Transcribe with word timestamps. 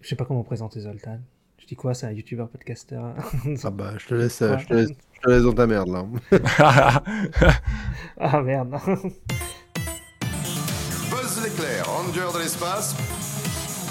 Je 0.00 0.08
sais 0.08 0.16
pas 0.16 0.24
comment 0.24 0.42
présenter 0.44 0.80
Zoltan. 0.80 1.18
Je 1.58 1.66
dis 1.66 1.76
quoi, 1.76 1.94
c'est 1.94 2.06
un 2.06 2.12
youtubeur 2.12 2.48
podcasteur 2.48 3.14
Ah 3.64 3.70
bah, 3.70 3.92
je 3.98 4.06
te 4.06 4.14
laisse, 4.14 4.38
je 4.40 4.66
te 4.66 4.74
laisse, 4.74 4.90
je 5.12 5.20
te 5.20 5.30
laisse 5.30 5.42
dans 5.42 5.52
ta 5.52 5.66
merde 5.66 5.88
là. 5.88 6.06
Ah 8.18 8.40
merde. 8.42 8.70
Buzz 11.10 11.42
l'éclair, 11.42 11.86
ranger 11.86 12.32
de 12.34 12.38
l'espace. 12.42 12.94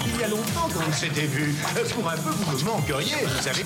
Il 0.06 0.16
y 0.18 0.24
a 0.24 0.28
longtemps 0.28 0.68
qu'on 0.72 0.92
s'était 0.92 1.26
vu. 1.26 1.54
Pour 1.94 2.08
un 2.08 2.16
peu, 2.16 2.30
vous 2.30 2.58
me 2.58 2.64
manqueriez, 2.64 3.24
vous 3.26 3.42
savez. 3.42 3.64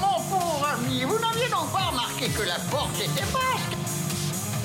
Mon 0.00 0.20
pauvre 0.28 0.66
ami, 0.74 1.02
vous 1.04 1.18
n'aviez 1.18 1.48
donc 1.48 1.72
pas 1.72 1.86
remarqué 1.90 2.28
que 2.28 2.42
la 2.46 2.58
porte 2.70 3.00
était 3.00 3.26
basque 3.32 3.76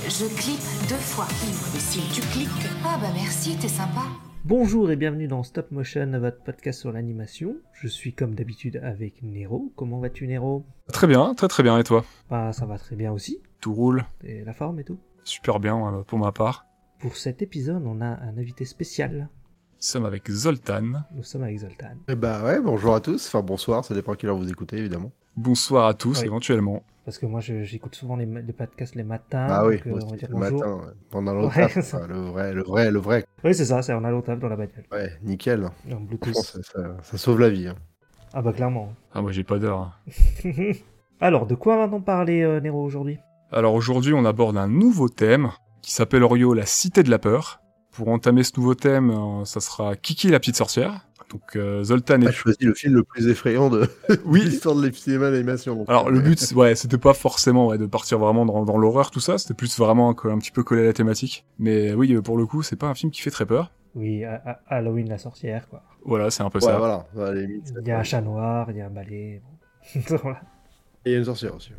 Je 0.07 0.25
clique 0.35 0.61
deux 0.89 0.95
fois. 0.95 1.27
Et 1.75 1.79
si 1.79 2.01
tu 2.13 2.21
cliques. 2.21 2.49
Ah 2.83 2.97
bah 3.01 3.11
merci, 3.13 3.55
t'es 3.57 3.69
sympa. 3.69 4.03
Bonjour 4.47 4.89
et 4.89 4.95
bienvenue 4.95 5.27
dans 5.27 5.43
Stop 5.43 5.71
Motion, 5.71 6.09
votre 6.21 6.41
podcast 6.41 6.79
sur 6.79 6.93
l'animation. 6.93 7.57
Je 7.73 7.89
suis 7.89 8.13
comme 8.13 8.33
d'habitude 8.33 8.79
avec 8.81 9.21
Nero. 9.21 9.73
Comment 9.75 9.99
vas-tu 9.99 10.25
Nero? 10.25 10.63
Très 10.93 11.05
bien, 11.05 11.33
très 11.33 11.49
très 11.49 11.63
bien, 11.63 11.77
et 11.77 11.83
toi? 11.83 12.05
Bah 12.29 12.53
ça 12.53 12.65
va 12.65 12.77
très 12.77 12.95
bien 12.95 13.11
aussi. 13.11 13.41
Tout 13.59 13.73
roule 13.73 14.05
Et 14.23 14.45
la 14.45 14.53
forme 14.53 14.79
et 14.79 14.85
tout? 14.85 14.97
Super 15.25 15.59
bien 15.59 16.01
pour 16.07 16.17
ma 16.17 16.31
part. 16.31 16.65
Pour 16.99 17.17
cet 17.17 17.41
épisode, 17.41 17.83
on 17.85 17.99
a 17.99 18.05
un 18.05 18.37
invité 18.37 18.63
spécial. 18.63 19.27
Nous 19.27 19.81
sommes 19.81 20.05
avec 20.05 20.31
Zoltan. 20.31 21.03
Nous 21.13 21.23
sommes 21.23 21.43
avec 21.43 21.57
Zoltan. 21.57 21.97
Eh 22.07 22.15
bah 22.15 22.41
ouais, 22.45 22.61
bonjour 22.61 22.95
à 22.95 23.01
tous. 23.01 23.27
Enfin 23.27 23.41
bonsoir, 23.41 23.83
ça 23.83 23.93
dépend 23.93 24.13
à 24.13 24.15
quelle 24.15 24.29
heure 24.29 24.37
vous 24.37 24.49
écoutez 24.49 24.77
évidemment. 24.77 25.11
Bonsoir 25.37 25.85
à 25.87 25.93
tous, 25.93 26.19
Oui. 26.21 26.25
éventuellement. 26.25 26.83
Parce 27.05 27.19
que 27.19 27.25
moi 27.25 27.39
j'écoute 27.39 27.95
souvent 27.95 28.17
les, 28.17 28.25
les 28.25 28.51
podcasts 28.53 28.95
les 28.95 29.03
matins. 29.03 29.47
Ah 29.49 29.65
oui, 29.65 29.77
donc, 29.77 29.87
euh, 29.87 29.89
moi 29.91 29.99
on 30.01 30.05
va 30.07 30.11
aussi, 30.11 30.17
dire 30.19 30.29
le 30.29 30.35
bonjour. 30.35 30.59
matin, 30.59 30.73
ouais. 30.73 30.93
pendant 31.09 31.33
Ouais, 31.47 31.63
enfin, 31.77 32.07
le 32.07 32.15
vrai, 32.19 32.53
le 32.53 32.63
vrai, 32.63 32.91
le 32.91 32.99
vrai. 32.99 33.25
Oui 33.45 33.55
c'est 33.55 33.63
ça, 33.65 33.81
c'est 33.81 33.93
on 33.93 34.03
a 34.03 34.11
l'autre 34.11 34.35
dans 34.35 34.49
la 34.49 34.57
bagnole. 34.57 34.83
Ouais, 34.91 35.11
nickel. 35.23 35.69
En 35.89 35.95
Bluetooth. 36.01 36.33
ça, 36.35 36.59
ça- 36.63 36.97
ça 37.01 37.17
sauve 37.17 37.39
la 37.39 37.49
vie. 37.49 37.67
hein. 37.69 37.75
Ah 38.33 38.41
bah 38.41 38.51
clairement. 38.51 38.93
Ah 39.13 39.21
moi 39.21 39.31
j'ai 39.31 39.45
pas 39.45 39.57
d'heure. 39.57 39.79
hein. 39.79 39.93
Alors, 41.21 41.45
de 41.47 41.55
quoi 41.55 41.77
va-t-on 41.77 42.01
parler 42.01 42.41
euh, 42.41 42.59
Nero 42.59 42.83
aujourd'hui? 42.83 43.17
Alors 43.51 43.73
aujourd'hui 43.73 44.13
on 44.13 44.25
aborde 44.25 44.57
un 44.57 44.67
nouveau 44.67 45.07
thème 45.07 45.51
qui 45.81 45.93
s'appelle 45.93 46.23
Orio 46.23 46.53
la 46.53 46.65
cité 46.65 47.03
de 47.03 47.09
la 47.09 47.19
peur. 47.19 47.61
Pour 47.91 48.09
entamer 48.09 48.43
ce 48.43 48.51
nouveau 48.57 48.75
thème, 48.75 49.11
euh, 49.11 49.45
ça 49.45 49.61
sera 49.61 49.95
Kiki 49.95 50.27
la 50.29 50.39
petite 50.39 50.57
sorcière. 50.57 51.06
Donc 51.31 51.55
euh, 51.55 51.83
Zoltan 51.83 52.21
est... 52.21 52.31
choisi 52.31 52.57
le 52.61 52.73
film 52.73 52.95
le 52.95 53.03
plus 53.03 53.27
effrayant 53.27 53.69
de 53.69 53.87
Oui, 54.25 54.41
l'histoire 54.45 54.75
de 54.75 54.89
cinéma 54.91 55.29
d'animation. 55.29 55.83
Alors 55.87 56.09
le 56.09 56.21
but, 56.21 56.39
ouais, 56.55 56.75
c'était 56.75 56.97
pas 56.97 57.13
forcément 57.13 57.67
ouais, 57.67 57.77
de 57.77 57.85
partir 57.85 58.17
vraiment 58.19 58.45
dans, 58.45 58.63
dans 58.63 58.77
l'horreur 58.77 59.11
tout 59.11 59.19
ça, 59.19 59.37
c'était 59.37 59.53
plus 59.53 59.77
vraiment 59.77 60.09
un, 60.11 60.29
un 60.29 60.37
petit 60.39 60.51
peu 60.51 60.63
coller 60.63 60.83
à 60.83 60.85
la 60.85 60.93
thématique. 60.93 61.45
Mais 61.59 61.93
oui, 61.93 62.13
euh, 62.13 62.21
pour 62.21 62.37
le 62.37 62.45
coup, 62.45 62.63
c'est 62.63 62.77
pas 62.77 62.87
un 62.87 62.93
film 62.95 63.11
qui 63.11 63.21
fait 63.21 63.31
très 63.31 63.45
peur. 63.45 63.71
Oui, 63.95 64.23
à- 64.23 64.41
à- 64.45 64.75
Halloween 64.77 65.09
la 65.09 65.17
sorcière 65.17 65.67
quoi. 65.69 65.83
Voilà, 66.05 66.29
c'est 66.29 66.43
un 66.43 66.49
peu 66.49 66.59
Ouais, 66.59 66.65
ça. 66.65 66.77
voilà, 67.13 67.33
limite. 67.41 67.73
Il 67.81 67.87
y 67.87 67.91
a 67.91 67.99
un 67.99 68.03
chat 68.03 68.21
noir, 68.21 68.67
il 68.71 68.77
y 68.77 68.81
a 68.81 68.85
un 68.87 68.89
balai. 68.89 69.41
bon. 69.43 70.01
Voilà. 70.23 70.41
Et 71.05 71.09
il 71.09 71.13
y 71.13 71.15
a 71.15 71.19
une 71.19 71.25
sorcière 71.25 71.55
aussi. 71.55 71.71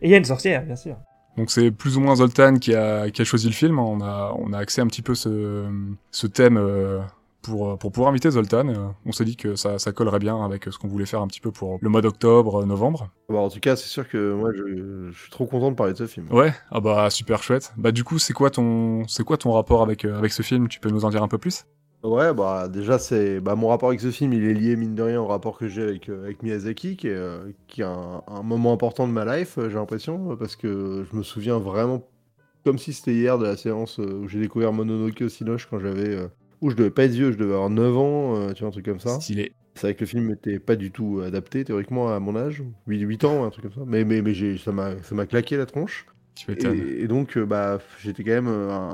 Et 0.00 0.06
il 0.08 0.10
y 0.10 0.14
a 0.14 0.18
une 0.18 0.24
sorcière, 0.24 0.64
bien 0.64 0.76
sûr. 0.76 0.96
Donc 1.36 1.50
c'est 1.50 1.70
plus 1.70 1.96
ou 1.96 2.00
moins 2.00 2.16
Zoltan 2.16 2.56
qui 2.56 2.74
a, 2.74 3.10
qui 3.10 3.22
a 3.22 3.24
choisi 3.24 3.46
le 3.46 3.52
film. 3.54 3.78
On 3.78 4.00
a, 4.00 4.32
on 4.38 4.52
a 4.52 4.58
axé 4.58 4.80
un 4.80 4.86
petit 4.86 5.02
peu 5.02 5.14
ce, 5.14 5.66
ce 6.10 6.26
thème 6.26 6.56
euh, 6.58 7.00
pour, 7.42 7.78
pour 7.78 7.92
pouvoir 7.92 8.10
inviter 8.10 8.30
Zoltan. 8.30 8.68
Euh, 8.68 8.76
On 9.04 9.12
s'est 9.12 9.24
dit 9.24 9.36
que 9.36 9.56
ça, 9.56 9.78
ça 9.78 9.92
collerait 9.92 10.18
bien 10.18 10.42
avec 10.44 10.64
ce 10.64 10.78
qu'on 10.78 10.88
voulait 10.88 11.06
faire 11.06 11.20
un 11.20 11.26
petit 11.26 11.40
peu 11.40 11.50
pour 11.50 11.78
le 11.80 11.88
mois 11.88 12.00
d'octobre, 12.00 12.62
euh, 12.62 12.64
novembre. 12.64 13.10
Bon, 13.28 13.40
en 13.40 13.50
tout 13.50 13.60
cas, 13.60 13.76
c'est 13.76 13.88
sûr 13.88 14.08
que 14.08 14.32
moi, 14.32 14.50
je, 14.54 15.10
je 15.10 15.18
suis 15.18 15.30
trop 15.30 15.46
content 15.46 15.70
de 15.70 15.76
parler 15.76 15.92
de 15.92 15.98
ce 15.98 16.06
film. 16.06 16.26
Ouais, 16.30 16.54
ah 16.70 16.80
bah 16.80 17.10
super 17.10 17.42
chouette. 17.42 17.72
Bah 17.76 17.92
du 17.92 18.04
coup, 18.04 18.18
c'est 18.18 18.32
quoi 18.32 18.50
ton, 18.50 19.06
c'est 19.08 19.24
quoi 19.24 19.36
ton 19.36 19.52
rapport 19.52 19.82
avec, 19.82 20.04
euh, 20.04 20.16
avec 20.16 20.32
ce 20.32 20.42
film? 20.42 20.68
Tu 20.68 20.80
peux 20.80 20.90
nous 20.90 21.04
en 21.04 21.10
dire 21.10 21.22
un 21.22 21.28
peu 21.28 21.38
plus? 21.38 21.64
Ouais, 22.04 22.34
bah 22.34 22.66
déjà 22.66 22.98
c'est 22.98 23.38
bah 23.38 23.54
mon 23.54 23.68
rapport 23.68 23.90
avec 23.90 24.00
ce 24.00 24.10
film, 24.10 24.32
il 24.32 24.42
est 24.42 24.54
lié 24.54 24.74
mine 24.74 24.96
de 24.96 25.02
rien 25.04 25.20
au 25.20 25.26
rapport 25.28 25.56
que 25.56 25.68
j'ai 25.68 25.84
avec 25.84 26.08
euh, 26.08 26.24
avec 26.24 26.42
Miyazaki, 26.42 26.96
qui 26.96 27.06
est 27.06 27.14
euh, 27.14 27.52
qui 27.68 27.82
est 27.82 27.84
un, 27.84 28.22
un 28.26 28.42
moment 28.42 28.72
important 28.72 29.06
de 29.06 29.12
ma 29.12 29.24
life, 29.36 29.56
euh, 29.56 29.68
j'ai 29.68 29.76
l'impression, 29.76 30.36
parce 30.36 30.56
que 30.56 31.04
je 31.08 31.16
me 31.16 31.22
souviens 31.22 31.58
vraiment 31.58 32.02
comme 32.64 32.76
si 32.76 32.92
c'était 32.92 33.14
hier 33.14 33.38
de 33.38 33.44
la 33.44 33.56
séance 33.56 34.00
euh, 34.00 34.20
où 34.20 34.26
j'ai 34.26 34.40
découvert 34.40 34.72
Mononoke 34.72 35.22
au 35.22 35.28
Cinoche 35.28 35.68
quand 35.70 35.78
j'avais 35.78 36.08
euh, 36.08 36.26
où 36.62 36.70
je 36.70 36.76
devais 36.76 36.90
pas 36.90 37.04
être 37.04 37.12
vieux, 37.12 37.32
je 37.32 37.38
devais 37.38 37.54
avoir 37.54 37.70
9 37.70 37.96
ans, 37.96 38.36
euh, 38.36 38.52
tu 38.54 38.60
vois 38.60 38.68
un 38.68 38.72
truc 38.72 38.86
comme 38.86 39.00
ça. 39.00 39.20
Stylé. 39.20 39.52
C'est 39.74 39.88
vrai 39.88 39.94
que 39.94 40.00
le 40.00 40.06
film 40.06 40.28
n'était 40.28 40.58
pas 40.60 40.76
du 40.76 40.92
tout 40.92 41.20
adapté 41.24 41.64
théoriquement 41.64 42.14
à 42.14 42.20
mon 42.20 42.36
âge, 42.36 42.62
8, 42.86 43.00
8 43.00 43.24
ans, 43.24 43.44
un 43.44 43.50
truc 43.50 43.64
comme 43.64 43.72
ça. 43.74 43.82
Mais 43.86 44.04
mais 44.04 44.22
mais 44.22 44.34
j'ai 44.34 44.58
ça 44.58 44.72
m'a 44.72 45.02
ça 45.02 45.14
m'a 45.14 45.26
claqué 45.26 45.56
la 45.56 45.66
tronche. 45.66 46.06
Tu. 46.34 46.52
Et, 46.56 47.02
et 47.02 47.08
donc, 47.08 47.36
euh, 47.36 47.46
bah, 47.46 47.78
j'étais 47.98 48.24
quand 48.24 48.30
même 48.42 48.48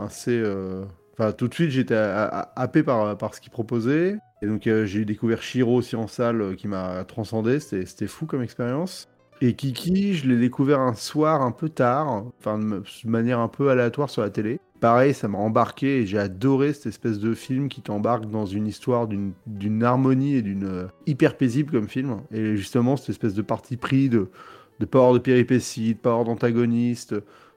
assez. 0.04 0.32
euh, 0.32 0.84
Enfin, 1.18 1.32
tout 1.32 1.48
de 1.48 1.54
suite, 1.54 1.70
j'étais 1.70 1.96
happé 1.96 2.82
par, 2.84 3.18
par 3.18 3.34
ce 3.34 3.40
qu'il 3.40 3.50
proposait. 3.50 4.16
Et 4.40 4.46
donc, 4.46 4.66
euh, 4.68 4.86
j'ai 4.86 5.04
découvert 5.04 5.42
Shiro 5.42 5.74
aussi 5.76 5.96
en 5.96 6.06
salle 6.06 6.40
euh, 6.42 6.54
qui 6.54 6.68
m'a 6.68 7.04
transcendé. 7.04 7.58
C'était 7.60 7.86
c'était 7.86 8.06
fou 8.06 8.26
comme 8.26 8.42
expérience. 8.42 9.08
Et 9.40 9.54
Kiki, 9.54 10.14
je 10.14 10.28
l'ai 10.28 10.36
découvert 10.38 10.80
un 10.80 10.94
soir 10.94 11.42
un 11.42 11.52
peu 11.52 11.68
tard, 11.68 12.24
enfin, 12.38 12.58
de 12.58 12.82
manière 13.04 13.38
un 13.40 13.48
peu 13.48 13.70
aléatoire 13.70 14.10
sur 14.10 14.22
la 14.22 14.30
télé. 14.30 14.60
Pareil, 14.80 15.12
ça 15.12 15.26
m'a 15.26 15.38
embarqué 15.38 16.02
et 16.02 16.06
j'ai 16.06 16.18
adoré 16.18 16.72
cette 16.72 16.86
espèce 16.86 17.18
de 17.18 17.34
film 17.34 17.68
qui 17.68 17.82
t'embarque 17.82 18.26
dans 18.30 18.46
une 18.46 18.66
histoire 18.68 19.08
d'une 19.08 19.82
harmonie 19.82 20.36
et 20.36 20.42
d'une 20.42 20.64
euh, 20.64 20.86
hyper 21.06 21.36
paisible 21.36 21.72
comme 21.72 21.88
film. 21.88 22.18
Et 22.30 22.56
justement, 22.56 22.96
cette 22.96 23.08
espèce 23.10 23.34
de 23.34 23.42
parti 23.42 23.76
pris 23.76 24.08
de, 24.08 24.28
de 24.78 24.84
pas 24.86 24.98
avoir 24.98 25.14
de 25.14 25.18
péripéties, 25.18 25.94
de 25.94 25.98
pas 25.98 26.10
avoir 26.10 26.24
d'antagoniste, 26.26 27.16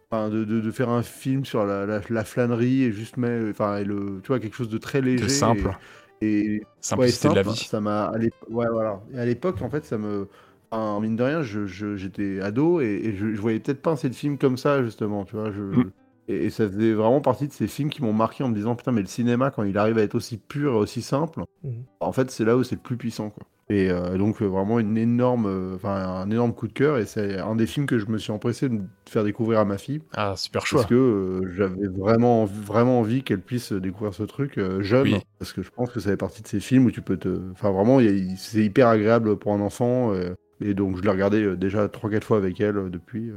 enfin, 0.10 0.30
de, 0.30 0.44
de, 0.46 0.62
de 0.62 0.72
faire 0.72 0.90
un 0.90 1.04
film 1.04 1.46
sur 1.46 1.64
la, 1.64 1.86
la, 1.86 2.02
la 2.10 2.24
flânerie 2.24 2.84
et 2.84 2.92
juste 2.92 3.18
mais, 3.18 3.52
enfin, 3.52 3.78
et 3.78 3.84
le, 3.84 4.20
tu 4.24 4.28
vois, 4.30 4.40
quelque 4.40 4.56
chose 4.56 4.70
de 4.70 4.80
très 4.80 5.02
léger. 5.02 5.24
De 5.26 5.30
simple. 5.30 5.78
Et, 6.22 6.40
et- 6.56 6.62
Simplicité 6.82 7.28
ouais, 7.28 7.34
de 7.36 7.36
la 7.38 7.44
vie. 7.44 7.56
Ça 7.56 7.82
m'a, 7.82 8.12
ouais, 8.50 8.68
voilà. 8.72 9.00
Et 9.14 9.20
à 9.20 9.26
l'époque, 9.26 9.62
en 9.62 9.70
fait, 9.70 9.86
ça 9.86 10.00
me, 10.00 10.28
enfin, 10.72 11.00
mine 11.00 11.16
de 11.16 11.24
rien, 11.24 11.44
je, 11.44 11.68
je- 11.68 11.96
j'étais 11.98 12.42
ado 12.42 12.82
et, 12.82 12.86
et 13.04 13.16
je, 13.16 13.34
je 13.34 13.42
voyais 13.42 13.60
peut-être 13.60 13.82
pas 13.84 13.92
assez 13.92 14.10
de 14.10 14.16
films 14.16 14.38
comme 14.40 14.58
ça, 14.58 14.84
justement, 14.84 15.24
tu 15.26 15.36
vois. 15.36 15.52
Je, 15.52 15.62
Mm. 15.62 15.92
Et, 16.32 16.46
et 16.46 16.50
ça 16.50 16.68
faisait 16.68 16.94
vraiment 16.94 17.22
partie 17.22 17.48
de 17.48 17.54
ces 17.54 17.68
films 17.68 17.90
qui 17.90 18.02
m'ont 18.04 18.14
marqué 18.14 18.44
en 18.44 18.50
me 18.50 18.56
disant, 18.56 18.76
putain, 18.76 18.92
mais 18.92 19.02
le 19.02 19.08
cinéma, 19.08 19.52
quand 19.52 19.64
il 19.64 19.78
arrive 19.78 19.98
à 19.98 20.02
être 20.04 20.16
aussi 20.16 20.38
pur 20.38 20.74
et 20.74 20.78
aussi 20.78 21.02
simple, 21.02 21.42
Mhm. 21.64 21.84
en 22.00 22.12
fait, 22.12 22.32
c'est 22.32 22.46
là 22.46 22.58
où 22.58 22.64
c'est 22.64 22.76
le 22.76 22.82
plus 22.82 22.98
puissant, 22.98 23.30
quoi. 23.30 23.44
Et 23.70 23.90
euh, 23.90 24.18
donc, 24.18 24.42
euh, 24.42 24.46
vraiment, 24.48 24.80
une 24.80 24.98
énorme, 24.98 25.46
euh, 25.46 25.76
enfin, 25.76 25.96
un 25.96 26.30
énorme 26.30 26.54
coup 26.54 26.68
de 26.68 26.74
cœur. 26.74 26.98
Et 26.98 27.06
c'est 27.06 27.40
un 27.40 27.56
des 27.56 27.66
films 27.68 27.86
que 27.86 28.00
je 28.00 28.06
me 28.08 28.18
suis 28.18 28.34
empressé 28.34 28.68
de 28.68 28.82
faire 29.08 29.24
découvrir 29.24 29.60
à 29.60 29.66
ma 29.66 29.78
fille. 29.78 30.02
Ah 30.14 30.34
super 30.36 30.66
choix. 30.66 30.82
Parce 30.82 30.90
que 30.90 30.96
euh, 30.96 31.52
j'avais 31.56 31.88
vraiment, 31.88 32.42
envie- 32.44 32.60
vraiment 32.66 33.00
envie 33.00 33.24
qu'elle 33.24 33.40
puisse 33.40 33.72
découvrir 33.72 34.14
ce 34.14 34.24
truc 34.24 34.58
euh, 34.58 34.82
jeune. 34.82 35.04
Oui. 35.04 35.20
Parce 35.40 35.54
que 35.54 35.62
je 35.62 35.70
pense 35.70 35.90
que 35.90 36.02
ça 36.02 36.10
fait 36.10 36.18
partie 36.18 36.42
de 36.42 36.48
ces 36.50 36.60
films 36.60 36.86
où 36.88 36.92
tu 36.92 37.02
peux 37.02 37.16
te. 37.16 37.30
Enfin, 37.54 37.72
vraiment, 37.72 38.00
c'est 38.36 38.62
hyper 38.62 38.90
agréable 38.90 39.38
pour 39.38 39.54
un 39.54 39.62
enfant. 39.62 40.12
euh, 40.14 40.34
et 40.60 40.74
donc, 40.74 40.98
je 40.98 41.02
l'ai 41.04 41.10
regardé 41.10 41.42
euh, 41.42 41.56
déjà 41.56 41.88
3-4 41.88 42.26
fois 42.26 42.38
avec 42.38 42.60
elle 42.60 42.76
euh, 42.78 42.90
depuis. 42.90 43.30
euh, 43.30 43.36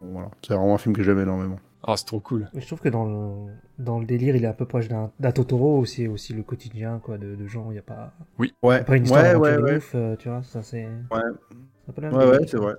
bon, 0.00 0.08
voilà. 0.14 0.30
C'est 0.44 0.54
vraiment 0.54 0.74
un 0.74 0.78
film 0.78 0.96
que 0.96 1.04
j'aime 1.04 1.20
énormément. 1.20 1.60
Ah 1.82 1.96
c'est 1.96 2.04
trop 2.06 2.20
cool. 2.20 2.48
Mais 2.52 2.60
je 2.60 2.66
trouve 2.66 2.80
que 2.80 2.88
dans 2.88 3.04
le, 3.04 3.52
dans 3.78 3.98
le 3.98 4.06
délire, 4.06 4.36
il 4.36 4.44
est 4.44 4.46
un 4.46 4.52
peu 4.52 4.66
proche 4.66 4.88
d'un 4.88 5.12
d'un 5.20 5.32
Totoro, 5.32 5.78
aussi 5.78 6.08
aussi 6.08 6.32
le 6.34 6.42
quotidien 6.42 6.98
quoi, 7.00 7.18
de, 7.18 7.34
de 7.34 7.46
gens. 7.46 7.70
Il 7.70 7.74
n'y 7.74 7.78
a 7.78 7.82
pas, 7.82 8.12
Ouais, 8.62 8.84
pas 8.86 8.96
une 8.96 9.04
histoire 9.04 9.26
ouais, 9.26 9.56
ouais, 9.56 9.56
ouf, 9.76 9.92
euh, 9.94 10.16
tu 10.16 10.28
vois. 10.28 10.42
Ça, 10.42 10.62
c'est 10.62 10.88
Ouais. 11.12 11.20
c'est 11.84 11.90
un 11.90 11.92
peu 11.92 12.02
la 12.02 12.10
même 12.12 12.18
Ouais, 12.18 12.26
ouais, 12.26 12.38
c'est 12.48 12.56
vrai. 12.56 12.74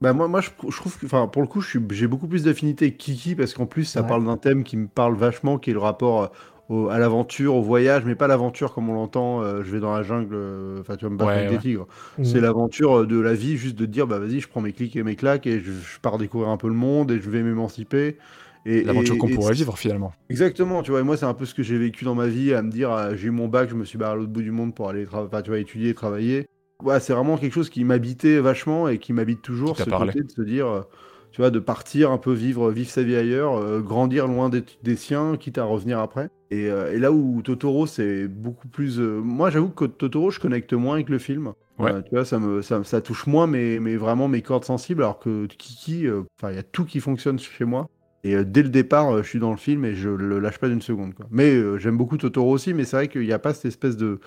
Bah 0.00 0.12
moi, 0.12 0.28
moi 0.28 0.40
je, 0.40 0.50
trouve 0.50 0.98
que, 0.98 1.06
enfin, 1.06 1.28
pour 1.28 1.42
le 1.42 1.48
coup, 1.48 1.60
je 1.60 1.68
suis- 1.70 1.80
j'ai 1.92 2.06
beaucoup 2.06 2.28
plus 2.28 2.44
d'affinité 2.44 2.86
avec 2.86 2.98
Kiki 2.98 3.34
parce 3.34 3.54
qu'en 3.54 3.66
plus, 3.66 3.84
ça 3.84 4.02
Ouais. 4.02 4.04
parle 4.04 4.24
d'un 4.26 4.36
thème 4.36 4.64
qui 4.64 4.76
me 4.76 4.88
parle 4.88 5.14
vachement, 5.16 5.58
qui 5.58 5.70
est 5.70 5.72
le 5.74 5.78
rapport 5.80 6.24
euh, 6.24 6.28
au- 6.68 6.88
à 6.88 6.98
l'aventure, 6.98 7.54
au 7.56 7.62
voyage, 7.62 8.04
mais 8.04 8.14
pas 8.14 8.26
l'aventure 8.28 8.74
comme 8.74 8.90
on 8.90 8.94
l'entend. 8.94 9.42
euh, 9.42 9.62
je 9.64 9.70
vais 9.72 9.80
dans 9.80 9.94
la 9.94 10.02
jungle, 10.02 10.34
euh, 10.34 10.80
enfin, 10.80 10.96
tu 10.96 11.04
vas 11.06 11.10
me 11.10 11.16
battre 11.16 11.28
Ouais, 11.28 11.36
avec 11.36 11.48
ouais. 11.48 11.48
des 11.48 11.58
tigres. 11.58 11.86
Mhm. 12.18 12.24
C'est 12.24 12.40
l'aventure 12.40 13.06
de 13.06 13.18
la 13.20 13.34
vie, 13.34 13.56
juste 13.56 13.76
de 13.76 13.86
dire, 13.86 14.06
bah 14.06 14.18
vas-y, 14.18 14.40
je 14.40 14.48
prends 14.48 14.60
mes 14.60 14.72
clics 14.72 14.96
et 14.96 15.02
mes 15.02 15.16
claques 15.16 15.46
et 15.46 15.60
je, 15.60 15.72
je 15.72 16.00
pars 16.00 16.18
découvrir 16.18 16.50
un 16.50 16.56
peu 16.58 16.68
le 16.68 16.74
monde 16.74 17.10
et 17.12 17.20
je 17.20 17.30
vais 17.30 17.42
m'émanciper. 17.42 18.18
L'aventure 18.64 19.18
qu'on 19.18 19.28
pourrait 19.28 19.54
vivre 19.54 19.76
finalement. 19.76 20.12
Exactement, 20.30 20.82
tu 20.82 20.90
vois, 20.90 21.00
et 21.00 21.02
moi 21.02 21.16
c'est 21.16 21.26
un 21.26 21.34
peu 21.34 21.44
ce 21.44 21.54
que 21.54 21.62
j'ai 21.62 21.78
vécu 21.78 22.04
dans 22.04 22.14
ma 22.14 22.26
vie, 22.26 22.54
à 22.54 22.62
me 22.62 22.70
dire, 22.70 22.90
euh, 22.90 23.14
j'ai 23.14 23.28
eu 23.28 23.30
mon 23.30 23.48
bac, 23.48 23.68
je 23.68 23.74
me 23.74 23.84
suis 23.84 23.98
barré 23.98 24.12
à 24.12 24.16
l'autre 24.16 24.30
bout 24.32 24.42
du 24.42 24.50
monde 24.50 24.74
pour 24.74 24.88
aller 24.88 25.04
tra- 25.04 25.26
enfin, 25.26 25.42
tu 25.42 25.50
vois, 25.50 25.58
étudier 25.58 25.90
et 25.90 25.94
travailler. 25.94 26.46
Ouais, 26.82 26.98
c'est 27.00 27.12
vraiment 27.12 27.36
quelque 27.36 27.52
chose 27.52 27.70
qui 27.70 27.84
m'habitait 27.84 28.40
vachement 28.40 28.88
et 28.88 28.98
qui 28.98 29.12
m'habite 29.12 29.42
toujours, 29.42 29.76
ce 29.76 29.84
parlé. 29.84 30.12
côté 30.12 30.24
de 30.24 30.30
se 30.30 30.42
dire, 30.42 30.66
euh, 30.66 30.82
tu 31.30 31.40
vois, 31.40 31.50
de 31.50 31.58
partir 31.58 32.10
un 32.10 32.18
peu 32.18 32.32
vivre, 32.32 32.70
vivre 32.70 32.90
sa 32.90 33.02
vie 33.02 33.16
ailleurs, 33.16 33.56
euh, 33.56 33.80
grandir 33.80 34.26
loin 34.26 34.48
des, 34.48 34.64
des 34.82 34.96
siens, 34.96 35.36
quitte 35.36 35.58
à 35.58 35.64
revenir 35.64 35.98
après. 35.98 36.30
Et, 36.50 36.70
euh, 36.70 36.94
et 36.94 36.98
là 36.98 37.12
où 37.12 37.42
Totoro, 37.42 37.86
c'est 37.86 38.28
beaucoup 38.28 38.68
plus... 38.68 38.98
Moi 38.98 39.50
j'avoue 39.50 39.70
que 39.70 39.84
Totoro, 39.84 40.30
je 40.30 40.40
connecte 40.40 40.72
moins 40.72 40.94
avec 40.94 41.08
le 41.08 41.18
film. 41.18 41.52
Ouais. 41.78 41.92
Euh, 41.92 42.02
tu 42.02 42.10
vois, 42.10 42.24
ça, 42.24 42.38
me, 42.38 42.62
ça, 42.62 42.84
ça 42.84 43.00
touche 43.00 43.26
moins 43.26 43.48
mes, 43.48 43.80
mes, 43.80 43.96
vraiment 43.96 44.28
mes 44.28 44.42
cordes 44.42 44.64
sensibles, 44.64 45.02
alors 45.02 45.18
que 45.18 45.46
Kiki, 45.46 46.06
euh, 46.06 46.22
enfin, 46.38 46.52
il 46.52 46.56
y 46.56 46.60
a 46.60 46.62
tout 46.62 46.84
qui 46.84 47.00
fonctionne 47.00 47.38
chez 47.38 47.64
moi. 47.64 47.88
Et 48.24 48.34
euh, 48.34 48.44
dès 48.44 48.62
le 48.62 48.70
départ, 48.70 49.10
euh, 49.14 49.22
je 49.22 49.28
suis 49.28 49.38
dans 49.38 49.50
le 49.50 49.56
film 49.56 49.84
et 49.84 49.94
je 49.94 50.08
le 50.08 50.38
lâche 50.40 50.58
pas 50.58 50.68
d'une 50.68 50.82
seconde. 50.82 51.14
Quoi. 51.14 51.26
Mais 51.30 51.50
euh, 51.50 51.78
j'aime 51.78 51.96
beaucoup 51.96 52.16
Totoro 52.16 52.50
aussi, 52.50 52.74
mais 52.74 52.84
c'est 52.84 52.96
vrai 52.96 53.08
qu'il 53.08 53.22
n'y 53.22 53.32
a 53.32 53.38
pas 53.38 53.54
cette 53.54 53.66
espèce 53.66 53.96
de. 53.96 54.18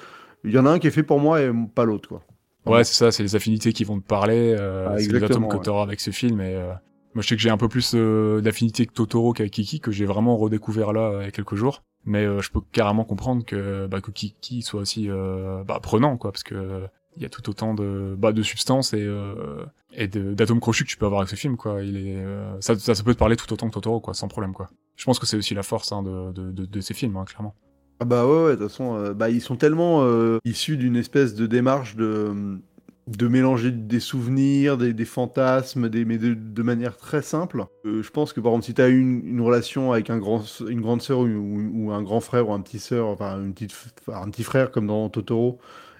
Il 0.44 0.52
y 0.52 0.60
en 0.60 0.66
a 0.66 0.70
un 0.70 0.80
qui 0.80 0.88
est 0.88 0.92
fait 0.92 1.04
pour 1.04 1.20
moi 1.20 1.42
et 1.42 1.52
pas 1.74 1.84
l'autre. 1.84 2.08
quoi. 2.08 2.22
Ouais, 2.66 2.84
c'est 2.84 2.94
ça, 2.94 3.12
c'est 3.12 3.24
les 3.24 3.36
affinités 3.36 3.74
qui 3.74 3.84
vont 3.84 4.00
te 4.00 4.06
parler. 4.06 4.56
Euh, 4.58 4.88
Ah, 4.90 4.98
c'est 4.98 5.06
exactement, 5.06 5.48
que 5.48 5.58
tu 5.58 5.70
auras 5.70 5.84
avec 5.84 6.00
ce 6.00 6.12
film. 6.12 6.42
Et, 6.42 6.56
euh, 6.56 6.68
moi, 7.16 7.22
je 7.24 7.30
sais 7.30 7.36
que 7.36 7.42
j'ai 7.42 7.50
un 7.50 7.58
peu 7.58 7.70
plus 7.70 7.94
euh, 7.96 8.42
d'affinité 8.42 8.86
que 8.86 8.94
Totoro 8.94 9.34
qu'avec 9.34 9.52
Kiki, 9.54 9.80
que 9.80 9.92
j'ai 9.92 10.06
vraiment 10.06 10.38
redécouvert 10.38 10.94
là 10.94 11.20
il 11.22 11.26
y 11.26 11.28
a 11.28 11.32
quelques 11.32 11.56
jours. 11.56 11.84
Mais 12.06 12.26
euh, 12.26 12.42
je 12.42 12.52
peux 12.52 12.62
carrément 12.72 13.04
comprendre 13.04 13.44
que, 13.46 13.88
bah, 13.88 14.02
que 14.02 14.12
Kiki 14.12 14.62
soit 14.62 14.82
aussi 14.82 15.10
euh, 15.10 15.64
bah, 15.64 15.80
prenant, 15.82 16.18
quoi, 16.18 16.32
parce 16.32 16.44
que 16.44 16.84
il 17.16 17.24
y 17.24 17.26
a 17.26 17.30
tout 17.30 17.50
autant 17.50 17.74
de, 17.74 18.16
bah, 18.18 18.32
de 18.32 18.44
substances 18.44 18.94
et, 18.94 19.02
euh, 19.02 19.66
et 19.98 20.08
d'atomes 20.08 20.60
crochus 20.60 20.86
que 20.86 20.90
tu 20.90 20.98
peux 20.98 21.06
avoir 21.06 21.22
avec 21.22 21.30
ce 21.30 21.36
film, 21.36 21.58
quoi. 21.58 21.82
Il 21.82 21.98
est, 21.98 22.16
euh, 22.18 22.56
ça, 22.62 22.78
ça, 22.78 23.04
peut 23.04 23.14
te 23.14 23.20
parler 23.20 23.36
tout 23.36 23.52
autant 23.52 23.68
que 23.68 23.74
Totoro, 23.74 24.00
quoi, 24.00 24.14
sans 24.14 24.28
problème, 24.28 24.54
quoi. 24.54 24.70
Je 24.96 25.04
pense 25.04 25.18
que 25.18 25.26
c'est 25.26 25.38
aussi 25.38 25.56
la 25.56 25.64
force 25.64 25.92
hein, 25.92 26.04
de, 26.04 26.32
de, 26.32 26.82
ces 26.82 26.94
films, 26.94 27.18
hein, 27.18 27.26
clairement. 27.26 27.56
Ah 28.00 28.06
bah 28.06 28.28
ouais, 28.28 28.52
de 28.52 28.56
toute 28.58 28.68
façon, 28.68 28.96
euh, 28.96 29.14
bah, 29.16 29.32
ils 29.32 29.42
sont 29.42 29.56
tellement 29.56 30.04
euh, 30.04 30.38
issus 30.46 30.78
d'une 30.78 30.96
espèce 30.96 31.34
de 31.34 31.48
démarche 31.48 31.96
de, 31.96 32.60
de 33.08 33.28
mélanger 33.28 33.72
des 33.72 34.00
souvenirs, 34.00 34.78
des, 34.78 35.06
fantasmes, 35.06 35.90
des, 35.90 36.06
mais 36.06 36.20
de, 36.20 36.62
manière 36.62 36.96
très 36.96 37.24
simple. 37.24 37.66
Je 37.84 38.10
pense 38.12 38.34
que 38.34 38.40
par 38.40 38.52
exemple, 38.52 38.66
si 38.66 38.74
tu 38.76 38.82
as 38.84 38.90
une, 38.90 39.26
une 39.26 39.42
relation 39.42 39.94
avec 39.94 40.12
un 40.12 40.20
grand, 40.20 40.44
une 40.70 40.82
grande 40.82 41.02
sœur 41.02 41.20
ou, 41.20 41.26
ou- 41.26 41.92
un 41.92 42.04
grand 42.04 42.20
frère 42.20 42.50
ou 42.50 42.54
un 42.54 42.62
petit 42.62 42.80
sœur, 42.80 43.08
enfin 43.08 43.42
une 43.42 43.54
petite, 43.54 43.74
un 44.14 44.30
petit 44.30 44.44
frère 44.44 44.70
comme 44.70 44.86
dans 44.86 45.10
Totoro, 45.10 45.58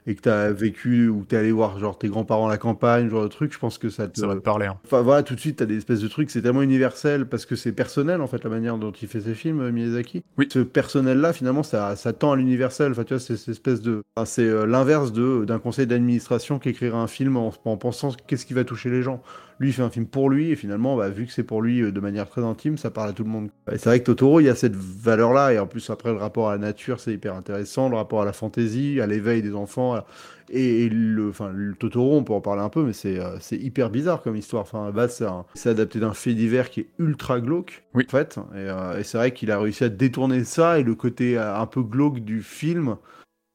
et 0.08 0.16
que 0.16 0.22
tu 0.22 0.30
as 0.30 0.52
vécu 0.54 1.10
ou 1.10 1.26
tu 1.28 1.36
es 1.36 1.38
allé 1.38 1.52
voir 1.52 1.78
genre 1.80 1.98
tes 1.98 2.08
grands-parents 2.08 2.48
à 2.48 2.50
la 2.50 2.58
campagne, 2.58 3.10
genre 3.10 3.24
de 3.24 3.28
truc, 3.28 3.54
je 3.54 3.60
pense 3.60 3.78
que 3.78 3.90
ça 3.90 4.08
te, 4.08 4.20
Ça 4.20 4.26
va 4.26 4.36
te 4.36 4.40
parler. 4.40 4.66
Hein. 4.66 4.80
Enfin 4.86 5.02
voilà, 5.02 5.22
tout 5.22 5.36
de 5.36 5.40
suite, 5.40 5.58
t'as 5.58 5.66
des 5.66 5.78
espèces 5.78 6.00
de 6.00 6.08
trucs, 6.08 6.32
c'est 6.32 6.42
tellement 6.42 6.62
universel 6.62 7.28
parce 7.28 7.46
que 7.46 7.56
c'est 7.56 7.74
personnel 7.74 8.22
en 8.22 8.28
fait 8.28 8.44
la 8.44 8.50
manière 8.50 8.78
dont 8.78 8.92
il 8.92 9.08
fait 9.08 9.22
ses 9.22 9.36
films, 9.36 9.60
euh, 9.60 9.72
Miyazaki. 9.72 10.24
Oui. 10.38 10.48
Ce 10.52 10.60
personnel-là, 10.60 11.34
finalement, 11.34 11.64
ça, 11.64 11.96
ça 11.98 12.14
tend 12.14 12.32
à 12.32 12.36
l'universel. 12.38 12.92
Enfin, 12.92 13.04
tu 13.04 13.14
vois, 13.14 13.20
c'est 13.20 13.36
cette 13.36 13.50
espèce 13.50 13.82
de, 13.82 14.02
enfin, 14.16 14.26
c'est 14.26 14.48
euh, 14.48 14.66
l'inverse 14.66 15.12
de 15.12 15.44
d'un 15.46 15.60
conseil 15.60 15.88
d'administration 15.88 16.58
qui 16.58 16.70
écrira 16.70 17.00
un 17.00 17.08
film 17.08 17.36
en, 17.36 17.54
en 17.66 17.78
pensant 17.78 18.14
qu'est-ce 18.28 18.46
qui 18.46 18.54
va 18.54 18.64
toucher 18.64 18.90
les 18.90 19.04
gens. 19.04 19.22
Lui, 19.60 19.70
il 19.70 19.74
fait 19.74 19.82
un 19.82 19.90
film 19.90 20.06
pour 20.06 20.30
lui 20.30 20.52
et 20.52 20.56
finalement, 20.56 20.96
bah, 20.96 21.10
vu 21.10 21.26
que 21.26 21.32
c'est 21.32 21.44
pour 21.44 21.62
lui 21.64 21.82
euh, 21.82 21.92
de 21.92 22.00
manière 22.00 22.28
très 22.30 22.44
intime, 22.44 22.78
ça 22.78 22.92
parle 22.92 23.10
à 23.10 23.14
tout 23.14 23.24
le 23.24 23.30
monde. 23.30 23.50
Et 23.72 23.78
c'est 23.78 23.90
vrai 23.90 24.00
que 24.00 24.06
Totoro, 24.06 24.40
il 24.40 24.44
y 24.46 24.50
a 24.50 24.56
cette 24.56 24.76
valeur-là 24.76 25.54
et 25.54 25.60
en 25.60 25.66
plus 25.68 25.90
après 25.90 26.12
le 26.12 26.18
rapport 26.18 26.50
à 26.50 26.54
la 26.54 26.58
nature, 26.60 27.00
c'est 27.00 27.14
hyper 27.14 27.34
intéressant, 27.36 27.90
le 27.90 27.96
rapport 27.96 28.22
à 28.22 28.26
la 28.26 28.34
fantaisie, 28.34 29.02
à 29.02 29.08
l'éveil 29.08 29.42
des 29.42 29.54
enfants. 29.56 29.96
à- 29.96 30.06
et, 30.50 30.86
et 30.86 30.90
le, 30.90 31.28
enfin, 31.30 31.52
le 31.54 31.74
Totoro, 31.76 32.16
on 32.16 32.24
peut 32.24 32.32
en 32.32 32.40
parler 32.40 32.62
un 32.62 32.70
peu, 32.70 32.82
mais 32.84 32.94
c'est 32.94 33.20
euh, 33.20 33.36
c'est 33.42 33.58
hyper 33.58 33.90
bizarre 33.90 34.22
comme 34.22 34.38
histoire. 34.38 34.62
Enfin, 34.62 34.94
c'est 35.10 35.26
un- 35.26 35.44
c'est 35.56 35.70
adapté 35.72 36.00
d'un 36.00 36.14
fait 36.14 36.34
divers 36.36 36.70
qui 36.70 36.82
est 36.82 36.88
ultra 37.00 37.42
glauque, 37.42 37.84
Oui. 37.96 38.06
en 38.08 38.12
fait. 38.12 38.38
Et, 38.54 38.60
euh, 38.60 38.98
et 39.00 39.04
c'est 39.04 39.18
vrai 39.18 39.32
qu'il 39.34 39.52
a 39.52 39.60
réussi 39.60 39.84
à 39.84 39.90
détourner 39.90 40.46
ça 40.46 40.80
et 40.80 40.84
le 40.84 40.96
côté 40.96 41.38
un 41.38 41.66
peu 41.66 41.82
glauque 41.82 42.20
du 42.20 42.42
film 42.42 42.96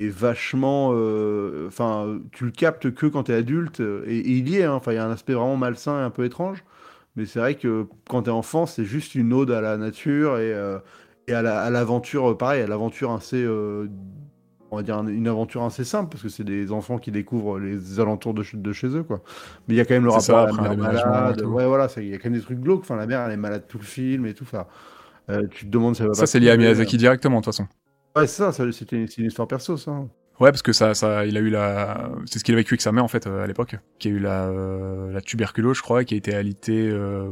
est 0.07 0.09
vachement. 0.11 0.91
euh, 0.95 1.67
Enfin, 1.69 2.19
tu 2.33 2.45
le 2.45 2.51
captes 2.51 2.93
que 2.95 3.07
quand 3.07 3.25
t'es 3.25 3.35
adulte, 3.35 3.81
euh, 3.81 4.05
et, 4.07 4.19
et 4.19 4.31
il 4.39 4.49
y 4.49 4.59
est. 4.59 4.65
hein. 4.65 4.75
Enfin, 4.75 4.93
il 4.93 4.97
y 4.97 4.99
a 4.99 5.07
un 5.07 5.11
aspect 5.11 5.35
vraiment 5.35 5.57
malsain 5.57 5.99
et 6.01 6.03
un 6.03 6.11
peu 6.11 6.25
étrange. 6.25 6.65
Mais 7.17 7.27
c'est 7.27 7.41
vrai 7.41 7.55
que 7.57 7.87
quand 8.09 8.23
t'es 8.23 8.31
enfant, 8.31 8.67
c'est 8.67 8.85
juste 8.85 9.15
une 9.15 9.33
ode 9.35 9.51
à 9.51 9.61
la 9.61 9.77
nature 9.77 10.39
et, 10.39 10.53
euh, 10.55 10.79
et 11.29 11.35
à 11.35 11.43
la- 11.43 11.61
à 11.63 11.71
l'aventure, 11.71 12.37
pareil, 12.39 12.63
à 12.63 12.67
l'aventure 12.67 13.13
assez. 13.13 13.43
euh, 13.45 13.87
on 14.71 14.77
va 14.77 14.83
dire 14.83 14.97
un- 14.97 15.07
une 15.07 15.29
aventure 15.29 15.63
assez 15.65 15.85
simple 15.85 16.09
parce 16.11 16.23
que 16.23 16.29
c'est 16.31 16.45
des 16.45 16.73
enfants 16.73 16.99
qui 16.99 17.11
découvrent 17.11 17.59
les 17.59 18.01
alentours 18.01 18.33
de, 18.35 18.43
ch- 18.43 18.57
de 18.61 18.73
chez 18.73 18.89
eux 18.89 19.03
quoi. 19.03 19.21
Mais 19.69 19.75
il 19.75 19.77
y 19.77 19.81
a 19.81 19.85
quand 19.85 19.95
même 19.95 20.05
le 20.05 20.11
rapport 20.11 20.37
ça, 20.37 20.43
à 20.45 20.47
la 20.47 20.53
mère 20.53 20.77
malade. 20.77 21.43
Ouais 21.45 21.67
voilà, 21.67 21.89
ça- 21.89 22.01
il 22.01 22.09
y 22.09 22.15
a 22.15 22.19
quand 22.19 22.31
même 22.31 22.39
des 22.39 22.45
trucs 22.45 22.61
glauques. 22.61 22.81
Enfin 22.81 22.97
la 22.97 23.07
mère 23.07 23.21
elle 23.21 23.33
est 23.33 23.37
malade 23.37 23.65
tout 23.69 23.79
le 23.79 23.85
film 23.85 24.25
et 24.27 24.35
tout. 24.35 24.47
Euh, 25.31 25.43
tu 25.51 25.67
te 25.67 25.71
demandes 25.71 25.97
elle 26.01 26.09
va 26.09 26.15
Ça, 26.15 26.27
c'est 26.27 26.41
lié 26.41 26.51
à 26.51 26.57
Miyazaki 26.57 26.97
directement, 26.97 27.41
de 27.41 27.45
toute 27.45 27.55
façon. 27.55 27.69
Ouais 28.17 28.27
ça, 28.27 28.53
ça 28.53 28.71
c'était 28.73 28.97
une, 28.97 29.27
histoire 29.27 29.49
perso 29.49 29.77
ça. 29.77 29.93
Ouais, 30.41 30.51
parce 30.51 30.63
que 30.63 30.73
ça, 30.73 30.95
ça, 30.95 31.25
il 31.27 31.37
a 31.37 31.41
eu 31.41 31.51
la, 31.51 32.11
c'est 32.27 32.39
ce 32.39 32.45
qu'il 32.45 32.55
a 32.55 32.57
vécu 32.57 32.75
avec 32.75 32.81
sa 32.81 32.91
mère 32.91 33.05
en 33.05 33.09
fait 33.09 33.27
euh, 33.27 33.45
à 33.45 33.47
l'époque, 33.47 33.77
qui 33.99 34.09
a 34.09 34.11
eu 34.11 34.19
la, 34.19 34.49
euh, 34.49 35.13
la 35.13 35.21
tuberculose, 35.21 35.77
je 35.77 35.83
crois, 35.83 36.05
qui 36.05 36.15
a 36.15 36.17
été 36.17 36.35
alité 36.35 36.89
euh, 36.89 37.31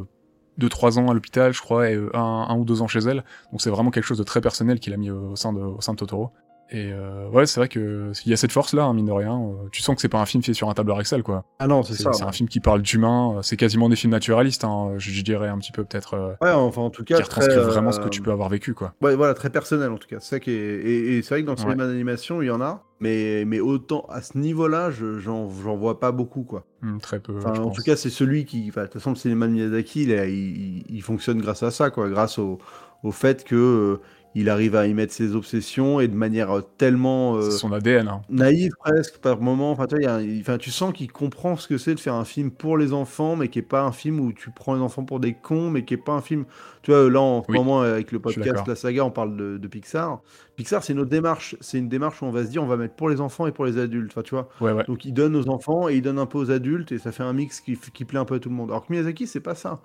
deux 0.59 0.69
trois 0.69 0.99
ans 0.99 1.11
à 1.11 1.15
l'hôpital, 1.15 1.53
je 1.53 1.61
crois, 1.61 1.91
et 1.91 1.95
euh, 1.95 2.15
un, 2.15 2.47
un 2.49 2.57
ou 2.57 2.65
deux 2.65 2.83
ans 2.83 2.89
chez 2.89 3.01
elle. 3.01 3.25
Donc 3.51 3.63
c'est 3.63 3.71
vraiment 3.71 3.91
quelque 3.91 4.05
chose 4.05 4.19
de 4.19 4.23
très 4.23 4.41
personnel 4.41 4.79
qu'il 4.81 4.93
a 4.93 4.97
mis 4.97 5.11
au 5.11 5.35
sein 5.37 5.53
de, 5.53 5.61
au 5.61 5.81
sein 5.81 5.93
de 5.95 5.99
Totoro. 5.99 6.31
Et 6.73 6.93
euh, 6.93 7.29
ouais, 7.31 7.47
c'est 7.47 7.59
vrai 7.59 7.69
que 7.69 8.13
il 8.25 8.31
y 8.31 8.33
a 8.33 8.37
cette 8.37 8.53
force 8.53 8.75
là, 8.75 8.85
hein, 8.85 8.95
mine 8.95 9.07
de 9.07 9.13
rien. 9.13 9.35
euh, 9.41 9.69
tu 9.73 9.83
sens 9.83 9.97
que 9.97 10.01
c'est 10.01 10.09
pas 10.09 10.21
un 10.21 10.27
film 10.27 10.41
fait 10.43 10.55
sur 10.55 10.71
un 10.71 10.75
tableur 10.75 11.01
Excel, 11.01 11.23
quoi. 11.25 11.45
Ah 11.59 11.67
non 11.67 11.83
c'est 11.83 11.95
ça. 11.95 12.13
c'est 12.13 12.23
un 12.23 12.31
film 12.33 12.49
qui 12.49 12.61
parle 12.61 12.81
d'humain. 12.83 13.35
euh, 13.39 13.43
C'est 13.43 13.57
quasiment 13.57 13.89
des 13.89 13.97
films 13.97 14.13
naturalistes, 14.13 14.63
hein, 14.63 14.93
je, 14.97 15.11
je 15.11 15.23
dirais 15.23 15.49
un 15.49 15.59
petit 15.59 15.73
peu 15.73 15.85
peut-être, 15.85 16.37
Ouais 16.41 16.51
enfin 16.53 16.83
en 16.83 16.91
tout 16.91 17.03
cas 17.03 17.17
qui 17.17 17.23
retranscrivent 17.23 17.59
vraiment 17.59 17.91
ce 17.93 17.99
que 17.99 18.09
tu 18.09 18.23
peux 18.23 18.31
avoir 18.31 18.49
vécu, 18.49 18.75
quoi. 18.75 18.95
Ouais, 19.03 19.17
voilà, 19.17 19.35
très 19.35 19.51
personnel 19.51 19.91
en 19.91 19.99
tout 19.99 20.07
cas. 20.09 20.19
C'est 20.21 20.29
ça 20.37 20.41
qui 20.41 20.51
est... 20.53 20.55
Et, 20.55 21.17
et 21.19 21.23
c'est 21.23 21.35
vrai 21.35 21.43
que 21.43 21.47
dans 21.47 21.55
le 21.55 21.59
Ouais. 21.59 21.65
cinéma 21.65 21.87
d'animation, 21.87 22.41
il 22.41 22.47
y 22.47 22.51
en 22.51 22.61
a, 22.61 22.85
mais, 23.01 23.45
mais 23.47 23.59
autant 23.59 24.07
à 24.09 24.23
ce 24.23 24.39
niveau-là, 24.39 24.91
je- 24.93 25.19
j'en 25.19 25.51
j'en 25.51 25.77
vois 25.77 25.99
pas 25.99 26.13
beaucoup, 26.13 26.45
quoi. 26.45 26.65
Hmm, 26.83 26.99
très 26.99 27.19
peu. 27.19 27.37
Enfin, 27.39 27.51
en 27.51 27.65
pense. 27.65 27.77
tout 27.77 27.83
cas, 27.83 27.97
c'est 27.97 28.11
celui 28.11 28.45
qui. 28.45 28.67
enfin, 28.69 28.83
De 28.83 28.87
toute 28.87 28.95
façon, 28.95 29.11
le 29.11 29.17
cinéma 29.17 29.47
de 29.49 29.53
Miyazaki, 29.53 30.05
il, 30.05 30.11
il, 30.11 30.85
il 30.89 31.03
fonctionne 31.03 31.41
grâce 31.41 31.63
à 31.65 31.71
ça, 31.71 31.91
quoi. 31.91 32.09
Grâce 32.09 32.39
au, 32.39 32.59
au 33.03 33.11
fait 33.11 33.45
que 33.45 34.01
il 34.35 34.49
arrive 34.49 34.77
à 34.77 34.87
y 34.87 34.95
mettre 34.95 35.13
ses 35.13 35.35
obsessions 35.35 35.99
et 36.01 36.07
de 36.09 36.15
manière 36.15 36.51
euh, 36.51 36.61
tellement. 36.79 37.35
euh, 37.37 37.51
son 37.51 37.73
ADN. 37.73 38.09
Hein. 38.09 38.23
naïve 38.29 38.73
presque 38.79 39.19
par 39.19 39.41
moment. 39.41 39.73
Enfin, 39.73 39.87
tu, 39.87 39.97
vois, 40.01 40.23
il 40.23 40.41
y 40.47 40.51
a 40.51 40.59
tu 40.59 40.71
sens 40.71 40.93
qu'il 40.93 41.11
comprend 41.11 41.57
ce 41.57 41.67
que 41.67 41.79
c'est 41.79 41.95
de 41.95 42.01
faire 42.01 42.15
un 42.15 42.25
film 42.25 42.51
pour 42.51 42.79
les 42.79 42.93
enfants, 42.93 43.35
mais 43.37 43.49
qui 43.49 43.59
est 43.59 43.63
pas 43.63 43.83
un 43.83 43.93
film 43.93 44.21
où 44.21 44.33
tu 44.33 44.51
prends 44.51 44.75
les 44.75 44.81
enfants 44.81 45.05
pour 45.05 45.19
des 45.21 45.35
cons, 45.35 45.71
mais 45.71 45.85
qui 45.85 45.95
est 45.95 45.97
pas 45.97 46.13
un 46.13 46.21
film. 46.23 46.45
Tu 46.83 46.93
vois, 46.93 47.11
là 47.11 47.21
en 47.21 47.43
ce 47.43 47.51
Oui, 47.51 47.59
moment 47.59 47.81
avec 47.83 48.13
le 48.13 48.21
podcast. 48.21 48.67
La 48.67 48.75
Saga, 48.77 49.05
on 49.05 49.11
parle 49.11 49.37
de, 49.37 49.59
de 49.59 49.69
Pixar. 49.69 50.21
Pixar, 50.57 50.83
c'est 50.85 50.93
une 50.93 51.01
autre 51.01 51.11
démarche. 51.11 51.57
C'est 51.61 51.79
une 51.79 51.89
démarche 51.89 52.23
où 52.23 52.25
on 52.27 52.31
va 52.31 52.45
se 52.45 52.51
dire, 52.51 52.63
on 52.63 52.67
va 52.67 52.77
mettre 52.77 52.95
pour 52.95 53.09
les 53.11 53.21
enfants 53.21 53.47
et 53.47 53.53
pour 53.53 53.65
les 53.67 53.79
adultes. 53.79 54.13
Enfin, 54.13 54.23
tu 54.23 54.35
vois. 54.35 54.49
Ouais, 54.61 54.73
ouais. 54.73 54.85
Donc 54.87 55.05
il 55.05 55.13
donne 55.13 55.35
aux 55.37 55.49
enfants 55.49 55.89
et 55.89 55.97
il 55.97 56.03
donne 56.03 56.19
un 56.19 56.27
peu 56.27 56.39
aux 56.39 56.51
adultes 56.51 56.93
et 56.93 56.99
ça 56.99 57.13
fait 57.13 57.23
un 57.23 57.33
mix 57.33 57.61
qui, 57.61 57.77
qui 57.79 58.05
plaît 58.05 58.19
un 58.19 58.25
peu 58.25 58.37
à 58.37 58.39
tout 58.39 58.49
le 58.49 58.55
monde. 58.55 58.71
Alors 58.71 58.87
que 58.87 58.93
Miyazaki, 58.93 59.27
c'est 59.27 59.41
pas 59.41 59.55
ça. 59.55 59.81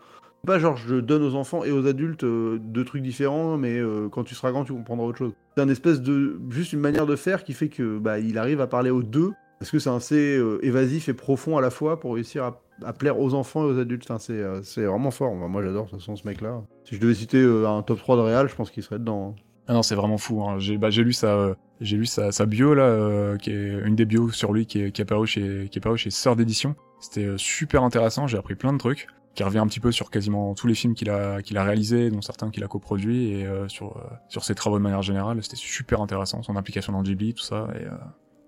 Pas 0.46 0.60
genre 0.60 0.78
je 0.78 0.96
donne 0.96 1.24
aux 1.24 1.36
enfants 1.36 1.64
et 1.64 1.72
aux 1.72 1.88
adultes 1.88 2.24
euh, 2.24 2.60
deux 2.62 2.86
trucs 2.86 3.02
différents, 3.02 3.58
mais 3.58 3.78
euh, 3.78 4.10
quand 4.10 4.24
tu 4.24 4.36
seras 4.36 4.52
grand, 4.52 4.64
tu 4.64 4.74
comprendras 4.74 5.06
autre 5.06 5.18
chose. 5.18 5.34
C'est 5.56 5.62
un 5.64 5.70
espèce 5.70 6.02
de 6.02 6.40
juste 6.50 6.74
une 6.74 6.80
manière 6.80 7.06
de 7.06 7.16
faire 7.16 7.44
qui 7.44 7.54
fait 7.54 7.70
que 7.70 7.98
bah, 7.98 8.20
il 8.20 8.38
arrive 8.38 8.62
à 8.62 8.68
parler 8.68 8.90
aux 8.90 9.04
deux 9.04 9.32
parce 9.60 9.72
que 9.72 9.80
c'est 9.80 9.90
assez 9.90 10.38
euh, 10.38 10.60
évasif 10.64 11.10
et 11.10 11.14
profond 11.14 11.58
à 11.58 11.62
la 11.62 11.70
fois 11.70 12.00
pour 12.00 12.16
réussir 12.16 12.44
à, 12.84 12.94
plaire 12.94 13.20
aux 13.20 13.34
enfants 13.34 13.64
et 13.64 13.72
aux 13.74 13.80
adultes. 13.80 14.12
C'est 14.20 14.84
vraiment 14.86 15.12
fort. 15.12 15.34
Moi, 15.34 15.64
j'adore 15.64 15.86
de 15.86 15.90
toute 15.92 16.00
façon 16.00 16.16
ce 16.16 16.28
mec-là. 16.28 16.62
Si 16.84 16.96
je 16.96 17.00
devais 17.00 17.14
citer 17.14 17.44
un 17.44 17.82
top 17.82 18.00
3 18.00 18.18
de 18.18 18.22
Real, 18.22 18.50
je 18.50 18.56
pense 18.56 18.70
qu'il 18.70 18.84
serait 18.84 19.00
dedans. 19.00 19.30
hein. 19.30 19.42
Ah 19.68 19.74
non, 19.74 19.82
c'est 19.82 19.96
vraiment 19.96 20.18
fou. 20.18 20.44
Hein. 20.44 20.60
J'ai 20.60 20.78
bah, 20.78 20.90
lu 20.90 21.14
sa 21.14 21.56
j'ai 21.82 21.98
lu 21.98 22.06
sa, 22.06 22.46
bio 22.46 22.74
là, 22.74 23.38
qui 23.38 23.52
est 23.52 23.80
une 23.86 23.96
des 23.96 24.06
bios 24.06 24.32
sur 24.32 24.54
lui 24.54 24.66
qui 24.66 24.82
est, 24.82 24.92
qui 24.92 25.02
est 25.02 25.04
apparue 25.04 25.26
chez 25.26 25.70
qui 25.72 25.80
est 25.80 25.98
chez 25.98 26.10
Sœur 26.12 26.36
d'édition. 26.36 26.76
C'était 27.00 27.34
super 27.38 27.84
intéressant. 27.84 28.28
J'ai 28.28 28.38
appris 28.38 28.56
plein 28.56 28.74
de 28.74 28.78
trucs 28.78 29.08
qui 29.36 29.44
revient 29.44 29.60
un 29.60 29.68
petit 29.68 29.80
peu 29.80 29.92
sur 29.92 30.10
quasiment 30.10 30.56
tous 30.56 30.66
les 30.68 30.74
films 30.76 30.96
qu'il 30.96 31.10
a 31.10 31.42
qu'il 31.42 31.58
a 31.58 31.64
réalisés, 31.64 32.10
dont 32.10 32.22
certains 32.22 32.50
qu'il 32.50 32.64
a 32.64 32.68
coproduits 32.68 33.32
et 33.34 33.46
euh, 33.46 33.68
sur 33.68 33.98
euh, 33.98 34.02
sur 34.30 34.44
ses 34.44 34.56
travaux 34.56 34.78
de 34.78 34.84
manière 34.84 35.02
générale. 35.02 35.44
C'était 35.44 35.56
super 35.58 36.02
intéressant, 36.02 36.42
son 36.42 36.56
implication 36.56 36.94
dans 36.94 37.04
Ghibli, 37.04 37.34
tout 37.34 37.44
ça, 37.44 37.68
et 37.76 37.84
euh, 37.86 37.92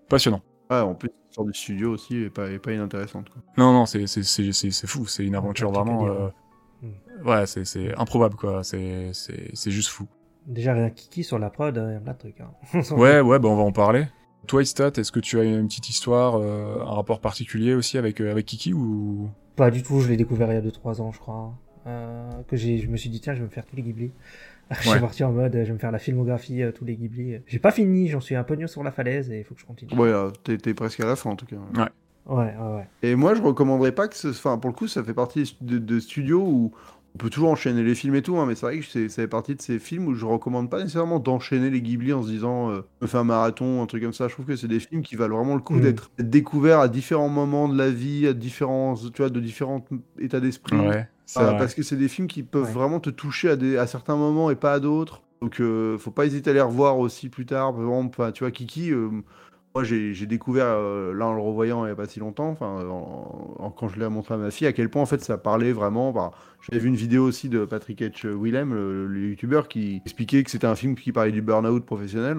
passionnant. 0.09 0.41
Ouais, 0.69 0.79
en 0.79 0.95
plus, 0.95 1.09
sort 1.31 1.45
du 1.45 1.53
studio 1.53 1.91
aussi 1.93 2.17
et 2.23 2.29
pas, 2.29 2.49
et 2.49 2.59
pas 2.59 2.73
inintéressante. 2.73 3.29
Quoi. 3.29 3.41
Non, 3.57 3.71
non, 3.73 3.85
c'est 3.85 4.07
c'est 4.07 4.23
c'est 4.23 4.51
c'est 4.51 4.71
c'est 4.71 4.87
fou. 4.87 5.05
C'est 5.07 5.25
une 5.25 5.35
aventure 5.35 5.71
vraiment. 5.71 6.07
euh, 6.07 6.29
Ouais, 7.25 7.47
c'est 7.47 7.65
c'est 7.65 7.95
improbable 7.97 8.35
quoi. 8.35 8.63
C'est 8.63 9.11
c'est 9.13 9.49
c'est 9.53 9.71
juste 9.71 9.89
fou. 9.89 10.07
Déjà, 10.45 10.73
rien 10.73 10.89
Kiki 10.89 11.23
sur 11.23 11.39
la 11.39 11.49
prod, 11.49 11.75
il 11.75 11.93
y 11.93 11.95
a 11.95 11.99
plein 11.99 12.13
de 12.13 12.17
trucs. 12.17 12.39
Hein. 12.39 12.51
Ouais, 12.95 13.19
ouais, 13.19 13.39
bah 13.39 13.49
on 13.49 13.55
va 13.55 13.63
en 13.63 13.71
parler. 13.71 14.05
Toi, 14.47 14.61
Istat, 14.63 14.91
est-ce 14.97 15.11
que 15.11 15.19
tu 15.19 15.39
as 15.39 15.43
une 15.43 15.67
petite 15.67 15.89
histoire, 15.89 16.35
euh, 16.39 16.79
un 16.81 16.93
rapport 16.93 17.19
particulier 17.19 17.73
aussi 17.73 17.97
avec, 17.97 18.21
euh, 18.21 18.31
avec 18.31 18.45
Kiki 18.45 18.73
ou? 18.73 19.29
Pas 19.57 19.69
du 19.71 19.83
tout, 19.83 19.99
je 19.99 20.07
l'ai 20.07 20.15
découvert 20.17 20.49
il 20.51 20.55
y 20.55 20.57
a 20.57 20.61
2-3 20.61 21.01
ans, 21.01 21.11
je 21.11 21.19
crois. 21.19 21.53
Euh, 21.85 22.29
que 22.47 22.55
j'ai, 22.55 22.77
je 22.77 22.87
me 22.87 22.95
suis 22.97 23.09
dit, 23.09 23.19
tiens, 23.19 23.33
je 23.33 23.39
vais 23.39 23.45
me 23.45 23.49
faire 23.49 23.65
tous 23.65 23.75
les 23.75 23.81
Ghibli. 23.81 24.11
je 24.71 24.79
suis 24.81 24.89
Ouais. 24.91 24.99
parti 24.99 25.23
en 25.23 25.31
mode, 25.31 25.53
je 25.53 25.59
vais 25.59 25.73
me 25.73 25.77
faire 25.79 25.91
la 25.91 25.99
filmographie, 25.99 26.61
euh, 26.63 26.71
tous 26.71 26.85
les 26.85 26.95
Ghibli. 26.95 27.39
J'ai 27.47 27.59
pas 27.59 27.71
fini, 27.71 28.07
j'en 28.07 28.19
suis 28.21 28.35
un 28.35 28.43
pognon 28.43 28.67
sur 28.67 28.83
la 28.83 28.91
falaise 28.91 29.29
et 29.31 29.39
il 29.39 29.43
faut 29.43 29.55
que 29.55 29.61
je 29.61 29.65
continue. 29.65 29.93
Ouais, 29.99 30.13
t'es 30.43 30.57
t'es 30.57 30.73
presque 30.73 30.99
à 31.01 31.05
la 31.05 31.15
fin 31.15 31.29
en 31.31 31.35
tout 31.35 31.45
cas. 31.45 31.55
Ouais, 31.55 32.35
ouais, 32.35 32.53
ouais. 32.75 32.87
Et 33.03 33.15
moi, 33.15 33.33
je 33.35 33.41
recommanderais 33.41 33.93
pas 33.93 34.07
que 34.07 34.15
ce. 34.15 34.27
Enfin, 34.29 34.57
pour 34.57 34.69
le 34.69 34.75
coup, 34.75 34.87
ça 34.87 35.03
fait 35.03 35.13
partie 35.13 35.55
de, 35.61 35.77
de 35.77 35.99
studios 35.99 36.43
où 36.45 36.71
on 37.17 37.23
peut 37.23 37.31
toujours 37.31 37.49
enchaîner 37.49 37.81
les 37.81 37.95
films 37.95 38.13
et 38.13 38.21
tout, 38.21 38.37
hein, 38.37 38.45
mais 38.45 38.53
c'est 38.53 38.67
vrai 38.67 38.77
que 38.79 38.85
c'est- 38.85 39.09
ça 39.09 39.23
fait 39.23 39.27
partie 39.27 39.55
de 39.55 39.61
ces 39.63 39.79
films 39.79 40.05
où 40.07 40.13
je 40.13 40.23
recommande 40.23 40.69
pas 40.69 40.77
nécessairement 40.77 41.17
d'enchaîner 41.19 41.71
les 41.71 41.81
Ghibli 41.81 42.13
en 42.13 42.21
se 42.21 42.27
disant, 42.29 42.69
euh, 42.69 42.81
me 43.01 43.07
faire 43.07 43.21
un 43.21 43.23
marathon, 43.23 43.81
un 43.81 43.87
truc 43.87 44.03
comme 44.03 44.13
ça. 44.13 44.27
Je 44.27 44.33
trouve 44.33 44.45
que 44.45 44.55
c'est 44.55 44.67
des 44.67 44.79
films 44.79 45.01
qui 45.01 45.15
valent 45.15 45.35
vraiment 45.35 45.55
le 45.55 45.61
coup 45.61 45.73
Mhm. 45.77 45.81
d'être 45.81 46.11
découverts 46.19 46.79
à 46.79 46.87
différents 46.87 47.27
moments 47.29 47.67
de 47.69 47.75
la 47.75 47.89
vie, 47.89 48.27
à 48.27 48.33
différents, 48.33 48.93
tu 48.95 49.09
vois, 49.17 49.31
de 49.31 49.39
différents 49.39 49.83
états 50.19 50.39
d'esprit. 50.39 50.77
Ouais, 50.77 51.07
Euh, 51.39 51.53
parce 51.55 51.73
que 51.73 51.81
c'est 51.81 51.97
des 51.97 52.07
films 52.07 52.27
qui 52.27 52.43
peuvent 52.43 52.65
Ouais. 52.65 52.71
vraiment 52.71 52.99
te 52.99 53.09
toucher 53.09 53.49
à, 53.49 53.55
des, 53.55 53.77
à 53.77 53.87
certains 53.87 54.15
moments 54.15 54.51
et 54.51 54.55
pas 54.55 54.73
à 54.73 54.79
d'autres. 54.79 55.23
Donc, 55.41 55.59
euh, 55.59 55.97
faut 55.97 56.11
pas 56.11 56.25
hésiter 56.25 56.51
à 56.51 56.53
les 56.53 56.61
revoir 56.61 56.99
aussi 56.99 57.29
plus 57.29 57.45
tard. 57.47 57.73
Par 57.73 57.81
exemple, 57.81 58.31
tu 58.33 58.43
vois, 58.43 58.51
Kiki, 58.51 58.91
euh, 58.91 59.09
moi 59.77 59.83
j'ai 59.83 60.25
découvert, 60.25 60.65
euh, 60.67 61.13
là 61.13 61.27
en 61.27 61.33
le 61.35 61.41
revoyant 61.41 61.85
il 61.85 61.89
y 61.89 61.91
a 61.91 61.95
pas 61.95 62.07
si 62.07 62.19
longtemps, 62.19 62.49
enfin, 62.49 62.83
en- 62.89 63.55
en- 63.59 63.69
quand 63.71 63.87
je 63.89 63.99
l'ai 63.99 64.09
montré 64.09 64.33
à 64.33 64.37
ma 64.37 64.49
fille, 64.49 64.65
à 64.67 64.73
quel 64.73 64.89
point 64.89 65.01
en 65.03 65.05
fait 65.05 65.21
ça 65.23 65.37
parlait 65.37 65.71
vraiment. 65.71 66.11
bah, 66.11 66.31
J'avais 66.61 66.79
vu 66.81 66.87
une 66.89 66.95
vidéo 66.95 67.23
aussi 67.23 67.47
de 67.49 67.63
Patrick 67.65 68.01
H. 68.01 68.25
Willem, 68.27 68.73
le, 68.73 69.05
le 69.07 69.29
youtubeur, 69.29 69.67
qui 69.67 70.01
expliquait 70.03 70.43
que 70.43 70.49
c'était 70.49 70.67
un 70.67 70.75
film 70.75 70.95
qui 70.95 71.11
parlait 71.11 71.31
du 71.31 71.41
burn-out 71.43 71.85
professionnel. 71.85 72.37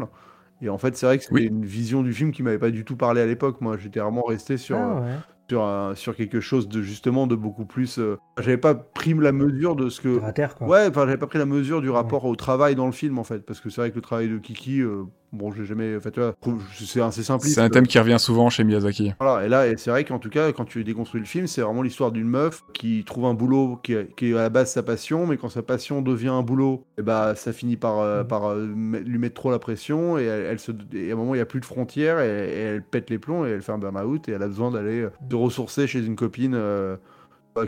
Et 0.61 0.68
en 0.68 0.78
fait, 0.78 0.97
c'est 0.97 1.07
vrai 1.07 1.18
que 1.18 1.23
c'était 1.23 1.35
Oui. 1.37 1.45
une 1.47 1.64
vision 1.64 2.02
du 2.02 2.12
film 2.12 2.33
qui 2.33 2.42
m'avait 2.42 2.59
pas 2.59 2.71
du 2.71 2.85
tout 2.85 2.97
parlé 2.97 3.21
à 3.21 3.26
l'époque. 3.26 3.61
Moi, 3.61 3.76
j'étais 3.76 4.00
vraiment 4.00 4.25
resté 4.25 4.57
sur. 4.57 4.76
Ah 4.76 4.97
euh, 4.99 5.00
ouais. 5.00 5.16
sur, 5.49 5.62
un- 5.62 5.95
sur 5.95 6.14
quelque 6.16 6.40
chose 6.40 6.68
de 6.68 6.83
justement 6.83 7.26
de 7.28 7.35
beaucoup 7.37 7.64
plus. 7.64 7.99
euh, 7.99 8.16
J'avais 8.38 8.59
pas 8.59 8.75
pris 8.75 9.14
la 9.14 9.30
mesure 9.33 9.76
de 9.76 9.88
ce 9.88 10.00
que. 10.00 10.30
Terre 10.33 10.57
quoi. 10.57 10.66
Ouais, 10.66 10.87
enfin, 10.90 11.02
j'avais 11.07 11.16
pas 11.16 11.26
pris 11.28 11.38
la 11.38 11.47
mesure 11.47 11.80
du 11.80 11.88
rapport 11.90 12.25
au 12.26 12.35
travail 12.37 12.75
dans 12.75 12.87
le 12.87 12.92
film 12.92 13.18
en 13.18 13.25
fait, 13.25 13.47
parce 13.47 13.61
que 13.61 13.71
c'est 13.71 13.80
vrai 13.80 13.90
que 13.90 13.95
le 13.97 14.02
travail 14.02 14.28
de 14.28 14.37
Kiki, 14.38 14.80
euh, 14.80 15.04
bon, 15.32 15.52
j'ai 15.52 15.64
jamais. 15.64 15.97
En 15.97 16.00
fait, 16.00 16.11
tu 16.11 16.20
vois, 16.20 16.35
c'est 16.75 17.00
assez 17.00 17.23
simpliste. 17.23 17.54
C'est 17.54 17.61
un 17.61 17.68
thème 17.68 17.87
qui 17.87 17.99
revient 17.99 18.18
souvent 18.18 18.50
chez 18.50 18.64
Miyazaki. 18.64 19.12
Voilà, 19.20 19.44
et 19.44 19.49
là, 19.49 19.76
c'est 19.76 19.90
vrai 19.90 20.04
qu'en 20.04 20.18
tout 20.18 20.30
cas, 20.30 20.52
quand 20.52 20.64
tu 20.64 20.85
déconstruis 20.85 21.20
le 21.20 21.26
film, 21.26 21.47
c'est 21.47 21.61
vraiment 21.61 21.82
l'histoire 21.82 22.12
d'une 22.12 22.28
meuf 22.28 22.62
qui 22.73 23.04
trouve 23.04 23.25
un 23.26 23.35
boulot 23.35 23.78
qui 23.82 23.94
est, 23.94 24.14
qui 24.16 24.30
est 24.30 24.35
à 24.35 24.42
la 24.42 24.49
base 24.50 24.70
sa 24.73 24.82
passion, 24.82 25.26
mais 25.26 25.37
quand 25.37 25.49
sa 25.49 25.62
passion 25.62 26.02
devient 26.02 26.28
un 26.28 26.42
boulot, 26.42 26.85
et 26.99 27.02
bah, 27.02 27.35
ça 27.35 27.52
finit 27.52 27.76
par, 27.76 27.99
euh, 28.00 28.23
Mhm. 28.23 28.28
par 28.28 28.44
euh, 28.50 28.66
lui 28.66 29.18
mettre 29.18 29.35
trop 29.35 29.50
la 29.50 29.58
pression, 29.58 30.18
et, 30.18 30.25
elle, 30.25 30.42
elle 30.47 30.58
se, 30.58 30.73
et 30.92 31.11
à 31.11 31.14
un 31.14 31.16
moment, 31.16 31.35
il 31.35 31.38
n'y 31.38 31.42
a 31.42 31.47
plus 31.47 31.61
de 31.61 31.64
frontières, 31.66 32.20
et, 32.20 32.28
et 32.28 32.61
elle 32.61 32.82
pète 32.82 33.11
les 33.11 33.18
plombs, 33.18 33.44
et 33.47 33.50
elle 33.50 33.62
fait 33.62 33.73
un 33.73 33.78
burn-out, 33.78 34.28
et 34.28 34.32
elle 34.32 34.42
a 34.42 34.49
besoin 34.49 34.70
d'aller 34.70 35.02
euh, 35.02 35.11
se 35.30 35.37
ressourcer 35.37 35.87
chez 35.87 36.04
une 36.04 36.16
copine 36.16 36.54
euh, 36.54 36.97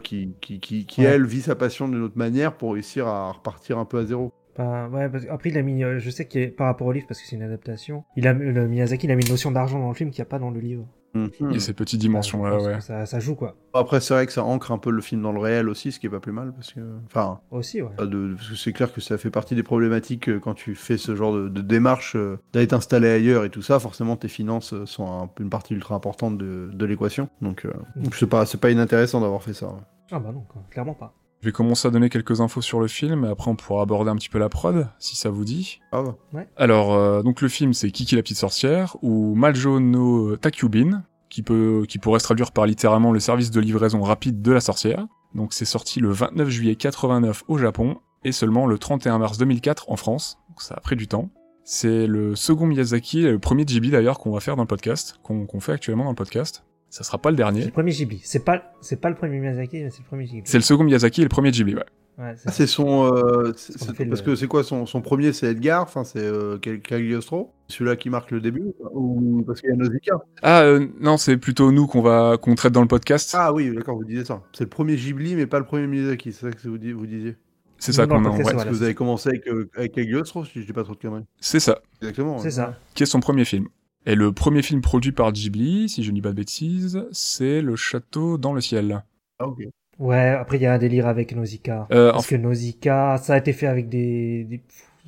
qui, 0.05 0.35
qui, 0.41 0.61
qui, 0.61 0.87
qui, 0.87 1.01
Ouais. 1.01 1.09
elle, 1.09 1.27
vit 1.27 1.43
sa 1.43 1.57
passion 1.57 1.89
d'une 1.89 2.03
autre 2.03 2.17
manière 2.17 2.57
pour 2.57 2.75
réussir 2.75 3.09
à 3.09 3.33
repartir 3.33 3.79
un 3.79 3.85
peu 3.85 3.99
à 3.99 4.05
zéro. 4.05 4.33
Enfin, 4.61 4.89
ouais, 4.91 5.09
parce 5.09 5.25
que- 5.25 5.31
après 5.31 5.49
il 5.51 5.59
a 5.59 5.63
mis, 5.63 5.83
euh, 5.83 5.99
je 5.99 6.11
sais 6.11 6.29
a- 6.37 6.49
par 6.57 6.67
rapport 6.67 6.87
au 6.87 6.93
livre 6.93 7.07
parce 7.09 7.21
que 7.21 7.27
c'est 7.27 7.37
une 7.37 7.43
adaptation, 7.43 8.05
il 8.17 8.27
a 8.29 8.33
le 8.35 8.69
Miyazaki 8.69 9.07
il 9.07 9.11
a 9.13 9.17
mis 9.17 9.25
une 9.25 9.31
notion 9.31 9.51
d'argent 9.51 9.79
dans 9.79 9.89
le 9.89 9.95
film 9.95 10.11
qu'il 10.11 10.21
n'y 10.21 10.27
a 10.27 10.31
pas 10.31 10.39
dans 10.39 10.51
le 10.51 10.61
livre. 10.61 10.87
Il 11.15 11.31
y 11.53 11.57
a 11.57 11.59
ces 11.59 11.73
petites 11.73 11.99
dimensions 12.01 12.45
là, 12.45 12.51
Je 12.53 12.57
pense 12.59 12.67
ouais. 12.67 12.75
que 12.77 12.81
Ça, 12.83 13.05
ça 13.07 13.19
joue 13.19 13.35
quoi. 13.35 13.57
Après, 13.75 14.01
c'est 14.01 14.15
vrai 14.15 14.27
que 14.27 14.33
ça 14.33 14.45
ancre 14.45 14.71
un 14.71 14.79
peu 14.79 14.91
le 14.93 15.01
film 15.03 15.23
dans 15.23 15.33
le 15.33 15.41
réel 15.41 15.69
aussi, 15.69 15.91
ce 15.91 15.99
qui 15.99 16.07
est 16.07 16.11
pas 16.11 16.21
plus 16.21 16.31
mal, 16.31 16.53
parce 16.53 16.73
que. 16.73 16.79
Enfin. 17.07 17.41
Aussi, 17.51 17.83
ouais. 17.83 17.91
De- 17.99 18.35
parce 18.37 18.49
que 18.51 18.55
c'est 18.55 18.73
clair 18.73 18.93
que 18.93 19.01
ça 19.01 19.19
fait 19.19 19.31
partie 19.31 19.57
des 19.57 19.65
problématiques 19.65 20.29
euh, 20.29 20.39
quand 20.39 20.55
tu 20.55 20.77
fais 20.77 20.99
ce 20.99 21.17
genre 21.17 21.35
de, 21.35 21.49
de 21.49 21.63
démarche 21.63 22.15
euh, 22.15 22.39
d'aller 22.53 22.69
t'installer 22.69 23.09
ailleurs 23.09 23.45
et 23.45 23.51
tout 23.51 23.63
ça. 23.63 23.81
Forcément, 23.81 24.15
tes 24.17 24.29
finances 24.29 24.73
euh, 24.73 24.87
sont 24.87 25.11
un- 25.11 25.29
une 25.41 25.51
partie 25.51 25.75
ultra 25.75 25.97
importante 25.97 26.39
de, 26.39 26.71
de 26.73 26.85
l'équation. 26.87 27.29
Donc, 27.43 27.65
euh, 27.65 27.73
Mm. 27.97 28.03
donc 28.05 28.15
c'est 28.15 28.29
pas 28.29 28.47
c'est 28.47 28.61
pas 28.61 28.71
inintéressant 28.71 29.21
d'avoir 29.21 29.43
fait 29.43 29.53
ça. 29.55 29.67
ouais. 29.67 29.81
Ah 30.13 30.21
bah 30.21 30.31
non, 30.33 30.45
quoi, 30.49 30.63
clairement 30.71 30.95
pas. 30.95 31.13
Je 31.41 31.47
vais 31.47 31.53
commencer 31.53 31.89
à 31.89 31.91
donner 31.91 32.11
quelques 32.11 32.43
infos 32.43 32.61
sur 32.61 32.81
le 32.81 32.87
film, 32.87 33.25
et 33.25 33.29
après 33.29 33.51
on 33.51 33.57
pourra 33.57 33.83
aborder 33.83 34.11
un 34.11 34.17
petit 34.17 34.29
peu 34.29 34.39
la 34.39 34.51
prod, 34.51 34.89
si 34.99 35.17
ça 35.17 35.31
vous 35.31 35.45
dit. 35.45 35.81
Ah 35.91 36.03
bah. 36.03 36.45
Alors, 36.59 36.93
euh, 36.93 37.23
donc 37.23 37.41
le 37.41 37.49
film, 37.49 37.73
c'est 37.73 37.91
Kiki 37.91 38.15
la 38.15 38.21
petite 38.21 38.37
sorcière, 38.37 38.97
ou 39.01 39.35
Maljo 39.35 39.81
no 39.81 40.37
Takyubin, 40.37 41.03
qui, 41.31 41.43
peut, 41.43 41.87
qui 41.89 41.99
pourrait 41.99 42.19
se 42.19 42.25
traduire 42.25 42.53
par 42.53 42.67
littéralement 42.67 43.11
le 43.11 43.21
service 43.21 43.51
de 43.51 43.59
livraison 43.59 44.03
rapide 44.03 44.43
de 44.43 44.53
la 44.53 44.61
sorcière. 44.61 45.07
Donc 45.35 45.55
c'est 45.55 45.65
sorti 45.65 46.01
le 46.01 46.11
29 46.11 46.51
juillet 46.51 46.77
89 46.77 47.45
au 47.49 47.57
Japon, 47.57 47.97
et 48.23 48.33
seulement 48.33 48.67
le 48.67 48.77
31 48.77 49.17
mars 49.19 49.39
2004 49.39 49.91
en 49.91 49.97
France, 49.97 50.39
donc 50.51 50.61
ça 50.61 50.75
a 50.75 50.81
pris 50.81 50.97
du 50.97 51.09
temps. 51.09 51.31
C'est 51.65 52.07
le 52.07 52.37
second 52.37 52.67
Miyazaki, 52.67 53.21
et 53.21 53.31
le 53.31 53.39
premier 53.39 53.65
Ghibli 53.65 53.91
d'ailleurs 53.91 54.19
qu'on 54.19 54.31
va 54.31 54.41
faire 54.41 54.57
dans 54.57 54.65
le 54.65 54.69
podcast, 54.69 55.19
qu'on 55.23 55.47
qu'on 55.47 55.61
fait 55.61 55.73
actuellement 55.73 56.05
dans 56.05 56.11
le 56.11 56.17
podcast. 56.17 56.65
Ça 56.91 57.05
sera 57.05 57.19
pas 57.19 57.31
le 57.31 57.37
C'est 57.37 57.39
dernier. 57.39 57.65
le 57.65 57.71
premier 57.71 57.93
Ghibli. 57.93 58.21
C'est 58.25 58.45
pas, 58.45 58.73
c'est 58.81 59.01
pas 59.01 59.09
le 59.11 59.15
premier 59.17 59.39
Miyazaki, 59.39 59.79
mais 59.83 59.91
c'est 59.91 60.01
le 60.03 60.07
premier 60.09 60.25
Ghibli. 60.25 60.43
C'est 60.45 60.59
le 60.59 60.63
second 60.63 60.85
Miyazaki 60.85 61.21
et 61.21 61.25
le 61.25 61.29
premier 61.29 61.51
Ghibli, 61.53 61.75
ouais. 61.77 61.85
Ouais, 62.19 62.35
c'est 62.37 62.49
Ah, 62.49 62.53
c'est 62.53 62.67
son. 62.67 63.05
euh, 63.15 63.53
c'est- 63.57 63.79
c'est- 63.79 64.05
Parce 64.05 64.21
que 64.21 64.35
c'est 64.35 64.47
quoi 64.49 64.63
son, 64.63 64.85
son 64.85 65.01
premier 65.01 65.33
C'est 65.33 65.47
Edgar, 65.47 65.83
enfin 65.85 66.05
c'est 66.05 66.19
euh, 66.19 66.59
Cagliostro 66.59 67.53
Celui-là 67.69 67.97
qui 67.97 68.11
marque 68.11 68.31
le 68.31 68.41
début 68.43 68.73
Ou 68.93 69.43
parce 69.47 69.61
qu'il 69.63 69.71
y 69.71 69.73
a 69.73 69.77
Nausicaa 69.77 70.17
Ah 70.43 70.61
euh, 70.63 70.87
non, 71.01 71.17
c'est 71.17 71.39
plutôt 71.39 71.73
nous 71.73 71.87
qu'on 71.87 72.03
va 72.03 72.37
qu'on 72.37 72.55
traite 72.57 72.73
dans 72.75 72.83
le 72.83 72.89
podcast. 72.89 73.35
Ah 73.39 73.55
oui, 73.55 73.73
d'accord, 73.75 73.97
vous 73.97 74.05
disiez 74.05 74.25
ça. 74.27 74.43
C'est 74.53 74.65
le 74.65 74.69
premier 74.71 74.97
Ghibli, 74.97 75.35
mais 75.35 75.47
pas 75.47 75.61
le 75.61 75.65
premier 75.65 75.87
Miyazaki, 75.87 76.33
c'est 76.33 76.47
ça 76.47 76.53
que 76.53 76.69
vous, 76.69 76.77
di- 76.77 76.93
vous 76.93 77.07
disiez 77.07 77.37
c'est 77.79 77.93
ça 77.93 78.07
qu'on 78.07 78.17
a. 78.23 78.29
podcast, 78.29 78.39
ouais, 78.49 78.53
Parce 78.53 78.65
que 78.65 78.69
vous 78.71 78.75
c'est 78.81 78.85
avez 78.85 78.95
commencé 78.95 79.29
avec, 79.31 79.47
euh, 79.49 79.71
avec 79.75 79.93
Cagliostro, 79.93 80.45
si 80.45 80.61
je 80.61 80.67
dis 80.67 80.73
pas 80.75 80.85
trop 80.85 80.95
de 80.95 80.99
conneries. 81.01 81.25
c'est 81.41 81.61
ça. 81.61 81.79
Exactement. 82.03 82.39
c'est 82.39 82.45
ouais. 82.47 82.51
ça. 82.51 82.75
qui 82.95 83.05
est 83.05 83.07
son 83.07 83.21
premier 83.21 83.47
film. 83.47 83.69
Et 84.07 84.15
le 84.15 84.33
premier 84.33 84.63
film 84.63 84.81
produit 84.81 85.13
par 85.13 85.33
Ghibli, 85.33 85.89
si 85.89 86.03
je 86.03 86.11
ne 86.11 86.15
dis 86.17 86.23
pas 86.23 86.31
de 86.31 86.35
bêtises, 86.35 87.05
c'est 87.13 87.61
Le 87.61 87.77
Château 87.77 88.39
dans 88.39 88.53
le 88.53 88.61
ciel. 88.61 89.05
Ah, 89.39 89.47
ok. 89.47 89.59
Ouais, 89.99 90.31
après 90.31 90.57
il 90.57 90.63
y 90.63 90.67
a 90.67 90.73
un 90.73 90.79
délire 90.79 91.07
avec 91.07 91.35
Nausicaa. 91.37 91.87
Euh, 91.93 92.11
Parce 92.13 92.27
que 92.27 92.35
Nausicaa, 92.37 93.19
ça 93.19 93.35
a 93.35 93.39
été 93.39 93.53
fait 93.53 93.67
avec 93.67 93.91
des, 93.91 94.45
des- 94.45 94.63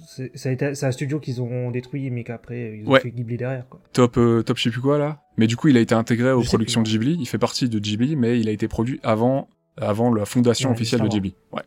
c'est, 0.07 0.37
ça 0.37 0.51
a 0.51 0.53
été, 0.53 0.75
c'est 0.75 0.85
un 0.85 0.93
studio 0.93 1.19
qu'ils 1.21 1.41
ont 1.41 1.71
détruit, 1.71 2.11
mais 2.11 2.25
qu'après 2.25 2.79
ils 2.79 2.87
ont 2.87 2.91
Ouais. 2.91 3.01
fait 3.01 3.11
Ghibli 3.11 3.39
derrière 3.39 3.67
quoi. 3.71 3.81
top, 3.95 4.19
euh, 4.19 4.43
top 4.43 4.59
je 4.59 4.65
sais 4.65 4.71
plus 4.71 4.83
quoi 4.83 4.99
là. 4.99 5.23
Mais 5.39 5.47
du 5.47 5.57
coup, 5.57 5.69
il 5.69 5.77
a 5.79 5.81
été 5.81 5.95
intégré 5.95 6.33
aux 6.33 6.43
Je 6.43 6.49
productions 6.49 6.83
de. 6.83 6.89
Ghibli. 6.89 7.17
Il 7.19 7.25
fait 7.27 7.39
partie 7.39 7.71
de 7.71 7.79
Ghibli, 7.79 8.17
mais 8.17 8.39
il 8.39 8.49
a 8.49 8.53
été 8.53 8.69
produit 8.69 9.01
avant, 9.03 9.49
avant 9.79 10.13
la 10.13 10.27
fondation 10.27 10.69
Ouais, 10.69 10.75
officielle 10.75 11.01
de. 11.01 11.09
Ghibli. 11.09 11.35
Ouais, 11.53 11.63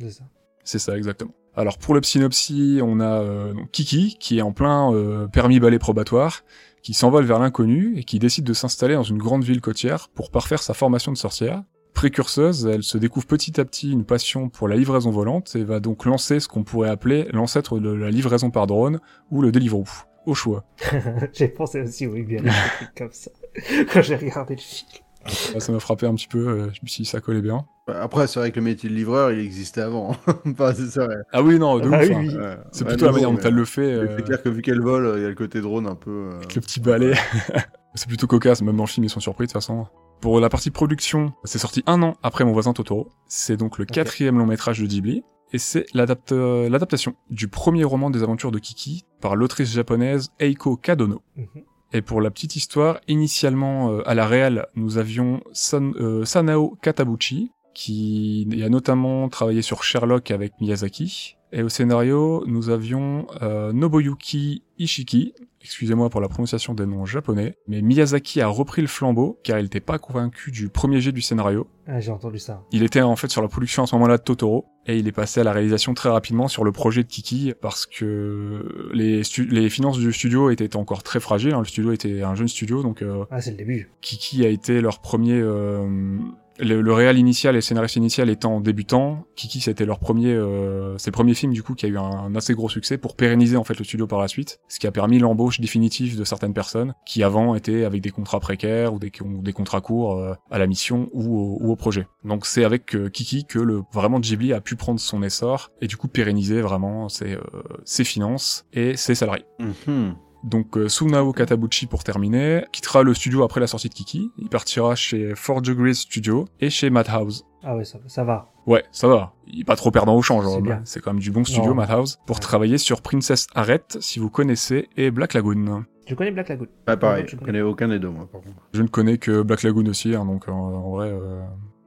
C'est 0.00 0.10
ça. 0.10 0.24
c'est 0.64 0.78
ça 0.80 0.96
exactement. 0.96 1.32
Alors 1.56 1.78
pour 1.78 1.94
le 1.94 2.02
synopsis, 2.02 2.80
on 2.82 3.00
a 3.00 3.20
euh, 3.22 3.54
Kiki 3.70 4.16
qui 4.18 4.38
est 4.38 4.42
en 4.42 4.52
plein 4.52 4.92
euh, 4.92 5.28
permis 5.28 5.60
balai 5.60 5.78
probatoire, 5.78 6.42
qui 6.82 6.94
s'envole 6.94 7.24
vers 7.24 7.38
l'inconnu 7.38 7.96
et 7.96 8.04
qui 8.04 8.18
décide 8.18 8.44
de 8.44 8.52
s'installer 8.52 8.94
dans 8.94 9.04
une 9.04 9.18
grande 9.18 9.44
ville 9.44 9.60
côtière 9.60 10.08
pour 10.08 10.30
parfaire 10.30 10.62
sa 10.62 10.74
formation 10.74 11.12
de 11.12 11.16
sorcière. 11.16 11.62
Précurseuse, 11.94 12.66
elle 12.66 12.82
se 12.82 12.98
découvre 12.98 13.26
petit 13.26 13.60
à 13.60 13.64
petit 13.64 13.92
une 13.92 14.04
passion 14.04 14.48
pour 14.48 14.66
la 14.66 14.74
livraison 14.74 15.12
volante 15.12 15.54
et 15.54 15.62
va 15.62 15.78
donc 15.78 16.06
lancer 16.06 16.40
ce 16.40 16.48
qu'on 16.48 16.64
pourrait 16.64 16.90
appeler 16.90 17.28
l'ancêtre 17.32 17.78
de 17.78 17.90
la 17.90 18.10
livraison 18.10 18.50
par 18.50 18.66
drone 18.66 18.98
ou 19.30 19.40
le 19.40 19.52
Deliveroo. 19.52 19.84
Au 20.26 20.34
choix. 20.34 20.64
j'ai 21.32 21.48
pensé 21.48 21.82
aussi, 21.82 22.06
oui, 22.06 22.22
bien, 22.22 22.42
des 22.42 22.48
trucs 22.48 22.94
comme 22.96 23.12
ça. 23.12 23.30
Quand 23.92 24.02
j'ai 24.02 24.16
regardé 24.16 24.56
le 24.56 24.60
film. 24.60 25.03
Ça 25.26 25.72
m'a 25.72 25.80
frappé 25.80 26.06
un 26.06 26.14
petit 26.14 26.28
peu, 26.28 26.46
euh, 26.48 26.68
je 26.72 26.80
me 26.82 26.86
suis 26.88 27.02
dit 27.04 27.08
ça 27.08 27.20
collait 27.20 27.40
bien. 27.42 27.64
Après, 27.86 28.26
c'est 28.26 28.38
vrai 28.40 28.50
que 28.50 28.56
le 28.56 28.64
métier 28.64 28.88
de 28.88 28.94
livreur, 28.94 29.30
il 29.32 29.38
existait 29.40 29.80
avant. 29.82 30.16
Enfin, 30.46 30.72
c'est 30.74 30.86
ça, 30.88 31.06
ouais. 31.06 31.14
Ah 31.32 31.42
oui, 31.42 31.58
non, 31.58 31.78
de 31.78 31.90
Ah 31.92 32.00
ouf. 32.00 32.08
oui, 32.08 32.14
hein. 32.14 32.20
oui. 32.26 32.34
Ouais. 32.36 32.56
C'est 32.72 32.84
Ouais, 32.84 32.88
plutôt 32.90 33.04
la 33.06 33.10
non, 33.10 33.16
manière 33.16 33.30
dont 33.32 33.40
elle 33.42 33.54
le 33.54 33.64
fait. 33.64 33.86
mais 33.86 33.92
euh, 34.10 34.16
C'est 34.16 34.24
clair 34.24 34.42
que 34.42 34.48
vu 34.48 34.62
qu'elle 34.62 34.80
vole, 34.80 35.14
il 35.16 35.22
y 35.22 35.26
a 35.26 35.28
le 35.28 35.34
côté 35.34 35.60
drone 35.60 35.86
un 35.86 35.94
peu. 35.94 36.10
euh, 36.32 36.36
avec 36.36 36.54
le 36.54 36.60
petit 36.60 36.80
balai. 36.80 37.14
c'est 37.94 38.08
plutôt 38.08 38.26
cocasse, 38.26 38.62
même 38.62 38.76
dans 38.76 38.84
le 38.84 38.88
film 38.88 39.04
ils 39.04 39.10
sont 39.10 39.20
surpris 39.20 39.44
de 39.46 39.48
toute 39.52 39.54
façon. 39.60 39.86
Pour 40.20 40.40
la 40.40 40.48
partie 40.48 40.70
production, 40.70 41.32
c'est 41.44 41.58
sorti 41.58 41.82
un 41.86 42.02
an 42.02 42.14
après 42.22 42.44
Mon 42.44 42.52
voisin 42.52 42.72
Totoro. 42.72 43.10
C'est 43.26 43.56
donc 43.56 43.78
le 43.78 43.84
quatrième 43.84 44.38
long 44.38 44.46
métrage 44.46 44.80
de 44.80 44.86
Ghibli. 44.86 45.22
Et 45.52 45.58
c'est 45.58 45.84
euh, 46.32 46.68
l'adaptation 46.68 47.14
du 47.30 47.46
premier 47.48 47.84
roman 47.84 48.10
des 48.10 48.22
aventures 48.24 48.50
de 48.50 48.58
Kiki 48.58 49.04
par 49.20 49.36
l'autrice 49.36 49.70
japonaise 49.72 50.30
Eiko 50.40 50.76
Kadono. 50.76 51.22
Mhm. 51.36 51.46
Et 51.94 52.02
pour 52.02 52.20
la 52.20 52.32
petite 52.32 52.56
histoire, 52.56 53.00
initialement 53.06 53.92
euh, 53.92 54.08
à 54.08 54.14
la 54.14 54.26
réal, 54.26 54.66
nous 54.74 54.98
avions 54.98 55.40
euh, 55.72 56.24
Sanao 56.24 56.76
Katabuchi, 56.82 57.52
qui 57.72 58.48
a 58.64 58.68
notamment 58.68 59.28
travaillé 59.28 59.62
sur 59.62 59.84
Sherlock 59.84 60.32
avec 60.32 60.60
Miyazaki. 60.60 61.36
Et 61.56 61.62
au 61.62 61.68
scénario, 61.68 62.42
nous 62.48 62.68
avions 62.68 63.28
euh, 63.42 63.72
Nobuyuki 63.72 64.64
Ishiki, 64.76 65.34
excusez-moi 65.62 66.10
pour 66.10 66.20
la 66.20 66.26
prononciation 66.26 66.74
des 66.74 66.84
noms 66.84 67.06
japonais, 67.06 67.56
mais 67.68 67.80
Miyazaki 67.80 68.40
a 68.40 68.48
repris 68.48 68.82
le 68.82 68.88
flambeau 68.88 69.38
car 69.44 69.60
il 69.60 69.62
n'était 69.62 69.78
pas 69.78 70.00
convaincu 70.00 70.50
du 70.50 70.68
premier 70.68 71.00
jet 71.00 71.12
du 71.12 71.20
scénario. 71.20 71.68
Ah, 71.86 72.00
j'ai 72.00 72.10
entendu 72.10 72.40
ça. 72.40 72.64
Il 72.72 72.82
était 72.82 73.02
en 73.02 73.14
fait 73.14 73.28
sur 73.30 73.40
la 73.40 73.46
production 73.46 73.84
à 73.84 73.86
ce 73.86 73.94
moment-là 73.94 74.18
de 74.18 74.24
Totoro 74.24 74.66
et 74.86 74.98
il 74.98 75.06
est 75.06 75.12
passé 75.12 75.42
à 75.42 75.44
la 75.44 75.52
réalisation 75.52 75.94
très 75.94 76.08
rapidement 76.08 76.48
sur 76.48 76.64
le 76.64 76.72
projet 76.72 77.04
de 77.04 77.08
Kiki 77.08 77.54
parce 77.62 77.86
que 77.86 78.90
les, 78.92 79.22
finances 79.70 79.98
du 79.98 80.12
studio 80.12 80.50
étaient 80.50 80.74
encore 80.74 81.04
très 81.04 81.20
fragiles. 81.20 81.54
hein. 81.54 81.60
Le 81.60 81.66
studio 81.66 81.92
était 81.92 82.22
un 82.22 82.34
jeune 82.34 82.48
studio 82.48 82.82
donc 82.82 83.00
euh, 83.00 83.26
Ah, 83.30 83.40
c'est 83.40 83.52
le 83.52 83.56
début. 83.58 83.92
Kiki 84.00 84.44
a 84.44 84.48
été 84.48 84.80
leur 84.80 84.98
premier. 84.98 85.38
euh, 85.40 86.18
le, 86.58 86.80
le 86.80 86.92
réal 86.92 87.18
initial 87.18 87.54
et 87.54 87.58
le 87.58 87.62
scénariste 87.62 87.96
initial 87.96 88.30
étant 88.30 88.60
débutant, 88.60 89.26
Kiki 89.36 89.60
c'était 89.60 89.84
leur 89.84 89.98
premier, 89.98 90.32
euh, 90.32 90.96
c'est 90.98 91.10
le 91.10 91.14
premier 91.14 91.34
film 91.34 91.52
du 91.52 91.62
coup 91.62 91.74
qui 91.74 91.86
a 91.86 91.88
eu 91.88 91.98
un, 91.98 92.34
assez 92.34 92.54
gros 92.54 92.68
succès 92.68 92.98
pour 92.98 93.16
pérenniser 93.16 93.56
en 93.56 93.64
fait 93.64 93.78
le 93.78 93.84
studio 93.84 94.06
par 94.06 94.20
la 94.20 94.28
suite, 94.28 94.60
ce 94.68 94.78
qui 94.78 94.86
a 94.86 94.92
permis 94.92 95.18
l'embauche 95.18 95.60
définitive 95.60 96.18
de 96.18 96.24
certaines 96.24 96.54
personnes 96.54 96.94
qui 97.06 97.22
avant 97.22 97.54
étaient 97.54 97.84
avec 97.84 98.00
des 98.00 98.10
contrats 98.10 98.40
précaires 98.40 98.94
ou 98.94 98.98
des, 98.98 99.12
des 99.20 99.52
contrats 99.52 99.80
courts 99.80 100.18
euh, 100.18 100.34
à 100.50 100.58
la 100.58 100.66
mission 100.66 101.08
ou 101.12 101.38
au, 101.38 101.58
ou 101.60 101.72
au 101.72 101.76
projet. 101.76 102.06
Donc 102.24 102.46
c'est 102.46 102.64
avec 102.64 102.94
euh, 102.94 103.08
Kiki 103.08 103.44
que 103.44 103.58
le 103.58 103.82
vraiment 103.92 104.20
Ghibli 104.20 104.52
a 104.52 104.60
pu 104.60 104.76
prendre 104.76 105.00
son 105.00 105.22
essor 105.22 105.70
et 105.80 105.86
du 105.86 105.96
coup 105.96 106.08
pérenniser 106.08 106.60
vraiment 106.60 107.08
ses, 107.08 107.34
euh, 107.34 107.40
ses 107.84 108.04
finances 108.04 108.66
et 108.72 108.96
ses 108.96 109.14
salariés. 109.14 109.44
mhm. 109.58 110.14
Donc 110.44 110.76
euh, 110.76 110.88
Sunao 110.88 111.32
Katabuchi 111.32 111.86
pour 111.86 112.04
terminer, 112.04 112.64
quittera 112.70 113.02
le 113.02 113.14
studio 113.14 113.42
après 113.42 113.60
la 113.60 113.66
sortie 113.66 113.88
de 113.88 113.94
Kiki, 113.94 114.30
il 114.38 114.48
partira 114.48 114.94
chez 114.94 115.34
Four 115.34 115.62
Degrees 115.62 115.94
Studio 115.94 116.46
et 116.60 116.68
chez 116.70 116.90
Madhouse. 116.90 117.44
Ah 117.62 117.74
ouais, 117.76 117.84
ça, 117.84 117.98
ça 118.06 118.24
va. 118.24 118.50
Ouais, 118.66 118.84
ça 118.92 119.08
va, 119.08 119.32
il 119.46 119.60
est 119.60 119.64
pas 119.64 119.74
trop 119.76 119.90
perdant 119.90 120.14
au 120.14 120.20
change, 120.22 120.46
C'est 120.46 120.56
hein. 120.56 120.60
bien. 120.60 120.80
c'est 120.84 121.00
quand 121.00 121.12
même 121.14 121.20
du 121.22 121.30
bon 121.30 121.44
studio 121.44 121.70
Non. 121.70 121.74
Madhouse, 121.74 122.18
pour 122.26 122.36
Ouais. 122.36 122.40
travailler 122.42 122.76
sur 122.78 123.00
Princess 123.00 123.46
Arrête, 123.54 123.96
si 124.00 124.18
vous 124.18 124.28
connaissez, 124.30 124.88
et 124.98 125.10
Black 125.10 125.32
Lagoon. 125.32 125.84
Je 126.06 126.14
connais 126.14 126.30
Black 126.30 126.50
Lagoon? 126.50 126.66
Ah, 126.86 126.98
pareil, 126.98 127.24
Je 127.26 127.30
je 127.32 127.36
connais. 127.36 127.46
connais 127.52 127.62
aucun 127.62 127.88
des 127.88 127.98
deux, 127.98 128.10
moi, 128.10 128.28
par 128.30 128.42
contre. 128.42 128.56
Je 128.74 128.82
ne 128.82 128.88
connais 128.88 129.16
que 129.16 129.40
Black 129.42 129.62
Lagoon 129.62 129.86
aussi, 129.86 130.14
hein, 130.14 130.26
donc 130.26 130.46
euh, 130.48 130.52
en 130.52 130.90
vrai, 130.90 131.08
euh, 131.10 131.42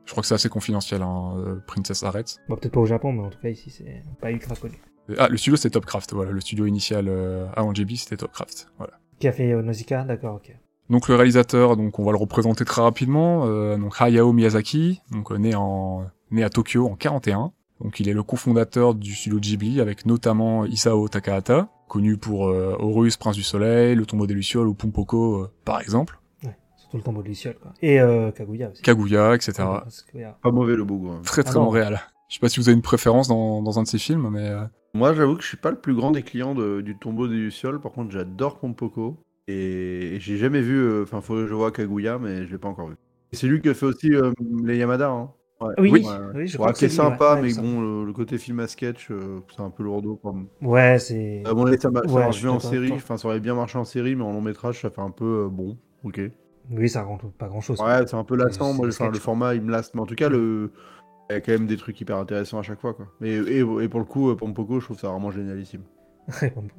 je 0.05 0.11
crois 0.11 0.21
que 0.21 0.27
c'est 0.27 0.33
assez 0.35 0.49
confidentiel, 0.49 1.03
hein, 1.03 1.35
euh, 1.37 1.55
Princess 1.67 2.01
Arrête. 2.01 2.37
Bon, 2.49 2.55
peut-être 2.55 2.73
pas 2.73 2.79
au 2.81 2.85
Japon, 2.87 3.11
mais 3.11 3.21
en 3.21 3.29
tout 3.29 3.39
cas 3.39 3.49
ici, 3.49 3.69
c'est 3.69 4.03
pas 4.19 4.31
ultra 4.31 4.55
connu. 4.55 4.79
Ah, 5.17 5.27
le 5.29 5.37
studio 5.37 5.55
c'est 5.55 5.69
Topcraft, 5.69 6.13
voilà, 6.13 6.31
le 6.31 6.39
studio 6.41 6.65
initial 6.65 7.07
euh, 7.07 7.47
avant 7.55 7.71
Ghibli 7.71 7.97
c'était 7.97 8.17
Topcraft, 8.17 8.71
voilà. 8.77 8.93
Qui 9.19 9.27
a 9.27 9.31
fait 9.31 9.51
euh, 9.51 9.61
Nausicaa 9.61 10.03
D'accord, 10.03 10.35
ok. 10.35 10.55
Donc 10.89 11.09
le 11.09 11.15
réalisateur, 11.15 11.75
donc 11.75 11.99
on 11.99 12.03
va 12.03 12.11
le 12.11 12.17
représenter 12.17 12.63
très 12.65 12.81
rapidement, 12.81 13.45
euh, 13.45 13.77
donc 13.77 13.95
Hayao 13.99 14.31
Miyazaki, 14.31 15.01
donc 15.11 15.31
euh, 15.31 15.37
né 15.37 15.53
en 15.55 16.05
né 16.31 16.43
à 16.43 16.49
Tokyo 16.49 16.87
en 16.87 16.95
41. 16.95 17.51
Donc 17.81 17.99
il 17.99 18.09
est 18.09 18.13
le 18.13 18.23
cofondateur 18.23 18.95
du 18.95 19.13
studio 19.13 19.39
Ghibli 19.39 19.81
avec 19.81 20.05
notamment 20.05 20.65
Isao 20.65 21.07
Takahata, 21.09 21.69
connu 21.87 22.17
pour 22.17 22.47
euh, 22.47 22.75
Horus, 22.79 23.17
Prince 23.17 23.35
du 23.35 23.43
Soleil, 23.43 23.95
Le 23.95 24.05
Tombeau 24.05 24.27
des 24.27 24.33
lucioles 24.33 24.67
ou 24.67 24.73
Pompoko 24.73 25.41
euh, 25.43 25.51
par 25.65 25.81
exemple. 25.81 26.19
Ouais. 26.43 26.57
Surtout 26.77 26.97
le 26.97 27.03
tombeau 27.03 27.21
de 27.21 27.27
Luciole, 27.27 27.55
quoi. 27.61 27.73
Et 27.81 27.99
euh, 27.99 28.31
Kaguya 28.31 28.69
aussi. 28.71 28.81
Kaguya, 28.81 29.35
etc. 29.35 29.53
Ah. 29.59 29.83
Pas 30.41 30.51
mauvais 30.51 30.75
le 30.75 30.85
beau 30.85 31.09
hein. 31.11 31.21
Très 31.23 31.41
Ah 31.41 31.49
très 31.49 31.59
bon 31.59 31.69
réel. 31.69 31.99
Je 32.29 32.35
sais 32.35 32.39
pas 32.39 32.49
si 32.49 32.59
vous 32.59 32.67
avez 32.67 32.75
une 32.75 32.81
préférence 32.81 33.27
dans, 33.27 33.61
dans 33.61 33.79
un 33.79 33.83
de 33.83 33.87
ces 33.87 33.99
films, 33.99 34.29
mais 34.29 34.49
euh, 34.49 34.63
Moi, 34.93 35.13
j'avoue 35.13 35.35
que 35.35 35.43
je 35.43 35.47
suis 35.47 35.57
pas 35.57 35.71
le 35.71 35.79
plus 35.79 35.93
grand 35.93 36.11
des 36.11 36.23
clients 36.23 36.55
de- 36.55 36.81
du 36.81 36.97
tombeau 36.97 37.27
des 37.27 37.35
Lucioles. 37.35 37.79
Par 37.79 37.91
contre, 37.91 38.11
j'adore 38.11 38.59
Pompoko. 38.59 39.17
Et, 39.47 40.15
et 40.15 40.19
j'ai 40.19 40.37
jamais 40.37 40.61
vu. 40.61 40.75
euh, 40.77 41.03
Enfin, 41.03 41.21
faut 41.21 41.35
que 41.35 41.47
je 41.47 41.53
vois 41.53 41.71
Kaguya, 41.71 42.17
mais 42.19 42.45
je 42.45 42.51
l'ai 42.51 42.57
pas 42.57 42.67
encore 42.69 42.89
vu. 42.89 42.95
Et 43.31 43.35
C'est 43.35 43.47
lui 43.47 43.61
qui 43.61 43.69
a 43.69 43.73
fait 43.73 43.85
aussi 43.85 44.13
euh, 44.13 44.31
les 44.63 44.77
Yamada. 44.77 45.09
Hein. 45.09 45.31
Ouais. 45.61 45.75
Oui, 45.77 46.01
Ouais, 46.03 46.17
oui, 46.33 46.47
je 46.47 46.57
Bon, 46.57 46.63
crois 46.63 46.73
que 46.73 46.79
c'est 46.79 46.89
sympa, 46.89 47.35
ouais, 47.35 47.41
mais 47.41 47.53
bon, 47.53 47.81
le, 47.81 48.05
le 48.05 48.13
côté 48.13 48.37
film 48.37 48.59
à 48.59 48.67
sketch, 48.67 49.09
euh, 49.11 49.39
c'est 49.55 49.61
un 49.61 49.69
peu 49.69 49.83
lourdeau. 49.83 50.15
Quoi. 50.17 50.33
Ouais, 50.61 50.99
c'est. 50.99 51.43
À 51.43 51.53
mon 51.53 51.65
avis, 51.65 51.79
ça, 51.79 51.89
ça 52.07 52.19
marche 52.19 52.41
bien 52.41 52.51
en 52.51 52.59
série. 52.59 52.97
Enfin, 52.97 53.17
ça 53.17 53.27
aurait 53.27 53.39
bien 53.39 53.55
marché 53.55 53.77
en 53.77 53.85
série, 53.85 54.15
mais 54.15 54.23
en 54.23 54.33
long 54.33 54.41
métrage, 54.41 54.81
ça 54.81 54.89
fait 54.91 55.01
un 55.01 55.11
peu 55.11 55.45
euh, 55.45 55.49
bon. 55.49 55.77
Ok. 56.03 56.19
Oui, 56.69 56.89
ça 56.89 57.03
rend 57.03 57.17
pas 57.17 57.47
grand 57.47 57.61
chose. 57.61 57.79
Ouais, 57.79 58.05
c'est 58.07 58.15
un 58.15 58.23
peu 58.23 58.35
lassant. 58.35 58.73
Moi, 58.73 58.87
le 58.87 59.19
format, 59.19 59.53
il 59.55 59.61
me 59.61 59.71
lasse. 59.71 59.93
Mais 59.93 60.01
en 60.01 60.05
tout 60.05 60.15
cas, 60.15 60.29
le... 60.29 60.71
il 61.29 61.33
y 61.33 61.35
a 61.35 61.41
quand 61.41 61.51
même 61.51 61.67
des 61.67 61.77
trucs 61.77 61.99
hyper 61.99 62.17
intéressants 62.17 62.59
à 62.59 62.63
chaque 62.63 62.79
fois. 62.79 62.93
Quoi. 62.93 63.07
Mais, 63.19 63.31
et, 63.31 63.59
et 63.59 63.87
pour 63.89 63.99
le 63.99 64.05
coup, 64.05 64.35
Pompoko, 64.35 64.79
je 64.79 64.85
trouve 64.85 64.99
ça 64.99 65.09
vraiment 65.09 65.31
génialissime. 65.31 65.83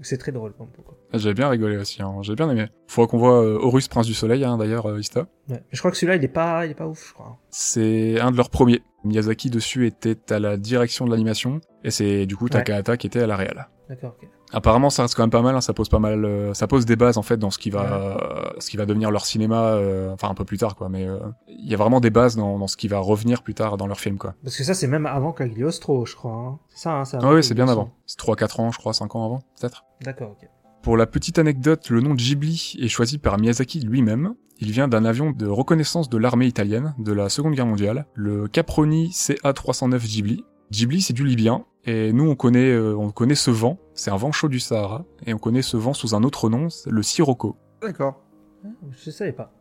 c'est 0.02 0.18
très 0.18 0.32
drôle, 0.32 0.52
Pompoko. 0.52 0.94
j'avais 1.14 1.34
bien 1.34 1.48
rigolé 1.48 1.76
aussi. 1.78 2.02
Hein. 2.02 2.16
J'ai 2.22 2.34
bien 2.34 2.50
aimé. 2.50 2.66
Faudra 2.86 3.08
qu'on 3.10 3.18
voit 3.18 3.42
euh, 3.42 3.58
Horus, 3.60 3.88
Prince 3.88 4.06
du 4.06 4.14
Soleil, 4.14 4.44
hein, 4.44 4.58
d'ailleurs, 4.58 4.86
euh, 4.86 5.00
Ista. 5.00 5.20
Ouais. 5.20 5.26
Mais 5.48 5.62
je 5.70 5.78
crois 5.78 5.90
que 5.90 5.96
celui-là, 5.96 6.16
il 6.16 6.24
est 6.24 6.28
pas, 6.28 6.66
il 6.66 6.72
est 6.72 6.74
pas 6.74 6.86
ouf, 6.86 7.08
je 7.08 7.14
crois. 7.14 7.38
C'est 7.50 8.20
un 8.20 8.30
de 8.30 8.36
leurs 8.36 8.50
premiers. 8.50 8.82
Miyazaki 9.04 9.48
dessus 9.48 9.86
était 9.86 10.18
à 10.32 10.38
la 10.38 10.56
direction 10.56 11.06
de 11.06 11.10
l'animation, 11.10 11.60
et 11.84 11.90
c'est 11.90 12.26
du 12.26 12.36
coup 12.36 12.48
Takahata 12.48 12.96
qui 12.96 13.06
était 13.06 13.20
à 13.20 13.26
la 13.26 13.36
réal. 13.36 13.68
D'accord, 13.88 14.16
ok. 14.20 14.28
Apparemment, 14.52 14.88
ça 14.90 15.02
reste 15.02 15.14
quand 15.14 15.22
même 15.22 15.30
pas 15.30 15.42
mal. 15.42 15.54
hein, 15.56 15.60
ça 15.60 15.72
pose 15.74 15.88
pas 15.88 15.98
mal, 15.98 16.24
euh, 16.24 16.54
ça 16.54 16.66
pose 16.66 16.86
des 16.86 16.96
bases 16.96 17.18
en 17.18 17.22
fait 17.22 17.36
dans 17.36 17.50
ce 17.50 17.58
qui 17.58 17.70
va, 17.70 18.54
ce 18.58 18.70
qui 18.70 18.76
va 18.76 18.86
devenir 18.86 19.10
leur 19.10 19.26
cinéma. 19.26 19.64
euh, 19.74 20.12
enfin, 20.12 20.28
un 20.30 20.34
peu 20.34 20.44
plus 20.44 20.58
tard, 20.58 20.74
quoi. 20.76 20.88
Mais 20.88 21.06
euh, 21.06 21.18
il 21.48 21.68
y 21.70 21.74
a 21.74 21.76
vraiment 21.76 22.00
des 22.00 22.10
bases 22.10 22.36
dans, 22.36 22.58
dans 22.58 22.66
ce 22.66 22.76
qui 22.76 22.88
va 22.88 22.98
revenir 22.98 23.42
plus 23.42 23.54
tard 23.54 23.76
dans 23.76 23.86
leur 23.86 24.00
film, 24.00 24.16
quoi. 24.18 24.34
Parce 24.42 24.56
que 24.56 24.64
ça, 24.64 24.74
c'est 24.74 24.86
même 24.86 25.06
avant 25.06 25.32
Cagliostro, 25.32 26.06
je 26.06 26.14
crois. 26.16 26.32
hein. 26.32 26.58
C'est 26.68 26.80
ça, 26.84 26.92
hein, 26.94 27.04
c'est 27.04 27.18
Ah 27.20 27.32
oui, 27.32 27.44
c'est 27.44 27.54
bien 27.54 27.68
avant. 27.68 27.90
C'est 28.06 28.18
3-4 28.18 28.60
ans, 28.60 28.72
je 28.72 28.78
crois, 28.78 28.92
5 28.92 29.14
ans 29.16 29.24
avant, 29.24 29.40
peut-être. 29.60 29.84
D'accord, 30.02 30.30
ok. 30.30 30.48
Pour 30.82 30.96
la 30.96 31.06
petite 31.06 31.38
anecdote, 31.38 31.90
le 31.90 32.00
nom 32.00 32.14
de 32.14 32.20
Ghibli 32.20 32.76
est 32.80 32.88
choisi 32.88 33.18
par 33.18 33.36
Miyazaki 33.38 33.80
lui-même. 33.80 34.34
Il 34.60 34.70
vient 34.70 34.88
d'un 34.88 35.04
avion 35.04 35.30
de 35.32 35.46
reconnaissance 35.46 36.08
de 36.08 36.16
l'armée 36.16 36.46
italienne 36.46 36.94
de 36.98 37.12
la 37.12 37.28
Seconde 37.28 37.54
Guerre 37.54 37.66
mondiale, 37.66 38.06
le 38.14 38.48
Caproni 38.48 39.10
CA-309 39.12 39.98
Ghibli. 40.06 40.44
Ghibli, 40.70 41.00
c'est 41.02 41.12
du 41.12 41.24
libyen, 41.24 41.64
et 41.84 42.12
nous 42.12 42.28
on 42.28 42.34
connaît, 42.36 42.70
euh, 42.70 42.94
on 42.96 43.10
connaît 43.10 43.34
ce 43.34 43.50
vent, 43.50 43.78
c'est 43.98 44.12
un 44.12 44.16
vent 44.16 44.30
chaud 44.30 44.48
du 44.48 44.60
Sahara, 44.60 45.04
et 45.26 45.34
on 45.34 45.38
connaît 45.38 45.62
ce 45.62 45.76
vent 45.76 45.92
sous 45.92 46.14
un 46.14 46.22
autre 46.22 46.48
nom, 46.48 46.70
c'est 46.70 46.90
le 46.90 47.02
Sirocco. 47.02 47.56
D'accord. 47.82 48.22
Ah, 48.64 48.68
Je 48.92 49.10
savais 49.10 49.32
pas. 49.32 49.52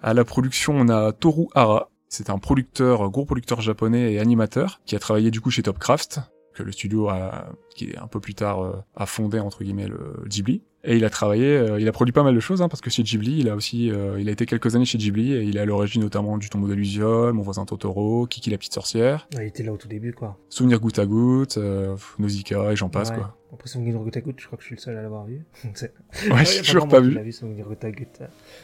À 0.00 0.14
la 0.14 0.24
production, 0.24 0.74
on 0.76 0.88
a 0.88 1.12
Toru 1.12 1.46
Hara. 1.54 1.90
C'est 2.08 2.30
un 2.30 2.38
producteur, 2.38 3.10
gros 3.10 3.24
producteur 3.24 3.60
japonais 3.60 4.12
et 4.12 4.20
animateur 4.20 4.80
qui 4.84 4.96
a 4.96 4.98
travaillé 4.98 5.30
du 5.30 5.40
coup 5.40 5.50
chez 5.50 5.62
Topcraft, 5.62 6.20
que 6.54 6.62
le 6.62 6.72
studio 6.72 7.08
a, 7.08 7.46
qui 7.74 7.90
est 7.90 7.98
un 7.98 8.06
peu 8.06 8.20
plus 8.20 8.34
tard 8.34 8.62
euh, 8.62 8.76
a 8.96 9.06
fondé 9.06 9.40
entre 9.40 9.62
guillemets 9.62 9.88
le 9.88 10.22
Ghibli. 10.26 10.62
Et 10.82 10.96
il 10.96 11.04
a 11.04 11.10
travaillé, 11.10 11.44
euh, 11.46 11.78
il 11.78 11.86
a 11.88 11.92
produit 11.92 12.12
pas 12.12 12.22
mal 12.22 12.34
de 12.34 12.40
choses 12.40 12.62
hein, 12.62 12.68
parce 12.70 12.80
que 12.80 12.88
chez 12.88 13.02
Ghibli, 13.02 13.38
il 13.40 13.48
a 13.50 13.54
aussi, 13.54 13.90
euh, 13.90 14.18
il 14.18 14.28
a 14.30 14.32
été 14.32 14.46
quelques 14.46 14.74
années 14.76 14.86
chez 14.86 14.96
Ghibli 14.96 15.34
et 15.34 15.42
il 15.42 15.58
est 15.58 15.60
à 15.60 15.66
l'origine 15.66 16.00
notamment 16.00 16.38
du 16.38 16.48
Tombeau 16.48 16.68
de 16.68 16.72
Lusiol, 16.74 17.34
Mon 17.34 17.42
voisin 17.42 17.66
Totoro, 17.66 18.26
Kiki 18.26 18.48
la 18.48 18.56
petite 18.56 18.72
sorcière, 18.72 19.28
Ouais, 19.36 19.44
il 19.44 19.48
était 19.48 19.62
là 19.62 19.72
au 19.72 19.76
tout 19.76 19.88
début, 19.88 20.14
quoi. 20.14 20.38
Souvenir 20.48 20.80
goutte 20.80 20.98
à 20.98 21.04
goutte, 21.04 21.58
euh, 21.58 21.96
Nausicaa 22.18 22.72
et 22.72 22.76
j'en 22.76 22.88
passe 22.88 23.10
Ouais. 23.10 23.16
quoi. 23.16 23.36
Après, 23.52 23.68
Souvenir 23.68 23.94
goutte 23.98 24.16
à 24.16 24.20
goutte, 24.22 24.36
je 24.40 24.46
crois 24.46 24.56
que 24.56 24.62
je 24.62 24.68
suis 24.68 24.76
le 24.76 24.80
seul 24.80 24.96
à 24.96 25.02
l'avoir 25.02 25.26
vu. 25.26 25.44
Ouais, 26.30 26.44
j'ai 26.46 26.62
toujours 26.62 26.88
pas 26.88 27.00
vu. 27.00 27.10
l'a 27.12 27.22
vu, 27.24 27.32
Souvenir 27.32 27.66
goutte 27.66 27.84
à 27.84 27.90
goutte. 27.90 28.20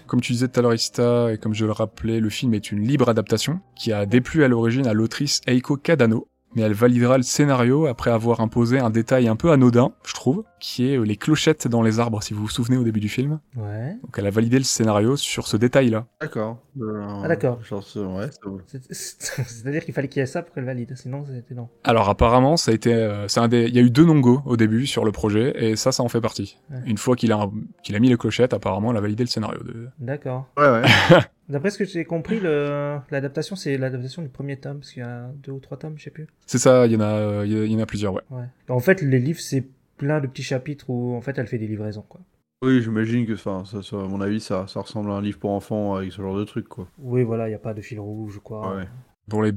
Comme 0.07 0.21
tu 0.23 0.33
disais 0.33 0.49
tout 0.49 0.59
à 0.61 0.63
l'heure, 0.63 0.75
Ista, 0.75 1.33
et 1.35 1.39
comme 1.39 1.53
je 1.55 1.67
le 1.67 1.73
rappelais, 1.73 2.21
le 2.21 2.31
film 2.31 2.55
est 2.55 2.71
une 2.73 2.81
libre 2.81 3.09
adaptation 3.11 3.61
qui 3.75 3.93
a 3.93 4.07
déplu 4.07 4.43
à 4.45 4.49
l'origine 4.49 4.87
à 4.87 4.95
l'autrice 4.95 5.41
Eiko 5.47 5.77
Kadano, 5.77 6.29
mais 6.57 6.63
elle 6.63 6.73
validera 6.73 7.17
le 7.19 7.23
scénario 7.23 7.87
après 7.87 8.11
avoir 8.11 8.41
imposé 8.41 8.79
un 8.81 8.91
détail 8.91 9.29
un 9.29 9.37
peu 9.37 9.53
anodin, 9.53 9.93
je 10.05 10.15
trouve, 10.15 10.43
qui 10.59 10.89
est 10.91 10.97
euh, 10.97 11.03
les 11.05 11.17
clochettes 11.17 11.69
dans 11.69 11.83
les 11.83 12.01
arbres, 12.01 12.23
si 12.23 12.35
vous 12.35 12.41
vous 12.43 12.49
souvenez 12.49 12.77
au 12.79 12.83
début 12.83 12.99
du 13.01 13.09
film. 13.09 13.39
Ouais. 13.57 13.95
Donc 14.03 14.15
elle 14.19 14.27
a 14.27 14.31
validé 14.31 14.57
le 14.59 14.65
scénario 14.65 15.17
sur 15.17 15.47
ce 15.47 15.57
détail-là. 15.57 16.07
D'accord. 16.21 16.59
Euh, 16.81 17.03
Ah, 17.23 17.29
d'accord. 17.29 17.59
ouais. 17.71 18.29
C'est- 18.67 18.83
c'est- 18.93 19.43
C'est-à-dire 19.45 19.85
qu'il 19.85 19.95
fallait 19.95 20.09
qu'il 20.09 20.21
y 20.21 20.23
ait 20.23 20.27
ça 20.27 20.43
pour 20.43 20.55
qu'elle 20.55 20.65
valide, 20.65 20.95
sinon 20.97 21.25
c'était 21.27 21.55
non. 21.55 21.69
Alors 21.85 22.09
apparemment, 22.09 22.57
ça 22.57 22.71
a 22.71 22.75
été, 22.75 22.93
euh, 22.95 23.29
c'est 23.29 23.41
un 23.41 23.49
des, 23.49 23.65
il 23.67 23.75
y 23.77 23.79
a 23.79 23.83
eu 23.83 23.91
deux 23.91 24.05
non-go 24.05 24.41
au 24.47 24.57
début 24.57 24.87
sur 24.87 25.05
le 25.05 25.13
projet, 25.13 25.53
et 25.63 25.77
ça, 25.77 25.93
ça 25.93 26.03
en 26.03 26.09
fait 26.09 26.21
partie. 26.21 26.57
Ouais. 26.71 26.79
Une 26.87 26.99
fois 26.99 27.17
qu'il 27.17 27.33
a, 27.33 27.49
qu'il 27.83 27.95
a 27.95 27.99
mis 28.01 28.09
les 28.09 28.17
clochettes, 28.17 28.55
apparemment, 28.55 28.91
elle 28.93 28.97
a 28.97 29.01
validé 29.01 29.23
le 29.25 29.29
scénario. 29.29 29.63
De... 29.63 29.89
D'accord. 29.99 30.47
Ouais, 30.57 30.69
ouais. 30.71 30.83
D'après 31.49 31.71
ce 31.71 31.79
que 31.79 31.85
j'ai 31.85 32.05
compris, 32.05 32.41
le... 32.41 32.99
l'adaptation, 33.11 33.55
c'est 33.57 33.79
l'adaptation 33.79 34.23
du 34.23 34.29
premier 34.29 34.57
tome, 34.57 34.79
parce 34.79 34.91
qu'il 34.93 35.03
y 35.03 35.07
a 35.07 35.31
deux 35.43 35.53
ou 35.53 35.61
trois 35.61 35.77
tomes, 35.77 35.95
je 35.97 36.05
sais 36.05 36.11
plus. 36.11 36.27
C'est 36.47 36.59
ça, 36.59 36.87
il 36.87 36.93
y 36.93 36.97
en 36.97 37.01
a, 37.01 37.45
il 37.45 37.53
y 37.53 37.57
a- 37.61 37.65
il 37.65 37.73
y 37.73 37.77
en 37.77 37.81
a 37.81 37.87
plusieurs, 37.87 38.15
ouais. 38.15 38.23
Ouais. 38.31 38.45
En 38.69 38.81
fait, 38.81 39.01
les 39.03 39.19
livres, 39.21 39.41
c'est 39.41 39.65
plein 39.97 40.21
de 40.21 40.27
petits 40.27 40.43
chapitres 40.43 40.91
où, 40.91 41.15
en 41.15 41.21
fait, 41.21 41.39
elle 41.39 41.47
fait 41.47 41.59
des 41.59 41.69
livraisons, 41.69 42.05
quoi. 42.09 42.21
Oui, 42.63 42.83
j'imagine 42.83 43.27
que, 43.27 43.35
enfin, 43.35 43.65
ça, 43.65 43.83
ça, 43.83 43.97
à 43.97 44.09
mon 44.09 44.21
avis, 44.21 44.41
ça, 44.41 44.67
ça 44.67 44.81
ressemble 44.81 45.11
à 45.11 45.15
un 45.15 45.23
livre 45.23 45.39
pour 45.39 45.51
enfants 45.51 45.95
avec 45.95 46.11
ce 46.11 46.21
genre 46.23 46.37
de 46.37 46.45
truc, 46.45 46.67
quoi. 46.69 46.89
Oui, 46.99 47.23
voilà, 47.23 47.47
il 47.47 47.51
n'y 47.51 47.55
a 47.55 47.59
pas 47.61 47.75
de 47.75 47.81
fil 47.83 48.01
rouge, 48.01 48.41
quoi. 48.43 48.77
Ouais. 48.77 48.85
Pour 49.29 49.43
les 49.43 49.53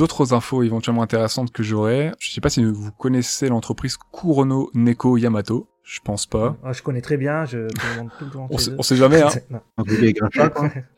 autres 0.00 0.32
infos 0.34 0.62
éventuellement 0.62 1.02
intéressantes 1.02 1.50
que 1.50 1.62
j'aurais, 1.62 2.12
je 2.18 2.30
sais 2.30 2.40
pas 2.42 2.50
si 2.50 2.62
vous 2.64 2.92
connaissez 2.92 3.48
l'entreprise 3.48 3.96
Kurono 4.12 4.70
Neko 4.74 5.16
Yamato. 5.16 5.68
Je 5.88 6.00
pense 6.00 6.26
pas. 6.26 6.56
Ah, 6.64 6.72
je 6.72 6.82
connais 6.82 7.00
très 7.00 7.16
bien, 7.16 7.44
je 7.44 7.58
demande 7.58 8.10
tout 8.18 8.24
le 8.24 8.30
temps. 8.32 8.48
On 8.50 8.58
sait, 8.58 8.72
on 8.76 8.82
sait 8.82 8.96
jamais, 8.96 9.22
hein. 9.22 9.28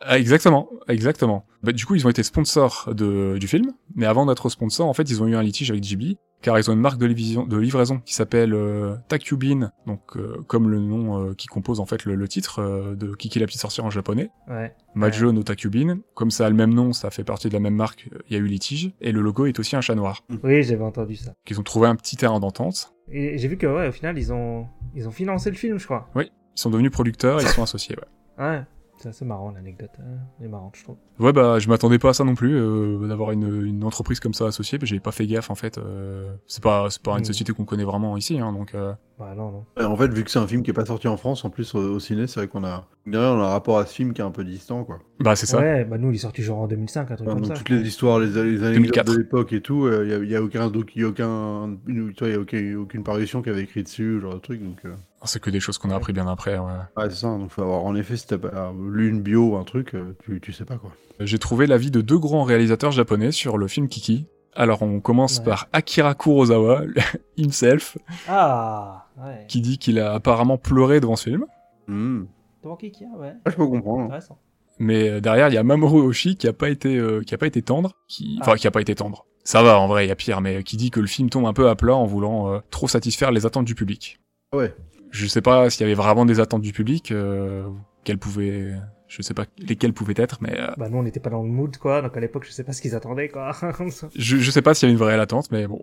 Ah, 0.01 0.19
exactement, 0.19 0.71
exactement. 0.89 1.45
Bah, 1.63 1.73
du 1.73 1.85
coup, 1.85 1.95
ils 1.95 2.07
ont 2.07 2.11
été 2.11 2.23
sponsors 2.23 2.89
de, 2.95 3.37
du 3.39 3.47
film, 3.47 3.75
mais 3.97 4.07
avant 4.07 4.25
d'être 4.25 4.49
sponsors, 4.49 4.89
en 4.89 4.95
fait, 4.95 5.11
ils 5.11 5.23
ont 5.23 5.27
eu 5.27 5.37
un 5.37 5.43
litige 5.43 5.71
avec 5.71 5.83
Ghibli, 5.83 6.17
car 6.43 6.59
ils 6.59 6.71
ont 6.71 6.75
une 6.75 6.81
marque 6.81 6.99
de, 6.99 7.07
livraison- 7.07 7.47
de 7.47 7.57
livraison 7.57 8.01
qui 8.05 8.15
s'appelle 8.15 8.55
euh, 8.55 8.95
Takubin, 9.09 9.73
donc 9.87 10.17
euh, 10.17 10.37
comme 10.47 10.69
le 10.71 10.79
nom 10.81 11.31
euh, 11.31 11.35
qui 11.35 11.47
compose 11.49 11.81
en 11.81 11.87
fait 11.87 12.05
le, 12.05 12.15
le 12.15 12.29
titre 12.29 12.61
euh, 12.61 12.95
de 12.95 13.15
Kiki 13.15 13.39
la 13.39 13.47
petite 13.47 13.61
sorcière 13.61 13.85
en 13.85 13.91
japonais. 13.91 14.31
Ouais. 14.49 14.75
Majo 14.95 15.33
no 15.33 15.43
Takubin, 15.43 15.99
comme 16.15 16.31
ça 16.31 16.47
a 16.47 16.49
le 16.51 16.55
même 16.57 16.73
nom, 16.75 16.93
ça 16.93 17.11
fait 17.11 17.25
partie 17.25 17.49
de 17.49 17.55
la 17.55 17.61
même 17.61 17.75
marque, 17.75 18.09
euh, 18.13 18.19
il 18.29 18.35
y 18.35 18.37
a 18.37 18.39
eu 18.41 18.47
litige, 18.47 18.93
et 19.01 19.13
le 19.13 19.21
logo 19.21 19.47
est 19.47 19.59
aussi 19.59 19.77
un 19.77 19.81
chat 19.81 19.95
noir. 19.95 20.25
Oui, 20.43 20.63
j'avais 20.63 20.83
entendu 20.85 21.17
ça. 21.17 21.33
Ils 21.49 21.59
ont 21.59 21.63
trouvé 21.65 21.89
un 21.89 21.97
petit 21.97 22.17
terrain 22.17 22.41
d'entente, 22.41 22.95
Et 23.11 23.39
j'ai 23.39 23.49
vu 23.49 23.57
que, 23.57 23.67
ouais, 23.67 23.89
au 23.89 23.93
final, 23.93 24.19
ils 24.19 24.33
ont, 24.33 24.67
ils 24.95 25.07
ont 25.09 25.13
financé 25.13 25.51
le 25.51 25.57
film, 25.57 25.79
je 25.79 25.85
crois. 25.85 26.09
ils 26.17 26.31
sont 26.55 26.71
devenus 26.71 26.91
producteurs, 26.91 27.41
et 27.41 27.45
ils 27.45 27.49
sont 27.49 27.63
associés, 27.63 27.97
ouais. 27.97 28.45
Ouais. 28.45 28.63
C'est 28.99 29.09
assez 29.11 29.25
marrant, 29.25 29.51
l'anecdote. 29.53 29.91
hein. 30.01 30.19
Elle 30.41 30.47
est 30.47 30.49
marrante, 30.49 30.75
je 30.77 30.83
trouve. 30.85 30.97
Ouais 31.19 31.33
bah 31.33 31.59
je 31.59 31.69
m'attendais 31.69 31.99
pas 31.99 32.11
à 32.11 32.13
ça 32.15 32.25
non 32.25 32.35
plus 32.35 32.55
euh, 32.57 33.07
d'avoir 33.09 33.31
une, 33.31 33.65
une 33.67 33.85
entreprise 33.85 34.21
comme 34.21 34.35
ça 34.35 34.47
associée, 34.47 34.79
mais 34.81 34.87
j'avais 34.87 35.01
pas 35.01 35.13
fait 35.13 35.27
gaffe 35.27 35.51
en 35.51 35.55
fait. 35.55 35.79
euh, 35.79 36.35
c'est 36.47 36.63
pas 36.63 36.91
c'est 36.91 37.03
pas 37.03 37.13
une 37.13 37.21
Mm. 37.21 37.25
société 37.25 37.53
qu'on 37.53 37.65
connaît 37.65 37.85
vraiment 37.85 38.17
ici, 38.17 38.39
hein, 38.41 38.53
donc 38.53 38.75
euh, 38.75 38.93
Bah, 39.19 39.35
non, 39.37 39.51
non. 39.51 39.65
Ouais, 39.77 39.85
En 39.85 39.97
fait, 39.97 40.09
vu 40.13 40.23
que 40.23 40.31
c'est 40.31 40.39
un 40.39 40.47
film 40.47 40.63
qui 40.63 40.71
est 40.71 40.75
pas 40.75 40.87
sorti 40.87 41.09
en 41.09 41.17
France, 41.17 41.45
en 41.45 41.51
plus 41.51 41.75
au, 41.75 41.79
au 41.95 41.99
ciné, 41.99 42.29
c'est 42.29 42.39
vrai 42.39 42.47
qu'on 42.49 42.63
a, 42.63 42.87
derrière, 43.05 43.33
on 43.33 43.41
a 43.43 43.47
un 43.47 43.49
rapport 43.49 43.79
à 43.79 43.85
ce 43.87 43.93
film 43.93 44.13
qui 44.13 44.21
est 44.21 44.25
un 44.25 44.31
peu 44.31 44.45
distant, 44.45 44.85
quoi. 44.85 45.01
bah 45.19 45.35
c'est 45.35 45.47
ça. 45.47 45.59
Ouais, 45.59 45.85
bah, 45.85 45.99
nous, 45.99 46.11
il 46.13 46.15
est 46.15 46.19
sorti 46.19 46.43
genre 46.43 46.59
en 46.61 46.69
2005, 46.69 47.01
un 47.11 47.17
truc 47.17 47.21
Enfin, 47.29 47.31
comme 47.37 47.41
donc, 47.49 47.57
ça. 47.57 47.59
toutes 47.59 47.71
les 47.71 47.83
histoires, 47.89 48.21
les, 48.21 48.27
les 48.29 48.37
anecdotes 48.63 48.75
2004. 48.75 49.07
de 49.13 49.19
l'époque 49.19 49.53
et 49.53 49.61
tout, 49.61 49.89
il 50.03 50.09
y, 50.09 50.15
a, 50.15 50.19
y 50.19 50.37
a 50.37 50.43
aucun, 50.43 50.69
donc 50.71 50.95
y 50.95 51.03
a 51.03 51.09
aucun, 51.09 51.77
une- 51.89 52.13
y 52.21 52.33
a 52.33 52.39
aucun- 52.39 52.77
aucune 52.79 53.03
parution 53.03 53.43
qui 53.43 53.51
avait 53.51 53.63
écrit 53.63 53.83
dessus, 53.83 54.21
genre 54.21 54.35
de 54.35 54.39
truc, 54.39 54.63
donc. 54.63 54.79
euh, 54.85 54.95
C'est 55.25 55.41
que 55.43 55.51
des 55.51 55.59
choses 55.59 55.79
qu'on 55.79 55.91
a 55.91 55.97
appris 55.97 56.13
bien 56.13 56.29
après. 56.29 56.57
Ouais. 56.57 56.67
Ouais, 56.97 57.11
c'est 57.11 57.17
ça. 57.17 57.27
Donc, 57.27 57.51
faut 57.51 57.63
avoir, 57.63 57.85
en 57.85 57.97
effet, 57.97 58.17
si 58.17 58.27
t'as 58.29 58.39
pas 58.39 58.73
lu 58.89 59.09
une 59.09 59.21
bio 59.21 59.49
ou 59.51 59.57
un 59.57 59.65
truc, 59.65 59.95
euh, 59.95 60.15
tu, 60.25 60.41
tu 60.41 60.53
sais 60.53 60.65
pas 60.65 60.77
quoi. 60.77 60.91
J'ai 61.19 61.41
trouvé 61.41 61.67
l'avis 61.67 61.91
de 61.91 62.01
deux 62.03 62.19
grands 62.21 62.45
réalisateurs 62.45 62.93
japonais 62.93 63.33
sur 63.33 63.59
le 63.59 63.67
film 63.67 63.89
Kiki. 63.89 64.27
Alors 64.55 64.83
on 64.83 64.99
commence 65.01 65.39
Ouais. 65.39 65.45
par 65.45 65.69
Akira 65.73 66.15
Kurosawa 66.15 66.83
himself, 67.37 67.97
Ah, 68.29 69.07
ouais. 69.25 69.45
qui 69.49 69.61
dit 69.61 69.79
qu'il 69.79 69.99
a 69.99 70.13
apparemment 70.15 70.59
pleuré 70.59 71.01
devant 71.01 71.17
ce 71.17 71.31
film. 71.31 71.45
Hmm. 71.87 72.25
Devant 72.63 72.77
Kiki, 72.77 73.05
ah, 73.15 73.19
ouais. 73.19 73.33
Ah, 73.45 73.51
je 73.51 73.57
peux 73.57 73.67
comprendre. 73.67 74.05
Intéressant. 74.05 74.39
Mais 74.79 75.09
euh, 75.09 75.21
derrière, 75.21 75.49
il 75.49 75.55
y 75.55 75.59
a 75.59 75.63
Mamoru 75.63 76.01
Oshii 76.01 76.37
qui 76.37 76.47
a 76.47 76.53
pas 76.53 76.69
été, 76.69 76.97
euh, 76.97 77.23
qui 77.23 77.35
a 77.35 77.39
pas 77.39 77.47
été 77.47 77.63
tendre, 77.63 77.95
qui, 78.09 78.39
enfin, 78.41 78.53
Ah. 78.55 78.57
qui 78.57 78.67
a 78.67 78.71
pas 78.71 78.81
été 78.81 78.95
tendre. 78.95 79.27
Ça 79.45 79.63
va, 79.63 79.79
en 79.81 79.89
vrai, 79.89 80.05
il 80.05 80.09
y 80.09 80.13
a 80.13 80.15
pire, 80.17 80.41
mais 80.41 80.63
qui 80.63 80.77
dit 80.77 80.91
que 80.91 81.01
le 81.01 81.07
film 81.07 81.31
tombe 81.31 81.47
un 81.47 81.53
peu 81.55 81.69
à 81.69 81.75
plat 81.77 81.95
en 81.97 82.05
voulant 82.05 82.53
euh, 82.53 82.59
trop 82.71 82.87
satisfaire 82.87 83.31
les 83.31 83.47
attentes 83.47 83.65
du 83.65 83.75
public. 83.75 84.21
Ouais. 84.53 84.75
Je 85.11 85.27
sais 85.27 85.41
pas 85.41 85.71
s'il 85.71 85.81
y 85.81 85.85
avait 85.85 85.95
vraiment 85.95 86.27
des 86.27 86.39
attentes 86.39 86.61
du 86.63 86.73
public, 86.73 87.13
euh, 87.13 87.67
quelles 88.05 88.19
pouvaient, 88.19 88.75
je 89.07 89.23
sais 89.23 89.33
pas 89.33 89.47
lesquelles 89.57 89.95
pouvaient 89.95 90.15
être, 90.19 90.37
mais 90.43 90.61
euh, 90.61 90.67
Bah, 90.77 90.91
nous, 90.91 90.99
on 90.99 91.03
n'était 91.03 91.19
pas 91.21 91.31
dans 91.31 91.43
le 91.43 91.49
mood, 91.49 91.75
quoi. 91.79 92.03
Donc, 92.03 92.15
à 92.17 92.21
l'époque, 92.21 92.45
je 92.47 92.53
sais 92.53 92.63
pas 92.65 92.73
ce 92.73 92.83
qu'ils 92.83 92.95
attendaient, 92.95 93.31
quoi. 93.31 93.53
je, 94.15 94.37
je 94.37 94.51
sais 94.51 94.61
pas 94.63 94.75
s'il 94.75 94.87
y 94.89 94.93
avait 94.93 94.99
une 94.99 95.03
vraie 95.03 95.19
attente, 95.19 95.51
mais 95.51 95.67
bon, 95.67 95.81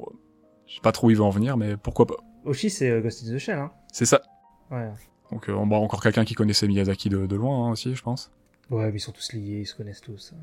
je 0.68 0.76
sais 0.76 0.82
pas 0.82 0.92
trop 0.92 1.08
où 1.08 1.10
il 1.10 1.18
va 1.18 1.24
en 1.24 1.32
venir, 1.32 1.58
mais 1.58 1.76
pourquoi 1.76 2.06
pas. 2.06 2.18
Oshi, 2.46 2.70
c'est 2.70 2.90
euh, 2.90 3.02
Ghost 3.02 3.24
in 3.28 3.34
the 3.34 3.38
Shell, 3.38 3.58
hein. 3.60 3.72
C'est 3.92 4.06
ça. 4.06 4.22
Ouais. 4.72 4.90
Donc, 5.32 5.50
euh, 5.50 5.54
on 5.54 5.66
bah, 5.68 5.78
encore 5.78 6.02
quelqu'un 6.02 6.26
qui 6.26 6.34
connaissait 6.36 6.68
Miyazaki 6.68 7.10
de, 7.10 7.26
de 7.26 7.36
loin 7.36 7.68
hein, 7.68 7.72
aussi, 7.72 7.96
je 7.96 8.02
pense. 8.02 8.32
Ouais, 8.70 8.92
mais 8.92 8.98
ils 8.98 9.02
sont 9.02 9.12
tous 9.12 9.34
liés, 9.34 9.60
ils 9.62 9.66
se 9.66 9.76
connaissent 9.76 10.02
tous. 10.02 10.34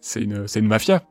C'est 0.00 0.22
une, 0.22 0.46
c'est 0.48 0.58
une 0.60 0.66
mafia, 0.66 1.02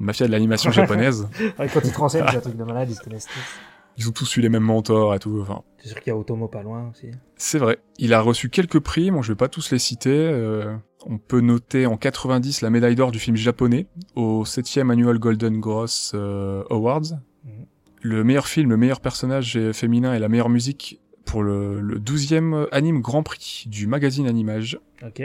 une 0.00 0.06
mafia 0.06 0.26
de 0.26 0.32
l'animation 0.32 0.70
japonaise. 0.72 1.28
Ouais, 1.58 1.68
quand 1.72 1.80
ils 1.84 1.92
te 1.92 1.98
renseignent, 1.98 2.26
c'est 2.30 2.36
un 2.36 2.40
truc 2.40 2.56
de 2.56 2.64
malade, 2.64 2.88
ils 2.90 2.94
se 2.96 3.02
connaissent 3.02 3.26
tous. 3.26 3.60
Ils 3.96 4.08
ont 4.08 4.12
tous 4.12 4.36
eu 4.36 4.40
les 4.40 4.48
mêmes 4.48 4.62
mentors 4.62 5.14
et 5.14 5.18
tout. 5.18 5.38
Enfin, 5.42 5.62
C'est 5.78 5.88
sûr 5.88 6.00
qu'il 6.00 6.10
y 6.10 6.14
a 6.14 6.16
Otomo 6.16 6.48
pas 6.48 6.62
loin 6.62 6.90
aussi. 6.90 7.10
C'est 7.36 7.58
vrai. 7.58 7.78
Il 7.98 8.14
a 8.14 8.20
reçu 8.20 8.48
quelques 8.48 8.78
prix, 8.80 9.10
bon 9.10 9.20
je 9.22 9.32
vais 9.32 9.36
pas 9.36 9.48
tous 9.48 9.70
les 9.72 9.78
citer. 9.78 10.10
euh, 10.10 10.74
On 11.06 11.18
peut 11.18 11.40
noter 11.40 11.86
en 11.86 11.96
90 11.96 12.62
la 12.62 12.70
médaille 12.70 12.94
d'or 12.94 13.10
du 13.12 13.18
film 13.18 13.36
japonais 13.36 13.86
au 14.16 14.44
7e 14.44 14.90
Annual 14.90 15.18
Golden 15.18 15.60
Gross 15.60 16.12
euh, 16.14 16.62
Awards. 16.70 17.12
Mhm. 17.44 17.66
Le 18.02 18.24
meilleur 18.24 18.46
film, 18.46 18.70
le 18.70 18.76
meilleur 18.76 19.00
personnage 19.00 19.58
féminin 19.72 20.14
et 20.14 20.18
la 20.18 20.28
meilleure 20.28 20.48
musique 20.48 21.00
pour 21.26 21.42
le, 21.42 21.80
le 21.80 21.98
12e 21.98 22.66
anime 22.72 23.00
Grand 23.00 23.22
Prix 23.22 23.64
du 23.68 23.86
magazine 23.86 24.26
Animage. 24.26 24.80
Ok. 25.06 25.22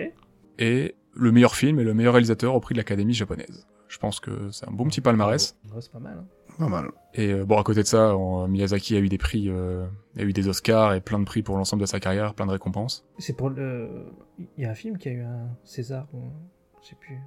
Et 0.59 0.95
le 1.13 1.31
meilleur 1.31 1.55
film 1.55 1.79
et 1.79 1.83
le 1.83 1.93
meilleur 1.93 2.13
réalisateur 2.13 2.53
au 2.55 2.59
prix 2.59 2.73
de 2.73 2.79
l'Académie 2.79 3.13
japonaise. 3.13 3.65
Je 3.88 3.97
pense 3.97 4.19
que 4.19 4.49
c'est 4.51 4.67
un 4.67 4.71
bon 4.71 4.85
petit 4.88 4.99
palmarès. 5.01 5.55
Ouais, 5.73 5.79
c'est 5.81 5.91
pas 5.91 5.99
mal. 5.99 6.17
hein. 6.19 6.25
Pas 6.59 6.67
mal. 6.69 6.89
Et 7.13 7.31
euh, 7.33 7.45
bon, 7.45 7.57
à 7.57 7.63
côté 7.63 7.81
de 7.81 7.88
ça, 7.88 8.13
Miyazaki 8.47 8.95
a 8.95 8.99
eu 8.99 9.09
des 9.09 9.17
prix, 9.17 9.45
euh, 9.49 9.85
a 10.17 10.23
eu 10.23 10.31
des 10.33 10.47
Oscars 10.47 10.93
et 10.93 11.01
plein 11.01 11.19
de 11.19 11.25
prix 11.25 11.43
pour 11.43 11.57
l'ensemble 11.57 11.81
de 11.81 11.85
sa 11.88 11.99
carrière, 11.99 12.33
plein 12.33 12.45
de 12.45 12.51
récompenses. 12.51 13.05
C'est 13.17 13.35
pour 13.35 13.49
le. 13.49 13.89
Il 14.57 14.63
y 14.63 14.65
a 14.65 14.71
un 14.71 14.75
film 14.75 14.97
qui 14.97 15.09
a 15.09 15.11
eu 15.11 15.21
un 15.21 15.49
César 15.63 16.07
ou. 16.13 16.21
Je 16.81 16.89
sais 16.89 16.95
plus. 16.99 17.17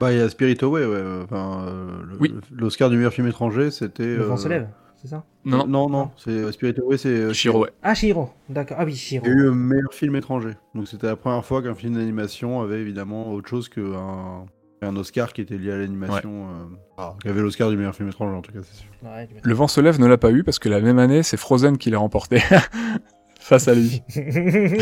Bah, 0.00 0.12
il 0.12 0.18
y 0.18 0.20
a 0.20 0.28
Spirit 0.28 0.58
Away, 0.62 0.84
ouais. 0.84 0.94
euh, 0.94 1.24
Enfin, 1.24 1.66
euh, 1.66 2.02
le- 2.04 2.16
Oui. 2.20 2.34
L'Oscar 2.52 2.88
du 2.90 2.96
meilleur 2.96 3.12
film 3.12 3.26
étranger, 3.26 3.70
c'était. 3.72 4.16
Le 4.16 4.22
vent 4.22 4.34
euh, 4.34 4.36
se 4.36 4.48
lève, 4.48 4.68
c'est 5.00 5.08
ça? 5.08 5.24
Non, 5.44 5.66
non, 5.66 5.88
Non, 5.88 6.10
c'est 6.16 6.52
Spirit 6.52 6.74
Away, 6.80 6.98
c'est. 6.98 7.08
euh, 7.08 7.32
Shiro, 7.32 7.62
ouais. 7.62 7.70
Ah, 7.82 7.94
Shiro 7.94 8.30
D'accord. 8.48 8.76
Ah 8.80 8.84
oui, 8.84 8.94
Shiro. 8.94 9.24
Il 9.24 9.28
y 9.28 9.32
a 9.32 9.34
eu 9.34 9.42
le 9.44 9.54
meilleur 9.54 9.92
film 9.94 10.16
étranger. 10.16 10.50
Donc 10.74 10.86
c'était 10.88 11.06
la 11.06 11.16
première 11.16 11.44
fois 11.44 11.62
qu'un 11.62 11.74
film 11.74 11.94
d'animation 11.94 12.60
avait 12.60 12.80
évidemment 12.80 13.32
autre 13.32 13.48
chose 13.48 13.68
qu'un 13.68 14.44
un 14.80 14.94
Oscar 14.96 15.32
qui 15.32 15.40
était 15.40 15.56
lié 15.58 15.72
à 15.72 15.76
l'animation. 15.78 16.48
euh, 16.50 16.64
ah, 16.98 17.14
qui 17.22 17.28
avait 17.28 17.40
l'Oscar 17.40 17.70
du 17.70 17.76
meilleur 17.76 17.94
film 17.94 18.08
étranger 18.08 18.36
en 18.36 18.42
tout 18.42 18.52
cas, 18.52 18.60
c'est 18.62 18.76
sûr. 18.82 18.88
Ouais, 19.02 19.28
Le 19.42 19.54
vent 19.54 19.66
se 19.68 19.80
lève 19.80 19.98
ne 20.00 20.06
l'a 20.06 20.18
pas 20.18 20.30
eu 20.30 20.44
parce 20.44 20.58
que 20.58 20.68
la 20.68 20.80
même 20.80 20.98
année, 20.98 21.22
c'est 21.22 21.36
Frozen 21.36 21.78
qui 21.78 21.90
l'a 21.90 21.98
remporté 21.98 22.38
face 23.40 23.66
à 23.68 23.74
lui. 23.74 24.02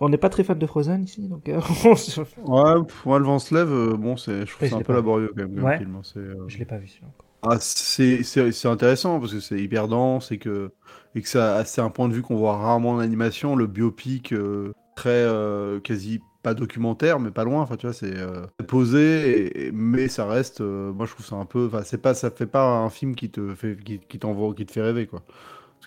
On 0.00 0.08
n'est 0.08 0.18
pas 0.18 0.28
très 0.28 0.42
fan 0.42 0.58
de 0.58 0.66
Frozen 0.66 1.04
ici, 1.04 1.28
donc 1.28 1.48
euh, 1.48 1.60
on 1.84 1.94
se- 1.94 2.20
Ouais, 2.20 2.84
pff, 2.84 3.06
moi 3.06 3.18
le 3.20 3.24
vent 3.24 3.38
se 3.38 3.54
lève, 3.54 3.70
euh, 3.72 3.96
bon, 3.96 4.16
c'est, 4.16 4.40
je 4.44 4.50
trouve 4.50 4.62
Ouais, 4.62 4.68
c'est 4.68 4.74
un 4.74 4.78
l'ai 4.78 4.84
peu 4.84 4.92
pas. 4.92 4.94
laborieux 4.98 5.28
quand 5.28 5.42
même 5.42 5.54
comme 5.54 5.64
Ouais. 5.64 5.78
film. 5.78 5.94
hein, 5.96 6.02
euh, 6.16 6.34
je 6.48 6.58
l'ai 6.58 6.64
pas 6.64 6.78
vu 6.78 6.88
celui-là 6.88 7.06
encore. 7.08 7.23
Ah, 7.46 7.58
c'est, 7.60 8.66
intéressant 8.66 9.20
parce 9.20 9.32
que 9.32 9.40
c'est 9.40 9.58
hyper 9.58 9.86
dense 9.86 10.32
et 10.32 10.38
que, 10.38 10.72
et 11.14 11.20
que 11.20 11.28
c'est 11.28 11.80
un 11.80 11.90
point 11.90 12.08
de 12.08 12.14
vue 12.14 12.22
qu'on 12.22 12.36
voit 12.36 12.56
rarement 12.56 12.92
en 12.92 12.98
animation, 13.00 13.54
le 13.54 13.66
biopic 13.66 14.32
euh, 14.32 14.72
très 14.96 15.10
euh, 15.10 15.78
quasi 15.78 16.20
pas 16.42 16.54
documentaire, 16.54 17.20
mais 17.20 17.30
pas 17.30 17.44
loin. 17.44 17.60
Enfin, 17.62 17.76
tu 17.76 17.86
vois, 17.86 17.92
c'est 17.92 18.16
euh, 18.16 18.46
posé, 18.66 19.70
mais 19.74 20.08
ça 20.08 20.26
reste. 20.26 20.60
moi, 20.60 21.04
je 21.04 21.12
trouve 21.12 21.26
ça 21.26 21.36
un 21.36 21.44
peu. 21.44 21.66
Enfin, 21.66 21.82
c'est 21.84 22.00
pas, 22.00 22.14
ça 22.14 22.30
fait 22.30 22.46
pas 22.46 22.64
un 22.66 22.88
film 22.88 23.14
qui 23.14 23.30
te 23.30 23.54
fait, 23.54 23.76
qui, 23.82 23.98
qui 24.00 24.18
t'envoie, 24.18 24.54
qui 24.54 24.64
te 24.64 24.72
fait 24.72 24.82
rêver, 24.82 25.06
quoi. 25.06 25.22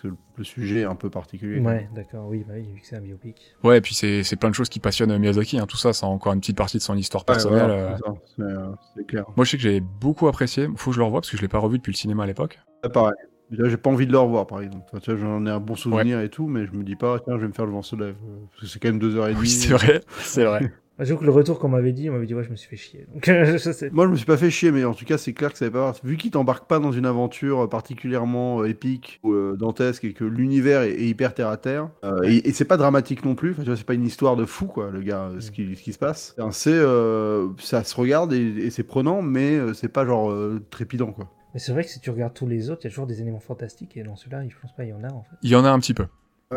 Parce 0.02 0.14
que 0.14 0.18
le, 0.36 0.44
sujet 0.44 0.80
est 0.80 0.84
un 0.84 0.94
peu 0.94 1.10
particulier. 1.10 1.58
Ouais, 1.60 1.88
d'accord, 1.94 2.28
oui, 2.28 2.44
bah 2.46 2.54
oui, 2.56 2.68
vu 2.72 2.80
que 2.80 2.86
c'est 2.86 2.96
un 2.96 3.00
biopic. 3.00 3.54
Ouais, 3.64 3.78
et 3.78 3.80
puis 3.80 3.94
c'est 3.94 4.22
c'est 4.22 4.36
plein 4.36 4.50
de 4.50 4.54
choses 4.54 4.68
qui 4.68 4.78
passionnent 4.78 5.16
Miyazaki. 5.18 5.58
Hein. 5.58 5.66
Tout 5.66 5.76
ça, 5.76 5.92
c'est 5.92 6.06
encore 6.06 6.32
une 6.32 6.40
petite 6.40 6.56
partie 6.56 6.76
de 6.78 6.82
son 6.82 6.96
histoire 6.96 7.24
personnelle. 7.24 7.70
euh. 7.70 7.96
euh, 8.40 8.66
c'est 8.96 9.06
clair. 9.06 9.24
Moi, 9.36 9.44
je 9.44 9.50
sais 9.50 9.56
que 9.56 9.62
j'ai 9.62 9.80
beaucoup 9.80 10.28
apprécié. 10.28 10.68
Faut 10.76 10.90
que 10.90 10.94
je 10.94 11.00
le 11.00 11.04
revoie 11.04 11.20
parce 11.20 11.30
que 11.30 11.36
je 11.36 11.42
l'ai 11.42 11.48
pas 11.48 11.58
revu 11.58 11.78
depuis 11.78 11.92
le 11.92 11.96
cinéma 11.96 12.22
à 12.22 12.26
l'époque. 12.26 12.60
Ouais, 12.84 12.90
pareil. 12.90 13.14
Déjà, 13.50 13.68
j'ai 13.68 13.76
pas 13.78 13.90
envie 13.90 14.06
de 14.06 14.12
le 14.12 14.18
revoir, 14.18 14.46
par 14.46 14.60
exemple. 14.60 14.84
Enfin, 14.88 15.00
tu 15.00 15.10
vois, 15.10 15.20
j'en 15.20 15.46
ai 15.46 15.50
un 15.50 15.58
bon 15.58 15.74
souvenir 15.74 16.20
et 16.20 16.28
tout, 16.28 16.46
mais 16.48 16.66
je 16.66 16.72
me 16.72 16.84
dis 16.84 16.96
pas, 16.96 17.18
tiens, 17.18 17.36
je 17.36 17.40
vais 17.42 17.48
me 17.48 17.52
faire 17.52 17.64
le 17.64 17.72
vent 17.72 17.82
se 17.82 17.96
lève. 17.96 18.14
euh, 18.28 18.44
Parce 18.50 18.60
que 18.60 18.66
c'est 18.66 18.78
quand 18.78 18.88
même 18.88 18.98
deux 18.98 19.16
heures 19.16 19.26
et 19.28 19.30
demie. 19.30 19.40
Oui, 19.40 19.48
c'est 19.48 19.72
vrai, 19.72 20.02
c'est 20.20 20.44
vrai. 20.44 20.70
Bah, 20.98 21.04
J'avoue 21.04 21.20
que 21.20 21.24
le 21.26 21.30
retour 21.30 21.60
qu'on 21.60 21.68
m'avait 21.68 21.92
dit, 21.92 22.10
on 22.10 22.14
m'avait 22.14 22.26
dit, 22.26 22.34
ouais, 22.34 22.42
je 22.42 22.50
me 22.50 22.56
suis 22.56 22.68
fait 22.68 22.76
chier. 22.76 23.06
Donc, 23.14 23.24
je 23.26 23.56
sais. 23.72 23.88
Moi, 23.90 24.06
je 24.06 24.10
me 24.10 24.16
suis 24.16 24.26
pas 24.26 24.36
fait 24.36 24.50
chier, 24.50 24.72
mais 24.72 24.84
en 24.84 24.94
tout 24.94 25.04
cas, 25.04 25.16
c'est 25.16 25.32
clair 25.32 25.52
que 25.52 25.58
ça 25.58 25.68
va 25.68 25.92
pas. 25.92 25.98
Vu 26.02 26.16
qu'il 26.16 26.32
t'embarque 26.32 26.66
pas 26.66 26.80
dans 26.80 26.90
une 26.90 27.06
aventure 27.06 27.60
euh, 27.60 27.66
particulièrement 27.68 28.62
euh, 28.62 28.68
épique 28.68 29.20
ou 29.22 29.32
euh, 29.32 29.56
dantesque 29.56 30.04
et 30.04 30.12
que 30.12 30.24
l'univers 30.24 30.82
est, 30.82 30.90
est 30.92 31.06
hyper 31.06 31.34
terre 31.34 31.48
à 31.48 31.56
terre, 31.56 31.88
euh, 32.04 32.22
et, 32.24 32.48
et 32.48 32.52
c'est 32.52 32.64
pas 32.64 32.76
dramatique 32.76 33.24
non 33.24 33.34
plus. 33.36 33.52
Enfin, 33.52 33.62
tu 33.62 33.68
vois, 33.68 33.76
c'est 33.76 33.84
pas 33.84 33.94
une 33.94 34.06
histoire 34.06 34.34
de 34.36 34.44
fou, 34.44 34.66
quoi, 34.66 34.90
le 34.90 35.00
gars, 35.00 35.30
ce 35.38 35.50
qui, 35.52 35.76
ce 35.76 35.82
qui 35.82 35.92
se 35.92 35.98
passe. 35.98 36.34
Enfin, 36.38 36.50
C'est, 36.50 36.70
euh, 36.72 37.48
ça 37.58 37.84
se 37.84 37.94
regarde 37.94 38.32
et, 38.32 38.38
et 38.42 38.70
c'est 38.70 38.82
prenant, 38.82 39.22
mais 39.22 39.58
c'est 39.74 39.88
pas 39.88 40.04
genre 40.04 40.30
euh, 40.32 40.60
trépidant, 40.70 41.12
quoi. 41.12 41.30
Mais 41.54 41.60
c'est 41.60 41.72
vrai 41.72 41.82
que 41.82 41.88
si 41.90 41.98
tu 42.00 42.10
regardes 42.10 42.34
tous 42.34 42.46
les 42.46 42.70
autres, 42.70 42.80
il 42.82 42.84
y 42.84 42.88
a 42.88 42.90
toujours 42.90 43.06
des 43.06 43.22
éléments 43.22 43.40
fantastiques, 43.40 43.96
et 43.96 44.02
dans 44.02 44.16
celui-là, 44.16 44.42
je 44.48 44.54
pense 44.60 44.74
pas 44.74 44.84
il 44.84 44.90
y 44.90 44.92
en 44.92 45.02
a, 45.02 45.12
en 45.12 45.22
fait. 45.22 45.36
Il 45.42 45.50
y 45.50 45.56
en 45.56 45.64
a 45.64 45.70
un 45.70 45.78
petit 45.78 45.94
peu, 45.94 46.06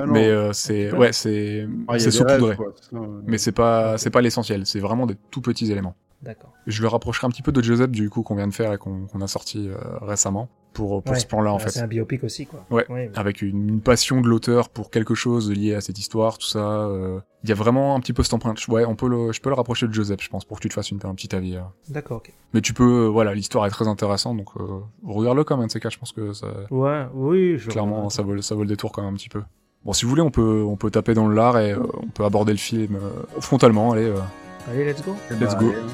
Mais 0.07 0.27
euh, 0.29 0.53
c'est 0.53 0.91
ouais, 0.93 1.11
c'est 1.11 1.67
Ah, 1.87 1.99
c'est 1.99 2.11
saupoudré. 2.11 2.55
c'est. 2.81 2.97
Mais 3.25 3.37
c'est 3.37 3.51
pas 3.51 3.97
c'est 3.97 4.09
pas 4.09 4.21
l'essentiel. 4.21 4.65
C'est 4.65 4.79
vraiment 4.79 5.05
des 5.05 5.15
tout 5.31 5.41
petits 5.41 5.69
éléments. 5.71 5.95
D'accord. 6.21 6.53
Je 6.67 6.81
le 6.83 6.87
rapprocherai 6.87 7.25
un 7.25 7.29
petit 7.31 7.41
peu 7.41 7.51
de 7.51 7.61
Joseph 7.63 7.89
du 7.89 8.09
coup 8.09 8.21
qu'on 8.21 8.35
vient 8.35 8.47
de 8.47 8.53
faire 8.53 8.71
et 8.73 8.77
qu'on 8.77 9.07
a 9.21 9.27
sorti 9.27 9.67
euh, 9.67 9.75
récemment 10.01 10.49
pour 10.71 11.01
pour 11.01 11.13
Ouais. 11.13 11.19
ce 11.19 11.25
plan-là 11.25 11.51
en 11.51 11.55
Euh, 11.55 11.59
fait. 11.59 11.71
C'est 11.71 11.79
un 11.81 11.87
biopic 11.87 12.23
aussi, 12.23 12.45
quoi. 12.45 12.63
Ouais. 12.69 12.85
mais- 12.89 13.09
avec 13.15 13.41
une, 13.41 13.67
une 13.67 13.81
passion 13.81 14.21
de 14.21 14.27
l'auteur 14.29 14.69
pour 14.69 14.91
quelque 14.91 15.15
chose 15.15 15.51
lié 15.51 15.73
à 15.73 15.81
cette 15.81 15.97
histoire, 15.97 16.37
tout 16.37 16.45
ça. 16.47 16.59
euh, 16.59 17.19
Il 17.43 17.49
y 17.49 17.51
a 17.51 17.55
vraiment 17.55 17.95
un 17.95 17.99
petit 17.99 18.13
peu 18.13 18.21
cette 18.23 18.35
empreinte. 18.35 18.65
Ouais, 18.67 18.85
on 18.85 18.95
peut 18.95 19.09
le, 19.09 19.31
je 19.33 19.41
peux 19.41 19.49
le 19.49 19.55
rapprocher 19.55 19.87
de 19.87 19.93
Joseph, 19.93 20.21
je 20.21 20.29
pense, 20.29 20.45
pour 20.45 20.57
que 20.57 20.61
tu 20.61 20.69
te 20.69 20.75
fasses 20.75 20.91
une, 20.91 20.99
un 21.03 21.15
petit 21.15 21.35
avis. 21.35 21.55
euh. 21.57 21.61
D'accord, 21.89 22.17
ok. 22.17 22.31
Mais 22.53 22.61
tu 22.61 22.73
peux, 22.75 23.05
euh, 23.05 23.07
voilà, 23.09 23.33
l'histoire 23.33 23.65
est 23.65 23.71
très 23.71 23.87
intéressante, 23.87 24.37
donc 24.37 24.49
euh, 24.57 24.79
regarde-le 25.03 25.43
quand 25.43 25.57
même, 25.57 25.65
de 25.67 25.71
ces 25.71 25.79
cas, 25.79 25.89
je 25.89 25.97
pense 25.97 26.11
que 26.13 26.31
ça, 26.33 26.47
Ouais, 26.69 27.07
oui, 27.15 27.57
je 27.57 27.67
clairement, 27.67 28.09
ça 28.11 28.21
vaut, 28.21 28.39
ça 28.43 28.53
vaut 28.53 28.61
le 28.61 28.67
détour 28.69 28.91
quand 28.91 29.01
même 29.01 29.11
un 29.13 29.17
petit 29.17 29.27
peu. 29.29 29.41
Bon, 29.83 29.93
si 29.93 30.05
vous 30.05 30.09
voulez, 30.09 30.21
on 30.21 30.29
peut, 30.29 30.63
on 30.67 30.75
peut 30.75 30.91
taper 30.91 31.13
dans 31.13 31.27
le 31.27 31.35
lard 31.35 31.57
et 31.57 31.71
euh, 31.71 31.79
on 32.01 32.07
peut 32.07 32.23
aborder 32.23 32.51
le 32.51 32.59
film 32.59 32.95
euh, 32.95 33.39
frontalement. 33.39 33.91
Allez, 33.93 34.05
euh, 34.05 34.17
Allez, 34.69 34.85
let's 34.85 35.03
go. 35.03 35.15
let's 35.31 35.39
Bah, 35.39 35.59
go. 35.59 35.69
allez, 35.69 35.75
hein. 35.77 35.87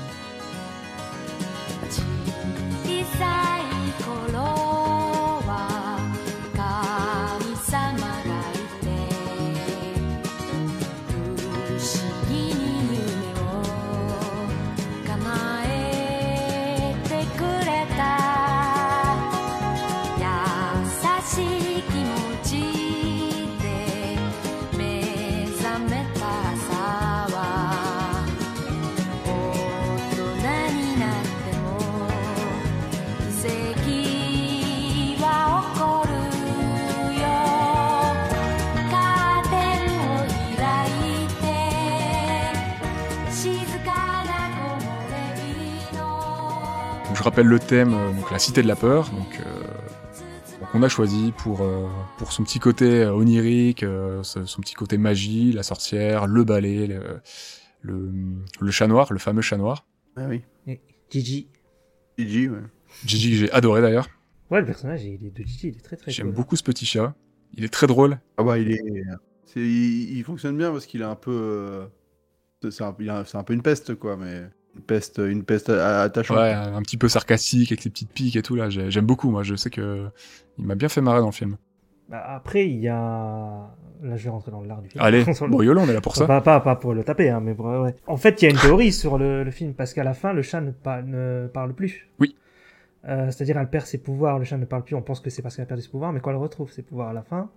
Rappelle 47.38 47.52
le 47.52 47.60
thème, 47.60 47.94
euh, 47.94 48.12
donc 48.14 48.32
la 48.32 48.40
cité 48.40 48.64
de 48.64 48.68
la 48.68 48.76
peur, 48.76 49.12
donc, 49.12 49.40
euh, 49.46 49.62
donc 50.60 50.70
on 50.74 50.82
a 50.82 50.90
choisi 50.90 51.32
pour 51.38 51.62
euh, 51.62 51.88
pour 52.18 52.32
son 52.32 52.44
petit 52.44 52.58
côté 52.58 53.04
euh, 53.04 53.14
onirique, 53.14 53.84
euh, 53.84 54.24
ce- 54.24 54.46
son 54.46 54.60
petit 54.62 54.74
côté 54.74 54.98
magie, 54.98 55.52
la 55.52 55.62
sorcière, 55.62 56.26
le 56.26 56.44
balai, 56.44 56.88
le, 56.88 57.22
le 57.84 58.12
le 58.60 58.72
chat 58.72 58.88
noir, 58.88 59.14
le 59.14 59.20
fameux 59.20 59.44
chat 59.44 59.58
noir. 59.58 59.86
Ah 60.16 60.26
oui. 60.28 60.42
Et 60.66 60.82
Gigi. 61.12 61.48
Gigi, 62.18 62.50
ouais. 62.50 62.58
Gigi 63.06 63.30
que 63.30 63.36
j'ai 63.38 63.52
adoré 63.52 63.82
d'ailleurs. 63.84 64.10
Ouais, 64.50 64.62
le 64.62 64.66
personnage 64.66 65.04
il 65.04 65.24
est 65.24 65.30
de 65.38 65.44
Gigi, 65.44 65.68
il 65.68 65.78
est 65.78 65.82
très 65.82 65.96
très 65.96 66.10
J'aime 66.10 66.28
cool. 66.28 66.36
beaucoup 66.38 66.56
ce 66.56 66.64
petit 66.64 66.88
chat. 66.88 67.14
Il 67.54 67.64
est 67.66 67.70
très 67.72 67.86
drôle. 67.86 68.20
Ah 68.38 68.44
bah 68.44 68.58
il 68.58 68.72
est, 68.72 68.82
il, 69.56 70.18
il 70.18 70.24
fonctionne 70.24 70.58
bien 70.58 70.72
parce 70.72 70.88
qu'il 70.88 71.02
est 71.02 71.06
un 71.06 71.16
peu, 71.16 71.84
c'est 72.68 72.82
un, 72.84 72.96
a- 73.10 73.24
un 73.38 73.44
peu 73.44 73.54
une 73.54 73.62
peste 73.62 73.94
quoi, 73.94 74.18
mais 74.18 74.50
une 74.78 74.84
peste, 74.84 75.18
une 75.24 75.44
peste 75.44 75.70
attachante. 75.70 76.38
Ouais, 76.38 76.52
un 76.54 76.82
petit 76.82 76.98
peu 76.98 77.08
sarcastique 77.10 77.72
avec 77.72 77.84
les 77.84 77.92
petites 77.92 78.12
piques 78.12 78.36
et 78.36 78.42
tout 78.42 78.56
là. 78.56 78.70
J'ai- 78.70 78.90
J'aime 78.92 79.06
beaucoup. 79.06 79.30
Moi, 79.32 79.44
je 79.44 79.56
sais 79.56 79.70
que 79.70 80.06
il 80.58 80.66
m'a 80.66 80.76
bien 80.76 80.90
fait 80.90 81.02
marrer 81.02 81.20
dans 81.20 81.28
le 81.28 81.32
film. 81.32 81.58
Bah, 82.10 82.24
après, 82.26 82.68
il 82.70 82.78
y 82.80 82.88
a. 82.88 83.70
Là, 84.04 84.16
je 84.16 84.24
vais 84.24 84.30
rentrer 84.30 84.52
dans 84.52 84.62
l'art 84.62 84.82
du 84.82 84.90
film. 84.90 85.04
Allez, 85.04 85.24
Sur 85.34 85.46
le- 85.48 85.52
bon 85.52 85.62
YOLO, 85.64 85.82
on 85.82 85.88
est 85.90 85.94
là 85.94 86.02
pour 86.02 86.16
ça. 86.16 86.26
Pas, 86.28 86.40
pas, 86.42 86.60
pas 86.62 86.76
pour 86.76 86.94
le 86.94 87.04
taper, 87.04 87.30
hein, 87.32 87.42
mais 87.44 87.54
ouais, 87.54 87.78
ouais. 87.80 87.96
En 88.06 88.16
fait, 88.16 88.42
il 88.42 88.46
y 88.46 88.48
a 88.48 88.52
une 88.52 88.58
théorie 88.60 88.92
sur 88.94 89.18
le, 89.18 89.44
le 89.44 89.52
film, 89.52 89.74
parce 89.74 89.94
qu'à 89.94 90.04
la 90.04 90.14
fin, 90.14 90.34
le 90.34 90.42
chat 90.44 90.62
ne, 90.62 90.72
pa- 90.72 91.02
ne 91.02 91.48
parle 91.52 91.74
plus. 91.74 92.08
Oui. 92.20 92.36
Euh, 93.08 93.26
C'est-à-dire, 93.32 93.58
elle 93.58 93.70
perd 93.70 93.86
ses 93.86 93.98
pouvoirs, 93.98 94.38
le 94.40 94.46
chat 94.46 94.58
ne 94.58 94.66
parle 94.66 94.84
plus, 94.84 94.96
on 94.96 95.02
pense 95.02 95.20
que 95.20 95.30
c'est 95.30 95.42
parce 95.42 95.56
qu'elle 95.56 95.64
a 95.64 95.68
perdu 95.68 95.82
ses 95.84 95.90
pouvoirs, 95.90 96.14
mais 96.14 96.20
quand 96.20 96.30
elle 96.30 96.36
retrouve 96.38 96.72
ses 96.72 96.82
pouvoirs 96.84 97.10
à 97.10 97.14
la 97.14 97.24
fin, 97.24 97.50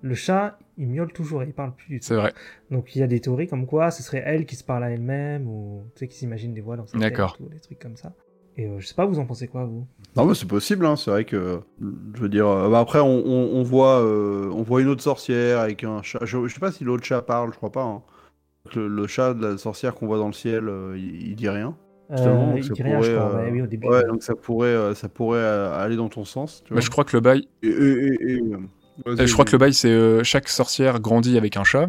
le 0.00 0.14
chat, 0.14 0.58
il 0.76 0.86
miaule 0.88 1.12
toujours 1.12 1.42
et 1.42 1.46
il 1.46 1.52
parle 1.52 1.74
plus 1.74 1.88
du 1.88 2.00
tout. 2.00 2.06
C'est 2.06 2.14
vrai. 2.14 2.32
Donc, 2.70 2.94
il 2.94 3.00
y 3.00 3.02
a 3.02 3.06
des 3.06 3.20
théories 3.20 3.48
comme 3.48 3.66
quoi 3.66 3.90
ce 3.90 4.02
serait 4.02 4.22
elle 4.24 4.46
qui 4.46 4.56
se 4.56 4.64
parle 4.64 4.84
à 4.84 4.90
elle-même, 4.90 5.48
ou 5.48 5.84
tu 5.94 6.00
sais, 6.00 6.08
qui 6.08 6.16
s'imagine 6.16 6.54
des 6.54 6.60
voix 6.60 6.76
dans 6.76 6.86
sa 6.86 6.92
tête, 6.92 7.00
D'accord. 7.02 7.36
ou 7.40 7.48
des 7.48 7.60
trucs 7.60 7.78
comme 7.78 7.96
ça. 7.96 8.12
Et 8.56 8.66
euh, 8.66 8.80
je 8.80 8.86
sais 8.86 8.94
pas, 8.94 9.06
vous 9.06 9.18
en 9.20 9.26
pensez 9.26 9.46
quoi, 9.46 9.64
vous? 9.64 9.86
Non 10.16 10.24
mais 10.24 10.34
c'est 10.34 10.48
possible, 10.48 10.84
hein, 10.84 10.96
c'est 10.96 11.10
vrai 11.12 11.24
que, 11.24 11.60
je 11.80 12.20
veux 12.20 12.28
dire, 12.28 12.48
euh, 12.48 12.68
bah, 12.68 12.80
après 12.80 12.98
on, 12.98 13.06
on, 13.24 13.50
on 13.56 13.62
voit, 13.62 14.00
euh, 14.02 14.50
on 14.52 14.62
voit 14.62 14.80
une 14.80 14.88
autre 14.88 15.02
sorcière 15.02 15.60
avec 15.60 15.84
un 15.84 16.02
chat. 16.02 16.18
Je, 16.24 16.44
je 16.48 16.52
sais 16.52 16.58
pas 16.58 16.72
si 16.72 16.82
l'autre 16.82 17.04
chat 17.04 17.22
parle, 17.22 17.52
je 17.52 17.56
crois 17.56 17.70
pas. 17.70 17.84
hein. 17.84 18.02
Le, 18.74 18.88
le 18.88 19.06
chat 19.06 19.34
de 19.34 19.46
la 19.46 19.58
sorcière 19.58 19.94
qu'on 19.94 20.06
voit 20.08 20.18
dans 20.18 20.26
le 20.26 20.32
ciel, 20.32 20.68
euh, 20.68 20.98
il, 20.98 21.28
il 21.28 21.36
dit 21.36 21.48
rien. 21.48 21.76
Justement, 22.10 22.48
euh, 22.48 22.54
donc 22.54 22.64
Il 22.64 22.72
dit 22.72 22.82
rien, 22.82 23.00
je 23.00 23.10
crois, 23.12 23.22
euh, 23.22 23.44
ouais, 23.44 23.50
oui, 23.52 23.62
au 23.62 23.66
début. 23.66 23.86
Ouais, 23.86 24.02
donc 24.08 24.22
ça 24.24 24.34
pourrait, 24.34 24.68
euh, 24.68 24.94
ça 24.94 25.08
pourrait 25.08 25.44
aller 25.44 25.94
dans 25.96 26.08
ton 26.08 26.24
sens. 26.24 26.62
Tu 26.64 26.72
Mais 26.74 26.80
vois. 26.80 26.84
je 26.84 26.90
crois 26.90 27.04
que 27.04 27.16
le 27.16 27.20
bail, 27.20 27.46
Et, 27.62 27.68
et- 27.68 28.32
et- 28.32 28.42
euh, 29.06 29.16
Euh, 29.18 29.26
je 29.26 29.32
crois 29.32 29.44
que 29.44 29.52
le 29.52 29.58
bail, 29.58 29.74
c'est 29.74 29.88
euh, 29.90 30.22
chaque 30.24 30.48
sorcière 30.48 31.00
grandit 31.00 31.36
avec 31.38 31.56
un 31.56 31.64
chat. 31.64 31.88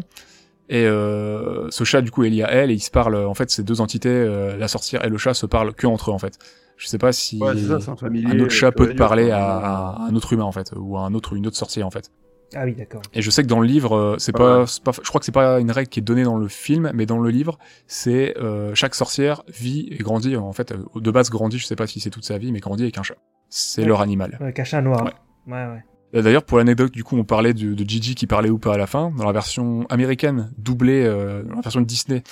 Et 0.68 0.86
euh, 0.86 1.66
ce 1.70 1.82
chat, 1.84 2.00
du 2.00 2.10
coup, 2.12 2.22
est 2.24 2.30
lié 2.30 2.44
à 2.44 2.52
elle 2.52 2.70
et 2.70 2.74
ils 2.74 2.80
se 2.80 2.90
parlent. 2.92 3.16
En 3.16 3.34
fait, 3.34 3.50
ces 3.50 3.62
deux 3.64 3.80
entités, 3.80 4.08
euh, 4.08 4.56
la 4.56 4.68
sorcière 4.68 5.04
et 5.04 5.08
le 5.08 5.18
chat, 5.18 5.34
se 5.34 5.46
parlent 5.46 5.74
que 5.74 5.86
entre 5.86 6.10
eux, 6.10 6.14
en 6.14 6.18
fait. 6.18 6.38
Je 6.76 6.86
sais 6.86 6.96
pas 6.98 7.12
si 7.12 7.38
Ouais, 7.42 7.56
ça, 7.56 7.90
un 7.90 7.96
familier. 7.96 8.26
un 8.32 8.38
autre 8.40 8.52
chat 8.52 8.70
peut 8.72 8.88
te 8.88 8.96
parler 8.96 9.30
à, 9.32 9.44
à 9.58 10.06
un 10.08 10.14
autre 10.14 10.32
humain, 10.32 10.44
en 10.44 10.52
fait, 10.52 10.72
ou 10.76 10.96
à 10.96 11.00
un 11.00 11.12
autre, 11.14 11.34
une 11.34 11.46
autre 11.46 11.56
sorcière, 11.56 11.86
en 11.86 11.90
fait. 11.90 12.10
Ah 12.54 12.64
oui, 12.64 12.74
d'accord. 12.74 13.02
Et 13.14 13.20
je 13.22 13.30
sais 13.30 13.42
que 13.42 13.48
dans 13.48 13.60
le 13.60 13.66
livre, 13.66 13.94
euh, 13.96 14.16
c'est 14.18 14.32
Ah 14.34 14.38
pas, 14.38 14.58
ouais. 14.60 14.66
c'est 14.66 14.82
pas, 14.82 14.90
je 14.92 15.08
crois 15.08 15.18
que 15.20 15.24
c'est 15.24 15.30
pas 15.32 15.60
une 15.60 15.70
règle 15.70 15.88
qui 15.88 16.00
est 16.00 16.02
donnée 16.02 16.24
dans 16.24 16.36
le 16.36 16.48
film, 16.48 16.90
mais 16.94 17.06
dans 17.06 17.18
le 17.18 17.30
livre, 17.30 17.58
c'est 17.86 18.36
euh, 18.38 18.74
chaque 18.74 18.94
sorcière 18.96 19.42
vit 19.48 19.88
et 19.90 19.98
grandit. 19.98 20.36
En 20.36 20.52
fait, 20.52 20.72
euh, 20.72 20.78
de 20.96 21.10
base 21.12 21.30
grandit, 21.30 21.58
je 21.58 21.66
sais 21.66 21.76
pas 21.76 21.86
si 21.86 22.00
c'est 22.00 22.10
toute 22.10 22.24
sa 22.24 22.38
vie, 22.38 22.50
mais 22.50 22.58
grandit 22.60 22.82
avec 22.84 22.98
un 22.98 23.02
chat. 23.04 23.14
C'est 23.50 23.82
Ouais. 23.82 23.86
leur 23.88 24.00
animal. 24.00 24.36
Ouais, 24.40 24.52
cachin 24.52 24.82
noir. 24.82 25.04
Ouais. 25.04 25.12
Ouais, 25.52 25.82
D'ailleurs, 26.12 26.42
pour 26.44 26.58
l'anecdote, 26.58 26.92
du 26.92 27.04
coup, 27.04 27.16
on 27.16 27.24
parlait 27.24 27.54
de, 27.54 27.74
de 27.74 27.84
Gigi 27.88 28.14
qui 28.16 28.26
parlait 28.26 28.50
ou 28.50 28.58
pas 28.58 28.74
à 28.74 28.78
la 28.78 28.86
fin. 28.86 29.12
Dans 29.16 29.24
la 29.24 29.32
version 29.32 29.86
américaine, 29.90 30.50
doublée, 30.58 31.04
euh, 31.04 31.42
dans 31.44 31.56
la 31.56 31.60
version 31.60 31.80
de 31.80 31.86
Disney, 31.86 32.22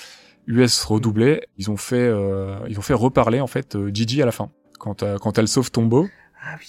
US 0.47 0.83
redoublée, 0.83 1.41
ils 1.57 1.71
ont 1.71 1.77
fait, 1.77 1.95
euh, 1.97 2.57
ils 2.67 2.77
ont 2.77 2.81
fait 2.81 2.93
reparler 2.93 3.39
en 3.39 3.47
fait 3.47 3.75
euh, 3.75 3.89
Gigi 3.93 4.21
à 4.21 4.25
la 4.25 4.31
fin. 4.33 4.49
Quand, 4.79 5.03
euh, 5.03 5.17
quand 5.17 5.37
elle 5.37 5.47
sauve 5.47 5.71
Tombeau, 5.71 6.07
Ah 6.43 6.55
oui. 6.59 6.67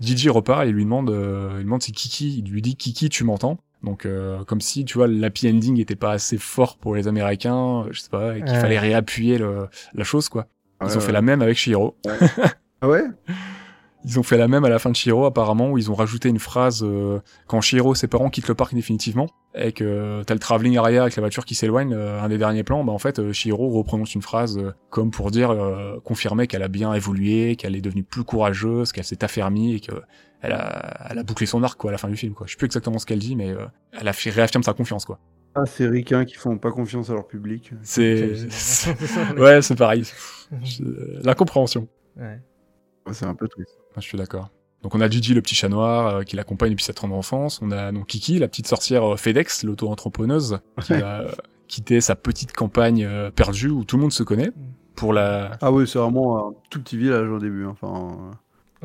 Gigi 0.00 0.28
repart 0.28 0.64
et 0.66 0.70
lui 0.70 0.84
demande, 0.84 1.10
euh, 1.10 1.56
il 1.58 1.64
demande 1.64 1.82
si 1.82 1.90
Kiki, 1.92 2.38
il 2.44 2.50
lui 2.50 2.60
dit 2.62 2.76
Kiki, 2.76 3.08
tu 3.08 3.24
m'entends? 3.24 3.58
Donc 3.82 4.04
euh, 4.04 4.44
comme 4.44 4.60
si 4.60 4.84
tu 4.84 4.98
vois 4.98 5.06
l'happy 5.06 5.48
ending 5.48 5.80
était 5.80 5.96
pas 5.96 6.12
assez 6.12 6.36
fort 6.38 6.76
pour 6.76 6.94
les 6.96 7.08
Américains, 7.08 7.86
je 7.90 8.00
sais 8.00 8.10
pas, 8.10 8.36
et 8.36 8.40
qu'il 8.42 8.50
Ouais. 8.54 8.60
fallait 8.60 8.78
réappuyer 8.78 9.38
le, 9.38 9.68
la 9.94 10.04
chose 10.04 10.28
quoi. 10.28 10.46
Ils 10.82 10.88
Ouais, 10.88 10.96
ont 10.96 11.00
fait 11.00 11.12
la 11.12 11.22
même 11.22 11.40
avec 11.42 11.56
Shihiro. 11.56 11.96
Ah 12.82 12.88
ouais? 12.88 13.04
Ils 14.04 14.20
ont 14.20 14.22
fait 14.22 14.36
la 14.36 14.46
même 14.46 14.64
à 14.64 14.68
la 14.68 14.78
fin 14.78 14.90
de 14.90 14.94
Shihiro 14.96 15.24
apparemment 15.24 15.70
où 15.70 15.78
ils 15.78 15.90
ont 15.90 15.94
rajouté 15.94 16.28
une 16.28 16.38
phrase 16.38 16.82
euh, 16.84 17.18
quand 17.48 17.60
Shihiro 17.60 17.94
ses 17.96 18.06
parents 18.06 18.30
quittent 18.30 18.46
le 18.46 18.54
parc 18.54 18.72
définitivement 18.74 19.26
et 19.56 19.72
que 19.72 20.22
t'as 20.24 20.34
le 20.34 20.38
travelling 20.40 20.76
arrière 20.76 21.02
avec 21.02 21.16
la 21.16 21.22
voiture 21.22 21.44
qui 21.44 21.54
s'éloigne, 21.56 21.92
euh, 21.94 22.20
un 22.22 22.28
des 22.28 22.38
derniers 22.38 22.62
plans, 22.62 22.84
bah 22.84 22.92
en 22.92 22.98
fait 22.98 23.18
euh, 23.18 23.32
Shihiro 23.32 23.68
reprononce 23.70 24.14
une 24.14 24.22
phrase 24.22 24.58
euh, 24.58 24.72
comme 24.90 25.10
pour 25.10 25.30
dire 25.32 25.50
euh, 25.50 25.98
confirmer 26.04 26.46
qu'elle 26.46 26.62
a 26.62 26.68
bien 26.68 26.92
évolué, 26.94 27.56
qu'elle 27.56 27.74
est 27.74 27.80
devenue 27.80 28.04
plus 28.04 28.22
courageuse, 28.22 28.92
qu'elle 28.92 29.04
s'est 29.04 29.24
affermie 29.24 29.74
et 29.74 29.80
que 29.80 29.92
elle 30.42 30.52
a, 30.52 31.08
elle 31.10 31.18
a 31.18 31.22
bouclé 31.24 31.46
son 31.46 31.62
arc 31.64 31.80
quoi 31.80 31.90
à 31.90 31.92
la 31.92 31.98
fin 31.98 32.08
du 32.08 32.16
film 32.16 32.34
quoi. 32.34 32.46
Je 32.46 32.52
sais 32.52 32.58
plus 32.58 32.66
exactement 32.66 32.98
ce 32.98 33.06
qu'elle 33.06 33.18
dit 33.18 33.34
mais 33.34 33.50
euh, 33.50 33.64
elle 33.98 34.06
a 34.06 34.12
fait, 34.12 34.30
réaffirme 34.30 34.62
sa 34.62 34.74
confiance 34.74 35.04
quoi. 35.04 35.18
Ah, 35.56 35.64
ces 35.64 35.88
ricains 35.88 36.26
qui 36.26 36.34
font 36.34 36.58
pas 36.58 36.70
confiance 36.70 37.08
à 37.10 37.14
leur 37.14 37.26
public. 37.26 37.72
C'est 37.82 38.34
C'est- 38.50 38.94
ouais 39.38 39.62
c'est 39.62 39.74
pareil. 39.74 40.04
La 41.24 41.34
compréhension. 41.34 41.88
Ouais. 42.16 42.38
C'est 43.12 43.24
un 43.26 43.34
peu 43.34 43.48
triste. 43.48 43.78
Ah, 43.94 44.00
je 44.00 44.06
suis 44.06 44.18
d'accord. 44.18 44.50
Donc 44.82 44.94
on 44.94 45.00
a 45.00 45.08
Gigi, 45.08 45.34
le 45.34 45.42
petit 45.42 45.54
chat 45.54 45.68
noir, 45.68 46.06
euh, 46.16 46.22
qui 46.22 46.36
l'accompagne 46.36 46.70
depuis 46.70 46.84
sa 46.84 46.92
tendre 46.92 47.14
enfance. 47.14 47.60
On 47.62 47.70
a 47.72 47.92
donc 47.92 48.06
Kiki, 48.06 48.38
la 48.38 48.46
petite 48.48 48.66
sorcière 48.68 49.14
euh, 49.14 49.16
FedEx, 49.16 49.64
l'auto-entrepreneuse, 49.64 50.58
qui 50.82 50.92
a 50.94 51.22
euh, 51.22 51.30
quitté 51.66 52.00
sa 52.00 52.14
petite 52.14 52.52
campagne 52.52 53.04
euh, 53.04 53.30
perdue 53.30 53.70
où 53.70 53.84
tout 53.84 53.96
le 53.96 54.02
monde 54.02 54.12
se 54.12 54.22
connaît. 54.22 54.50
Pour 54.94 55.12
la... 55.12 55.58
Ah 55.60 55.72
oui, 55.72 55.86
c'est 55.88 55.98
vraiment 55.98 56.48
un 56.48 56.52
tout 56.70 56.80
petit 56.80 56.96
village 56.96 57.28
au 57.28 57.38
début. 57.38 57.64
hein. 57.64 57.74
Enfin, 57.80 58.16
euh, 58.30 58.32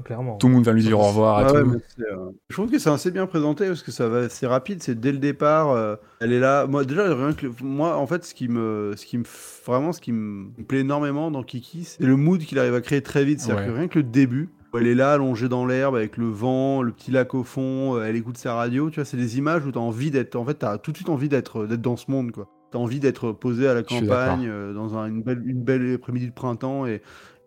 Clairement. 0.05 0.37
Tout 0.37 0.47
le 0.47 0.53
monde 0.53 0.63
va 0.63 0.71
lui 0.71 0.81
dire 0.83 0.97
au 0.99 1.03
revoir 1.03 1.39
à 1.39 1.51
ouais, 1.51 1.63
tout. 1.63 1.69
mais 1.69 1.77
c'est, 1.95 2.03
euh, 2.11 2.29
Je 2.49 2.55
trouve 2.55 2.71
que 2.71 2.79
c'est 2.79 2.89
assez 2.89 3.11
bien 3.11 3.27
présenté 3.27 3.67
parce 3.67 3.83
que 3.83 3.91
ça 3.91 4.07
va, 4.07 4.29
c'est 4.29 4.47
rapide, 4.47 4.81
c'est 4.81 4.99
dès 4.99 5.11
le 5.11 5.17
départ. 5.17 5.71
euh, 5.71 5.95
elle 6.21 6.31
est 6.31 6.39
là. 6.39 6.65
Moi 6.65 6.85
déjà 6.85 7.03
rien 7.13 7.33
que 7.33 7.47
le- 7.47 7.53
moi 7.61 7.97
en 7.97 8.07
fait 8.07 8.23
ce 8.23 8.33
qui 8.33 8.47
me, 8.47 8.93
ce 8.95 9.05
qui 9.05 9.17
me 9.17 9.23
vraiment 9.65 9.91
ce 9.91 9.99
qui 10.01 10.11
me 10.13 10.49
plaît 10.67 10.79
énormément 10.79 11.29
dans 11.29 11.43
Kiki, 11.43 11.83
c'est 11.83 12.03
le 12.03 12.15
mood 12.15 12.39
qu'il 12.41 12.57
arrive 12.57 12.73
à 12.73 12.81
créer 12.81 13.01
très 13.01 13.25
vite. 13.25 13.41
C'est-à-dire 13.41 13.65
Ouais. 13.65 13.69
que 13.71 13.77
rien 13.77 13.87
que 13.89 13.99
le 13.99 14.03
début, 14.03 14.49
où 14.73 14.77
elle 14.77 14.87
est 14.87 14.95
là 14.95 15.11
allongée 15.13 15.49
dans 15.49 15.65
l'herbe 15.65 15.95
avec 15.95 16.15
le 16.15 16.29
vent, 16.29 16.81
le 16.81 16.93
petit 16.93 17.11
lac 17.11 17.33
au 17.35 17.43
fond, 17.43 17.95
euh, 17.97 18.05
elle 18.05 18.15
écoute 18.15 18.37
sa 18.37 18.55
radio. 18.55 18.89
Tu 18.89 18.95
vois, 18.95 19.05
c'est 19.05 19.17
des 19.17 19.37
images 19.37 19.65
où 19.65 19.71
t'as 19.73 19.81
envie 19.81 20.09
d'être. 20.09 20.35
En 20.37 20.45
fait, 20.45 20.53
t'as 20.55 20.77
tout 20.77 20.91
de 20.91 20.97
suite 20.97 21.09
envie 21.09 21.27
d'être, 21.29 21.65
d'être 21.67 21.81
dans 21.81 21.97
ce 21.97 22.09
monde 22.09 22.31
quoi. 22.31 22.47
T'as 22.71 22.79
envie 22.79 23.01
d'être 23.01 23.33
posé 23.33 23.67
à 23.67 23.73
la 23.73 23.83
campagne 23.83 24.47
euh, 24.47 24.73
dans 24.73 24.95
un- 24.97 25.07
une 25.07 25.21
belle, 25.21 25.43
une 25.45 25.61
belle 25.61 25.95
après-midi 25.95 26.27
de 26.27 26.31
printemps 26.33 26.85
et 26.85 27.01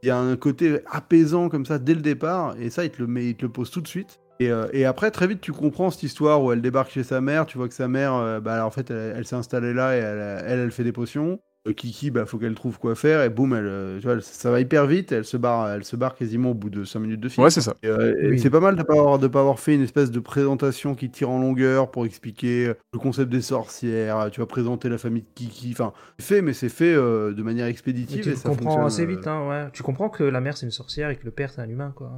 il 0.04 0.08
y 0.08 0.10
a 0.10 0.18
un 0.18 0.36
côté 0.36 0.80
apaisant 0.90 1.48
comme 1.48 1.64
ça 1.64 1.78
dès 1.78 1.94
le 1.94 2.02
départ, 2.02 2.56
et 2.60 2.68
ça, 2.68 2.84
il 2.84 2.90
te 2.90 3.00
le, 3.00 3.06
met, 3.06 3.24
il 3.30 3.36
te 3.36 3.42
le 3.46 3.50
pose 3.50 3.70
tout 3.70 3.80
de 3.80 3.88
suite. 3.88 4.20
Et, 4.38 4.50
euh, 4.50 4.66
et 4.74 4.84
après, 4.84 5.10
très 5.10 5.26
vite, 5.26 5.40
tu 5.40 5.52
comprends 5.52 5.90
cette 5.90 6.02
histoire 6.02 6.42
où 6.42 6.52
elle 6.52 6.60
débarque 6.60 6.90
chez 6.90 7.04
sa 7.04 7.22
mère, 7.22 7.46
tu 7.46 7.56
vois 7.56 7.68
que 7.68 7.74
sa 7.74 7.88
mère, 7.88 8.14
euh, 8.14 8.38
bah, 8.38 8.66
en 8.66 8.70
fait, 8.70 8.90
elle, 8.90 9.24
s'est 9.24 9.36
installée 9.36 9.72
là 9.72 9.96
et 9.96 10.00
elle, 10.00 10.58
elle 10.60 10.70
fait 10.72 10.84
des 10.84 10.92
potions. 10.92 11.40
Euh, 11.66 11.72
Kiki, 11.72 12.10
bah, 12.10 12.26
faut 12.26 12.36
qu'elle 12.36 12.54
trouve 12.54 12.78
quoi 12.78 12.94
faire, 12.94 13.22
et 13.22 13.30
boum, 13.30 13.54
elle, 13.54 13.66
euh, 13.66 13.98
tu 13.98 14.06
vois, 14.06 14.20
ça 14.20 14.50
va 14.50 14.60
hyper 14.60 14.86
vite, 14.86 15.12
elle 15.12 15.24
se 15.24 15.38
barre, 15.38 15.70
elle 15.70 15.84
se 15.84 15.96
barre 15.96 16.14
quasiment 16.14 16.50
au 16.50 16.54
bout 16.54 16.68
de 16.68 16.84
5 16.84 17.00
minutes 17.00 17.20
de 17.20 17.28
film. 17.30 17.42
Ouais, 17.42 17.50
c'est 17.50 17.62
ça. 17.62 17.74
Euh, 17.86 18.14
Oui. 18.30 18.38
C'est 18.38 18.50
pas 18.50 18.60
mal 18.60 18.76
de 18.76 18.82
pas 18.82 18.92
avoir, 18.92 19.18
de 19.18 19.28
pas 19.28 19.40
avoir 19.40 19.58
fait 19.58 19.74
une 19.74 19.82
espèce 19.82 20.10
de 20.10 20.20
présentation 20.20 20.94
qui 20.94 21.08
tire 21.08 21.30
en 21.30 21.38
longueur 21.38 21.90
pour 21.90 22.04
expliquer 22.04 22.74
le 22.92 22.98
concept 22.98 23.30
des 23.32 23.40
sorcières. 23.40 24.28
Tu 24.30 24.40
vas 24.40 24.46
présenter 24.46 24.90
la 24.90 24.98
famille 24.98 25.22
de 25.22 25.28
Kiki. 25.34 25.70
Enfin, 25.72 25.94
c'est 26.18 26.26
fait, 26.26 26.42
mais 26.42 26.52
c'est 26.52 26.68
fait 26.68 26.94
euh, 26.94 27.32
de 27.32 27.42
manière 27.42 27.66
expéditive. 27.66 28.22
tu 28.22 28.30
et 28.30 28.36
ça 28.36 28.50
comprends 28.50 28.84
assez 28.84 29.06
vite, 29.06 29.26
hein, 29.26 29.48
ouais. 29.48 29.70
Tu 29.72 29.82
comprends 29.82 30.10
que 30.10 30.22
la 30.24 30.40
mère 30.42 30.58
c'est 30.58 30.66
une 30.66 30.72
sorcière 30.72 31.08
et 31.08 31.16
que 31.16 31.24
le 31.24 31.30
père 31.30 31.50
c'est 31.50 31.62
un 31.62 31.68
humain, 31.68 31.92
quoi. 31.96 32.12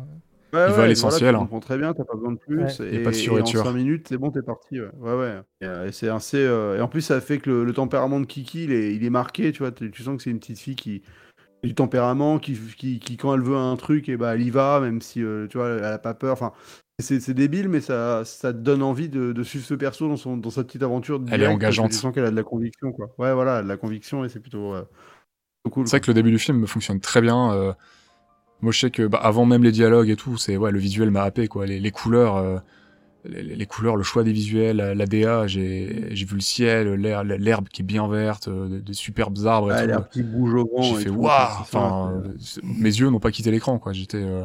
Ouais, 0.52 0.66
Il 0.68 0.72
va 0.72 0.76
ouais, 0.78 0.84
à 0.84 0.86
l'essentiel, 0.86 1.22
voilà, 1.24 1.38
hein. 1.38 1.40
tu 1.40 1.44
comprends 1.46 1.60
très 1.60 1.76
bien, 1.78 1.92
t'as 1.92 2.04
pas 2.04 2.14
besoin 2.14 2.32
de 2.32 2.38
plus. 2.38 2.58
Ouais. 2.58 2.94
Et, 2.94 3.02
pas 3.02 3.10
de 3.10 3.16
et 3.16 3.30
en 3.30 3.46
5 3.46 3.72
minutes, 3.72 4.06
c'est 4.08 4.16
bon, 4.16 4.30
t'es 4.30 4.42
parti. 4.42 4.80
Ouais, 4.80 4.88
ouais. 5.00 5.12
ouais. 5.14 5.40
Et, 5.60 5.66
euh, 5.66 5.88
et 5.88 5.92
c'est 5.92 6.08
assez. 6.08 6.38
euh, 6.38 6.78
Et 6.78 6.80
en 6.80 6.88
plus, 6.88 7.00
ça 7.00 7.20
fait 7.20 7.38
que 7.38 7.50
le, 7.50 7.64
le 7.64 7.72
tempérament 7.72 8.20
de 8.20 8.26
Kiki, 8.26 8.64
il 8.64 8.72
est, 8.72 8.94
il 8.94 9.04
est 9.04 9.10
marqué. 9.10 9.52
Tu 9.52 9.58
vois, 9.60 9.72
tu 9.72 9.90
tu 9.90 10.02
sens 10.02 10.16
que 10.16 10.22
c'est 10.22 10.30
une 10.30 10.38
petite 10.38 10.58
fille 10.58 10.76
qui 10.76 11.02
a 11.64 11.66
du 11.66 11.74
tempérament, 11.74 12.38
qui, 12.38 12.58
qui, 12.76 12.98
qui, 13.00 13.16
quand 13.16 13.34
elle 13.34 13.42
veut 13.42 13.56
un 13.56 13.76
truc, 13.76 14.08
et 14.08 14.16
bah, 14.16 14.34
elle 14.34 14.42
y 14.42 14.50
va, 14.50 14.80
même 14.80 15.00
si 15.00 15.22
euh, 15.22 15.46
tu 15.48 15.58
vois, 15.58 15.68
elle 15.70 15.84
a 15.84 15.98
pas 15.98 16.14
peur. 16.14 16.32
Enfin, 16.32 16.52
c'est 16.98 17.34
débile, 17.34 17.68
mais 17.68 17.80
ça, 17.80 18.24
ça 18.24 18.52
te 18.52 18.58
donne 18.58 18.82
envie 18.82 19.08
de, 19.08 19.32
de 19.32 19.42
suivre 19.42 19.66
ce 19.66 19.74
perso 19.74 20.08
dans, 20.08 20.16
son, 20.16 20.36
dans 20.36 20.50
sa 20.50 20.64
petite 20.64 20.82
aventure. 20.82 21.20
Elle 21.30 21.42
est 21.42 21.46
engageante. 21.46 21.90
Tu 21.90 21.96
sens 21.98 22.14
qu'elle 22.14 22.24
a 22.24 22.30
de 22.30 22.36
la 22.36 22.42
conviction, 22.42 22.92
quoi. 22.92 23.06
Ouais, 23.18 23.34
voilà, 23.34 23.54
elle 23.54 23.58
a 23.58 23.62
de 23.64 23.68
la 23.68 23.76
conviction 23.76 24.24
et 24.24 24.28
c'est 24.28 24.40
plutôt, 24.40 24.74
euh, 24.74 24.82
plutôt 25.64 25.74
cool. 25.74 25.86
C'est 25.86 25.96
vrai 25.96 26.00
que 26.00 26.10
le 26.10 26.14
début 26.14 26.30
du 26.30 26.38
film 26.38 26.58
me 26.60 26.66
fonctionne 26.66 27.00
très 27.00 27.20
bien. 27.20 27.74
Moi, 28.62 28.72
je 28.72 28.78
sais 28.80 28.90
que 28.90 29.06
bah, 29.06 29.18
avant 29.22 29.44
même 29.44 29.62
les 29.64 29.72
dialogues 29.72 30.08
et 30.10 30.16
tout, 30.16 30.36
c'est 30.36 30.56
ouais, 30.56 30.70
le 30.72 30.78
visuel 30.78 31.10
m'a 31.10 31.22
happé 31.22 31.48
quoi. 31.48 31.66
Les, 31.66 31.78
les 31.80 31.90
couleurs, 31.90 32.36
euh, 32.36 32.58
les, 33.24 33.42
les 33.42 33.66
couleurs, 33.66 33.96
le 33.96 34.02
choix 34.02 34.22
des 34.24 34.32
visuels, 34.32 34.76
la, 34.76 34.94
la 34.94 35.06
DA, 35.06 35.46
j'ai 35.46 36.08
j'ai 36.12 36.24
vu 36.26 36.36
le 36.36 36.40
ciel, 36.40 36.94
l'herbe 36.94 37.68
qui 37.68 37.82
est 37.82 37.84
bien 37.84 38.08
verte, 38.08 38.48
euh, 38.48 38.68
de, 38.68 38.80
de 38.80 38.92
superbes 38.92 39.36
arbres 39.46 39.72
et 39.72 39.74
Ouais, 39.74 39.82
tout. 39.82 39.88
l'herbe 39.88 40.08
qui 40.10 40.22
bouge 40.22 40.54
au 40.54 40.68
vent. 40.74 40.82
J'ai 40.82 41.04
fait 41.04 41.10
waouh. 41.10 41.28
Enfin, 41.60 42.12
euh, 42.24 42.28
mes 42.62 42.90
yeux 42.90 43.10
n'ont 43.10 43.20
pas 43.20 43.30
quitté 43.32 43.50
l'écran 43.50 43.78
quoi. 43.78 43.92
J'étais, 43.92 44.18
euh, 44.22 44.44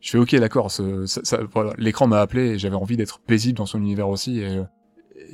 je 0.00 0.10
fais 0.10 0.18
ok 0.18 0.34
d'accord. 0.36 0.70
ça- 0.70 1.40
voilà, 1.52 1.72
l'écran 1.78 2.06
m'a 2.06 2.20
appelé 2.20 2.50
et 2.50 2.58
j'avais 2.58 2.76
envie 2.76 2.96
d'être 2.96 3.20
paisible 3.20 3.58
dans 3.58 3.66
son 3.66 3.78
univers 3.80 4.08
aussi 4.08 4.40
et 4.40 4.60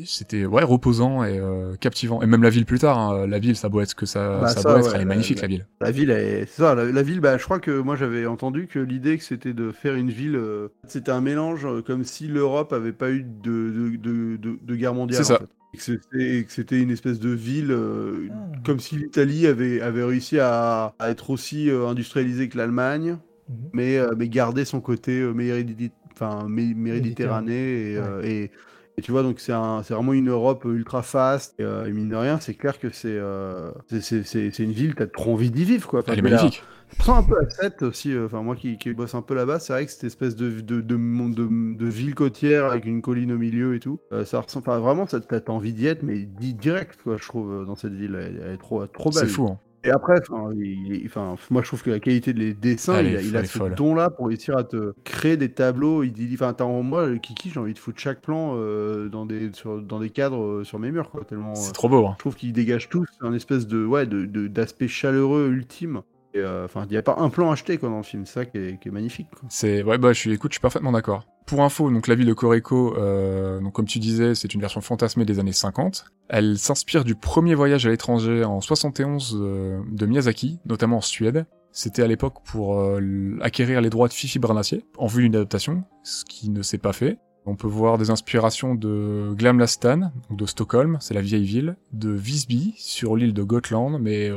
c'était 0.05 0.45
ouais 0.47 0.63
reposant 0.63 1.25
et 1.25 1.39
euh, 1.39 1.75
captivant. 1.77 2.23
Et 2.23 2.27
même 2.27 2.43
la 2.43 2.51
ville 2.51 2.67
plus 2.67 2.79
tard, 2.79 2.99
hein, 2.99 3.27
la 3.27 3.39
ville 3.39 3.57
ça 3.57 3.69
doit 3.69 3.83
être 3.83 3.91
ce 3.91 3.95
que 3.95 4.07
ça, 4.07 4.39
Bah, 4.41 4.49
ça, 4.49 4.61
ça, 4.61 4.71
doit 4.71 4.81
être. 4.81 4.95
elle 4.95 5.03
est 5.03 5.05
magnifique 5.05 5.37
la- 5.41 5.43
la 5.43 5.49
ville. 5.49 5.67
La 5.81 5.91
ville, 5.91 6.11
est... 6.11 6.47
c'est 6.47 6.63
ça. 6.63 6.75
La, 6.75 6.85
la 6.85 7.03
ville, 7.03 7.21
bah, 7.21 7.39
je 7.39 7.45
crois 7.45 7.61
que 7.61 7.71
moi 7.81 7.97
j'avais 7.97 8.27
entendu 8.27 8.67
que 8.67 8.79
l'idée 8.79 9.19
que 9.19 9.25
c'était 9.25 9.53
de 9.55 9.71
faire 9.71 9.95
une 9.95 10.11
ville, 10.11 10.37
euh, 10.37 10.69
c'était 10.87 11.11
un 11.13 11.21
mélange 11.21 11.65
euh, 11.65 11.83
comme 11.83 12.05
si 12.05 12.29
l'Europe 12.29 12.73
avait 12.73 12.93
pas 12.93 13.11
eu 13.11 13.23
de, 13.23 13.71
de, 13.71 13.97
de, 13.97 14.37
de- 14.37 14.59
de 14.63 14.77
guerre 14.77 14.95
mondiale. 14.95 15.25
C'est 15.25 15.33
en 15.35 15.37
ça. 15.37 15.41
fait. 15.41 15.49
Et 15.75 15.79
que 15.79 15.83
c'était- 15.85 16.37
et 16.39 16.45
que 16.45 16.53
c'était 16.53 16.81
une 16.83 16.91
espèce 16.91 17.19
de 17.19 17.31
ville, 17.31 17.71
euh, 17.73 18.29
Ah. 18.31 18.57
comme 18.65 18.79
si 18.79 18.97
l'Italie 18.97 19.47
avait, 19.47 19.81
avait 19.81 20.05
réussi 20.05 20.39
à, 20.39 20.95
à 20.99 21.11
être 21.11 21.31
aussi 21.31 21.71
euh, 21.71 21.87
industrialisée 21.89 22.49
que 22.51 22.59
l'Allemagne, 22.59 23.17
Mhm. 23.49 23.57
mais, 23.73 23.97
euh, 23.99 24.11
mais 24.17 24.29
garder 24.29 24.65
son 24.67 24.81
côté 24.81 25.21
euh, 25.21 25.33
méridi- 25.33 25.91
enfin, 26.13 26.47
mé- 26.49 26.75
méditerranéen. 26.75 28.21
Et, 28.23 28.41
et, 28.45 28.51
et 28.99 29.03
tu 29.03 29.11
vois, 29.13 29.23
donc 29.23 29.41
c'est 29.41 29.53
un- 29.53 29.83
c'est 29.83 29.95
vraiment 29.95 30.13
une 30.13 30.29
Europe 30.29 30.65
ultra 30.67 31.03
fast. 31.03 31.55
Et, 31.59 31.65
euh, 31.65 31.87
et 31.87 31.93
mine 31.93 32.09
de 32.09 32.17
rien, 32.17 32.39
c'est 32.41 32.55
clair 32.55 32.79
que 32.79 32.91
c'est 32.91 33.09
euh, 33.09 33.71
c'est- 33.89 34.01
c'est 34.01 34.23
c'est- 34.25 34.51
c'est 34.53 34.63
une 34.65 34.73
ville, 34.73 34.95
t'as 34.95 35.07
trop 35.07 35.33
envie 35.33 35.51
d'y 35.51 35.65
vivre. 35.65 35.89
Quoi. 35.89 36.01
Enfin, 36.01 36.13
Elle 36.13 36.19
est 36.19 36.23
magnifique. 36.23 36.63
je 36.99 37.03
sens 37.05 37.19
un 37.25 37.27
peu 37.27 37.39
à 37.41 37.49
7 37.49 37.83
aussi, 37.83 38.13
euh, 38.13 38.27
enfin 38.27 38.43
moi 38.43 38.55
qui, 38.55 38.77
qui 38.77 38.93
bosse 38.93 39.15
un 39.15 39.23
peu 39.23 39.35
là-bas, 39.35 39.59
c'est 39.61 39.73
vrai 39.73 39.87
que 39.87 39.91
cette 39.93 40.05
espèce 40.05 40.37
de, 40.37 40.61
de, 40.61 40.81
de, 40.83 40.97
monde- 40.97 41.35
de, 41.35 41.49
de 41.77 41.87
ville 41.87 42.15
côtière 42.15 42.67
avec 42.67 42.85
une 42.85 43.01
colline 43.01 43.33
au 43.33 43.39
milieu 43.39 43.75
et 43.75 43.81
tout, 43.81 43.99
euh, 44.13 44.25
ça 44.27 44.41
ressemble, 44.41 44.65
enfin 44.69 44.79
vraiment, 44.79 45.07
t'as 45.07 45.21
envie 45.49 45.73
d'y 45.73 45.87
être, 45.87 46.03
mais 46.03 46.19
di- 46.19 46.53
direct, 46.55 46.99
quoi, 47.03 47.17
je 47.17 47.27
trouve, 47.27 47.65
dans 47.67 47.77
cette 47.77 47.95
ville, 47.95 48.15
elle, 48.15 48.43
elle 48.45 48.53
est 48.55 48.59
trop, 48.59 48.87
trop 48.87 49.11
belle. 49.11 49.27
C'est 49.27 49.33
fou. 49.33 49.47
Hein. 49.49 49.59
Et 49.85 49.91
après, 49.91 50.15
enfin, 50.21 50.51
il- 50.57 51.03
enfin, 51.07 51.35
moi 51.51 51.63
je 51.63 51.67
trouve 51.67 51.83
que 51.83 51.91
la 51.91 51.99
qualité 51.99 52.33
des 52.33 52.55
dessins, 52.55 53.03
il, 53.03 53.17
a- 53.17 53.21
il 53.21 53.47
ce 53.47 53.59
don-là 53.75 54.11
pour 54.11 54.29
réussir 54.29 54.57
à 54.57 54.63
te 54.65 54.93
créer 55.05 55.37
des 55.37 55.51
tableaux. 55.53 56.05
Il 56.05 56.13
dit, 56.13 56.31
enfin, 56.35 56.55
moi, 56.83 57.07
le 57.07 57.19
Kiki, 57.19 57.51
j'ai 57.51 57.59
envie 57.59 57.75
de 57.75 57.79
foutre 57.79 57.99
chaque 58.01 58.21
plan 58.21 58.53
euh, 58.57 59.09
dans, 59.09 59.27
des, 59.27 59.53
sur, 59.53 59.83
dans 59.83 59.99
des 59.99 60.11
cadres 60.11 60.43
euh, 60.43 60.65
sur 60.65 60.79
mes 60.79 60.93
murs, 60.93 61.11
quoi, 61.11 61.25
tellement. 61.25 61.55
C'est 61.55 61.71
euh, 61.71 61.73
trop 61.73 61.89
beau. 61.89 62.07
Hein. 62.07 62.13
je 62.15 62.19
trouve 62.19 62.37
qu'ils 62.37 62.53
dégagent 62.53 62.89
tous 62.89 63.09
un 63.21 63.33
espèce 63.35 63.67
de 63.67 63.85
ouais 63.85 64.07
de 64.07 64.25
de- 64.27 64.47
d'aspect 64.47 64.89
chaleureux 64.89 65.49
ultime. 65.51 66.03
Euh, 66.37 66.65
Enfin, 66.65 66.87
il 66.89 66.93
n'y 66.93 66.97
a 66.97 67.03
pas 67.03 67.17
un 67.19 67.29
plan 67.29 67.51
acheté 67.51 67.79
quoi 67.79 67.89
dans 67.89 67.99
le 67.99 68.03
film, 68.03 68.25
c'est 68.27 68.33
ça 68.33 68.45
qui 68.45 68.59
est, 68.59 68.81
qui 68.81 68.89
est 68.89 68.93
magnifique. 68.93 69.29
C'est 69.49 69.83
ouais 69.83 69.99
bah 69.99 70.13
je 70.13 70.19
suis 70.19 70.33
écoute 70.33 70.53
je 70.53 70.55
suis 70.55 70.61
parfaitement 70.63 70.93
d'accord. 70.93 71.27
Pour 71.47 71.63
info 71.63 71.91
donc 71.91 72.07
la 72.07 72.15
ville 72.15 72.27
de 72.27 72.33
Koreko 72.33 72.97
euh, 72.97 73.61
donc 73.61 73.73
comme 73.73 73.87
tu 73.87 73.99
disais 73.99 74.35
c'est 74.35 74.55
une 74.55 74.61
version 74.61 74.81
fantasmée 74.81 75.25
des 75.25 75.39
années 75.39 75.53
50. 75.53 76.07
Elle 76.29 76.59
s'inspire 76.59 77.05
du 77.05 77.15
premier 77.15 77.55
voyage 77.55 77.87
à 77.87 77.91
l'étranger 77.91 78.45
en 78.45 78.61
71 78.61 79.37
euh, 79.41 79.81
de 79.91 80.07
Miyazaki 80.07 80.59
notamment 80.65 80.99
en 80.99 81.03
Suède. 81.03 81.47
C'était 81.73 82.03
à 82.03 82.07
l'époque 82.07 82.43
pour 82.45 82.81
euh, 82.81 83.39
acquérir 83.43 83.81
les 83.81 83.91
droits 83.91 84.09
de 84.09 84.13
Fifi 84.13 84.39
Barnacier 84.39 84.85
en 84.99 85.07
vue 85.07 85.23
d'une 85.25 85.37
adaptation 85.37 85.85
ce 86.03 86.25
qui 86.25 86.51
ne 86.51 86.63
s'est 86.63 86.79
pas 86.79 86.93
fait. 86.93 87.19
On 87.45 87.57
peut 87.57 87.67
voir 87.67 87.99
des 87.99 88.11
inspirations 88.11 88.77
de 88.77 89.35
Glamlastan, 89.37 90.13
de 90.31 90.47
Stockholm, 90.47 90.99
c'est 91.01 91.13
la 91.13 91.23
vieille 91.23 91.45
ville, 91.45 91.77
de 91.93 92.11
Visby, 92.11 92.73
sur 92.77 93.17
l'île 93.17 93.35
de 93.35 93.43
Gotland, 93.43 93.99
mais 94.01 94.31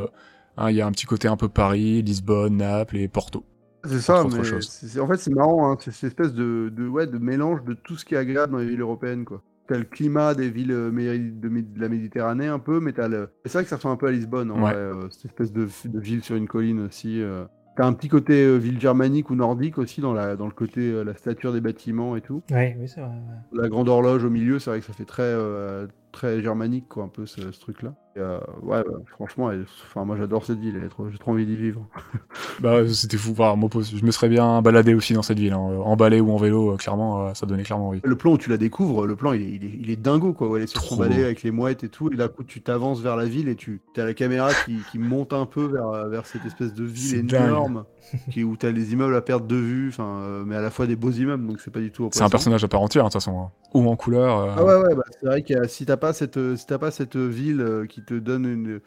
hein, 0.57 0.69
il 0.71 0.75
y 0.77 0.81
a 0.81 0.87
un 0.87 0.91
petit 0.91 1.05
côté 1.05 1.27
un 1.27 1.37
peu 1.37 1.49
Paris, 1.49 2.01
Lisbonne, 2.01 2.57
Naples 2.57 2.97
et 2.97 3.07
Porto. 3.07 3.45
C'est 3.83 3.99
ça, 3.99 4.23
autre 4.25 4.37
mais 4.37 4.43
chose. 4.43 4.67
c'est- 4.69 4.87
c'est- 4.87 4.99
en 4.99 5.07
fait 5.07 5.17
c'est 5.17 5.31
marrant, 5.33 5.71
hein, 5.71 5.77
c'est 5.79 5.91
cette 5.91 6.07
espèce 6.09 6.33
de, 6.33 6.71
de, 6.75 6.87
ouais, 6.87 7.05
de 7.05 7.19
mélange 7.19 7.63
de 7.63 7.73
tout 7.73 7.95
ce 7.97 8.03
qui 8.05 8.15
est 8.15 8.17
agréable 8.17 8.53
dans 8.53 8.57
les 8.59 8.65
villes 8.65 8.81
européennes. 8.81 9.25
quoi. 9.25 9.43
T'as 9.67 9.77
le 9.77 9.83
climat 9.83 10.33
des 10.35 10.49
villes 10.49 10.71
euh, 10.71 10.91
de, 10.91 11.79
la 11.79 11.89
Méditerranée 11.89 12.47
un 12.47 12.59
peu, 12.59 12.79
mais 12.79 12.93
t'as 12.93 13.07
le... 13.07 13.29
c'est 13.45 13.53
vrai 13.53 13.63
que 13.63 13.69
ça 13.69 13.75
ressemble 13.77 13.93
un 13.93 13.97
peu 13.97 14.07
à 14.07 14.11
Lisbonne, 14.11 14.51
en 14.51 14.55
Ouais. 14.55 14.61
vrai, 14.61 14.75
euh, 14.75 15.09
cette 15.11 15.25
espèce 15.25 15.51
de, 15.53 15.67
de 15.85 15.99
ville 15.99 16.23
sur 16.23 16.35
une 16.35 16.47
colline 16.47 16.79
aussi. 16.81 17.21
euh. 17.21 17.45
T'as 17.75 17.85
un 17.85 17.93
petit 17.93 18.07
côté 18.07 18.43
euh, 18.45 18.57
ville 18.57 18.79
germanique 18.79 19.29
ou 19.29 19.35
nordique 19.35 19.77
aussi 19.77 20.01
dans, 20.01 20.13
la, 20.13 20.35
dans 20.35 20.45
le 20.45 20.53
côté 20.53 20.81
euh, 20.91 21.03
la 21.03 21.15
stature 21.15 21.51
des 21.51 21.61
bâtiments 21.61 22.15
et 22.15 22.21
tout. 22.21 22.41
Ouais, 22.51 22.75
oui, 22.79 22.87
c'est 22.87 23.01
vrai. 23.01 23.09
ouais. 23.09 23.61
La 23.63 23.69
grande 23.69 23.89
horloge 23.89 24.23
au 24.23 24.29
milieu, 24.29 24.59
c'est 24.59 24.69
vrai 24.69 24.79
que 24.79 24.85
ça 24.85 24.93
fait 24.93 25.05
très, 25.05 25.23
euh, 25.23 25.87
très 26.11 26.41
germanique, 26.41 26.87
quoi, 26.87 27.03
un 27.03 27.07
peu 27.09 27.25
ce, 27.25 27.51
ce 27.51 27.59
truc-là. 27.59 27.93
Et, 28.15 28.19
euh, 28.19 28.39
ouais, 28.61 28.77
ouais, 28.77 28.83
franchement, 29.07 29.51
elle- 29.51 29.65
enfin, 29.87 30.05
moi 30.05 30.15
j'adore 30.17 30.45
cette 30.45 30.59
ville, 30.59 30.79
trop- 30.89 31.09
j'ai 31.09 31.17
trop 31.17 31.31
envie 31.31 31.45
d'y 31.45 31.55
vivre. 31.55 31.85
Bah, 32.61 32.87
c'était 32.87 33.17
fou. 33.17 33.31
Enfin, 33.31 33.55
moi, 33.55 33.69
je 33.81 34.05
me 34.05 34.11
serais 34.11 34.29
bien 34.29 34.61
baladé 34.61 34.93
aussi 34.93 35.13
dans 35.13 35.21
cette 35.21 35.39
ville, 35.39 35.51
hein. 35.53 35.57
en 35.57 35.95
balai 35.97 36.21
ou 36.21 36.31
en 36.31 36.37
vélo, 36.37 36.73
euh, 36.73 36.77
clairement, 36.77 37.27
euh, 37.27 37.33
ça 37.33 37.45
donnait 37.45 37.63
clairement 37.63 37.89
envie. 37.89 37.99
Le 38.03 38.15
plan 38.15 38.31
où 38.33 38.37
tu 38.37 38.49
la 38.49 38.57
découvres, 38.57 39.05
le 39.05 39.15
plan 39.17 39.33
il 39.33 39.41
est, 39.41 39.51
il 39.51 39.65
est, 39.65 39.77
il 39.81 39.89
est 39.89 39.95
dingo 39.97 40.31
quoi, 40.33 40.47
où 40.49 40.55
elle 40.55 40.63
est 40.63 40.67
sur 40.67 40.81
son 40.81 40.95
balai 40.95 41.23
avec 41.25 41.43
les 41.43 41.51
mouettes 41.51 41.83
et 41.83 41.89
tout, 41.89 42.09
et 42.11 42.15
d'un 42.15 42.27
coup 42.29 42.43
tu 42.43 42.61
t'avances 42.61 43.01
vers 43.01 43.17
la 43.17 43.25
ville 43.25 43.49
et 43.49 43.55
tu 43.55 43.81
as 43.97 44.05
la 44.05 44.13
caméra 44.13 44.53
qui, 44.53 44.85
qui 44.85 44.97
monte 44.99 45.33
un 45.33 45.45
peu 45.45 45.65
vers, 45.65 46.07
vers 46.07 46.25
cette 46.25 46.45
espèce 46.45 46.73
de 46.73 46.83
ville 46.85 47.15
énorme, 47.15 47.83
qui, 48.31 48.43
où 48.43 48.55
tu 48.55 48.65
as 48.65 48.71
les 48.71 48.93
immeubles 48.93 49.15
à 49.15 49.21
perte 49.21 49.47
de 49.47 49.55
vue, 49.55 49.89
enfin, 49.89 50.19
euh, 50.21 50.43
mais 50.45 50.55
à 50.55 50.61
la 50.61 50.69
fois 50.71 50.87
des 50.87 50.95
beaux 50.95 51.11
immeubles, 51.11 51.45
donc 51.45 51.59
c'est 51.59 51.71
pas 51.71 51.79
du 51.81 51.91
tout 51.91 52.07
C'est 52.13 52.21
un 52.21 52.29
personnage 52.29 52.63
à 52.63 52.67
part 52.69 52.81
entière, 52.81 53.03
hein, 53.03 53.07
de 53.07 53.13
toute 53.13 53.21
façon. 53.21 53.37
hein. 53.39 53.51
Ou 53.73 53.89
en 53.89 53.95
couleur. 53.97 54.37
euh, 54.39 54.53
Ah 54.55 54.63
ouais, 54.63 54.75
ouais, 54.87 54.95
bah, 54.95 55.03
c'est 55.19 55.25
vrai 55.25 55.41
que 55.41 55.67
si 55.67 55.85
t'as 55.85 55.97
pas 55.97 56.13
cette, 56.13 56.37
euh, 56.37 56.55
si 56.55 56.65
t'as 56.65 56.77
pas 56.77 56.91
cette 56.91 57.17
ville 57.17 57.59
euh, 57.59 57.85
qui 57.87 58.01
te 58.05 58.13
donne 58.13 58.45
un 58.45 58.79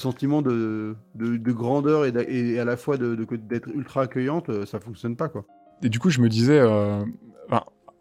sentiment 0.00 0.42
de, 0.42 0.94
de, 1.14 1.36
de 1.36 1.52
grandeur 1.52 2.06
et, 2.06 2.12
à 2.58 2.64
la 2.64 2.76
fois 2.76 2.96
de- 2.96 3.14
de- 3.14 3.36
d'être 3.36 3.68
ultra 3.68 4.02
accueillante, 4.02 4.48
euh, 4.48 4.64
ça 4.66 4.80
fonctionne 4.80 5.16
pas 5.16 5.28
quoi. 5.28 5.44
Et 5.82 5.88
du 5.88 5.98
coup, 5.98 6.10
je 6.10 6.20
me 6.20 6.28
disais, 6.28 6.58
euh, 6.60 7.02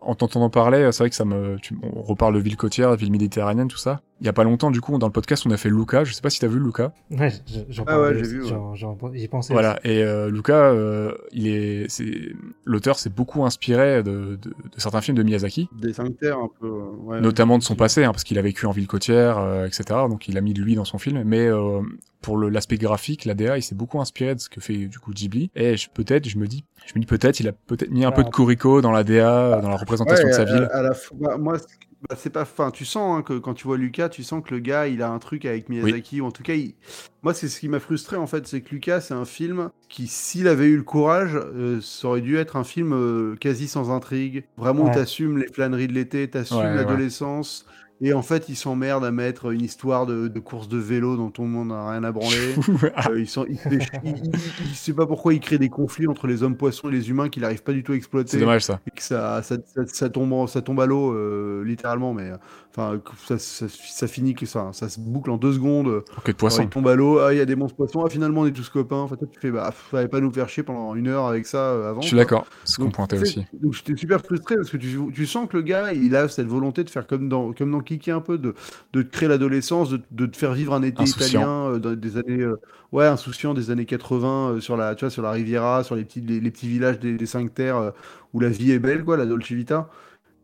en 0.02 0.16
t'entendant 0.16 0.50
parler, 0.50 0.90
c'est 0.92 1.04
vrai 1.04 1.10
que 1.10 1.16
ça 1.16 1.26
me, 1.26 1.58
tu- 1.62 1.78
on 1.84 2.02
reparle 2.02 2.34
de 2.36 2.40
ville 2.40 2.56
côtière, 2.58 2.96
ville 2.96 3.12
méditerranéenne, 3.12 3.68
tout 3.68 3.78
ça. 3.78 4.02
Il 4.22 4.26
y 4.26 4.30
a 4.30 4.34
pas 4.34 4.44
longtemps, 4.44 4.72
du 4.72 4.82
coup, 4.82 4.98
dans 4.98 5.08
le 5.08 5.14
podcast, 5.14 5.46
on 5.46 5.52
a 5.52 5.58
fait 5.58 5.70
Luca. 5.70 6.04
Je 6.04 6.14
sais 6.14 6.22
pas 6.22 6.30
si 6.30 6.40
t'as 6.40 6.48
vu 6.48 6.60
Luca. 6.60 6.94
Ouais, 7.12 7.32
j'en 7.70 7.84
Ah 7.88 8.02
ouais, 8.02 8.16
j'ai 8.16 8.22
vu, 8.24 8.42
ouais. 8.44 8.50
j'en- 8.50 8.76
j'en- 8.76 8.98
J'y 9.14 9.28
pensais. 9.28 9.54
Voilà. 9.54 9.80
Et 9.84 10.04
euh, 10.04 10.30
Luca, 10.30 10.54
euh, 10.54 11.14
il 11.32 11.48
est, 11.48 11.86
c'est, 11.90 12.30
l'auteur 12.66 12.98
s'est 13.00 13.10
beaucoup 13.10 13.46
inspiré 13.46 14.04
de, 14.04 14.12
de, 14.12 14.50
de 14.50 14.54
certains 14.78 15.02
films 15.02 15.18
de 15.18 15.24
Miyazaki, 15.24 15.70
Des 15.80 15.94
cinq 15.94 16.18
terres 16.18 16.38
un 16.40 16.50
peu. 16.60 16.70
ouais. 16.70 17.22
notamment 17.22 17.58
de 17.58 17.64
son 17.64 17.76
passé, 17.76 18.04
hein, 18.04 18.12
parce 18.12 18.24
qu'il 18.24 18.38
a 18.38 18.42
vécu 18.42 18.66
en 18.66 18.72
ville 18.72 18.88
côtière, 18.88 19.38
euh, 19.38 19.66
etc. 19.66 19.84
Donc, 20.10 20.28
il 20.28 20.38
a 20.38 20.42
mis 20.42 20.54
de 20.54 20.62
lui 20.62 20.76
dans 20.76 20.86
son 20.86 20.98
film. 20.98 21.24
Mais 21.26 21.48
euh, 21.48 21.82
pour 22.22 22.38
l'aspect 22.38 22.78
graphique, 22.78 23.26
la 23.26 23.34
DA, 23.34 23.58
il 23.58 23.64
s'est 23.64 23.76
beaucoup 23.76 24.00
inspiré 24.02 24.36
de 24.36 24.40
ce 24.40 24.50
que 24.50 24.60
fait 24.62 24.76
du 24.88 25.00
coup 25.00 25.12
Ghibli. 25.14 25.52
Et 25.56 25.78
je, 25.78 25.90
peut-être, 25.90 26.28
je 26.28 26.38
me 26.38 26.48
dis, 26.48 26.66
je 26.86 26.94
me 26.96 27.00
dis 27.00 27.06
peut-être, 27.06 27.40
il 27.40 27.48
a 27.48 27.54
peut-être 27.54 27.92
mis 27.92 28.04
un 28.06 28.12
peu 28.12 28.24
de 28.24 28.30
Corico 28.30 28.82
dans 28.82 28.92
la 28.92 29.04
DA, 29.04 29.60
dans 29.62 29.70
la 29.70 29.78
représentation 29.78 30.26
Ouais, 30.26 30.32
de 30.32 30.36
sa 30.36 30.42
à- 30.42 30.46
ville. 30.46 30.68
À, 30.72 30.82
la 30.82 30.94
fois, 30.94 31.18
bah, 31.20 31.38
moi, 31.38 31.58
c'est- 31.60 31.68
bah, 32.10 32.16
c'est 32.18 32.30
pas. 32.30 32.42
Enfin, 32.44 32.72
tu 32.72 32.86
sens 32.86 33.18
hein, 33.20 33.22
que 33.24 33.38
quand 33.40 33.54
tu 33.54 33.68
vois 33.68 33.78
Lucas, 33.78 34.10
tu 34.10 34.24
sens 34.24 34.42
que 34.46 34.54
le 34.54 34.60
gars, 34.60 34.88
il 34.88 35.02
a 35.02 35.10
un 35.10 35.20
truc 35.20 35.46
avec 35.46 35.68
Miyazaki, 35.70 36.22
ou 36.22 36.26
en 36.26 36.32
tout 36.32 36.44
cas, 36.44 36.54
il- 36.54 36.76
moi, 37.24 37.34
c'est 37.34 37.48
ce 37.50 37.60
qui 37.60 37.68
m'a 37.70 37.80
frustré 37.80 38.16
en 38.18 38.28
fait, 38.28 38.48
c'est 38.48 38.62
que 38.62 38.70
Lucas, 38.74 39.02
c'est 39.02 39.14
un 39.14 39.26
film 39.26 39.70
qui, 39.90 40.08
s'il 40.08 40.48
avait 40.48 40.68
eu 40.68 40.78
le 40.78 40.84
courage, 40.84 41.32
euh, 41.36 41.80
ça 41.82 42.08
aurait 42.10 42.22
dû 42.22 42.38
être 42.38 42.56
un 42.58 42.64
film 42.64 42.94
euh, 42.94 43.36
quasi 43.38 43.68
sans 43.68 43.92
intrigue. 43.92 44.44
Vraiment, 44.58 44.86
Ouais. 44.86 44.92
t'assumes 44.94 45.38
les 45.38 45.48
flâneries 45.48 45.88
de 45.88 45.94
l'été, 45.94 46.30
t'assumes 46.30 46.58
ouais. 46.58 46.76
l'adolescence. 46.76 47.66
Et 48.02 48.14
en 48.14 48.22
fait, 48.22 48.48
il 48.48 48.56
s'emmerde 48.56 49.04
à 49.04 49.12
mettre 49.12 49.52
une 49.52 49.62
histoire 49.62 50.06
de, 50.06 50.30
de 50.30 50.40
course 50.40 50.70
de 50.70 50.78
vélo 50.78 51.18
dont 51.18 51.30
tout 51.32 51.42
le 51.42 51.50
monde 51.50 51.68
n'a 51.70 51.92
rien 51.92 52.04
à 52.06 52.12
branler. 52.14 52.56
Euh, 53.10 53.20
ils 53.20 53.28
sont, 53.28 53.46
il, 53.50 53.58
fait- 53.58 53.90
il- 54.04 54.16
il- 54.24 54.32
il 54.70 54.76
sait 54.76 54.94
pas 54.94 55.06
pourquoi 55.06 55.34
il 55.34 55.40
crée 55.42 55.58
des 55.58 55.70
conflits 55.70 56.08
entre 56.08 56.26
les 56.28 56.42
hommes 56.44 56.56
poissons 56.56 56.88
et 56.90 56.92
les 56.94 57.10
humains 57.10 57.28
qu'il 57.30 57.42
n'arrive 57.42 57.62
pas 57.64 57.74
du 57.74 57.84
tout 57.84 57.92
à 57.92 57.96
exploiter 57.96 58.32
c'est 58.32 58.40
dommage 58.40 58.64
ça. 58.64 58.80
et 58.88 58.92
que 58.92 59.04
ça, 59.04 59.42
ça, 59.44 59.58
ça, 59.66 59.82
ça 59.88 60.10
tombe, 60.10 60.32
en- 60.34 60.48
ça 60.48 60.62
tombe 60.62 60.80
à 60.80 60.86
l'eau, 60.86 61.12
euh, 61.14 61.64
littéralement, 61.66 62.14
mais 62.14 62.32
enfin, 62.72 63.02
ça, 63.28 63.38
ça, 63.38 63.66
ça 63.70 64.08
finit 64.08 64.34
que 64.36 64.46
ça, 64.46 64.70
ça 64.74 64.90
se 64.90 65.00
boucle 65.00 65.30
en 65.32 65.38
deux 65.38 65.54
secondes. 65.54 66.04
Roquette 66.16 66.36
de 66.36 66.40
poisson. 66.40 66.64
il 66.64 66.70
tombe 66.70 66.88
à 66.88 66.96
l'eau, 66.96 67.20
ah, 67.20 67.34
il 67.34 67.38
y 67.38 67.42
a 67.42 67.46
des 67.46 67.56
monstres 67.56 67.76
poissons, 67.76 68.04
ah, 68.06 68.10
finalement 68.10 68.42
on 68.42 68.46
est 68.46 68.52
tous 68.52 68.70
copains. 68.70 68.98
Enfin, 68.98 69.16
toi, 69.16 69.28
tu 69.32 69.40
fais, 69.40 69.52
bah, 69.52 69.72
fallait 69.72 70.08
pas 70.08 70.20
nous 70.20 70.32
faire 70.32 70.48
chier 70.50 70.64
pendant 70.64 70.96
une 70.96 71.08
heure 71.08 71.26
avec 71.26 71.46
ça 71.46 71.58
euh, 71.58 71.90
avant. 71.92 72.02
Je 72.02 72.08
suis 72.08 72.18
d'accord. 72.18 72.46
C'est 72.64 72.74
ce 72.74 72.78
qu'on 72.80 72.92
pointait 72.92 73.20
aussi. 73.20 73.46
Donc 73.54 73.74
j'étais 73.74 73.96
super 73.96 74.22
frustré 74.22 74.56
parce 74.56 74.70
que 74.70 74.78
tu, 74.78 74.98
tu 75.14 75.26
sens 75.26 75.48
que 75.50 75.58
le 75.58 75.64
gars, 75.64 75.94
il 75.94 76.16
a 76.16 76.28
cette 76.30 76.48
volonté 76.48 76.84
de 76.84 76.90
faire 76.90 77.08
comme 77.08 77.30
dans, 77.30 77.54
comme 77.54 77.72
dans 77.72 77.82
Kiki 77.82 78.12
un 78.12 78.22
peu, 78.22 78.38
de, 78.38 78.54
de 78.94 79.02
créer 79.02 79.28
l'adolescence, 79.30 79.90
de, 79.90 80.02
de 80.12 80.26
te 80.26 80.38
faire 80.38 80.54
vivre 80.54 80.74
un 80.74 80.84
été 80.84 81.04
Insouciant. 81.04 81.42
italien 81.42 81.50
euh, 81.72 81.80
dans 81.80 81.96
des 81.96 82.18
années, 82.18 82.42
euh, 82.42 82.60
ouais, 82.92 83.06
insouciant 83.06 83.54
des 83.54 83.72
années 83.72 83.86
80 83.86 84.50
euh, 84.50 84.60
sur 84.60 84.78
la, 84.78 84.96
tu 84.96 85.06
vois, 85.06 85.10
sur 85.10 85.22
la 85.24 85.32
Riviera, 85.32 85.84
sur 85.84 85.96
les 85.96 86.06
petits, 86.06 86.22
les, 86.22 86.40
les 86.40 86.52
petits 86.52 86.68
villages 86.68 87.00
des, 87.00 87.18
des 87.18 87.26
cinq 87.26 87.54
terres 87.54 87.94
où 88.34 88.40
la 88.40 88.50
vie 88.50 88.72
est 88.72 88.80
belle, 88.80 89.04
quoi, 89.04 89.18
la 89.18 89.26
Dolce 89.26 89.52
Vita. 89.52 89.90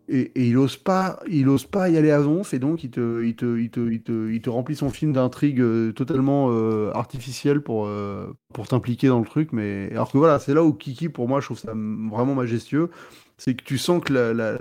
Et, 0.08 0.32
et 0.36 0.48
il 0.50 0.58
ose 0.58 0.78
pas, 0.78 1.20
il 1.28 1.50
ose 1.50 1.66
pas 1.66 1.90
y 1.90 1.98
aller 1.98 2.12
à 2.12 2.22
donf, 2.22 2.54
et 2.54 2.60
donc 2.60 2.84
il 2.84 2.92
te, 2.92 3.24
il 3.24 3.36
te, 3.36 3.58
il 3.58 3.72
te, 3.72 3.80
il 3.80 4.04
te, 4.04 4.30
il 4.32 4.40
te 4.42 4.50
remplit 4.52 4.76
son 4.76 4.92
film 4.92 5.14
d'intrigues 5.14 5.62
euh, 5.62 5.92
totalement 5.94 6.50
euh, 6.52 6.92
artificielles 6.94 7.62
pour, 7.62 7.88
euh, 7.88 8.28
pour 8.54 8.68
t'impliquer 8.68 9.08
dans 9.08 9.20
le 9.20 9.26
truc. 9.26 9.52
Mais 9.52 9.90
alors 9.92 10.12
que 10.12 10.18
voilà, 10.20 10.38
c'est 10.38 10.54
là 10.54 10.64
où 10.64 10.74
Kiki, 10.74 11.10
pour 11.10 11.28
moi, 11.28 11.40
je 11.40 11.46
trouve 11.48 11.58
ça 11.60 11.72
vraiment 11.74 12.36
majestueux. 12.36 12.90
C'est 13.38 13.56
que 13.56 13.64
tu 13.64 13.78
sens 13.80 14.02
que 14.04 14.14
la- 14.14 14.34
la- 14.34 14.58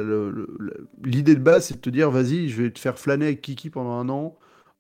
l'idée 1.05 1.35
de 1.35 1.41
base, 1.41 1.67
c'est 1.67 1.75
de 1.75 1.81
te 1.81 1.91
dire, 1.91 2.11
vas-y, 2.11 2.49
je 2.49 2.63
vais 2.63 2.71
te 2.71 2.79
faire 2.79 2.99
flâner 2.99 3.27
avec 3.27 3.41
Kiki 3.41 3.71
pendant 3.71 3.93
un 3.99 4.09
an, 4.09 4.37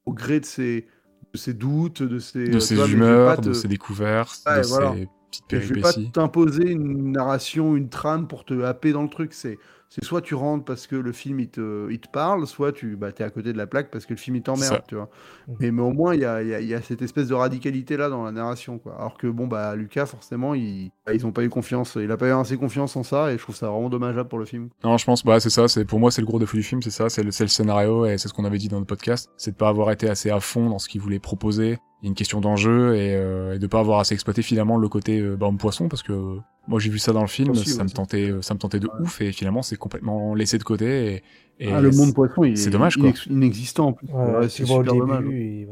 au 0.07 0.12
gré 0.12 0.40
de 0.40 0.44
ses, 0.46 0.87
de 1.33 1.38
ses 1.38 1.55
doutes, 1.55 2.03
de 2.03 2.18
ses, 2.18 2.48
De 2.48 2.57
euh, 2.57 2.61
ses 2.61 2.92
humeurs, 2.92 3.40
de 3.40 3.53
ses 3.53 3.68
découvertes, 3.68 4.42
Ouais, 4.46 4.59
de 4.59 4.66
voilà. 4.66 4.94
ses 4.94 5.07
petites 5.31 5.53
et 5.53 5.61
Je 5.61 5.74
vais 5.74 5.81
pas 5.81 5.92
péripéties. 5.92 6.12
t'imposer 6.12 6.70
une 6.70 7.12
narration, 7.12 7.77
une 7.77 7.88
trame 7.88 8.27
pour 8.29 8.44
te 8.44 8.62
happer 8.62 8.92
dans 8.92 9.03
le 9.03 9.09
truc. 9.09 9.33
C'est, 9.33 9.59
c'est 9.95 10.05
soit 10.05 10.21
tu 10.23 10.35
rentres 10.35 10.65
parce 10.65 10.89
que 10.89 10.97
le 10.97 11.13
film 11.13 11.39
il 11.39 11.49
te, 11.49 11.89
il 11.91 12.01
te 12.01 12.09
parle, 12.09 12.47
soit 12.49 12.73
tu 12.73 12.97
bah, 12.97 13.11
es 13.17 13.23
à 13.23 13.31
côté 13.31 13.53
de 13.53 13.59
la 13.59 13.69
plaque 13.69 13.91
parce 13.93 14.07
que 14.07 14.13
le 14.15 14.19
film 14.19 14.35
il 14.37 14.43
t'emmerde, 14.43 14.83
tu 14.89 14.97
vois. 14.97 15.09
Mhm. 15.47 15.57
Mais, 15.61 15.71
mais 15.71 15.83
au 15.83 15.93
moins 15.93 16.15
il 16.15 16.21
y 16.23 16.25
a, 16.25 16.43
y 16.43 16.53
a- 16.55 16.61
y 16.61 16.75
a 16.75 16.83
cette 16.83 17.03
espèce 17.03 17.29
de 17.29 17.35
radicalité 17.35 17.97
là 17.97 18.09
dans 18.09 18.25
la 18.25 18.33
narration, 18.33 18.79
quoi. 18.79 18.97
Alors 18.99 19.17
que 19.17 19.29
bon 19.29 19.47
bah 19.47 19.77
Lucas 19.77 20.07
forcément 20.07 20.55
il, 20.55 20.91
bah, 21.07 21.15
ils 21.15 21.25
ont 21.27 21.33
pas 21.33 21.45
eu 21.45 21.49
confiance, 21.49 21.97
il 22.01 22.11
a 22.11 22.17
pas 22.17 22.27
eu 22.27 22.33
assez 22.33 22.57
confiance 22.57 22.97
en 22.97 23.05
ça 23.05 23.31
et 23.33 23.39
je 23.39 23.43
trouve 23.43 23.55
ça 23.55 23.69
vraiment 23.69 23.89
dommageable 23.89 24.29
pour 24.29 24.39
le 24.41 24.47
film. 24.47 24.69
Non, 24.83 24.97
je 24.99 25.05
pense, 25.05 25.25
bah, 25.25 25.39
c'est 25.39 25.51
ça, 25.51 25.69
c'est, 25.69 25.85
pour 25.85 26.01
moi, 26.01 26.11
c'est 26.11 26.21
le 26.23 26.27
gros 26.27 26.39
défaut 26.39 26.57
du 26.57 26.63
film, 26.63 26.83
c'est 26.83 26.91
ça, 26.91 27.09
c'est 27.09 27.23
le, 27.23 27.31
le 27.39 27.47
scénario, 27.49 28.07
et 28.07 28.19
c'est 28.19 28.29
ce 28.29 28.35
qu'on 28.35 28.45
avait 28.45 28.59
dit 28.59 28.69
dans 28.69 28.81
le 28.81 28.85
podcast, 28.85 29.31
c'est 29.37 29.53
de 29.53 29.57
pas 29.57 29.69
avoir 29.69 29.91
été 29.93 30.09
assez 30.09 30.31
à 30.31 30.41
fond 30.41 30.69
dans 30.71 30.79
ce 30.79 30.89
qu'il 30.89 31.01
voulait 31.01 31.19
proposer. 31.21 31.79
Il 32.05 32.09
y 32.09 32.09
a 32.09 32.11
une 32.11 32.14
question 32.17 32.43
d'enjeu, 32.43 32.95
et, 32.97 33.14
euh, 33.14 33.55
et 33.55 33.59
de 33.59 33.67
pas 33.67 33.81
avoir 33.81 33.99
assez 33.99 34.12
exploité 34.12 34.43
finalement 34.43 34.77
le 34.77 34.90
côté, 34.90 35.21
euh, 35.21 35.37
bah, 35.37 35.47
homme 35.47 35.57
poisson, 35.57 35.88
parce 35.88 36.03
que, 36.03 36.12
euh, 36.12 36.37
moi, 36.69 36.79
j'ai 36.79 36.90
vu 36.90 36.99
ça 36.99 37.14
dans 37.14 37.23
le 37.23 37.27
film, 37.29 37.53
Aussi, 37.53 37.71
ça 37.71 37.79
ouais, 37.79 37.85
me 37.85 37.88
tentait, 37.88 38.31
euh, 38.31 38.43
ça 38.43 38.53
me 38.53 38.59
tentait 38.59 38.79
de 38.79 38.88
Ouais. 38.88 39.01
ouf, 39.01 39.23
et 39.23 39.33
finalement, 39.33 39.62
c'est 39.62 39.77
complètement 39.77 40.35
laissé 40.35 40.59
de 40.59 40.64
côté, 40.64 41.23
et, 41.59 41.67
et 41.67 41.73
Ah, 41.73 41.81
le 41.81 41.90
monde 41.93 42.12
poisson, 42.12 42.43
c'est 42.55 42.67
est 42.67 42.71
dommage, 42.71 42.99
quoi. 42.99 43.09
inex- 43.09 43.33
inexistant 43.33 43.87
en 43.88 43.93
plus. 43.95 44.07
Ouais, 44.09 44.51
c'est 44.51 44.67
super 44.67 44.83
début, 44.83 44.99
dommage. 44.99 45.25
et. 45.33 45.67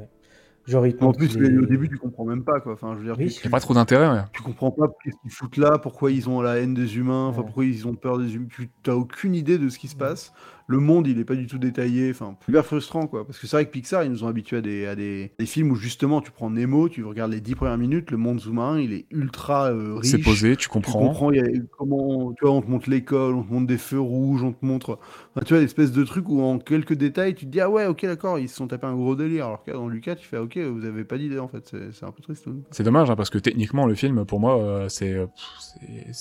Genre, 0.67 0.87
il 0.87 0.95
te 0.95 1.03
En 1.05 1.13
plus, 1.13 1.37
les- 1.39 1.59
au 1.59 1.67
début, 1.67 1.89
tu 1.89 1.99
comprends 1.99 2.25
même 2.25 2.45
pas, 2.45 2.61
quoi. 2.61 2.75
Enfin, 2.75 2.93
je 2.95 2.99
veux 2.99 3.05
dire, 3.05 3.17
Oui. 3.19 3.27
tu- 3.29 3.41
il 3.41 3.45
y 3.45 3.47
a 3.49 3.51
pas 3.51 3.59
trop 3.61 3.75
d'intérêt, 3.75 4.09
ouais. 4.09 4.23
tu 4.33 4.43
comprends 4.43 4.71
pas 4.71 4.87
qu'est-ce 5.03 5.17
qu'ils 5.23 5.31
foutent 5.33 5.57
là, 5.57 5.79
pourquoi 5.79 6.13
ils 6.13 6.29
ont 6.29 6.41
la 6.41 6.59
haine 6.59 6.75
des 6.75 6.97
humains, 6.97 7.27
enfin 7.27 7.39
Ouais. 7.41 7.45
pourquoi 7.47 7.65
ils 7.65 7.87
ont 7.89 7.95
peur 7.95 8.19
des 8.19 8.35
humains. 8.37 8.47
Tu 8.49 8.71
t'as 8.85 8.95
aucune 8.95 9.35
idée 9.35 9.59
de 9.59 9.69
ce 9.69 9.79
qui 9.79 9.89
se 9.89 9.97
passe. 9.97 10.33
Le 10.69 10.79
monde, 10.79 11.09
il 11.09 11.19
est 11.19 11.25
pas 11.25 11.35
du 11.35 11.49
tout 11.49 11.59
détaillé. 11.59 12.11
Enfin, 12.11 12.37
super 12.45 12.65
frustrant, 12.65 13.07
quoi. 13.09 13.27
Parce 13.27 13.39
que 13.41 13.47
c'est 13.49 13.57
vrai 13.57 13.67
que 13.67 13.73
Pixar, 13.73 14.05
ils 14.05 14.11
nous 14.11 14.23
ont 14.23 14.29
habitués 14.29 14.59
à 14.59 14.61
des, 14.61 14.87
à 14.87 14.95
des, 14.95 15.33
des 15.39 15.45
films 15.47 15.73
où 15.73 15.75
justement, 15.75 16.21
tu 16.21 16.31
prends 16.31 16.49
Nemo, 16.51 16.89
tu 16.89 17.05
regardes 17.05 17.33
les 17.33 17.41
dix 17.41 17.57
premières 17.57 17.77
minutes, 17.77 18.11
le 18.13 18.17
monde 18.17 18.41
sous-marin, 18.41 18.79
il 18.79 18.93
est 18.93 19.07
ultra 19.11 19.71
euh, 19.73 19.97
riche. 19.97 20.13
C'est 20.13 20.19
posé, 20.19 20.53
tu 20.57 20.63
Tu 20.65 20.69
comprends. 20.69 21.01
comprends 21.01 21.33
il 21.33 21.37
y 21.39 21.41
a- 21.41 21.61
comment, 21.77 22.33
tu 22.35 22.45
vois, 22.45 22.55
on 22.55 22.63
te 22.63 22.71
montre 22.71 22.89
l'école, 22.89 23.35
on 23.35 23.43
te 23.43 23.53
montre 23.53 23.67
des 23.67 23.77
feux 23.77 24.01
rouges, 24.01 24.45
on 24.45 24.53
te 24.53 24.65
montre, 24.65 24.99
enfin, 25.35 25.45
tu 25.45 25.53
vois, 25.53 25.61
l'espèce 25.61 25.91
de 25.93 26.05
truc 26.05 26.29
où 26.29 26.41
en 26.41 26.59
quelques 26.61 26.95
détails, 26.95 27.35
tu 27.35 27.45
te 27.45 27.51
dis 27.51 27.61
ah 27.61 27.69
ouais, 27.69 27.87
ok, 27.87 28.07
d'accord, 28.07 28.39
ils 28.39 28.49
se 28.49 28.55
sont 28.55 28.69
tapés 28.69 28.87
un 28.87 28.95
gros 28.95 29.17
délire. 29.17 29.47
Alors 29.47 29.65
que 29.65 29.73
dans 29.73 29.89
Lucas, 29.89 30.15
tu 30.15 30.27
fais 30.29 30.39
ok, 30.39 30.52
vous 30.61 30.85
avez 30.85 31.05
pas 31.05 31.19
d'idée 31.19 31.39
en 31.39 31.49
fait, 31.49 31.75
c'est 31.93 32.05
un 32.05 32.11
peu 32.11 32.23
triste. 32.23 32.47
hein. 32.49 32.57
C'est 32.71 32.83
dommage, 32.83 33.11
hein, 33.11 33.17
parce 33.17 33.31
que 33.31 33.39
techniquement, 33.39 33.87
le 33.87 33.95
film, 33.95 34.25
pour 34.25 34.41
moi, 34.41 34.87
c'est, 34.89 35.17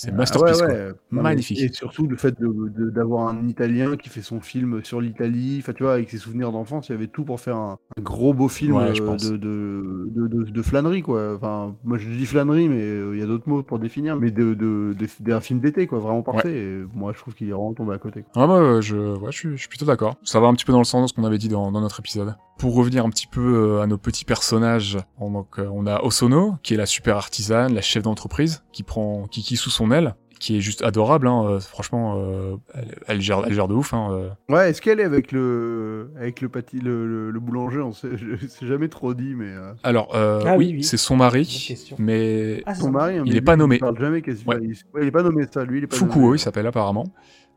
Ah 0.07 0.11
masterpiece, 0.11 0.61
ouais, 0.61 0.93
quoi. 1.11 1.21
Magnifique. 1.21 1.59
Et 1.59 1.71
surtout 1.71 2.07
le 2.07 2.15
fait 2.17 2.35
d'avoir 2.39 3.27
un 3.29 3.47
Italien 3.47 3.97
qui 3.97 4.09
fait 4.09 4.21
son 4.21 4.39
film 4.41 4.83
sur 4.83 5.01
l'Italie, 5.01 5.57
enfin 5.61 5.73
tu 5.73 5.83
vois, 5.83 5.93
avec 5.93 6.09
ses 6.09 6.17
souvenirs 6.17 6.51
d'enfance, 6.51 6.89
il 6.89 6.93
y 6.93 6.95
avait 6.95 7.07
tout 7.07 7.23
pour 7.23 7.39
faire 7.39 7.57
un, 7.57 7.77
un 7.97 8.01
gros 8.01 8.33
beau 8.33 8.47
film 8.47 8.75
Ouais, 8.75 8.93
je 8.95 9.01
euh, 9.01 9.05
pense. 9.05 9.23
de, 9.29 9.37
de, 9.37 10.09
de, 10.11 10.27
de- 10.27 10.51
de 10.51 10.61
flânerie, 10.61 11.01
quoi. 11.01 11.35
Enfin, 11.35 11.75
moi 11.83 11.97
je 11.97 12.09
dis 12.09 12.25
flânerie, 12.25 12.69
mais 12.69 12.81
euh, 12.81 13.11
il 13.15 13.19
y 13.19 13.23
a 13.23 13.25
d'autres 13.27 13.47
mots 13.49 13.63
pour 13.63 13.79
définir, 13.79 14.15
mais 14.17 14.31
d'un 14.31 15.41
film 15.41 15.59
d'été, 15.59 15.87
quoi, 15.87 15.99
vraiment 15.99 16.21
parfait. 16.21 16.55
Et 16.57 16.83
moi 16.93 17.13
je 17.15 17.19
trouve 17.19 17.33
qu'il 17.35 17.47
est 17.49 17.51
vraiment 17.53 17.73
tombé 17.73 17.93
à 17.93 17.97
côté. 17.97 18.23
quoi. 18.23 18.43
Ah 18.43 18.47
bah, 18.47 18.81
je, 18.81 18.95
ouais, 18.95 19.31
je, 19.31 19.37
suis, 19.37 19.49
je 19.51 19.55
suis 19.57 19.69
plutôt 19.69 19.85
d'accord. 19.85 20.15
Ça 20.23 20.39
va 20.39 20.47
un 20.47 20.53
petit 20.53 20.65
peu 20.65 20.71
dans 20.71 20.79
le 20.79 20.83
sens 20.85 21.03
de 21.03 21.07
ce 21.07 21.13
qu'on 21.13 21.23
avait 21.23 21.37
dit 21.37 21.49
dans, 21.49 21.71
dans 21.71 21.81
notre 21.81 21.99
épisode. 21.99 22.35
Pour 22.61 22.75
revenir 22.75 23.03
un 23.05 23.09
petit 23.09 23.25
peu 23.25 23.41
euh, 23.41 23.81
à 23.81 23.87
nos 23.87 23.97
petits 23.97 24.23
personnages, 24.23 24.99
on, 25.19 25.31
donc, 25.31 25.57
euh, 25.57 25.67
on 25.73 25.87
a 25.87 26.03
Osono, 26.03 26.53
qui 26.61 26.75
est 26.75 26.77
la 26.77 26.85
super 26.85 27.17
artisane, 27.17 27.73
la 27.73 27.81
chef 27.81 28.03
d'entreprise, 28.03 28.63
qui 28.71 28.83
prend 28.83 29.25
Kiki 29.27 29.55
sous 29.57 29.71
son 29.71 29.89
aile, 29.89 30.13
qui 30.39 30.57
est 30.57 30.61
juste 30.61 30.83
adorable. 30.83 31.27
Hein. 31.27 31.43
euh, 31.47 31.59
franchement, 31.59 32.17
euh, 32.17 32.57
elle, 32.75 32.95
elle 33.07 33.21
gère, 33.21 33.41
elle 33.47 33.53
gère 33.53 33.67
de 33.67 33.73
ouf. 33.73 33.95
Hein. 33.95 34.09
euh. 34.11 34.29
Ouais, 34.47 34.69
est-ce 34.69 34.79
qu'elle 34.79 34.99
est 34.99 35.03
avec 35.05 35.31
le 35.31 36.11
avec 36.19 36.39
le, 36.39 36.49
pâti... 36.49 36.79
le, 36.79 37.07
le, 37.07 37.31
le 37.31 37.39
boulanger 37.39 37.79
On 37.81 37.93
sait, 37.93 38.09
je 38.15 38.45
sais 38.45 38.67
jamais 38.67 38.89
trop 38.89 39.15
dit, 39.15 39.33
mais 39.35 39.47
euh, 39.49 39.73
Alors, 39.81 40.13
euh, 40.13 40.43
Ah 40.45 40.55
oui, 40.55 40.83
c'est 40.83 40.97
son 40.97 41.15
mari, 41.15 41.67
mais 41.97 42.61
Ah, 42.67 42.75
c'est 42.75 42.81
son 42.81 42.85
ça. 42.87 42.91
mari, 42.91 43.17
hein, 43.17 43.23
Il 43.25 43.31
mais 43.31 43.37
est 43.39 43.41
pas 43.41 43.55
nommé. 43.55 43.77
Il 43.77 43.79
parle 43.79 43.97
jamais. 43.99 44.21
Ouais. 44.23 44.57
Il... 44.61 44.69
ouais, 44.93 45.01
il 45.01 45.07
est 45.07 45.11
pas 45.11 45.23
nommé 45.23 45.45
ça, 45.51 45.63
lui. 45.65 45.79
Il 45.79 45.83
est 45.85 45.87
pas 45.87 45.95
Fukuo, 45.95 46.19
nommé. 46.21 46.35
il 46.35 46.39
s'appelle 46.39 46.67
apparemment. 46.67 47.05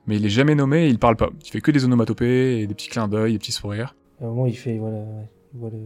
Mais 0.07 0.17
il 0.17 0.25
est 0.25 0.31
jamais 0.31 0.55
nommé, 0.55 0.89
il 0.89 0.99
parle 0.99 1.17
pas. 1.17 1.29
Il 1.45 1.51
fait 1.51 1.61
que 1.61 1.71
des 1.71 1.85
onomatopées 1.85 2.61
et 2.61 2.67
des 2.67 2.75
petits 2.75 2.89
clins 2.89 3.09
d'œil, 3.09 3.33
des 3.35 3.39
petits 3.39 3.53
sourires. 3.53 3.95
À 4.21 4.25
un 4.25 4.29
moment, 4.29 4.47
il 4.47 4.57
fait, 4.57 4.79
voilà, 4.79 4.99
ouais, 4.99 5.29
il 5.55 5.61
voit 5.61 5.71
le, 5.71 5.79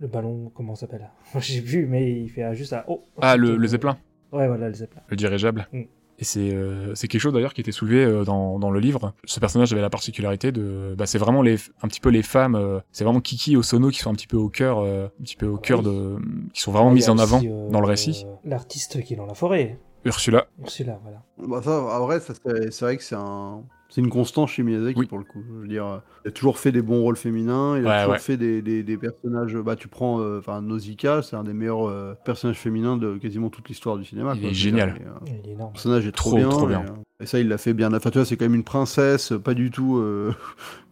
le 0.00 0.06
ballon, 0.06 0.50
comment 0.54 0.74
ça 0.74 0.82
s'appelle? 0.82 1.10
J'ai 1.40 1.60
vu, 1.60 1.86
mais 1.86 2.12
il 2.12 2.28
fait 2.28 2.42
ah, 2.42 2.54
juste 2.54 2.72
à. 2.72 2.84
Oh 2.88 3.04
Ah, 3.20 3.36
le, 3.36 3.66
zeppelin, 3.66 3.96
Ouais, 4.32 4.46
voilà, 4.48 4.68
le 4.68 4.74
zeppelin. 4.74 5.02
le 5.08 5.16
dirigeable. 5.16 5.66
Mm. 5.72 5.82
Et 6.20 6.22
c'est 6.24 6.54
euh, 6.54 6.94
c'est 6.94 7.08
quelque 7.08 7.20
chose 7.20 7.32
d'ailleurs 7.32 7.54
qui 7.54 7.60
était 7.60 7.72
soulevé 7.72 8.04
euh, 8.04 8.22
dans, 8.24 8.60
dans 8.60 8.70
le 8.70 8.78
livre. 8.78 9.14
Ce 9.24 9.40
personnage 9.40 9.72
avait 9.72 9.82
la 9.82 9.90
particularité 9.90 10.52
de, 10.52 10.94
bah, 10.96 11.06
c'est 11.06 11.18
vraiment 11.18 11.42
les, 11.42 11.56
un 11.82 11.88
petit 11.88 11.98
peu 11.98 12.08
les 12.08 12.22
femmes. 12.22 12.54
euh, 12.54 12.78
c'est 12.92 13.02
vraiment 13.02 13.20
Kiki 13.20 13.54
et 13.54 13.56
Osono 13.56 13.88
qui 13.90 13.98
sont 13.98 14.10
un 14.10 14.14
petit 14.14 14.28
peu 14.28 14.36
au 14.36 14.48
cœur, 14.48 14.78
euh, 14.78 15.06
un 15.06 15.22
petit 15.24 15.34
peu 15.34 15.46
au 15.46 15.56
cœur 15.56 15.82
de, 15.82 16.16
qui 16.52 16.62
sont 16.62 16.70
vraiment 16.70 16.90
Ah, 16.90 16.94
mises 16.94 17.10
en 17.10 17.18
avant 17.18 17.42
euh, 17.44 17.68
dans 17.68 17.80
le 17.80 17.86
récit. 17.88 18.26
L'artiste 18.44 19.02
qui 19.02 19.14
est 19.14 19.16
dans 19.16 19.26
la 19.26 19.34
forêt, 19.34 19.76
Ursula, 20.04 20.46
Ursula, 20.60 21.00
voilà. 21.02 21.22
Bah 21.38 21.60
ça, 21.64 21.80
en 21.82 22.06
vrai, 22.06 22.20
c'est 22.20 22.80
vrai 22.82 22.96
que 22.96 23.02
c'est 23.02 23.16
un, 23.16 23.64
c'est 23.94 24.00
une 24.00 24.10
constante 24.10 24.48
chez 24.48 24.64
Miyazaki 24.64 24.98
Oui. 24.98 25.06
pour 25.06 25.18
le 25.18 25.24
coup. 25.24 25.40
Je 25.48 25.60
veux 25.62 25.68
dire, 25.68 26.02
il 26.24 26.28
a 26.28 26.30
toujours 26.32 26.58
fait 26.58 26.72
des 26.72 26.82
bons 26.82 27.00
rôles 27.00 27.14
féminins. 27.16 27.78
Il 27.78 27.86
a 27.86 27.98
toujours 28.00 28.12
ouais. 28.14 28.18
fait 28.18 28.36
des, 28.36 28.60
des, 28.60 28.82
des 28.82 28.96
personnages. 28.96 29.56
Bah, 29.56 29.76
tu 29.76 29.86
prends, 29.86 30.18
euh, 30.20 30.40
enfin, 30.40 30.60
Nausicaa, 30.62 31.22
c'est 31.22 31.36
un 31.36 31.44
des 31.44 31.52
meilleurs 31.52 31.88
euh, 31.88 32.14
personnages 32.24 32.58
féminins 32.58 32.96
de 32.96 33.18
quasiment 33.18 33.50
toute 33.50 33.68
l'histoire 33.68 33.96
du 33.96 34.04
cinéma. 34.04 34.32
Il 34.34 34.40
quoi. 34.40 34.50
est 34.50 34.54
génial. 34.54 34.88
et, 34.88 35.02
euh, 35.06 35.32
Il 35.44 35.48
est 35.48 35.52
énorme. 35.52 35.68
Le 35.70 35.72
personnage 35.74 36.06
est 36.08 36.12
trop, 36.12 36.30
Trop, 36.30 36.38
bien. 36.38 36.48
trop 36.48 36.64
et, 36.66 36.68
bien. 36.70 36.80
euh, 36.80 37.22
Et, 37.22 37.26
ça, 37.26 37.38
il 37.38 37.46
l'a 37.46 37.56
fait 37.56 37.72
bien. 37.72 37.94
Enfin, 37.94 38.10
tu 38.10 38.18
vois, 38.18 38.24
c'est 38.24 38.36
quand 38.36 38.46
même 38.46 38.56
une 38.56 38.64
princesse, 38.64 39.32
pas 39.44 39.54
du 39.54 39.70
tout 39.70 40.02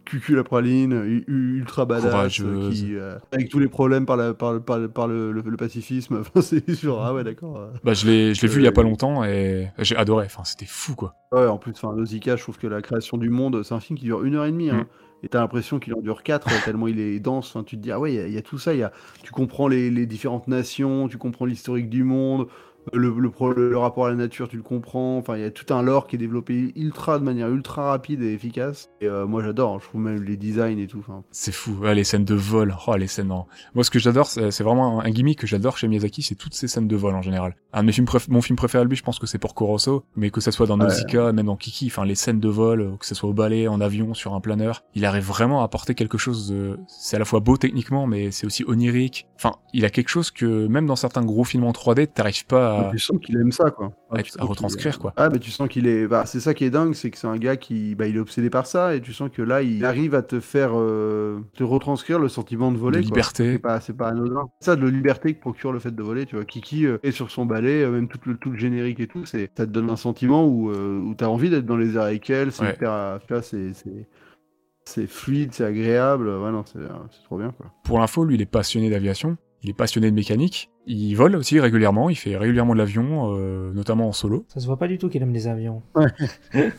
cucul 0.05 0.35
la 0.35 0.43
praline, 0.43 1.23
ultra 1.27 1.85
badass, 1.85 2.33
qui, 2.71 2.95
euh, 2.95 3.17
avec 3.31 3.49
tous 3.49 3.59
les 3.59 3.67
problèmes 3.67 4.05
par, 4.05 4.17
la, 4.17 4.33
par, 4.33 4.53
le- 4.53 4.59
par, 4.59 4.77
le- 4.79 4.87
par 4.89 5.07
le, 5.07 5.31
le- 5.31 5.41
le 5.41 5.57
pacifisme. 5.57 6.17
Enfin, 6.21 6.41
c'est 6.41 6.69
genre, 6.81 7.03
ah 7.05 7.13
ouais, 7.13 7.23
d'accord. 7.23 7.57
euh. 7.57 7.67
bah, 7.83 7.93
je 7.93 8.05
l'ai 8.05 8.33
je 8.33 8.41
l'ai 8.41 8.47
vu 8.47 8.61
il 8.61 8.63
y 8.63 8.67
a 8.67 8.69
Euh, 8.69 8.73
pas 8.73 8.83
longtemps 8.83 9.23
et 9.23 9.69
j'ai 9.79 9.95
adoré. 9.95 10.25
Enfin, 10.25 10.43
c'était 10.43 10.65
fou 10.65 10.95
quoi. 10.95 11.15
Ouais, 11.31 11.47
en 11.47 11.57
plus, 11.57 11.71
enfin, 11.71 11.93
Nausicaa, 11.95 12.35
je 12.35 12.43
trouve 12.43 12.57
que 12.57 12.67
la 12.67 12.81
création 12.81 13.17
du 13.17 13.29
monde, 13.29 13.63
c'est 13.63 13.73
un 13.73 13.79
film 13.79 13.97
qui 13.97 14.05
dure 14.05 14.23
une 14.23 14.35
heure 14.35 14.45
et 14.45 14.51
demie. 14.51 14.69
Hein. 14.69 14.81
Mm. 14.81 15.25
Et 15.25 15.29
t'as 15.29 15.39
l'impression 15.39 15.79
qu'il 15.79 15.93
en 15.93 16.01
dure 16.01 16.21
quatre, 16.21 16.49
tellement 16.65 16.87
il 16.87 16.99
est 16.99 17.19
dense. 17.21 17.55
Tu 17.65 17.77
te 17.77 17.81
dis, 17.81 17.91
ah 17.91 17.99
ouais, 17.99 18.11
il 18.11 18.15
y 18.15 18.19
a- 18.19 18.27
il 18.27 18.33
y, 18.33 18.37
a 18.37 18.41
tout 18.41 18.57
ça. 18.57 18.73
Y 18.73 18.83
a... 18.83 18.91
Tu 19.23 19.31
comprends 19.31 19.69
les, 19.69 19.89
les 19.89 20.05
différentes 20.05 20.49
nations, 20.49 21.07
tu 21.07 21.17
comprends 21.17 21.45
l'historique 21.45 21.89
du 21.89 22.03
monde, 22.03 22.47
le, 22.91 23.13
le, 23.17 23.29
pro- 23.29 23.53
le 23.53 23.77
rapport 23.77 24.05
à 24.07 24.09
la 24.09 24.15
nature, 24.15 24.47
tu 24.49 24.57
le 24.57 24.63
comprends. 24.63 25.17
Enfin, 25.17 25.35
il 25.37 25.41
y 25.41 25.45
a 25.45 25.51
tout 25.51 25.73
un 25.73 25.81
lore 25.81 26.07
qui 26.07 26.15
est 26.15 26.19
développé 26.19 26.73
ultra, 26.75 27.19
de 27.19 27.23
manière 27.23 27.49
ultra 27.49 27.83
rapide 27.91 28.21
et 28.21 28.33
efficace. 28.33 28.89
Et 29.01 29.07
euh, 29.07 29.25
moi, 29.25 29.41
j'adore. 29.43 29.79
Je 29.79 29.87
trouve 29.87 30.01
même 30.01 30.21
les 30.23 30.37
designs 30.37 30.77
et 30.79 30.87
tout. 30.87 30.99
Enfin, 30.99 31.23
C'est 31.31 31.51
fou. 31.53 31.71
Ouais, 31.81 31.95
les 31.95 32.03
scènes 32.03 32.25
de 32.25 32.35
vol. 32.35 32.75
Oh, 32.87 32.95
les 32.95 33.07
scènes. 33.07 33.31
en- 33.31 33.47
Moi, 33.75 33.83
ce 33.83 33.89
que 33.91 33.99
j'adore, 33.99 34.27
c'est 34.27 34.51
c'est 34.51 34.63
vraiment 34.63 35.01
un 35.01 35.09
gimmick 35.09 35.39
que 35.39 35.47
j'adore 35.47 35.77
chez 35.77 35.87
Miyazaki, 35.87 36.21
c'est 36.21 36.35
toutes 36.35 36.53
ces 36.53 36.67
scènes 36.67 36.87
de 36.87 36.95
vol 36.95 37.15
en 37.15 37.21
général. 37.21 37.55
Un 37.71 37.81
de 37.81 37.87
mes 37.87 37.91
films 37.91 38.07
préf- 38.07 38.29
mon 38.29 38.41
film 38.41 38.55
préféré 38.57 38.81
à 38.83 38.85
lui, 38.85 38.95
je 38.95 39.03
pense 39.03 39.19
que 39.19 39.25
c'est 39.27 39.37
pour 39.39 39.55
Kuroso, 39.55 40.03
mais 40.15 40.29
que 40.29 40.41
ça 40.41 40.51
soit 40.51 40.67
dans 40.67 40.77
Ouais. 40.77 40.85
Nausicaa, 40.85 41.31
même 41.31 41.45
dans 41.47 41.55
Kiki, 41.55 41.87
enfin 41.87 42.05
les 42.05 42.15
scènes 42.15 42.39
de 42.39 42.49
vol, 42.49 42.81
euh, 42.81 42.97
que 42.99 43.05
ce 43.05 43.15
soit 43.15 43.29
au 43.29 43.33
balai, 43.33 43.67
en 43.67 43.79
avion, 43.81 44.13
sur 44.13 44.33
un 44.33 44.41
planeur, 44.41 44.83
il 44.95 45.05
arrive 45.05 45.23
vraiment 45.25 45.61
à 45.61 45.65
apporter 45.65 45.95
quelque 45.95 46.17
chose 46.17 46.49
de. 46.49 46.77
C'est 46.87 47.15
à 47.15 47.19
la 47.19 47.25
fois 47.25 47.39
beau 47.39 47.57
techniquement, 47.57 48.05
mais 48.07 48.31
c'est 48.31 48.45
aussi 48.45 48.63
onirique. 48.67 49.27
Enfin, 49.35 49.53
il 49.73 49.85
a 49.85 49.89
quelque 49.89 50.09
chose 50.09 50.29
que 50.31 50.67
même 50.67 50.85
dans 50.85 50.95
certains 50.95 51.23
gros 51.23 51.43
films 51.43 51.63
en 51.65 51.71
3D, 51.71 52.07
t'arrives 52.07 52.45
pas 52.45 52.72
à. 52.72 52.72
Tu 52.91 52.99
sens 52.99 53.17
qu'il 53.21 53.37
aime 53.37 53.51
ça, 53.51 53.71
quoi. 53.71 53.91
à- 54.11 54.21
tu 54.21 54.31
à 54.35 54.37
qu'il- 54.39 54.41
retranscrire, 54.43 54.99
quoi. 54.99 55.13
Ah, 55.17 55.29
mais 55.29 55.39
tu 55.39 55.51
sens 55.51 55.67
qu'il 55.67 55.87
est. 55.87 56.07
Bah, 56.07 56.25
c'est 56.25 56.39
ça 56.39 56.53
qui 56.53 56.63
est 56.65 56.69
dingue, 56.69 56.93
c'est 56.93 57.09
que 57.11 57.17
c'est 57.17 57.27
un 57.27 57.37
gars 57.37 57.55
qui. 57.57 57.95
Bah, 57.95 58.07
il 58.07 58.15
est 58.15 58.19
obsédé 58.19 58.49
par 58.49 58.65
ça, 58.65 58.95
et 58.95 59.01
tu 59.01 59.13
sens 59.13 59.29
que 59.31 59.41
là, 59.41 59.61
il 59.61 59.83
arrive 59.85 60.15
à 60.15 60.21
te 60.21 60.39
faire. 60.39 60.71
euh, 60.73 61.39
te 61.55 61.63
retranscrire 61.63 62.19
le 62.19 62.27
sentiment 62.29 62.71
de 62.71 62.77
voler. 62.77 62.99
De 62.99 63.05
liberté. 63.05 63.53
C'est 63.53 63.59
pas, 63.59 63.79
pas 63.97 64.07
anodin. 64.09 64.45
C'est 64.59 64.65
ça, 64.71 64.75
de 64.75 64.85
la 64.85 64.91
liberté 64.91 65.33
que 65.33 65.39
procure 65.39 65.71
le 65.71 65.79
fait 65.79 65.91
de 65.95 66.03
voler, 66.03 66.25
tu 66.25 66.35
vois. 66.35 66.45
Kiki 66.45 66.85
euh, 66.85 66.97
est 67.03 67.11
sur 67.11 67.31
son 67.31 67.45
balai, 67.45 67.83
euh, 67.83 67.91
même 67.91 68.07
tout 68.07 68.19
le, 68.25 68.35
tout 68.37 68.51
le 68.51 68.57
générique 68.57 68.99
et 68.99 69.07
tout, 69.07 69.25
c'est, 69.25 69.49
ça 69.57 69.65
te 69.65 69.71
donne 69.71 69.89
un 69.89 69.95
sentiment 69.95 70.45
où, 70.47 70.69
euh, 70.71 70.99
où 70.99 71.13
t'as 71.15 71.27
envie 71.27 71.49
d'être 71.49 71.65
dans 71.65 71.77
les 71.77 71.95
airs 71.95 72.03
avec 72.03 72.29
elle, 72.29 72.51
c'est 72.51 72.63
Ouais. 72.63 72.73
hyper. 72.73 73.19
tu 73.27 73.33
vois, 73.33 73.41
c'est. 73.41 73.71
c'est... 73.73 75.07
Fluide, 75.07 75.53
c'est 75.53 75.63
agréable, 75.63 76.27
ouais, 76.27 76.51
non, 76.51 76.63
c'est 76.65 76.79
trop 77.23 77.37
bien, 77.37 77.51
quoi. 77.51 77.67
Pour 77.85 77.99
l'info, 77.99 78.25
lui, 78.25 78.35
il 78.35 78.41
est 78.41 78.45
passionné 78.45 78.89
d'aviation, 78.89 79.37
il 79.61 79.69
est 79.69 79.73
passionné 79.77 80.09
de 80.11 80.15
mécanique, 80.15 80.69
il 80.85 81.13
vole 81.15 81.35
aussi 81.35 81.59
régulièrement, 81.59 82.09
il 82.09 82.15
fait 82.15 82.35
régulièrement 82.35 82.73
de 82.73 82.79
l'avion, 82.79 83.35
euh, 83.37 83.71
notamment 83.73 84.09
en 84.09 84.11
solo. 84.11 84.45
Ça 84.49 84.59
se 84.59 84.65
voit 84.65 84.77
pas 84.77 84.87
du 84.87 84.97
tout 84.97 85.09
qu'il 85.09 85.21
aime 85.21 85.33
les 85.33 85.47
avions. 85.47 85.81
Ouais. 85.95 86.11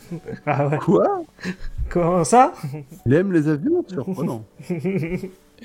ah 0.45 0.67
ouais. 0.67 0.77
Quoi? 0.77 1.23
Comment 1.89 2.23
ça? 2.23 2.53
Il 3.05 3.13
aime 3.13 3.31
les 3.31 3.47
avions? 3.47 3.83
Surprenant. 3.87 4.45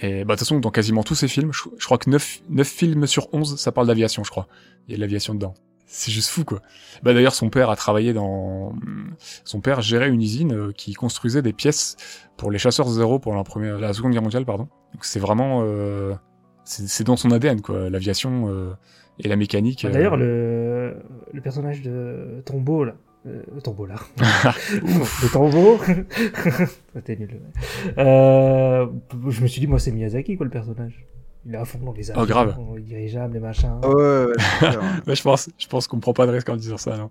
Et 0.03 0.25
bah 0.25 0.35
de 0.35 0.39
toute 0.39 0.39
façon, 0.41 0.61
dans 0.61 0.71
quasiment 0.71 1.03
tous 1.03 1.17
ses 1.17 1.29
films, 1.29 1.53
je, 1.53 1.65
je 1.77 1.85
crois 1.85 1.99
que 1.99 2.09
9, 2.09 2.43
9 2.49 2.67
films 2.67 3.07
sur 3.07 3.29
11, 3.35 3.59
ça 3.59 3.73
parle 3.73 3.89
d'aviation, 3.89 4.25
je 4.25 4.31
crois. 4.31 4.47
Il 4.87 4.93
y 4.93 4.95
a 4.95 4.97
de 4.97 5.01
l'aviation 5.01 5.35
dedans. 5.35 5.55
C'est 5.87 6.13
juste 6.13 6.29
fou, 6.29 6.45
quoi. 6.45 6.63
Bah 7.03 7.13
d'ailleurs, 7.13 7.35
son 7.35 7.51
père 7.51 7.69
a 7.69 7.75
travaillé 7.75 8.13
dans... 8.13 8.73
Son 9.45 9.61
père 9.61 9.83
gérait 9.83 10.09
une 10.09 10.23
usine 10.23 10.53
euh, 10.53 10.73
qui 10.73 10.95
construisait 10.95 11.43
des 11.43 11.53
pièces 11.53 11.97
pour 12.37 12.53
les 12.53 12.59
chasseurs 12.59 12.89
zéro 12.89 13.19
pour 13.19 13.35
la, 13.35 13.43
première... 13.43 13.79
la 13.79 13.93
Seconde 13.93 14.13
Guerre 14.13 14.23
mondiale, 14.23 14.45
pardon. 14.45 14.69
Donc 14.95 15.05
c'est 15.05 15.19
vraiment... 15.19 15.63
euh, 15.65 16.15
C'est 16.65 17.05
dans 17.05 17.17
son 17.17 17.31
ADN, 17.33 17.61
quoi. 17.61 17.91
L'aviation 17.91 18.49
euh, 18.49 18.71
et 19.19 19.29
la 19.29 19.37
mécanique. 19.37 19.85
euh, 19.85 19.91
D'ailleurs, 19.91 20.17
le, 20.17 20.95
le 21.33 21.41
personnage 21.41 21.83
de 21.83 22.43
Tombeau, 22.45 22.85
là. 22.85 22.95
Euh, 23.27 23.43
Tombeau, 23.63 23.87
là. 23.87 23.97
de 24.73 25.33
Tombeau. 25.33 25.79
C'était 26.95 27.17
nul. 27.17 27.41
Euh, 27.99 28.87
je 29.29 29.41
me 29.43 29.47
suis 29.47 29.61
dit, 29.61 29.67
moi, 29.67 29.79
c'est 29.79 29.91
Miyazaki, 29.93 30.37
quoi, 30.37 30.45
le 30.45 30.51
personnage. 30.51 31.05
Il 31.47 31.55
est 31.55 31.59
à 31.59 31.65
fond 31.65 31.79
dans 31.79 31.93
les 31.93 32.11
avions, 32.11 32.23
Oh, 32.23 32.27
grave. 32.27 32.57
les 32.77 32.83
dirigeables, 32.83 33.35
les 33.35 33.41
machins. 33.41 33.79
Ah 33.83 33.89
ouais, 33.89 33.95
ouais, 34.27 34.33
ouais, 35.07 35.15
je 35.15 35.23
pense, 35.23 35.49
je 35.59 35.67
pense 35.67 35.87
qu'on 35.87 35.99
prend 35.99 36.13
pas 36.13 36.27
de 36.27 36.33
risque 36.33 36.49
en 36.49 36.57
disant 36.57 36.77
ça, 36.77 36.97
non. 36.99 37.11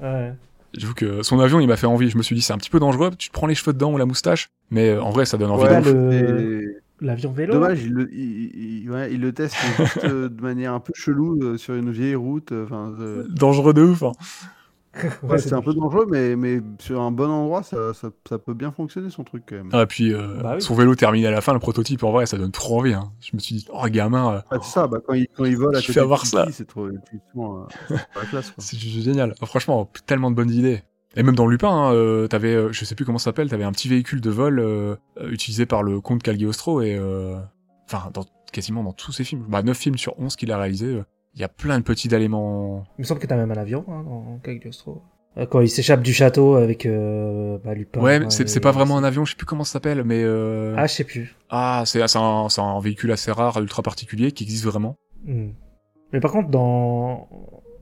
Ouais. 0.00 0.32
J'avoue 0.76 0.94
que 0.94 1.22
son 1.22 1.38
avion, 1.40 1.60
il 1.60 1.66
m'a 1.68 1.76
fait 1.76 1.86
envie. 1.86 2.08
Je 2.10 2.16
me 2.18 2.22
suis 2.22 2.34
dit, 2.34 2.42
c'est 2.42 2.52
un 2.52 2.58
petit 2.58 2.70
peu 2.70 2.80
dangereux, 2.80 3.10
tu 3.16 3.28
te 3.28 3.32
prends 3.34 3.46
les 3.46 3.54
cheveux 3.54 3.72
dedans 3.72 3.92
ou 3.92 3.96
la 3.98 4.06
moustache, 4.06 4.48
mais 4.70 4.90
euh, 4.90 5.02
en 5.02 5.10
vrai, 5.10 5.24
ça 5.26 5.36
donne 5.38 5.50
envie 5.50 5.64
Ouais, 5.64 5.80
de 5.82 5.90
le- 5.90 6.82
L'avion 7.00 7.32
vélo. 7.32 7.54
Dommage, 7.54 7.82
il 7.82 7.92
le, 7.92 8.12
il, 8.12 8.82
il- 8.82 8.90
ouais, 8.90 9.12
il 9.12 9.20
le 9.20 9.32
teste 9.32 9.56
juste, 9.78 10.04
euh, 10.04 10.28
de 10.28 10.42
manière 10.42 10.72
un 10.74 10.80
peu 10.80 10.92
chelou 10.94 11.38
euh, 11.42 11.56
sur 11.56 11.74
une 11.74 11.90
vieille 11.90 12.14
route. 12.16 12.52
euh, 12.52 12.66
euh, 12.72 13.26
Dangereux 13.30 13.72
de 13.74 13.82
ouf, 13.82 14.02
hein. 14.02 14.12
Ouais, 15.22 15.30
ouais, 15.30 15.38
c'est 15.38 15.52
un 15.52 15.60
peu 15.60 15.74
dangereux, 15.74 16.06
mais, 16.10 16.34
mais 16.34 16.60
sur 16.80 17.00
un 17.00 17.10
bon 17.10 17.30
endroit, 17.30 17.62
ça, 17.62 17.94
ça, 17.94 18.10
ça 18.28 18.38
peut 18.38 18.54
bien 18.54 18.72
fonctionner 18.72 19.10
son 19.10 19.22
truc 19.22 19.44
quand 19.48 19.56
même. 19.56 19.70
Ah, 19.72 19.86
puis 19.86 20.12
euh, 20.12 20.42
Bah 20.42 20.54
oui. 20.56 20.62
son 20.62 20.74
vélo 20.74 20.94
terminé 20.94 21.26
à 21.26 21.30
la 21.30 21.40
fin, 21.40 21.52
le 21.52 21.58
prototype, 21.58 22.02
en 22.02 22.10
vrai, 22.10 22.26
ça 22.26 22.36
donne 22.36 22.50
trop 22.50 22.78
envie. 22.80 22.94
Hein. 22.94 23.12
Je 23.20 23.30
me 23.34 23.38
suis 23.38 23.56
dit, 23.56 23.66
oh 23.72 23.84
gamin, 23.88 24.34
euh, 24.34 24.40
Ah, 24.50 24.58
c'est 24.60 24.70
ça, 24.72 24.86
bah, 24.86 24.98
quand, 25.06 25.14
il, 25.14 25.26
quand 25.36 25.44
il 25.44 25.56
vole 25.56 25.76
à 25.76 25.82
côté 25.86 26.00
avoir 26.00 26.26
ça. 26.26 26.46
c'est 26.50 26.66
trop, 26.66 26.86
euh, 26.86 26.98
c'est 28.58 28.78
génial. 28.78 29.34
Franchement, 29.44 29.90
tellement 30.06 30.30
de 30.30 30.36
bonnes 30.36 30.50
idées. 30.50 30.82
Et 31.16 31.22
même 31.22 31.34
dans 31.34 31.46
Lupin, 31.46 31.70
hein, 31.70 31.92
euh, 31.94 32.26
t'avais, 32.28 32.54
euh, 32.54 32.72
je 32.72 32.84
sais 32.84 32.94
plus 32.94 33.04
comment 33.04 33.18
ça 33.18 33.26
s'appelle, 33.26 33.48
t'avais 33.48 33.64
un 33.64 33.72
petit 33.72 33.88
véhicule 33.88 34.20
de 34.20 34.30
vol 34.30 34.58
euh, 34.60 34.94
euh, 35.18 35.30
utilisé 35.30 35.66
par 35.66 35.82
le 35.82 36.00
comte 36.00 36.22
Cagliostro 36.22 36.82
et, 36.82 36.94
euh, 36.96 37.36
enfin, 37.86 38.10
dans, 38.12 38.24
quasiment 38.52 38.82
dans 38.84 38.92
tous 38.92 39.12
ses 39.12 39.24
films, 39.24 39.44
bah 39.48 39.62
9 39.62 39.76
films 39.76 39.98
sur 39.98 40.18
11 40.20 40.36
qu'il 40.36 40.52
a 40.52 40.58
réalisé, 40.58 41.02
il 41.34 41.40
y 41.40 41.44
a 41.44 41.48
plein 41.48 41.78
de 41.78 41.84
petits 41.84 42.08
éléments. 42.14 42.84
Il 42.98 43.02
me 43.02 43.06
semble 43.06 43.20
que 43.20 43.26
t'as 43.26 43.36
même 43.36 43.50
un 43.50 43.56
avion 43.56 43.84
hein, 43.88 44.02
dans 44.04 44.38
Cagliostro. 44.42 45.02
Quand 45.50 45.60
il 45.60 45.68
s'échappe 45.68 46.02
du 46.02 46.12
château 46.12 46.56
avec 46.56 46.84
euh, 46.84 47.58
bah, 47.64 47.72
Lupin. 47.72 48.00
ouais, 48.00 48.20
c'est 48.28 48.56
et- 48.56 48.60
pas 48.60 48.72
vraiment 48.72 48.96
un 48.98 49.04
avion, 49.04 49.24
je 49.24 49.30
sais 49.32 49.36
plus 49.36 49.46
comment 49.46 49.62
ça 49.62 49.74
s'appelle, 49.74 50.02
mais 50.02 50.22
euh... 50.24 50.74
Ah, 50.76 50.86
je 50.86 50.94
sais 50.94 51.04
plus. 51.04 51.36
ah, 51.48 51.84
c'est 51.86 52.02
un, 52.16 52.48
un 52.58 52.80
véhicule 52.80 53.12
assez 53.12 53.30
rare, 53.30 53.56
ultra 53.60 53.82
particulier, 53.82 54.32
qui 54.32 54.42
existe 54.44 54.64
vraiment. 54.64 54.96
Hmm. 55.24 55.50
Mais 56.12 56.20
par 56.20 56.32
contre, 56.32 56.48
dans 56.50 57.28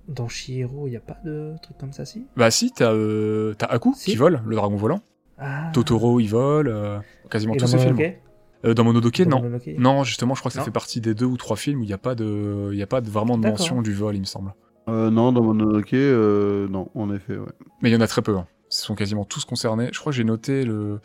dans 0.08 0.28
Chihiro, 0.28 0.86
il 0.86 0.92
y 0.92 0.96
a 0.96 1.00
pas 1.00 1.18
de 1.24 1.54
truc 1.62 1.76
comme 1.78 1.92
ça, 1.92 2.04
si? 2.04 2.26
Bah 2.36 2.50
si, 2.50 2.70
t'as 2.72 2.92
euh, 2.92 3.54
t'as 3.54 3.66
Aku 3.66 3.92
Si. 3.94 4.10
qui 4.12 4.16
vole, 4.16 4.40
le 4.46 4.56
dragon 4.56 4.76
volant. 4.76 5.00
Ah. 5.38 5.70
Totoro, 5.72 6.20
il 6.20 6.28
vole, 6.28 6.68
euh, 6.68 6.98
quasiment 7.30 7.54
Et 7.54 7.56
tous 7.58 7.70
dans 7.72 7.78
ses 7.78 7.84
films. 7.84 7.98
Euh, 8.64 8.72
dans 8.74 8.84
Mononoke, 8.84 9.20
Dans 9.22 9.42
non. 9.42 9.58
Non, 9.78 10.04
justement, 10.04 10.34
je 10.34 10.40
crois 10.40 10.48
que 10.50 10.54
ça 10.54 10.60
Non 10.60 10.64
fait 10.64 10.70
partie 10.70 11.00
des 11.00 11.14
deux 11.14 11.26
ou 11.26 11.36
trois 11.36 11.56
films 11.56 11.80
où 11.80 11.82
il 11.84 11.88
n'y 11.88 11.92
a 11.92 11.98
pas 11.98 12.14
de, 12.14 12.70
il 12.72 12.78
y 12.78 12.82
a 12.82 12.86
pas 12.86 13.00
de, 13.00 13.10
vraiment 13.10 13.36
de 13.36 13.42
D'accord. 13.42 13.58
mention 13.58 13.82
du 13.82 13.92
vol, 13.92 14.14
il 14.16 14.20
me 14.20 14.24
semble. 14.24 14.54
Euh, 14.88 15.10
non, 15.10 15.32
dans 15.32 15.42
Mononoke, 15.42 15.92
euh, 15.94 16.68
non, 16.68 16.88
en 16.94 17.12
effet, 17.12 17.36
ouais. 17.36 17.46
Mais 17.82 17.90
il 17.90 17.92
y 17.92 17.96
en 17.96 18.00
a 18.00 18.06
très 18.06 18.22
peu. 18.22 18.36
Hein. 18.36 18.46
Ils 18.70 18.74
sont 18.76 18.94
quasiment 18.94 19.24
tous 19.24 19.44
concernés. 19.44 19.88
Je 19.92 19.98
crois 20.00 20.10
que 20.12 20.16
j'ai 20.16 20.24
noté 20.24 20.64
le, 20.64 21.00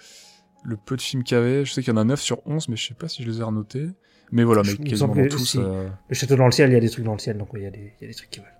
le 0.63 0.77
peu 0.77 0.95
de 0.95 1.01
films 1.01 1.23
qu'il 1.23 1.35
y 1.35 1.39
avait. 1.39 1.65
Je 1.65 1.73
sais 1.73 1.81
qu'il 1.83 1.91
y 1.93 1.95
en 1.95 1.99
a 1.99 2.03
9 2.03 2.21
sur 2.21 2.39
11, 2.47 2.69
mais 2.69 2.75
je 2.77 2.87
sais 2.87 2.93
pas 2.93 3.07
si 3.07 3.23
je 3.23 3.29
les 3.29 3.39
ai 3.39 3.43
renotés. 3.43 3.89
Mais 4.31 4.43
voilà, 4.43 4.61
mais 4.63 4.77
quasiment 4.77 5.13
tous. 5.29 5.37
si. 5.45 5.59
euh, 5.59 5.89
Le 6.07 6.15
château 6.15 6.35
dans 6.37 6.45
le 6.45 6.51
ciel, 6.51 6.69
il 6.69 6.73
y 6.73 6.77
a 6.77 6.79
des 6.79 6.89
trucs 6.89 7.03
dans 7.03 7.13
le 7.13 7.19
ciel, 7.19 7.37
donc 7.37 7.53
ouais, 7.53 7.59
il 7.59 7.63
y, 7.63 7.67
a 7.67 7.71
des- 7.71 7.93
il 7.99 8.01
y 8.03 8.05
a 8.05 8.07
des 8.07 8.13
trucs 8.13 8.29
qui 8.29 8.39
volent. 8.39 8.51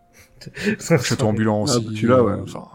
Château 1.04 1.28
ambulant 1.28 1.60
Ah, 1.60 1.64
aussi. 1.64 1.84
celui-là, 1.96 2.24
ouais. 2.24 2.34
Enfin, 2.44 2.68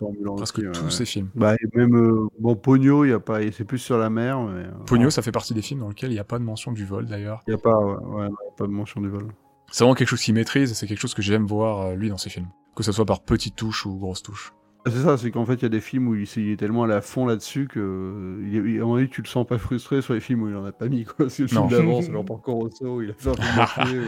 Dans 0.00 0.08
Ambulant 0.08 0.34
presque 0.36 0.58
aussi, 0.58 0.66
ouais, 0.66 0.72
tous 0.72 0.84
ouais. 0.84 0.90
ces 0.90 1.04
films. 1.04 1.28
Bah, 1.34 1.54
et 1.54 1.76
même, 1.76 1.94
euh, 1.96 2.26
bon, 2.38 2.56
Pogno, 2.56 3.04
il 3.04 3.10
y 3.10 3.12
a 3.12 3.20
pas, 3.20 3.40
c'est 3.52 3.64
plus 3.64 3.78
sur 3.78 3.96
la 3.98 4.10
mer, 4.10 4.40
mais. 4.40 4.64
euh, 4.64 4.70
Pogno, 4.86 5.10
ça 5.10 5.22
fait 5.22 5.32
partie 5.32 5.54
des 5.54 5.62
films 5.62 5.80
dans 5.80 5.88
lesquels 5.88 6.10
il 6.10 6.14
n'y 6.14 6.20
a 6.20 6.24
pas 6.24 6.38
de 6.38 6.44
mention 6.44 6.72
du 6.72 6.84
vol, 6.84 7.06
d'ailleurs. 7.06 7.40
Il 7.46 7.52
y 7.52 7.54
a 7.54 7.58
pas, 7.58 7.76
ouais, 7.78 7.96
ouais, 8.24 8.28
pas 8.56 8.66
de 8.66 8.72
mention 8.72 9.00
du 9.00 9.08
vol. 9.08 9.28
C'est 9.70 9.84
vraiment 9.84 9.94
quelque 9.94 10.08
chose 10.08 10.20
qu'il 10.20 10.34
maîtrise 10.34 10.70
et 10.70 10.74
c'est 10.74 10.86
quelque 10.86 11.00
chose 11.00 11.14
que 11.14 11.22
j'aime 11.22 11.46
voir, 11.46 11.80
euh, 11.86 11.94
lui, 11.94 12.08
dans 12.10 12.18
ses 12.18 12.30
films. 12.30 12.48
Que 12.76 12.82
ce 12.82 12.92
soit 12.92 13.04
par 13.06 13.20
petites 13.22 13.56
touches 13.56 13.86
ou 13.86 13.96
grosses 13.96 14.22
touches. 14.22 14.52
C'est 14.86 15.02
ça, 15.02 15.16
c'est 15.16 15.30
qu'en 15.30 15.46
fait, 15.46 15.54
il 15.54 15.62
y 15.62 15.64
a 15.66 15.70
des 15.70 15.80
films 15.80 16.08
où 16.08 16.14
il, 16.14 16.26
s'est- 16.26 16.42
il 16.42 16.50
est 16.50 16.56
tellement 16.56 16.84
à 16.84 17.00
fond 17.00 17.24
là-dessus 17.24 17.68
que, 17.68 17.80
euh, 17.80 18.46
il 18.46 18.54
est- 18.56 18.70
il- 18.72 18.78
à 18.78 18.82
un 18.82 18.84
moment 18.84 18.96
donné, 18.96 19.08
tu 19.08 19.22
le 19.22 19.26
sens 19.26 19.46
pas 19.46 19.56
frustré 19.56 20.02
sur 20.02 20.12
les 20.12 20.20
films 20.20 20.42
où 20.42 20.48
il 20.50 20.56
en 20.56 20.64
a 20.66 20.72
pas 20.72 20.88
mis, 20.88 21.04
quoi. 21.04 21.30
C'est 21.30 21.44
le 21.44 21.54
Non. 21.54 21.68
film 21.68 21.86
d'avant, 21.86 22.02
c'est 22.02 22.12
parcours 22.26 22.58
au 22.64 22.70
saut, 22.70 22.96
où 22.96 23.02
il 23.02 23.10
a 23.10 23.14
fait 23.14 23.30
un 23.30 23.34
film 23.34 23.60
entier, 23.84 23.98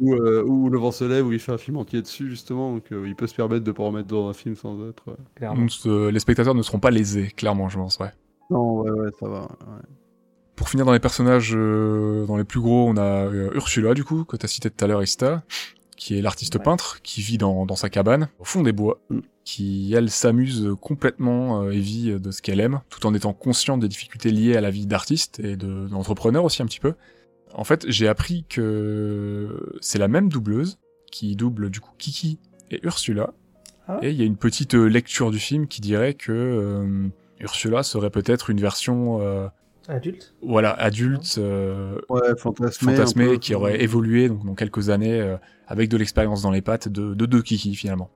ou, 0.00 0.10
ou, 0.10 0.14
euh, 0.14 0.42
ou 0.44 0.68
Le 0.68 0.78
vent 0.78 0.90
se 0.90 1.04
lève, 1.04 1.26
où 1.26 1.32
il 1.32 1.38
fait 1.38 1.52
un 1.52 1.58
film 1.58 1.76
entier 1.76 2.02
dessus, 2.02 2.28
justement, 2.28 2.72
donc 2.74 2.90
euh, 2.90 3.04
il 3.06 3.14
peut 3.14 3.28
se 3.28 3.34
permettre 3.36 3.62
de 3.64 3.70
pas 3.72 3.84
remettre 3.84 4.08
dans 4.08 4.28
un 4.28 4.32
film 4.32 4.56
sans 4.56 4.88
être. 4.88 5.10
euh, 5.10 5.14
Clairement. 5.36 5.60
Donc, 5.60 5.70
euh, 5.86 6.10
les 6.10 6.18
spectateurs 6.18 6.54
ne 6.56 6.62
seront 6.62 6.80
pas 6.80 6.90
lésés, 6.90 7.28
clairement, 7.36 7.68
je 7.68 7.76
pense, 7.78 7.98
ouais. 8.00 8.10
Non, 8.50 8.80
ouais, 8.80 8.90
ouais, 8.90 9.10
ça 9.20 9.28
va. 9.28 9.42
ouais. 9.42 9.82
Pour 10.56 10.68
finir 10.68 10.84
dans 10.86 10.92
les 10.92 10.98
personnages, 11.00 11.52
euh, 11.54 12.26
dans 12.26 12.36
les 12.36 12.44
plus 12.44 12.60
gros, 12.60 12.88
on 12.88 12.96
a 12.96 13.26
euh, 13.26 13.50
Ursula, 13.54 13.94
du 13.94 14.02
coup, 14.04 14.24
que 14.24 14.36
t'as 14.36 14.48
cité 14.48 14.70
tout 14.70 14.84
à 14.84 14.88
l'heure, 14.88 15.02
Ista, 15.04 15.42
qui 15.96 16.18
est 16.18 16.22
l'artiste 16.22 16.56
Ouais. 16.56 16.62
peintre, 16.62 17.00
qui 17.02 17.22
vit 17.22 17.38
dans, 17.38 17.64
dans 17.64 17.76
sa 17.76 17.88
cabane, 17.90 18.28
au 18.40 18.44
fond 18.44 18.62
des 18.62 18.72
bois, 18.72 18.98
Mm. 19.08 19.20
Qui, 19.44 19.92
elle, 19.96 20.10
s'amuse 20.10 20.68
complètement 20.80 21.62
euh, 21.62 21.70
et 21.70 21.78
vit 21.80 22.18
de 22.20 22.30
ce 22.30 22.42
qu'elle 22.42 22.60
aime, 22.60 22.80
tout 22.90 23.06
en 23.06 23.14
étant 23.14 23.32
consciente 23.32 23.80
des 23.80 23.88
difficultés 23.88 24.30
liées 24.30 24.56
à 24.56 24.60
la 24.60 24.70
vie 24.70 24.86
d'artiste 24.86 25.40
et 25.40 25.56
de- 25.56 25.88
d'entrepreneur 25.88 26.44
aussi 26.44 26.62
un 26.62 26.66
petit 26.66 26.80
peu. 26.80 26.94
En 27.54 27.64
fait, 27.64 27.84
j'ai 27.88 28.06
appris 28.06 28.44
que 28.48 29.76
c'est 29.80 29.98
la 29.98 30.08
même 30.08 30.28
doubleuse 30.28 30.78
qui 31.10 31.34
double 31.36 31.70
du 31.70 31.80
coup 31.80 31.92
Kiki 31.98 32.38
et 32.70 32.78
Ursula. 32.84 33.32
Ah. 33.88 33.98
Et 34.02 34.10
il 34.10 34.16
y 34.16 34.22
a 34.22 34.24
une 34.24 34.36
petite 34.36 34.74
euh, 34.74 34.86
lecture 34.86 35.30
du 35.30 35.38
film 35.40 35.66
qui 35.66 35.80
dirait 35.80 36.14
que 36.14 36.30
euh, 36.30 37.08
Ursula 37.40 37.82
serait 37.82 38.10
peut-être 38.10 38.50
une 38.50 38.60
version 38.60 39.20
euh, 39.20 39.48
Adulte 39.88 40.34
voilà 40.42 40.70
adulte 40.70 41.36
euh, 41.38 41.98
Ouais, 42.08 42.20
fantasmée 42.38 43.26
peu, 43.26 43.36
qui 43.38 43.54
aurait 43.54 43.82
évolué 43.82 44.28
donc 44.28 44.44
dans 44.46 44.54
quelques 44.54 44.90
années 44.90 45.20
euh, 45.20 45.36
avec 45.66 45.88
de 45.88 45.96
l'expérience 45.96 46.42
dans 46.42 46.52
les 46.52 46.62
pattes 46.62 46.86
de 46.86 47.14
de 47.14 47.26
deux 47.26 47.42
Kiki 47.42 47.74
finalement. 47.74 48.10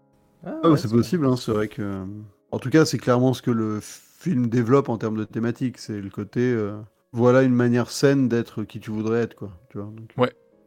Ah, 0.46 0.60
Ah, 0.62 0.70
ouais, 0.70 0.76
c'est 0.76 0.90
possible, 0.90 1.26
hein, 1.26 1.36
c'est 1.36 1.52
vrai 1.52 1.68
que. 1.68 2.04
En 2.50 2.58
tout 2.58 2.70
cas, 2.70 2.84
c'est 2.84 2.98
clairement 2.98 3.32
ce 3.34 3.42
que 3.42 3.50
le 3.50 3.80
film 3.80 4.48
développe 4.48 4.88
en 4.88 4.96
termes 4.98 5.16
de 5.16 5.24
thématique. 5.24 5.78
C'est 5.78 6.00
le 6.00 6.10
côté. 6.10 6.40
euh, 6.40 6.76
Voilà 7.12 7.42
une 7.42 7.54
manière 7.54 7.90
saine 7.90 8.28
d'être 8.28 8.64
qui 8.64 8.80
tu 8.80 8.90
voudrais 8.90 9.20
être, 9.22 9.34
quoi. 9.34 9.50
Tu 9.70 9.78
vois, 9.78 9.86
donc- 9.86 10.12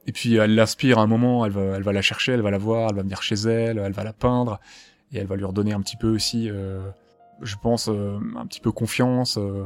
Et 0.06 0.14
puis 0.14 0.36
elle 0.36 0.56
l'aspire 0.56 1.00
à 1.00 1.02
un 1.02 1.08
moment, 1.08 1.46
elle 1.46 1.52
va, 1.52 1.62
elle 1.76 1.84
va 1.84 1.92
la 1.92 2.02
chercher, 2.02 2.32
elle 2.32 2.42
va 2.42 2.52
la 2.52 2.58
voir, 2.58 2.90
elle 2.92 2.96
va 2.96 3.02
venir 3.02 3.22
chez 3.22 3.36
elle, 3.36 3.78
elle 3.78 3.92
va 3.92 4.06
la 4.06 4.14
peindre, 4.14 4.62
et 5.12 5.18
elle 5.18 5.28
va 5.28 5.36
lui 5.36 5.44
redonner 5.44 5.74
un 5.74 5.82
petit 5.82 5.98
peu 5.98 6.08
aussi, 6.08 6.50
euh, 6.50 6.80
je 7.42 7.56
pense, 7.62 7.90
euh, 7.90 8.18
un 8.38 8.46
petit 8.46 8.62
peu 8.62 8.72
confiance, 8.72 9.38
euh, 9.38 9.64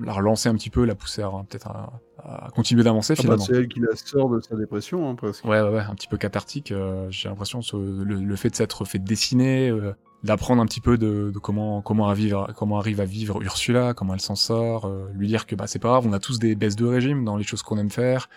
la 0.00 0.12
relancer 0.12 0.48
un 0.48 0.54
petit 0.54 0.70
peu, 0.70 0.84
la 0.84 0.94
pousser 0.94 1.22
à, 1.22 1.30
peut-être 1.48 1.68
à, 1.68 2.00
à 2.18 2.50
continuer 2.54 2.82
d'avancer 2.84 3.14
Ah 3.18 3.22
bah, 3.24 3.36
finalement. 3.36 3.46
c'est 3.46 3.54
elle 3.54 3.68
qui 3.68 3.80
la 3.80 3.94
sort 3.96 4.28
de 4.30 4.40
sa 4.40 4.56
dépression, 4.56 5.08
hein, 5.10 5.14
presque. 5.14 5.44
ouais, 5.44 5.60
ouais, 5.60 5.70
ouais, 5.70 5.80
un 5.80 5.94
petit 5.94 6.08
peu 6.08 6.16
cathartique. 6.18 6.72
euh, 6.72 7.06
J'ai 7.10 7.28
l'impression 7.28 7.60
le, 7.78 8.14
le 8.16 8.36
fait 8.36 8.50
de 8.50 8.56
s'être 8.56 8.84
fait 8.84 8.98
dessiner, 8.98 9.68
euh, 9.70 9.94
d'apprendre 10.24 10.60
un 10.62 10.66
petit 10.66 10.80
peu 10.80 10.98
de, 10.98 11.30
de 11.32 11.38
comment 11.38 11.80
comment 11.82 12.08
à 12.08 12.14
vivre, 12.14 12.52
comment 12.56 12.78
arrive 12.78 13.00
à 13.00 13.04
vivre 13.04 13.40
Ursula, 13.42 13.94
comment 13.94 14.14
elle 14.14 14.20
s'en 14.20 14.34
sort, 14.36 14.86
euh, 14.86 15.08
lui 15.14 15.28
dire 15.28 15.46
que 15.46 15.54
bah 15.54 15.66
c'est 15.66 15.78
pas 15.78 15.88
grave, 15.88 16.06
on 16.06 16.12
a 16.12 16.18
tous 16.20 16.38
des 16.38 16.54
baisses 16.56 16.76
de 16.76 16.86
régime 16.86 17.24
dans 17.24 17.36
les 17.36 17.44
choses 17.44 17.62
qu'on 17.62 17.78
aime 17.78 17.90
faire, 17.90 18.28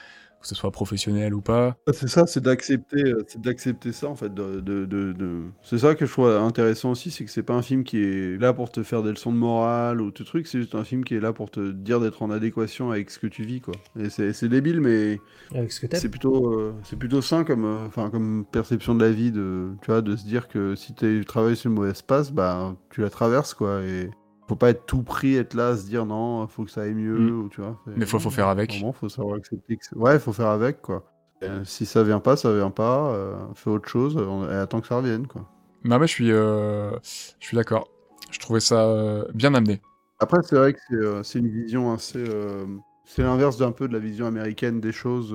que 0.41 0.47
ce 0.47 0.55
soit 0.55 0.71
professionnel 0.71 1.33
ou 1.33 1.41
pas. 1.41 1.77
C'est 1.93 2.07
ça, 2.07 2.27
c'est 2.27 2.41
d'accepter, 2.41 3.03
euh, 3.03 3.23
c'est 3.27 3.41
d'accepter 3.41 3.91
ça 3.91 4.07
en 4.07 4.15
fait. 4.15 4.33
De, 4.33 4.59
de, 4.61 4.85
de, 4.85 5.13
de- 5.13 5.45
C'est 5.63 5.79
ça 5.79 5.95
que 5.95 6.05
je 6.05 6.11
trouve 6.11 6.29
intéressant 6.29 6.91
aussi, 6.91 7.09
c'est 7.11 7.25
que 7.25 7.31
c'est 7.31 7.43
pas 7.43 7.55
un 7.55 7.61
film 7.63 7.83
qui 7.83 7.97
est 7.97 8.37
là 8.39 8.53
pour 8.53 8.69
te 8.71 8.83
faire 8.83 9.01
des 9.03 9.09
leçons 9.09 9.31
de 9.33 9.37
morale 9.37 9.99
ou 9.99 10.11
tout 10.11 10.23
truc, 10.23 10.47
c'est 10.47 10.59
juste 10.59 10.75
un 10.75 10.83
film 10.83 11.03
qui 11.03 11.15
est 11.15 11.19
là 11.19 11.33
pour 11.33 11.49
te 11.49 11.71
dire 11.71 11.99
d'être 11.99 12.21
en 12.21 12.29
adéquation 12.29 12.91
avec 12.91 13.09
ce 13.09 13.17
que 13.19 13.27
tu 13.27 13.43
vis, 13.43 13.61
quoi. 13.61 13.73
Et 13.99 14.09
c'est 14.09 14.31
c'est 14.33 14.47
débile, 14.47 14.79
mais 14.79 15.23
Avec 15.55 15.71
ce 15.71 15.79
que 15.79 15.87
c'est 15.93 16.09
t'aimes. 16.09 16.11
plutôt, 16.11 16.53
euh, 16.59 16.75
c'est 16.83 16.97
plutôt 16.97 17.21
sain 17.21 17.43
comme, 17.43 17.65
euh, 17.65 18.09
comme 18.11 18.45
perception 18.51 18.95
de 18.95 19.03
la 19.05 19.11
vie, 19.11 19.31
de, 19.31 19.71
tu 19.81 19.87
vois, 19.91 20.01
de 20.01 20.15
se 20.15 20.25
dire 20.25 20.47
que 20.47 20.75
si 20.75 20.93
tu 20.95 21.25
travailles 21.25 21.57
sur 21.57 21.69
une 21.71 21.75
mauvaise 21.77 22.01
passe, 22.03 22.31
bah 22.31 22.75
tu 22.91 23.01
la 23.01 23.09
traverses, 23.09 23.53
quoi. 23.55 23.81
Et 23.83 24.09
faut 24.51 24.57
pas 24.57 24.71
être 24.71 24.85
tout 24.85 25.01
pris, 25.01 25.37
être 25.37 25.53
là, 25.53 25.77
se 25.77 25.85
dire 25.85 26.05
non, 26.05 26.45
faut 26.45 26.65
que 26.65 26.71
ça 26.71 26.81
aille 26.81 26.93
mieux, 26.93 27.17
Mm. 27.17 27.39
ou 27.45 27.47
tu 27.47 27.61
vois. 27.61 27.79
Mais 27.95 28.05
faut- 28.05 28.19
faut 28.19 28.29
faire 28.29 28.49
avec. 28.49 28.71
Vraiment, 28.73 28.91
faut 28.91 29.07
savoir 29.07 29.37
accepter. 29.37 29.77
Que 29.77 29.85
c'est- 29.85 29.95
ouais, 29.95 30.19
faut 30.19 30.33
faire 30.33 30.47
avec, 30.47 30.81
quoi. 30.81 31.05
Euh, 31.41 31.63
si 31.63 31.85
ça 31.85 32.03
vient 32.03 32.19
pas, 32.19 32.35
ça 32.35 32.53
vient 32.53 32.69
pas. 32.69 33.13
euh, 33.13 33.35
fais 33.55 33.69
autre 33.69 33.87
chose 33.87 34.17
on- 34.17 34.49
et 34.51 34.53
attends 34.53 34.81
que 34.81 34.87
ça 34.87 34.97
revienne, 34.97 35.25
quoi. 35.25 35.45
Bah 35.85 35.97
mais 35.99 36.05
je 36.07 36.11
suis, 36.11 36.31
euh, 36.33 36.91
je 37.39 37.45
suis 37.47 37.55
d'accord. 37.55 37.87
Je 38.29 38.39
trouvais 38.39 38.59
ça 38.59 38.81
euh, 38.89 39.23
bien 39.33 39.53
amené. 39.53 39.81
Après, 40.19 40.39
c'est 40.43 40.57
vrai 40.57 40.73
que 40.73 40.79
c'est 41.23 41.37
euh, 41.37 41.41
une 41.41 41.47
vision 41.49 41.93
assez. 41.93 42.19
euh, 42.19 42.65
c'est 43.05 43.23
l'inverse 43.23 43.55
d'un 43.57 43.71
peu 43.71 43.87
de 43.87 43.93
la 43.93 43.99
vision 43.99 44.25
américaine 44.25 44.81
des 44.81 44.91
choses. 44.91 45.33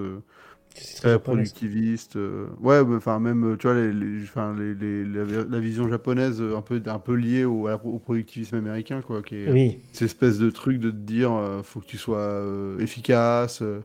Très 0.96 1.18
productiviste. 1.18 2.16
euh, 2.16 2.46
Ouais, 2.60 2.80
enfin 2.80 3.18
même 3.20 3.52
euh, 3.52 3.56
tu 3.56 3.66
vois 3.66 3.76
les, 3.76 3.92
les- 3.92 4.22
enfin, 4.24 4.54
les, 4.58 4.74
les- 4.74 5.04
la, 5.04 5.44
la 5.44 5.60
vision 5.60 5.88
japonaise 5.88 6.40
euh, 6.40 6.56
un 6.56 6.62
peu 6.62 6.82
un 6.86 6.98
peu 6.98 7.14
liée 7.14 7.44
au, 7.44 7.68
au 7.68 7.98
productivisme 7.98 8.56
américain 8.56 9.02
quoi, 9.02 9.22
qui 9.22 9.36
est 9.36 9.50
Oui, 9.50 9.78
cette 9.92 10.02
espèce 10.06 10.38
de 10.38 10.50
truc 10.50 10.78
de 10.80 10.90
te 10.90 10.96
dire 10.96 11.32
euh, 11.32 11.62
faut 11.62 11.80
que 11.80 11.86
tu 11.86 11.98
sois 11.98 12.18
euh, 12.18 12.78
efficace, 12.78 13.62
euh, 13.62 13.80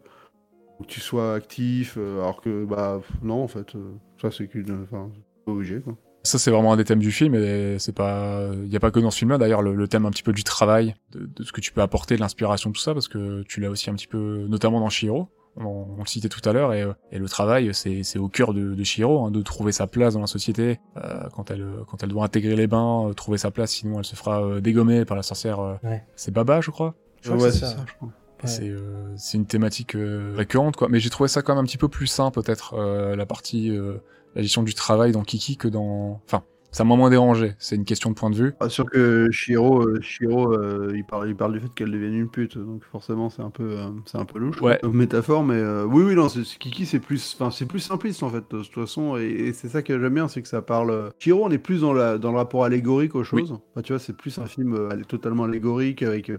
faut 0.77 0.83
que 0.85 0.89
tu 0.89 0.99
sois 1.01 1.35
actif, 1.35 1.95
euh, 1.97 2.19
alors 2.21 2.41
que 2.41 2.65
bah 2.65 3.01
non 3.23 3.43
en 3.43 3.47
fait 3.47 3.75
euh, 3.75 3.91
ça 4.21 4.31
c'est 4.31 4.47
qu'une, 4.47 4.83
enfin 4.83 5.09
c'est 5.13 5.45
pas 5.45 5.51
obligé 5.51 5.79
quoi. 5.81 5.95
Ça 6.23 6.37
c'est 6.37 6.51
vraiment 6.51 6.71
un 6.71 6.77
des 6.77 6.83
thèmes 6.85 6.99
du 6.99 7.11
film 7.11 7.33
et 7.33 7.77
c'est 7.79 7.95
pas, 7.95 8.49
il 8.63 8.71
y 8.71 8.75
a 8.75 8.79
pas 8.79 8.91
que 8.91 8.99
dans 8.99 9.09
ce 9.09 9.17
film-là 9.17 9.39
d'ailleurs 9.39 9.63
le, 9.63 9.73
le 9.73 9.87
thème 9.87 10.05
un 10.05 10.11
petit 10.11 10.21
peu 10.21 10.33
du 10.33 10.43
travail, 10.43 10.93
de, 11.11 11.25
de 11.25 11.43
ce 11.43 11.51
que 11.51 11.61
tu 11.61 11.71
peux 11.71 11.81
apporter, 11.81 12.15
de 12.15 12.21
l'inspiration, 12.21 12.71
tout 12.71 12.79
ça, 12.79 12.93
parce 12.93 13.07
que 13.07 13.41
tu 13.47 13.59
l'as 13.59 13.71
aussi 13.71 13.89
un 13.89 13.95
petit 13.95 14.05
peu, 14.05 14.45
notamment 14.47 14.79
dans 14.79 14.89
Shihiro. 14.89 15.29
On, 15.57 15.85
on 15.97 15.99
le 15.99 16.07
citait 16.07 16.29
tout 16.29 16.41
à 16.47 16.53
l'heure 16.53 16.73
et, 16.73 16.81
euh, 16.83 16.93
et 17.11 17.19
le 17.19 17.27
travail 17.27 17.73
c'est 17.73 18.03
c'est 18.03 18.17
au 18.19 18.29
cœur 18.29 18.53
de, 18.53 18.73
de 18.73 18.83
Shihiro, 18.83 19.25
hein, 19.25 19.31
de 19.31 19.41
trouver 19.41 19.71
sa 19.73 19.85
place 19.85 20.13
dans 20.13 20.21
la 20.21 20.27
société 20.27 20.79
euh, 20.97 21.27
quand 21.35 21.51
elle 21.51 21.65
quand 21.87 22.01
elle 22.03 22.09
doit 22.09 22.23
intégrer 22.23 22.55
les 22.55 22.67
bains, 22.67 23.09
euh, 23.09 23.13
trouver 23.13 23.37
sa 23.37 23.51
place, 23.51 23.71
sinon 23.71 23.99
elle 23.99 24.05
se 24.05 24.15
fera 24.15 24.41
euh, 24.43 24.61
dégommer 24.61 25.03
par 25.03 25.17
la 25.17 25.23
sorcière. 25.23 25.59
euh, 25.59 25.75
Ouais. 25.83 26.03
C'est 26.15 26.31
Baba, 26.33 26.61
je 26.61 26.71
crois. 26.71 26.95
Je 27.21 27.29
crois 27.29 27.37
que 27.37 27.43
ouais 27.43 27.51
c'est 27.51 27.59
ça. 27.59 27.67
ça, 27.71 27.77
je 27.85 27.93
crois. 27.95 28.07
Ouais. 28.07 28.47
C'est 28.49 28.69
euh, 28.69 29.13
c'est 29.17 29.37
une 29.37 29.45
thématique 29.45 29.95
euh, 29.95 30.33
récurrente, 30.35 30.75
quoi. 30.77 30.87
Mais 30.89 30.99
j'ai 30.99 31.09
trouvé 31.09 31.27
ça 31.27 31.41
quand 31.41 31.53
même 31.53 31.63
un 31.63 31.67
petit 31.67 31.77
peu 31.77 31.89
plus 31.89 32.07
sain, 32.07 32.31
peut-être, 32.31 32.73
euh, 32.75 33.15
la 33.15 33.25
partie, 33.27 33.69
euh, 33.69 33.97
la 34.35 34.41
gestion 34.41 34.63
du 34.63 34.73
travail 34.73 35.11
dans 35.11 35.21
Kiki 35.23 35.57
que 35.57 35.67
dans... 35.67 36.21
Enfin, 36.25 36.43
ça 36.71 36.83
m'a 36.83 36.95
moins 36.95 37.09
dérangé. 37.09 37.53
C'est 37.59 37.75
une 37.75 37.85
question 37.85 38.09
de 38.09 38.15
point 38.15 38.29
de 38.29 38.35
vue. 38.35 38.53
Sûr 38.69 38.85
que 38.89 39.29
Shiro, 39.31 39.81
euh, 39.87 39.99
Shiro 40.01 40.53
euh, 40.53 40.93
il, 40.95 41.03
parle, 41.05 41.27
il 41.29 41.35
parle 41.35 41.53
du 41.53 41.59
fait 41.59 41.73
qu'elle 41.73 41.91
devienne 41.91 42.13
une 42.15 42.29
pute, 42.29 42.57
donc 42.57 42.83
forcément 42.85 43.29
c'est 43.29 43.41
un 43.41 43.49
peu, 43.49 43.77
euh, 43.79 43.89
c'est 44.05 44.17
un 44.17 44.25
peu 44.25 44.39
louche 44.39 44.61
Ouais. 44.61 44.79
métaphore, 44.91 45.43
mais 45.43 45.55
euh, 45.55 45.83
oui, 45.85 46.03
oui, 46.03 46.15
non, 46.15 46.29
c'est- 46.29 46.43
Kiki 46.57 46.85
c'est 46.85 46.99
plus, 46.99 47.37
c'est 47.51 47.65
plus 47.65 47.79
simpliste 47.79 48.23
en 48.23 48.29
fait 48.29 48.43
de 48.51 48.63
toute 48.63 48.73
façon, 48.73 49.17
et, 49.17 49.25
et 49.25 49.53
c'est 49.53 49.67
ça 49.69 49.81
que 49.81 49.99
j'aime 49.99 50.13
bien, 50.13 50.27
c'est 50.27 50.41
que 50.41 50.47
ça 50.47 50.61
parle. 50.61 51.11
Shiro, 51.19 51.45
on 51.45 51.51
est 51.51 51.57
plus 51.57 51.81
dans, 51.81 51.93
la, 51.93 52.17
dans 52.17 52.31
le 52.31 52.37
rapport 52.37 52.63
allégorique 52.63 53.15
aux 53.15 53.23
choses. 53.23 53.51
Enfin, 53.71 53.81
tu 53.83 53.93
vois, 53.93 53.99
c'est 53.99 54.15
plus 54.15 54.37
un 54.39 54.45
film 54.45 54.77
totalement 55.07 55.43
allégorique 55.43 56.03
avec, 56.03 56.31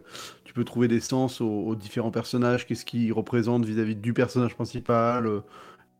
tu 0.44 0.54
peux 0.54 0.64
trouver 0.64 0.88
des 0.88 1.00
sens 1.00 1.40
aux, 1.40 1.46
aux 1.66 1.74
différents 1.74 2.10
personnages, 2.10 2.66
qu'est-ce 2.66 2.84
qu'ils 2.84 3.12
représentent 3.12 3.64
vis-à-vis 3.64 3.96
du 3.96 4.12
personnage 4.12 4.54
principal. 4.54 5.26
euh, 5.26 5.40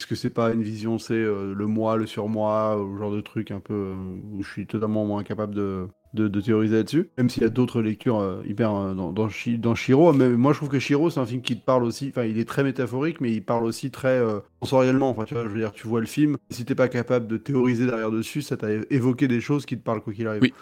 est-ce 0.03 0.09
que 0.09 0.17
c'est 0.17 0.31
pas 0.31 0.53
une 0.53 0.65
vision, 0.65 0.99
c'est 0.99 1.15
euh, 1.15 1.55
le 1.55 1.67
moi, 1.69 1.97
le 1.97 2.07
surmoi, 2.07 2.77
ou 2.83 2.99
genre 2.99 3.13
de 3.13 3.21
truc 3.21 3.53
un 3.53 3.61
peu 3.61 3.73
euh, 3.73 3.95
où 4.33 4.43
je 4.43 4.51
suis 4.51 4.67
totalement 4.67 5.05
moins 5.05 5.23
capable 5.23 5.55
de, 5.55 5.87
de, 6.13 6.41
théoriser 6.41 6.75
là-dessus? 6.75 7.11
Même 7.19 7.31
s'il 7.31 7.45
y 7.45 7.47
a 7.47 7.51
d'autres 7.51 7.81
lectures 7.81 8.19
euh, 8.19 8.43
hyper 8.45 8.73
dans, 8.97 9.13
dans, 9.13 9.29
Shi- 9.29 9.59
dans 9.59 9.77
Shiro. 9.77 10.13
Mais 10.13 10.29
moi, 10.31 10.53
je 10.53 10.59
trouve 10.59 10.71
que 10.71 10.81
Shiro, 10.81 11.09
c'est 11.09 11.21
un 11.21 11.27
film 11.27 11.41
qui 11.41 11.57
te 11.57 11.65
parle 11.65 11.85
aussi. 11.85 12.09
Enfin, 12.09 12.25
il 12.25 12.41
est 12.41 12.49
très 12.49 12.65
métaphorique, 12.65 13.21
mais 13.21 13.31
il 13.31 13.45
parle 13.45 13.65
aussi 13.65 13.93
très 13.93 14.21
sensoriellement. 14.61 15.11
Enfin, 15.11 15.23
tu 15.23 15.35
vois, 15.35 15.45
je 15.45 15.49
veux 15.51 15.61
dire, 15.61 15.73
tu 15.73 15.87
vois 15.87 16.01
le 16.01 16.07
film. 16.07 16.37
Si 16.51 16.65
t'es 16.65 16.75
pas 16.75 16.89
capable 16.89 17.29
de 17.29 17.37
théoriser 17.37 17.87
derrière 17.87 18.11
dessus, 18.11 18.43
ça 18.43 18.57
t'a 18.57 18.73
évoqué 18.91 19.29
des 19.29 19.41
choses 19.41 19.67
qui 19.67 19.79
te 19.79 19.85
parlent 19.85 20.01
quoi 20.01 20.13
qu'il 20.13 20.27
arrive. 20.27 20.43
Oui. 20.43 20.53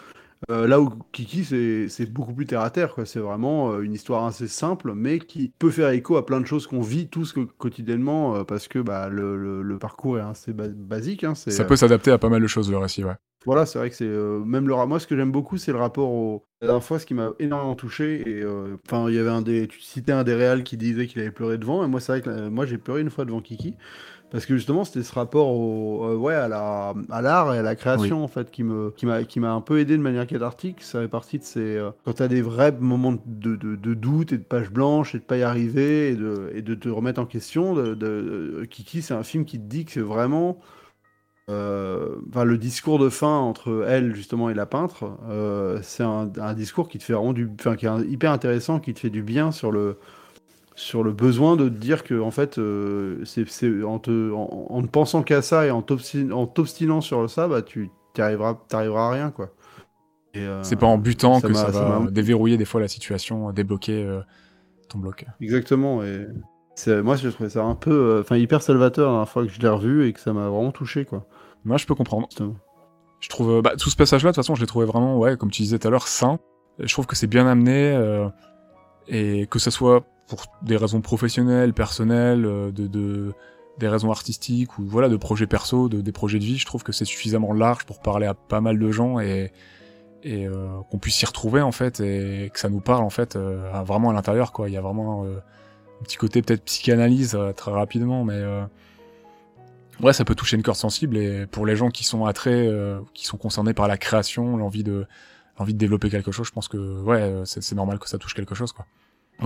Euh, 0.49 0.67
là 0.67 0.81
où 0.81 0.89
Kiki, 1.11 1.43
c'est 1.89 2.05
beaucoup 2.11 2.33
plus 2.33 2.45
terre 2.45 2.61
à 2.61 2.71
terre. 2.71 2.95
C'est 3.05 3.19
vraiment 3.19 3.73
euh, 3.73 3.81
une 3.81 3.93
histoire 3.93 4.25
assez 4.25 4.47
simple, 4.47 4.93
mais 4.95 5.19
qui 5.19 5.53
peut 5.59 5.69
faire 5.69 5.89
écho 5.89 6.17
à 6.17 6.25
plein 6.25 6.41
de 6.41 6.45
choses 6.45 6.67
qu'on 6.67 6.81
vit 6.81 7.07
tous 7.09 7.33
co- 7.33 7.45
quotidiennement, 7.45 8.35
euh, 8.37 8.43
parce 8.43 8.67
que 8.67 8.79
bah, 8.79 9.09
le, 9.09 9.37
le- 9.37 9.61
le 9.61 9.79
parcours 9.79 10.17
est 10.17 10.21
assez 10.21 10.53
ba- 10.53 10.67
basique. 10.67 11.23
hein. 11.23 11.35
Ça 11.35 11.63
peut 11.65 11.75
s'adapter 11.75 12.11
à 12.11 12.17
pas 12.17 12.29
mal 12.29 12.41
de 12.41 12.47
choses, 12.47 12.71
le 12.71 12.77
récit, 12.77 13.03
ouais. 13.03 13.15
voilà, 13.45 13.65
c'est 13.65 13.79
vrai 13.79 13.89
que 13.89 13.95
c'est 13.95 14.05
même 14.07 14.67
le 14.67 14.75
moi 14.85 14.99
ce 14.99 15.07
que 15.07 15.15
j'aime 15.17 15.31
beaucoup 15.31 15.57
c'est 15.57 15.71
le 15.71 15.79
rapport 15.79 16.09
au 16.11 16.45
la 16.61 16.67
dernière 16.67 16.83
fois 16.83 16.99
ce 16.99 17.07
qui 17.07 17.15
m'a 17.15 17.31
énormément 17.39 17.73
touché 17.75 18.21
et 18.29 18.45
enfin 18.85 19.09
il 19.09 19.15
y 19.15 19.17
avait 19.19 19.29
un 19.31 19.41
des 19.41 19.67
tu 19.67 19.81
citais 19.81 20.11
un 20.11 20.23
des 20.23 20.35
réals 20.35 20.63
qui 20.63 20.77
disait 20.77 21.07
qu'il 21.07 21.21
avait 21.21 21.31
pleuré 21.31 21.57
devant 21.57 21.83
et 21.83 21.87
moi 21.87 21.99
c'est 21.99 22.11
vrai 22.11 22.21
que 22.21 22.49
moi 22.49 22.67
j'ai 22.67 22.77
pleuré 22.77 23.01
une 23.01 23.09
fois 23.09 23.25
devant 23.25 23.41
Kiki 23.41 23.75
parce 24.31 24.45
que 24.45 24.55
justement 24.55 24.85
c'était 24.85 25.03
ce 25.03 25.13
rapport 25.13 25.49
au 25.49 26.05
euh, 26.05 26.15
ouais 26.15 26.33
à 26.33 26.47
la 26.47 26.93
à 27.09 27.21
l'art 27.21 27.53
et 27.53 27.59
à 27.59 27.61
la 27.61 27.75
création 27.75 28.23
en 28.23 28.27
fait 28.27 28.49
qui 28.49 28.63
me 28.63 28.91
qui 28.91 29.05
m'a 29.05 29.23
qui 29.23 29.39
m'a 29.39 29.51
un 29.51 29.61
peu 29.61 29.79
aidé 29.79 29.97
de 29.97 30.01
manière 30.01 30.25
cathartique. 30.25 30.81
Ça 30.81 31.01
fait 31.01 31.09
partie 31.09 31.37
de 31.37 31.43
ces 31.43 31.77
euh, 31.77 31.91
quand 32.05 32.13
t'as 32.13 32.29
des 32.29 32.41
vrais 32.41 32.71
moments 32.71 33.13
de, 33.25 33.55
de, 33.55 33.75
de 33.75 33.93
doute 33.93 34.31
et 34.31 34.37
de 34.37 34.43
page 34.43 34.71
blanche 34.71 35.13
et 35.15 35.19
de 35.19 35.23
pas 35.23 35.37
y 35.37 35.43
arriver 35.43 36.09
et 36.09 36.15
de 36.15 36.49
et 36.55 36.61
de 36.61 36.73
te 36.73 36.87
remettre 36.87 37.19
en 37.19 37.25
question 37.25 37.75
de, 37.75 38.65
Kiki 38.69 39.01
c'est 39.01 39.13
un 39.13 39.23
film 39.23 39.43
qui 39.43 39.59
te 39.59 39.65
dit 39.65 39.83
que 39.83 39.91
c'est 39.91 39.99
vraiment 39.99 40.59
euh, 41.49 42.15
enfin, 42.29 42.45
le 42.45 42.57
discours 42.57 42.99
de 42.99 43.09
fin 43.09 43.37
entre 43.37 43.85
elle 43.85 44.15
justement 44.15 44.49
et 44.49 44.53
la 44.53 44.65
peintre, 44.65 45.17
c'est 45.83 46.03
un, 46.03 46.31
un 46.39 46.53
discours 46.53 46.87
qui 46.87 46.99
te 46.99 47.03
fait 47.03 47.13
vraiment 47.13 47.33
du, 47.33 47.49
enfin 47.59 47.75
qui 47.75 47.85
est 47.85 48.07
hyper 48.07 48.31
intéressant, 48.31 48.79
qui 48.79 48.93
te 48.93 48.99
fait 48.99 49.09
du 49.09 49.23
bien 49.23 49.51
sur 49.51 49.71
le 49.71 49.97
sur 50.75 51.03
le 51.03 51.11
besoin 51.11 51.55
de 51.57 51.67
te 51.69 51.73
dire 51.73 52.03
que 52.03 52.19
en 52.19 52.31
fait, 52.31 52.57
euh, 52.57 53.23
c'est 53.25 53.45
en, 53.83 53.99
te, 53.99 54.31
en, 54.31 54.67
en 54.69 54.81
ne 54.81 54.87
pensant 54.87 55.21
qu'à 55.23 55.41
ça 55.41 55.65
et 55.65 55.71
en 55.71 55.81
t'obstin- 55.81 56.31
en 56.31 56.47
t'obstinant 56.47 57.01
sur 57.01 57.29
ça, 57.29 57.47
bah 57.47 57.61
tu 57.61 57.89
t'arriveras 58.13 58.55
t'arriveras 58.67 59.07
à 59.07 59.11
rien 59.11 59.31
quoi. 59.31 59.49
Euh, 60.37 60.63
C'est 60.63 60.77
pas 60.77 60.87
en 60.87 60.97
butant 60.97 61.39
ça 61.39 61.47
que 61.47 61.53
ça 61.53 61.69
va 61.71 62.09
déverrouiller 62.09 62.57
des 62.57 62.65
fois 62.65 62.79
la 62.79 62.87
situation, 62.87 63.51
débloquer 63.51 64.03
euh, 64.03 64.21
ton 64.87 64.99
bloc. 64.99 65.25
Exactement. 65.41 66.03
Et 66.03 66.25
c'est- 66.75 67.01
moi, 67.01 67.17
j'ai 67.17 67.31
trouvé 67.31 67.49
ça 67.49 67.63
un 67.63 67.75
peu, 67.75 67.91
euh, 67.91 68.21
enfin, 68.21 68.37
hyper 68.37 68.61
salvateur 68.61 69.07
la 69.07 69.11
dernière 69.11 69.29
fois 69.29 69.45
que 69.45 69.51
je 69.51 69.59
l'ai 69.59 69.67
revu 69.67 70.07
et 70.07 70.13
que 70.13 70.21
ça 70.21 70.31
m'a 70.31 70.47
vraiment 70.47 70.71
touché, 70.71 71.03
quoi. 71.03 71.25
Moi, 71.65 71.75
je 71.77 71.85
peux 71.85 71.95
comprendre. 71.95 72.27
Justement. 72.29 72.55
Je 73.19 73.27
trouve, 73.29 73.51
euh, 73.57 73.61
bah, 73.61 73.75
tout 73.77 73.89
ce 73.89 73.95
passage-là, 73.97 74.31
de 74.31 74.35
toute 74.35 74.43
façon, 74.43 74.55
je 74.55 74.61
l'ai 74.61 74.67
trouvé 74.67 74.85
vraiment, 74.85 75.19
ouais, 75.19 75.35
comme 75.35 75.51
tu 75.51 75.61
disais 75.63 75.77
tout 75.77 75.87
à 75.89 75.91
l'heure, 75.91 76.07
sain. 76.07 76.39
Je 76.79 76.91
trouve 76.93 77.05
que 77.07 77.15
c'est 77.17 77.27
bien 77.27 77.45
amené, 77.45 77.91
euh, 77.93 78.27
et 79.09 79.47
que 79.47 79.59
ça 79.59 79.69
soit 79.69 80.05
pour 80.27 80.45
des 80.61 80.77
raisons 80.77 81.01
professionnelles, 81.01 81.73
personnelles, 81.73 82.45
euh, 82.45 82.71
de, 82.71 82.87
de, 82.87 83.33
des 83.79 83.87
raisons 83.87 84.11
artistiques, 84.11 84.77
ou 84.79 84.83
voilà, 84.85 85.09
de 85.09 85.17
projets 85.17 85.47
perso, 85.47 85.89
de, 85.89 86.01
des 86.01 86.11
projets 86.11 86.39
de 86.39 86.43
vie, 86.45 86.57
je 86.57 86.65
trouve 86.65 86.83
que 86.83 86.91
c'est 86.91 87.05
suffisamment 87.05 87.53
large 87.53 87.85
pour 87.85 88.01
parler 88.01 88.27
à 88.27 88.33
pas 88.33 88.61
mal 88.61 88.79
de 88.79 88.91
gens 88.91 89.19
et, 89.19 89.51
et 90.23 90.47
euh, 90.47 90.67
qu'on 90.89 90.99
puisse 90.99 91.15
s'y 91.15 91.25
retrouver, 91.25 91.61
en 91.61 91.71
fait, 91.71 91.99
et 91.99 92.49
que 92.53 92.59
ça 92.59 92.69
nous 92.69 92.81
parle, 92.81 93.03
en 93.03 93.09
fait, 93.09 93.35
euh, 93.35 93.69
vraiment 93.83 94.09
à 94.11 94.13
l'intérieur, 94.13 94.51
quoi. 94.51 94.69
Il 94.69 94.73
y 94.73 94.77
a 94.77 94.81
vraiment 94.81 95.25
euh, 95.25 95.37
un 95.99 96.03
petit 96.03 96.17
côté 96.17 96.41
peut-être 96.41 96.63
psychanalyse, 96.63 97.35
euh, 97.35 97.51
très 97.53 97.71
rapidement, 97.71 98.23
mais... 98.23 98.35
euh, 98.35 98.63
Ouais, 100.01 100.13
ça 100.13 100.25
peut 100.25 100.33
toucher 100.33 100.55
une 100.55 100.63
corde 100.63 100.79
sensible 100.79 101.15
et 101.15 101.45
pour 101.45 101.63
les 101.63 101.75
gens 101.75 101.91
qui 101.91 102.03
sont 102.03 102.25
attraits, 102.25 102.67
qui 103.13 103.27
sont 103.27 103.37
concernés 103.37 103.75
par 103.75 103.87
la 103.87 103.97
création, 103.97 104.57
l'envie 104.57 104.83
de, 104.83 105.05
l'envie 105.59 105.73
de 105.73 105.77
développer 105.77 106.09
quelque 106.09 106.31
chose, 106.31 106.47
je 106.47 106.51
pense 106.51 106.67
que 106.67 107.01
ouais, 107.03 107.43
c'est 107.45 107.75
normal 107.75 107.99
que 107.99 108.09
ça 108.09 108.17
touche 108.17 108.33
quelque 108.33 108.55
chose 108.55 108.71
quoi. 108.71 108.87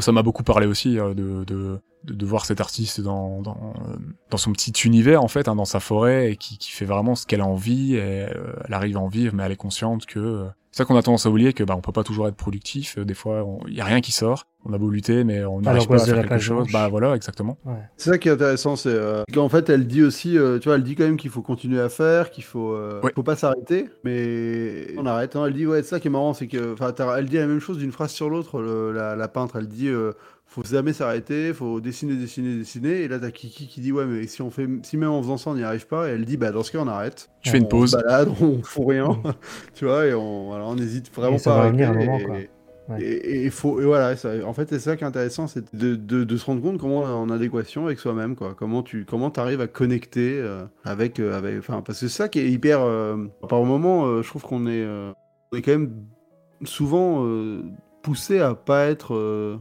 Ça 0.01 0.11
m'a 0.11 0.23
beaucoup 0.23 0.43
parlé 0.43 0.67
aussi 0.67 0.99
euh, 0.99 1.13
de, 1.13 1.43
de, 1.45 1.79
de, 2.03 2.25
voir 2.25 2.45
cet 2.45 2.59
artiste 2.59 2.99
dans, 2.99 3.41
dans, 3.41 4.37
son 4.37 4.51
petit 4.51 4.71
univers 4.85 5.23
en 5.23 5.27
fait, 5.27 5.47
hein, 5.47 5.55
dans 5.55 5.65
sa 5.65 5.79
forêt 5.79 6.31
et 6.31 6.35
qui, 6.35 6.57
qui 6.57 6.71
fait 6.71 6.85
vraiment 6.85 7.15
ce 7.15 7.25
qu'elle 7.25 7.41
a 7.41 7.45
envie. 7.45 7.95
Et, 7.95 7.99
euh, 8.01 8.53
elle 8.65 8.73
arrive 8.73 8.97
à 8.97 8.99
en 8.99 9.07
vivre, 9.07 9.33
mais 9.33 9.43
elle 9.43 9.53
est 9.53 9.57
consciente 9.57 10.05
que 10.05 10.19
euh, 10.19 10.45
c'est 10.71 10.79
ça 10.79 10.85
qu'on 10.85 10.97
a 10.97 11.01
tendance 11.01 11.25
à 11.25 11.29
oublier 11.29 11.53
que 11.53 11.63
bah 11.63 11.75
on 11.77 11.81
peut 11.81 11.93
pas 11.93 12.03
toujours 12.03 12.27
être 12.27 12.35
productif. 12.35 12.99
Des 12.99 13.13
fois, 13.13 13.45
il 13.67 13.73
y 13.73 13.81
a 13.81 13.85
rien 13.85 14.01
qui 14.01 14.11
sort. 14.11 14.45
On 14.67 14.73
a 14.73 14.77
beau 14.79 14.89
lutter, 14.89 15.23
mais 15.23 15.45
on 15.45 15.61
n'arrive 15.61 15.87
pas 15.87 15.95
à 16.01 16.05
faire 16.05 16.15
la 16.15 16.23
quelque 16.23 16.39
chose. 16.39 16.55
blanche. 16.57 16.71
Bah 16.73 16.87
voilà, 16.89 17.15
exactement. 17.15 17.57
Ouais. 17.65 17.73
C'est 17.97 18.09
ça 18.09 18.17
qui 18.17 18.29
est 18.29 18.31
intéressant, 18.31 18.75
c'est 18.75 18.89
euh, 18.89 19.23
qu'en 19.33 19.47
fait, 19.47 19.69
elle 19.69 19.85
dit 19.85 20.01
aussi, 20.03 20.37
euh, 20.39 20.57
tu 20.57 20.69
vois, 20.69 20.75
elle 20.77 20.83
dit 20.83 20.95
quand 20.95 21.03
même 21.03 21.17
qu'il 21.17 21.29
faut 21.29 21.43
continuer 21.43 21.79
à 21.79 21.89
faire, 21.89 22.31
qu'il 22.31 22.43
faut, 22.43 22.73
euh, 22.73 22.99
Ouais. 23.03 23.11
faut 23.13 23.21
pas 23.23 23.35
s'arrêter, 23.35 23.89
mais 24.03 24.87
on 24.97 25.05
arrête. 25.05 25.35
hein. 25.35 25.43
Elle 25.45 25.53
dit, 25.53 25.67
ouais, 25.67 25.83
c'est 25.83 25.89
ça 25.89 25.99
qui 25.99 26.07
est 26.07 26.11
marrant, 26.11 26.33
c'est 26.33 26.47
que, 26.47 26.73
enfin, 26.73 26.93
elle 27.17 27.25
dit 27.27 27.37
la 27.37 27.45
même 27.47 27.59
chose 27.59 27.77
d'une 27.77 27.91
phrase 27.91 28.11
sur 28.11 28.29
l'autre, 28.29 28.59
la, 28.61 29.15
la 29.15 29.27
peintre, 29.27 29.57
elle 29.57 29.67
dit, 29.67 29.87
euh, 29.89 30.13
faut 30.47 30.63
jamais 30.63 30.93
s'arrêter, 30.93 31.53
faut 31.53 31.79
dessiner, 31.81 32.15
dessiner, 32.15 32.55
dessiner, 32.55 33.01
et 33.01 33.07
là 33.07 33.19
t'as 33.19 33.31
Kiki 33.31 33.67
qui 33.67 33.81
dit, 33.81 33.91
ouais, 33.91 34.05
mais 34.05 34.25
si 34.27 34.41
on 34.41 34.49
fait, 34.51 34.67
si 34.83 34.95
même 34.97 35.09
en 35.09 35.21
faisant 35.21 35.37
ça 35.37 35.49
on 35.49 35.55
n'y 35.55 35.63
arrive 35.63 35.85
pas, 35.87 36.07
et 36.07 36.11
elle 36.13 36.23
dit, 36.25 36.37
bah 36.37 36.51
dans 36.51 36.63
ce 36.63 36.71
cas 36.71 36.79
on 36.79 36.87
arrête. 36.87 37.29
Tu 37.41 37.49
fais 37.51 37.57
une 37.57 37.65
On 37.65 37.67
pause. 37.67 37.91
se 37.91 37.97
balade, 37.97 38.29
on 38.41 38.61
fout 38.63 38.85
rien, 38.87 39.09
tu 39.75 39.85
vois, 39.85 40.05
et 40.05 40.13
on, 40.13 40.45
voilà, 40.47 40.65
on 40.65 40.77
hésite 40.77 41.13
vraiment 41.13 41.35
Et 41.35 41.39
ça 41.39 41.51
pas 41.51 41.57
à 41.59 41.63
va 41.65 41.69
venir 41.71 41.89
arrêter, 41.89 42.09
un 42.09 42.19
moment, 42.19 42.35
et-. 42.35 42.49
Ouais. 42.87 43.01
Et, 43.01 43.49
faut, 43.49 43.81
et 43.81 43.85
voilà, 43.85 44.15
ça- 44.15 44.45
en 44.45 44.53
fait, 44.53 44.69
c'est 44.69 44.79
ça 44.79 44.95
qui 44.95 45.03
est 45.03 45.07
intéressant, 45.07 45.47
c'est 45.47 45.73
de, 45.75 45.95
de, 45.95 46.23
de 46.23 46.37
se 46.37 46.45
rendre 46.45 46.61
compte 46.61 46.77
comment 46.79 46.99
on 46.99 47.07
est 47.07 47.11
en 47.11 47.29
adéquation 47.31 47.85
avec 47.87 47.97
soi-même, 47.99 48.35
quoi. 48.35 48.53
Comment 48.55 48.83
tu 48.83 49.05
comment 49.05 49.31
arrives 49.33 49.61
à 49.61 49.67
connecter 49.67 50.39
euh, 50.39 50.65
avec, 50.83 51.19
euh, 51.19 51.35
avec, 51.35 51.57
enfin, 51.57 51.81
parce 51.81 51.99
que 51.99 52.07
c'est 52.07 52.15
ça 52.15 52.29
qui 52.29 52.39
est 52.39 52.49
hyper. 52.51 52.81
euh, 52.81 53.17
par 53.49 53.63
moment, 53.63 54.05
euh, 54.05 54.21
je 54.21 54.27
trouve 54.29 54.43
qu'on 54.43 54.67
est, 54.67 54.83
euh, 54.83 55.11
on 55.51 55.57
est 55.57 55.61
quand 55.63 55.71
même 55.71 55.93
souvent 56.63 57.25
euh, 57.25 57.63
poussé 58.03 58.39
à 58.39 58.53
pas 58.53 58.85
être 58.85 59.15
euh, 59.15 59.57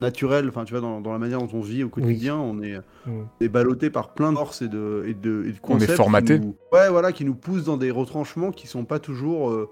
naturel. 0.00 0.48
Enfin, 0.48 0.64
tu 0.64 0.72
vois, 0.72 0.80
dans, 0.82 1.00
dans 1.00 1.12
la 1.12 1.18
manière 1.18 1.38
dont 1.38 1.48
on 1.52 1.60
vit 1.60 1.84
au 1.84 1.88
quotidien, 1.88 2.36
on 2.36 2.60
est, 2.62 2.76
Mm. 3.06 3.10
on 3.40 3.44
est 3.44 3.48
ballotté 3.48 3.88
par 3.88 4.12
plein 4.12 4.30
de 4.32 4.36
forces 4.36 4.60
et 4.60 4.68
de, 4.68 5.04
et 5.06 5.14
de, 5.14 5.44
et 5.46 5.48
de 5.48 5.48
On 5.48 5.48
est 5.48 5.58
concepts 5.60 5.90
qui 5.92 5.96
formaté. 5.96 6.38
nous- 6.38 6.54
ouais, 6.72 6.90
voilà, 6.90 7.12
qui 7.12 7.24
nous 7.24 7.34
poussent 7.34 7.64
dans 7.64 7.78
des 7.78 7.90
retranchements 7.90 8.50
qui 8.52 8.66
sont 8.66 8.84
pas 8.84 8.98
toujours 8.98 9.48
euh, 9.50 9.70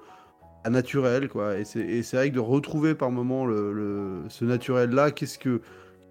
à 0.65 0.71
naturel, 0.71 1.29
quoi. 1.29 1.59
Et 1.59 1.65
c'est 1.65 2.13
vrai 2.15 2.31
que 2.31 2.35
de 2.35 2.41
retrouver 2.41 2.95
par 2.95 3.11
moment 3.11 3.47
le, 3.47 3.73
le- 3.73 4.23
ce 4.29 4.45
naturel-là, 4.45 5.11
qu'est-ce 5.11 5.39
que 5.39 5.61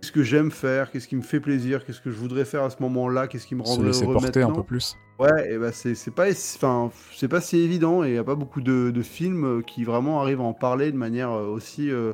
qu'est-ce 0.01 0.11
que 0.11 0.23
j'aime 0.23 0.51
faire, 0.51 0.91
qu'est-ce 0.91 1.07
qui 1.07 1.15
me 1.15 1.21
fait 1.21 1.39
plaisir, 1.39 1.83
qu'est-ce 1.85 2.01
que 2.01 2.11
je 2.11 2.15
voudrais 2.17 2.45
faire 2.45 2.63
à 2.63 2.69
ce 2.69 2.81
moment-là, 2.81 3.27
qu'est-ce 3.27 3.47
qui 3.47 3.55
me 3.55 3.63
Se 3.63 3.69
rendrait 3.69 3.87
laisser 3.87 4.03
heureux 4.03 4.13
porter 4.13 4.41
un 4.43 4.51
peu 4.51 4.63
plus. 4.63 4.95
Ouais, 5.19 5.51
et 5.53 5.57
bah 5.57 5.71
c'est 5.71 6.13
pas 6.13 6.29
enfin 6.29 6.91
c'est 7.11 7.27
pas 7.27 7.41
si 7.41 7.57
évident 7.57 8.03
et 8.03 8.09
il 8.09 8.13
y 8.13 8.19
a 8.19 8.23
pas 8.23 8.35
beaucoup 8.35 8.61
de, 8.61 8.91
de 8.91 9.01
films 9.01 9.45
euh, 9.45 9.61
qui 9.63 9.83
vraiment 9.83 10.21
arrivent 10.21 10.41
à 10.41 10.43
en 10.43 10.53
parler 10.53 10.91
de 10.91 10.97
manière 10.97 11.31
euh, 11.31 11.47
aussi 11.47 11.89
euh, 11.89 12.13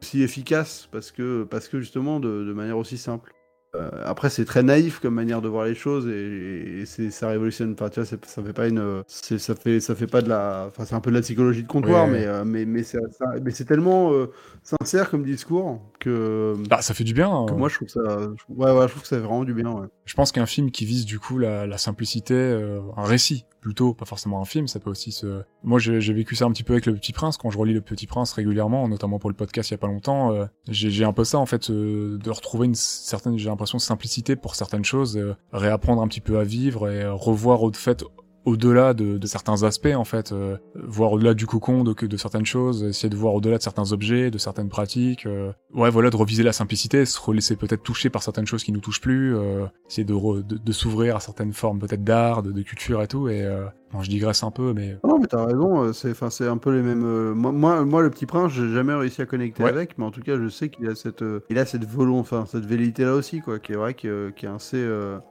aussi 0.00 0.22
efficace 0.22 0.88
parce 0.92 1.10
que 1.10 1.42
parce 1.42 1.66
que 1.66 1.80
justement 1.80 2.20
de, 2.20 2.44
de 2.44 2.52
manière 2.52 2.78
aussi 2.78 2.96
simple. 2.96 3.32
Euh, 3.78 3.90
après 4.04 4.28
c'est 4.28 4.44
très 4.44 4.62
naïf 4.64 4.98
comme 4.98 5.14
manière 5.14 5.40
de 5.40 5.48
voir 5.48 5.64
les 5.64 5.74
choses 5.76 6.08
et, 6.08 6.80
et 6.80 6.86
c'est 6.86 7.10
ça 7.10 7.28
révolutionne 7.28 7.74
enfin 7.74 7.88
tu 7.90 8.00
vois 8.00 8.06
c'est- 8.06 8.24
ça 8.26 8.42
fait 8.42 8.52
pas 8.52 8.66
une 8.66 9.02
c'est 9.06 9.38
ça 9.38 9.54
fait 9.54 9.78
ça 9.78 9.94
fait 9.94 10.06
pas 10.08 10.20
de 10.20 10.28
la 10.28 10.64
enfin 10.68 10.84
c'est 10.84 10.94
un 10.96 11.00
peu 11.00 11.10
de 11.10 11.16
la 11.16 11.22
psychologie 11.22 11.62
de 11.62 11.68
comptoir 11.68 12.06
Ouais. 12.06 12.12
mais 12.12 12.26
euh, 12.26 12.44
mais 12.44 12.64
mais 12.64 12.82
c'est 12.82 12.98
ça- 13.12 13.26
mais 13.42 13.50
c'est 13.52 13.66
tellement 13.66 14.12
euh, 14.12 14.32
sincère 14.64 15.10
comme 15.10 15.22
discours 15.22 15.80
que, 16.00 16.54
Bah, 16.68 16.80
ça 16.82 16.92
fait 16.94 17.04
du 17.04 17.14
bien. 17.14 17.46
que 17.46 17.52
euh. 17.52 17.56
moi 17.56 17.68
je 17.68 17.76
trouve 17.76 17.88
ça 17.88 18.00
ouais 18.48 18.72
ouais 18.72 18.82
je 18.86 18.90
trouve 18.90 19.02
que 19.02 19.08
ça 19.08 19.16
fait 19.16 19.22
vraiment 19.22 19.44
du 19.44 19.54
bien 19.54 19.70
ouais. 19.70 19.86
Je 20.06 20.14
pense 20.14 20.32
qu'un 20.32 20.46
film 20.46 20.70
qui 20.70 20.84
vise 20.84 21.04
du 21.04 21.18
coup 21.20 21.38
la, 21.38 21.66
la 21.66 21.78
simplicité, 21.78 22.34
euh, 22.34 22.80
un 22.96 23.04
récit 23.04 23.44
plutôt, 23.68 23.92
pas 23.92 24.06
forcément 24.06 24.40
un 24.40 24.46
film, 24.46 24.66
ça 24.66 24.80
peut 24.80 24.88
aussi 24.88 25.12
se. 25.12 25.42
Moi, 25.62 25.78
j'ai 25.78 26.12
vécu 26.14 26.34
ça 26.34 26.46
un 26.46 26.52
petit 26.52 26.62
peu 26.62 26.72
avec 26.72 26.86
Le 26.86 26.94
Petit 26.94 27.12
Prince 27.12 27.36
quand 27.36 27.50
je 27.50 27.58
relis 27.58 27.74
Le 27.74 27.82
Petit 27.82 28.06
Prince 28.06 28.32
régulièrement, 28.32 28.88
notamment 28.88 29.18
pour 29.18 29.28
le 29.28 29.36
podcast 29.36 29.68
il 29.68 29.72
y 29.72 29.74
a 29.74 29.78
pas 29.78 29.88
longtemps. 29.88 30.32
euh, 30.32 30.46
j'ai 30.68 31.04
un 31.04 31.12
peu 31.12 31.24
ça 31.24 31.38
en 31.38 31.44
fait, 31.44 31.68
euh, 31.68 32.16
de 32.16 32.30
retrouver 32.30 32.64
une 32.64 32.74
certaine, 32.74 33.36
j'ai 33.36 33.50
l'impression 33.50 33.78
simplicité 33.78 34.36
pour 34.36 34.54
certaines 34.54 34.86
choses, 34.86 35.18
euh, 35.18 35.36
réapprendre 35.52 36.00
un 36.00 36.08
petit 36.08 36.22
peu 36.22 36.38
à 36.38 36.44
vivre 36.44 36.88
et 36.88 37.06
revoir 37.06 37.62
au 37.62 37.70
fait 37.70 38.04
au-delà 38.44 38.94
de, 38.94 39.18
de 39.18 39.26
certains 39.26 39.62
aspects 39.62 39.94
en 39.94 40.04
fait, 40.04 40.32
euh, 40.32 40.56
voir 40.74 41.12
au-delà 41.12 41.34
du 41.34 41.46
cocon 41.46 41.84
de, 41.84 41.94
de 42.06 42.16
certaines 42.16 42.46
choses, 42.46 42.84
essayer 42.84 43.08
de 43.08 43.16
voir 43.16 43.34
au-delà 43.34 43.58
de 43.58 43.62
certains 43.62 43.92
objets, 43.92 44.30
de 44.30 44.38
certaines 44.38 44.68
pratiques. 44.68 45.26
euh, 45.26 45.52
ouais, 45.74 45.90
voilà, 45.90 46.10
de 46.10 46.16
reviser 46.16 46.42
la 46.42 46.52
simplicité, 46.52 47.04
se 47.04 47.20
relaisser 47.20 47.56
peut-être 47.56 47.82
toucher 47.82 48.10
par 48.10 48.22
certaines 48.22 48.46
choses 48.46 48.64
qui 48.64 48.72
nous 48.72 48.80
touchent 48.80 49.00
plus, 49.00 49.36
euh, 49.36 49.66
essayer 49.88 50.04
de, 50.04 50.42
de, 50.42 50.72
s'ouvrir 50.72 51.16
à 51.16 51.20
certaines 51.20 51.52
formes 51.52 51.78
peut-être 51.78 52.04
d'art, 52.04 52.42
de, 52.42 52.52
de 52.52 52.62
culture 52.62 53.02
et 53.02 53.08
tout. 53.08 53.28
Et 53.28 53.42
euh, 53.42 53.66
bon, 53.92 54.02
je 54.02 54.10
digresse 54.10 54.42
un 54.42 54.50
peu, 54.50 54.72
mais 54.74 54.96
Non, 55.04 55.18
mais 55.18 55.26
t'as 55.26 55.44
raison, 55.46 55.84
euh, 55.84 55.92
c'est 55.92 56.46
un 56.48 56.58
peu 56.58 56.74
les 56.74 56.82
mêmes. 56.82 57.04
euh, 57.04 57.34
Moi, 57.34 57.52
moi, 57.52 57.84
moi, 57.84 58.02
le 58.02 58.10
petit 58.10 58.26
prince, 58.26 58.52
j'ai 58.52 58.68
jamais 58.72 58.94
réussi 58.94 59.22
à 59.22 59.26
connecter 59.26 59.62
Ouais. 59.62 59.70
avec, 59.70 59.96
mais 59.98 60.04
en 60.04 60.10
tout 60.10 60.22
cas, 60.22 60.36
je 60.38 60.48
sais 60.48 60.68
qu'il 60.70 60.88
a 60.88 60.94
cette, 60.94 61.22
euh, 61.22 61.40
il 61.50 61.58
a 61.58 61.64
cette 61.66 61.84
volonté, 61.84 62.20
enfin, 62.20 62.46
cette 62.46 62.64
velléité-là 62.66 63.14
aussi, 63.14 63.40
quoi, 63.40 63.58
qui 63.58 63.72
est 63.72 63.76
vrai 63.76 63.94
qui 63.94 64.06
est 64.08 64.46
assez, 64.46 64.86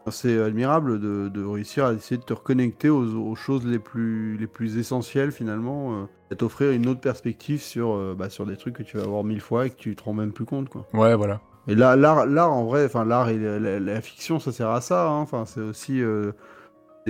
assez 0.05 0.39
admirable 0.39 0.99
de, 0.99 1.29
de 1.29 1.43
réussir 1.45 1.85
à 1.85 1.93
essayer 1.93 2.17
de 2.17 2.23
te 2.23 2.33
reconnecter 2.33 2.89
aux, 2.89 3.05
aux 3.15 3.35
choses 3.35 3.65
les 3.65 3.79
plus, 3.79 4.37
les 4.37 4.47
plus 4.47 4.77
essentielles, 4.77 5.31
finalement, 5.31 6.07
et 6.31 6.35
t'offrir 6.35 6.71
une 6.71 6.87
autre 6.87 7.01
perspective 7.01 7.61
sur, 7.61 8.15
bah, 8.15 8.29
sur 8.29 8.45
des 8.45 8.57
trucs 8.57 8.75
que 8.75 8.83
tu 8.83 8.97
vas 8.97 9.05
voir 9.05 9.23
mille 9.23 9.41
fois 9.41 9.67
et 9.67 9.69
que 9.69 9.75
tu 9.77 9.95
te 9.95 10.03
rends 10.03 10.13
même 10.13 10.31
plus 10.31 10.45
compte, 10.45 10.69
quoi. 10.69 10.85
ouais, 10.93 11.15
voilà. 11.15 11.41
Et 11.67 11.75
là, 11.75 11.95
l'art, 11.97 12.25
l'art 12.25 12.53
en 12.53 12.63
vrai, 12.65 12.85
enfin 12.85 13.03
l'art 13.03 13.27
et 13.29 13.37
la, 13.37 13.59
la- 13.59 13.79
la 13.79 14.01
fiction, 14.01 14.39
ça 14.39 14.51
sert 14.53 14.69
à 14.69 14.79
ça. 14.81 15.07
hein. 15.09 15.19
Enfin, 15.19 15.45
c'est 15.45 15.59
aussi 15.61 16.01
euh, 16.01 16.31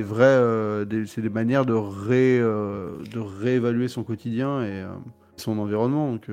euh, 0.03 0.85
des- 0.85 1.05
c'est 1.05 1.21
des 1.21 1.29
manières 1.29 1.65
de 1.65 1.73
euh, 1.73 2.91
réévaluer 3.39 3.87
son 3.87 4.03
quotidien 4.03 4.61
et 4.61 4.81
euh, 4.81 4.87
son 5.35 5.57
environnement. 5.59 6.11
Donc, 6.11 6.29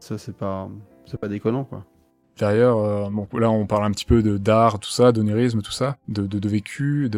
ça 0.00 0.18
c'est 0.18 0.36
pas, 0.36 0.68
déconnant 1.28 1.64
quoi. 1.64 1.84
Derrière, 2.38 2.76
euh, 2.76 3.10
bon, 3.10 3.28
là 3.38 3.50
on 3.50 3.66
parle 3.66 3.84
un 3.84 3.90
petit 3.90 4.06
peu 4.06 4.22
d'art, 4.38 4.78
tout 4.78 4.90
ça, 4.90 5.12
d'onirisme, 5.12 5.60
tout 5.60 5.72
ça, 5.72 5.96
de, 6.08 6.26
de, 6.26 6.38
de 6.38 6.48
vécu. 6.48 7.10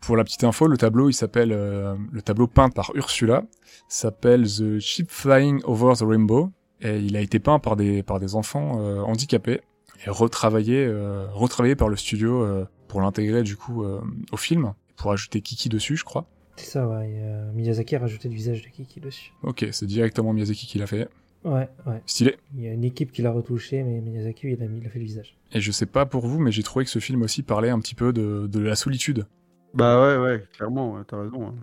Pour, 0.00 0.16
la 0.16 0.24
petite 0.24 0.42
info, 0.44 0.66
le 0.66 0.78
tableau, 0.78 1.10
il 1.10 1.12
s'appelle 1.14 1.50
le 1.50 2.22
tableau 2.22 2.46
peint 2.46 2.70
par 2.70 2.92
Ursula, 2.94 3.44
s'appelle 3.88 4.44
The 4.44 4.78
Ship 4.78 5.10
Flying 5.10 5.60
Over 5.64 5.92
the 5.98 6.02
Rainbow, 6.02 6.50
et 6.80 6.98
il 6.98 7.16
a 7.16 7.20
été 7.20 7.38
peint 7.38 7.58
par 7.58 7.76
des 7.76 8.34
enfants 8.34 8.72
handicapés 9.06 9.60
et 10.06 10.10
retravaillé 10.10 10.90
retravaillé 11.32 11.76
par 11.76 11.88
le 11.88 11.96
studio 11.96 12.44
pour 12.88 13.00
l'intégrer 13.00 13.42
du 13.42 13.56
coup 13.56 13.84
euh, 13.84 14.00
au 14.32 14.36
film, 14.36 14.74
pour 14.96 15.12
ajouter 15.12 15.40
Kiki 15.40 15.68
dessus, 15.68 15.96
je 15.96 16.04
crois. 16.04 16.26
C'est 16.56 16.70
ça, 16.70 16.88
ouais. 16.88 17.10
et, 17.10 17.20
euh, 17.22 17.52
Miyazaki 17.52 17.96
a 17.96 17.98
rajouté 18.00 18.28
le 18.28 18.34
visage 18.34 18.62
de 18.62 18.68
Kiki 18.68 19.00
dessus. 19.00 19.32
Ok, 19.42 19.66
c'est 19.72 19.86
directement 19.86 20.32
Miyazaki 20.32 20.66
qui 20.66 20.78
l'a 20.78 20.86
fait. 20.86 21.08
Ouais, 21.44 21.68
ouais. 21.86 22.02
Stylé. 22.06 22.36
Il 22.56 22.62
y 22.62 22.68
a 22.68 22.72
une 22.72 22.82
équipe 22.84 23.12
qui 23.12 23.22
l'a 23.22 23.30
retouché, 23.30 23.82
mais 23.82 24.00
Miyazaki, 24.00 24.48
il 24.52 24.62
a, 24.62 24.66
mis, 24.66 24.78
il 24.80 24.86
a 24.86 24.90
fait 24.90 24.98
le 24.98 25.04
visage. 25.04 25.36
Et 25.52 25.60
je 25.60 25.70
sais 25.70 25.86
pas 25.86 26.06
pour 26.06 26.26
vous, 26.26 26.38
mais 26.40 26.50
j'ai 26.50 26.62
trouvé 26.62 26.84
que 26.84 26.90
ce 26.90 26.98
film 26.98 27.22
aussi 27.22 27.42
parlait 27.42 27.70
un 27.70 27.78
petit 27.78 27.94
peu 27.94 28.12
de, 28.12 28.46
de 28.50 28.60
la 28.60 28.74
solitude. 28.74 29.26
Bah 29.74 30.00
ouais, 30.00 30.16
ouais, 30.22 30.44
clairement, 30.56 30.94
ouais, 30.94 31.02
t'as 31.06 31.20
raison. 31.20 31.48
hein. 31.48 31.54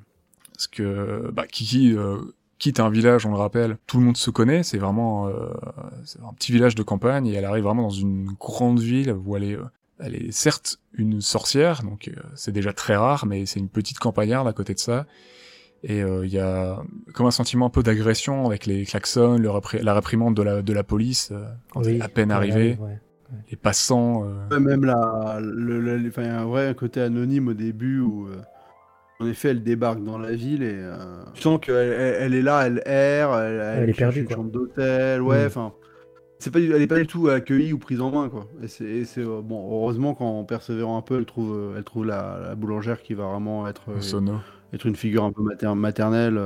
Parce 0.53 0.67
que 0.67 1.31
bah, 1.33 1.47
Kiki 1.47 1.93
euh, 1.97 2.19
quitte 2.59 2.79
un 2.79 2.91
village, 2.91 3.25
on 3.25 3.31
le 3.31 3.37
rappelle, 3.37 3.77
tout 3.87 3.97
le 3.97 4.05
monde 4.05 4.15
se 4.15 4.29
connaît, 4.29 4.61
c'est 4.61 4.77
vraiment 4.77 5.27
euh, 5.27 5.49
un 6.23 6.33
petit 6.33 6.51
village 6.51 6.75
de 6.75 6.83
campagne 6.83 7.25
et 7.27 7.33
elle 7.33 7.45
arrive 7.45 7.63
vraiment 7.63 7.81
dans 7.81 7.89
une 7.89 8.27
grande 8.39 8.79
ville 8.79 9.11
où 9.25 9.35
elle 9.35 9.43
est, 9.43 9.57
euh, 9.57 9.63
elle 9.99 10.15
est 10.15 10.31
certes 10.31 10.79
une 10.93 11.21
sorcière, 11.21 11.83
donc 11.83 12.07
euh, 12.07 12.19
c'est 12.35 12.51
déjà 12.51 12.73
très 12.73 12.95
rare, 12.95 13.25
mais 13.25 13.45
c'est 13.45 13.59
une 13.59 13.69
petite 13.69 13.99
campagnarde 13.99 14.47
à 14.47 14.53
côté 14.53 14.73
de 14.73 14.79
ça. 14.79 15.05
Et 15.83 16.01
euh, 16.01 16.25
il 16.25 16.31
y 16.31 16.39
a 16.39 16.81
comme 17.13 17.25
un 17.25 17.31
sentiment 17.31 17.65
un 17.65 17.69
peu 17.69 17.83
d'agression 17.83 18.45
avec 18.45 18.65
les 18.65 18.85
klaxons, 18.85 19.37
le 19.37 19.49
la 19.81 19.93
réprimande 19.93 20.35
de 20.35 20.41
la, 20.41 20.61
de 20.61 20.73
la 20.73 20.83
police 20.83 21.29
euh, 21.31 21.43
quand 21.71 21.83
elle 21.83 21.97
est 21.97 22.01
à 22.01 22.07
peine 22.07 22.31
arrivée, 22.31 22.77
ouais. 22.79 22.99
les 23.51 23.57
passants. 23.57 24.23
euh, 24.25 24.47
Ouais, 24.49 24.59
Même 24.59 24.85
la, 24.85 25.39
le, 25.41 25.81
le- 25.81 26.07
enfin, 26.07 26.21
il 26.21 26.27
y 26.27 26.31
a 26.31 26.39
un 26.39 26.45
vrai 26.45 26.73
côté 26.75 27.01
anonyme 27.01 27.49
au 27.49 27.53
début 27.53 27.99
où, 27.99 28.27
euh, 28.27 28.37
En 29.19 29.27
effet, 29.27 29.49
elle 29.49 29.63
débarque 29.63 30.03
dans 30.03 30.17
la 30.17 30.31
ville 30.33 30.63
et 30.63 30.71
euh, 30.73 31.23
tu 31.33 31.41
sens 31.41 31.59
qu'elle 31.61 31.75
elle, 31.75 32.15
elle 32.21 32.33
est 32.33 32.41
là, 32.41 32.65
elle 32.65 32.81
erre, 32.85 33.37
elle, 33.39 33.83
Elle 33.83 33.89
est 33.89 33.93
perdue, 33.93 34.21
une 34.21 34.25
quoi. 34.27 34.35
chambre 34.37 34.51
d'hôtel, 34.51 35.21
ouais, 35.21 35.47
Mm. 35.47 35.49
C'est 36.43 36.51
pas, 36.51 36.59
du- 36.59 36.73
elle 36.73 36.81
est 36.81 36.87
pas 36.87 36.99
du 36.99 37.07
tout 37.07 37.29
accueillie 37.29 37.71
ou 37.73 37.79
prise 37.79 38.01
en 38.01 38.11
main, 38.11 38.27
quoi. 38.29 38.47
Et 38.61 38.67
c'est, 38.67 39.05
euh, 39.19 39.41
bon, 39.41 39.71
heureusement 39.71 40.13
qu'en 40.13 40.43
persévérant 40.43 40.97
un 40.97 41.01
peu, 41.01 41.17
elle 41.17 41.25
trouve, 41.25 41.53
euh, 41.55 41.77
elle 41.77 41.83
trouve 41.85 42.05
la, 42.05 42.37
la 42.39 42.55
boulangère 42.55 43.01
qui 43.01 43.13
va 43.13 43.25
vraiment 43.27 43.67
être, 43.67 43.89
euh, 43.91 44.21
être 44.73 44.85
une 44.87 44.95
figure 44.97 45.23
un 45.23 45.31
peu 45.31 45.41
mater- 45.43 45.73
maternelle 45.75 46.37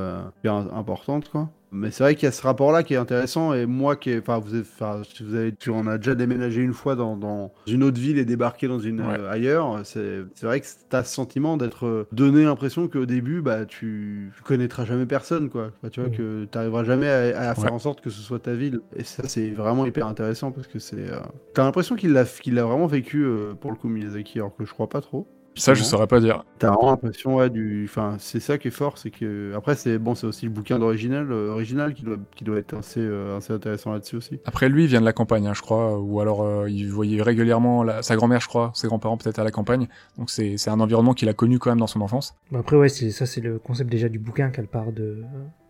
bien 0.42 0.68
importante 0.72 1.28
quoi. 1.30 1.50
Mais 1.70 1.90
c'est 1.90 2.02
vrai 2.02 2.14
qu'il 2.14 2.24
y 2.24 2.28
a 2.28 2.32
ce 2.32 2.40
rapport-là 2.42 2.82
qui 2.82 2.94
est 2.94 2.96
intéressant 2.96 3.52
et 3.52 3.66
moi 3.66 3.96
qui 3.96 4.10
est, 4.10 4.18
enfin 4.20 4.38
vous, 4.38 4.54
êtes- 4.56 4.66
enfin 4.74 5.02
si 5.04 5.22
vous 5.22 5.34
avez, 5.34 5.52
tu 5.54 5.70
en 5.70 5.86
as 5.86 5.98
déjà 5.98 6.14
déménagé 6.14 6.62
une 6.62 6.72
fois 6.72 6.96
dans, 6.96 7.16
dans 7.16 7.52
une 7.66 7.82
autre 7.82 8.00
ville 8.00 8.16
et 8.18 8.24
débarqué 8.24 8.68
dans 8.68 8.78
une 8.78 9.00
Ouais. 9.02 9.18
euh, 9.18 9.30
ailleurs, 9.30 9.80
c'est 9.84 10.24
vrai 10.42 10.60
que 10.60 10.66
t'as 10.88 11.04
ce 11.04 11.14
sentiment 11.14 11.56
d'être 11.58 11.86
euh, 11.86 12.06
donné 12.12 12.44
l'impression 12.44 12.88
qu'au 12.88 13.04
début 13.06 13.42
bah 13.42 13.66
tu 13.66 14.32
connaîtras 14.44 14.84
jamais 14.86 15.04
personne 15.06 15.50
quoi. 15.50 15.70
Enfin, 15.82 15.90
tu 15.90 16.00
vois 16.00 16.08
Mm. 16.08 16.12
que 16.16 16.44
t'arriveras 16.46 16.84
jamais 16.84 17.08
à, 17.08 17.50
à 17.50 17.54
faire 17.54 17.64
Ouais. 17.64 17.70
en 17.72 17.78
sorte 17.78 18.00
que 18.00 18.08
ce 18.10 18.20
soit 18.22 18.38
ta 18.38 18.54
ville 18.54 18.80
et 18.96 19.04
ça 19.04 19.28
c'est 19.28 19.50
vraiment 19.50 19.84
hyper 19.84 20.06
intéressant 20.06 20.50
parce 20.52 20.66
que 20.68 20.78
c'est 20.78 21.10
euh, 21.10 21.20
t'as 21.54 21.64
l'impression 21.64 21.96
qu'il 21.96 22.12
l'a 22.12 22.24
qu'il 22.24 22.54
l'a 22.54 22.64
vraiment 22.64 22.86
vécu 22.86 23.22
euh, 23.24 23.52
pour 23.54 23.70
le 23.70 23.76
coup 23.76 23.88
Miyazaki 23.88 24.38
alors 24.38 24.56
que 24.56 24.64
je 24.64 24.72
crois 24.72 24.88
pas 24.88 25.00
trop. 25.02 25.28
Ça, 25.58 25.74
je 25.74 25.82
saurais 25.82 26.06
pas 26.06 26.20
dire. 26.20 26.44
T'as 26.58 26.70
vraiment 26.70 26.90
l'impression, 26.92 27.36
ouais, 27.36 27.50
du. 27.50 27.84
Enfin, 27.88 28.16
c'est 28.18 28.40
ça 28.40 28.58
qui 28.58 28.68
est 28.68 28.72
fort, 28.72 28.96
c'est 28.98 29.10
que. 29.10 29.52
Après, 29.56 29.74
c'est 29.74 29.98
bon, 29.98 30.14
c'est 30.14 30.26
aussi 30.26 30.46
le 30.46 30.50
bouquin 30.52 30.78
d'original 30.78 31.30
euh, 31.30 31.50
original 31.50 31.94
qui 31.94 32.02
doit, 32.04 32.16
qui 32.34 32.44
doit 32.44 32.58
être 32.58 32.74
assez, 32.74 33.00
euh, 33.00 33.36
assez 33.36 33.52
intéressant 33.52 33.92
là-dessus 33.92 34.16
aussi. 34.16 34.40
Après, 34.44 34.68
lui, 34.68 34.84
il 34.84 34.86
vient 34.88 35.00
de 35.00 35.04
la 35.04 35.12
campagne, 35.12 35.46
hein, 35.46 35.54
je 35.54 35.60
crois, 35.62 35.98
ou 35.98 36.20
alors 36.20 36.42
euh, 36.42 36.68
il 36.70 36.88
voyait 36.90 37.20
régulièrement 37.22 37.82
la- 37.84 38.02
sa 38.02 38.16
grand-mère, 38.16 38.40
je 38.40 38.48
crois, 38.48 38.70
ses 38.74 38.86
grands-parents 38.88 39.16
peut-être 39.16 39.38
à 39.38 39.44
la 39.44 39.50
campagne. 39.50 39.88
Donc 40.16 40.30
c'est 40.30 40.56
c'est 40.56 40.70
un 40.70 40.80
environnement 40.80 41.14
qu'il 41.14 41.28
a 41.28 41.34
connu 41.34 41.58
quand 41.58 41.70
même 41.70 41.80
dans 41.80 41.86
son 41.86 42.00
enfance. 42.00 42.34
Bon, 42.50 42.60
après, 42.60 42.76
ouais, 42.76 42.88
ça, 42.88 43.26
c'est 43.26 43.40
le 43.40 43.58
concept 43.58 43.90
déjà 43.90 44.08
du 44.08 44.18
bouquin 44.18 44.50
qu'elle 44.50 44.68
part 44.68 44.92
de, 44.92 45.22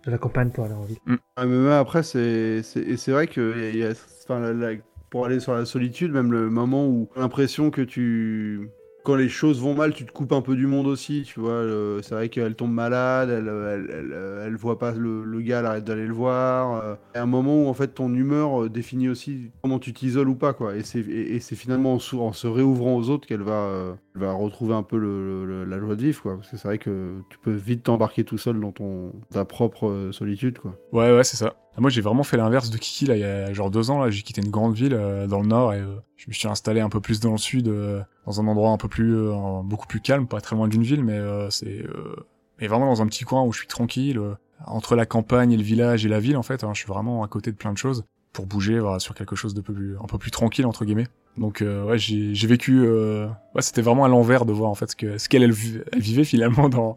de 0.05 0.11
la 0.11 0.19
campagne 0.19 0.51
pour 0.51 0.65
aller 0.65 0.75
en 0.75 0.83
ville. 0.85 0.99
Ouais, 1.07 1.17
mais 1.39 1.47
même 1.47 1.69
après, 1.69 2.03
c'est. 2.03 2.63
c'est- 2.63 2.81
Et 2.81 2.97
c'est 2.97 3.13
vrai 3.13 3.27
que. 3.27 3.75
y 3.75 3.85
a- 3.85 3.93
Enfin, 4.25 4.41
la- 4.41 4.53
la- 4.53 4.77
pour 5.11 5.25
aller 5.25 5.41
sur 5.41 5.55
la 5.55 5.65
solitude, 5.65 6.13
même 6.13 6.31
le 6.33 6.51
moment 6.51 6.87
où 6.87 7.09
l'impression 7.17 7.71
que 7.71 7.81
tu. 7.81 8.69
Quand 9.09 9.17
les 9.17 9.31
choses 9.31 9.59
vont 9.63 9.75
mal, 9.75 9.95
tu 9.95 10.05
te 10.05 10.13
coupes 10.13 10.33
un 10.33 10.43
peu 10.43 10.55
du 10.55 10.67
monde 10.67 10.87
aussi, 10.87 11.23
tu 11.25 11.41
vois. 11.41 11.53
euh, 11.53 12.03
C'est 12.03 12.15
vrai 12.15 12.29
qu'elle 12.29 12.55
tombe 12.55 12.73
malade, 12.75 13.31
elle, 13.31 14.55
voit 14.57 14.79
pas 14.79 14.93
le, 14.93 15.41
gars, 15.41 15.61
elle 15.61 15.65
arrête 15.65 15.85
d'aller 15.85 16.07
le 16.07 16.13
voir. 16.13 16.83
euh, 16.85 16.95
Et 17.15 17.19
un 17.19 17.25
moment 17.25 17.65
où 17.65 17.69
en 17.69 17.73
fait 17.73 17.89
ton 17.89 18.13
humeur 18.13 18.65
euh, 18.65 18.69
définit 18.69 19.09
aussi 19.09 19.51
comment 19.63 19.79
tu 19.79 19.95
t'isoles 19.95 20.29
ou 20.29 20.35
pas, 20.35 20.53
quoi. 20.53 20.77
Et 20.77 20.83
c'est 20.83 21.01
et, 21.01 21.41
c'est 21.41 21.57
finalement 21.57 21.95
en, 21.95 22.17
en 22.19 22.33
se 22.35 22.47
réouvrant 22.47 22.97
aux 22.97 23.09
autres 23.09 23.27
qu'elle 23.27 23.41
va, 23.41 23.53
euh, 23.53 23.95
va 24.15 24.33
retrouver 24.35 24.75
un 24.75 24.83
peu 24.83 24.99
le, 24.99 25.65
la 25.65 25.79
joie 25.79 25.97
de 25.97 26.03
vivre, 26.03 26.21
quoi. 26.21 26.37
Parce 26.37 26.51
que 26.51 26.59
c'est 26.59 26.69
vrai 26.69 26.77
que 26.77 27.15
tu 27.31 27.39
peux 27.39 27.55
vite 27.55 27.85
t'embarquer 27.85 28.25
tout 28.25 28.37
seul 28.37 28.61
dans 28.61 28.73
ton 28.73 29.13
ta 29.33 29.47
propre 29.47 29.89
euh, 29.89 30.13
solitude, 30.13 30.59
quoi. 30.59 30.75
Ouais, 30.93 31.17
ouais, 31.17 31.25
c'est 31.25 31.39
ça. 31.39 31.55
Ah, 31.79 31.81
Moi, 31.81 31.91
j'ai 31.91 32.01
vraiment 32.01 32.25
fait 32.25 32.37
l'inverse 32.37 32.71
de 32.71 32.77
Kiki, 32.77 33.07
là, 33.07 33.15
il 33.15 33.21
y 33.21 33.25
a 33.25 33.53
genre 33.53 33.71
deux 33.71 33.93
ans, 33.93 34.01
là, 34.01 34.11
j'ai 34.11 34.23
quitté 34.23 34.43
une 34.43 34.51
grande 34.51 34.75
ville 34.75 34.95
euh, 34.95 35.29
dans 35.29 35.41
le 35.41 35.47
nord 35.47 35.75
et 35.75 35.79
euh, 35.79 35.95
je 36.17 36.25
me 36.27 36.33
suis 36.33 36.49
installé 36.49 36.81
un 36.81 36.89
peu 36.89 37.01
plus 37.01 37.21
dans 37.21 37.31
le 37.31 37.39
sud, 37.39 37.69
euh, 37.69 38.03
dans 38.27 38.41
un 38.41 38.49
endroit 38.49 38.71
un 38.71 38.77
peu 38.79 38.89
plus, 38.89 39.17
euh, 39.17 39.63
beaucoup 39.63 39.87
plus 39.87 40.01
calme, 40.01 40.27
pas 40.27 40.41
très 40.41 40.57
loin 40.57 40.67
d'une 40.67 40.83
ville, 40.83 41.05
mais 41.05 41.13
euh, 41.17 41.51
c'est, 41.51 41.85
euh, 41.85 42.17
mais 42.61 42.67
vraiment 42.67 42.87
dans 42.87 43.01
un 43.01 43.07
petit 43.07 43.23
coin 43.23 43.45
où 43.45 43.53
je 43.53 43.59
suis 43.61 43.69
tranquille, 43.69 44.21
entre 44.67 44.97
la 44.97 45.07
campagne 45.07 45.53
et 45.53 45.57
le 45.57 45.63
village 45.63 46.05
et 46.05 46.09
la 46.09 46.19
ville, 46.19 46.37
en 46.37 46.43
fait, 46.43 46.65
hein, 46.65 46.71
je 46.75 46.81
suis 46.81 46.89
vraiment 46.89 47.23
à 47.23 47.29
côté 47.29 47.53
de 47.53 47.57
plein 47.57 47.73
de 47.73 47.79
choses 47.79 48.05
pour 48.33 48.47
bouger 48.47 48.81
voilà, 48.81 48.99
sur 48.99 49.15
quelque 49.15 49.37
chose 49.37 49.55
de 49.55 49.61
plus, 49.61 49.97
un 50.03 50.07
peu 50.07 50.19
plus 50.19 50.33
tranquille, 50.33 50.67
entre 50.67 50.85
guillemets. 50.85 51.07
Donc, 51.37 51.63
ouais, 51.63 51.97
j'ai 51.97 52.35
j'ai 52.35 52.49
vécu, 52.49 52.89
ouais, 52.89 53.63
c'était 53.63 53.83
vraiment 53.83 54.05
à 54.05 54.09
l'envers 54.09 54.47
de 54.47 54.53
voir, 54.53 54.69
en 54.69 54.75
fait, 54.75 54.91
ce 54.91 54.97
que, 54.97 55.17
ce 55.17 55.29
qu'elle, 55.29 55.45
elle 55.45 55.53
vivait 56.01 56.25
finalement 56.25 56.69
dans, 56.69 56.97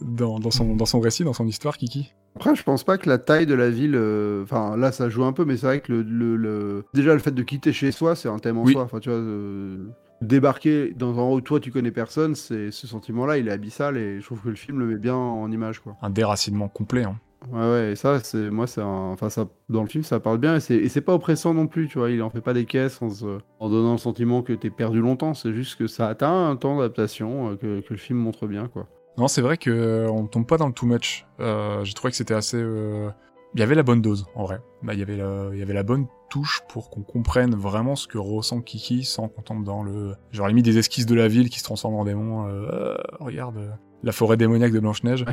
dans, 0.00 0.38
dans 0.38 0.50
son, 0.50 0.76
dans 0.76 0.86
son 0.86 1.00
récit, 1.00 1.24
dans 1.24 1.32
son 1.32 1.46
histoire, 1.46 1.76
Kiki. 1.76 2.12
Après, 2.36 2.54
je 2.54 2.62
pense 2.62 2.84
pas 2.84 2.98
que 2.98 3.08
la 3.08 3.18
taille 3.18 3.46
de 3.46 3.54
la 3.54 3.70
ville. 3.70 3.94
euh, 3.96 4.42
Enfin, 4.42 4.76
là, 4.76 4.92
ça 4.92 5.08
joue 5.08 5.24
un 5.24 5.32
peu, 5.32 5.44
mais 5.44 5.56
c'est 5.56 5.66
vrai 5.66 5.80
que 5.80 5.90
le, 5.92 6.02
le- 6.02 6.36
le- 6.36 6.84
déjà 6.94 7.14
le 7.14 7.18
fait 7.20 7.30
de 7.30 7.42
quitter 7.42 7.72
chez 7.72 7.92
soi, 7.92 8.14
c'est 8.14 8.28
un 8.28 8.38
thème 8.38 8.58
en 8.58 8.64
Oui. 8.64 8.72
soi. 8.74 8.82
Enfin, 8.82 9.00
tu 9.00 9.08
vois, 9.08 9.18
euh, 9.18 9.86
débarquer 10.20 10.92
dans 10.94 11.08
un 11.08 11.18
endroit 11.18 11.36
où 11.36 11.40
toi 11.40 11.60
tu 11.60 11.70
connais 11.70 11.90
personne, 11.90 12.34
c'est 12.34 12.70
ce 12.70 12.86
sentiment-là, 12.86 13.38
il 13.38 13.48
est 13.48 13.52
abyssal 13.52 13.96
et 13.96 14.20
je 14.20 14.24
trouve 14.26 14.40
que 14.40 14.48
le 14.48 14.54
film 14.54 14.78
le 14.80 14.86
met 14.86 14.96
bien 14.98 15.14
en 15.14 15.50
image, 15.50 15.80
quoi. 15.80 15.96
Un 16.02 16.10
déracinement 16.10 16.68
complet, 16.68 17.04
hein. 17.04 17.16
Ouais, 17.52 17.60
ouais, 17.60 17.92
et 17.92 17.96
ça, 17.96 18.18
c'est 18.20 18.50
moi, 18.50 18.66
c'est 18.66 18.80
enfin, 18.82 19.28
ça, 19.28 19.46
dans 19.68 19.82
le 19.82 19.88
film, 19.88 20.02
ça 20.02 20.18
parle 20.20 20.38
bien 20.38 20.56
et 20.56 20.60
c'est 20.60 20.74
et 20.74 20.88
c'est 20.88 21.02
pas 21.02 21.14
oppressant 21.14 21.54
non 21.54 21.66
plus, 21.68 21.86
tu 21.86 21.98
vois. 21.98 22.10
Il 22.10 22.20
en 22.22 22.30
fait 22.30 22.40
pas 22.40 22.54
des 22.54 22.64
caisses 22.64 23.00
en, 23.02 23.10
se- 23.10 23.38
en 23.60 23.68
donnant 23.70 23.92
le 23.92 23.98
sentiment 23.98 24.42
que 24.42 24.52
t'es 24.54 24.70
perdu 24.70 25.00
longtemps. 25.00 25.32
C'est 25.34 25.52
juste 25.52 25.78
que 25.78 25.86
ça 25.86 26.08
atteint 26.08 26.48
un 26.50 26.56
temps 26.56 26.76
d'adaptation 26.78 27.50
euh, 27.50 27.56
que, 27.56 27.80
que 27.82 27.90
le 27.94 27.96
film 27.98 28.18
montre 28.18 28.46
bien, 28.46 28.68
quoi. 28.68 28.88
Non, 29.18 29.28
c'est 29.28 29.40
vrai 29.42 29.56
que 29.56 29.70
euh, 29.70 30.10
on 30.10 30.26
tombe 30.26 30.46
pas 30.46 30.56
dans 30.58 30.66
le 30.66 30.72
too 30.72 30.86
much. 30.86 31.26
Euh, 31.40 31.82
J'ai 31.84 31.94
trouvé 31.94 32.10
que 32.10 32.16
c'était 32.16 32.34
assez. 32.34 32.58
euh, 32.58 33.08
Il 33.54 33.60
y 33.60 33.62
avait 33.62 33.74
la 33.74 33.82
bonne 33.82 34.02
dose, 34.02 34.26
en 34.34 34.44
vrai. 34.44 34.60
Bah, 34.82 34.92
il 34.94 34.98
y 35.00 35.02
avait 35.02 35.16
la... 35.16 35.48
il 35.52 35.58
y 35.58 35.62
avait 35.62 35.72
la 35.74 35.82
bonne 35.82 36.06
touche 36.28 36.62
pour 36.68 36.90
qu'on 36.90 37.02
comprenne 37.02 37.54
vraiment 37.54 37.96
ce 37.96 38.06
que 38.08 38.18
ressent 38.18 38.60
Kiki 38.60 39.04
sans 39.04 39.28
qu'on 39.28 39.42
tombe 39.42 39.64
dans 39.64 39.82
le. 39.82 40.14
Genre 40.32 40.48
limite 40.48 40.64
des 40.66 40.76
esquisses 40.78 41.06
de 41.06 41.14
la 41.14 41.28
ville 41.28 41.48
qui 41.48 41.58
se 41.60 41.64
transforment 41.64 41.96
en 41.96 42.04
démons. 42.04 42.46
Euh, 42.48 42.94
regarde 43.20 43.56
euh, 43.56 43.70
la 44.02 44.12
forêt 44.12 44.36
démoniaque 44.36 44.72
de 44.72 44.80
Blanche 44.80 45.02
Neige. 45.02 45.24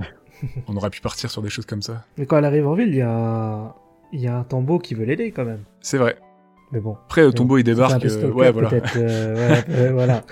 on 0.67 0.77
aurait 0.77 0.89
pu 0.89 1.01
partir 1.01 1.29
sur 1.29 1.41
des 1.41 1.49
choses 1.49 1.65
comme 1.65 1.81
ça. 1.81 2.05
Mais 2.17 2.25
quand 2.25 2.37
elle 2.37 2.45
arrive 2.45 2.67
en 2.67 2.75
ville, 2.75 2.89
il 2.89 2.95
y 2.95 3.01
a, 3.01 3.75
il 4.13 4.21
y 4.21 4.27
a 4.27 4.37
un 4.37 4.43
tombeau 4.43 4.79
qui 4.79 4.93
veut 4.95 5.03
l'aider 5.05 5.31
quand 5.31 5.45
même. 5.45 5.63
C'est 5.81 5.97
vrai. 5.97 6.17
Mais 6.71 6.79
bon. 6.79 6.95
Après, 7.05 7.23
le 7.23 7.33
tombeau 7.33 7.57
il 7.57 7.63
débarque. 7.63 8.03
euh, 8.05 8.31
ouais, 8.31 8.51
voilà. 8.51 8.69
ouais, 8.69 9.89
voilà. 9.91 10.23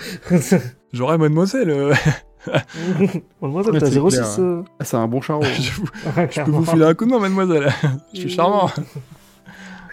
J'aurais 0.93 1.17
mademoiselle. 1.17 1.93
Ouais, 3.41 3.63
t'as 3.79 3.85
c'est 3.91 3.99
06. 3.99 4.09
clair, 4.09 4.25
euh. 4.39 4.63
Ah, 4.79 4.83
c'est 4.85 4.97
un 4.97 5.07
bon 5.07 5.21
je, 5.21 5.27
vous- 5.73 5.87
Ouais, 6.17 6.29
je 6.31 6.41
peux 6.41 6.51
vous 6.51 6.65
filer 6.65 6.85
un 6.85 6.93
coup 6.93 7.05
de 7.05 7.11
main, 7.11 7.19
mademoiselle. 7.19 7.71
je 8.13 8.19
suis 8.19 8.29
charmant. 8.29 8.69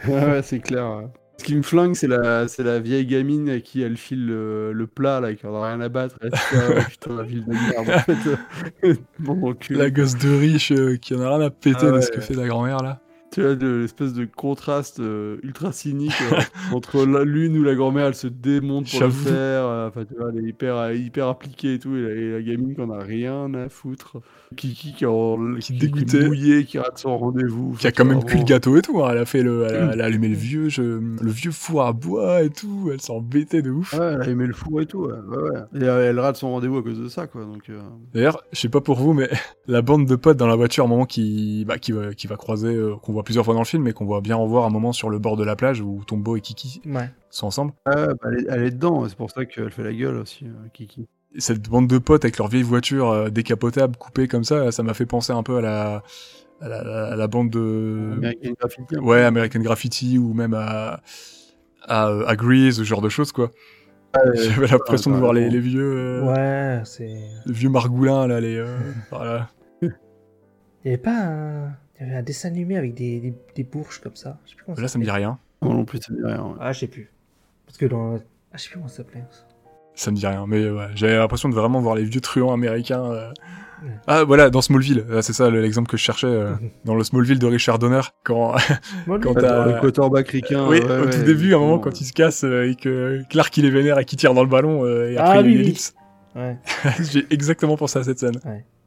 Ouais, 0.06 0.14
ouais, 0.24 0.42
c'est 0.42 0.60
clair. 0.60 1.02
Ce 1.38 1.44
qui 1.44 1.54
me 1.54 1.62
flingue, 1.62 1.94
c'est 1.94 2.08
la, 2.08 2.48
c'est 2.48 2.64
la 2.64 2.80
vieille 2.80 3.06
gamine 3.06 3.48
à 3.48 3.60
qui 3.60 3.80
elle 3.82 3.96
file 3.96 4.26
le, 4.26 4.72
le 4.72 4.86
plat, 4.88 5.20
là, 5.20 5.34
qui 5.34 5.46
en 5.46 5.54
a 5.54 5.68
rien 5.68 5.80
à 5.80 5.88
battre. 5.88 6.16
Ah 6.32 6.82
putain, 6.88 7.14
la 7.16 7.22
ville 7.22 7.44
de 7.44 7.52
merde. 7.52 7.88
En 7.90 8.00
fait, 8.00 9.00
bon, 9.20 9.54
cul. 9.54 9.74
La 9.74 9.90
gosse 9.90 10.16
de 10.16 10.34
riche 10.36 10.72
euh, 10.72 10.96
qui 10.96 11.14
en 11.14 11.20
a 11.20 11.36
rien 11.36 11.46
à 11.46 11.50
péter 11.50 11.78
Ah 11.82 11.90
de 11.92 12.00
ce 12.00 12.10
ouais. 12.10 12.16
que 12.16 12.20
fait 12.20 12.34
la 12.34 12.48
grand-mère 12.48 12.78
là. 12.82 12.98
Tu 13.30 13.42
vois, 13.42 13.54
de- 13.56 13.80
l'espèce 13.82 14.14
de 14.14 14.24
contraste 14.24 15.00
euh, 15.00 15.36
ultra 15.42 15.70
cynique 15.70 16.12
euh, 16.32 16.40
entre 16.72 17.04
la- 17.04 17.24
l'une 17.24 17.58
où 17.58 17.62
la 17.62 17.74
grand-mère 17.74 18.06
elle 18.06 18.14
se 18.14 18.26
démonte 18.26 18.88
pour 18.90 19.00
le 19.02 19.10
faire. 19.10 19.32
euh, 19.66 19.88
Enfin, 19.88 20.04
tu 20.06 20.14
vois, 20.18 20.30
elle 20.34 20.44
est 20.44 20.48
hyper, 20.48 20.92
hyper 20.94 21.28
appliquée 21.28 21.74
et 21.74 21.78
tout. 21.78 21.94
Et 21.94 22.00
la, 22.02 22.10
et 22.10 22.30
la 22.32 22.42
gamine 22.42 22.74
qui 22.74 22.80
en 22.80 22.90
a 22.90 22.98
rien 22.98 23.52
à 23.54 23.68
foutre. 23.68 24.16
Kiki 24.56 24.94
qui, 24.94 25.04
en, 25.04 25.36
Qui 25.60 25.76
qui, 25.76 26.16
est 26.16 26.26
mouillée, 26.26 26.64
qui 26.64 26.78
rate 26.78 26.96
son 26.98 27.18
rendez-vous. 27.18 27.72
qui 27.78 27.86
a 27.86 27.92
quand 27.92 28.06
même 28.06 28.24
cuit 28.24 28.38
le 28.38 28.44
gâteau 28.46 28.78
et 28.78 28.82
tout. 28.82 29.04
hein. 29.04 29.10
Elle 29.12 29.18
a 29.18 29.24
fait 29.26 29.42
le, 29.42 29.64
elle 29.68 29.76
a, 29.76 29.92
elle 29.92 30.00
a 30.00 30.04
allumé 30.06 30.28
le 30.28 30.34
vieux, 30.36 30.70
je- 30.70 30.82
le 30.82 31.30
vieux 31.30 31.50
four 31.50 31.82
à 31.84 31.92
bois 31.92 32.42
et 32.42 32.48
tout. 32.48 32.88
Elle 32.90 33.00
s'en 33.02 33.16
embêtait 33.16 33.60
de 33.60 33.70
ouf. 33.70 33.92
Ouais, 33.92 34.14
elle 34.14 34.22
a 34.22 34.26
aimé 34.28 34.46
le 34.46 34.54
four 34.54 34.80
et 34.80 34.86
tout. 34.86 35.00
Ouais, 35.04 35.12
ouais, 35.12 35.50
ouais. 35.50 35.82
Et 35.82 35.84
elle 35.84 36.18
rate 36.18 36.36
son 36.36 36.50
rendez-vous 36.50 36.78
à 36.78 36.82
cause 36.82 36.98
de 36.98 37.08
ça, 37.08 37.26
quoi. 37.26 37.42
Donc, 37.42 37.70
D'ailleurs, 38.14 38.42
je 38.52 38.58
sais 38.58 38.70
pas 38.70 38.80
pour 38.80 38.96
vous, 38.96 39.12
mais 39.12 39.28
la 39.66 39.82
bande 39.82 40.06
de 40.06 40.16
potes 40.16 40.38
dans 40.38 40.46
la 40.46 40.56
voiture, 40.56 40.84
à 40.84 40.86
un 40.86 40.90
moment 40.90 41.04
qui, 41.04 41.66
bah, 41.66 41.76
qui 41.78 41.92
va, 41.92 42.14
qui 42.14 42.26
va 42.26 42.36
croiser, 42.36 42.74
qu'on 43.02 43.12
voit 43.18 43.24
plusieurs 43.24 43.44
fois 43.44 43.54
dans 43.54 43.60
le 43.60 43.66
film, 43.66 43.82
mais 43.82 43.92
qu'on 43.92 44.04
voit 44.06 44.20
bien 44.20 44.36
revoir 44.36 44.64
un 44.64 44.70
moment 44.70 44.92
sur 44.92 45.10
le 45.10 45.18
bord 45.18 45.36
de 45.36 45.44
la 45.44 45.56
plage 45.56 45.80
où 45.80 46.02
Tombo 46.06 46.36
et 46.36 46.40
Kiki 46.40 46.80
Ouais. 46.86 47.10
sont 47.30 47.46
ensemble. 47.46 47.72
ouais, 47.86 47.94
bah, 48.06 48.14
elle, 48.32 48.38
est, 48.38 48.46
elle 48.48 48.62
est 48.64 48.70
dedans. 48.70 49.08
C'est 49.08 49.16
pour 49.16 49.30
ça 49.30 49.44
qu'elle 49.44 49.70
fait 49.70 49.82
la 49.84 49.92
gueule 49.92 50.16
aussi, 50.16 50.46
euh, 50.46 50.68
Kiki. 50.72 51.08
Et 51.34 51.40
cette 51.40 51.68
bande 51.68 51.86
de 51.88 51.98
potes 51.98 52.24
avec 52.24 52.38
leur 52.38 52.48
vieille 52.48 52.62
voiture 52.62 53.10
euh, 53.10 53.28
décapotable 53.30 53.96
coupée 53.96 54.28
comme 54.28 54.44
ça, 54.44 54.72
ça 54.72 54.82
m'a 54.82 54.94
fait 54.94 55.04
penser 55.06 55.32
un 55.32 55.42
peu 55.42 55.58
à 55.58 55.60
la, 55.60 56.02
à 56.60 56.68
la, 56.68 57.04
à 57.12 57.16
la 57.16 57.26
bande 57.26 57.50
de, 57.50 58.12
American 58.16 58.52
Graffiti. 58.58 58.96
ouais, 58.98 59.22
American 59.24 59.60
Graffiti 59.60 60.18
ou 60.18 60.32
même 60.32 60.54
à, 60.54 61.00
à, 61.86 62.06
à 62.26 62.36
Grease, 62.36 62.78
ce 62.78 62.82
genre 62.84 63.02
de 63.02 63.08
choses, 63.10 63.32
quoi. 63.32 63.50
Ouais, 64.16 64.36
J'avais 64.36 64.68
l'impression 64.68 65.10
de 65.10 65.16
voir 65.16 65.34
les, 65.34 65.48
vieux, 65.60 65.82
euh, 66.22 66.22
Ouais, 66.22 66.80
c'est. 66.84 67.04
les 67.44 67.52
vieux 67.52 67.68
margoulins, 67.68 68.26
là, 68.26 68.40
les, 68.40 68.56
euh, 68.56 68.78
voilà. 69.10 69.48
Il 69.82 69.90
y 70.84 70.88
avait 70.88 70.96
pas 70.96 71.10
un. 71.26 71.76
Il 72.00 72.06
y 72.06 72.10
avait 72.10 72.18
un 72.18 72.22
dessin 72.22 72.48
animé 72.48 72.76
avec 72.76 72.94
des, 72.94 73.18
des, 73.20 73.34
des 73.56 73.64
bourges 73.64 74.00
comme 74.00 74.14
ça. 74.16 74.38
Je 74.44 74.50
sais 74.50 74.56
plus 74.56 74.64
comment 74.64 74.80
Là, 74.80 74.88
ça 74.88 74.98
me 74.98 75.04
dit 75.04 75.10
rien. 75.10 75.38
Moi 75.62 75.74
non 75.74 75.84
plus, 75.84 75.98
ça 75.98 76.12
me 76.12 76.18
dit 76.18 76.24
rien. 76.24 76.42
ouais. 76.42 76.54
Ah, 76.60 76.72
je 76.72 76.80
sais 76.80 76.86
plus. 76.86 77.10
Parce 77.66 77.76
que 77.78 77.86
dans. 77.86 78.16
Ah, 78.16 78.20
je 78.54 78.62
sais 78.62 78.68
plus 78.68 78.76
comment 78.78 78.88
ça 78.88 78.98
s'appelait. 78.98 79.24
Ça 79.94 80.10
me 80.12 80.16
dit 80.16 80.26
rien, 80.26 80.46
mais 80.46 80.70
ouais, 80.70 80.86
j'avais 80.94 81.16
l'impression 81.18 81.48
de 81.48 81.54
vraiment 81.54 81.80
voir 81.80 81.96
les 81.96 82.04
vieux 82.04 82.20
truands 82.20 82.52
américains. 82.52 83.04
euh. 83.04 83.30
Ouais. 83.82 83.90
Ah 84.08 84.24
voilà, 84.24 84.48
dans 84.50 84.60
Smallville, 84.60 85.04
Ah, 85.12 85.22
c'est 85.22 85.32
ça 85.32 85.50
le- 85.50 85.60
l'exemple 85.60 85.88
que 85.90 85.96
je 85.96 86.02
cherchais, 86.02 86.26
euh, 86.28 86.54
dans 86.84 86.94
le 86.96 87.02
Smallville 87.04 87.38
de 87.40 87.46
Richard 87.46 87.78
Donner, 87.80 88.00
quand, 88.24 88.54
Moi, 89.06 89.18
Quand 89.20 89.34
Ouais, 89.34 89.40
t'as- 89.40 89.64
dans 89.64 89.74
le 89.74 89.80
quarterback 89.80 90.28
ricain. 90.28 90.66
oui, 90.68 90.80
ouais, 90.80 90.84
au 90.84 91.04
ouais, 91.04 91.10
tout 91.10 91.22
début, 91.24 91.52
à 91.52 91.56
un 91.56 91.60
moment 91.60 91.78
quand 91.80 92.00
il 92.00 92.04
se 92.04 92.12
casse 92.12 92.42
euh, 92.44 92.70
et 92.70 92.74
que 92.76 93.22
Clark 93.30 93.56
il 93.56 93.64
est 93.66 93.70
vénère 93.70 93.98
et 93.98 94.04
qu'il 94.04 94.18
tire 94.18 94.34
dans 94.34 94.42
le 94.42 94.48
ballon 94.48 94.84
euh, 94.84 95.10
et 95.10 95.16
Ah, 95.16 95.30
après 95.30 95.40
il 95.40 95.40
y 95.40 95.44
a 95.44 95.46
oui, 95.46 95.52
une 95.52 95.58
oui. 95.58 95.64
ellipse. 95.64 95.94
Ouais. 96.36 96.56
J'ai 97.12 97.26
exactement 97.30 97.76
pensé 97.76 97.98
à 97.98 98.04
cette 98.04 98.18
scène. 98.20 98.38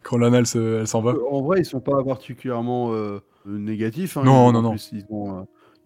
Quand 0.03 0.17
Lana 0.17 0.39
elle 0.39 0.47
se- 0.47 0.79
elle 0.81 0.87
s'en 0.87 1.01
va. 1.01 1.11
Euh, 1.11 1.19
En 1.29 1.41
vrai, 1.41 1.59
ils 1.59 1.65
sont 1.65 1.79
pas 1.81 2.03
particulièrement 2.03 2.93
euh, 2.93 3.19
négatifs. 3.45 4.17
hein. 4.17 4.23
Non, 4.23 4.49
Ils- 4.49 4.53
non, 4.53 4.61
non. 4.61 4.69
plus, 4.71 4.89
ils 4.93 5.05
ont, 5.09 5.39
euh, 5.39 5.43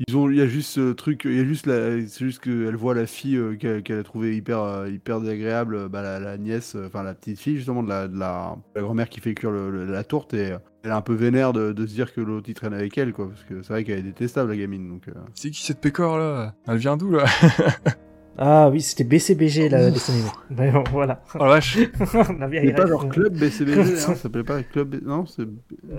Ils 0.09 0.17
ont, 0.17 0.29
il 0.29 0.35
y 0.35 0.41
a 0.41 0.45
juste 0.47 0.71
ce 0.71 0.91
truc, 0.91 1.21
il 1.23 1.37
y 1.37 1.39
a 1.39 1.45
juste 1.45 1.67
la, 1.67 1.91
c'est 2.05 2.25
juste 2.25 2.41
qu'elle 2.43 2.75
voit 2.75 2.93
la 2.93 3.05
fille 3.05 3.37
euh, 3.37 3.55
qu'elle 3.55 3.97
a 3.99 4.03
trouvé 4.03 4.35
hyper, 4.35 4.59
euh, 4.59 4.89
hyper 4.89 5.21
désagréable, 5.21 5.87
bah, 5.87 6.01
la, 6.01 6.19
la 6.19 6.37
nièce, 6.37 6.75
enfin 6.85 7.01
la 7.01 7.13
petite 7.13 7.39
fille 7.39 7.55
justement 7.55 7.81
de 7.81 7.87
la, 7.87 8.09
de 8.09 8.19
la, 8.19 8.57
la 8.75 8.81
grand-mère 8.81 9.07
qui 9.07 9.21
fait 9.21 9.33
cuire 9.33 9.51
le- 9.51 9.71
le- 9.71 9.85
la 9.85 10.03
tourte 10.03 10.33
et 10.33 10.55
elle 10.83 10.89
est 10.89 10.93
un 10.93 10.99
peu 10.99 11.13
vénère 11.13 11.53
de, 11.53 11.71
de 11.71 11.85
se 11.87 11.93
dire 11.93 12.13
que 12.13 12.19
l'autre 12.19 12.49
il 12.49 12.55
traîne 12.55 12.73
avec 12.73 12.97
elle 12.97 13.13
quoi, 13.13 13.29
parce 13.29 13.43
que 13.45 13.61
c'est 13.61 13.71
vrai 13.71 13.85
qu'elle 13.85 13.99
est 13.99 14.01
détestable 14.03 14.49
la 14.51 14.57
gamine 14.57 14.89
donc. 14.89 15.03
C'est 15.33 15.49
qui 15.49 15.63
cette 15.63 15.79
pécore 15.79 16.17
là? 16.17 16.55
Elle 16.67 16.75
vient 16.77 16.97
d'où 16.97 17.11
là? 17.11 17.23
Ah 18.37 18.69
oui, 18.69 18.81
c'était 18.81 19.03
BCBG, 19.03 19.69
la 19.69 19.91
dessin 19.91 20.13
animé. 20.13 20.29
Mais 20.49 20.71
bon, 20.71 20.83
voilà. 20.91 21.21
Oh 21.35 21.39
la 21.45 21.45
vache 21.51 21.77
On 22.13 22.41
a 22.41 22.47
bien 22.47 22.61
C'est 22.65 22.73
pas 22.73 22.87
genre 22.87 23.07
club 23.07 23.33
BCBG, 23.37 23.79
hein, 23.79 23.95
ça 23.95 24.15
s'appelait 24.15 24.43
pas 24.43 24.61
club, 24.63 24.95
B- 24.95 25.03
non 25.05 25.25
c'est. 25.25 25.43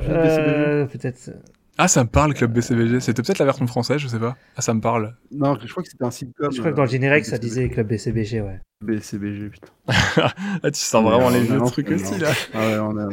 Euh, 0.08 0.86
peut-être. 0.86 1.30
Ah, 1.78 1.88
ça 1.88 2.04
me 2.04 2.08
parle, 2.08 2.32
Club 2.32 2.52
BCBG. 2.54 3.00
C'était 3.00 3.22
peut-être 3.22 3.38
la 3.38 3.44
version 3.44 3.66
française, 3.66 3.98
je 3.98 4.08
sais 4.08 4.18
pas. 4.18 4.34
Ah, 4.56 4.62
ça 4.62 4.72
me 4.72 4.80
parle. 4.80 5.14
Non, 5.30 5.58
je 5.62 5.70
crois 5.70 5.82
que 5.82 5.90
c'était 5.90 6.04
un 6.04 6.10
sitcom. 6.10 6.50
Je 6.50 6.58
crois 6.58 6.70
que 6.72 6.76
dans 6.76 6.84
le 6.84 6.88
euh, 6.88 6.90
générique, 6.90 7.26
ça 7.26 7.36
disait 7.36 7.68
Club 7.68 7.88
BCBG, 7.88 8.40
ouais. 8.40 8.60
BCBG 8.82 9.50
putain. 9.50 9.68
Ah, 10.62 10.70
tu 10.70 10.80
sens 10.80 11.04
vraiment 11.04 11.28
les 11.28 11.40
vieux 11.40 11.60
trucs 11.66 11.90
aussi 11.90 12.18
là. 12.18 12.30
Ah 12.54 12.60
ouais, 12.60 12.78
on 12.78 12.96
a. 12.96 13.08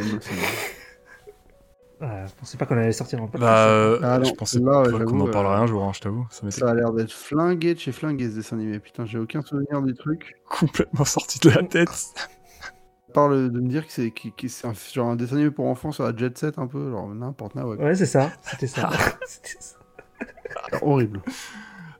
Ah, 2.05 2.25
je 2.25 2.33
pensais 2.37 2.57
pas 2.57 2.65
qu'on 2.65 2.75
allait 2.77 2.91
sortir 2.91 3.17
dans 3.19 3.25
le 3.25 3.31
podcast. 3.31 3.49
Bah, 3.49 3.67
euh, 3.69 3.99
Ah 4.03 4.19
je 4.21 4.31
pensais 4.33 4.59
là, 4.59 4.81
ouais, 4.81 4.91
pas 4.91 5.05
qu'on 5.05 5.21
en 5.21 5.27
parlerait 5.29 5.55
euh, 5.55 5.61
un 5.61 5.67
jour, 5.67 5.83
hein, 5.83 5.91
je 5.95 6.01
t'avoue. 6.01 6.27
Ça 6.49 6.69
a 6.69 6.73
l'air 6.73 6.91
d'être 6.91 7.13
flingué 7.13 7.75
de 7.75 7.79
chez 7.79 7.93
flingué 7.93 8.29
ce 8.29 8.35
dessin 8.35 8.57
animé. 8.57 8.79
Putain, 8.79 9.05
j'ai 9.05 9.19
aucun 9.19 9.41
souvenir 9.41 9.81
du 9.81 9.93
truc. 9.93 10.35
complètement 10.49 11.05
sorti 11.05 11.39
de 11.39 11.49
la 11.51 11.63
tête. 11.63 11.89
À 13.09 13.13
part 13.13 13.29
le- 13.29 13.49
de 13.49 13.59
me 13.61 13.69
dire 13.69 13.85
que 13.87 13.93
c'est 13.93 14.11
c'est 14.47 14.67
un, 14.67 14.73
genre 14.93 15.07
un 15.11 15.15
dessin 15.15 15.35
animé 15.35 15.51
pour 15.51 15.67
enfants 15.67 15.91
sur 15.93 16.03
la 16.03 16.13
jet 16.15 16.37
set 16.37 16.57
un 16.59 16.67
peu, 16.67 16.91
genre 16.91 17.07
n'importe 17.07 17.53
quoi. 17.53 17.75
Ouais, 17.75 17.95
c'est 17.95 18.05
ça. 18.05 18.31
C'était 18.43 18.67
ça. 18.67 18.89
C'était 19.25 19.57
ça. 19.59 19.77
Horrible. 20.81 21.21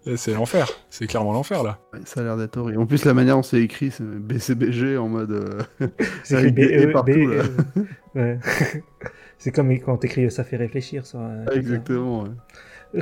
Et 0.06 0.18
C'est 0.18 0.34
l'enfer. 0.34 0.68
C'est 0.90 1.08
clairement 1.08 1.32
l'enfer 1.32 1.64
là. 1.64 1.80
Ouais, 1.94 2.00
ça 2.04 2.20
a 2.20 2.24
l'air 2.24 2.36
d'être 2.36 2.58
horrible. 2.58 2.80
En 2.82 2.86
plus, 2.86 3.06
la 3.06 3.14
manière 3.14 3.36
dont 3.38 3.44
c'est 3.44 3.62
écrit, 3.62 3.90
c'est 3.90 4.04
BCBG 4.04 4.98
en 4.98 5.08
mode. 5.08 5.32
euh, 5.32 5.88
C'est 6.26 6.40
écrit 6.40 6.52
des 6.52 6.86
B, 6.88 6.90
E 6.90 6.92
partout, 6.92 7.12
B, 7.14 7.16
là. 7.32 7.44
E. 7.78 7.86
Ouais. 8.16 8.40
C'est 9.38 9.52
comme 9.52 9.70
quand 9.80 9.98
t'écris 9.98 10.30
ça 10.32 10.44
fait 10.44 10.58
réfléchir 10.58 11.06
sur 11.06 11.20
un. 11.20 11.46
Exactement. 11.48 12.24
ouais. 12.24 13.02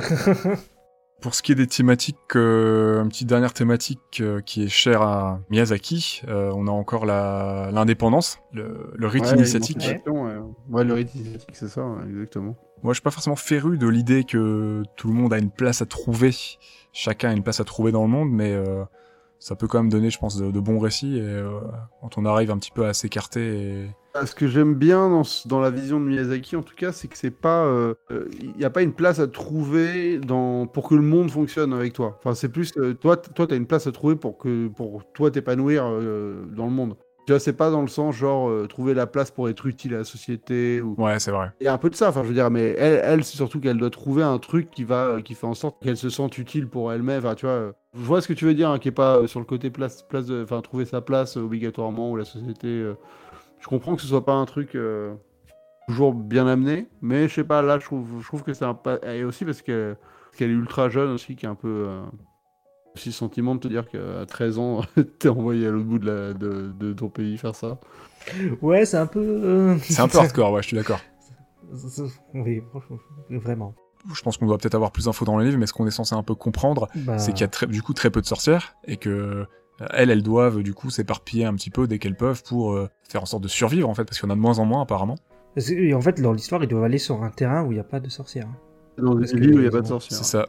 Pour 1.20 1.36
ce 1.36 1.42
qui 1.42 1.52
est 1.52 1.54
des 1.54 1.68
thématiques, 1.68 2.16
euh, 2.34 3.00
une 3.00 3.08
petite 3.08 3.28
dernière 3.28 3.52
thématique 3.52 4.00
euh, 4.20 4.40
qui 4.40 4.64
est 4.64 4.68
chère 4.68 5.02
à 5.02 5.38
Miyazaki, 5.50 6.22
euh, 6.26 6.50
on 6.56 6.66
a 6.66 6.70
encore 6.72 7.06
la- 7.06 7.70
l'indépendance, 7.72 8.40
le, 8.52 8.90
le 8.96 9.06
rite 9.06 9.26
Ouais, 9.26 9.34
initiatique. 9.34 10.02
Ouais. 10.08 10.36
ouais, 10.70 10.82
le 10.82 10.94
rite 10.94 11.14
initiatique, 11.14 11.54
c'est 11.54 11.68
ça, 11.68 11.86
ouais, 11.86 12.02
exactement. 12.10 12.56
Moi, 12.82 12.92
je 12.92 12.96
suis 12.96 13.02
pas 13.04 13.12
forcément 13.12 13.36
féru 13.36 13.78
de 13.78 13.86
l'idée 13.86 14.24
que 14.24 14.82
tout 14.96 15.06
le 15.06 15.14
monde 15.14 15.32
a 15.32 15.38
une 15.38 15.52
place 15.52 15.80
à 15.80 15.86
trouver, 15.86 16.34
chacun 16.92 17.30
a 17.30 17.32
une 17.34 17.44
place 17.44 17.60
à 17.60 17.64
trouver 17.64 17.92
dans 17.92 18.02
le 18.02 18.08
monde, 18.08 18.32
mais 18.32 18.52
euh, 18.52 18.82
ça 19.42 19.56
peut 19.56 19.66
quand 19.66 19.78
même 19.78 19.90
donner, 19.90 20.08
je 20.08 20.18
pense, 20.18 20.36
de, 20.36 20.60
bons 20.60 20.78
récits. 20.78 21.18
Et 21.18 21.22
euh, 21.22 21.50
quand 22.00 22.16
on 22.16 22.24
arrive 22.24 22.52
un 22.52 22.58
petit 22.58 22.70
peu 22.70 22.86
à 22.86 22.94
s'écarter, 22.94 23.40
et... 23.40 23.90
Ah, 24.14 24.24
Ce 24.24 24.34
que 24.34 24.46
j'aime 24.46 24.74
bien 24.74 25.22
dans, 25.46 25.60
la 25.60 25.70
vision 25.70 25.98
de 25.98 26.04
Miyazaki, 26.04 26.54
en 26.54 26.62
tout 26.62 26.76
cas, 26.76 26.92
c'est 26.92 27.08
que 27.08 27.18
c'est 27.18 27.32
pas, 27.32 27.64
euh, 27.64 27.94
euh, 28.12 28.28
il 28.40 28.52
n'y 28.56 28.64
a 28.64 28.70
pas 28.70 28.82
une 28.82 28.92
place 28.92 29.18
à 29.18 29.26
trouver 29.26 30.18
dans 30.18 30.66
pour 30.66 30.88
que 30.88 30.94
le 30.94 31.02
monde 31.02 31.30
fonctionne 31.30 31.72
avec 31.72 31.92
toi. 31.92 32.18
Enfin, 32.18 32.34
c'est 32.34 32.50
plus 32.50 32.70
que 32.70 32.92
toi, 32.92 33.16
toi, 33.16 33.46
t'as 33.48 33.56
une 33.56 33.66
place 33.66 33.88
à 33.88 33.92
trouver 33.92 34.14
pour 34.14 34.38
que 34.38 34.68
pour 34.68 35.02
toi 35.12 35.30
t'épanouir 35.30 35.84
euh, 35.86 36.44
dans 36.54 36.66
le 36.66 36.72
monde. 36.72 36.94
Tu 37.26 37.32
vois, 37.32 37.40
c'est 37.40 37.52
pas 37.52 37.70
dans 37.70 37.82
le 37.82 37.88
sens 37.88 38.16
genre 38.16 38.48
euh, 38.50 38.66
trouver 38.66 38.94
la 38.94 39.06
place 39.06 39.30
pour 39.30 39.48
être 39.48 39.66
utile 39.66 39.94
à 39.94 39.98
la 39.98 40.04
société 40.04 40.80
ou. 40.80 40.98
ouais, 40.98 41.18
c'est 41.20 41.30
vrai. 41.30 41.52
Il 41.60 41.64
y 41.64 41.68
a 41.68 41.72
un 41.74 41.78
peu 41.78 41.90
de 41.90 41.94
ça, 41.94 42.08
enfin, 42.08 42.22
je 42.24 42.28
veux 42.28 42.34
dire, 42.34 42.50
mais 42.50 42.70
elle, 42.78 43.00
elle 43.04 43.24
c'est 43.24 43.36
surtout 43.36 43.60
qu'elle 43.60 43.78
doit 43.78 43.90
trouver 43.90 44.22
un 44.24 44.38
truc 44.38 44.70
qui 44.70 44.84
va, 44.84 45.22
qui 45.22 45.34
fait 45.34 45.46
en 45.46 45.54
sorte 45.54 45.80
qu'elle 45.82 45.96
se 45.96 46.10
sente 46.10 46.36
utile 46.38 46.68
pour 46.68 46.92
elle-même. 46.92 47.18
Enfin, 47.24 47.34
tu 47.36 47.46
vois, 47.46 47.54
euh, 47.54 47.72
je 47.94 48.00
vois 48.02 48.20
ce 48.20 48.28
que 48.28 48.32
tu 48.32 48.44
veux 48.44 48.54
dire, 48.54 48.70
hein, 48.70 48.78
qui 48.80 48.88
est 48.88 48.92
pas 48.92 49.18
euh, 49.18 49.26
sur 49.28 49.40
le 49.40 49.46
côté 49.46 49.70
place, 49.70 50.02
place 50.02 50.26
de, 50.26 50.42
enfin, 50.42 50.60
trouver 50.62 50.84
sa 50.84 51.00
place 51.00 51.36
euh, 51.36 51.42
obligatoirement 51.42 52.10
ou 52.10 52.16
la 52.16 52.24
société. 52.24 52.66
euh, 52.68 52.94
je 53.60 53.68
comprends 53.68 53.94
que 53.96 54.02
ce 54.02 54.08
soit 54.08 54.24
pas 54.24 54.34
un 54.34 54.46
truc 54.46 54.74
euh, 54.74 55.14
toujours 55.88 56.14
bien 56.14 56.46
amené, 56.48 56.88
mais 57.02 57.28
je 57.28 57.34
sais 57.34 57.44
pas, 57.44 57.62
là, 57.62 57.78
je 57.78 57.84
trouve, 57.86 58.20
je 58.20 58.26
trouve 58.26 58.42
que 58.42 58.54
c'est 58.54 58.64
un 58.64 58.74
pas. 58.74 58.98
Et 59.14 59.24
aussi 59.24 59.44
parce 59.44 59.62
qu'elle 59.62 59.96
est 60.40 60.44
ultra 60.46 60.88
jeune 60.88 61.10
aussi, 61.10 61.36
qui 61.36 61.46
est 61.46 61.48
un 61.48 61.54
peu. 61.54 61.86
Aussi 62.94 63.08
le 63.10 63.14
sentiment 63.14 63.54
de 63.54 63.60
te 63.60 63.68
dire 63.68 63.88
qu'à 63.88 64.26
13 64.26 64.58
ans, 64.58 64.82
t'es 65.18 65.28
envoyé 65.28 65.66
à 65.66 65.70
l'autre 65.70 65.86
bout 65.86 65.98
de, 65.98 66.06
la, 66.10 66.32
de, 66.34 66.72
de 66.78 66.92
ton 66.92 67.08
pays 67.08 67.38
faire 67.38 67.54
ça. 67.54 67.78
Ouais, 68.60 68.84
c'est 68.84 68.96
un 68.98 69.06
peu. 69.06 69.20
euh, 69.20 69.76
C'est 69.80 70.00
un 70.00 70.08
peu 70.08 70.18
hardcore, 70.24 70.52
ouais, 70.52 70.62
je 70.62 70.68
suis 70.68 70.76
d'accord. 70.76 71.00
Oui, 72.34 72.62
vraiment. 73.30 73.74
Je 74.14 74.20
pense 74.22 74.36
qu'on 74.36 74.46
doit 74.46 74.58
peut-être 74.58 74.74
avoir 74.74 74.90
plus 74.90 75.04
d'infos 75.04 75.24
dans 75.24 75.36
le 75.38 75.44
livre, 75.44 75.58
mais 75.58 75.66
ce 75.66 75.72
qu'on 75.72 75.86
est 75.86 75.90
censé 75.92 76.14
un 76.14 76.22
peu 76.24 76.34
comprendre, 76.34 76.88
Bah, 76.96 77.18
c'est 77.18 77.32
qu'il 77.32 77.42
y 77.42 77.44
a 77.44 77.48
très, 77.48 77.66
du 77.66 77.82
coup 77.82 77.92
très 77.94 78.10
peu 78.10 78.20
de 78.20 78.26
sorcières 78.26 78.74
et 78.84 78.96
que 78.96 79.08
euh, 79.08 79.46
elles, 79.90 80.10
elles 80.10 80.22
doivent 80.24 80.62
du 80.62 80.74
coup 80.74 80.90
s'éparpiller 80.90 81.44
un 81.44 81.54
petit 81.54 81.70
peu 81.70 81.86
dès 81.86 81.98
qu'elles 81.98 82.16
peuvent 82.16 82.42
pour 82.42 82.72
euh, 82.72 82.88
faire 83.08 83.22
en 83.22 83.26
sorte 83.26 83.44
de 83.44 83.48
survivre 83.48 83.88
en 83.88 83.94
fait, 83.94 84.04
parce 84.04 84.18
qu'il 84.18 84.28
y 84.28 84.30
en 84.30 84.32
a 84.32 84.36
de 84.36 84.40
moins 84.40 84.58
en 84.58 84.64
moins 84.64 84.82
apparemment. 84.82 85.14
c'est- 85.56 85.74
et 85.74 85.94
en 85.94 86.00
fait, 86.00 86.20
dans 86.20 86.32
l'histoire, 86.32 86.62
ils 86.64 86.68
doivent 86.68 86.84
aller 86.84 86.98
sur 86.98 87.22
un 87.22 87.30
terrain 87.30 87.62
où 87.64 87.70
il 87.70 87.74
n'y 87.76 87.80
a 87.80 87.84
pas 87.84 88.00
de 88.00 88.08
sorcières. 88.08 88.48
hein. 88.48 88.56
Dans 88.98 89.14
des 89.14 89.26
villes 89.32 89.54
où 89.54 89.58
il 89.58 89.62
n'y 89.62 89.66
a 89.68 89.70
pas 89.70 89.80
de 89.82 89.86
sorcières. 89.86 90.18
C'est 90.18 90.24
ça, 90.24 90.48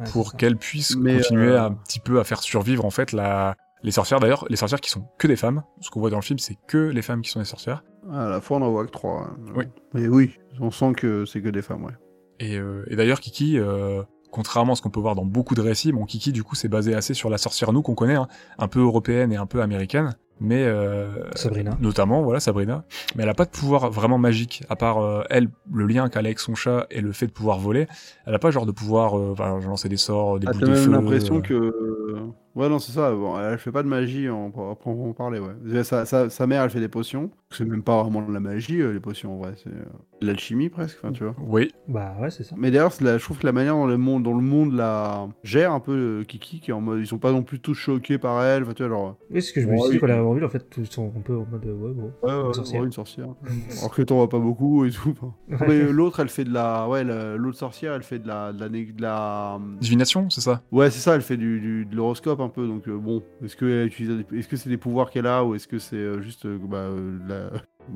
Ouais, 0.00 0.10
pour 0.10 0.34
qu'elles 0.34 0.56
puissent 0.56 0.96
Mais, 0.96 1.16
continuer 1.16 1.50
euh, 1.50 1.64
un 1.64 1.72
petit 1.72 2.00
peu 2.00 2.20
à 2.20 2.24
faire 2.24 2.42
survivre 2.42 2.84
en 2.84 2.90
fait 2.90 3.12
la 3.12 3.54
les 3.82 3.92
sorcières 3.92 4.20
d'ailleurs, 4.20 4.44
les 4.48 4.56
sorcières 4.56 4.80
qui 4.80 4.90
sont 4.90 5.04
que 5.18 5.26
des 5.26 5.36
femmes. 5.36 5.62
Ce 5.80 5.90
qu'on 5.90 6.00
voit 6.00 6.10
dans 6.10 6.18
le 6.18 6.22
film, 6.22 6.38
c'est 6.38 6.56
que 6.66 6.76
les 6.76 7.02
femmes 7.02 7.22
qui 7.22 7.30
sont 7.30 7.38
des 7.38 7.46
sorcières. 7.46 7.82
À 8.12 8.28
la 8.28 8.40
fois, 8.40 8.58
on 8.58 8.62
en 8.62 8.70
voit 8.70 8.84
que 8.84 8.90
3. 8.90 9.30
Oui. 9.54 9.64
Mais 9.94 10.06
oui, 10.08 10.38
on 10.60 10.70
sent 10.70 10.92
que 10.96 11.24
c'est 11.24 11.40
que 11.40 11.48
des 11.48 11.62
femmes, 11.62 11.84
ouais. 11.84 11.94
Et, 12.40 12.58
euh, 12.58 12.84
et 12.88 12.96
d'ailleurs, 12.96 13.20
Kiki, 13.20 13.58
euh, 13.58 14.02
contrairement 14.30 14.72
à 14.72 14.76
ce 14.76 14.82
qu'on 14.82 14.90
peut 14.90 15.00
voir 15.00 15.14
dans 15.14 15.24
beaucoup 15.24 15.54
de 15.54 15.60
récits, 15.60 15.92
mon 15.92 16.04
Kiki, 16.04 16.32
du 16.32 16.42
coup, 16.42 16.54
c'est 16.54 16.68
basé 16.68 16.94
assez 16.94 17.14
sur 17.14 17.30
la 17.30 17.38
sorcière 17.38 17.72
nous 17.72 17.82
qu'on 17.82 17.94
connaît, 17.94 18.16
hein, 18.16 18.28
un 18.58 18.68
peu 18.68 18.80
européenne 18.80 19.32
et 19.32 19.36
un 19.36 19.46
peu 19.46 19.62
américaine, 19.62 20.14
mais 20.40 20.64
euh, 20.64 21.06
Sabrina. 21.34 21.76
notamment, 21.80 22.22
voilà, 22.22 22.40
Sabrina. 22.40 22.84
Mais 23.14 23.22
elle 23.22 23.28
a 23.28 23.34
pas 23.34 23.44
de 23.44 23.50
pouvoir 23.50 23.90
vraiment 23.90 24.18
magique, 24.18 24.64
à 24.68 24.76
part 24.76 24.98
euh, 24.98 25.22
elle, 25.30 25.48
le 25.72 25.86
lien 25.86 26.08
qu'elle 26.08 26.26
a 26.26 26.28
avec 26.28 26.38
son 26.40 26.54
chat 26.54 26.86
et 26.90 27.00
le 27.00 27.12
fait 27.12 27.26
de 27.26 27.32
pouvoir 27.32 27.58
voler. 27.58 27.86
Elle 28.26 28.34
a 28.34 28.38
pas 28.38 28.50
genre 28.50 28.66
de 28.66 28.72
pouvoir, 28.72 29.18
euh, 29.18 29.30
enfin, 29.32 29.58
lancer 29.60 29.88
des 29.88 29.96
sorts, 29.96 30.38
des 30.40 30.46
Ah, 30.48 30.52
boules 30.52 30.60
de 30.62 30.66
même 30.68 30.76
feu. 30.76 30.90
l'impression 30.90 31.36
euh. 31.36 31.40
que. 31.40 32.16
Ouais, 32.56 32.68
non, 32.68 32.78
c'est 32.78 32.92
ça. 32.92 33.12
Bon, 33.12 33.38
elle 33.38 33.58
fait 33.58 33.70
pas 33.72 33.82
de 33.82 33.88
magie, 33.88 34.28
on 34.28 34.50
pourra 34.50 34.74
en 34.86 35.12
parler, 35.12 35.38
ouais. 35.38 35.84
Sa, 35.84 36.04
sa- 36.04 36.30
sa 36.30 36.46
mère, 36.46 36.62
elle 36.64 36.70
fait 36.70 36.80
des 36.80 36.88
potions. 36.88 37.30
C'est 37.52 37.64
même 37.64 37.82
pas 37.82 38.00
vraiment 38.04 38.22
de 38.22 38.32
la 38.32 38.38
magie, 38.38 38.80
euh, 38.80 38.92
les 38.92 39.00
potions, 39.00 39.34
en 39.34 39.38
vrai. 39.38 39.54
C'est 39.56 39.70
euh, 39.70 39.82
de 40.20 40.26
l'alchimie, 40.28 40.68
presque, 40.68 40.98
enfin, 41.02 41.10
tu 41.12 41.24
vois. 41.24 41.34
Oui, 41.40 41.72
Bah 41.88 42.14
ouais, 42.20 42.30
c'est 42.30 42.44
ça. 42.44 42.54
Mais 42.56 42.70
d'ailleurs, 42.70 42.92
c'est 42.92 43.02
la- 43.02 43.18
je 43.18 43.24
trouve 43.24 43.38
que 43.38 43.46
la 43.46 43.50
manière 43.52 43.74
dont 43.74 43.86
le 43.86 43.96
monde, 43.96 44.22
dont 44.22 44.36
le 44.36 44.42
monde 44.42 44.72
la 44.72 45.26
gère 45.42 45.72
un 45.72 45.80
peu 45.80 46.20
euh, 46.20 46.24
Kiki, 46.24 46.60
qui 46.60 46.70
est 46.70 46.74
en 46.74 46.80
mode. 46.80 47.00
Ils 47.00 47.08
sont 47.08 47.18
pas 47.18 47.32
non 47.32 47.42
plus 47.42 47.58
tous 47.58 47.74
choqués 47.74 48.18
par 48.18 48.40
elle, 48.44 48.62
enfin, 48.62 48.72
tu 48.74 48.84
vois, 48.84 48.90
genre. 48.96 49.16
Oui, 49.32 49.42
c'est 49.42 49.48
ce 49.48 49.52
que 49.54 49.60
je 49.62 49.66
me 49.66 49.72
Ouais, 49.72 49.78
suis 49.80 49.88
dit 49.88 49.94
oui. 49.96 50.00
quand 50.00 50.06
elle 50.06 50.12
a 50.12 50.32
vu, 50.34 50.44
en 50.44 50.48
fait, 50.48 50.64
ils 50.78 50.86
sont 50.86 51.12
un 51.16 51.20
peu 51.20 51.36
en 51.38 51.46
mode, 51.50 51.64
ouais, 51.66 51.92
bon. 51.92 52.12
Ouais, 52.22 52.32
ouais, 52.32 52.46
Une 52.46 52.54
sorcière. 52.54 52.80
ouais, 52.82 52.86
une 52.86 52.92
sorcière. 52.92 53.26
Alors 53.78 53.90
que 53.96 54.02
t'en 54.02 54.16
vois 54.16 54.28
pas 54.28 54.38
beaucoup 54.38 54.84
et 54.84 54.90
tout. 54.92 55.10
enfin. 55.20 55.34
Mais 55.66 55.80
euh, 55.80 55.90
l'autre, 55.90 56.20
elle 56.20 56.28
fait 56.28 56.44
de 56.44 56.52
la. 56.54 56.88
Ouais, 56.88 57.02
la- 57.02 57.34
l'autre 57.34 57.58
sorcière, 57.58 57.94
elle 57.94 58.04
fait 58.04 58.20
de 58.20 58.28
la. 58.28 58.52
De 58.52 58.60
la, 58.60 58.68
né- 58.68 58.92
de 58.92 59.02
la- 59.02 59.58
divination, 59.80 60.30
c'est 60.30 60.40
ça? 60.42 60.62
Ouais, 60.70 60.88
c'est 60.90 61.00
ça, 61.00 61.16
elle 61.16 61.22
fait 61.22 61.36
du, 61.36 61.58
du- 61.58 61.84
de 61.84 61.96
l'horoscope 61.96 62.38
un 62.40 62.48
peu. 62.48 62.68
Donc, 62.68 62.86
euh, 62.86 62.96
bon, 62.96 63.24
est-ce 63.44 63.56
que, 63.56 63.64
elle 63.64 63.88
utilise 63.88 64.24
des- 64.30 64.38
est-ce 64.38 64.46
que 64.46 64.56
c'est 64.56 64.70
des 64.70 64.76
pouvoirs 64.76 65.10
qu'elle 65.10 65.26
a 65.26 65.44
ou 65.44 65.56
est-ce 65.56 65.66
que 65.66 65.80
c'est 65.80 65.96
euh, 65.96 66.20
juste. 66.20 66.46
euh, 66.46 66.56
bah, 66.62 66.76
euh, 66.76 67.18
la- 67.26 67.39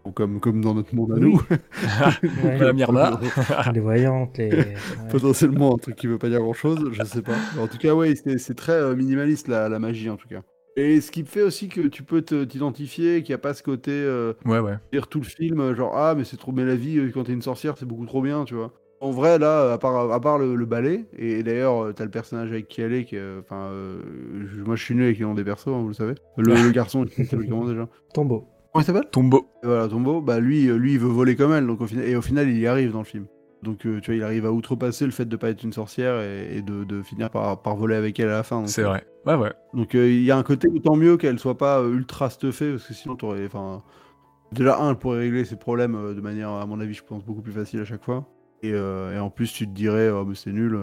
bon, 0.05 0.13
comme, 0.13 0.41
comme 0.41 0.61
dans 0.61 0.75
notre 0.75 0.95
monde 0.95 1.13
à 1.13 1.15
Oui. 1.17 1.21
nous 1.21 1.41
Ouais, 2.45 2.59
Madame 2.59 2.79
Irma. 2.79 3.21
les 3.73 3.81
voyantes, 3.81 4.37
les. 4.39 4.51
ouais. 4.51 4.75
Potentiellement 5.11 5.75
un 5.75 5.79
truc 5.79 5.97
qui 5.97 6.07
veut 6.07 6.19
pas 6.19 6.29
dire 6.29 6.41
grand 6.41 6.53
chose, 6.53 6.91
je 6.93 7.03
sais 7.05 7.23
pas. 7.23 7.35
En 7.61 7.67
tout 7.67 7.79
cas, 7.79 7.95
ouais, 7.95 8.15
c'est 8.17 8.39
c'est 8.39 8.55
très 8.55 8.73
euh, 8.73 8.95
minimaliste 8.97 9.49
la, 9.49 9.69
la 9.69 9.79
magie 9.79 10.11
en 10.11 10.17
tout 10.17 10.29
cas. 10.29 10.43
Et 10.77 11.01
ce 11.01 11.13
qui 11.13 11.25
fait 11.25 11.43
aussi 11.43 11.69
que 11.69 11.83
tu 11.83 12.03
peux 12.03 12.23
te- 12.23 12.43
t'identifier, 12.45 13.23
qu'il 13.23 13.31
n'y 13.31 13.37
a 13.37 13.39
pas 13.39 13.55
ce 13.55 13.63
côté. 13.63 13.93
euh, 13.93 14.33
Ouais, 14.45 14.59
ouais. 14.59 14.75
dire 14.93 15.07
tout 15.07 15.21
le 15.21 15.25
film, 15.27 15.61
euh, 15.61 15.75
genre 15.75 15.97
ah 15.97 16.15
mais 16.17 16.25
c'est 16.25 16.37
trop 16.37 16.51
bien 16.53 16.65
la 16.65 16.75
vie 16.75 16.99
euh, 16.99 17.11
quand 17.15 17.25
t'es 17.25 17.33
une 17.33 17.43
sorcière, 17.43 17.77
c'est 17.79 17.87
beaucoup 17.87 18.07
trop 18.07 18.23
bien, 18.23 18.45
tu 18.45 18.55
vois. 18.55 18.73
En 19.01 19.11
vrai 19.11 19.39
là, 19.39 19.73
à 19.75 19.79
part, 19.79 20.11
à 20.11 20.21
part 20.21 20.39
le, 20.39 20.55
le 20.57 20.65
ballet, 20.67 21.05
et, 21.19 21.43
d'ailleurs 21.43 21.85
euh, 21.85 21.93
t'as 21.93 22.05
le 22.05 22.11
personnage 22.11 22.51
avec 22.51 22.69
qui 22.69 22.81
elle 22.81 22.93
est, 22.95 23.05
qui, 23.05 23.17
euh, 23.19 23.41
enfin, 23.41 23.67
euh, 23.71 24.01
moi 24.65 24.77
je 24.77 24.83
suis 24.83 24.95
nul 24.95 25.05
avec 25.05 25.19
les 25.19 25.25
noms 25.25 25.35
des 25.35 25.45
persos, 25.45 25.69
hein, 25.69 25.81
vous 25.83 25.89
le 25.89 25.95
savez. 25.95 26.15
Le, 26.39 26.55
le 26.55 26.71
garçon, 26.71 27.05
comment 27.49 27.67
déjà 27.67 27.87
Tombeau. 28.15 28.49
Comment 28.75 28.83
il 28.83 28.87
s'appelle? 28.87 29.09
Tombeau. 29.13 29.47
Et 29.63 29.67
Voilà, 29.67 29.87
Tombeau, 29.87 30.21
bah 30.21 30.41
lui, 30.41 30.69
euh, 30.69 30.77
lui 30.77 30.95
il 30.95 30.99
veut 30.99 31.07
voler 31.07 31.37
comme 31.37 31.53
elle, 31.53 31.65
donc 31.65 31.81
au 31.81 31.87
final, 31.87 32.09
et 32.09 32.17
au 32.17 32.23
final 32.23 32.49
il 32.49 32.59
y 32.59 32.67
arrive 32.67 32.91
dans 32.91 32.99
le 32.99 33.05
film. 33.05 33.27
Donc 33.63 33.87
euh, 33.87 34.01
tu 34.01 34.11
vois, 34.11 34.17
il 34.17 34.23
arrive 34.25 34.47
à 34.47 34.53
outrepasser 34.53 35.05
le 35.05 35.13
fait 35.13 35.27
de 35.27 35.37
pas 35.37 35.51
être 35.51 35.63
une 35.63 35.73
sorcière 35.73 36.21
et, 36.21 36.57
et 36.57 36.61
de, 36.61 36.83
de 36.83 37.01
finir 37.01 37.31
par, 37.31 37.63
par 37.63 37.77
voler 37.77 37.95
avec 37.95 38.19
elle 38.19 38.31
à 38.31 38.39
la 38.39 38.43
fin. 38.43 38.67
C'est 38.67 38.83
euh, 38.83 38.89
vrai. 38.89 39.07
Ouais, 39.27 39.37
ouais. 39.37 39.53
donc 39.75 39.95
il 39.95 40.25
y 40.25 40.31
a 40.33 40.37
un 40.37 40.43
côté 40.43 40.67
où 40.67 40.81
tant 40.81 40.97
mieux 40.97 41.17
qu'elle 41.17 41.39
soit 41.39 41.57
pas 41.57 41.83
ultra 41.85 42.31
stuffée, 42.31 42.73
parce 42.73 42.89
que 42.89 42.95
sinon 42.95 43.15
t'aurais. 43.15 43.47
Enfin, 43.47 43.85
déjà 44.51 44.81
un, 44.81 44.91
elle 44.91 44.97
pourrait 44.97 45.21
régler 45.21 45.45
ses 45.45 45.57
problèmes 45.57 46.13
de 46.13 46.21
manière, 46.21 46.51
à 46.51 46.67
mon 46.67 46.81
avis, 46.81 46.95
je 46.95 47.05
pense 47.05 47.25
beaucoup 47.25 47.43
plus 47.43 47.53
facile 47.53 47.79
à 47.79 47.85
chaque 47.85 48.03
fois. 48.03 48.29
Et, 48.65 48.73
euh, 48.73 49.15
et 49.15 49.21
en 49.21 49.31
plus, 49.31 49.53
tu 49.53 49.67
te 49.69 49.73
dirais, 49.73 50.11
oh, 50.11 50.25
mais 50.25 50.35
c'est 50.35 50.51
nul. 50.53 50.77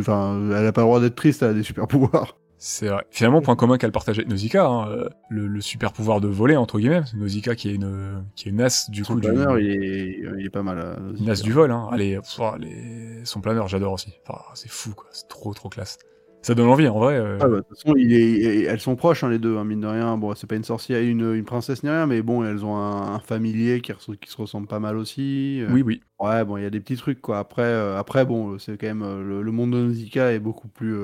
Enfin, 0.00 0.36
elle 0.50 0.66
a 0.66 0.72
pas 0.72 0.80
le 0.80 0.86
droit 0.86 1.00
d'être 1.00 1.14
triste, 1.14 1.42
elle 1.42 1.50
a 1.50 1.54
des 1.54 1.62
super 1.62 1.86
pouvoirs. 1.86 2.36
C'est 2.62 2.88
vrai. 2.88 3.06
Finalement, 3.10 3.40
point 3.40 3.56
commun 3.56 3.78
qu'elle 3.78 3.90
partage 3.90 4.18
avec 4.18 4.28
Nausicaa, 4.28 4.66
hein, 4.66 4.88
euh, 4.90 5.08
le, 5.30 5.46
le 5.46 5.60
super 5.62 5.92
pouvoir 5.94 6.20
de 6.20 6.28
voler, 6.28 6.56
entre 6.56 6.78
guillemets. 6.78 7.00
C'est 7.06 7.16
Nausicaa 7.16 7.54
qui 7.54 7.70
est 7.70 7.74
une, 7.74 8.22
qui 8.36 8.48
est 8.48 8.52
une 8.52 8.60
as, 8.60 8.90
du 8.90 9.02
Son 9.02 9.14
coup, 9.14 9.20
du, 9.20 9.28
planeur, 9.28 9.58
il 9.58 9.70
est, 9.70 10.18
il 10.38 10.44
est 10.46 10.50
pas 10.50 10.62
mal. 10.62 10.78
euh, 10.78 11.12
une 11.18 11.30
as 11.30 11.40
du 11.40 11.52
vol, 11.52 11.70
hein. 11.70 11.88
Allez, 11.90 12.16
pff, 12.16 12.36
oh, 12.38 12.52
les... 12.58 13.24
son 13.24 13.40
planeur, 13.40 13.66
j'adore 13.66 13.94
aussi. 13.94 14.12
Enfin, 14.28 14.40
c'est 14.54 14.70
fou, 14.70 14.92
quoi. 14.94 15.06
C'est 15.10 15.26
trop, 15.28 15.54
trop 15.54 15.70
classe. 15.70 15.96
Ça 16.42 16.54
donne 16.54 16.68
envie, 16.68 16.86
en 16.88 16.98
vrai. 16.98 17.16
euh. 17.16 17.38
Ah 17.40 17.48
bah, 17.48 17.56
de 17.56 17.60
toute 17.62 17.78
façon, 17.78 17.94
il 17.96 18.12
est, 18.12 18.64
elles 18.64 18.80
sont 18.80 18.94
proches, 18.94 19.24
hein, 19.24 19.30
les 19.30 19.38
deux, 19.38 19.56
hein, 19.56 19.64
mine 19.64 19.80
de 19.80 19.86
rien. 19.86 20.18
Bon, 20.18 20.34
c'est 20.34 20.46
pas 20.46 20.56
une 20.56 20.64
sorcière, 20.64 21.00
une, 21.00 21.34
une 21.34 21.44
princesse 21.46 21.82
ni 21.82 21.88
rien, 21.88 22.06
mais 22.06 22.20
bon, 22.20 22.44
elles 22.44 22.62
ont 22.66 22.76
un, 22.76 23.14
un 23.14 23.20
familier 23.20 23.80
qui, 23.80 23.92
res- 23.92 24.18
qui 24.18 24.30
se 24.30 24.36
ressemble 24.36 24.66
pas 24.66 24.80
mal 24.80 24.98
aussi. 24.98 25.62
euh. 25.62 25.72
Oui, 25.72 25.80
oui. 25.82 26.02
Ouais, 26.18 26.44
bon, 26.44 26.58
il 26.58 26.62
y 26.62 26.66
a 26.66 26.70
des 26.70 26.80
petits 26.80 26.96
trucs, 26.96 27.22
quoi. 27.22 27.38
Après, 27.38 27.72
après 27.96 28.26
bon, 28.26 28.58
c'est 28.58 28.76
quand 28.78 28.86
même. 28.86 29.00
le, 29.26 29.40
le 29.42 29.52
monde 29.52 29.72
de 29.72 29.78
Nausicaa 29.78 30.32
est 30.32 30.38
beaucoup 30.40 30.68
plus, 30.68 30.94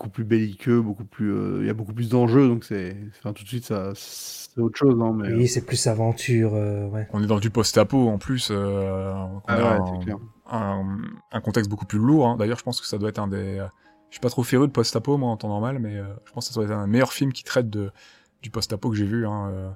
beaucoup 0.00 0.08
plus 0.10 0.24
belliqueux, 0.24 0.80
beaucoup 0.80 1.04
plus. 1.04 1.30
euh, 1.32 1.58
Il 1.60 1.66
y 1.66 1.70
a 1.70 1.74
beaucoup 1.74 1.92
plus 1.92 2.08
d'enjeux, 2.08 2.48
donc 2.48 2.64
c'est. 2.64 2.96
Enfin, 3.18 3.32
tout 3.34 3.42
de 3.44 3.48
suite, 3.48 3.64
ça, 3.64 3.92
c'est 3.94 4.58
autre 4.58 4.76
chose, 4.78 4.98
hein, 5.00 5.12
mais. 5.14 5.32
Oui, 5.34 5.46
c'est 5.46 5.64
plus 5.66 5.86
aventure, 5.86 6.54
euh, 6.54 6.88
ouais. 6.88 7.06
On 7.12 7.22
est 7.22 7.26
dans 7.26 7.38
du 7.38 7.50
post-apo, 7.50 8.08
en 8.08 8.18
plus. 8.18 8.48
Euh, 8.50 9.12
on 9.12 9.42
Ah 9.46 9.54
a 9.54 9.58
ouais, 9.58 9.64
un- 9.80 9.98
c'est 9.98 10.04
clair. 10.04 10.16
un, 10.50 10.98
un 11.32 11.40
contexte 11.40 11.70
beaucoup 11.70 11.84
plus 11.86 11.98
lourd. 11.98 12.26
hein. 12.26 12.36
D'ailleurs, 12.38 12.58
je 12.58 12.62
pense 12.64 12.80
que 12.80 12.86
ça 12.86 12.96
doit 12.98 13.10
être 13.10 13.18
un 13.18 13.28
des. 13.28 13.58
Je 14.08 14.14
suis 14.14 14.20
pas 14.20 14.30
trop 14.30 14.42
féru 14.42 14.66
de 14.66 14.72
post-apo 14.72 15.18
moi 15.18 15.30
en 15.30 15.36
temps 15.36 15.48
normal, 15.48 15.78
mais 15.78 15.96
euh, 15.96 16.04
je 16.24 16.32
pense 16.32 16.48
que 16.48 16.54
ça 16.54 16.60
doit 16.60 16.68
être 16.68 16.76
un 16.76 16.86
meilleur 16.86 17.12
film 17.12 17.32
qui 17.32 17.44
traite 17.44 17.68
de 17.70 17.90
du 18.42 18.50
post-apo 18.50 18.90
que 18.90 18.96
j'ai 18.96 19.06
vu. 19.06 19.26
Hein, 19.26 19.50
euh, 19.52 19.70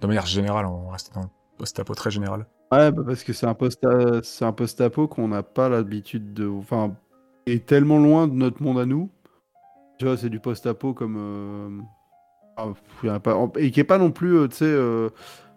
de 0.00 0.06
manière 0.06 0.26
générale, 0.26 0.66
on 0.66 0.88
reste 0.88 1.14
dans 1.14 1.22
le 1.22 1.28
post-apo 1.58 1.94
très 1.94 2.10
général. 2.10 2.46
Ouais, 2.72 2.90
bah, 2.90 3.02
parce 3.06 3.22
que 3.24 3.32
c'est 3.32 3.46
un 3.46 3.54
post 3.54 3.86
c'est 4.22 4.44
un 4.44 4.52
post-apo 4.52 5.06
qu'on 5.08 5.28
n'a 5.28 5.42
pas 5.42 5.68
l'habitude 5.68 6.34
de 6.34 6.46
enfin 6.48 6.94
est 7.46 7.64
tellement 7.66 7.98
loin 7.98 8.26
de 8.26 8.34
notre 8.34 8.62
monde 8.62 8.78
à 8.78 8.86
nous. 8.86 9.10
Tu 9.98 10.04
vois, 10.06 10.16
c'est 10.16 10.30
du 10.30 10.40
post-apo 10.40 10.92
comme 10.94 11.16
euh, 11.18 11.82
ah, 12.56 12.66
pff, 12.68 13.04
y 13.04 13.10
en 13.10 13.14
a 13.14 13.20
pas 13.20 13.36
et 13.56 13.70
qui 13.70 13.80
est 13.80 13.84
pas 13.84 13.98
non 13.98 14.10
plus 14.10 14.36
euh, 14.36 14.48
tu 14.48 14.56
sais 14.56 14.64
euh, 14.66 15.10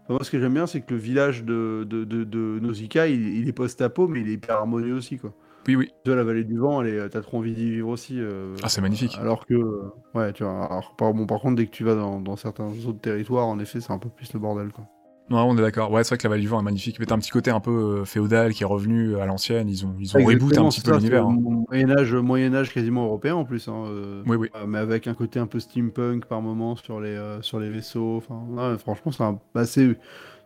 moi 0.10 0.20
ce 0.24 0.32
que 0.32 0.40
j'aime 0.40 0.54
bien 0.54 0.68
c'est 0.68 0.82
que 0.82 0.94
le 0.94 1.00
village 1.00 1.44
de 1.44 1.86
de, 1.90 2.04
de, 2.06 2.24
de 2.24 2.60
Nausicaa, 2.62 3.08
il, 3.08 3.28
il 3.38 3.50
est 3.50 3.54
post-apo 3.54 4.08
mais 4.08 4.22
il 4.22 4.30
est 4.30 4.34
hyper 4.34 4.58
harmonieux 4.58 4.96
aussi 4.96 5.18
quoi. 5.18 5.34
Oui, 5.68 5.76
oui. 5.76 5.92
Tu 6.04 6.10
vois 6.12 6.16
la 6.16 6.24
vallée 6.24 6.46
du 6.46 6.58
vent, 6.58 6.82
t'as 7.12 7.22
trop 7.22 7.40
envie 7.40 7.54
d'y 7.54 7.70
vivre 7.72 7.90
aussi 7.90 8.20
euh, 8.22 8.56
Ah, 8.64 8.70
c'est 8.70 8.80
magnifique. 8.82 9.18
alors 9.20 9.46
que 9.46 9.54
euh, 9.54 9.92
ouais, 10.14 10.32
tu 10.34 10.44
vois, 10.44 10.66
alors, 10.66 10.96
par, 10.96 11.14
bon, 11.14 11.26
par 11.26 11.42
contre 11.42 11.56
dès 11.58 11.66
que 11.66 11.72
tu 11.72 11.84
vas 11.84 11.96
dans, 11.96 12.22
dans 12.22 12.38
certains 12.38 12.68
autres 12.88 13.02
territoires, 13.02 13.48
en 13.48 13.60
effet, 13.60 13.82
c'est 13.82 13.92
un 13.92 14.00
peu 14.00 14.10
plus 14.10 14.32
le 14.34 14.40
bordel 14.40 14.72
quoi. 14.72 14.86
Non, 15.30 15.44
on 15.44 15.58
est 15.58 15.62
d'accord. 15.62 15.92
Ouais, 15.92 16.04
c'est 16.06 16.10
vrai 16.10 16.18
que 16.18 16.24
la 16.24 16.30
Vallée 16.30 16.42
du 16.44 16.48
Vent 16.48 16.62
est 16.62 16.64
magnifique. 16.64 17.00
Mais 17.00 17.06
t'as 17.06 17.16
un 17.16 17.20
petit 17.20 17.32
côté 17.32 17.52
un 17.52 17.60
peu 17.60 18.00
euh, 18.00 18.06
féodal 18.06 18.54
qui 18.54 18.64
est 18.64 18.66
revenu 18.66 19.18
à 19.18 19.26
l'ancienne. 19.26 19.68
Ils 19.68 19.86
ont, 19.86 19.94
ils 20.00 20.16
ont 20.16 20.24
reboot 20.24 20.58
un 20.58 20.70
petit 20.70 20.80
peu 20.82 20.92
l'univers. 20.96 21.28
hein. 21.28 21.38
le 21.38 21.66
Moyen 21.68 21.90
Âge, 21.92 22.16
Moyen 22.16 22.64
quasiment 22.64 23.04
européen 23.06 23.36
en 23.36 23.44
plus. 23.44 23.68
hein, 23.68 23.84
euh, 23.88 24.24
Oui, 24.26 24.38
oui. 24.38 24.50
euh, 24.56 24.66
mais 24.66 24.78
avec 24.78 25.06
un 25.08 25.14
côté 25.14 25.40
un 25.40 25.48
peu 25.48 25.60
steampunk 25.60 26.26
par 26.26 26.42
moment 26.42 26.78
sur 26.78 27.02
les 27.02 27.10
euh, 27.10 27.42
sur 27.42 27.60
les 27.60 27.70
vaisseaux. 27.70 28.16
Enfin, 28.18 28.42
ouais, 28.50 28.78
franchement, 28.78 29.12
c'est 29.12 29.24
un- 29.24 29.40
bah, 29.54 29.66
c'est 29.66 29.98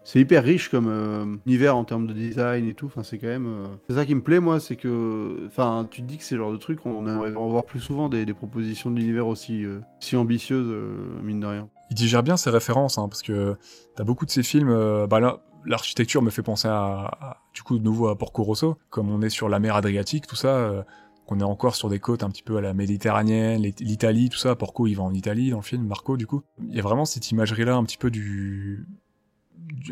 c'est 0.03 0.19
hyper 0.19 0.43
riche 0.43 0.69
comme 0.69 0.87
euh, 0.87 1.25
univers 1.45 1.77
en 1.77 1.83
termes 1.83 2.07
de 2.07 2.13
design 2.13 2.67
et 2.67 2.73
tout. 2.73 2.87
Enfin, 2.87 3.03
c'est 3.03 3.19
quand 3.19 3.27
même. 3.27 3.45
euh, 3.45 3.67
C'est 3.87 3.93
ça 3.93 4.05
qui 4.07 4.15
me 4.15 4.21
plaît 4.23 4.39
moi, 4.39 4.59
c'est 4.59 4.77
que, 4.77 5.45
enfin, 5.45 5.87
tu 5.91 6.01
te 6.01 6.07
dis 6.07 6.17
que 6.17 6.23
c'est 6.23 6.33
le 6.33 6.41
genre 6.41 6.51
de 6.53 6.57
truc 6.57 6.83
on 6.87 7.05
aimerait 7.07 7.35
en 7.35 7.47
voir 7.49 7.65
plus 7.65 7.79
souvent 7.81 8.09
des, 8.09 8.25
des 8.25 8.33
propositions 8.33 8.89
d'univers 8.89 9.27
aussi 9.27 9.63
euh, 9.63 9.79
si 9.99 10.15
ambitieuses 10.15 10.69
euh, 10.71 10.95
mine 11.21 11.39
de 11.39 11.45
rien. 11.45 11.69
Il 11.91 11.95
digère 11.95 12.23
bien 12.23 12.37
ses 12.37 12.49
références, 12.49 12.97
hein, 12.97 13.07
parce 13.09 13.21
que 13.21 13.57
t'as 13.95 14.05
beaucoup 14.05 14.25
de 14.25 14.31
ces 14.31 14.43
films. 14.43 14.69
euh, 14.69 15.07
bah 15.07 15.19
là, 15.19 15.41
l'architecture 15.65 16.21
me 16.21 16.29
fait 16.29 16.41
penser 16.41 16.69
à, 16.69 17.37
du 17.53 17.63
coup 17.63 17.77
de 17.77 17.83
nouveau 17.83 18.07
à 18.07 18.17
Porco 18.17 18.43
Rosso, 18.43 18.77
comme 18.89 19.11
on 19.11 19.21
est 19.21 19.29
sur 19.29 19.49
la 19.49 19.59
mer 19.59 19.75
Adriatique, 19.75 20.25
tout 20.25 20.37
ça. 20.37 20.55
euh, 20.55 20.83
qu'on 21.27 21.39
est 21.39 21.43
encore 21.43 21.75
sur 21.75 21.89
des 21.89 21.99
côtes 21.99 22.23
un 22.23 22.29
petit 22.29 22.43
peu 22.43 22.57
à 22.57 22.61
la 22.61 22.73
méditerranéenne, 22.73 23.61
l'It- 23.61 23.79
l'Italie, 23.79 24.29
tout 24.29 24.39
ça. 24.39 24.55
Porco, 24.55 24.87
il 24.87 24.95
va 24.95 25.03
en 25.03 25.13
Italie 25.13 25.51
dans 25.51 25.57
le 25.57 25.63
film, 25.63 25.85
Marco, 25.85 26.17
du 26.17 26.25
coup. 26.25 26.41
Il 26.59 26.75
y 26.75 26.79
a 26.79 26.81
vraiment 26.81 27.05
cette 27.05 27.29
imagerie-là, 27.29 27.75
un 27.75 27.83
petit 27.83 27.97
peu 27.97 28.09
du, 28.09 28.87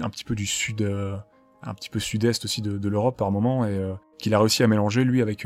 un 0.02 0.10
petit 0.10 0.24
peu 0.24 0.36
du 0.36 0.46
sud, 0.46 0.82
euh, 0.82 1.16
un 1.62 1.74
petit 1.74 1.90
peu 1.90 2.00
sud-est 2.00 2.46
aussi 2.46 2.62
de, 2.62 2.90
l'Europe 2.90 3.18
par 3.18 3.30
moment, 3.30 3.66
et 3.66 3.94
qu'il 4.18 4.34
a 4.34 4.40
réussi 4.40 4.64
à 4.64 4.68
mélanger 4.68 5.04
lui 5.04 5.22
avec 5.22 5.46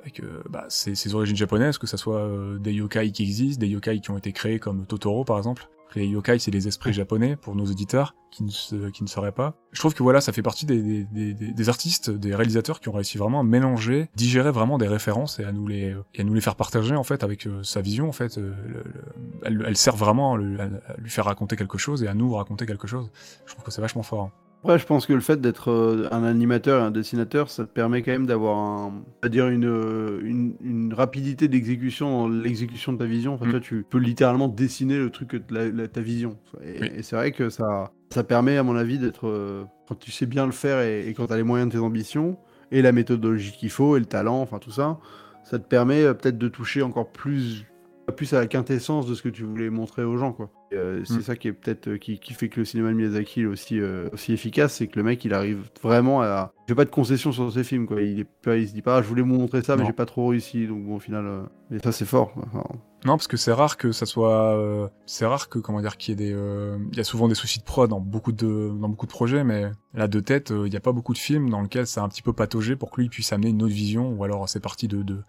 avec 0.00 0.20
euh, 0.20 0.42
bah, 0.48 0.64
ses, 0.68 0.94
ses 0.94 1.14
origines 1.14 1.36
japonaises, 1.36 1.78
que 1.78 1.86
ça 1.86 1.96
soit 1.96 2.20
euh, 2.20 2.58
des 2.58 2.72
yokai 2.72 3.10
qui 3.12 3.22
existent, 3.22 3.60
des 3.60 3.68
yokai 3.68 4.00
qui 4.00 4.10
ont 4.10 4.18
été 4.18 4.32
créés 4.32 4.58
comme 4.58 4.86
Totoro 4.86 5.24
par 5.24 5.38
exemple. 5.38 5.68
Les 5.96 6.06
yokai, 6.06 6.38
c'est 6.38 6.52
les 6.52 6.68
esprits 6.68 6.92
japonais 6.92 7.34
pour 7.34 7.56
nos 7.56 7.64
auditeurs 7.64 8.14
qui 8.30 8.44
ne, 8.44 8.50
se- 8.50 8.90
qui 8.90 9.02
ne 9.02 9.08
sauraient 9.08 9.32
pas. 9.32 9.56
Je 9.72 9.80
trouve 9.80 9.92
que 9.92 10.04
voilà, 10.04 10.20
ça 10.20 10.32
fait 10.32 10.40
partie 10.40 10.64
des, 10.64 10.80
des, 10.80 11.34
des, 11.34 11.52
des- 11.52 11.68
artistes, 11.68 12.10
des 12.10 12.32
réalisateurs 12.32 12.78
qui 12.78 12.88
ont 12.88 12.92
réussi 12.92 13.18
vraiment 13.18 13.40
à 13.40 13.42
mélanger, 13.42 14.08
digérer 14.14 14.52
vraiment 14.52 14.78
des 14.78 14.86
références 14.86 15.40
et 15.40 15.44
à 15.44 15.50
nous 15.50 15.66
les, 15.66 15.96
et 16.14 16.20
à 16.20 16.24
nous 16.24 16.32
les 16.34 16.40
faire 16.40 16.54
partager 16.54 16.94
en 16.94 17.02
fait 17.02 17.24
avec 17.24 17.48
euh, 17.48 17.64
sa 17.64 17.80
vision 17.80 18.08
en 18.08 18.12
fait. 18.12 18.38
euh, 18.38 18.54
le- 18.68 18.84
le- 18.84 19.04
elle, 19.42 19.64
elle 19.66 19.76
sert 19.76 19.96
vraiment 19.96 20.34
à, 20.34 20.36
le- 20.36 20.60
à 20.60 20.68
lui 20.98 21.10
faire 21.10 21.24
raconter 21.24 21.56
quelque 21.56 21.76
chose 21.76 22.04
et 22.04 22.06
à 22.06 22.14
nous 22.14 22.32
raconter 22.34 22.66
quelque 22.66 22.86
chose. 22.86 23.10
Je 23.46 23.52
trouve 23.52 23.64
que 23.64 23.72
c'est 23.72 23.80
vachement 23.82 24.04
fort. 24.04 24.26
hein. 24.26 24.32
Après, 24.62 24.78
je 24.78 24.84
pense 24.84 25.06
que 25.06 25.14
le 25.14 25.20
fait 25.20 25.40
d'être 25.40 25.70
euh, 25.70 26.06
un 26.12 26.22
animateur 26.22 26.82
et 26.82 26.84
un 26.84 26.90
dessinateur, 26.90 27.48
ça 27.48 27.64
te 27.64 27.70
permet 27.72 28.02
quand 28.02 28.10
même 28.12 28.26
d'avoir 28.26 28.58
un, 28.58 29.02
une, 29.24 29.64
euh, 29.64 30.20
une, 30.22 30.54
une 30.60 30.92
rapidité 30.92 31.48
d'exécution 31.48 32.10
dans 32.10 32.28
l'exécution 32.28 32.92
de 32.92 32.98
ta 32.98 33.06
vision. 33.06 33.34
Enfin, 33.34 33.46
Mm. 33.46 33.50
toi, 33.52 33.60
tu 33.60 33.86
peux 33.88 33.96
littéralement 33.98 34.48
dessiner 34.48 34.98
le 34.98 35.08
truc, 35.08 35.40
la, 35.48 35.70
la- 35.70 35.88
ta 35.88 36.02
vision. 36.02 36.36
Et, 36.62 36.78
Oui. 36.78 36.90
et 36.96 37.02
c'est 37.02 37.16
vrai 37.16 37.32
que 37.32 37.48
ça, 37.48 37.90
ça 38.10 38.22
permet, 38.22 38.58
à 38.58 38.62
mon 38.62 38.76
avis, 38.76 38.98
d'être, 38.98 39.26
euh, 39.28 39.64
quand 39.88 39.98
tu 39.98 40.10
sais 40.10 40.26
bien 40.26 40.44
le 40.44 40.52
faire 40.52 40.80
et, 40.82 41.08
et 41.08 41.14
quand 41.14 41.26
tu 41.28 41.32
as 41.32 41.36
les 41.38 41.42
moyens 41.42 41.70
de 41.72 41.78
tes 41.78 41.82
ambitions 41.82 42.36
et 42.70 42.82
la 42.82 42.92
méthodologie 42.92 43.52
qu'il 43.52 43.70
faut 43.70 43.96
et 43.96 44.00
le 44.00 44.06
talent, 44.06 44.42
enfin 44.42 44.58
tout 44.58 44.70
ça, 44.72 44.98
ça 45.42 45.58
te 45.58 45.66
permet 45.66 46.02
euh, 46.04 46.12
peut-être 46.12 46.36
de 46.36 46.48
toucher 46.48 46.82
encore 46.82 47.10
plus, 47.10 47.64
plus 48.12 48.32
à 48.34 48.40
la 48.40 48.46
quintessence 48.46 49.06
de 49.06 49.14
ce 49.14 49.22
que 49.22 49.28
tu 49.28 49.44
voulais 49.44 49.70
montrer 49.70 50.04
aux 50.04 50.16
gens, 50.16 50.32
quoi. 50.32 50.50
Euh, 50.72 51.02
c'est 51.04 51.14
Mm. 51.14 51.22
ça 51.22 51.36
qui 51.36 51.48
est 51.48 51.52
peut-être 51.52 51.88
euh, 51.88 51.98
qui, 51.98 52.20
qui 52.20 52.32
fait 52.32 52.48
que 52.48 52.60
le 52.60 52.64
cinéma 52.64 52.90
de 52.90 52.94
Miyazaki 52.94 53.40
est 53.42 53.46
aussi 53.46 53.80
euh, 53.80 54.08
aussi 54.12 54.32
efficace, 54.32 54.74
c'est 54.74 54.86
que 54.86 54.96
le 54.98 55.02
mec 55.02 55.24
il 55.24 55.34
arrive 55.34 55.68
vraiment 55.82 56.22
à. 56.22 56.52
J'ai 56.68 56.76
pas 56.76 56.84
de 56.84 56.90
concession 56.90 57.32
sur 57.32 57.52
ses 57.52 57.64
films 57.64 57.86
quoi. 57.88 58.00
Il 58.00 58.20
est 58.20 58.26
il 58.56 58.68
se 58.68 58.72
dit 58.74 58.80
pas 58.82 58.98
ah, 58.98 59.02
je 59.02 59.08
voulais 59.08 59.22
vous 59.22 59.28
montrer 59.28 59.62
ça 59.62 59.76
mais 59.76 59.84
j'ai 59.84 59.92
pas 59.92 60.06
trop 60.06 60.28
réussi 60.28 60.68
donc 60.68 60.84
bon 60.84 60.96
au 60.96 61.00
final. 61.00 61.26
euh, 61.26 61.42
Et 61.76 61.80
ça 61.80 61.90
c'est 61.90 62.04
fort. 62.04 62.32
quoi. 62.34 62.44
Enfin, 62.46 62.64
Non, 63.04 63.16
parce 63.16 63.26
que 63.26 63.36
c'est 63.36 63.50
rare 63.52 63.76
que 63.76 63.90
ça 63.90 64.06
soit, 64.06 64.90
c'est 65.06 65.26
rare 65.26 65.48
que 65.48 65.58
comment 65.58 65.80
dire 65.80 65.96
qu'il 65.96 66.12
y 66.20 66.22
ait 66.22 66.28
des, 66.32 66.36
il 66.92 66.96
y 66.96 67.00
a 67.00 67.04
souvent 67.04 67.26
des 67.26 67.34
soucis 67.34 67.58
de 67.58 67.64
prod 67.64 67.90
dans 67.90 67.98
beaucoup 68.00 68.30
de, 68.30 68.70
dans 68.80 68.88
beaucoup 68.88 69.06
de 69.06 69.10
projets, 69.10 69.42
mais 69.42 69.64
là 69.94 70.06
de 70.06 70.20
tête, 70.20 70.50
il 70.50 70.70
n'y 70.70 70.76
a 70.76 70.80
pas 70.80 70.92
beaucoup 70.92 71.14
de 71.14 71.18
films 71.18 71.50
dans 71.50 71.62
lesquels 71.62 71.88
c'est 71.88 71.98
un 72.00 72.08
petit 72.08 72.22
peu 72.22 72.32
pataugé 72.32 72.76
pour 72.76 72.92
que 72.92 73.00
lui 73.00 73.08
puisse 73.08 73.32
amener 73.32 73.48
une 73.48 73.62
autre 73.64 73.74
vision, 73.74 74.12
ou 74.12 74.22
alors 74.22 74.48
c'est 74.48 74.60
parti 74.60 74.86
de, 74.86 75.02
de, 75.02 75.22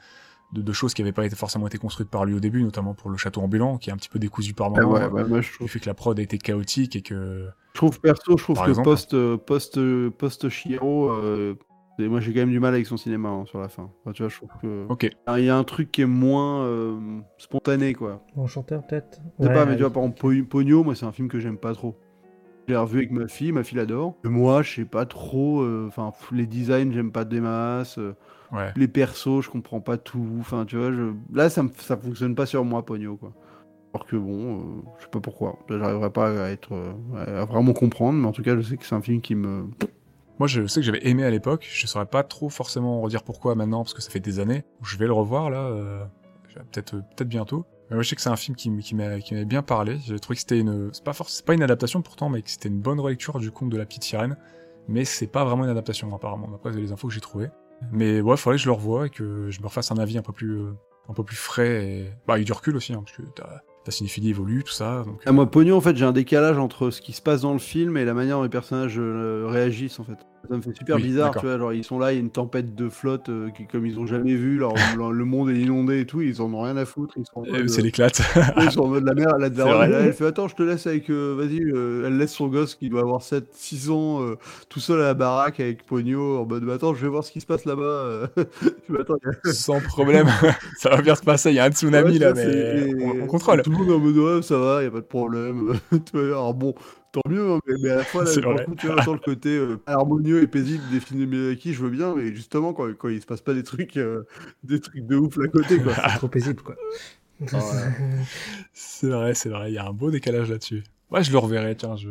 de, 0.54 0.62
de 0.62 0.74
choses 0.74 0.94
qui 0.94 1.02
n'avaient 1.02 1.12
pas 1.14 1.26
été 1.26 1.36
forcément 1.36 1.68
été 1.68 1.78
construites 1.78 2.10
par 2.10 2.26
lui 2.26 2.34
au 2.34 2.40
début, 2.40 2.64
notamment 2.64 2.94
pour 2.94 3.10
le 3.10 3.18
château 3.18 3.42
ambulant, 3.42 3.78
qui 3.78 3.90
est 3.90 3.94
un 3.94 3.98
petit 3.98 4.10
peu 4.10 4.20
décousu 4.20 4.54
par 4.54 4.70
moment, 4.70 4.92
ouais, 4.92 5.08
ouais, 5.08 5.24
moi 5.26 5.42
je 5.42 5.50
qui 5.50 5.56
trouve, 5.56 5.68
fait 5.70 5.80
que 5.80 5.88
la 5.88 5.94
prod 5.94 6.18
a 6.20 6.22
été 6.22 6.38
chaotique 6.38 6.96
et 6.96 7.02
que, 7.02 7.48
je 7.74 7.80
trouve 7.80 8.00
perso 8.02 8.38
je 8.38 8.44
trouve 8.44 8.56
Par 8.58 8.66
que 8.66 8.70
exemple. 8.72 8.90
post 8.90 9.14
euh, 9.14 9.38
post 9.38 9.78
euh, 9.78 10.10
post 10.10 10.50
Shiro, 10.50 11.10
euh, 11.12 11.56
moi 12.00 12.20
j'ai 12.20 12.34
quand 12.34 12.40
même 12.40 12.50
du 12.52 12.60
mal 12.60 12.74
avec 12.74 12.86
son 12.86 12.98
cinéma 12.98 13.30
hein, 13.30 13.46
sur 13.46 13.60
la 13.60 13.70
fin. 13.70 13.90
Enfin, 14.02 14.12
tu 14.12 14.24
vois 14.24 14.30
je 14.30 14.36
trouve 14.38 14.50
que 14.62 14.86
ok, 14.90 15.10
il 15.38 15.44
y 15.46 15.50
a 15.50 15.58
un 15.58 15.64
truc 15.64 15.92
qui 15.92 16.02
est 16.02 16.06
moins 16.06 16.64
euh, 16.66 17.20
spontané 17.38 17.94
quoi. 17.94 18.22
Bon 18.36 18.48
chanteur, 18.48 18.86
peut-être 18.88 19.20
Je 19.40 19.44
sais 19.44 19.50
Ouais, 19.50 19.56
pas, 19.56 19.66
mais 19.66 19.76
tu 19.76 19.82
vois, 19.82 19.92
par 19.92 20.04
exemple, 20.04 20.20
Po- 20.20 20.46
Pogno, 20.50 20.84
moi, 20.84 20.96
c'est 20.96 21.06
un 21.06 21.12
film 21.12 21.28
que 21.28 21.40
j'aime 21.40 21.58
pas 21.58 21.74
trop. 21.74 21.96
Je 22.68 22.74
l'ai 22.74 22.78
revu 22.80 23.00
avec 23.00 23.12
ma 23.12 23.28
fille, 23.28 23.52
ma 23.52 23.64
fille 23.64 23.78
l'adore. 23.78 24.16
Mais 24.24 24.30
Moi, 24.30 24.62
je 24.64 24.76
sais 24.76 24.86
pas 24.86 25.06
trop. 25.06 25.66
Enfin, 25.88 26.12
les 26.32 26.46
designs, 26.48 26.92
j'aime 26.92 27.12
pas 27.12 27.26
des 27.26 27.40
masses. 27.40 28.00
Ouais. 28.52 28.72
les 28.76 28.88
persos, 28.88 29.42
je 29.42 29.50
comprends 29.50 29.82
pas 29.82 29.98
tout. 29.98 30.26
Enfin, 30.40 30.66
tu 30.66 30.78
vois, 30.78 30.92
je... 30.92 31.14
là, 31.34 31.50
ça, 31.50 31.64
ça 31.80 31.98
fonctionne 31.98 32.36
pas 32.36 32.46
sur 32.46 32.64
moi, 32.66 32.86
Pogno, 32.86 33.18
quoi. 33.18 33.34
Alors 33.94 34.06
que 34.06 34.16
bon, 34.16 34.60
euh, 34.60 34.64
je 34.98 35.04
sais 35.04 35.10
pas 35.10 35.20
pourquoi. 35.20 35.60
Là, 35.70 35.78
J'arriverai 35.80 36.10
pas 36.12 36.46
à 36.46 36.50
être. 36.50 36.74
euh, 36.74 37.42
à 37.42 37.46
vraiment 37.46 37.74
comprendre, 37.74 38.18
mais 38.20 38.28
en 38.28 38.32
tout 38.32 38.42
cas, 38.44 38.56
je 38.56 38.62
sais 38.62 38.78
que 38.78 38.86
c'est 38.86 38.96
un 38.96 39.02
film 39.02 39.20
qui 39.22 39.36
me. 39.36 39.66
Moi, 40.40 40.48
je 40.48 40.66
sais 40.66 40.80
que 40.80 40.86
j'avais 40.86 41.06
aimé 41.08 41.24
à 41.24 41.30
l'époque. 41.30 41.68
Je 41.72 41.86
saurais 41.88 42.06
pas 42.06 42.24
trop 42.24 42.50
forcément 42.50 43.02
redire 43.02 43.24
pourquoi 43.24 43.54
maintenant, 43.56 43.84
parce 43.84 43.94
que 43.94 44.02
ça 44.02 44.10
fait 44.10 44.20
des 44.22 44.40
années. 44.40 44.64
Je 44.82 44.98
vais 44.98 45.06
le 45.06 45.14
revoir 45.14 45.50
là, 45.50 45.60
euh, 45.66 46.04
peut-être 46.72 46.96
euh, 46.96 47.02
peut-être 47.16 47.28
bientôt. 47.28 47.66
Mais 47.90 47.96
moi, 47.98 48.04
je 48.04 48.10
sais 48.10 48.16
que 48.16 48.22
c'est 48.22 48.30
un 48.30 48.38
film 48.38 48.56
qui, 48.56 48.76
qui 48.78 48.96
m'a 48.96 49.20
qui 49.20 49.34
m'avait 49.34 49.46
bien 49.46 49.62
parlé. 49.62 49.98
J'ai 50.06 50.18
trouvé 50.20 50.36
que 50.36 50.40
c'était 50.42 50.60
une, 50.60 50.90
c'est 50.94 51.04
pas 51.04 51.14
forcément, 51.14 51.46
pas 51.46 51.54
une 51.54 51.62
adaptation 51.64 52.02
pourtant, 52.02 52.30
mais 52.30 52.42
que 52.42 52.50
c'était 52.50 52.70
une 52.70 52.80
bonne 52.80 53.00
relecture 53.02 53.38
du 53.40 53.52
conte 53.52 53.70
de 53.70 53.78
la 53.78 53.86
petite 53.86 54.04
sirène. 54.06 54.38
Mais 54.88 55.04
c'est 55.06 55.28
pas 55.28 55.44
vraiment 55.44 55.66
une 55.66 55.70
adaptation 55.70 56.14
apparemment. 56.16 56.50
Après, 56.56 56.72
c'est 56.72 56.80
les 56.80 56.92
infos 56.94 57.10
que 57.10 57.14
j'ai 57.14 57.20
trouvées. 57.20 57.50
Mais 57.92 58.22
ouais, 58.22 58.38
faudrait 58.38 58.58
que 58.58 58.64
je 58.64 58.68
le 58.68 58.74
revoie 58.74 59.08
et 59.08 59.10
que 59.10 59.50
je 59.50 59.60
me 59.62 59.66
refasse 59.66 59.92
un 59.92 59.98
avis 59.98 60.18
un 60.18 60.22
peu 60.22 60.34
plus, 60.34 60.60
euh, 60.60 60.74
un 61.10 61.14
peu 61.14 61.24
plus 61.24 61.36
frais 61.36 61.86
et 61.86 62.12
bah 62.28 62.36
avec 62.36 62.46
du 62.46 62.54
recul 62.54 62.76
aussi, 62.76 62.94
hein, 62.94 63.04
parce 63.04 63.18
que 63.18 63.24
ta, 63.34 63.64
ta 63.84 63.92
cinéphilie 63.92 64.30
évolue, 64.30 64.64
tout 64.64 64.72
ça. 64.72 65.04
Donc, 65.06 65.22
Ah, 65.26 65.32
moi, 65.32 65.50
Pogno, 65.50 65.76
en 65.76 65.82
fait, 65.82 65.96
j'ai 65.98 66.06
un 66.06 66.12
décalage 66.12 66.58
entre 66.58 66.90
ce 66.92 67.02
qui 67.02 67.14
se 67.14 67.22
passe 67.22 67.42
dans 67.42 67.54
le 67.54 67.60
film 67.60 67.98
et 67.98 68.06
la 68.06 68.14
manière 68.14 68.38
dont 68.38 68.44
les 68.44 68.50
personnages 68.50 68.98
euh, 69.00 69.46
réagissent, 69.48 70.00
en 70.00 70.04
fait. 70.04 70.18
Ça 70.50 70.58
me 70.58 70.62
fait 70.62 70.74
super 70.76 70.96
Oui, 70.98 71.04
bizarre, 71.04 71.32
tu 71.40 71.46
vois. 71.46 71.58
Genre, 71.58 71.72
ils 71.74 71.84
sont 71.84 72.00
là, 72.00 72.12
il 72.12 72.16
y 72.16 72.18
a 72.18 72.22
une 72.22 72.32
tempête 72.32 72.74
de 72.76 72.90
flotte 72.90 73.30
euh, 73.30 73.50
qui, 73.52 73.68
comme 73.68 73.86
ils 73.86 74.00
ont 74.00 74.06
jamais 74.08 74.34
vu, 74.34 74.58
leur- 74.58 74.74
le 75.14 75.26
monde 75.26 75.50
est 75.52 75.60
inondé 75.60 76.02
et 76.02 76.06
tout, 76.06 76.22
ils 76.22 76.42
en 76.42 76.52
ont 76.54 76.64
rien 76.64 76.76
à 76.78 76.86
foutre. 76.86 77.14
Ils 77.18 77.26
sont 77.32 77.44
Euh, 77.46 77.68
C'est 77.68 77.80
euh, 77.82 77.84
l'éclate. 77.84 78.22
ils 78.62 78.72
sont 78.72 78.82
en 78.82 78.88
mode 78.88 79.06
la 79.06 79.14
mère, 79.14 79.38
la 79.38 79.50
daronne, 79.50 79.94
elle, 79.94 80.14
fait 80.14 80.26
Attends, 80.26 80.48
je 80.48 80.56
te 80.56 80.64
laisse 80.64 80.88
avec. 80.88 81.10
euh, 81.10 81.36
Vas-y, 81.38 81.60
elle 81.60 82.18
laisse 82.18 82.34
son 82.34 82.48
gosse 82.48 82.76
qui 82.76 82.90
doit 82.90 83.02
avoir 83.02 83.22
7, 83.22 83.46
6 83.54 83.90
ans 83.92 84.20
tout 84.68 84.80
seul 84.80 85.00
à 85.02 85.06
la 85.06 85.14
baraque 85.14 85.60
avec 85.60 85.86
Pogno 85.86 86.40
en 86.40 86.46
mode 86.46 86.68
Attends, 86.70 86.94
je 86.96 87.02
vais 87.02 87.08
voir 87.10 87.24
ce 87.24 87.32
qui 87.32 87.40
se 87.42 87.46
passe 87.46 87.66
là-bas. 87.66 88.28
Attends, 89.00 89.16
il 89.24 89.50
a- 89.50 89.54
Sans 89.54 89.80
problème. 89.80 90.28
ça 90.78 90.90
va 90.90 91.02
bien 91.02 91.16
se 91.16 91.22
passer. 91.24 91.50
Il 91.52 91.56
y 91.56 91.60
a 91.60 91.66
un 91.66 91.72
tsunami 91.72 92.14
Ouais, 92.14 92.20
là, 92.20 92.34
mais 92.34 92.94
on, 93.22 93.28
contrôle. 93.28 93.62
Tout 93.62 93.70
le 93.72 93.78
monde 93.78 93.92
en 93.92 94.00
mode 94.00 94.18
ouais, 94.18 94.42
ça 94.42 94.58
va, 94.58 94.84
y 94.84 94.88
a 94.88 94.92
pas 94.92 94.98
de 95.02 95.06
problème. 95.06 95.74
Tu 95.92 96.00
vois, 96.14 96.24
Alors 96.26 96.54
bon, 96.54 96.74
tant 97.12 97.22
mieux, 97.30 97.52
hein, 97.52 97.60
mais, 97.68 97.74
mais 97.82 97.90
à 97.90 97.96
la 97.98 98.04
fois, 98.06 98.24
là, 98.24 98.64
coup, 98.64 98.76
tu 98.76 98.88
vois, 98.88 98.98
autant 98.98 99.14
le 99.14 99.20
côté 99.20 99.50
euh, 99.58 99.78
harmonieux 99.86 100.42
et 100.42 100.48
paisible 100.48 100.84
des 100.92 101.00
films 101.00 101.22
de 101.22 101.26
Miyazaki, 101.26 101.74
je 101.74 101.82
veux 101.84 101.90
bien, 101.90 102.16
mais 102.16 102.34
justement, 102.34 102.74
quand, 102.74 102.88
quand 102.98 103.10
il 103.10 103.22
se 103.22 103.26
passe 103.26 103.42
pas 103.42 103.54
des 103.54 103.64
trucs, 103.64 103.98
euh, 103.98 104.24
des 104.64 104.80
trucs 104.80 105.06
de 105.06 105.16
ouf 105.16 105.38
à 105.40 105.48
côté, 105.48 105.80
quoi. 105.80 105.94
C'est 106.10 106.18
trop 106.18 106.28
paisible, 106.28 106.62
quoi. 106.62 106.76
Ouais. 107.42 107.48
C'est 108.72 109.10
vrai, 109.10 109.34
c'est 109.34 109.50
vrai. 109.50 109.72
Il 109.72 109.74
y 109.74 109.80
a 109.80 109.88
un 109.88 109.94
beau 109.94 110.12
décalage 110.12 110.52
là-dessus. 110.52 110.84
Ouais, 111.10 111.24
je 111.24 111.32
le 111.32 111.40
reverrai. 111.40 111.76
Tiens, 111.76 111.96
je. 111.96 112.10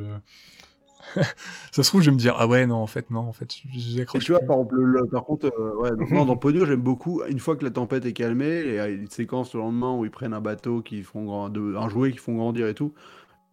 ça 1.72 1.82
se 1.82 1.88
trouve, 1.88 2.02
je 2.02 2.10
vais 2.10 2.14
me 2.14 2.18
dire 2.20 2.34
ah 2.38 2.46
ouais 2.46 2.66
non 2.66 2.76
en 2.76 2.86
fait 2.86 3.10
non 3.10 3.20
en 3.20 3.32
fait 3.32 3.52
Et 3.74 3.78
j'accroche. 3.78 4.24
tu 4.24 4.32
vois, 4.32 4.40
par 4.40 4.56
exemple, 4.56 4.76
le- 4.76 4.84
le- 5.00 5.06
par 5.06 5.24
contre, 5.24 5.46
euh, 5.58 5.74
ouais, 5.76 5.90
donc, 5.96 6.10
non, 6.10 6.24
dans 6.24 6.36
Pogno, 6.36 6.64
j'aime 6.66 6.82
beaucoup. 6.82 7.22
Une 7.28 7.38
fois 7.38 7.56
que 7.56 7.64
la 7.64 7.70
tempête 7.70 8.04
est 8.06 8.12
calmée, 8.12 8.62
il 8.66 8.74
y 8.74 8.78
a 8.78 8.88
une 8.88 9.08
séquence 9.08 9.54
le 9.54 9.60
lendemain 9.60 9.94
où 9.96 10.04
ils 10.04 10.10
prennent 10.10 10.34
un 10.34 10.40
bateau, 10.40 10.82
qui 10.82 11.02
font 11.02 11.24
grand, 11.24 11.48
de- 11.48 11.74
un 11.76 11.88
jouet 11.88 12.12
qui 12.12 12.18
font 12.18 12.34
grandir 12.36 12.66
et 12.68 12.74
tout. 12.74 12.92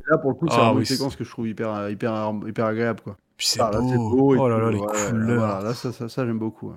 Là, 0.06 0.18
pour 0.18 0.30
le 0.32 0.36
coup, 0.36 0.48
c'est 0.50 0.56
Ah 0.60 0.74
oui, 0.74 0.80
une 0.80 0.86
séquence 0.86 1.16
que 1.16 1.24
je 1.24 1.30
trouve 1.30 1.48
hyper, 1.48 1.90
hyper, 1.90 2.32
hyper 2.48 2.66
agréable, 2.66 3.02
quoi. 3.02 3.18
Puis 3.36 3.48
c'est 3.48 3.60
Ah, 3.62 3.72
beau. 3.72 4.36
oh 4.38 4.48
là 4.48 4.58
là 4.60 4.72
les 4.72 4.78
ouais, 4.80 4.88
couleurs. 5.10 5.40
Voilà, 5.40 5.62
là, 5.64 5.74
ça, 5.74 5.92
ça, 5.92 6.08
ça, 6.10 6.26
j'aime 6.26 6.40
beaucoup. 6.40 6.70
ouais. 6.70 6.76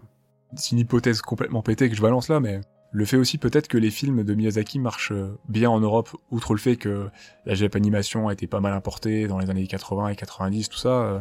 c'est 0.57 0.73
une 0.73 0.79
hypothèse 0.79 1.23
complètement 1.23 1.63
pétée 1.63 1.89
que 1.89 1.95
je 1.97 2.03
balance 2.03 2.29
là, 2.29 2.41
mais 2.41 2.61
le 2.93 3.05
fait 3.05 3.17
aussi 3.17 3.39
peut-être 3.39 3.69
que 3.69 3.79
les 3.79 3.91
films 3.91 4.25
de 4.25 4.35
Miyazaki 4.35 4.81
marchent 4.81 5.13
euh, 5.13 5.39
bien 5.49 5.71
en 5.71 5.79
Europe, 5.81 6.09
outre 6.33 6.55
le 6.55 6.59
fait 6.59 6.77
que 6.77 7.09
la 7.47 7.55
Jap 7.55 7.77
animation 7.77 8.27
a 8.29 8.33
été 8.33 8.47
pas 8.49 8.59
mal 8.61 8.73
importée 8.73 9.29
dans 9.29 9.39
les 9.39 9.49
années 9.49 9.67
80 9.67 10.09
et 10.09 10.17
90, 10.17 10.69
tout 10.69 10.77
ça, 10.79 10.89
euh, 10.89 11.21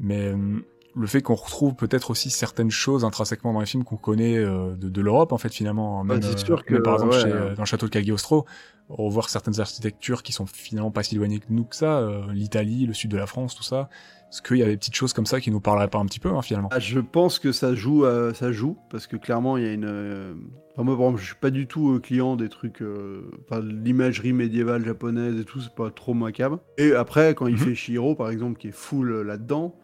mais 0.00 0.32
euh, 0.32 0.64
le 0.94 1.06
fait 1.06 1.22
qu'on 1.22 1.34
retrouve 1.34 1.74
peut-être 1.74 2.10
aussi 2.10 2.28
certaines 2.30 2.70
choses 2.70 3.04
intrinsèquement 3.04 3.52
dans 3.52 3.60
les 3.60 3.66
films 3.66 3.84
qu'on 3.84 3.96
connaît 3.96 4.36
euh, 4.36 4.74
de, 4.76 4.88
de 4.88 5.00
l'Europe 5.00 5.32
en 5.32 5.38
fait 5.38 5.52
finalement, 5.52 6.04
même, 6.04 6.20
Bah, 6.20 6.26
euh, 6.26 6.36
sûr 6.36 6.64
que, 6.64 6.74
même 6.74 6.82
par 6.82 6.94
exemple 6.94 7.12
ouais, 7.14 7.20
chez, 7.20 7.28
ouais. 7.28 7.32
euh, 7.32 7.54
dans 7.54 7.62
le 7.62 7.66
château 7.66 7.86
de 7.86 7.90
Cagliostro, 7.90 8.44
revoir 8.88 9.28
certaines 9.30 9.58
architectures 9.60 10.22
qui 10.22 10.32
sont 10.32 10.44
finalement 10.46 10.90
pas 10.90 11.02
si 11.02 11.14
éloignées 11.14 11.38
que 11.38 11.46
nous 11.50 11.64
que 11.64 11.76
ça, 11.76 11.98
euh, 11.98 12.30
l'Italie, 12.32 12.86
le 12.86 12.92
sud 12.92 13.10
de 13.10 13.16
la 13.16 13.26
France, 13.26 13.54
tout 13.54 13.62
ça. 13.62 13.88
Est-ce 14.30 14.40
qu'il 14.42 14.56
y 14.58 14.62
avait 14.62 14.72
des 14.72 14.78
petites 14.78 14.94
choses 14.94 15.12
comme 15.12 15.26
ça 15.26 15.40
qui 15.40 15.50
nous 15.50 15.60
parleraient 15.60 15.88
pas 15.88 15.98
un 15.98 16.06
petit 16.06 16.20
peu 16.20 16.30
hein, 16.30 16.40
finalement? 16.42 16.68
Ah, 16.72 16.78
je 16.78 17.00
pense 17.00 17.38
que 17.38 17.52
ça 17.52 17.74
joue, 17.74 18.04
euh, 18.04 18.32
ça 18.34 18.50
joue, 18.50 18.78
parce 18.90 19.06
que 19.06 19.16
clairement, 19.16 19.56
il 19.58 19.62
y 19.62 19.66
a 19.66 19.72
une. 19.72 20.36
enfin, 20.72 20.84
moi, 20.84 20.96
par 20.96 21.04
exemple, 21.06 21.20
je 21.20 21.26
suis 21.26 21.34
pas 21.34 21.50
du 21.50 21.66
tout 21.66 22.00
client 22.02 22.36
des 22.36 22.48
trucs. 22.48 22.82
Enfin, 23.46 23.60
l'imagerie 23.62 24.32
médiévale 24.32 24.84
japonaise 24.84 25.38
et 25.38 25.44
tout, 25.44 25.60
c'est 25.60 25.74
pas 25.74 25.90
trop 25.90 26.14
ma 26.14 26.32
cam. 26.32 26.58
Et 26.78 26.92
après, 26.94 27.34
quand 27.34 27.46
il 27.46 27.54
Mhm. 27.54 27.58
fait 27.58 27.74
Shiro, 27.74 28.14
par 28.14 28.30
exemple, 28.30 28.58
qui 28.58 28.68
est 28.68 28.72
full 28.74 29.20
là-dedans, 29.22 29.74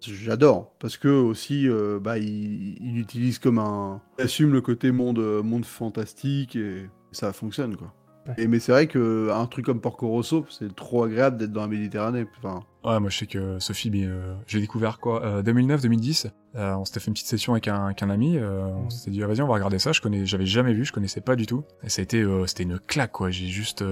j'adore. 0.00 0.72
Parce 0.78 0.96
que 0.96 1.08
aussi, 1.08 1.68
euh, 1.68 1.98
bah, 2.00 2.18
il, 2.18 2.76
il 2.82 2.98
utilise 2.98 3.38
comme 3.38 3.58
un. 3.58 4.00
Il 4.18 4.24
assume 4.24 4.52
le 4.52 4.60
côté 4.60 4.92
monde, 4.92 5.18
monde 5.42 5.64
fantastique 5.64 6.56
et 6.56 6.88
ça 7.12 7.32
fonctionne, 7.32 7.76
quoi. 7.76 7.92
Ouais. 8.26 8.34
Et, 8.38 8.48
mais 8.48 8.58
c'est 8.58 8.72
vrai 8.72 8.88
que 8.88 9.30
un 9.32 9.46
truc 9.46 9.66
comme 9.66 9.80
Porco 9.80 10.08
Rosso, 10.08 10.44
c'est 10.50 10.74
trop 10.74 11.04
agréable 11.04 11.36
d'être 11.36 11.52
dans 11.52 11.60
la 11.60 11.68
Méditerranée. 11.68 12.26
Enfin, 12.38 12.64
Ouais, 12.84 12.98
moi 13.00 13.08
je 13.10 13.18
sais 13.18 13.26
que 13.26 13.58
ce 13.60 13.72
film, 13.72 13.94
euh, 14.04 14.34
j'ai 14.48 14.60
découvert 14.60 14.98
quoi 14.98 15.24
euh, 15.24 15.42
2009-2010. 15.42 16.30
Euh, 16.56 16.74
on 16.74 16.84
s'était 16.84 16.98
fait 17.00 17.06
une 17.08 17.14
petite 17.14 17.26
session 17.28 17.52
avec 17.52 17.68
un, 17.68 17.86
avec 17.86 18.02
un 18.02 18.10
ami. 18.10 18.36
euh, 18.36 18.66
on 18.66 18.90
s'était 18.90 19.10
dit 19.12 19.22
ah, 19.22 19.26
vas-y 19.28 19.42
on 19.42 19.46
va 19.48 19.54
regarder 19.54 19.78
ça. 19.78 19.92
Je 19.92 20.00
connais, 20.00 20.26
j'avais 20.26 20.46
jamais 20.46 20.72
vu, 20.72 20.84
je 20.84 20.92
connaissais 20.92 21.20
pas 21.20 21.36
du 21.36 21.46
tout. 21.46 21.62
Et 21.84 21.88
ça 21.88 22.00
a 22.00 22.04
été, 22.04 22.20
euh, 22.22 22.46
c'était 22.46 22.64
une 22.64 22.78
claque 22.80 23.12
quoi. 23.12 23.30
J'ai 23.30 23.46
juste, 23.46 23.82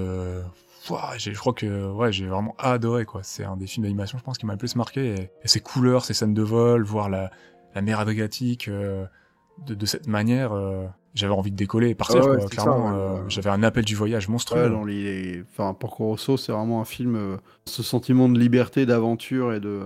je 1.19 1.39
crois 1.39 1.53
que 1.53 1.91
ouais, 1.93 2.13
j'ai 2.13 2.27
vraiment 2.27 2.55
adoré 2.59 3.05
quoi. 3.05 3.23
C'est 3.23 3.45
un 3.45 3.57
des 3.57 3.67
films 3.67 3.85
d'animation, 3.85 4.19
je 4.19 4.25
pense, 4.25 4.39
qui 4.39 4.47
m'a 4.47 4.53
le 4.55 4.59
plus 4.59 4.77
marqué. 4.77 5.15
Et, 5.15 5.31
et 5.43 5.49
ses 5.49 5.61
couleurs, 5.61 6.05
ses 6.05 6.15
scènes 6.15 6.35
de 6.35 6.43
vol, 6.43 6.85
voir 6.85 7.09
la, 7.09 7.31
la 7.75 7.83
mer 7.83 8.01
Adriatique 8.01 8.69
euh, 8.69 9.05
de, 9.67 9.75
de 9.75 9.87
cette 9.87 10.07
manière. 10.07 10.53
euh, 10.53 10.87
j'avais 11.15 11.33
envie 11.33 11.53
de 11.53 11.57
décoller 11.57 11.91
et 11.91 11.95
partir 11.95 12.23
Ah 12.25 12.27
ouais, 12.29 12.37
quoi. 12.39 12.47
c'est 12.51 12.57
Clairement, 12.57 12.91
ouais, 12.91 12.99
euh, 12.99 13.29
j'avais 13.29 13.51
un 13.51 13.63
appel 13.63 13.85
du 13.85 13.95
voyage 13.95 14.29
monstrueux. 14.29 14.69
Dans 14.69 14.85
les... 14.85 15.45
enfin, 15.53 15.73
Porco 15.73 16.07
Rosso, 16.07 16.37
c'est 16.37 16.51
vraiment 16.51 16.81
un 16.81 16.85
film, 16.85 17.39
ce 17.67 17.85
sentiment 17.85 18.29
de 18.29 18.37
liberté, 18.37 18.85
d'aventure 18.85 19.53
et 19.55 19.61
de, 19.61 19.83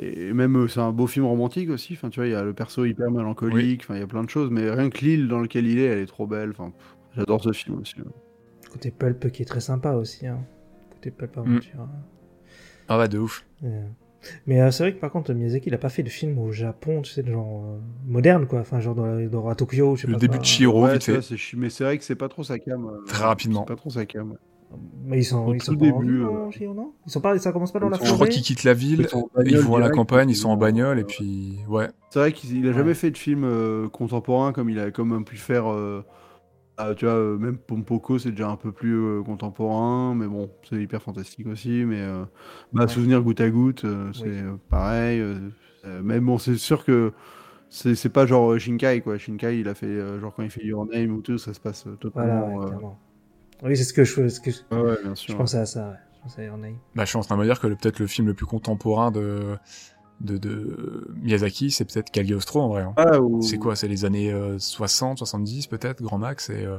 et 0.00 0.32
même 0.32 0.68
c'est 0.68 0.80
un 0.80 0.90
beau 0.90 1.06
film 1.06 1.24
romantique 1.26 1.70
aussi. 1.70 1.92
Enfin, 1.92 2.10
tu 2.10 2.18
vois, 2.18 2.26
il 2.26 2.32
y 2.32 2.34
a 2.34 2.42
le 2.42 2.52
perso 2.52 2.84
hyper 2.84 3.10
mélancolique. 3.12 3.82
Enfin, 3.84 3.94
il 3.94 4.00
y 4.00 4.02
a 4.02 4.08
plein 4.08 4.24
de 4.24 4.28
choses, 4.30 4.50
mais 4.50 4.68
rien 4.70 4.90
que 4.90 4.98
l'île 5.04 5.28
dans 5.28 5.38
laquelle 5.38 5.66
il 5.68 5.78
est, 5.78 5.84
elle 5.84 5.98
est 6.00 6.06
trop 6.06 6.26
belle. 6.26 6.50
Enfin, 6.50 6.72
j'adore 7.16 7.40
ce 7.42 7.52
film 7.52 7.78
aussi. 7.78 7.94
Côté 8.72 8.90
pulp 8.90 9.30
qui 9.32 9.42
est 9.42 9.46
très 9.46 9.60
sympa 9.60 9.92
aussi. 9.92 10.26
Hein. 10.26 10.38
Côté 10.94 11.10
pulp 11.10 11.36
Mm. 11.36 11.40
aventure. 11.40 11.88
Ah 12.88 12.98
ouais, 12.98 13.08
de 13.08 13.18
ouf. 13.18 13.44
Euh, 13.64 13.82
Mais 14.46 14.60
euh, 14.60 14.70
c'est 14.70 14.82
vrai 14.82 14.94
que 14.94 15.00
par 15.00 15.10
contre, 15.10 15.32
Miyazaki, 15.32 15.68
il 15.68 15.74
a 15.74 15.78
pas 15.78 15.88
fait 15.88 16.02
de 16.02 16.08
film 16.10 16.38
au 16.38 16.52
Japon, 16.52 17.00
tu 17.02 17.10
sais, 17.12 17.22
de 17.22 17.32
genre 17.32 17.64
euh, 17.64 17.78
moderne, 18.06 18.46
quoi. 18.46 18.60
Enfin, 18.60 18.78
genre 18.80 18.94
dans, 18.94 19.18
dans 19.28 19.48
à 19.48 19.54
Tokyo, 19.54 19.96
je 19.96 20.02
sais 20.02 20.06
Le 20.08 20.14
pas 20.14 20.18
début 20.18 20.32
quoi. 20.32 20.38
de 20.40 20.44
Chihiro, 20.44 20.84
Ouais, 20.84 20.92
vite 20.94 21.04
fait. 21.04 21.22
c'est 21.22 21.36
chi- 21.38 21.56
mais 21.56 21.70
c'est 21.70 21.84
vrai 21.84 21.96
que 21.98 22.04
c'est 22.04 22.16
pas 22.16 22.28
trop 22.28 22.42
sa 22.44 22.58
cam. 22.58 22.84
euh, 22.84 23.04
Très 23.06 23.24
rapidement. 23.24 23.60
C'est 23.66 23.74
pas 23.74 23.76
trop 23.80 23.90
sa 23.90 24.04
cam. 24.06 24.34
Mais 25.04 25.18
ils 25.18 25.24
sont, 25.24 25.38
Au 25.46 25.54
ils 25.54 25.62
sont 25.62 25.72
tout 25.72 25.78
pas 25.78 25.86
en 25.86 26.00
début, 26.00 26.12
ville, 26.18 26.22
euh, 26.26 26.30
non, 26.32 26.50
Chihiro, 26.50 26.74
non? 26.74 26.92
Ils 27.06 27.10
sont 27.10 27.20
pas, 27.20 27.36
ça 27.38 27.50
commence 27.50 27.72
pas 27.72 27.80
dans 27.80 27.88
la 27.88 27.96
sont- 27.96 28.04
Je 28.04 28.08
forêt. 28.10 28.16
crois 28.18 28.28
qu'ils 28.28 28.42
quittent 28.42 28.62
la 28.64 28.74
ville, 28.74 29.08
Ils 29.10 29.16
en 29.16 29.28
ils 29.44 29.56
vont 29.58 29.76
à 29.76 29.80
la 29.80 29.90
campagne, 29.90 30.28
ils 30.30 30.36
sont 30.36 30.50
en 30.50 30.56
bagnole, 30.56 30.98
euh, 30.98 31.00
et 31.00 31.04
puis 31.04 31.58
ouais. 31.68 31.88
C'est 32.10 32.18
vrai 32.20 32.32
qu'il 32.32 32.68
a 32.68 32.72
jamais 32.72 32.88
Ouais. 32.88 32.94
fait 32.94 33.10
de 33.10 33.18
film 33.18 33.42
euh, 33.44 33.88
contemporain 33.88 34.52
comme 34.52 34.68
il 34.70 34.78
a 34.78 34.90
comme 34.90 35.24
pu 35.24 35.36
faire. 35.38 35.66
Euh, 36.88 36.90
ah, 36.92 36.94
tu 36.94 37.04
vois, 37.06 37.14
euh, 37.14 37.38
même 37.38 37.58
Pompoko, 37.58 38.18
c'est 38.18 38.30
déjà 38.30 38.48
un 38.50 38.56
peu 38.56 38.72
plus 38.72 38.94
euh, 38.94 39.22
contemporain, 39.22 40.14
mais 40.14 40.26
bon, 40.26 40.50
c'est 40.68 40.76
hyper 40.82 41.02
fantastique 41.02 41.46
aussi. 41.46 41.84
Mais 41.84 42.00
euh, 42.00 42.24
bah, 42.72 42.86
Ouais. 42.86 42.88
Souvenir 42.88 43.22
goutte 43.22 43.40
à 43.40 43.50
goutte, 43.50 43.84
euh, 43.84 44.12
c'est 44.12 44.24
Oui. 44.24 44.28
euh, 44.28 44.56
pareil. 44.68 45.22
mais 46.02 46.20
bon, 46.20 46.38
c'est 46.38 46.56
sûr 46.56 46.84
que 46.84 47.12
c'est 47.70 47.94
c'est 47.96 48.10
pas 48.10 48.26
genre 48.26 48.58
Shinkai, 48.58 49.02
quoi. 49.02 49.18
Shinkai, 49.18 49.60
il 49.60 49.68
a 49.68 49.74
fait, 49.74 49.86
euh, 49.86 50.20
genre 50.20 50.34
quand 50.34 50.42
il 50.44 50.50
fait 50.50 50.64
Your 50.64 50.86
Name 50.86 51.12
ou 51.12 51.22
tout, 51.22 51.38
ça 51.38 51.54
se 51.54 51.60
passe 51.60 51.86
Voilà, 52.14 52.44
totalement. 52.44 52.56
ouais, 52.56 52.66
euh. 52.66 52.76
Oui, 53.62 53.76
c'est 53.76 53.84
ce 53.84 53.92
que 53.92 54.04
je, 54.04 54.28
ce 54.28 54.40
que 54.40 54.50
je, 54.50 54.58
ouais, 54.70 54.80
ouais, 54.80 54.98
bien 55.02 55.14
je 55.28 55.34
sûr. 55.34 55.36
pensais 55.36 55.58
à 55.58 55.66
ça, 55.66 55.90
ouais. 55.90 55.96
Je 56.16 56.20
pensais 56.22 56.42
à 56.42 56.44
Your 56.46 56.58
Name. 56.58 56.78
Bah, 56.94 57.04
je 57.04 57.10
suis 57.10 57.18
en 57.18 57.22
train 57.22 57.36
de 57.36 57.40
me 57.40 57.46
dire 57.46 57.60
que 57.60 57.68
peut-être 57.68 57.98
le 58.00 58.06
film 58.06 58.26
le 58.26 58.34
plus 58.34 58.46
contemporain 58.46 59.10
de, 59.12 59.56
de, 60.20 60.36
de 60.38 61.08
Miyazaki, 61.22 61.70
c'est 61.70 61.84
peut-être 61.84 62.10
Cagliostro 62.10 62.60
en 62.60 62.68
vrai. 62.68 62.82
hein. 62.82 62.92
Ah, 62.96 63.20
ou- 63.20 63.40
C'est 63.42 63.58
quoi 63.58 63.74
C'est 63.76 63.88
les 63.88 64.04
années 64.04 64.32
euh, 64.32 64.58
60, 64.58 65.18
70 65.18 65.66
peut-être, 65.66 66.02
grand 66.02 66.18
max, 66.18 66.50
et 66.50 66.64
euh, 66.66 66.76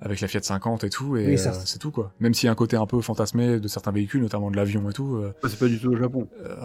avec 0.00 0.20
la 0.20 0.28
Fiat 0.28 0.42
50 0.42 0.84
et 0.84 0.90
tout, 0.90 1.16
et 1.16 1.26
Oui, 1.26 1.32
euh, 1.34 1.52
c'est- 1.64 1.78
tout 1.78 1.90
quoi. 1.90 2.12
Même 2.20 2.34
s'il 2.34 2.46
y 2.46 2.48
a 2.48 2.52
un 2.52 2.56
côté 2.56 2.76
un 2.76 2.86
peu 2.86 3.00
fantasmé 3.00 3.58
de 3.58 3.68
certains 3.68 3.92
véhicules, 3.92 4.20
notamment 4.20 4.50
de 4.50 4.56
l'avion 4.56 4.88
et 4.90 4.92
tout. 4.92 5.16
euh, 5.16 5.32
Ouais, 5.42 5.48
C'est 5.48 5.58
pas 5.58 5.66
du 5.68 5.80
tout 5.80 5.88
au 5.92 5.96
Japon. 5.96 6.28
euh, 6.44 6.56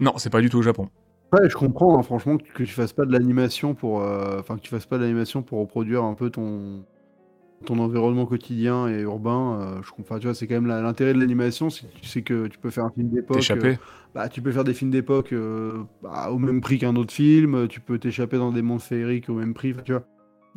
Non, 0.00 0.14
c'est 0.18 0.30
pas 0.30 0.40
du 0.40 0.50
tout 0.50 0.58
au 0.58 0.62
Japon. 0.62 0.88
Ouais, 1.32 1.48
je 1.48 1.54
comprends, 1.56 1.98
hein, 1.98 2.02
franchement, 2.02 2.36
que, 2.36 2.62
tu 2.64 2.66
fasses 2.72 2.92
pas 2.92 3.06
de 3.06 3.12
l'animation 3.12 3.74
pour, 3.74 3.96
enfin, 4.38 4.56
que 4.56 4.60
tu 4.60 4.68
fasses 4.68 4.84
pas 4.86 4.98
de 4.98 5.02
l'animation 5.02 5.42
pour 5.42 5.60
reproduire 5.60 6.02
un 6.04 6.12
peu 6.14 6.28
ton, 6.28 6.84
ton 7.62 7.78
environnement 7.78 8.26
quotidien 8.26 8.88
et 8.88 9.00
urbain. 9.02 9.58
euh, 9.60 9.82
je 9.82 9.90
comprends, 9.92 10.18
tu 10.18 10.26
vois, 10.26 10.34
c'est 10.34 10.46
quand 10.46 10.54
même 10.54 10.66
l'intérêt 10.66 11.14
de 11.14 11.18
l'animation, 11.20 11.68
c'est 11.70 12.22
que 12.22 12.46
tu 12.48 12.58
peux 12.58 12.70
faire 12.70 12.84
un 12.84 12.90
film 12.90 13.08
d'époque. 13.10 13.50
Euh, 13.52 13.76
bah, 14.14 14.28
tu 14.28 14.42
peux 14.42 14.52
faire 14.52 14.64
des 14.64 14.74
films 14.74 14.90
d'époque 14.90 15.32
euh, 15.32 15.82
bah, 16.02 16.30
au 16.30 16.38
même 16.38 16.60
prix 16.60 16.78
qu'un 16.78 16.96
autre 16.96 17.12
film. 17.12 17.66
Tu 17.68 17.80
peux 17.80 17.98
t'échapper 17.98 18.36
dans 18.38 18.52
des 18.52 18.62
mondes 18.62 18.82
féeriques 18.82 19.28
au 19.28 19.34
même 19.34 19.54
prix. 19.54 19.74
tu 19.84 19.92
vois, 19.92 20.04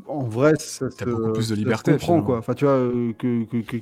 en 0.08 0.24
vrai, 0.24 0.54
ça 0.58 0.90
se- 0.90 1.06
beaucoup 1.06 1.32
plus 1.34 1.50
de 1.50 1.56
ça 1.56 1.60
liberté, 1.62 1.92
comprend, 1.92 2.06
finalement. 2.08 2.26
quoi. 2.26 2.38
Enfin, 2.40 2.54
tu 2.54 2.66
vois, 2.66 2.78
que, 3.18 3.46
que- 3.46 3.62
que 3.62 3.78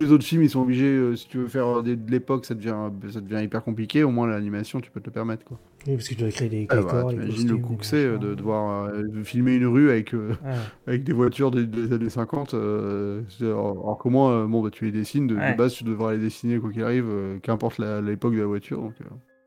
les 0.00 0.10
autres 0.12 0.24
films, 0.24 0.42
ils 0.42 0.50
sont 0.50 0.62
obligés. 0.62 0.86
euh, 0.86 1.16
si 1.16 1.28
tu 1.28 1.38
veux 1.38 1.48
faire 1.48 1.82
des- 1.82 1.96
de 1.96 2.10
l'époque, 2.10 2.46
ça 2.46 2.54
devient, 2.54 2.90
ça 3.12 3.20
devient 3.20 3.44
hyper 3.44 3.62
compliqué. 3.62 4.02
Au 4.04 4.10
moins, 4.10 4.26
l'animation, 4.26 4.80
tu 4.80 4.90
peux 4.90 5.00
te 5.00 5.06
le 5.06 5.12
permettre, 5.12 5.44
quoi. 5.44 5.58
Oui, 5.86 5.94
parce 5.96 6.08
que 6.08 6.14
tu 6.14 6.20
dois 6.20 6.30
créer 6.30 6.48
des 6.48 6.66
Ah, 6.68 6.76
décors, 6.76 6.92
bah, 6.92 7.12
les 7.12 7.18
T'imagines 7.18 7.48
le 7.48 7.56
coup 7.56 7.76
que 7.76 7.86
c'est 7.86 8.04
euh, 8.04 8.18
de 8.18 8.34
devoir 8.34 8.84
euh, 8.86 9.02
de 9.02 9.22
filmer 9.22 9.54
une 9.54 9.66
rue 9.66 9.90
avec, 9.90 10.14
euh, 10.14 10.34
Ouais. 10.44 10.50
avec 10.86 11.04
des 11.04 11.12
voitures 11.12 11.50
des, 11.50 11.66
des 11.66 11.92
années 11.92 12.10
50. 12.10 12.54
euh, 12.54 13.22
c'est- 13.30 13.44
alors, 13.46 13.98
euh, 14.04 14.46
bon, 14.46 14.62
bah, 14.62 14.70
tu 14.70 14.84
les 14.84 14.92
dessines, 14.92 15.26
de, 15.26 15.36
base, 15.56 15.72
tu 15.74 15.84
devras 15.84 16.12
les 16.12 16.18
dessiner 16.18 16.58
quoi 16.58 16.70
qu'il 16.70 16.82
arrive, 16.82 17.06
euh, 17.08 17.38
qu'importe 17.38 17.78
l'époque 17.78 18.34
de 18.34 18.40
la 18.40 18.46
voiture. 18.46 18.82
Donc, 18.82 18.94
euh, 19.00 19.04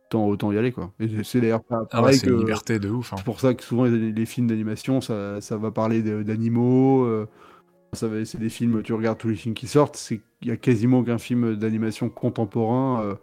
autant, 0.10 0.28
autant 0.28 0.52
y 0.52 0.58
aller, 0.58 0.72
quoi. 0.72 0.92
Et 1.00 1.08
c'est 1.24 1.40
d'ailleurs 1.42 1.64
pas 1.64 1.88
Ah 1.92 2.02
ouais, 2.04 2.18
que. 2.18 2.30
une 2.30 2.40
liberté 2.40 2.80
de 2.80 2.90
ouf. 2.90 3.14
hein. 3.14 3.18
C'est 3.18 3.26
pour 3.26 3.40
ça 3.40 3.54
que 3.54 3.64
souvent, 3.64 3.86
les, 3.86 4.12
les 4.12 4.26
films 4.26 4.48
d'animation, 4.48 5.02
ça, 5.02 5.40
ça 5.40 5.58
va 5.58 5.70
parler 5.72 6.02
d'animaux. 6.02 7.04
euh, 7.06 7.28
ça 7.94 8.08
va- 8.08 8.26
c'est 8.26 8.40
des 8.40 8.50
films, 8.50 8.82
tu 8.84 8.94
regardes 8.94 9.20
tous 9.20 9.30
les 9.30 9.36
films 9.36 9.54
qui 9.54 9.68
sortent, 9.68 9.96
c'est 9.98 10.22
il 10.42 10.48
y 10.48 10.52
a 10.52 10.58
quasiment 10.58 11.00
aucun 11.00 11.18
film 11.20 11.56
d'animation 11.56 12.10
contemporain 12.10 13.02
euh, 13.04 13.16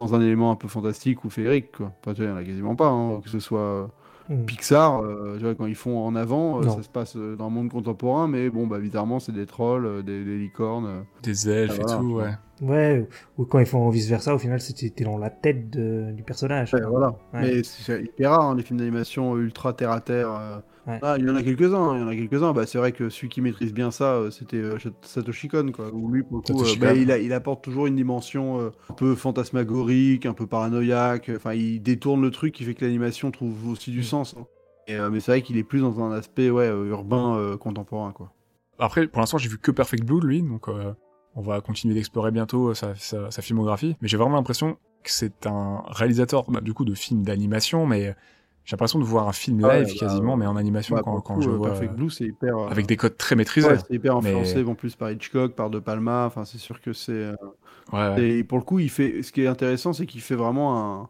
dans 0.00 0.14
un 0.14 0.20
élément 0.20 0.50
un 0.50 0.56
peu 0.56 0.68
fantastique 0.68 1.24
ou 1.24 1.30
féerique, 1.30 1.72
quoi. 1.76 1.92
Enfin, 2.00 2.14
tu 2.14 2.22
vois, 2.22 2.30
il 2.30 2.32
y 2.32 2.34
en 2.34 2.36
a 2.36 2.44
quasiment 2.44 2.76
pas, 2.76 2.88
hein, 2.88 3.20
que 3.22 3.28
ce 3.30 3.40
soit. 3.40 3.90
Mm. 4.28 4.44
Pixar, 4.44 5.00
euh, 5.02 5.36
tu 5.38 5.44
vois, 5.44 5.54
quand 5.54 5.64
ils 5.64 5.74
font 5.74 6.04
en 6.04 6.14
avant, 6.14 6.60
euh, 6.60 6.68
ça 6.68 6.82
se 6.82 6.88
passe 6.90 7.16
euh, 7.16 7.34
dans 7.34 7.46
le 7.46 7.50
monde 7.54 7.70
contemporain, 7.70 8.28
mais 8.28 8.50
bon, 8.50 8.66
bah, 8.66 8.76
évidemment, 8.78 9.20
c'est 9.20 9.32
des 9.32 9.46
trolls, 9.46 9.86
euh, 9.86 10.02
des, 10.02 10.22
des 10.22 10.36
licornes. 10.36 10.86
euh. 10.86 11.00
Des 11.22 11.48
elfes 11.48 11.78
Ah, 11.80 11.82
voilà, 11.82 11.94
et 11.94 11.98
tout, 11.98 12.12
ouais. 12.12 12.34
Ouais, 12.60 13.06
ou 13.36 13.44
quand 13.44 13.58
ils 13.58 13.66
font 13.66 13.88
vice 13.88 14.08
versa, 14.08 14.34
au 14.34 14.38
final, 14.38 14.60
c'était 14.60 15.04
dans 15.04 15.18
la 15.18 15.30
tête 15.30 15.70
de, 15.70 16.10
du 16.12 16.22
personnage. 16.22 16.74
Ouais, 16.74 16.80
voilà. 16.88 17.08
Ouais. 17.32 17.40
Mais 17.42 17.62
c'est 17.62 18.02
hyper 18.02 18.30
rare, 18.32 18.42
hein, 18.50 18.56
les 18.56 18.62
films 18.62 18.78
d'animation 18.78 19.36
ultra 19.36 19.72
terre 19.72 19.90
à 19.92 20.00
terre. 20.00 20.30
euh. 20.30 20.58
Ouais. 20.86 20.98
Ah, 21.02 21.16
il 21.18 21.26
y 21.26 21.30
en 21.30 21.36
a 21.36 21.42
quelques-uns, 21.42 21.96
il 21.96 22.00
y 22.00 22.02
en 22.02 22.08
a 22.08 22.16
quelques-uns. 22.16 22.52
Bah, 22.52 22.64
c'est 22.66 22.78
vrai 22.78 22.92
que 22.92 23.10
celui 23.10 23.28
qui 23.28 23.42
maîtrise 23.42 23.74
bien 23.74 23.90
ça, 23.90 24.14
euh, 24.14 24.30
c'était 24.30 24.56
euh, 24.56 24.78
Satoshi 25.02 25.48
Kon, 25.48 25.70
quoi. 25.70 25.90
Où 25.92 26.10
lui, 26.10 26.22
pour 26.22 26.38
le 26.38 26.42
coup, 26.54 26.62
euh, 26.64 26.74
bah, 26.80 26.94
il, 26.94 27.12
a- 27.12 27.18
il 27.18 27.32
apporte 27.34 27.62
toujours 27.62 27.86
une 27.86 27.94
dimension 27.96 28.58
euh, 28.58 28.70
un 28.90 28.94
peu 28.94 29.14
fantasmagorique, 29.14 30.24
un 30.26 30.32
peu 30.32 30.46
paranoïaque. 30.46 31.30
Enfin, 31.36 31.52
il 31.52 31.82
détourne 31.82 32.22
le 32.22 32.30
truc 32.30 32.54
qui 32.54 32.64
fait 32.64 32.74
que 32.74 32.84
l'animation 32.84 33.30
trouve 33.30 33.68
aussi 33.68 33.90
du 33.90 34.00
Mm. 34.00 34.02
sens. 34.04 34.34
hein. 34.38 34.46
Et, 34.86 34.96
euh, 34.96 35.10
mais 35.10 35.20
c'est 35.20 35.32
vrai 35.32 35.42
qu'il 35.42 35.58
est 35.58 35.62
plus 35.64 35.80
dans 35.80 36.00
un 36.02 36.12
aspect 36.12 36.48
ouais, 36.50 36.68
urbain 36.68 37.36
euh, 37.36 37.56
contemporain, 37.58 38.12
quoi. 38.12 38.32
Après, 38.78 39.06
pour 39.06 39.20
l'instant, 39.20 39.36
j'ai 39.38 39.48
vu 39.50 39.58
que 39.58 39.70
Perfect 39.70 40.04
Blue, 40.04 40.20
lui, 40.26 40.40
donc 40.42 40.68
euh, 40.68 40.92
on 41.38 41.42
va 41.42 41.60
continuer 41.60 41.94
d'explorer 41.94 42.30
bientôt 42.32 42.68
euh, 42.70 42.74
sa, 42.74 42.94
sa- 42.96 43.30
sa 43.30 43.42
filmographie. 43.42 43.96
Mais 44.02 44.08
j'ai 44.08 44.16
vraiment 44.16 44.34
l'impression 44.36 44.74
que 45.04 45.10
c'est 45.10 45.46
un 45.46 45.82
réalisateur, 45.86 46.44
bah, 46.50 46.60
du 46.60 46.74
coup, 46.74 46.84
de 46.84 46.94
films 46.94 47.22
d'animation, 47.22 47.86
mais 47.86 48.16
j'ai 48.64 48.74
l'impression 48.74 48.98
de 48.98 49.04
voir 49.04 49.28
un 49.28 49.32
film 49.32 49.60
Ah 49.64 49.68
ouais, 49.68 49.84
live 49.84 49.94
bah, 49.94 50.06
quasiment, 50.06 50.36
mais 50.36 50.46
en 50.46 50.56
animation 50.56 50.96
Bah, 50.96 51.02
quand, 51.04 51.40
je 51.40 51.48
euh, 51.48 51.52
vois 51.54 51.68
Perfect 51.68 51.92
euh, 51.92 51.96
Blue, 51.96 52.10
c'est 52.10 52.24
hyper. 52.26 52.58
euh, 52.58 52.68
avec 52.68 52.86
des 52.86 52.96
codes 52.96 53.16
très 53.16 53.36
maîtrisés. 53.36 53.68
ouais, 53.68 53.78
c'est 53.78 53.94
hyper 53.94 54.20
mais- 54.20 54.30
influencé 54.30 54.64
en 54.64 54.74
plus 54.74 54.96
par 54.96 55.10
Hitchcock, 55.12 55.54
par 55.54 55.70
De 55.70 55.78
Palma. 55.78 56.24
Enfin, 56.26 56.44
c'est 56.44 56.58
sûr 56.58 56.80
que 56.80 56.92
c'est. 56.92 57.12
euh, 57.12 57.34
ouais. 57.92 58.20
Et 58.40 58.44
pour 58.44 58.58
le 58.58 58.64
coup, 58.64 58.80
il 58.80 58.90
fait. 58.90 59.22
Ce 59.22 59.30
qui 59.32 59.42
est 59.42 59.46
intéressant, 59.46 59.92
c'est 59.92 60.06
qu'il 60.06 60.20
fait 60.20 60.34
vraiment 60.34 60.76
un. 61.02 61.08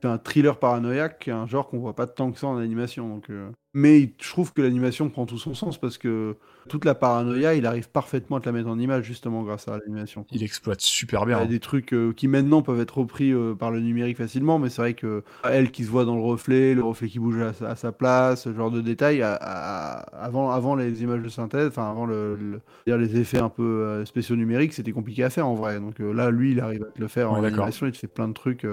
C'est 0.00 0.08
un 0.08 0.18
thriller 0.18 0.58
paranoïaque, 0.58 1.18
qui 1.20 1.30
est 1.30 1.32
un 1.32 1.46
genre 1.46 1.68
qu'on 1.68 1.78
voit 1.78 1.94
pas 1.94 2.06
tant 2.06 2.32
que 2.32 2.38
ça 2.38 2.46
en 2.48 2.56
animation. 2.58 3.08
Donc, 3.08 3.30
euh. 3.30 3.50
Mais 3.74 4.14
je 4.20 4.30
trouve 4.30 4.52
que 4.52 4.62
l'animation 4.62 5.10
prend 5.10 5.26
tout 5.26 5.38
son 5.38 5.54
sens 5.54 5.78
parce 5.78 5.98
que 5.98 6.36
toute 6.68 6.84
la 6.84 6.94
paranoïa, 6.94 7.54
il 7.54 7.66
arrive 7.66 7.90
parfaitement 7.90 8.36
à 8.38 8.40
te 8.40 8.46
la 8.46 8.52
mettre 8.52 8.68
en 8.68 8.78
image 8.78 9.04
justement 9.04 9.42
grâce 9.42 9.68
à 9.68 9.78
l'animation. 9.78 10.26
Il 10.30 10.42
exploite 10.44 10.80
super 10.80 11.26
Il 11.32 11.38
y 11.38 11.40
bien. 11.40 11.42
a 11.42 11.46
des 11.46 11.60
trucs 11.60 11.92
euh, 11.92 12.12
qui 12.12 12.28
maintenant 12.28 12.62
peuvent 12.62 12.80
être 12.80 12.98
repris 12.98 13.32
euh, 13.32 13.54
par 13.54 13.70
le 13.70 13.80
numérique 13.80 14.16
facilement, 14.16 14.58
mais 14.58 14.70
c'est 14.70 14.80
vrai 14.82 14.94
que 14.94 15.22
elle 15.44 15.70
qui 15.70 15.84
se 15.84 15.90
voit 15.90 16.04
dans 16.04 16.14
le 16.16 16.22
reflet, 16.22 16.74
le 16.74 16.82
reflet 16.84 17.08
qui 17.08 17.18
bouge 17.18 17.38
à, 17.40 17.52
sa- 17.52 17.70
à 17.70 17.76
sa 17.76 17.92
place, 17.92 18.44
ce 18.44 18.54
genre 18.54 18.70
de 18.70 18.80
détails, 18.80 19.22
à- 19.22 19.34
à- 19.34 20.00
avant, 20.24 20.50
avant 20.50 20.74
les 20.76 21.02
images 21.02 21.22
de 21.22 21.28
synthèse, 21.28 21.68
enfin 21.68 21.90
avant 21.90 22.06
le, 22.06 22.36
le- 22.36 22.60
dire 22.86 22.96
les 22.98 23.16
effets 23.18 23.38
un 23.38 23.48
peu 23.50 24.04
spéciaux 24.06 24.36
numériques, 24.36 24.72
c'était 24.72 24.92
compliqué 24.92 25.24
à 25.24 25.30
faire 25.30 25.46
en 25.48 25.54
vrai. 25.54 25.80
Donc 25.80 25.98
là, 25.98 26.30
lui, 26.30 26.52
il 26.52 26.60
arrive 26.60 26.82
à 26.84 26.92
te 26.92 27.00
le 27.00 27.08
faire 27.08 27.32
en 27.32 27.42
Ouais, 27.42 27.48
animation, 27.48 27.86
il 27.86 27.92
te 27.92 27.98
fait 27.98 28.06
plein 28.08 28.28
de 28.28 28.32
trucs 28.34 28.64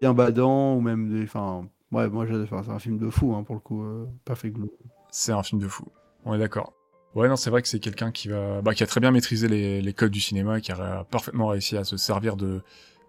bien 0.00 0.14
badants 0.14 0.76
ou 0.76 0.80
même 0.80 1.08
des, 1.10 1.24
enfin, 1.24 1.68
ouais, 1.92 2.08
moi, 2.08 2.26
enfin, 2.42 2.62
c'est 2.64 2.70
un 2.70 2.78
film 2.78 2.98
de 2.98 3.10
fou 3.10 3.34
hein, 3.34 3.42
pour 3.42 3.54
le 3.54 3.60
coup, 3.60 3.82
euh, 3.84 4.06
Perfect 4.24 4.54
Blue. 4.56 4.70
C'est 5.10 5.32
un 5.32 5.42
film 5.42 5.60
de 5.60 5.68
fou. 5.68 5.84
On 6.24 6.34
est 6.34 6.38
d'accord. 6.38 6.72
Ouais, 7.14 7.28
non, 7.28 7.36
c'est 7.36 7.50
vrai 7.50 7.60
que 7.62 7.68
c'est 7.68 7.80
quelqu'un 7.80 8.12
qui 8.12 8.28
va, 8.28 8.62
bah, 8.62 8.72
qui 8.72 8.82
a 8.84 8.86
très 8.86 9.00
bien 9.00 9.10
maîtrisé 9.10 9.48
les, 9.48 9.82
les 9.82 9.92
codes 9.92 10.12
du 10.12 10.20
cinéma 10.20 10.58
et 10.58 10.60
qui 10.60 10.70
a 10.70 11.04
parfaitement 11.10 11.48
réussi 11.48 11.76
à 11.76 11.84
se 11.84 11.96
servir 11.96 12.36
de, 12.36 12.62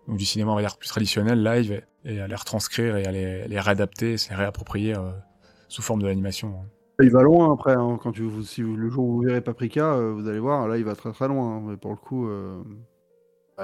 donc, 0.07 0.18
du 0.18 0.26
cinéma, 0.26 0.51
on 0.51 0.55
va 0.55 0.61
dire, 0.61 0.77
plus 0.77 0.89
traditionnel, 0.89 1.43
live, 1.43 1.84
et, 2.05 2.15
et 2.15 2.22
à 2.22 2.27
les 2.27 2.35
retranscrire 2.35 2.97
et 2.97 3.05
à 3.05 3.11
les, 3.11 3.47
les 3.47 3.59
réadapter, 3.59 4.18
se 4.18 4.30
les 4.30 4.35
réapproprier 4.35 4.95
euh, 4.97 5.11
sous 5.68 5.81
forme 5.84 6.01
de 6.01 6.07
l'animation. 6.07 6.55
Il 7.01 7.09
va 7.11 7.23
loin 7.23 7.53
après, 7.53 7.73
hein, 7.73 7.99
quand 8.01 8.11
tu, 8.11 8.30
si 8.43 8.61
vous- 8.61 8.76
le 8.76 8.89
jour 8.89 9.05
où 9.05 9.13
vous 9.13 9.22
verrez 9.22 9.41
Paprika, 9.41 9.93
euh, 9.93 10.13
vous 10.13 10.27
allez 10.27 10.39
voir, 10.39 10.68
là 10.68 10.77
il 10.77 10.84
va 10.85 10.95
très 10.95 11.11
très 11.11 11.27
loin. 11.27 11.57
hein, 11.57 11.63
mais 11.68 11.77
pour 11.77 11.91
le 11.91 11.97
coup, 11.97 12.27
euh, 12.27 12.61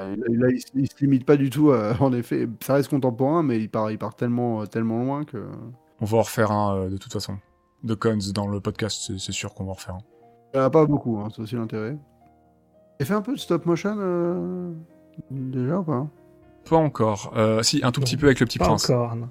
là, 0.05 0.15
là, 0.29 0.47
il, 0.49 0.59
se- 0.59 0.67
il 0.75 0.87
se 0.87 0.95
limite 1.01 1.25
pas 1.25 1.37
du 1.37 1.49
tout. 1.49 1.71
à- 1.71 1.93
en 2.01 2.13
effet, 2.13 2.47
ça 2.61 2.73
reste 2.75 2.89
contemporain, 2.89 3.43
mais 3.43 3.59
il 3.59 3.69
part, 3.69 3.91
il 3.91 3.97
part 3.97 4.15
tellement, 4.15 4.61
euh, 4.61 4.65
tellement 4.65 5.03
loin 5.03 5.23
que. 5.23 5.45
On 5.99 6.05
va 6.05 6.17
en 6.19 6.21
refaire 6.21 6.51
un, 6.51 6.75
euh, 6.77 6.89
de 6.89 6.97
toute 6.97 7.11
façon. 7.13 7.37
De 7.83 7.93
Cons 7.95 8.17
dans 8.33 8.47
le 8.47 8.59
podcast, 8.59 9.11
c'est- 9.17 9.31
sûr 9.31 9.53
qu'on 9.53 9.63
va 9.65 9.71
en 9.71 9.73
refaire 9.73 9.95
un. 9.95 9.99
Il 10.53 10.57
n'y 10.57 10.63
en 10.63 10.67
a 10.67 10.69
pas 10.69 10.85
beaucoup, 10.85 11.17
hein, 11.19 11.29
c'est 11.35 11.41
aussi 11.41 11.55
l'intérêt. 11.55 11.97
Il 12.99 13.05
fait 13.05 13.13
un 13.13 13.21
peu 13.21 13.33
de 13.33 13.39
stop 13.39 13.65
motion 13.65 13.95
euh, 13.99 14.71
déjà 15.29 15.79
ou 15.79 15.83
pas? 15.83 16.07
Pas 16.69 16.77
encore. 16.77 17.31
Euh, 17.37 17.61
si, 17.63 17.81
un 17.83 17.91
tout 17.91 18.01
petit 18.01 18.17
peu 18.17 18.25
avec 18.25 18.39
le 18.39 18.45
petit 18.47 18.57
Pas 18.57 18.65
prince. 18.65 18.89
encore, 18.89 19.15
non. 19.15 19.29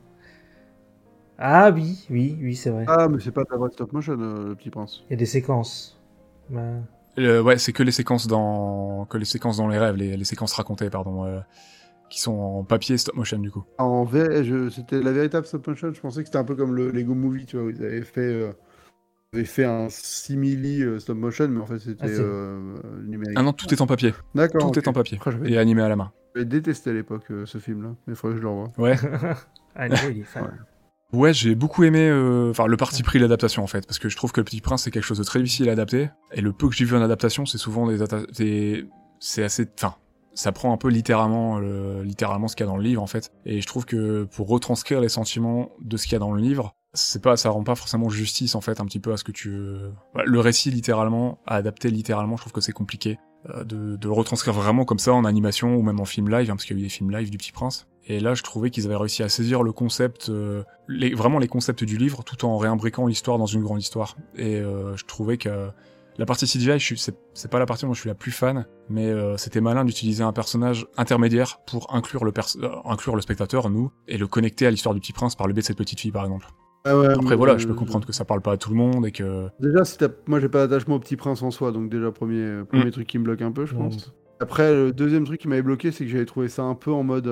Ah 1.38 1.70
oui, 1.70 2.06
oui, 2.10 2.38
oui, 2.40 2.54
c'est 2.54 2.70
vrai. 2.70 2.84
Ah, 2.88 3.08
mais 3.08 3.18
c'est 3.20 3.30
pas 3.32 3.42
de 3.44 3.48
la 3.50 3.58
vraie 3.58 3.70
stop 3.70 3.92
motion, 3.92 4.16
euh, 4.18 4.48
le 4.48 4.54
petit 4.54 4.70
prince. 4.70 5.02
Il 5.08 5.12
y 5.12 5.14
a 5.14 5.16
des 5.16 5.26
séquences. 5.26 5.98
Ben, 6.48 6.82
Euh, 7.18 7.42
ouais, 7.42 7.58
c'est 7.58 7.72
que 7.72 7.82
les 7.82 7.92
séquences 7.92 8.26
dans, 8.26 9.06
que 9.06 9.16
les 9.18 9.24
séquences 9.24 9.56
dans 9.56 9.68
les 9.68 9.78
rêves, 9.78 9.96
les, 9.96 10.16
les 10.16 10.24
séquences 10.24 10.52
racontées, 10.52 10.90
pardon, 10.90 11.24
euh, 11.24 11.40
qui 12.10 12.20
sont 12.20 12.34
en 12.34 12.64
papier 12.64 12.98
stop 12.98 13.16
motion 13.16 13.38
du 13.38 13.50
coup. 13.50 13.64
En 13.78 14.04
vrai, 14.04 14.44
je- 14.44 14.68
c'était 14.70 15.00
la 15.02 15.12
véritable 15.12 15.46
stop 15.46 15.66
motion. 15.66 15.92
Je 15.92 16.00
pensais 16.00 16.20
que 16.20 16.26
c'était 16.26 16.38
un 16.38 16.44
peu 16.44 16.54
comme 16.54 16.74
le 16.74 16.90
Lego 16.90 17.14
Movie, 17.14 17.46
tu 17.46 17.56
vois, 17.56 17.66
où 17.66 17.70
ils 17.70 17.82
avaient 17.84 18.02
fait, 18.02 18.20
euh, 18.20 18.52
ils 19.32 19.38
avaient 19.38 19.44
fait 19.46 19.64
un 19.64 19.88
simili 19.88 20.82
euh, 20.82 20.98
stop 20.98 21.16
motion, 21.16 21.48
mais 21.48 21.60
en 21.60 21.66
fait 21.66 21.78
c'était 21.78 22.04
Ah, 22.04 22.08
euh, 22.08 22.76
numérique. 23.02 23.36
Ah 23.38 23.42
non, 23.42 23.52
tout 23.52 23.72
est 23.72 23.80
en 23.80 23.86
papier. 23.86 24.12
D'accord. 24.34 24.70
Tout 24.70 24.78
est 24.78 24.86
en 24.88 24.92
papier. 24.92 25.18
Et 25.46 25.58
animé 25.58 25.82
à 25.82 25.88
la 25.88 25.96
main. 25.96 26.12
j'avais 26.34 26.44
détesté 26.46 26.90
à 26.90 26.92
l'époque 26.92 27.24
euh, 27.30 27.46
ce 27.46 27.58
film-là, 27.58 27.90
mais 28.06 28.12
il 28.12 28.16
faudrait 28.16 28.34
que 28.34 28.40
je 28.40 28.46
le 28.46 28.50
revoie. 28.50 28.72
Ouais. 28.78 28.96
ah, 29.74 29.88
il 29.88 30.20
est 30.20 30.22
fan. 30.24 30.44
Ouais. 30.44 30.50
Ouais, 31.12 31.32
j'ai 31.32 31.54
beaucoup 31.54 31.84
aimé, 31.84 32.00
euh, 32.00 32.50
enfin, 32.50 32.66
le 32.66 32.76
parti 32.76 33.02
pris, 33.04 33.18
l'adaptation, 33.20 33.62
en 33.62 33.68
fait, 33.68 33.86
parce 33.86 33.98
que 34.00 34.08
je 34.08 34.16
trouve 34.16 34.32
que 34.32 34.40
Le 34.40 34.44
Petit 34.44 34.60
Prince, 34.60 34.82
c'est 34.82 34.90
quelque 34.90 35.04
chose 35.04 35.18
de 35.18 35.24
très 35.24 35.40
difficile 35.40 35.68
à 35.68 35.72
adapter, 35.72 36.10
et 36.32 36.40
le 36.40 36.52
peu 36.52 36.68
que 36.68 36.74
j'ai 36.74 36.84
vu 36.84 36.96
en 36.96 37.00
adaptation, 37.02 37.46
c'est 37.46 37.58
souvent 37.58 37.86
des, 37.86 37.98
des... 38.36 38.88
c'est 39.20 39.44
assez, 39.44 39.68
enfin, 39.78 39.94
ça 40.34 40.50
prend 40.50 40.72
un 40.72 40.76
peu 40.76 40.88
littéralement, 40.88 41.58
le- 41.60 42.02
littéralement 42.02 42.48
ce 42.48 42.56
qu'il 42.56 42.66
y 42.66 42.68
a 42.68 42.70
dans 42.70 42.76
le 42.76 42.82
livre, 42.82 43.02
en 43.02 43.06
fait, 43.06 43.30
et 43.44 43.60
je 43.60 43.66
trouve 43.68 43.84
que 43.86 44.24
pour 44.24 44.48
retranscrire 44.48 45.00
les 45.00 45.08
sentiments 45.08 45.70
de 45.80 45.96
ce 45.96 46.04
qu'il 46.04 46.12
y 46.14 46.16
a 46.16 46.18
dans 46.18 46.32
le 46.32 46.42
livre, 46.42 46.74
c'est 46.92 47.22
pas, 47.22 47.36
ça 47.36 47.50
rend 47.50 47.62
pas 47.62 47.76
forcément 47.76 48.08
justice, 48.08 48.56
en 48.56 48.60
fait, 48.60 48.80
un 48.80 48.84
petit 48.84 48.98
peu 49.00 49.12
à 49.12 49.16
ce 49.16 49.22
que 49.22 49.32
tu, 49.32 49.56
bah, 50.12 50.22
le 50.26 50.40
récit, 50.40 50.72
littéralement, 50.72 51.38
à 51.46 51.54
adapter 51.54 51.88
littéralement, 51.88 52.36
je 52.36 52.42
trouve 52.42 52.52
que 52.52 52.60
c'est 52.60 52.72
compliqué, 52.72 53.18
euh, 53.54 53.62
de, 53.62 53.94
de 53.96 54.08
le 54.08 54.12
retranscrire 54.12 54.54
vraiment 54.54 54.84
comme 54.84 54.98
ça 54.98 55.12
en 55.14 55.24
animation 55.24 55.76
ou 55.76 55.82
même 55.82 56.00
en 56.00 56.04
film 56.04 56.28
live, 56.30 56.50
hein, 56.50 56.56
parce 56.56 56.64
qu'il 56.64 56.76
y 56.76 56.80
a 56.80 56.82
eu 56.82 56.84
des 56.86 56.90
films 56.90 57.12
live 57.12 57.30
du 57.30 57.38
Petit 57.38 57.52
Prince. 57.52 57.86
Et 58.08 58.20
là, 58.20 58.34
je 58.34 58.42
trouvais 58.42 58.70
qu'ils 58.70 58.86
avaient 58.86 58.96
réussi 58.96 59.22
à 59.22 59.28
saisir 59.28 59.62
le 59.62 59.72
concept, 59.72 60.28
euh, 60.28 60.62
les, 60.88 61.12
vraiment 61.14 61.38
les 61.40 61.48
concepts 61.48 61.82
du 61.84 61.96
livre, 61.96 62.22
tout 62.24 62.44
en 62.44 62.56
réimbriquant 62.56 63.06
l'histoire 63.06 63.36
dans 63.38 63.46
une 63.46 63.62
grande 63.62 63.80
histoire. 63.80 64.16
Et 64.36 64.56
euh, 64.60 64.96
je 64.96 65.04
trouvais 65.06 65.38
que 65.38 65.68
la 66.18 66.24
partie 66.24 66.46
CGI, 66.46 66.78
c'est, 67.34 67.50
pas 67.50 67.58
la 67.58 67.66
partie 67.66 67.84
dont 67.84 67.92
je 67.94 68.00
suis 68.00 68.08
la 68.08 68.14
plus 68.14 68.30
fan, 68.30 68.64
mais 68.88 69.06
euh, 69.06 69.36
c'était 69.36 69.60
malin 69.60 69.84
d'utiliser 69.84 70.22
un 70.22 70.32
personnage 70.32 70.86
intermédiaire 70.96 71.58
pour 71.66 71.92
inclure 71.94 72.24
le, 72.24 72.30
pers- 72.32 72.56
inclure 72.84 73.16
le 73.16 73.22
spectateur, 73.22 73.68
nous, 73.70 73.90
et 74.06 74.16
le 74.18 74.26
connecter 74.28 74.66
à 74.66 74.70
l'histoire 74.70 74.94
du 74.94 75.00
Petit 75.00 75.12
Prince 75.12 75.34
par 75.34 75.46
le 75.48 75.52
biais 75.52 75.62
de 75.62 75.66
cette 75.66 75.76
petite 75.76 76.00
fille, 76.00 76.12
par 76.12 76.24
exemple. 76.24 76.46
Ah 76.84 76.96
ouais, 76.96 77.08
Après, 77.12 77.34
voilà, 77.34 77.58
je 77.58 77.66
peux 77.66 77.74
comprendre 77.74 78.06
que 78.06 78.12
ça 78.12 78.24
parle 78.24 78.40
pas 78.40 78.52
à 78.52 78.56
tout 78.56 78.70
le 78.70 78.76
monde 78.76 79.04
et 79.04 79.10
que 79.10 79.48
Déjà, 79.58 79.84
si 79.84 79.98
moi 80.28 80.38
j'ai 80.38 80.48
pas 80.48 80.68
d'attachement 80.68 80.94
au 80.94 81.00
petit 81.00 81.16
prince 81.16 81.42
en 81.42 81.50
soi, 81.50 81.72
donc 81.72 81.90
déjà 81.90 82.12
premier, 82.12 82.62
premier 82.68 82.86
Mm. 82.86 82.90
truc 82.92 83.06
qui 83.08 83.18
me 83.18 83.24
bloque 83.24 83.42
un 83.42 83.50
peu, 83.50 83.66
je 83.66 83.74
Mm. 83.74 83.78
pense. 83.78 84.14
Après, 84.38 84.72
le 84.72 84.92
deuxième 84.92 85.24
truc 85.24 85.40
qui 85.40 85.48
m'avait 85.48 85.62
bloqué, 85.62 85.90
c'est 85.90 86.04
que 86.04 86.10
j'avais 86.12 86.24
trouvé 86.26 86.48
ça 86.48 86.62
un 86.62 86.76
peu 86.76 86.92
en 86.92 87.02
mode. 87.02 87.26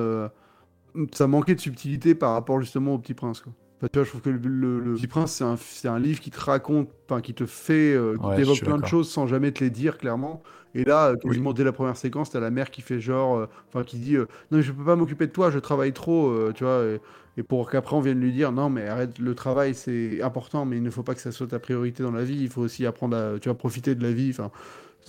Ça 1.12 1.26
manquait 1.26 1.54
de 1.54 1.60
subtilité 1.60 2.14
par 2.14 2.32
rapport 2.32 2.60
justement 2.60 2.94
au 2.94 2.98
petit 2.98 3.14
prince, 3.14 3.40
quoi. 3.40 3.52
Enfin, 3.80 3.88
tu 3.92 3.98
vois, 3.98 4.04
je 4.04 4.10
trouve 4.10 4.22
que 4.22 4.30
le, 4.30 4.38
le- 4.38 4.80
le 4.80 4.94
Petit 4.94 5.08
Prince, 5.08 5.32
c'est 5.58 5.88
un, 5.88 5.92
un 5.94 5.98
livre 5.98 6.20
qui 6.20 6.30
te 6.30 6.40
raconte, 6.40 6.88
enfin, 7.08 7.20
qui 7.20 7.34
te 7.34 7.44
fait, 7.46 7.92
euh, 7.94 8.18
qui 8.18 8.30
Ouais, 8.30 8.44
plein 8.62 8.78
de 8.78 8.86
choses 8.86 9.10
sans 9.10 9.26
jamais 9.26 9.50
te 9.52 9.62
les 9.64 9.70
dire 9.70 9.98
clairement. 9.98 10.42
Et 10.74 10.84
là, 10.84 11.08
euh, 11.10 11.16
quasiment 11.16 11.52
dès 11.52 11.64
la 11.64 11.72
première 11.72 11.96
séquence, 11.96 12.30
t'as 12.30 12.40
la 12.40 12.50
mère 12.50 12.70
qui 12.70 12.82
fait 12.82 13.00
genre, 13.00 13.36
euh, 13.36 13.46
enfin, 13.68 13.82
qui 13.84 13.98
dit, 13.98 14.16
euh, 14.16 14.26
non, 14.50 14.58
mais 14.58 14.62
je 14.62 14.72
peux 14.72 14.84
pas 14.84 14.96
m'occuper 14.96 15.26
de 15.26 15.32
toi, 15.32 15.50
je 15.50 15.58
travaille 15.58 15.92
trop, 15.92 16.52
tu 16.52 16.64
vois. 16.64 16.84
Et, 16.84 17.00
et 17.36 17.42
pour 17.42 17.68
qu'après 17.68 17.96
on 17.96 18.00
vienne 18.00 18.20
lui 18.20 18.32
dire, 18.32 18.52
non, 18.52 18.70
mais 18.70 18.86
arrête, 18.88 19.18
le 19.18 19.34
travail 19.34 19.74
c'est 19.74 20.22
important, 20.22 20.64
mais 20.64 20.76
il 20.76 20.82
ne 20.84 20.90
faut 20.90 21.02
pas 21.02 21.14
que 21.16 21.20
ça 21.20 21.32
soit 21.32 21.48
ta 21.48 21.58
priorité 21.58 22.02
dans 22.04 22.12
la 22.12 22.22
vie. 22.24 22.36
Il 22.42 22.48
faut 22.50 22.62
aussi 22.62 22.86
apprendre 22.86 23.16
à, 23.16 23.38
tu 23.40 23.48
vois, 23.48 23.58
profiter 23.58 23.94
de 23.96 24.02
la 24.04 24.12
vie. 24.12 24.30
Enfin, 24.30 24.50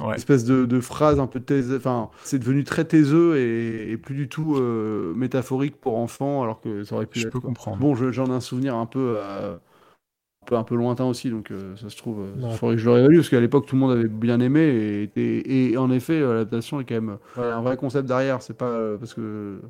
Ouais. 0.02 0.16
espèce 0.16 0.44
de, 0.44 0.66
de 0.66 0.80
phrase 0.82 1.20
un 1.20 1.28
peu 1.28 1.40
taise, 1.40 1.74
enfin, 1.74 2.10
c'est 2.24 2.40
devenu 2.40 2.64
très 2.64 2.84
taiseux 2.86 3.38
et, 3.38 3.92
et 3.92 3.98
plus 3.98 4.16
du 4.16 4.28
tout 4.28 4.56
euh, 4.58 5.14
métaphorique 5.16 5.80
pour 5.80 5.98
enfants, 5.98 6.44
alors 6.44 6.60
que 6.60 6.84
ça 6.84 6.96
aurait 6.96 7.06
pu 7.06 7.20
je 7.20 7.28
peux 7.30 7.40
quoi. 7.40 7.50
comprendre. 7.50 7.78
Bon, 7.78 7.96
je- 7.96 8.12
j'en 8.12 8.26
ai 8.26 8.32
un 8.32 8.42
souvenir 8.42 8.76
un 8.76 8.86
peu, 8.86 9.16
euh, 9.18 9.56
un 9.56 10.46
peu, 10.46 10.56
un 10.58 10.64
peu 10.64 10.76
lointain 10.76 11.06
aussi, 11.06 11.30
donc 11.30 11.50
euh, 11.52 11.76
ça 11.78 11.90
se 11.90 11.96
trouve, 11.96 12.26
il 12.38 12.58
faudrait 12.58 12.76
que 12.76 12.82
je 12.82 12.86
le 12.88 12.92
réévalue, 12.94 13.16
parce 13.18 13.30
qu'à 13.30 13.40
l'époque, 13.40 13.68
tout 13.68 13.76
le 13.76 13.82
monde 13.82 13.92
avait 13.92 14.08
bien 14.10 14.40
aimé, 14.42 15.10
et, 15.16 15.78
en 15.78 15.90
effet, 15.92 16.20
l'adaptation 16.20 16.82
est 16.82 16.86
quand 16.86 16.96
même 16.96 17.18
un 17.38 17.62
vrai 17.62 17.78
concept 17.78 18.08
derrière, 18.08 18.42
c'est 18.42 18.58
pas 18.58 18.98
parce 18.98 19.14
que 19.14 19.62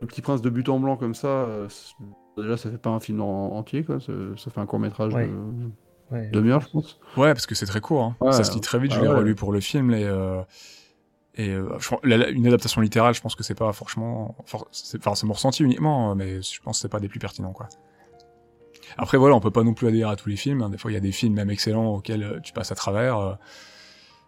le 0.00 0.06
petit 0.06 0.22
prince 0.22 0.42
de 0.42 0.50
but 0.50 0.68
en 0.68 0.78
blanc 0.78 0.96
comme 0.96 1.14
ça, 1.14 1.48
déjà, 2.36 2.56
ça 2.56 2.70
fait 2.70 2.78
pas 2.78 2.90
un 2.90 3.00
film 3.00 3.20
en- 3.20 3.56
entier, 3.56 3.82
quoi, 3.82 4.00
ça, 4.00 4.12
ça 4.36 4.50
fait 4.50 4.60
un 4.60 4.66
court-métrage 4.66 5.12
Ouais. 5.14 5.26
de 5.26 5.32
Ouais. 6.10 6.28
demi-heure, 6.28 6.60
je 6.62 6.68
pense. 6.68 6.98
Ouais, 7.16 7.32
parce 7.32 7.46
que 7.46 7.54
c'est 7.54 7.66
très 7.66 7.80
court. 7.80 8.02
Hein. 8.02 8.16
Ouais. 8.20 8.32
ça 8.32 8.44
se 8.44 8.52
lit 8.52 8.60
très 8.60 8.78
vite. 8.78 8.92
je 8.92 8.98
Ah 8.98 9.02
l'ai 9.02 9.08
ouais. 9.08 9.14
relu 9.16 9.34
pour 9.34 9.52
le 9.52 9.60
film 9.60 9.92
et 9.92 10.04
euh, 10.04 10.42
et 11.36 11.50
euh, 11.50 11.78
je 11.78 11.90
la- 12.02 12.16
la- 12.16 12.28
une 12.30 12.46
adaptation 12.46 12.80
littérale, 12.80 13.14
je 13.14 13.20
pense 13.20 13.34
que 13.36 13.42
c'est 13.44 13.54
pas 13.54 13.72
franchement, 13.72 14.34
for- 14.46 14.66
c'est- 14.72 14.98
enfin 14.98 15.14
c'est 15.14 15.26
mon 15.26 15.34
ressenti 15.34 15.62
uniquement, 15.62 16.10
euh, 16.10 16.14
mais 16.14 16.42
je 16.42 16.60
pense 16.60 16.78
que 16.78 16.82
c'est 16.82 16.88
pas 16.88 16.98
des 17.00 17.08
plus 17.08 17.20
pertinents 17.20 17.52
quoi. 17.52 17.68
Après 18.98 19.16
voilà, 19.18 19.36
on 19.36 19.40
peut 19.40 19.52
pas 19.52 19.62
non 19.62 19.72
plus 19.74 19.86
adhérer 19.86 20.10
à 20.10 20.16
tous 20.16 20.28
les 20.28 20.36
films. 20.36 20.62
hein. 20.62 20.68
Des 20.70 20.78
fois, 20.78 20.90
il 20.90 20.94
y 20.94 20.96
a 20.96 21.00
des 21.00 21.12
films 21.12 21.34
même 21.34 21.50
excellents 21.50 21.94
auxquels 21.94 22.24
euh, 22.24 22.40
tu 22.40 22.52
passes 22.52 22.72
à 22.72 22.74
travers, 22.74 23.18
euh, 23.18 23.34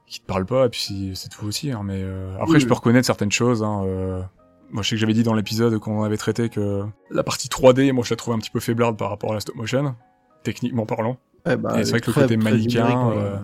qui 0.07 0.21
te 0.21 0.27
parlent 0.27 0.47
pas, 0.47 0.67
et 0.67 0.69
puis 0.69 1.13
c'est 1.15 1.29
tout 1.29 1.45
aussi. 1.47 1.73
Hein. 1.73 1.81
Mais 1.85 2.01
euh, 2.03 2.35
après, 2.37 2.53
Oui, 2.55 2.61
je 2.61 2.67
peux 2.67 2.73
oui. 2.73 2.77
reconnaître 2.77 3.07
certaines 3.07 3.33
choses. 3.33 3.63
Hein, 3.65 3.83
euh, 3.87 4.23
moi, 4.71 4.83
je 4.83 4.91
sais 4.91 4.95
que 4.95 5.01
j'avais 5.01 5.15
dit 5.15 5.25
dans 5.25 5.35
l'épisode 5.35 5.79
qu'on 5.81 6.05
avait 6.05 6.17
traité 6.17 6.49
que 6.49 6.85
la 7.11 7.25
partie 7.25 7.49
3D, 7.49 7.91
moi, 7.93 8.05
je 8.05 8.11
la 8.11 8.17
trouvais 8.17 8.37
un 8.37 8.39
petit 8.39 8.51
peu 8.51 8.61
faiblarde 8.61 8.97
par 8.97 9.11
rapport 9.11 9.33
à 9.33 9.35
la 9.35 9.41
stop 9.41 9.57
motion, 9.57 9.97
techniquement 10.45 10.87
parlant. 10.87 11.17
Ouais, 11.47 11.57
bah, 11.57 11.81
Et 11.81 11.85
c'est 11.85 11.91
vrai 11.91 12.01
que 12.01 12.11
le 12.11 12.15
côté 12.15 12.37
manichéen, 12.37 13.11
euh. 13.11 13.37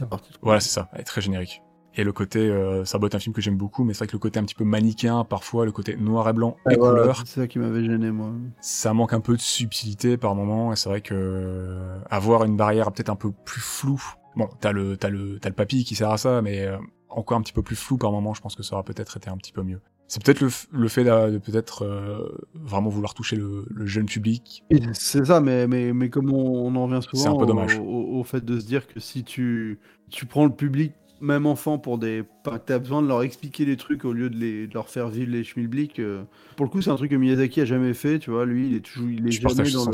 Ah, 0.00 0.04
bah. 0.10 0.20
Voilà, 0.40 0.60
c'est 0.60 0.70
ça, 0.70 0.88
elle 0.92 1.00
est 1.00 1.04
très 1.04 1.20
générique. 1.20 1.62
Et 1.94 2.04
le 2.04 2.12
côté, 2.12 2.38
euh, 2.48 2.86
ça 2.86 2.98
botte 2.98 3.14
un 3.14 3.18
film 3.18 3.34
que 3.34 3.42
j'aime 3.42 3.58
beaucoup, 3.58 3.84
mais 3.84 3.92
c'est 3.92 3.98
vrai 3.98 4.06
que 4.06 4.12
le 4.12 4.18
côté 4.18 4.38
un 4.38 4.44
petit 4.44 4.54
peu 4.54 4.64
manichéen, 4.64 5.24
parfois, 5.24 5.66
le 5.66 5.72
côté 5.72 5.96
noir 5.96 6.26
et 6.28 6.32
blanc 6.32 6.56
et 6.70 6.76
voilà, 6.76 7.00
couleur, 7.00 7.22
c'est 7.26 7.40
ça 7.40 7.46
qui 7.46 7.58
m'avait 7.58 7.84
gêné, 7.84 8.10
moi. 8.10 8.30
ça 8.62 8.94
manque 8.94 9.12
un 9.12 9.20
peu 9.20 9.36
de 9.36 9.42
subtilité 9.42 10.16
par 10.16 10.34
moment, 10.34 10.72
et 10.72 10.76
c'est 10.76 10.88
vrai 10.88 11.02
que 11.02 11.14
euh, 11.14 11.98
avoir 12.08 12.44
une 12.44 12.56
barrière 12.56 12.90
peut-être 12.92 13.10
un 13.10 13.16
peu 13.16 13.30
plus 13.44 13.60
floue. 13.60 14.02
Bon, 14.36 14.48
t'as 14.60 14.72
le, 14.72 14.96
t'as 14.96 15.10
le, 15.10 15.38
t'as 15.38 15.50
le 15.50 15.54
papy 15.54 15.84
qui 15.84 15.94
sert 15.94 16.10
à 16.10 16.16
ça, 16.16 16.40
mais 16.40 16.64
euh, 16.66 16.78
encore 17.10 17.36
un 17.36 17.42
petit 17.42 17.52
peu 17.52 17.62
plus 17.62 17.76
flou 17.76 17.98
par 17.98 18.10
moment, 18.10 18.32
je 18.32 18.40
pense 18.40 18.54
que 18.54 18.62
ça 18.62 18.74
aurait 18.74 18.84
peut-être 18.84 19.18
été 19.18 19.28
un 19.28 19.36
petit 19.36 19.52
peu 19.52 19.62
mieux. 19.62 19.82
C'est 20.08 20.22
peut-être 20.22 20.40
le, 20.40 20.88
fait 20.88 21.04
de, 21.04 21.38
peut-être 21.38 21.82
euh, 21.84 22.28
vraiment 22.54 22.90
vouloir 22.90 23.14
toucher 23.14 23.36
le, 23.36 23.64
le 23.70 23.86
jeune 23.86 24.04
public. 24.06 24.62
C'est 24.92 25.24
ça, 25.24 25.40
mais, 25.40 25.66
mais, 25.66 25.92
mais 25.94 26.10
comme 26.10 26.30
on, 26.32 26.66
on 26.66 26.74
en 26.76 26.86
revient 26.86 27.00
souvent 27.02 27.22
C'est 27.22 27.28
un 27.28 27.34
peu 27.34 27.44
au- 27.44 27.46
dommage. 27.46 27.78
Au, 27.78 28.18
au 28.20 28.24
fait 28.24 28.44
de 28.44 28.58
se 28.60 28.66
dire 28.66 28.86
que 28.86 29.00
si 29.00 29.24
tu, 29.24 29.78
tu 30.10 30.26
prends 30.26 30.44
le 30.44 30.52
public, 30.54 30.92
même 31.22 31.46
enfant, 31.46 31.78
pour 31.78 31.98
des. 31.98 32.24
pas- 32.44 32.58
T'as 32.58 32.78
besoin 32.80 33.00
de 33.00 33.06
leur 33.06 33.22
expliquer 33.22 33.64
des 33.64 33.76
trucs 33.76 34.04
au 34.04 34.12
lieu 34.12 34.28
de, 34.28 34.36
les, 34.36 34.66
de 34.66 34.74
leur 34.74 34.88
faire 34.88 35.08
vivre 35.08 35.30
les 35.30 35.44
schmilblick. 35.44 35.98
euh, 36.00 36.24
pour 36.56 36.66
le 36.66 36.70
coup, 36.70 36.82
c'est 36.82 36.90
un 36.90 36.96
truc 36.96 37.10
que 37.12 37.16
Miyazaki 37.16 37.60
a 37.60 37.64
jamais 37.64 37.94
fait, 37.94 38.18
tu 38.18 38.30
vois. 38.30 38.44
Lui, 38.44 38.66
il 38.68 38.74
est 38.74 38.80
toujours. 38.80 39.08
Il 39.08 39.26
est 39.28 39.30
Je 39.30 39.40
jamais 39.40 39.70
dans 39.70 39.84
le-. 39.86 39.92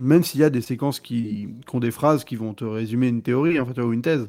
Même 0.00 0.24
s'il 0.24 0.40
y 0.40 0.44
a 0.44 0.50
des 0.50 0.62
séquences 0.62 0.98
qui, 0.98 1.48
qui 1.66 1.76
ont 1.76 1.80
des 1.80 1.90
phrases 1.90 2.24
qui 2.24 2.34
vont 2.34 2.54
te 2.54 2.64
résumer 2.64 3.08
une 3.08 3.22
théorie, 3.22 3.60
en 3.60 3.66
fait, 3.66 3.78
ou 3.80 3.92
une 3.92 4.02
thèse. 4.02 4.28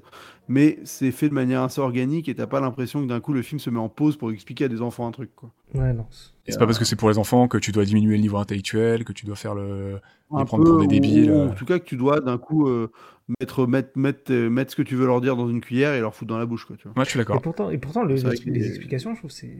Mais 0.52 0.80
c'est 0.84 1.12
fait 1.12 1.30
de 1.30 1.34
manière 1.34 1.62
assez 1.62 1.80
organique 1.80 2.28
et 2.28 2.36
t'as 2.36 2.48
pas 2.48 2.60
l'impression 2.60 3.02
que 3.02 3.08
d'un 3.08 3.20
coup 3.22 3.32
le 3.32 3.42
film 3.42 3.60
se 3.60 3.70
met 3.70 3.80
en 3.80 3.88
pause 3.90 4.18
pour 4.18 4.32
expliquer 4.32 4.66
à 4.66 4.68
des 4.68 4.82
enfants 4.82 5.08
un 5.08 5.12
truc, 5.12 5.30
quoi. 5.36 5.52
Ouais, 5.74 5.94
non. 5.94 6.06
Et 6.46 6.52
c'est 6.52 6.60
pas 6.60 6.66
parce 6.66 6.78
que 6.80 6.86
c'est 6.86 6.96
pour 6.98 7.10
les 7.10 7.18
enfants 7.18 7.48
que 7.48 7.58
tu 7.58 7.72
dois 7.72 7.86
diminuer 7.86 8.16
le 8.16 8.22
niveau 8.22 8.38
intellectuel, 8.38 9.06
que 9.06 9.14
tu 9.14 9.26
dois 9.26 9.36
faire 9.38 9.56
le, 9.56 10.00
les 10.34 10.42
un 10.42 10.46
prendre 10.46 10.66
pour 10.66 10.80
des 10.80 10.88
débiles. 10.88 11.32
ou 11.32 11.36
euh. 11.36 11.48
en 11.50 11.54
tout 11.54 11.66
cas 11.66 11.80
que 11.80 11.86
tu 11.86 11.96
dois 11.96 12.20
d'un 12.20 12.38
coup 12.38 12.68
euh, 12.68 12.92
mettre, 13.40 13.66
mettre, 13.68 13.92
mettre, 13.98 14.32
euh, 14.34 14.50
mettre 14.50 14.72
ce 14.72 14.76
que 14.76 14.82
tu 14.82 14.96
veux 14.96 15.06
leur 15.06 15.22
dire 15.22 15.36
dans 15.38 15.48
une 15.48 15.62
cuillère 15.62 15.94
et 15.94 16.02
leur 16.02 16.14
foutre 16.14 16.30
dans 16.30 16.40
la 16.40 16.46
bouche, 16.46 16.66
quoi, 16.66 16.76
tu 16.76 16.84
vois. 16.84 16.94
Moi, 16.96 17.06
je 17.06 17.12
suis 17.12 17.20
Et 17.20 17.22
d'accord. 17.22 17.42
pourtant, 17.42 17.70
et 17.70 17.78
pourtant 17.78 18.04
le- 18.04 18.16
les, 18.16 18.52
les 18.52 18.68
explications, 18.68 19.14
je 19.14 19.20
trouve, 19.20 19.32
c'est. 19.32 19.56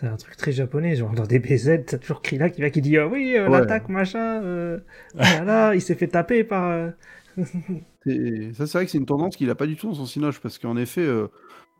C'est 0.00 0.08
un 0.08 0.16
truc 0.16 0.36
très 0.36 0.50
japonais, 0.50 0.96
genre 0.96 1.12
dans 1.12 1.24
des 1.24 1.38
BZ, 1.38 1.84
t'as 1.86 1.98
toujours 1.98 2.20
Krillin 2.20 2.48
qui 2.50 2.60
va 2.60 2.68
qui 2.70 2.80
dit 2.82 2.98
ah 2.98 3.06
oui, 3.06 3.36
euh, 3.36 3.48
Ouais. 3.48 3.60
l'attaque, 3.60 3.88
machin, 3.88 4.42
euh, 4.42 4.80
ah 5.16 5.22
là, 5.30 5.44
là, 5.44 5.74
il 5.76 5.80
s'est 5.80 5.94
fait 5.94 6.08
taper 6.08 6.42
par. 6.42 6.68
euh, 6.68 6.90
Et 8.06 8.52
ça, 8.52 8.66
c'est 8.66 8.78
vrai 8.78 8.84
que 8.84 8.90
c'est 8.90 8.98
une 8.98 9.06
tendance 9.06 9.36
qu'il 9.36 9.48
a 9.50 9.54
pas 9.54 9.66
du 9.66 9.76
tout 9.76 9.88
dans 9.88 9.94
son 9.94 10.06
cinoche, 10.06 10.40
parce 10.40 10.58
qu'en 10.58 10.76
effet, 10.76 11.00
euh, 11.06 11.28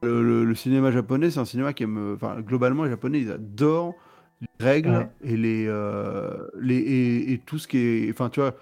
le, 0.03 0.23
le- 0.23 0.45
le 0.45 0.55
cinéma 0.55 0.91
japonais, 0.91 1.31
c'est 1.31 1.41
un 1.41 1.45
cinéma 1.45 1.73
qui 1.73 1.83
aime. 1.85 2.15
Enfin, 2.15 2.41
globalement, 2.41 2.85
les 2.85 2.91
Japonais, 2.91 3.21
ils 3.21 3.31
adorent 3.31 3.95
les 4.41 4.65
règles 4.65 4.91
Ouais. 4.91 5.09
et 5.23 5.37
les, 5.37 5.67
euh, 5.69 6.47
les 6.61 6.77
et, 6.79 7.33
et 7.33 7.39
tout 7.39 7.59
ce 7.59 7.69
qui 7.69 7.79
est. 7.79 8.11
Enfin, 8.11 8.31
tu 8.31 8.41
vois, 8.41 8.57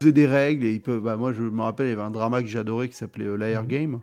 poser 0.00 0.12
des 0.12 0.26
règles 0.26 0.64
et 0.66 0.72
ils 0.74 0.82
peuvent. 0.82 1.02
Bah, 1.02 1.16
moi, 1.16 1.32
je 1.32 1.42
me 1.42 1.62
rappelle, 1.62 1.86
il 1.86 1.90
y 1.90 1.92
avait 1.92 2.02
un 2.02 2.10
drama 2.10 2.42
que 2.42 2.58
adoré 2.58 2.88
qui 2.88 2.96
s'appelait 2.96 3.26
euh, 3.26 3.36
Liar 3.36 3.62
Mhm. 3.62 3.68
Game. 3.68 4.00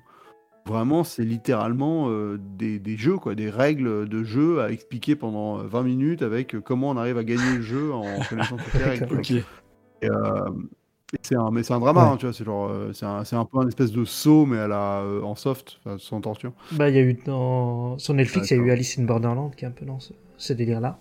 Vraiment, 0.68 1.04
c'est 1.04 1.24
littéralement 1.26 2.10
euh, 2.10 2.38
des, 2.40 2.80
des 2.80 2.96
jeux, 2.98 3.18
quoi, 3.18 3.34
des 3.34 3.50
règles 3.50 4.08
de 4.08 4.24
jeu 4.24 4.62
à 4.62 4.72
expliquer 4.72 5.16
pendant 5.16 5.60
euh, 5.60 5.64
20 5.64 5.84
minutes 5.84 6.22
avec 6.22 6.60
comment 6.60 6.92
on 6.92 6.98
arrive 6.98 7.18
à 7.18 7.24
gagner 7.24 7.56
le 7.56 7.62
jeu 7.62 7.92
en 7.92 8.20
connaissant 8.30 8.58
toutes 8.58 8.76
les 8.76 8.86
règles. 8.86 9.22
et 10.02 10.10
c'est 11.22 11.36
un, 11.36 11.50
mais 11.52 11.64
c'est 11.64 11.74
un 11.74 11.80
drama, 11.80 12.06
Ouais. 12.06 12.12
hein, 12.14 12.18
tu 12.18 12.26
vois. 12.26 12.34
C'est 12.34 12.44
genre, 12.46 12.70
euh, 12.70 12.92
c'est 12.94 13.06
un, 13.06 13.24
c'est 13.24 13.36
un 13.36 13.46
peu 13.46 13.58
un 13.60 13.68
espèce 13.68 13.92
de 13.92 14.06
saut, 14.06 14.46
mais 14.46 14.58
à 14.60 14.68
la, 14.68 15.02
euh, 15.02 15.22
en 15.22 15.36
soft, 15.36 15.80
sans 15.98 16.22
torture. 16.22 16.54
Bah, 16.72 16.90
il 16.90 16.96
y 16.96 17.00
a 17.00 17.02
eu 17.02 17.14
dans... 17.26 17.98
sur 17.98 18.14
Netflix, 18.14 18.52
il 18.52 18.58
y 18.58 18.60
a 18.60 18.64
eu. 18.64 18.72
Alice 18.72 18.98
in 19.00 19.04
Borderland 19.04 19.56
qui 19.56 19.66
est 19.66 19.68
un 19.68 19.72
peu 19.72 19.86
dans 19.86 20.00
ce, 20.00 20.14
ce 20.38 20.54
délire-là. 20.54 21.00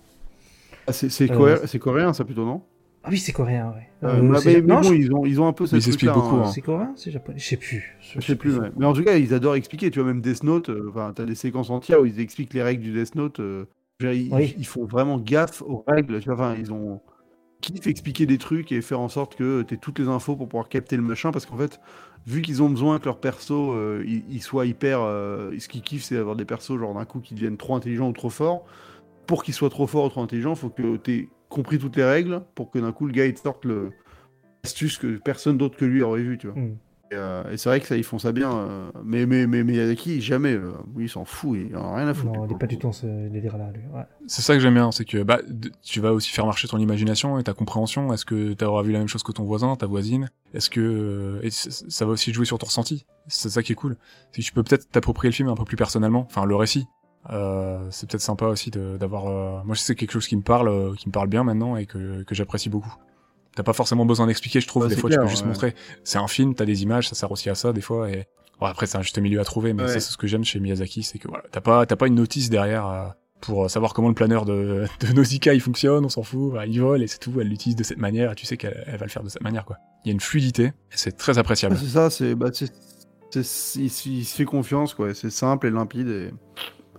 Ah, 0.87 0.93
c'est, 0.93 1.09
c'est, 1.09 1.29
Euh, 1.29 1.35
coré- 1.35 1.67
c'est 1.67 1.79
coréen, 1.79 2.13
ça 2.13 2.25
plutôt, 2.25 2.45
non? 2.45 2.61
Ah 3.03 3.09
oui, 3.11 3.17
c'est 3.17 3.31
coréen, 3.31 3.69
ouais. 3.75 3.87
Euh, 4.03 4.17
Euh, 4.17 4.21
mais, 4.21 4.37
c'est- 4.39 4.61
mais 4.61 4.73
non, 4.73 4.81
bon, 4.81 4.89
je- 4.89 4.93
ils 4.95 5.13
ont, 5.13 5.25
ils 5.25 5.39
ont 5.39 5.47
un 5.47 5.53
peu 5.53 5.65
cette 5.65 5.83
Ils 5.83 5.87
expliquent 5.87 6.11
beaucoup, 6.13 6.35
hein. 6.37 6.51
c'est 6.51 6.61
coréen, 6.61 6.93
c'est 6.95 7.11
japonais, 7.11 7.39
je 7.39 7.47
sais 7.47 7.57
plus. 7.57 7.95
Je 8.01 8.19
sais 8.19 8.35
plus, 8.35 8.57
ouais. 8.57 8.71
Mais 8.77 8.85
en 8.85 8.93
tout 8.93 9.03
cas, 9.03 9.15
ils 9.17 9.33
adorent 9.33 9.55
expliquer. 9.55 9.89
Tu 9.91 9.99
vois, 9.99 10.07
même 10.07 10.21
Death 10.21 10.43
Note, 10.43 10.69
euh, 10.69 10.89
enfin, 10.89 11.13
t'as 11.15 11.25
des 11.25 11.35
séquences 11.35 11.69
entières 11.69 12.01
où 12.01 12.05
ils 12.05 12.19
expliquent 12.19 12.53
les 12.53 12.63
règles 12.63 12.83
du 12.83 12.91
Death 12.91 13.15
Note. 13.15 13.39
euh, 13.39 13.65
ils, 14.01 14.33
Oui. 14.33 14.55
ils 14.57 14.65
font 14.65 14.85
vraiment 14.85 15.17
gaffe 15.19 15.61
aux 15.61 15.83
règles. 15.87 16.19
Tu 16.19 16.25
vois, 16.25 16.35
enfin, 16.35 16.55
ils 16.59 16.73
ont 16.73 17.01
kiffent 17.61 17.87
expliquer 17.87 18.25
des 18.25 18.37
trucs 18.37 18.71
et 18.71 18.81
faire 18.81 18.99
en 18.99 19.09
sorte 19.09 19.35
que 19.35 19.63
tu 19.63 19.77
toutes 19.77 19.99
les 19.99 20.07
infos 20.07 20.35
pour 20.35 20.47
pouvoir 20.47 20.69
capter 20.69 20.95
le 20.95 21.01
machin. 21.01 21.31
Parce 21.31 21.45
qu'en 21.45 21.57
fait, 21.57 21.79
vu 22.25 22.41
qu'ils 22.41 22.63
ont 22.63 22.69
besoin 22.69 22.99
que 22.99 23.05
leur 23.05 23.19
perso 23.19 23.73
euh, 23.73 24.03
ils, 24.05 24.23
ils 24.29 24.41
soient 24.41 24.65
hyper. 24.65 25.01
euh, 25.01 25.51
ce 25.57 25.67
qu'ils 25.67 25.81
kiffent, 25.81 26.03
c'est 26.03 26.17
avoir 26.17 26.35
des 26.35 26.45
persos, 26.45 26.77
genre 26.77 26.93
d'un 26.93 27.05
coup, 27.05 27.19
qui 27.19 27.33
deviennent 27.33 27.57
trop 27.57 27.75
intelligents 27.75 28.09
ou 28.09 28.13
trop 28.13 28.29
forts. 28.29 28.65
Pour 29.27 29.43
qu'ils 29.43 29.53
soient 29.53 29.69
trop 29.69 29.87
forts 29.87 30.05
ou 30.05 30.09
trop 30.09 30.21
intelligents, 30.21 30.55
faut 30.55 30.69
que 30.69 30.97
tu 30.97 31.11
aies 31.11 31.29
compris 31.49 31.77
toutes 31.79 31.95
les 31.95 32.03
règles 32.03 32.41
pour 32.55 32.71
que 32.71 32.79
d'un 32.79 32.91
coup, 32.91 33.05
le 33.05 33.13
gars, 33.13 33.25
il 33.25 33.33
te 33.33 33.41
sorte 33.41 33.65
le 33.65 33.91
astuce 34.63 34.97
que 34.97 35.17
personne 35.17 35.57
d'autre 35.57 35.77
que 35.77 35.85
lui 35.85 36.01
aurait 36.01 36.21
vu, 36.21 36.37
tu 36.37 36.47
vois. 36.47 36.59
Hmm. 36.59 36.77
Et, 37.11 37.15
euh, 37.15 37.43
et 37.51 37.57
c'est 37.57 37.69
vrai 37.69 37.79
que 37.79 37.87
ça, 37.87 37.97
ils 37.97 38.03
font 38.03 38.19
ça 38.19 38.31
bien. 38.31 38.51
euh, 38.55 38.91
mais, 39.03 39.25
mais, 39.25 39.47
mais, 39.47 39.63
mais 39.63 39.73
Miyazaki, 39.73 40.21
jamais. 40.21 40.53
euh, 40.53 40.71
lui, 40.95 41.05
il 41.05 41.09
s'en 41.09 41.25
fout. 41.25 41.57
Il 41.69 41.75
en 41.75 41.93
a 41.93 41.97
rien 41.97 42.07
à 42.07 42.13
foutre. 42.13 42.33
Non, 42.33 42.45
il 42.45 42.47
du 42.49 42.53
est 42.53 42.57
pas 42.59 42.67
du 42.67 42.77
tout 42.77 42.87
dans 42.87 42.91
ce 42.93 43.07
délire-là, 43.29 43.71
lui. 43.73 43.81
Ouais. 43.93 44.03
C'est 44.27 44.41
ça 44.43 44.53
que 44.53 44.59
j'aime 44.59 44.75
bien, 44.75 44.91
c'est 44.91 45.05
que 45.05 45.23
bah, 45.23 45.39
tu 45.81 46.01
vas 46.01 46.13
aussi 46.13 46.29
faire 46.29 46.45
marcher 46.45 46.67
ton 46.67 46.77
imagination 46.77 47.39
et 47.39 47.43
ta 47.43 47.53
compréhension. 47.53 48.13
Est-ce 48.13 48.25
que 48.25 48.53
tu 48.53 48.63
auras 48.63 48.83
vu 48.83 48.91
la 48.91 48.99
même 48.99 49.07
chose 49.07 49.23
que 49.23 49.31
ton 49.31 49.43
voisin, 49.43 49.75
ta 49.75 49.87
voisine? 49.87 50.29
Est-ce 50.53 50.69
que 50.69 50.79
euh, 50.81 51.39
et 51.43 51.49
ça 51.49 52.05
va 52.05 52.11
aussi 52.11 52.31
jouer 52.31 52.45
sur 52.45 52.57
ton 52.59 52.67
ressenti 52.67 53.05
C'est 53.27 53.49
ça 53.49 53.63
qui 53.63 53.71
est 53.71 53.75
cool. 53.75 53.97
C'est 54.31 54.41
que 54.41 54.45
tu 54.45 54.53
peux 54.53 54.63
peut-être 54.63 54.89
t'approprier 54.91 55.29
le 55.31 55.35
film 55.35 55.49
un 55.49 55.55
peu 55.55 55.65
plus 55.65 55.77
personnellement, 55.77 56.25
enfin 56.29 56.45
le 56.45 56.55
récit. 56.55 56.85
Euh, 57.31 57.85
c'est 57.91 58.07
peut-être 58.09 58.21
sympa 58.21 58.45
aussi 58.45 58.71
de- 58.71 58.97
d'avoir. 58.97 59.27
euh, 59.27 59.61
Moi, 59.65 59.75
c'est 59.75 59.93
quelque 59.95 60.11
chose 60.11 60.27
qui 60.27 60.37
me 60.37 60.41
parle, 60.41 60.69
euh, 60.69 60.93
qui 60.95 61.07
me 61.09 61.11
parle 61.11 61.27
bien 61.27 61.43
maintenant 61.43 61.75
et 61.75 61.85
que, 61.85 62.23
que 62.23 62.33
j'apprécie 62.33 62.69
beaucoup. 62.69 62.93
T'as 63.59 63.63
pas 63.63 63.73
forcément 63.73 64.05
besoin 64.05 64.25
d'expliquer, 64.25 64.61
je 64.61 64.67
trouve. 64.69 64.83
Ouais, 64.83 64.87
des 64.89 64.95
fois, 64.95 65.09
tu 65.09 65.17
clair, 65.17 65.25
peux 65.25 65.29
juste 65.29 65.41
ouais. 65.41 65.49
montrer. 65.49 65.75
C'est 66.05 66.17
un 66.17 66.29
film, 66.29 66.55
t'as 66.55 66.63
des 66.63 66.81
images, 66.81 67.09
ça 67.09 67.15
sert 67.15 67.29
aussi 67.29 67.49
à 67.49 67.55
ça 67.55 67.73
des 67.73 67.81
fois. 67.81 68.09
Et 68.09 68.25
bon, 68.57 68.67
après, 68.67 68.85
c'est 68.87 68.97
un 68.97 69.01
juste 69.01 69.19
milieu 69.19 69.41
à 69.41 69.43
trouver, 69.43 69.73
mais 69.73 69.83
Ouais. 69.83 69.89
ça, 69.89 69.99
c'est 69.99 70.13
ce 70.13 70.17
que 70.17 70.27
j'aime 70.27 70.45
chez 70.45 70.61
Miyazaki, 70.61 71.03
c'est 71.03 71.19
que 71.19 71.27
voilà, 71.27 71.43
t'as 71.51 71.59
pas, 71.59 71.85
t'as 71.85 71.97
pas 71.97 72.07
une 72.07 72.15
notice 72.15 72.49
derrière. 72.49 72.87
euh, 72.87 73.07
pour 73.41 73.65
euh, 73.65 73.67
savoir 73.67 73.93
comment 73.93 74.07
le 74.07 74.13
planeur 74.13 74.45
de, 74.45 74.85
de 75.01 75.13
Nausicaa 75.13 75.53
il 75.53 75.59
fonctionne, 75.59 76.05
on 76.05 76.09
s'en 76.09 76.23
fout, 76.23 76.53
bah, 76.53 76.65
il 76.67 76.79
vole 76.79 77.03
et 77.03 77.07
c'est 77.07 77.17
tout, 77.19 77.33
elle 77.41 77.49
l'utilise 77.49 77.75
de 77.75 77.83
cette 77.83 77.97
manière, 77.97 78.31
et 78.31 78.35
tu 78.35 78.45
sais 78.45 78.55
qu'elle 78.55 78.81
elle 78.87 78.97
va 78.97 79.05
le 79.05 79.11
faire 79.11 79.23
de 79.23 79.29
cette 79.29 79.43
manière 79.43 79.65
quoi. 79.65 79.75
Il 80.05 80.07
y 80.07 80.11
a 80.11 80.13
une 80.13 80.21
fluidité, 80.21 80.63
et 80.67 80.71
c'est 80.95 81.17
très 81.17 81.37
appréciable. 81.37 81.77
c'est 81.77 81.87
ça, 81.87 82.09
c'est, 82.09 82.35
bah, 82.35 82.51
c'est, 82.53 82.69
il, 83.33 83.89
se 83.89 84.35
fait 84.35 84.45
confiance, 84.45 84.93
quoi. 84.93 85.13
C'est 85.13 85.29
simple 85.31 85.67
et 85.67 85.71
limpide 85.71 86.07
et, 86.07 86.31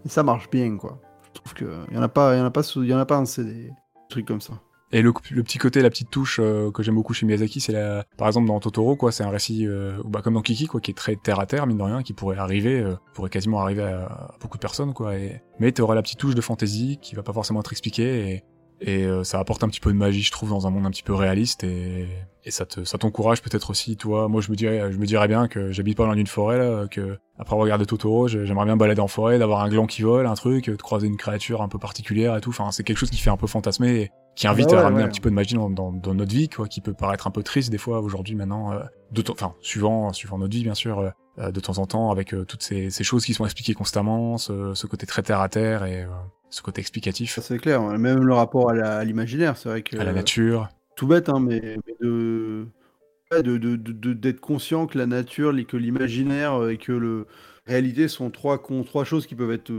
et 0.04 0.08
ça 0.10 0.22
marche 0.22 0.50
bien, 0.50 0.76
quoi. 0.76 1.00
Je 1.28 1.40
trouve 1.40 1.54
que 1.54 1.92
y 1.94 1.96
en 1.96 2.02
a 2.02 2.08
pas, 2.08 2.36
y 2.36 2.40
en 2.40 2.44
a 2.44 2.50
pas, 2.50 2.62
y 2.76 2.92
en 2.94 2.98
a 2.98 3.06
pas 3.06 3.16
un, 3.16 3.24
c'est 3.24 3.44
des 3.44 3.70
trucs 4.10 4.26
comme 4.26 4.40
ça. 4.40 4.54
Et 4.92 5.02
le, 5.02 5.12
le 5.30 5.42
petit 5.44 5.58
côté, 5.58 5.82
la 5.82 5.90
petite 5.90 6.10
touche 6.10 6.40
euh, 6.42 6.72
que 6.72 6.82
j'aime 6.82 6.96
beaucoup 6.96 7.14
chez 7.14 7.24
Miyazaki, 7.24 7.60
c'est 7.60 7.72
la, 7.72 8.04
par 8.16 8.26
exemple 8.26 8.48
dans 8.48 8.58
Totoro 8.58 8.96
quoi, 8.96 9.12
c'est 9.12 9.22
un 9.22 9.30
récit, 9.30 9.66
euh, 9.66 9.96
bah, 10.04 10.20
comme 10.20 10.34
dans 10.34 10.42
Kiki 10.42 10.66
quoi, 10.66 10.80
qui 10.80 10.90
est 10.90 10.94
très 10.94 11.14
terre 11.14 11.38
à 11.38 11.46
terre 11.46 11.66
mine 11.68 11.78
de 11.78 11.82
rien, 11.82 12.02
qui 12.02 12.12
pourrait 12.12 12.38
arriver, 12.38 12.80
euh, 12.80 12.96
pourrait 13.14 13.30
quasiment 13.30 13.60
arriver 13.60 13.84
à, 13.84 14.34
beaucoup 14.40 14.56
de 14.56 14.62
personnes 14.62 14.92
quoi. 14.92 15.16
Et, 15.16 15.42
mais 15.60 15.70
t'auras 15.70 15.94
la 15.94 16.02
petite 16.02 16.18
touche 16.18 16.34
de 16.34 16.40
fantaisie 16.40 16.98
qui 17.00 17.14
va 17.14 17.22
pas 17.22 17.32
forcément 17.32 17.60
être 17.60 17.72
expliquée 17.72 18.30
et 18.30 18.44
et 18.82 19.04
euh, 19.04 19.24
ça 19.24 19.38
apporte 19.38 19.62
un 19.62 19.68
petit 19.68 19.80
peu 19.80 19.92
de 19.92 19.96
magie, 19.96 20.22
je 20.22 20.30
trouve, 20.30 20.50
dans 20.50 20.66
un 20.66 20.70
monde 20.70 20.86
un 20.86 20.90
petit 20.90 21.02
peu 21.02 21.12
réaliste 21.12 21.64
et, 21.64 22.08
et 22.44 22.50
ça 22.50 22.64
te, 22.64 22.84
ça 22.84 22.96
t'encourage 22.96 23.42
peut-être 23.42 23.68
aussi, 23.68 23.96
toi. 23.96 24.26
Moi, 24.28 24.40
je 24.40 24.50
me 24.50 24.56
dirais, 24.56 24.90
je 24.90 24.96
me 24.96 25.04
dirais 25.04 25.28
bien 25.28 25.48
que 25.48 25.70
j'habite 25.70 25.98
pas 25.98 26.06
loin 26.06 26.16
d'une 26.16 26.26
forêt 26.26 26.56
là, 26.56 26.86
que 26.88 27.18
après 27.38 27.52
avoir 27.52 27.64
regardé 27.64 27.84
Totoro, 27.84 28.28
j'aimerais 28.28 28.64
bien 28.64 28.78
balader 28.78 29.02
en 29.02 29.08
forêt, 29.08 29.38
d'avoir 29.38 29.60
un 29.60 29.68
gland 29.68 29.86
qui 29.86 30.00
vole, 30.00 30.26
un 30.26 30.34
truc, 30.34 30.70
de 30.70 30.76
croiser 30.76 31.08
une 31.08 31.18
créature 31.18 31.60
un 31.60 31.68
peu 31.68 31.78
particulière 31.78 32.36
et 32.36 32.40
tout. 32.40 32.50
Enfin, 32.50 32.70
c'est 32.70 32.82
quelque 32.82 32.96
chose 32.96 33.10
qui 33.10 33.18
fait 33.18 33.30
un 33.30 33.36
peu 33.36 33.46
fantasmer, 33.46 34.10
qui 34.36 34.47
invite 34.47 34.66
Bah 34.69 34.73
ouais, 34.73 34.78
à 34.78 34.82
ramener 34.85 35.01
ouais. 35.02 35.05
un 35.07 35.09
petit 35.09 35.20
peu 35.20 35.31
de 35.31 35.35
magie 35.35 35.55
dans, 35.55 35.69
dans, 35.70 35.93
dans 35.93 36.15
notre 36.15 36.32
vie, 36.32 36.48
quoi, 36.48 36.66
qui 36.66 36.81
peut 36.81 36.94
paraître 36.94 37.27
un 37.27 37.31
peu 37.31 37.43
triste 37.43 37.70
des 37.70 37.78
fois 37.78 38.01
aujourd'hui 38.01 38.35
maintenant, 38.35 38.73
euh, 38.73 38.81
de 39.12 39.23
enfin, 39.31 39.55
suivant, 39.61 40.12
suivant 40.12 40.39
notre 40.39 40.52
vie 40.57 40.62
bien 40.62 40.74
sûr. 40.74 40.98
euh, 41.01 41.11
euh, 41.39 41.52
de 41.52 41.61
temps 41.61 41.78
en 41.78 41.86
temps 41.86 42.11
avec 42.11 42.35
euh, 42.35 42.44
toutes 42.44 42.62
ces, 42.62 42.90
ces 42.90 43.05
choses 43.05 43.24
qui 43.24 43.35
sont 43.35 43.44
expliquées 43.44 43.73
constamment, 43.73 44.36
ce, 44.36 44.74
ce 44.74 44.86
côté 44.89 45.07
très 45.07 45.23
terre 45.23 45.40
à 45.40 45.48
terre 45.48 45.85
et 45.85 46.07
ce 46.51 46.61
côté 46.61 46.81
explicatif 46.81 47.39
c'est 47.40 47.59
clair. 47.59 47.81
hein. 47.81 47.97
Même 47.98 48.19
le 48.24 48.35
rapport 48.35 48.70
à, 48.70 49.05
l'imaginaire, 49.05 49.57
c'est 49.57 49.69
vrai 49.69 49.82
que 49.82 49.97
à 49.97 50.05
la 50.05 50.12
nature. 50.12 50.69
tout 50.97 51.07
bête, 51.07 51.28
hein, 51.28 51.39
mais, 51.40 51.77
mais 51.86 51.94
de 52.01 52.66
ouais, 53.32 53.43
de- 53.44 53.59
de- 53.59 53.77
de- 53.77 53.93
de- 53.93 54.12
d'être 54.12 54.40
conscient 54.40 54.86
que 54.89 54.98
la 54.98 55.07
nature, 55.07 55.55
que 55.69 55.77
l'imaginaire 55.77 56.69
et 56.69 56.78
que 56.78 56.93
le 56.93 57.27
réalité 57.66 58.09
sont 58.09 58.31
trois 58.31 58.59
trois 58.85 59.05
choses 59.05 59.27
qui 59.28 59.36
peuvent 59.36 59.52
être 59.52 59.70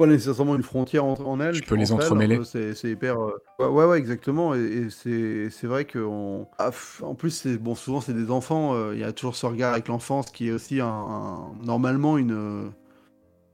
pas 0.00 0.06
nécessairement 0.06 0.56
une 0.56 0.62
frontière 0.62 1.04
entre 1.04 1.26
en 1.26 1.40
elles. 1.40 1.54
Tu 1.54 1.62
peux 1.62 1.74
les 1.76 1.92
entremêler. 1.92 2.40
C'est 2.44 2.90
hyper. 2.90 3.20
euh, 3.20 3.32
Ouais, 3.58 3.66
ouais, 3.66 3.84
ouais, 3.86 3.98
exactement. 3.98 4.54
Et, 4.54 4.88
et 5.06 5.50
c'est 5.50 5.66
vrai 5.66 5.84
que 5.84 5.98
on- 5.98 6.46
ah, 6.58 6.70
en 7.02 7.14
plus, 7.14 7.30
c'est 7.30 7.58
bon, 7.58 7.74
souvent 7.74 8.00
c'est 8.00 8.14
des 8.14 8.30
enfants. 8.30 8.74
euh, 8.74 8.94
Il 8.94 9.00
y 9.00 9.04
a 9.04 9.12
toujours 9.12 9.36
ce 9.36 9.46
regard 9.46 9.72
avec 9.74 9.88
l'enfance 9.88 10.30
qui 10.30 10.48
est 10.48 10.52
aussi 10.52 10.80
un, 10.80 10.86
un- 10.88 11.52
normalement 11.62 12.18
une 12.18 12.72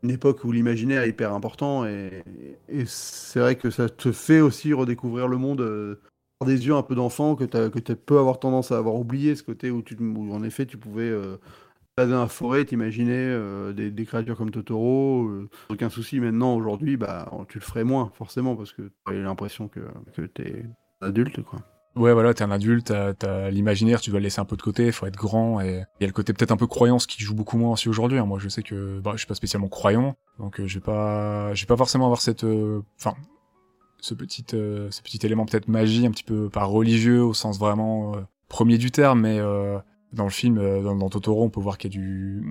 une 0.03 0.11
époque 0.11 0.45
où 0.45 0.53
l'imaginaire 0.53 1.03
est 1.03 1.09
hyper 1.09 1.33
important 1.33 1.87
et, 1.87 2.23
et 2.69 2.85
c'est 2.87 3.41
vrai 3.41 3.57
que 3.57 3.71
ça 3.71 3.89
te 3.89 4.13
fait 4.13 4.41
aussi 4.41 4.73
redécouvrir 4.73 5.27
le 5.29 5.37
monde 5.39 5.61
euh, 5.63 6.01
par 6.39 6.47
des 6.47 6.67
yeux 6.67 6.75
un 6.75 6.83
peu 6.83 6.95
d'enfant 6.95 7.35
que 7.35 7.45
tu 7.45 7.71
que 7.71 7.79
tu 7.79 7.97
peux 7.97 8.19
avoir 8.19 8.39
tendance 8.39 8.71
à 8.73 8.79
avoir 8.79 8.95
oublié 8.97 9.35
ce 9.35 9.43
côté 9.43 9.71
où, 9.71 9.83
tu, 9.83 9.97
où 10.01 10.33
en 10.35 10.43
effet 10.45 10.67
tu 10.67 10.77
pouvais 10.77 11.09
euh, 11.09 11.39
dans 12.05 12.21
la 12.21 12.29
forêt 12.29 12.65
t'imaginer 12.65 13.15
euh, 13.17 13.73
des, 13.73 14.05
créatures 14.05 14.37
comme 14.37 14.51
Totoro 14.51 15.29
euh, 15.29 15.49
aucun 15.71 15.89
souci 15.89 16.21
maintenant 16.21 16.55
aujourd'hui 16.55 16.99
bah 16.99 17.31
tu 17.49 17.59
le 17.59 17.65
ferais 17.65 17.85
moins 17.85 18.13
forcément 18.15 18.55
parce 18.55 18.73
que 18.73 18.83
tu 18.83 19.13
as 19.13 19.15
l'impression 19.15 19.69
que, 19.69 19.81
que 20.15 20.23
tu 20.23 20.43
es 20.43 20.67
adulte 21.01 21.43
quoi 21.43 21.61
Ouais, 21.97 22.13
voilà, 22.13 22.35
t'es 22.35 22.43
un 22.43 22.51
adulte, 22.51 22.89
t'as, 22.89 23.15
t'as 23.15 23.49
l'imaginaire, 23.49 24.03
tu 24.03 24.11
dois 24.11 24.21
le 24.21 24.25
laisser 24.25 24.39
un 24.39 24.45
peu 24.45 24.57
de 24.57 24.61
côté, 24.61 24.93
faut 24.93 25.07
être 25.07 25.17
grand, 25.17 25.63
et 25.63 25.85
il 25.99 26.03
y 26.03 26.05
a 26.05 26.07
le 26.07 26.13
côté 26.13 26.35
peut-être 26.35 26.53
un 26.53 26.59
peu 26.59 26.67
croyance 26.67 27.07
qui 27.07 27.23
joue 27.23 27.35
beaucoup 27.35 27.57
moins 27.57 27.73
aussi 27.73 27.89
aujourd'hui. 27.89 28.19
hein. 28.19 28.27
Moi, 28.27 28.39
je 28.39 28.51
sais 28.51 28.63
que 28.63 29.01
bah, 29.01 29.13
je 29.15 29.19
suis 29.19 29.27
pas 29.27 29.35
spécialement 29.35 29.69
croyant, 29.69 30.15
donc 30.39 30.61
euh, 30.61 30.67
je 30.67 30.75
vais 30.75 30.85
pas, 30.85 31.55
je 31.55 31.63
vais 31.63 31.67
pas 31.67 31.77
forcément 31.79 32.05
avoir 32.05 32.21
cette, 32.21 32.45
euh, 32.45 32.83
enfin, 32.99 33.15
ce 33.99 34.13
petit, 34.13 34.45
euh, 34.53 34.91
ce 34.91 35.01
petit 35.01 35.25
élément 35.25 35.47
peut-être 35.47 35.69
magie, 35.69 36.07
un 36.07 36.11
petit 36.11 36.23
peu 36.23 36.51
pas 36.51 36.65
religieux 36.65 37.25
au 37.25 37.33
sens 37.33 37.59
vraiment 37.59 38.15
premier 38.49 38.77
du 38.77 38.91
terme, 38.91 39.23
mais 39.23 39.41
dans 40.17 40.25
le 40.25 40.31
film, 40.31 40.59
euh, 40.59 40.83
dans, 40.83 40.97
dans 40.97 41.09
Totoro, 41.09 41.45
on 41.45 41.51
peut 41.51 41.61
voir 41.61 41.79
qu'il 41.79 41.93
y 41.93 41.97
a 41.97 42.01
du, 42.01 42.43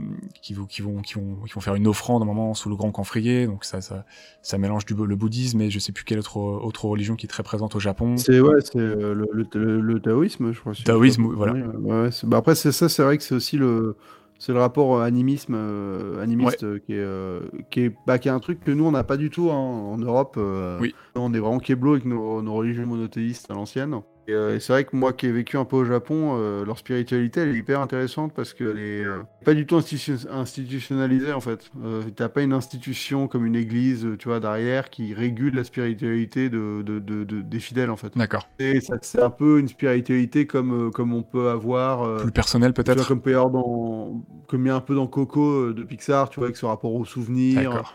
qui 0.42 0.54
vont, 0.54 0.66
qui 0.66 0.82
vont, 0.82 1.02
qui 1.02 1.16
vont, 1.16 1.36
qui 1.46 1.54
vont 1.54 1.62
faire 1.62 1.76
une 1.76 1.88
offrande 1.88 2.22
à 2.22 2.24
un 2.24 2.28
moment 2.28 2.54
sous 2.54 2.70
le 2.70 2.76
grand 2.76 2.92
camphrier, 2.92 3.48
donc 3.48 3.66
ça, 3.66 3.82
ça, 3.82 4.06
ça 4.42 4.58
mélange 4.58 4.86
du 4.86 4.94
le 4.96 5.16
bouddhisme 5.16 5.60
et 5.62 5.70
je 5.70 5.80
sais 5.80 5.92
plus 5.92 6.04
quelle 6.06 6.20
autre 6.20 6.38
autre 6.38 6.86
religion 6.86 7.16
qui 7.16 7.26
est 7.26 7.30
très 7.30 7.44
présente 7.44 7.76
au 7.76 7.80
Japon. 7.80 8.16
C'est 8.18 8.40
ouais, 8.40 8.62
c'est 8.62 8.78
euh, 8.78 9.14
le, 9.14 9.28
le, 9.34 9.46
le- 9.54 9.82
le 9.82 10.00
taoïsme, 10.00 10.54
je 10.54 10.60
crois. 10.60 10.74
si 10.74 10.84
Taoïsme, 10.84 11.24
voilà. 11.34 11.54
ouais, 11.54 12.10
bah 12.24 12.38
après, 12.38 12.56
c'est 12.56 12.72
ça, 12.72 12.88
c'est 12.88 13.04
vrai 13.04 13.18
que 13.18 13.24
c'est 13.24 13.36
aussi 13.36 13.58
le, 13.58 13.96
c'est 14.38 14.54
le 14.54 14.60
rapport 14.60 14.98
euh, 14.98 15.04
animisme, 15.04 15.54
euh, 15.56 16.22
animiste 16.22 16.80
qui 16.86 16.94
est, 16.94 16.98
euh, 17.00 17.42
qui 17.72 17.82
est, 17.82 17.96
bah, 18.06 18.20
qui 18.20 18.28
est 18.28 18.32
un 18.32 18.40
truc 18.40 18.60
que 18.64 18.72
nous 18.72 18.86
on 18.86 18.92
n'a 18.92 19.04
pas 19.04 19.18
du 19.18 19.30
tout 19.30 19.50
hein, 19.52 19.56
en 19.56 19.98
Europe. 19.98 20.36
euh, 20.38 20.78
Oui. 20.82 20.94
On 21.16 21.34
est 21.34 21.40
vraiment 21.40 21.60
keblo 21.60 21.94
avec 21.94 22.06
nos, 22.06 22.42
nos 22.42 22.54
religions 22.54 22.86
monothéistes 22.86 23.50
à 23.50 23.54
l'ancienne. 23.54 24.00
Et, 24.28 24.34
euh, 24.34 24.60
c'est 24.60 24.74
vrai 24.74 24.86
que 24.86 24.96
moi 24.96 25.14
qui 25.14 25.28
ai 25.28 25.32
vécu 25.32 25.58
un 25.58 25.66
peu 25.66 25.76
au 25.76 25.86
Japon, 25.86 26.36
euh, 26.40 26.66
leur 26.66 26.78
spiritualité 26.80 27.42
elle 27.42 27.50
est 27.50 27.58
hyper 27.60 27.80
intéressante 27.80 28.34
parce 28.34 28.54
qu'elle 28.54 28.80
est 28.80 29.04
euh, 29.06 29.20
pas 29.44 29.54
du 29.54 29.66
tout 29.68 29.78
institu- 29.78 30.28
institutionnalisée 30.30 31.32
en 31.32 31.42
fait. 31.42 31.70
Euh, 31.84 32.02
T'as 32.16 32.30
pas 32.30 32.42
une 32.42 32.54
institution 32.54 33.28
comme 33.28 33.46
une 33.46 33.56
église, 33.56 34.06
euh, 34.06 34.18
tu 34.18 34.28
vois, 34.28 34.40
derrière 34.40 34.90
qui 34.90 35.14
régule 35.14 35.56
la 35.56 35.64
spiritualité 35.64 36.50
de, 36.50 36.82
de- 36.84 37.00
de- 37.00 37.24
de- 37.24 37.42
des 37.42 37.60
fidèles 37.60 37.92
en 37.92 37.98
fait. 37.98 38.18
D'accord. 38.18 38.48
Et 38.60 38.82
ça, 38.82 38.96
c'est 39.02 39.22
un 39.22 39.30
peu 39.30 39.60
une 39.60 39.68
spiritualité 39.68 40.48
comme, 40.48 40.92
comme 40.92 41.14
on 41.14 41.22
peut 41.24 41.50
avoir. 41.50 42.18
Plus 42.22 42.32
personnel 42.32 42.74
peut-être. 42.74 43.08
comme 43.08 43.22
peut 43.22 43.32
y 43.32 43.36
avoir 43.36 43.52
dans. 43.52 44.26
Comme 44.48 44.66
il 44.66 44.70
y 44.70 44.72
a 44.72 44.76
un 44.76 44.82
peu 44.82 44.96
dans 44.96 45.08
Coco 45.08 45.74
de 45.74 45.84
Pixar, 45.84 46.30
tu 46.30 46.40
vois, 46.40 46.48
avec 46.48 46.58
ce 46.58 46.66
rapport 46.66 46.94
aux 46.94 47.06
souvenirs. 47.06 47.72
D'accord. 47.72 47.94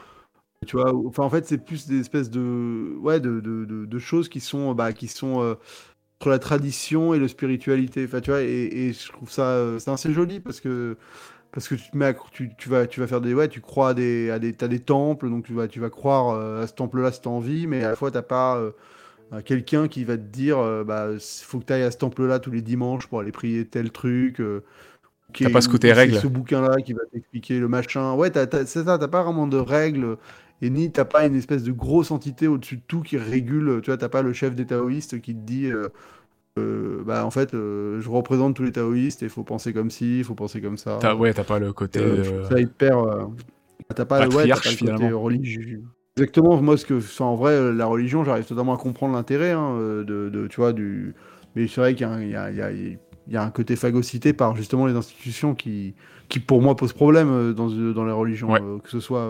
Tu 0.67 0.77
vois, 0.77 0.93
enfin, 1.07 1.23
en 1.23 1.31
fait, 1.31 1.47
c'est 1.47 1.65
plus 1.65 1.87
des 1.87 2.01
espèces 2.01 2.29
de. 2.31 2.95
Ouais, 3.01 3.19
de, 3.19 3.41
de, 3.41 3.65
de, 3.65 3.87
de 3.87 3.99
choses 3.99 4.29
qui 4.29 4.41
sont. 4.41 4.75
Bah, 4.75 4.93
qui 4.93 5.09
sont. 5.09 5.43
euh, 5.43 5.55
la 6.29 6.39
tradition 6.39 7.15
et 7.15 7.19
la 7.19 7.29
spiritualité. 7.29 8.05
Enfin, 8.05 8.21
tu 8.21 8.31
vois, 8.31 8.43
et, 8.43 8.47
et 8.89 8.93
je 8.93 9.09
trouve 9.13 9.31
ça. 9.31 9.43
euh, 9.45 9.79
c'est 9.79 9.91
assez 9.91 10.13
joli 10.13 10.41
parce 10.41 10.61
que. 10.61 10.97
Parce 11.53 11.69
que 11.69 11.77
tu 11.77 11.91
te 11.91 11.97
mets 11.97 12.07
à- 12.07 12.15
tu, 12.33 12.51
tu 12.59 12.69
vas, 12.69 12.87
tu 12.87 13.01
vas 13.01 13.07
faire 13.07 13.21
des. 13.23 13.35
Ouais, 13.35 13.49
tu 13.49 13.61
crois 13.63 13.91
à 13.91 13.95
des. 13.95 14.31
À 14.31 14.39
des 14.41 14.81
temples, 14.81 15.31
donc 15.31 15.47
tu 15.47 15.55
vas, 15.55 15.69
tu 15.69 15.81
vas 15.81 15.91
croire 15.91 16.31
euh, 16.37 16.63
à 16.65 16.67
ce 16.69 16.75
temple-là 16.75 17.13
si 17.13 17.23
t'as 17.23 17.31
envie, 17.31 17.67
mais 17.69 17.85
à 17.85 17.91
la 17.91 17.97
fois, 17.97 18.11
t'as 18.11 18.23
pas. 18.23 18.59
euh, 18.59 18.73
quelqu'un 19.45 19.89
qui 19.89 20.05
va 20.05 20.17
te 20.17 20.23
dire 20.23 20.59
euh, 20.59 20.85
bah 20.85 21.09
il 21.13 21.21
faut 21.21 21.61
que 21.61 21.65
tu 21.67 21.73
ailles 21.73 21.83
à 21.85 21.91
ce 21.91 21.99
temple 21.99 22.27
là 22.27 22.39
tous 22.41 22.51
les 22.51 22.63
dimanches 22.63 23.07
pour 23.09 23.21
aller 23.21 23.33
prier 23.33 23.67
tel 23.67 23.91
truc 23.93 24.41
euh, 24.41 24.65
T'as 25.41 25.51
pas 25.51 25.61
ce 25.61 25.69
côté 25.69 25.93
c'est 25.93 26.13
règle. 26.13 26.13
ce 26.13 26.27
bouquin 26.27 26.61
là 26.63 26.77
qui 26.83 26.93
va 26.93 27.01
t'expliquer 27.13 27.59
le 27.61 27.69
machin 27.69 28.15
ouais 28.15 28.31
t'as, 28.31 28.47
t'as- 28.47 28.67
c'est 28.67 28.85
ça 28.85 28.99
t'as 28.99 29.09
pas 29.09 29.23
vraiment 29.23 29.47
de 29.47 29.57
règles 29.59 30.17
et 30.63 30.71
ni 30.71 30.91
t'as 30.93 31.05
pas 31.05 31.27
une 31.27 31.35
espèce 31.37 31.63
de 31.63 31.73
grosse 31.73 32.11
entité 32.11 32.49
au-dessus 32.49 32.77
de 32.77 32.83
tout 32.87 33.03
qui 33.03 33.17
régule 33.19 33.81
tu 33.83 33.91
vois 33.91 33.97
t'as 33.99 34.09
pas 34.09 34.23
le 34.23 34.33
chef 34.33 34.55
des 34.55 34.67
taoïstes 34.67 35.21
qui 35.21 35.35
te 35.35 35.41
dit 35.41 35.67
euh, 35.67 35.89
euh, 36.59 37.03
bah 37.05 37.25
en 37.27 37.31
fait 37.31 37.55
euh, 37.55 38.01
je 38.01 38.09
représente 38.11 38.57
tous 38.57 38.65
les 38.65 38.73
taoïstes 38.73 39.23
et 39.23 39.27
il 39.27 39.31
faut 39.31 39.45
penser 39.45 39.73
comme 39.73 39.91
ci 39.91 40.19
il 40.19 40.25
faut 40.25 40.35
penser 40.35 40.61
comme 40.61 40.77
ça 40.79 40.99
T'as, 41.01 41.15
ouais, 41.15 41.33
t'as 41.33 41.45
pas 41.45 41.59
le 41.59 41.73
côté. 41.73 42.01
euh, 42.01 42.49
ça 42.49 42.61
hyper. 42.61 42.99
euh, 42.99 43.27
T'as 43.95 44.05
pas, 44.05 44.29
ouais, 44.29 44.47
pas 44.49 44.61
le 44.71 44.77
côté 44.77 45.11
religieux. 45.13 45.83
Exactement, 46.17 46.61
moi, 46.61 46.77
ce 46.77 46.85
que, 46.85 46.95
enfin, 46.99 47.25
en 47.25 47.35
vrai, 47.37 47.73
la 47.73 47.87
religion, 47.87 48.25
j'arrive 48.25 48.45
totalement 48.45 48.75
à 48.75 48.79
comprendre 48.79 49.15
l'intérêt 49.15 49.53
hein, 49.53 49.77
de, 49.79 50.05
de, 50.29 50.47
tu 50.49 50.57
vois, 50.57 50.73
du. 50.73 51.15
Mais 51.57 51.67
c'est 51.67 51.81
vrai 51.81 51.95
qu'il 51.95 52.03
y 52.07 52.11
a, 52.11 52.13
un- 52.13 52.23
y, 52.23 52.77
y, 52.77 52.99
y 53.33 53.37
a 53.37 53.51
côté 53.51 53.75
phagocyté 53.77 54.33
par 54.33 54.55
justement 54.57 54.87
les 54.87 54.95
institutions 54.95 55.55
qui, 55.55 55.95
qui 56.29 56.39
pour 56.41 56.63
moi, 56.63 56.77
posent 56.77 56.93
problème 56.93 57.53
dans, 57.55 57.69
dans 57.69 58.05
les 58.05 58.13
religions. 58.13 58.51
Ouais. 58.51 58.61
que 58.83 58.91
ce 58.91 59.01
soit. 59.01 59.29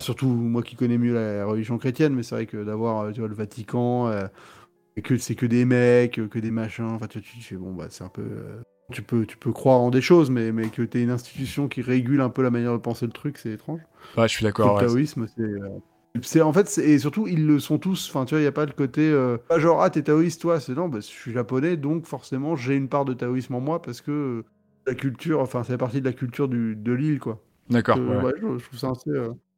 Surtout 0.00 0.28
moi 0.28 0.62
qui 0.62 0.76
connais 0.76 0.98
mieux 0.98 1.14
la, 1.14 1.44
religion 1.46 1.78
chrétienne, 1.78 2.14
mais 2.14 2.22
c'est 2.22 2.34
vrai 2.34 2.46
que 2.46 2.64
d'avoir 2.64 3.00
euh, 3.00 3.12
tu 3.12 3.20
vois, 3.20 3.28
le 3.28 3.34
Vatican, 3.34 4.08
euh, 4.08 4.26
et 4.96 5.02
que 5.02 5.16
c'est 5.18 5.34
que 5.34 5.46
des 5.46 5.64
mecs, 5.64 6.20
que 6.28 6.38
des 6.38 6.50
machins, 6.50 6.84
enfin, 6.86 7.06
tu, 7.06 7.22
tu 7.22 7.40
fais, 7.40 7.56
bon, 7.56 7.72
bah, 7.74 7.86
c'est 7.90 8.04
un 8.04 8.08
peu. 8.08 8.22
euh, 8.22 8.60
tu 8.92 9.02
peux, 9.02 9.24
tu 9.26 9.36
peux 9.36 9.52
croire 9.52 9.80
en 9.80 9.90
des 9.90 10.00
choses, 10.00 10.30
mais, 10.30 10.52
mais 10.52 10.68
que 10.70 10.82
tu 10.82 11.00
une 11.00 11.10
institution 11.10 11.68
qui 11.68 11.82
régule 11.82 12.20
un 12.20 12.30
peu 12.30 12.42
la 12.42 12.50
manière 12.50 12.72
de 12.72 12.78
penser 12.78 13.06
le 13.06 13.12
truc, 13.12 13.38
c'est 13.38 13.52
étrange. 13.52 13.80
Ouais, 14.16 14.28
je 14.28 14.34
suis 14.34 14.44
d'accord. 14.44 14.74
le 14.74 14.80
ouais. 14.80 14.86
taoïsme, 14.86 15.26
c'est. 15.28 15.42
euh, 15.42 15.78
c'est 16.22 16.42
en 16.42 16.52
fait, 16.52 16.68
c'est- 16.68 16.88
et 16.88 16.98
surtout, 16.98 17.26
ils 17.28 17.46
le 17.46 17.58
sont 17.60 17.78
tous. 17.78 18.08
Enfin, 18.10 18.24
tu 18.24 18.34
vois, 18.34 18.40
il 18.40 18.44
n'y 18.44 18.48
a 18.48 18.52
pas 18.52 18.66
le 18.66 18.72
côté. 18.72 19.08
euh, 19.08 19.38
pas 19.48 19.58
genre, 19.58 19.82
ah, 19.82 19.90
t'es 19.90 20.02
taoïste, 20.02 20.40
toi. 20.40 20.58
C'est 20.60 20.74
non, 20.74 20.88
bah, 20.88 20.98
je 21.00 21.06
suis 21.06 21.32
japonais, 21.32 21.76
donc 21.76 22.06
forcément, 22.06 22.56
j'ai 22.56 22.74
une 22.76 22.88
part 22.88 23.04
de 23.04 23.14
taoïsme 23.14 23.54
en 23.54 23.60
moi 23.60 23.80
parce 23.80 24.00
que 24.00 24.10
euh, 24.10 24.44
la 24.86 24.94
culture, 24.94 25.40
enfin, 25.40 25.62
ça 25.62 25.72
fait 25.74 25.78
partie 25.78 26.00
de 26.00 26.06
la 26.06 26.12
culture 26.12 26.48
du, 26.48 26.74
de 26.76 26.92
l'île, 26.92 27.20
quoi. 27.20 27.42
D'accord. 27.68 27.98
Ouais, 27.98 28.16
ouais. 28.16 28.24
ouais, 28.24 28.32
je, 28.40 28.58
je 28.58 28.64
trouve 28.64 28.78
ça 28.78 28.90
assez. 28.90 29.10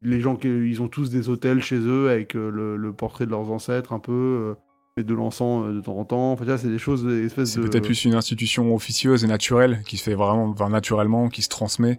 Les 0.02 0.20
gens 0.20 0.36
qui 0.36 0.48
ils 0.48 0.82
ont 0.82 0.88
tous 0.88 1.10
des 1.10 1.28
hôtels 1.28 1.62
chez 1.62 1.78
eux 1.78 2.08
avec 2.10 2.34
euh, 2.34 2.50
le, 2.50 2.76
le 2.76 2.92
portrait 2.92 3.24
de 3.26 3.30
leurs 3.30 3.50
ancêtres 3.50 3.92
un 3.92 3.98
peu, 4.00 4.12
euh, 4.12 4.54
et 4.96 5.04
de 5.04 5.14
l'encens 5.14 5.64
euh, 5.66 5.72
de 5.74 5.80
temps 5.80 5.96
en 5.96 6.04
temps. 6.04 6.32
Enfin, 6.32 6.56
c'est 6.56 6.68
des 6.68 6.78
choses, 6.78 7.04
des 7.04 7.24
espèces 7.26 7.52
C'est 7.52 7.60
de. 7.60 7.68
peut-être 7.68 7.84
plus 7.84 8.04
une 8.04 8.14
institution 8.14 8.74
officieuse 8.74 9.24
et 9.24 9.28
naturelle 9.28 9.82
qui 9.86 9.96
se 9.96 10.02
fait 10.04 10.14
vraiment, 10.14 10.46
enfin, 10.46 10.68
naturellement, 10.68 11.28
qui 11.28 11.42
se 11.42 11.48
transmet 11.48 11.98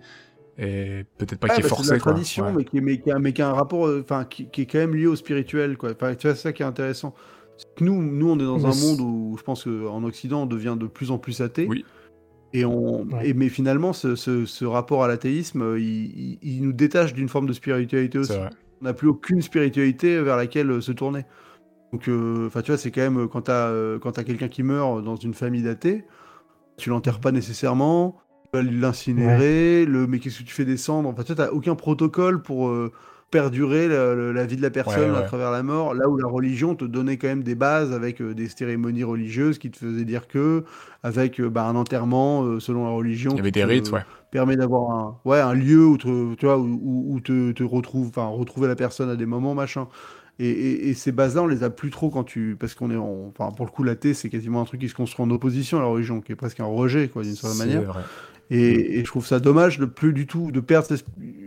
et 0.57 1.05
peut-être 1.17 1.39
pas 1.39 1.47
Ouais, 1.47 1.53
qui 1.55 1.59
est 1.61 1.63
bah, 1.63 1.69
c'est 1.69 1.75
forcée. 1.75 1.91
la 1.93 1.99
quoi. 1.99 2.11
tradition, 2.11 2.45
Ouais. 2.45 2.53
mais, 2.57 2.63
qui, 2.65 2.81
mais, 2.81 2.99
qui 2.99 3.11
a, 3.11 3.17
mais 3.19 3.33
qui 3.33 3.41
a 3.41 3.49
un 3.49 3.53
rapport, 3.53 3.87
euh, 3.87 4.01
enfin, 4.03 4.25
qui, 4.25 4.47
qui 4.51 4.61
est 4.61 4.65
quand 4.65 4.77
même 4.79 4.95
lié 4.95 5.07
au 5.07 5.15
spirituel, 5.15 5.77
quoi. 5.77 5.91
Enfin, 5.93 6.13
tu 6.15 6.27
vois, 6.27 6.35
c'est 6.35 6.41
ça 6.43 6.53
qui 6.53 6.61
est 6.61 6.65
intéressant. 6.65 7.15
C'est 7.57 7.73
que 7.75 7.83
Nous, 7.83 8.01
nous, 8.01 8.29
on 8.29 8.37
est 8.39 8.43
dans 8.43 8.57
Mais 8.59 8.65
un 8.65 8.71
c'est- 8.71 8.85
monde 8.97 8.99
où 9.01 9.35
je 9.37 9.43
pense 9.43 9.63
qu'en 9.63 10.03
Occident, 10.03 10.43
on 10.43 10.45
devient 10.45 10.75
de 10.79 10.87
plus 10.87 11.09
en 11.11 11.17
plus 11.17 11.41
athée. 11.41 11.67
Oui. 11.69 11.85
Et 12.53 12.65
on, 12.65 13.03
Ouais. 13.05 13.29
et, 13.29 13.33
mais 13.33 13.49
finalement, 13.49 13.93
ce, 13.93 14.15
ce, 14.15 14.45
ce 14.45 14.65
rapport 14.65 15.03
à 15.03 15.07
l'athéisme, 15.07 15.61
euh, 15.61 15.79
il, 15.79 16.05
il- 16.17 16.39
il 16.41 16.63
nous 16.63 16.73
détache 16.73 17.13
d'une 17.13 17.29
forme 17.29 17.47
de 17.47 17.53
spiritualité 17.53 18.19
aussi. 18.19 18.33
On 18.81 18.85
n'a 18.85 18.93
plus 18.93 19.07
aucune 19.07 19.41
spiritualité 19.41 20.21
vers 20.21 20.37
laquelle 20.37 20.69
euh, 20.69 20.81
se 20.81 20.91
tourner. 20.91 21.25
Donc, 21.91 22.07
euh, 22.07 22.49
tu 22.63 22.71
vois, 22.71 22.77
c'est 22.77 22.91
quand 22.91 23.01
même 23.01 23.27
quand 23.27 23.43
t'as 23.43 23.69
euh, 23.69 23.99
t'as 23.99 24.23
quelqu'un 24.23 24.47
qui 24.49 24.63
meurt 24.63 25.03
dans 25.03 25.15
une 25.15 25.33
famille 25.33 25.61
d'athées, 25.63 26.05
tu 26.77 26.89
l'enterres 26.89 27.19
pas 27.19 27.31
nécessairement, 27.31 28.17
tu 28.53 28.59
vas 28.59 28.63
l'incinérer, 28.63 29.85
le 29.85 30.07
mais 30.07 30.19
qu'est-ce 30.19 30.39
que 30.39 30.43
tu 30.43 30.53
fais 30.53 30.65
descendre 30.65 31.09
Enfin, 31.09 31.23
tu 31.23 31.33
vois, 31.33 31.45
t'as 31.47 31.51
aucun 31.51 31.75
protocole 31.75 32.41
pour 32.41 32.69
euh, 32.69 32.91
perdurer 33.33 33.87
la, 33.87 34.45
vie 34.45 34.55
de 34.55 34.61
la 34.61 34.69
personne 34.69 35.11
Ouais, 35.11 35.17
à 35.17 35.23
travers 35.23 35.49
la 35.51 35.63
mort. 35.63 35.93
Là 35.95 36.07
où 36.07 36.17
la 36.17 36.27
religion 36.27 36.75
te 36.75 36.85
donnait 36.85 37.17
quand 37.17 37.27
même 37.27 37.41
des 37.43 37.55
bases 37.55 37.91
avec 37.91 38.21
euh, 38.21 38.33
des 38.35 38.47
cérémonies 38.47 39.03
religieuses 39.03 39.57
qui 39.57 39.71
te 39.71 39.77
faisaient 39.77 40.05
dire 40.05 40.27
que, 40.27 40.63
avec 41.01 41.41
euh, 41.41 41.49
bah, 41.49 41.65
un 41.65 41.75
enterrement 41.75 42.43
euh, 42.43 42.59
selon 42.59 42.85
la 42.85 42.91
religion. 42.91 43.31
Il 43.31 43.37
y 43.37 43.39
avait 43.39 43.51
des 43.51 43.61
te- 43.61 43.65
rites, 43.65 43.91
ouais. 43.91 44.01
permet 44.31 44.55
d'avoir 44.55 44.91
un, 44.91 45.17
ouais, 45.25 45.39
un 45.41 45.53
lieu 45.55 45.83
où, 45.85 45.97
te- 45.97 46.35
tu 46.35 46.45
vois, 46.45 46.57
où, 46.59 46.79
où- 46.81 47.15
où 47.15 47.19
te, 47.19 47.51
te 47.51 47.63
retrouve, 47.63 48.09
enfin, 48.09 48.27
retrouver 48.27 48.67
la 48.67 48.75
personne 48.75 49.09
à 49.09 49.15
des 49.15 49.25
moments, 49.25 49.55
machin. 49.55 49.87
Et, 50.39 50.47
et- 50.49 50.89
et 50.89 50.93
ces 50.93 51.11
bases-là, 51.11 51.43
on 51.43 51.47
les 51.47 51.63
a 51.63 51.69
plus 51.69 51.89
trop 51.91 52.09
quand 52.09 52.23
tu. 52.23 52.55
Parce 52.59 52.73
qu'on 52.75 52.89
est. 52.91 52.95
en- 52.97 53.31
Enfin, 53.37 53.51
pour 53.51 53.65
le 53.65 53.71
coup, 53.71 53.83
l'athée, 53.83 54.13
c'est 54.13 54.29
quasiment 54.29 54.61
un 54.61 54.65
truc 54.65 54.79
qui 54.81 54.89
se 54.89 54.95
construit 54.95 55.25
en 55.25 55.29
opposition 55.31 55.77
à 55.77 55.81
la 55.81 55.87
religion, 55.87 56.21
qui 56.21 56.31
est 56.31 56.35
presque 56.35 56.59
un 56.59 56.65
rejet, 56.65 57.07
quoi, 57.07 57.23
d'une 57.23 57.35
certaine 57.35 57.57
manière. 57.59 57.83
vrai. 57.93 58.01
Et, 58.53 58.99
et 58.99 58.99
je 58.99 59.05
trouve 59.05 59.25
ça 59.25 59.39
dommage 59.39 59.79
de 59.79 59.85
plus 59.85 60.13
du 60.13 60.27
tout 60.27 60.51
de 60.51 60.59
perdre 60.59 60.87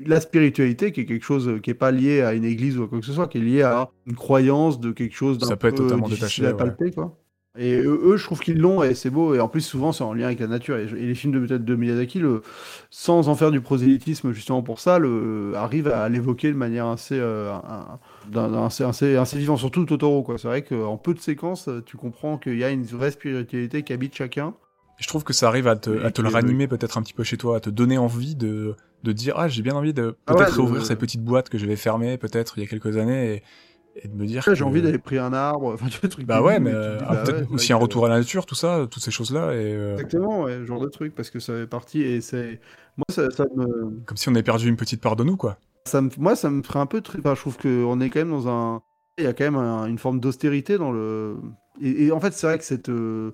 la 0.06 0.20
spiritualité, 0.20 0.92
qui 0.92 1.02
est 1.02 1.06
quelque 1.06 1.24
chose 1.24 1.60
qui 1.62 1.70
est 1.70 1.74
pas 1.74 1.92
lié 1.92 2.22
à 2.22 2.34
une 2.34 2.44
église 2.44 2.78
ou 2.78 2.82
à 2.84 2.88
quoi 2.88 2.98
que 3.00 3.06
ce 3.06 3.12
soit, 3.12 3.28
qui 3.28 3.38
est 3.38 3.42
lié 3.42 3.62
à 3.62 3.90
une 4.06 4.16
croyance 4.16 4.80
de 4.80 4.90
quelque 4.90 5.14
chose 5.14 5.38
d'un 5.38 5.46
Ça 5.46 5.56
peut 5.56 5.68
être 5.68 5.76
peu 5.76 5.84
totalement 5.84 6.08
difficile 6.08 6.44
détaché, 6.44 6.46
à 6.46 6.54
palper, 6.54 6.90
quoi. 6.90 7.16
Et 7.58 7.80
eux, 7.80 8.16
je 8.18 8.24
trouve 8.24 8.40
qu'ils 8.40 8.58
l'ont 8.58 8.82
et 8.82 8.94
c'est 8.94 9.08
beau. 9.08 9.34
Et 9.34 9.40
en 9.40 9.48
plus, 9.48 9.62
souvent, 9.62 9.92
c'est 9.92 10.04
en 10.04 10.12
lien 10.12 10.26
avec 10.26 10.40
la 10.40 10.46
nature. 10.46 10.76
Et, 10.76 10.86
les 10.86 11.14
films 11.14 11.32
de 11.32 11.46
peut-être 11.46 11.64
de 11.64 11.74
Miyazaki, 11.74 12.18
le, 12.18 12.42
sans 12.90 13.28
en 13.28 13.34
faire 13.34 13.50
du 13.50 13.62
prosélytisme 13.62 14.32
justement 14.32 14.62
pour 14.62 14.78
ça, 14.78 14.98
le, 14.98 15.52
arrivent 15.56 15.88
à 15.88 16.08
l'évoquer 16.10 16.48
de 16.52 16.56
manière 16.56 16.86
assez, 16.86 17.18
euh, 17.18 17.54
un- 17.54 18.64
assez, 18.66 18.84
assez, 18.84 19.16
assez 19.16 19.38
vivant. 19.38 19.56
Surtout 19.56 19.86
Totoro. 19.86 20.26
C'est 20.36 20.48
vrai 20.48 20.62
qu'en 20.62 20.98
peu 20.98 21.14
de 21.14 21.20
séquences, 21.20 21.70
tu 21.86 21.96
comprends 21.96 22.36
qu'il 22.36 22.58
y 22.58 22.64
a 22.64 22.70
une 22.70 22.84
vraie 22.84 23.10
spiritualité 23.10 23.82
qui 23.84 23.92
habite 23.94 24.14
chacun. 24.14 24.54
Je 24.98 25.08
trouve 25.08 25.24
que 25.24 25.32
ça 25.32 25.48
arrive 25.48 25.68
à 25.68 25.76
te, 25.76 26.04
à 26.04 26.10
te 26.10 26.22
le 26.22 26.28
ranimer 26.28 26.68
peut-être 26.68 26.96
un 26.98 27.02
petit 27.02 27.12
peu 27.12 27.22
chez 27.24 27.36
toi, 27.36 27.56
à 27.56 27.60
te 27.60 27.70
donner 27.70 27.98
envie 27.98 28.34
de, 28.34 28.74
de 29.02 29.12
dire 29.12 29.34
ah 29.36 29.46
j'ai 29.48 29.62
bien 29.62 29.74
envie 29.74 29.92
de 29.92 30.16
Ah 30.26 30.34
peut-être 30.34 30.48
ouais, 30.50 30.54
réouvrir 30.56 30.82
de- 30.82 30.86
cette 30.86 30.98
petite 30.98 31.22
boîte 31.22 31.48
que 31.50 31.58
j'avais 31.58 31.76
fermée 31.76 32.16
peut-être 32.18 32.56
il 32.58 32.62
y 32.62 32.66
a 32.66 32.68
quelques 32.68 32.96
années 32.96 33.34
et, 33.34 34.02
et 34.04 34.08
de 34.08 34.14
me 34.14 34.24
dire 34.26 34.42
J'ai 34.46 34.54
que- 34.54 34.62
envie 34.64 34.80
d'aller 34.82 34.98
prier 34.98 35.20
un 35.20 35.32
arbre. 35.34 35.72
Enfin, 35.74 35.86
tu 35.88 36.00
vois, 36.00 36.08
truc 36.08 36.26
bah 36.26 36.40
ouais 36.42 36.60
mais 36.60 36.72
euh, 36.72 36.98
ah, 37.02 37.14
bah 37.14 37.22
peut-être 37.24 37.36
ouais, 37.40 37.44
c'est 37.48 37.54
aussi 37.54 37.72
un 37.72 37.76
retour 37.76 38.06
à 38.06 38.08
la 38.08 38.18
nature 38.18 38.46
tout 38.46 38.54
ça 38.54 38.86
toutes 38.90 39.02
ces 39.02 39.10
choses 39.10 39.32
là 39.32 39.52
et 39.52 39.74
euh, 39.74 39.92
Exactement, 39.94 40.42
ouais, 40.44 40.64
genre 40.64 40.80
de 40.80 40.88
truc, 40.88 41.14
parce 41.14 41.28
que 41.30 41.40
ça 41.40 41.52
fait 41.52 41.66
partie, 41.66 42.02
et 42.02 42.20
c'est... 42.22 42.60
Moi, 42.96 43.04
ça, 43.10 43.30
ça 43.30 43.44
me... 43.54 44.00
comme 44.06 44.16
si 44.16 44.28
on 44.30 44.32
avait 44.32 44.42
perdu 44.42 44.68
une 44.68 44.76
petite 44.76 45.02
part 45.02 45.16
de 45.16 45.24
nous 45.24 45.36
quoi 45.36 45.58
Ça 45.86 46.00
me... 46.00 46.08
Moi, 46.16 46.34
ça 46.36 46.48
me 46.48 46.62
ferait 46.62 46.78
un 46.78 46.86
peu... 46.86 47.02
tri- 47.02 47.18
Enfin, 47.18 47.34
je 47.34 47.40
trouve 47.40 47.58
qu'on 47.58 48.00
est 48.00 48.08
quand 48.08 48.20
même 48.20 48.30
dans 48.30 48.48
un... 48.48 48.80
Il 49.18 49.24
y 49.24 49.26
a 49.26 49.34
quand 49.34 49.44
même 49.44 49.56
un- 49.56 49.84
une 49.86 49.98
forme 49.98 50.20
d'austérité 50.20 50.78
dans 50.78 50.90
le... 50.92 51.36
Et, 51.82 52.06
et 52.06 52.12
en 52.12 52.20
fait, 52.20 52.32
c'est 52.32 52.46
vrai 52.46 52.56
que 52.58 52.64
cette 52.64 52.88
euh, 52.88 53.32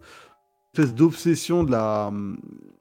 espèce 0.75 0.95
d'obsession 0.95 1.65
de 1.65 1.71
la... 1.71 2.11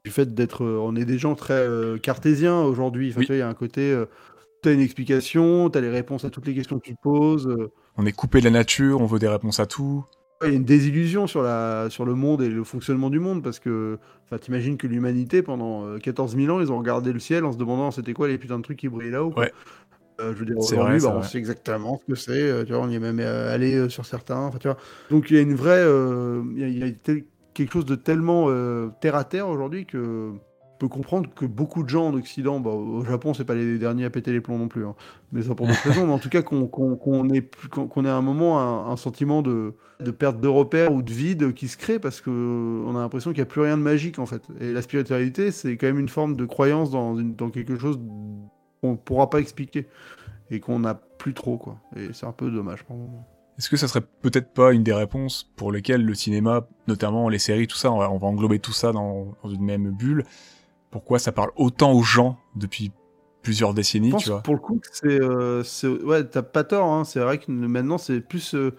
du 0.04 0.10
fait 0.10 0.34
d'être... 0.34 0.64
On 0.64 0.96
est 0.96 1.04
des 1.04 1.18
gens 1.18 1.34
très 1.34 1.54
euh, 1.54 1.98
cartésiens 1.98 2.60
aujourd'hui. 2.62 3.10
Enfin, 3.10 3.20
Oui. 3.20 3.26
tu 3.26 3.32
vois, 3.32 3.36
il 3.36 3.40
y 3.40 3.42
a 3.42 3.48
un 3.48 3.54
côté... 3.54 3.92
euh, 3.92 4.06
T'as 4.62 4.72
une 4.72 4.80
explication, 4.80 5.68
t'as 5.70 5.80
les 5.80 5.90
réponses 5.90 6.24
à 6.24 6.30
toutes 6.30 6.46
les 6.46 6.54
questions 6.54 6.78
que 6.78 6.84
tu 6.84 6.94
te 6.94 7.00
poses. 7.02 7.48
euh, 7.48 7.72
on 7.96 8.06
est 8.06 8.12
coupé 8.12 8.38
de 8.38 8.44
la 8.44 8.50
nature 8.52 9.00
on 9.00 9.06
veut 9.06 9.18
des 9.18 9.26
réponses 9.26 9.58
à 9.58 9.66
tout 9.66 10.04
il 10.44 10.48
y 10.48 10.52
a 10.52 10.54
une 10.54 10.64
désillusion 10.64 11.26
sur, 11.26 11.42
la, 11.42 11.88
sur 11.90 12.04
le 12.04 12.14
monde 12.14 12.42
et 12.42 12.48
le 12.48 12.62
fonctionnement 12.64 13.10
du 13.10 13.18
monde 13.20 13.42
parce 13.42 13.58
que 13.60 13.98
t'imagines 14.40 14.76
que 14.76 14.86
l'humanité, 14.88 15.42
pendant 15.42 15.84
euh, 15.86 15.98
14 15.98 16.36
000 16.36 16.56
ans, 16.56 16.60
ils 16.60 16.70
ont 16.72 16.78
regardé 16.78 17.12
le 17.12 17.18
ciel 17.20 17.44
en 17.44 17.52
se 17.52 17.58
demandant 17.58 17.90
c'était 17.90 18.12
quoi 18.12 18.26
les 18.28 18.38
putains 18.38 18.58
de 18.58 18.62
trucs 18.62 18.78
qui 18.78 18.88
brillaient 18.88 19.10
là-haut. 19.10 19.32
Ouais. 19.36 19.52
Euh, 20.20 20.32
je 20.32 20.38
veux 20.38 20.46
dire, 20.46 20.58
aujourd'hui, 20.58 20.98
bah, 21.00 21.14
on 21.16 21.22
sait 21.22 21.38
exactement 21.38 21.98
ce 22.00 22.12
que 22.12 22.18
c'est. 22.18 22.64
tu 22.64 22.72
vois, 22.72 22.82
on 22.82 22.88
y 22.90 22.94
est 22.96 23.00
même 23.00 23.20
allé 23.20 23.88
sur 23.88 24.04
certains. 24.06 24.50
tu 24.60 24.66
vois. 24.68 24.76
Donc 25.10 25.30
il 25.30 25.36
y 25.36 25.38
a 25.38 25.42
une 25.42 25.54
vraie. 25.54 25.82
euh, 25.82 26.42
il 26.54 26.60
y 26.60 26.64
a, 26.64 26.68
il 26.68 26.78
y 26.78 26.82
a 26.84 26.90
tel- 26.92 27.24
quelque 27.54 27.72
chose 27.72 27.86
de 27.86 27.94
tellement 27.94 28.46
euh, 28.48 28.88
terre 29.00 29.14
à 29.16 29.24
terre 29.24 29.48
aujourd'hui 29.48 29.86
que 29.86 30.32
on 30.34 30.78
peut 30.86 30.88
comprendre 30.88 31.30
que 31.32 31.46
beaucoup 31.46 31.84
de 31.84 31.88
gens 31.88 32.08
en 32.08 32.14
Occident, 32.14 32.58
bah, 32.58 32.70
au 32.70 33.04
Japon, 33.04 33.34
c'est 33.34 33.44
pas 33.44 33.54
les 33.54 33.78
derniers 33.78 34.04
à 34.04 34.10
péter 34.10 34.32
les 34.32 34.40
plombs 34.40 34.58
non 34.58 34.66
plus, 34.66 34.84
hein, 34.84 34.96
mais 35.30 35.42
ça 35.42 35.54
pour 35.54 35.68
d'autres 35.68 35.80
raisons, 35.88 36.06
mais 36.08 36.12
en 36.12 36.18
tout 36.18 36.28
cas 36.28 36.42
qu'on 36.42 36.66
qu'on 36.66 36.96
qu'on 36.96 37.30
ait, 37.30 37.48
qu'on 37.70 37.86
qu'on 37.86 38.04
à 38.04 38.12
un 38.12 38.20
moment 38.20 38.58
un, 38.60 38.90
un 38.90 38.96
sentiment 38.96 39.42
de, 39.42 39.74
de 40.00 40.10
perte 40.10 40.40
de 40.40 40.48
repères 40.48 40.92
ou 40.92 41.00
de 41.02 41.12
vide 41.12 41.54
qui 41.54 41.68
se 41.68 41.76
crée 41.76 42.00
parce 42.00 42.20
que 42.20 42.30
euh, 42.30 42.84
on 42.84 42.96
a 42.96 43.00
l'impression 43.00 43.30
qu'il 43.30 43.38
n'y 43.38 43.42
a 43.42 43.46
plus 43.46 43.60
rien 43.60 43.76
de 43.76 43.82
magique 43.82 44.18
en 44.18 44.26
fait. 44.26 44.42
Et 44.60 44.72
la 44.72 44.82
spiritualité, 44.82 45.52
c'est 45.52 45.76
quand 45.76 45.86
même 45.86 46.00
une 46.00 46.08
forme 46.08 46.34
de 46.34 46.44
croyance 46.46 46.90
dans, 46.90 47.16
une- 47.16 47.36
dans 47.36 47.50
quelque 47.50 47.78
chose 47.78 48.00
qu'on 48.80 48.96
pourra 48.96 49.30
pas 49.30 49.38
expliquer 49.38 49.86
et 50.50 50.58
qu'on 50.58 50.80
n'a 50.80 50.94
plus 50.94 51.32
trop 51.34 51.58
quoi. 51.58 51.76
Et 51.94 52.08
c'est 52.12 52.26
un 52.26 52.32
peu 52.32 52.50
dommage 52.50 52.82
par 52.82 52.96
moment. 52.96 53.24
Est-ce 53.58 53.68
que 53.68 53.76
ça 53.76 53.86
serait 53.88 54.00
peut-être 54.22 54.52
pas 54.52 54.72
une 54.72 54.82
des 54.82 54.92
réponses 54.94 55.50
pour 55.56 55.72
lesquelles 55.72 56.04
le 56.04 56.14
cinéma, 56.14 56.66
notamment 56.88 57.28
les 57.28 57.38
séries, 57.38 57.66
tout 57.66 57.76
ça, 57.76 57.92
on 57.92 57.98
va, 57.98 58.10
on 58.10 58.18
va 58.18 58.26
englober 58.26 58.58
tout 58.58 58.72
ça 58.72 58.92
dans, 58.92 59.34
dans 59.42 59.50
une 59.50 59.62
même 59.62 59.90
bulle 59.90 60.24
Pourquoi 60.90 61.18
ça 61.18 61.32
parle 61.32 61.50
autant 61.56 61.92
aux 61.92 62.02
gens 62.02 62.38
depuis 62.56 62.92
plusieurs 63.42 63.74
décennies, 63.74 64.08
Je 64.08 64.12
pense 64.12 64.22
tu 64.24 64.30
vois? 64.30 64.38
que 64.38 64.44
pour 64.44 64.54
le 64.54 64.60
coup, 64.60 64.80
c'est, 64.92 65.20
euh, 65.20 65.62
c'est- 65.64 65.86
ouais, 65.88 66.24
t'as 66.24 66.42
pas 66.42 66.64
tort. 66.64 66.86
Hein. 66.86 67.04
C'est 67.04 67.20
vrai 67.20 67.38
que 67.38 67.50
maintenant, 67.50 67.98
c'est 67.98 68.20
plus, 68.20 68.54
euh, 68.54 68.72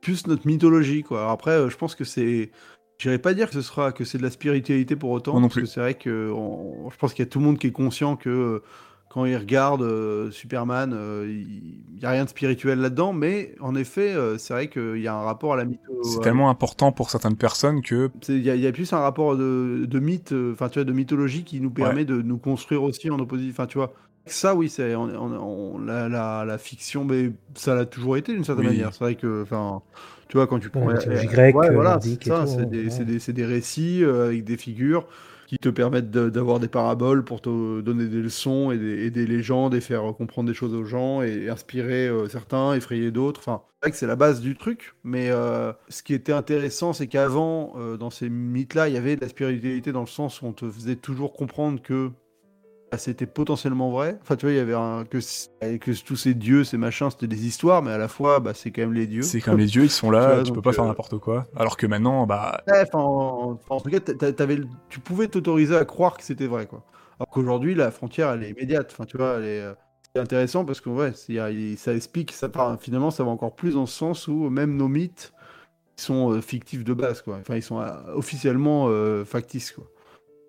plus 0.00 0.26
notre 0.26 0.46
mythologie, 0.46 1.02
quoi. 1.02 1.20
Alors 1.20 1.30
après, 1.32 1.52
euh, 1.52 1.68
je 1.70 1.76
pense 1.76 1.94
que 1.94 2.04
c'est, 2.04 2.50
j'irais 2.98 3.18
pas 3.18 3.34
dire 3.34 3.48
que 3.48 3.54
ce 3.54 3.62
sera 3.62 3.92
que 3.92 4.04
c'est 4.04 4.18
de 4.18 4.22
la 4.22 4.30
spiritualité 4.30 4.94
pour 4.94 5.10
autant, 5.10 5.32
Moi 5.32 5.40
non 5.40 5.46
parce 5.48 5.54
que 5.56 5.60
plus. 5.60 5.66
c'est 5.66 5.80
vrai 5.80 5.94
que 5.94 6.30
on- 6.34 6.88
je 6.90 6.96
pense 6.98 7.14
qu'il 7.14 7.24
y 7.24 7.28
a 7.28 7.30
tout 7.30 7.38
le 7.40 7.44
monde 7.46 7.58
qui 7.58 7.66
est 7.66 7.72
conscient 7.72 8.14
que 8.16 8.62
quand 9.10 9.26
il 9.26 9.36
regarde 9.36 9.82
euh, 9.82 10.30
Superman, 10.30 10.92
euh, 10.94 11.26
il 11.28 11.74
il 12.00 12.04
y 12.04 12.06
a 12.06 12.10
rien 12.12 12.24
de 12.24 12.30
spirituel 12.30 12.78
là-dedans, 12.80 13.12
mais 13.12 13.54
en 13.60 13.74
effet, 13.74 14.14
euh, 14.14 14.38
c'est 14.38 14.54
vrai 14.54 14.68
qu'il 14.70 14.96
y 15.02 15.06
a 15.06 15.14
un 15.14 15.20
rapport 15.22 15.52
à 15.52 15.56
la 15.58 15.66
mytho. 15.66 16.02
C'est 16.02 16.18
à- 16.20 16.22
tellement 16.22 16.48
important 16.48 16.92
pour 16.92 17.10
certaines 17.10 17.36
personnes 17.36 17.82
que 17.82 18.10
Il 18.30 18.38
y, 18.38 18.48
a- 18.48 18.54
il 18.54 18.62
y 18.62 18.66
a 18.66 18.72
plus 18.72 18.90
un 18.94 19.00
rapport 19.00 19.36
de, 19.36 19.84
de 19.86 19.98
mythe, 19.98 20.32
euh, 20.32 20.52
enfin 20.54 20.70
tu 20.70 20.78
vois, 20.78 20.84
de 20.86 20.92
mythologie 20.94 21.44
qui 21.44 21.60
nous 21.60 21.70
permet 21.70 22.06
de 22.06 22.22
nous 22.22 22.38
construire 22.38 22.82
aussi 22.84 23.10
en 23.10 23.18
opposition. 23.18 23.50
Enfin 23.52 23.66
tu 23.66 23.76
vois, 23.76 23.92
ça 24.26 24.54
oui, 24.54 24.70
c'est 24.70 24.94
on- 24.94 25.02
on- 25.10 25.74
on- 25.74 25.78
la, 25.78 26.08
la, 26.08 26.44
la 26.46 26.56
fiction, 26.58 27.04
mais 27.04 27.32
ça 27.54 27.74
l'a 27.74 27.84
toujours 27.84 28.16
été 28.16 28.32
d'une 28.32 28.44
certaine 28.44 28.64
Oui. 28.64 28.72
manière. 28.72 28.94
C'est 28.94 29.04
vrai 29.04 29.14
que, 29.16 29.42
enfin, 29.42 29.82
tu 30.28 30.38
vois, 30.38 30.46
quand 30.46 30.58
tu 30.58 30.70
prends 30.70 30.88
la 30.88 30.94
euh, 30.94 30.94
mythologie 30.94 31.26
euh, 31.26 31.30
grecque, 31.30 31.56
ouais, 31.56 31.68
euh, 31.68 31.74
voilà, 31.74 31.90
nordique 31.90 32.30
c'est 32.46 32.68
des, 32.70 32.84
ouais. 32.84 32.90
c'est 32.90 33.04
des- 33.04 33.18
c'est 33.18 33.32
des 33.34 33.44
récits 33.44 34.02
euh, 34.04 34.26
avec 34.26 34.44
des 34.44 34.56
figures 34.56 35.06
qui 35.50 35.58
te 35.58 35.68
permettent 35.68 36.12
d'avoir 36.12 36.60
des 36.60 36.68
paraboles 36.68 37.24
pour 37.24 37.40
te 37.40 37.80
donner 37.80 38.06
des 38.06 38.22
leçons 38.22 38.70
et 38.70 38.78
des, 38.78 39.06
et 39.06 39.10
des 39.10 39.26
légendes 39.26 39.74
et 39.74 39.80
faire 39.80 40.02
comprendre 40.16 40.48
des 40.48 40.54
choses 40.54 40.74
aux 40.74 40.84
gens 40.84 41.22
et, 41.22 41.48
inspirer 41.48 42.06
euh, 42.06 42.28
certains, 42.28 42.74
effrayer 42.74 43.10
d'autres. 43.10 43.40
Enfin, 43.40 43.62
c'est 43.64 43.86
vrai 43.86 43.90
que 43.90 43.96
c'est 43.96 44.06
la 44.06 44.14
base 44.14 44.40
du 44.40 44.56
truc, 44.56 44.94
mais 45.02 45.28
euh, 45.30 45.72
ce 45.88 46.04
qui 46.04 46.14
était 46.14 46.32
intéressant, 46.32 46.92
c'est 46.92 47.08
qu'avant, 47.08 47.72
euh, 47.78 47.96
dans 47.96 48.10
ces 48.10 48.28
mythes-là, 48.28 48.86
il 48.86 48.94
y 48.94 48.96
avait 48.96 49.16
de 49.16 49.22
la 49.22 49.28
spiritualité 49.28 49.90
dans 49.90 50.02
le 50.02 50.06
sens 50.06 50.40
où 50.40 50.46
on 50.46 50.52
te 50.52 50.70
faisait 50.70 50.94
toujours 50.94 51.32
comprendre 51.32 51.82
que 51.82 52.12
c'était 52.98 53.26
potentiellement 53.26 53.90
vrai. 53.90 54.18
Enfin, 54.22 54.36
tu 54.36 54.46
vois, 54.46 54.52
il 54.52 54.56
y 54.56 54.60
avait 54.60 54.74
un, 54.74 55.04
que, 55.04 55.18
tous 56.02 56.16
ces 56.16 56.34
dieux, 56.34 56.64
ces 56.64 56.76
machins, 56.76 57.10
c'était 57.10 57.26
des 57.28 57.46
histoires, 57.46 57.82
mais 57.82 57.92
à 57.92 57.98
la 57.98 58.08
fois, 58.08 58.40
bah, 58.40 58.52
c'est 58.54 58.70
quand 58.70 58.82
même 58.82 58.94
les 58.94 59.06
dieux. 59.06 59.22
c'est 59.22 59.40
comme 59.40 59.58
les 59.58 59.66
dieux, 59.66 59.84
ils 59.84 59.90
sont 59.90 60.08
Tu 60.10 60.12
là, 60.14 60.34
vois, 60.34 60.42
tu 60.42 60.52
peux 60.52 60.62
pas 60.62 60.72
faire 60.72 60.84
euh, 60.84 60.88
n'importe 60.88 61.18
quoi. 61.18 61.46
Alors 61.56 61.76
que 61.76 61.86
maintenant, 61.86 62.26
bah, 62.26 62.62
Ouais, 62.66 62.84
en, 62.92 63.58
en 63.68 63.80
tout 63.80 63.90
cas, 63.90 64.00
t'avais 64.00 64.60
tu 64.88 65.00
pouvais 65.00 65.28
t'autoriser 65.28 65.76
à 65.76 65.84
croire 65.84 66.16
que 66.16 66.24
c'était 66.24 66.46
vrai, 66.46 66.66
quoi. 66.66 66.84
Alors 67.18 67.28
qu'aujourd'hui, 67.30 67.74
la 67.74 67.90
frontière, 67.90 68.30
elle 68.30 68.42
est 68.44 68.50
immédiate. 68.50 68.90
Enfin, 68.92 69.04
tu 69.04 69.16
vois, 69.18 69.36
elle 69.36 69.44
est, 69.44 69.60
euh, 69.60 69.74
c'est 70.14 70.20
intéressant 70.20 70.64
parce 70.64 70.80
que 70.80 70.88
ouais, 70.90 71.12
ça 71.76 71.94
explique, 71.94 72.32
ça 72.32 72.48
part, 72.48 72.80
finalement, 72.80 73.10
ça 73.10 73.24
va 73.24 73.30
encore 73.30 73.54
plus 73.54 73.74
dans 73.74 73.86
ce 73.86 73.96
sens 73.96 74.26
où 74.26 74.48
même 74.50 74.76
nos 74.76 74.88
mythes 74.88 75.32
sont 75.96 76.32
euh, 76.32 76.40
fictifs 76.40 76.84
de 76.84 76.94
base, 76.94 77.22
quoi. 77.22 77.38
Enfin, 77.40 77.56
ils 77.56 77.62
sont 77.62 77.78
officiellement 78.14 78.86
euh, 78.88 79.24
factices, 79.24 79.72
quoi. 79.72 79.84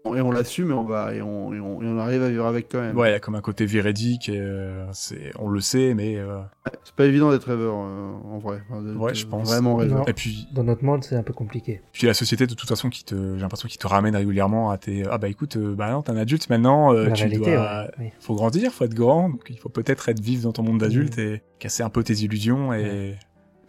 Et 0.03 0.19
on 0.21 0.31
l'assume 0.31 0.71
et 0.71 0.73
on 0.73 0.83
va 0.83 1.13
et 1.13 1.21
on, 1.21 1.53
et 1.53 1.59
on, 1.59 1.81
et 1.81 1.85
on 1.85 1.97
arrive 1.99 2.23
à 2.23 2.29
vivre 2.29 2.45
avec 2.47 2.67
quand 2.69 2.81
même. 2.81 2.97
ouais, 2.97 3.09
il 3.09 3.11
y 3.13 3.15
a 3.15 3.19
comme 3.19 3.35
un 3.35 3.41
côté 3.41 3.65
véridique, 3.65 4.29
et, 4.29 4.39
euh, 4.39 4.85
c'est, 4.93 5.31
on 5.37 5.47
le 5.47 5.61
sait, 5.61 5.93
mais 5.93 6.17
euh, 6.17 6.39
C'est 6.83 6.95
pas 6.95 7.05
évident 7.05 7.29
d'être 7.31 7.43
rêveur 7.45 7.75
euh, 7.75 8.11
en 8.31 8.39
vrai. 8.39 8.61
Enfin, 8.69 8.81
de- 8.81 8.95
Ouais, 8.95 9.11
de- 9.11 9.15
je 9.17 9.27
pense. 9.27 9.47
Vraiment 9.47 9.75
rêveur. 9.75 10.09
Et 10.09 10.13
puis, 10.13 10.47
Dans 10.53 10.63
notre 10.63 10.83
monde, 10.83 11.03
c'est 11.03 11.15
un 11.15 11.23
peu 11.23 11.33
compliqué. 11.33 11.81
puis 11.93 12.07
la 12.07 12.13
société 12.15 12.47
de 12.47 12.55
toute 12.55 12.67
façon 12.67 12.89
qui 12.89 13.03
te, 13.05 13.15
j'ai 13.35 13.41
l'impression 13.41 13.69
qu'il 13.69 13.77
te 13.77 13.87
ramène 13.87 14.15
régulièrement 14.15 14.71
à 14.71 14.77
tes, 14.79 15.03
ah 15.09 15.17
bah 15.19 15.29
écoute, 15.29 15.55
euh, 15.57 15.75
bah 15.75 15.91
non, 15.91 16.01
t'es 16.01 16.11
un 16.11 16.17
adulte 16.17 16.49
maintenant, 16.49 16.93
euh, 16.93 17.05
la 17.05 17.11
tu 17.11 17.23
réalité, 17.23 17.53
dois, 17.53 17.83
ouais, 17.83 17.91
oui. 17.99 18.05
faut 18.19 18.33
grandir, 18.35 18.71
faut 18.71 18.85
être 18.85 18.95
grand, 18.95 19.29
donc 19.29 19.43
il 19.49 19.57
faut 19.59 19.69
peut-être 19.69 20.09
être 20.09 20.19
vivre 20.19 20.43
dans 20.43 20.51
ton 20.51 20.63
monde 20.63 20.79
d'adulte 20.79 21.17
Mm. 21.17 21.21
et 21.21 21.41
casser 21.59 21.83
un 21.83 21.89
peu 21.89 22.03
tes 22.03 22.13
illusions 22.15 22.73
et 22.73 23.15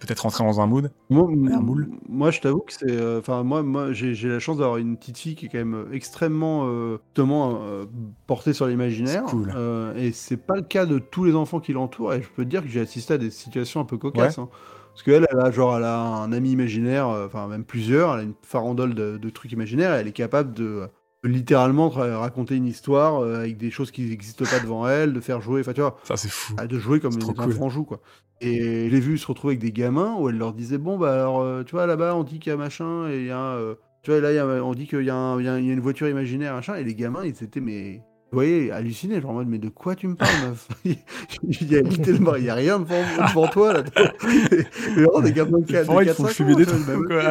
peut-être 0.06 0.20
rentrer 0.20 0.44
dans 0.44 0.60
un 0.60 0.66
mood. 0.66 0.90
Moi, 1.10 1.28
un 1.30 1.60
moule. 1.60 1.88
moi, 2.08 2.30
je 2.30 2.40
t'avoue 2.40 2.60
que 2.60 2.72
c'est. 2.72 2.90
euh, 2.90 3.18
Enfin, 3.20 3.42
moi, 3.42 3.62
moi 3.62 3.92
j'ai 3.92 4.14
la 4.28 4.38
chance 4.38 4.58
d'avoir 4.58 4.76
une 4.78 4.96
petite 4.96 5.18
fille 5.18 5.34
qui 5.34 5.46
est 5.46 5.48
quand 5.48 5.58
même 5.58 5.74
euh, 5.74 5.92
extrêmement 5.92 6.66
euh, 6.66 6.98
justement, 7.14 7.60
euh, 7.62 7.84
portée 8.26 8.52
sur 8.52 8.66
l'imaginaire. 8.66 9.24
Cool. 9.24 9.52
Et 9.96 10.12
c'est 10.12 10.36
pas 10.36 10.54
le 10.56 10.62
cas 10.62 10.86
de 10.86 10.98
tous 10.98 11.24
les 11.24 11.34
enfants 11.34 11.60
qui 11.60 11.72
l'entourent. 11.72 12.14
Et 12.14 12.22
je 12.22 12.28
peux 12.28 12.44
te 12.44 12.48
dire 12.50 12.62
que 12.62 12.68
j'ai 12.68 12.80
assisté 12.80 13.14
à 13.14 13.18
des 13.18 13.30
situations 13.30 13.80
un 13.80 13.84
peu 13.84 13.96
cocasses. 13.98 14.38
hein. 14.38 14.48
Parce 14.94 15.04
qu'elle, 15.04 15.26
elle 15.30 15.40
a, 15.40 15.50
genre, 15.50 15.76
elle 15.78 15.84
a 15.84 15.98
un 16.00 16.32
ami 16.32 16.50
imaginaire, 16.52 17.06
enfin, 17.08 17.48
même 17.48 17.64
plusieurs. 17.64 18.12
Elle 18.14 18.20
a 18.20 18.22
une 18.24 18.34
farandole 18.42 18.94
de, 18.94 19.16
de 19.16 19.30
trucs 19.30 19.52
imaginaires. 19.52 19.94
Et 19.96 20.00
elle 20.00 20.08
est 20.08 20.12
capable 20.12 20.52
de. 20.52 20.88
Littéralement 21.24 21.88
raconter 21.88 22.56
une 22.56 22.66
histoire 22.66 23.20
euh, 23.22 23.40
avec 23.40 23.56
des 23.56 23.70
choses 23.70 23.90
qui 23.90 24.02
n'existent 24.02 24.44
pas 24.44 24.58
devant 24.60 24.88
elle, 24.88 25.12
de 25.12 25.20
faire 25.20 25.40
jouer, 25.40 25.60
enfin 25.60 25.72
tu 25.72 25.80
vois, 25.80 25.96
Ça 26.04 26.16
c'est 26.16 26.30
fou. 26.30 26.54
de 26.56 26.78
jouer 26.78 26.98
comme 27.00 27.16
trop 27.16 27.32
cool. 27.32 27.44
enfants 27.52 27.68
jouent 27.70 27.84
quoi. 27.84 28.00
Et 28.40 28.88
je 28.88 28.92
l'ai 28.94 29.00
vu 29.00 29.18
se 29.18 29.26
retrouver 29.28 29.52
avec 29.52 29.60
des 29.60 29.70
gamins 29.72 30.16
où 30.18 30.28
elle 30.28 30.36
leur 30.36 30.52
disait 30.52 30.78
bon 30.78 30.98
bah 30.98 31.12
alors 31.12 31.40
euh, 31.42 31.62
tu 31.62 31.72
vois 31.76 31.86
là-bas 31.86 32.16
on 32.16 32.24
dit 32.24 32.40
qu'il 32.40 32.50
y 32.50 32.54
a 32.54 32.56
machin 32.56 33.08
et 33.08 33.18
il 33.20 33.26
y 33.26 33.30
a 33.30 33.38
euh, 33.54 33.76
tu 34.02 34.10
vois 34.10 34.20
là 34.20 34.32
il 34.32 34.34
y 34.34 34.38
a- 34.38 34.46
on 34.64 34.74
dit 34.74 34.88
qu'il 34.88 35.00
y, 35.02 35.04
y 35.06 35.10
a 35.10 35.36
il 35.38 35.44
y 35.44 35.48
a 35.48 35.56
une 35.58 35.78
voiture 35.80 36.08
imaginaire 36.08 36.54
machin 36.54 36.74
et 36.74 36.82
les 36.82 36.96
gamins 36.96 37.24
ils 37.24 37.44
étaient 37.44 37.60
mais 37.60 38.02
vous 38.32 38.38
voyez 38.38 38.72
hallucinés 38.72 39.20
genre 39.20 39.30
en 39.30 39.34
mode 39.34 39.46
mais 39.48 39.58
de 39.58 39.68
quoi 39.68 39.94
tu 39.94 40.08
me 40.08 40.16
parles 40.16 40.32
meuf? 40.48 40.66
Il 40.84 41.70
y 41.70 41.76
a 41.76 41.82
littéralement 41.82 42.34
il 42.34 42.50
a 42.50 42.54
rien 42.56 42.80
devant, 42.80 43.00
devant 43.28 43.46
toi 43.46 43.74
là 43.74 43.84
vraiment, 44.96 45.20
des 45.20 45.32
gamins 45.32 45.58
de 45.60 45.66
quatre- 45.70 45.86
Pour 45.86 45.96
de 45.98 46.02
il 46.02 46.06
quatre, 46.06 46.16
faut 46.16 46.26
cinq 46.26 46.32
fumer 46.32 46.54
ans, 46.54 46.56
des 46.56 46.66
trucs, 46.66 46.84
quoi. 46.84 47.30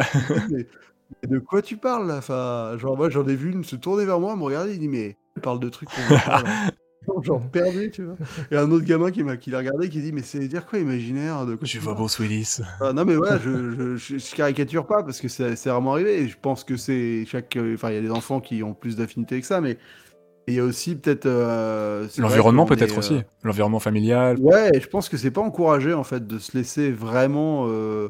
Mais, 1.22 1.28
de 1.28 1.38
quoi 1.38 1.62
tu 1.62 1.76
parles 1.76 2.06
là? 2.08 2.18
Enfin 2.18 2.76
genre 2.78 2.96
moi 2.96 3.10
j'en 3.10 3.26
ai 3.26 3.34
vu 3.36 3.52
une 3.52 3.64
se 3.64 3.76
tourner 3.76 4.04
vers 4.04 4.20
moi 4.20 4.36
me 4.36 4.42
regarder 4.42 4.72
il 4.74 4.78
dit 4.80 4.88
mais 4.88 5.16
il 5.36 5.42
parle 5.42 5.60
de 5.60 5.68
trucs 5.68 5.90
qu'on 5.90 6.18
pas, 6.24 6.42
genre 7.22 7.50
perdu 7.50 7.90
tu 7.90 8.04
vois 8.04 8.16
et 8.50 8.56
un 8.56 8.70
autre 8.70 8.84
gamin 8.84 9.10
qui 9.10 9.22
m'a 9.24 9.36
qui 9.36 9.50
l'a 9.50 9.58
regardé 9.58 9.88
qui 9.88 10.00
dit 10.02 10.12
mais 10.12 10.22
c'est 10.22 10.46
dire 10.48 10.66
quoi 10.66 10.78
imaginaire 10.78 11.46
de 11.46 11.56
quoi 11.56 11.66
Je 11.66 11.72
tu 11.72 11.80
vois 11.80 11.94
parles? 11.94 11.96
Bruce 11.96 12.18
Willis. 12.18 12.60
Ah, 12.80 12.92
non 12.92 13.04
mais 13.04 13.16
voilà 13.16 13.38
je, 13.38 13.72
je, 13.72 13.96
je, 13.96 14.18
je 14.18 14.34
caricature 14.34 14.86
pas 14.86 15.02
parce 15.04 15.20
que 15.20 15.28
c'est 15.28 15.56
c'est 15.56 15.70
vraiment 15.70 15.92
arrivé 15.94 16.22
et 16.22 16.28
je 16.28 16.38
pense 16.40 16.64
que 16.64 16.76
c'est 16.76 17.24
chaque 17.26 17.58
enfin 17.74 17.90
il 17.90 17.94
y 17.94 17.98
a 17.98 18.02
des 18.02 18.10
enfants 18.10 18.40
qui 18.40 18.62
ont 18.62 18.74
plus 18.74 18.96
d'affinité 18.96 19.40
que 19.40 19.46
ça 19.46 19.60
mais 19.60 19.78
il 20.48 20.54
y 20.54 20.60
a 20.60 20.64
aussi 20.64 20.96
peut-être 20.96 21.26
euh, 21.26 22.08
L'environnement 22.18 22.66
peut-être 22.66 22.94
est, 22.94 22.98
aussi. 22.98 23.14
euh, 23.14 23.22
L'environnement 23.44 23.78
familial. 23.78 24.38
Ouais, 24.40 24.70
je 24.80 24.86
pense 24.88 25.08
que 25.08 25.16
c'est 25.16 25.30
pas 25.30 25.40
encouragé 25.40 25.94
en 25.94 26.04
fait 26.04 26.26
de 26.26 26.38
se 26.38 26.56
laisser 26.56 26.90
vraiment. 26.90 27.66
euh, 27.68 28.08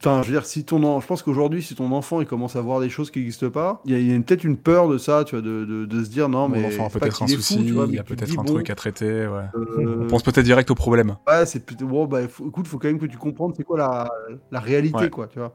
Enfin, 0.00 0.22
je 0.22 0.28
veux 0.28 0.32
dire, 0.34 0.46
si 0.46 0.64
ton, 0.64 0.82
en- 0.82 1.00
je 1.00 1.06
pense 1.06 1.22
qu'aujourd'hui, 1.22 1.62
si 1.62 1.74
ton 1.74 1.92
enfant 1.92 2.20
il 2.22 2.26
commence 2.26 2.56
à 2.56 2.60
voir 2.62 2.80
des 2.80 2.88
choses 2.88 3.10
qui 3.10 3.18
n'existent 3.18 3.50
pas, 3.50 3.82
il 3.84 3.92
y 3.92 3.94
a, 3.94 3.98
y 3.98 4.16
a 4.16 4.20
peut-être 4.20 4.44
une 4.44 4.56
peur 4.56 4.88
de 4.88 4.96
ça, 4.98 5.24
tu 5.24 5.34
vois, 5.34 5.42
de, 5.42 5.64
de, 5.66 5.84
de 5.84 6.04
se 6.04 6.08
dire 6.08 6.28
non, 6.30 6.48
Mon 6.48 6.56
mais 6.56 6.64
enfant 6.66 6.86
a 6.86 6.90
peut-être 6.90 7.22
un 7.22 7.26
fou, 7.26 7.34
souci, 7.34 7.64
tu 7.66 7.72
vois, 7.72 7.86
mais 7.86 7.94
il 7.94 7.98
a 8.00 8.02
tu 8.02 8.14
te 8.14 8.20
peut-être 8.24 8.38
un 8.38 8.44
bon, 8.44 8.54
truc 8.54 8.70
à 8.70 8.74
traiter, 8.74 9.26
ouais. 9.26 9.44
euh, 9.54 10.04
On 10.04 10.06
pense 10.06 10.22
peut-être 10.22 10.44
direct 10.44 10.70
au 10.70 10.74
problème. 10.74 11.16
Ouais, 11.28 11.44
c'est 11.44 11.66
peut- 11.66 11.84
bon, 11.84 12.06
bah, 12.06 12.26
faut- 12.28 12.48
écoute, 12.48 12.66
faut 12.66 12.78
quand 12.78 12.88
même 12.88 12.98
que 12.98 13.06
tu 13.06 13.18
comprennes 13.18 13.52
c'est 13.56 13.64
quoi 13.64 13.76
la, 13.78 14.08
la 14.50 14.60
réalité, 14.60 14.96
Ouais. 14.96 15.10
quoi, 15.10 15.26
tu 15.26 15.38
vois. 15.38 15.54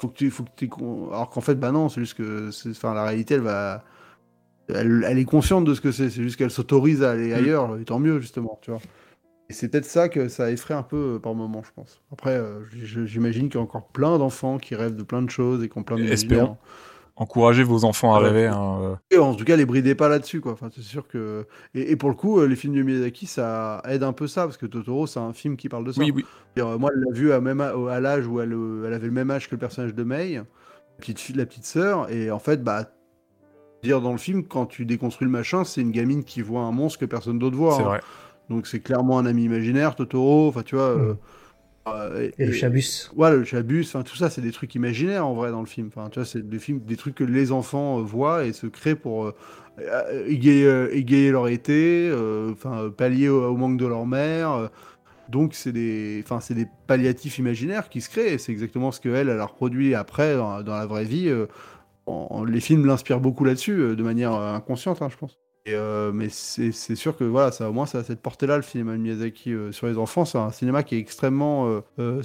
Faut 0.00 0.08
que 0.08 0.14
tu, 0.14 0.30
faut 0.30 0.42
que 0.42 0.50
tu, 0.56 0.68
alors 1.10 1.30
qu'en 1.30 1.40
fait, 1.40 1.54
bah 1.54 1.72
non, 1.72 1.88
c'est 1.88 2.00
juste 2.00 2.14
que, 2.18 2.50
enfin, 2.70 2.92
la 2.94 3.04
réalité, 3.04 3.34
elle 3.34 3.40
va, 3.42 3.84
elle, 4.68 5.04
elle 5.08 5.18
est 5.18 5.24
consciente 5.24 5.64
de 5.64 5.72
ce 5.74 5.80
que 5.80 5.92
c'est, 5.92 6.10
c'est 6.10 6.22
juste 6.22 6.36
qu'elle 6.36 6.50
s'autorise 6.50 7.02
à 7.02 7.12
aller 7.12 7.30
Mm. 7.30 7.34
ailleurs, 7.34 7.78
et 7.78 7.84
tant 7.84 7.98
mieux, 8.00 8.18
justement, 8.20 8.58
tu 8.60 8.70
vois. 8.70 8.80
Et 9.50 9.52
c'est 9.52 9.68
peut-être 9.68 9.84
ça 9.84 10.08
que 10.08 10.28
ça 10.28 10.50
effraie 10.50 10.74
un 10.74 10.82
peu 10.82 11.16
euh, 11.16 11.18
par 11.18 11.34
moment, 11.34 11.62
je 11.62 11.70
pense. 11.74 12.00
Après, 12.12 12.34
euh, 12.36 12.60
j'imagine 12.72 13.48
qu'il 13.50 13.56
y 13.56 13.60
a 13.60 13.62
encore 13.62 13.88
plein 13.88 14.16
d'enfants 14.18 14.56
qui 14.58 14.74
rêvent 14.74 14.96
de 14.96 15.02
plein 15.02 15.20
de 15.22 15.28
choses 15.30 15.62
et 15.62 15.68
qui 15.68 15.76
ont 15.78 15.82
plein 15.82 15.96
de 15.98 16.04
Espérons. 16.04 16.56
Encouragez 17.16 17.62
vos 17.62 17.84
enfants 17.84 18.12
à 18.14 18.18
Ah 18.18 18.22
ouais. 18.22 18.28
rêver. 18.30 18.46
hein, 18.46 18.78
euh. 18.82 18.94
et 19.10 19.18
en 19.18 19.34
tout 19.34 19.44
cas, 19.44 19.54
les 19.54 19.66
bridez 19.66 19.94
pas 19.94 20.08
là-dessus, 20.08 20.40
quoi. 20.40 20.52
Enfin, 20.52 20.68
c'est 20.74 20.82
sûr 20.82 21.06
que. 21.06 21.46
Et, 21.74 21.92
et 21.92 21.96
pour 21.96 22.08
le 22.08 22.16
coup, 22.16 22.44
les 22.44 22.56
films 22.56 22.74
de 22.74 22.82
Miyazaki, 22.82 23.26
ça 23.26 23.82
aide 23.88 24.02
un 24.02 24.12
peu 24.12 24.26
ça, 24.26 24.44
parce 24.44 24.56
que 24.56 24.66
Totoro, 24.66 25.06
c'est 25.06 25.20
un 25.20 25.32
film 25.32 25.56
qui 25.56 25.68
parle 25.68 25.84
de 25.84 25.92
ça. 25.92 26.00
Oui, 26.00 26.10
oui. 26.12 26.24
Moi, 26.56 26.90
elle 26.92 27.00
l'a 27.06 27.12
vu 27.12 27.32
à, 27.32 27.40
même 27.40 27.60
a- 27.60 27.74
à 27.90 28.00
l'âge 28.00 28.26
où 28.26 28.40
elle, 28.40 28.56
elle 28.86 28.92
avait 28.94 29.06
le 29.06 29.12
même 29.12 29.30
âge 29.30 29.48
que 29.48 29.54
le 29.54 29.60
personnage 29.60 29.94
de 29.94 30.02
Mei, 30.02 30.34
la 30.36 30.44
petite, 30.98 31.20
fille, 31.20 31.36
la 31.36 31.46
petite 31.46 31.66
sœur, 31.66 32.10
et 32.10 32.30
en 32.30 32.38
fait, 32.40 32.64
bah. 32.64 32.90
Dire 33.84 34.00
dans 34.00 34.12
le 34.12 34.18
film, 34.18 34.44
quand 34.44 34.64
tu 34.64 34.86
déconstruis 34.86 35.26
le 35.26 35.30
machin, 35.30 35.62
c'est 35.62 35.82
une 35.82 35.90
gamine 35.90 36.24
qui 36.24 36.40
voit 36.40 36.62
un 36.62 36.72
monstre 36.72 37.00
que 37.00 37.04
personne 37.04 37.38
d'autre 37.38 37.54
voit. 37.56 37.74
C'est 37.76 37.82
hein. 37.82 37.84
vrai. 37.84 38.00
Donc 38.50 38.66
c'est 38.66 38.80
clairement 38.80 39.18
un 39.18 39.26
ami 39.26 39.44
imaginaire, 39.44 39.94
Totoro. 39.96 40.48
Enfin, 40.48 40.62
tu 40.62 40.76
vois. 40.76 40.90
euh, 40.90 41.14
Euh, 41.88 42.30
Et 42.38 42.46
le 42.46 42.52
chabus. 42.52 43.10
Ouais, 43.16 43.30
le 43.30 43.44
chabus, 43.44 43.82
enfin 43.86 44.02
tout 44.02 44.16
ça, 44.16 44.30
c'est 44.30 44.40
des 44.42 44.52
trucs 44.52 44.74
imaginaires 44.74 45.26
en 45.26 45.34
vrai 45.34 45.50
dans 45.50 45.60
le 45.60 45.66
film. 45.66 45.88
Enfin, 45.88 46.08
tu 46.10 46.18
vois, 46.18 46.26
c'est 46.26 46.48
des 46.48 46.58
films, 46.58 46.80
des 46.80 46.96
trucs 46.96 47.14
que 47.14 47.24
les 47.24 47.52
enfants 47.52 47.98
euh, 48.00 48.02
voient 48.02 48.44
et 48.46 48.52
se 48.52 48.66
créent 48.66 48.94
pour 48.96 49.26
euh, 49.26 50.24
égayer, 50.26 50.88
égayer 50.92 51.30
leur 51.30 51.48
été, 51.48 52.10
enfin 52.52 52.90
pallier 52.90 53.28
au, 53.28 53.44
au 53.52 53.56
manque 53.56 53.78
de 53.78 53.86
leur 53.86 54.06
mère. 54.06 54.70
donc 55.28 55.54
c'est 55.54 55.72
des, 55.72 56.22
enfin 56.24 56.40
c'est 56.40 56.54
des 56.54 56.66
palliatifs 56.86 57.38
imaginaires 57.38 57.88
qui 57.90 58.00
se 58.02 58.10
créent. 58.10 58.34
Et 58.34 58.38
c'est 58.38 58.52
exactement 58.52 58.92
ce 58.92 59.00
que 59.00 59.08
elle, 59.10 59.28
elle 59.30 59.40
a 59.40 59.46
reproduit 59.46 59.94
après 59.94 60.36
dans, 60.36 60.62
dans 60.62 60.76
la 60.76 60.86
vraie 60.86 61.04
vie. 61.04 61.30
en- 62.06 62.44
les 62.44 62.60
films 62.60 62.86
l'inspirent 62.86 63.20
beaucoup 63.20 63.44
là-dessus, 63.44 63.96
de 63.96 64.02
manière 64.02 64.32
inconsciente, 64.34 65.02
hein, 65.02 65.08
je 65.10 65.16
pense. 65.18 65.38
Et, 65.66 65.74
euh, 65.74 66.12
mais 66.12 66.28
c'est 66.28 66.72
sûr 66.94 67.16
que 67.16 67.24
voilà, 67.24 67.50
ça, 67.50 67.70
au 67.70 67.72
moins 67.72 67.86
ça 67.86 67.98
a 67.98 68.04
cette 68.04 68.20
portée-là, 68.20 68.56
le 68.58 68.62
cinéma 68.62 68.92
de 68.92 68.98
Miyazaki 68.98 69.52
euh, 69.52 69.72
sur 69.72 69.86
les 69.86 69.96
enfants. 69.96 70.26
C'est 70.26 70.36
un 70.36 70.50
cinéma 70.50 70.82
qui 70.82 70.94
est 70.94 70.98
extrêmement, 70.98 71.80
euh, 71.98 72.22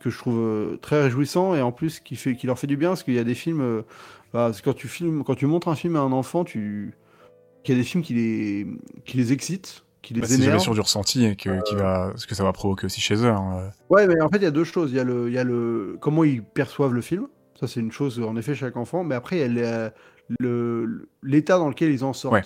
que 0.00 0.10
je 0.10 0.18
trouve 0.18 0.78
très 0.82 1.02
réjouissant 1.02 1.54
et 1.54 1.62
en 1.62 1.72
plus 1.72 2.00
qui, 2.00 2.16
fait, 2.16 2.36
qui 2.36 2.46
leur 2.46 2.58
fait 2.58 2.66
du 2.66 2.76
bien 2.76 2.90
parce 2.90 3.02
qu'il 3.02 3.14
y 3.14 3.18
a 3.18 3.24
des 3.24 3.34
films, 3.34 3.82
bah, 4.34 4.50
quand 4.62 4.74
tu 4.74 4.88
filmes, 4.88 5.24
quand 5.24 5.34
tu 5.34 5.46
montres 5.46 5.68
un 5.68 5.76
film 5.76 5.96
à 5.96 6.00
un 6.00 6.12
enfant, 6.12 6.44
tu, 6.44 6.94
qu'il 7.62 7.74
y 7.74 7.78
a 7.78 7.80
des 7.80 7.86
films 7.88 8.04
qui 8.04 8.12
les, 8.12 8.66
qui 9.06 9.16
les 9.16 9.32
excitent, 9.32 9.84
qui 10.02 10.12
les 10.12 10.20
Bah, 10.20 10.26
c'est 10.28 10.42
jamais 10.42 10.58
sur 10.58 10.74
du 10.74 10.80
ressenti 10.80 11.24
et 11.24 11.36
que, 11.36 11.62
qui 11.62 11.74
va, 11.76 12.12
ce 12.16 12.26
que 12.26 12.34
ça 12.34 12.44
va 12.44 12.52
provoquer 12.52 12.84
aussi 12.84 13.00
chez 13.00 13.14
eux. 13.14 13.30
hein. 13.30 13.70
Ouais, 13.88 14.06
mais 14.06 14.20
en 14.20 14.28
fait, 14.28 14.36
il 14.36 14.42
y 14.42 14.46
a 14.46 14.50
deux 14.50 14.64
choses. 14.64 14.90
Il 14.92 14.96
y 14.96 15.00
a 15.00 15.04
le, 15.04 15.28
il 15.28 15.32
y 15.34 15.38
a 15.38 15.44
le, 15.44 15.96
comment 16.00 16.22
ils 16.24 16.42
perçoivent 16.42 16.92
le 16.92 17.00
film. 17.00 17.28
Ça, 17.58 17.66
c'est 17.66 17.80
une 17.80 17.92
chose, 17.92 18.20
en 18.20 18.36
effet, 18.36 18.54
chaque 18.54 18.76
enfant. 18.76 19.04
Mais 19.04 19.14
après, 19.14 19.38
il 19.38 19.56
y 19.56 19.62
a 19.64 19.90
l'état 21.22 21.56
dans 21.56 21.70
lequel 21.70 21.90
ils 21.90 22.04
en 22.04 22.12
sortent. 22.12 22.34
Ouais. 22.34 22.42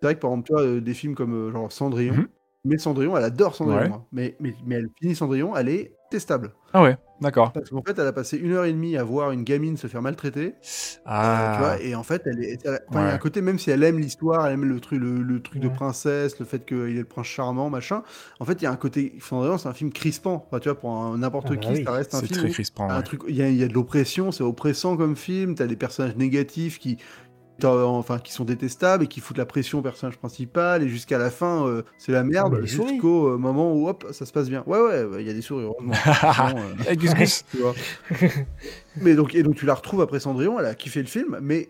C'est 0.00 0.06
vrai 0.06 0.14
que, 0.14 0.20
par 0.20 0.30
exemple, 0.30 0.46
tu 0.46 0.52
vois, 0.52 0.62
euh, 0.62 0.80
des 0.80 0.94
films 0.94 1.14
comme 1.14 1.34
euh, 1.34 1.52
genre 1.52 1.70
Cendrillon. 1.72 2.14
Mhm. 2.14 2.28
Mais 2.64 2.76
Cendrillon, 2.76 3.16
elle 3.16 3.24
adore 3.24 3.54
Cendrillon. 3.54 3.80
Ouais. 3.80 3.88
hein. 3.92 4.04
Mais, 4.12 4.36
mais, 4.40 4.54
mais 4.66 4.74
elle 4.76 4.88
finit 5.00 5.14
Cendrillon, 5.14 5.56
elle 5.56 5.68
est 5.68 5.94
testable. 6.10 6.52
Ah 6.72 6.82
ouais, 6.82 6.98
d'accord. 7.20 7.52
Parce 7.52 7.70
qu'en 7.70 7.82
fait, 7.82 7.98
elle 7.98 8.06
a 8.06 8.12
passé 8.12 8.36
une 8.36 8.52
heure 8.52 8.64
et 8.64 8.72
demie 8.72 8.96
à 8.96 9.04
voir 9.04 9.30
une 9.30 9.42
gamine 9.44 9.76
se 9.76 9.86
faire 9.86 10.02
maltraiter. 10.02 10.46
euh, 10.48 11.00
Ah, 11.06 11.52
tu 11.54 11.58
vois, 11.62 11.80
et 11.82 11.94
en 11.94 12.02
fait, 12.02 12.22
elle 12.26 12.42
est, 12.44 12.58
elle- 12.66 12.80
il 12.90 12.94
y 12.94 12.98
a 12.98 13.00
un 13.00 13.12
Ouais. 13.12 13.18
côté, 13.18 13.40
même 13.42 13.58
si 13.58 13.70
elle 13.70 13.82
aime 13.84 13.98
l'histoire, 13.98 14.46
elle 14.46 14.54
aime 14.54 14.64
le 14.64 14.80
truc, 14.80 15.00
le, 15.00 15.22
le 15.22 15.40
truc 15.40 15.60
de 15.62 15.68
Ouais. 15.68 15.74
princesse, 15.74 16.38
le 16.40 16.44
fait 16.46 16.66
qu'il 16.66 16.76
est 16.78 16.92
le 16.98 17.04
prince 17.04 17.26
charmant, 17.26 17.70
machin. 17.70 18.02
En 18.40 18.44
fait, 18.44 18.54
il 18.60 18.64
y 18.64 18.66
a 18.66 18.72
un 18.72 18.76
côté, 18.76 19.14
Cendrillon, 19.20 19.56
c'est 19.56 19.68
un 19.68 19.74
film 19.74 19.92
crispant. 19.92 20.44
Enfin, 20.48 20.58
tu 20.58 20.68
vois, 20.68 20.78
pour 20.78 21.16
n'importe 21.16 21.46
Ah 21.50 21.54
bah 21.54 21.56
qui, 21.58 21.68
oui. 21.72 21.84
ça 21.84 21.92
reste 21.92 22.14
un 22.14 22.20
c'est 22.20 22.26
film. 22.26 22.40
très 22.40 22.48
où- 22.48 22.52
crispant. 22.52 22.88
ouais. 22.88 23.02
il 23.28 23.36
y, 23.36 23.42
a- 23.42 23.50
y 23.50 23.62
a 23.62 23.68
de 23.68 23.74
l'oppression, 23.74 24.32
c'est 24.32 24.42
oppressant 24.44 24.96
comme 24.96 25.14
film. 25.16 25.54
T'as 25.54 25.66
des 25.66 25.76
personnages 25.76 26.16
négatifs 26.16 26.78
qui, 26.78 26.98
enfin, 27.64 28.18
qui 28.18 28.32
sont 28.32 28.44
détestables 28.44 29.04
et 29.04 29.06
qui 29.06 29.20
foutent 29.20 29.38
la 29.38 29.46
pression 29.46 29.78
au 29.78 29.82
personnage 29.82 30.16
principal. 30.18 30.82
Et 30.82 30.88
jusqu'à 30.88 31.18
la 31.18 31.30
fin, 31.30 31.66
euh, 31.66 31.82
c'est 31.98 32.12
la 32.12 32.24
merde. 32.24 32.54
les 32.60 32.66
souris. 32.66 32.90
Jusqu'au 32.90 33.28
euh, 33.28 33.38
moment 33.38 33.72
où 33.74 33.88
hop, 33.88 34.06
ça 34.12 34.26
se 34.26 34.32
passe 34.32 34.48
bien. 34.48 34.62
Ouais, 34.66 34.80
ouais, 34.80 35.04
bah, 35.04 35.20
il 35.20 35.26
y 35.26 35.30
a 35.30 35.34
des 35.34 35.42
souris, 35.42 35.64
heureusement. 35.64 35.94
Sinon, 36.48 36.62
euh, 36.88 36.94
Gus 36.94 37.14
Gus. 37.18 37.44
tu 37.50 37.58
vois. 37.58 37.74
mais 38.96 39.14
donc, 39.14 39.34
et 39.34 39.42
donc 39.42 39.56
tu 39.56 39.66
la 39.66 39.74
retrouves 39.74 40.00
après 40.00 40.20
Cendrillon, 40.20 40.58
elle 40.58 40.66
a 40.66 40.74
kiffé 40.74 41.00
le 41.00 41.08
film, 41.08 41.38
mais 41.42 41.68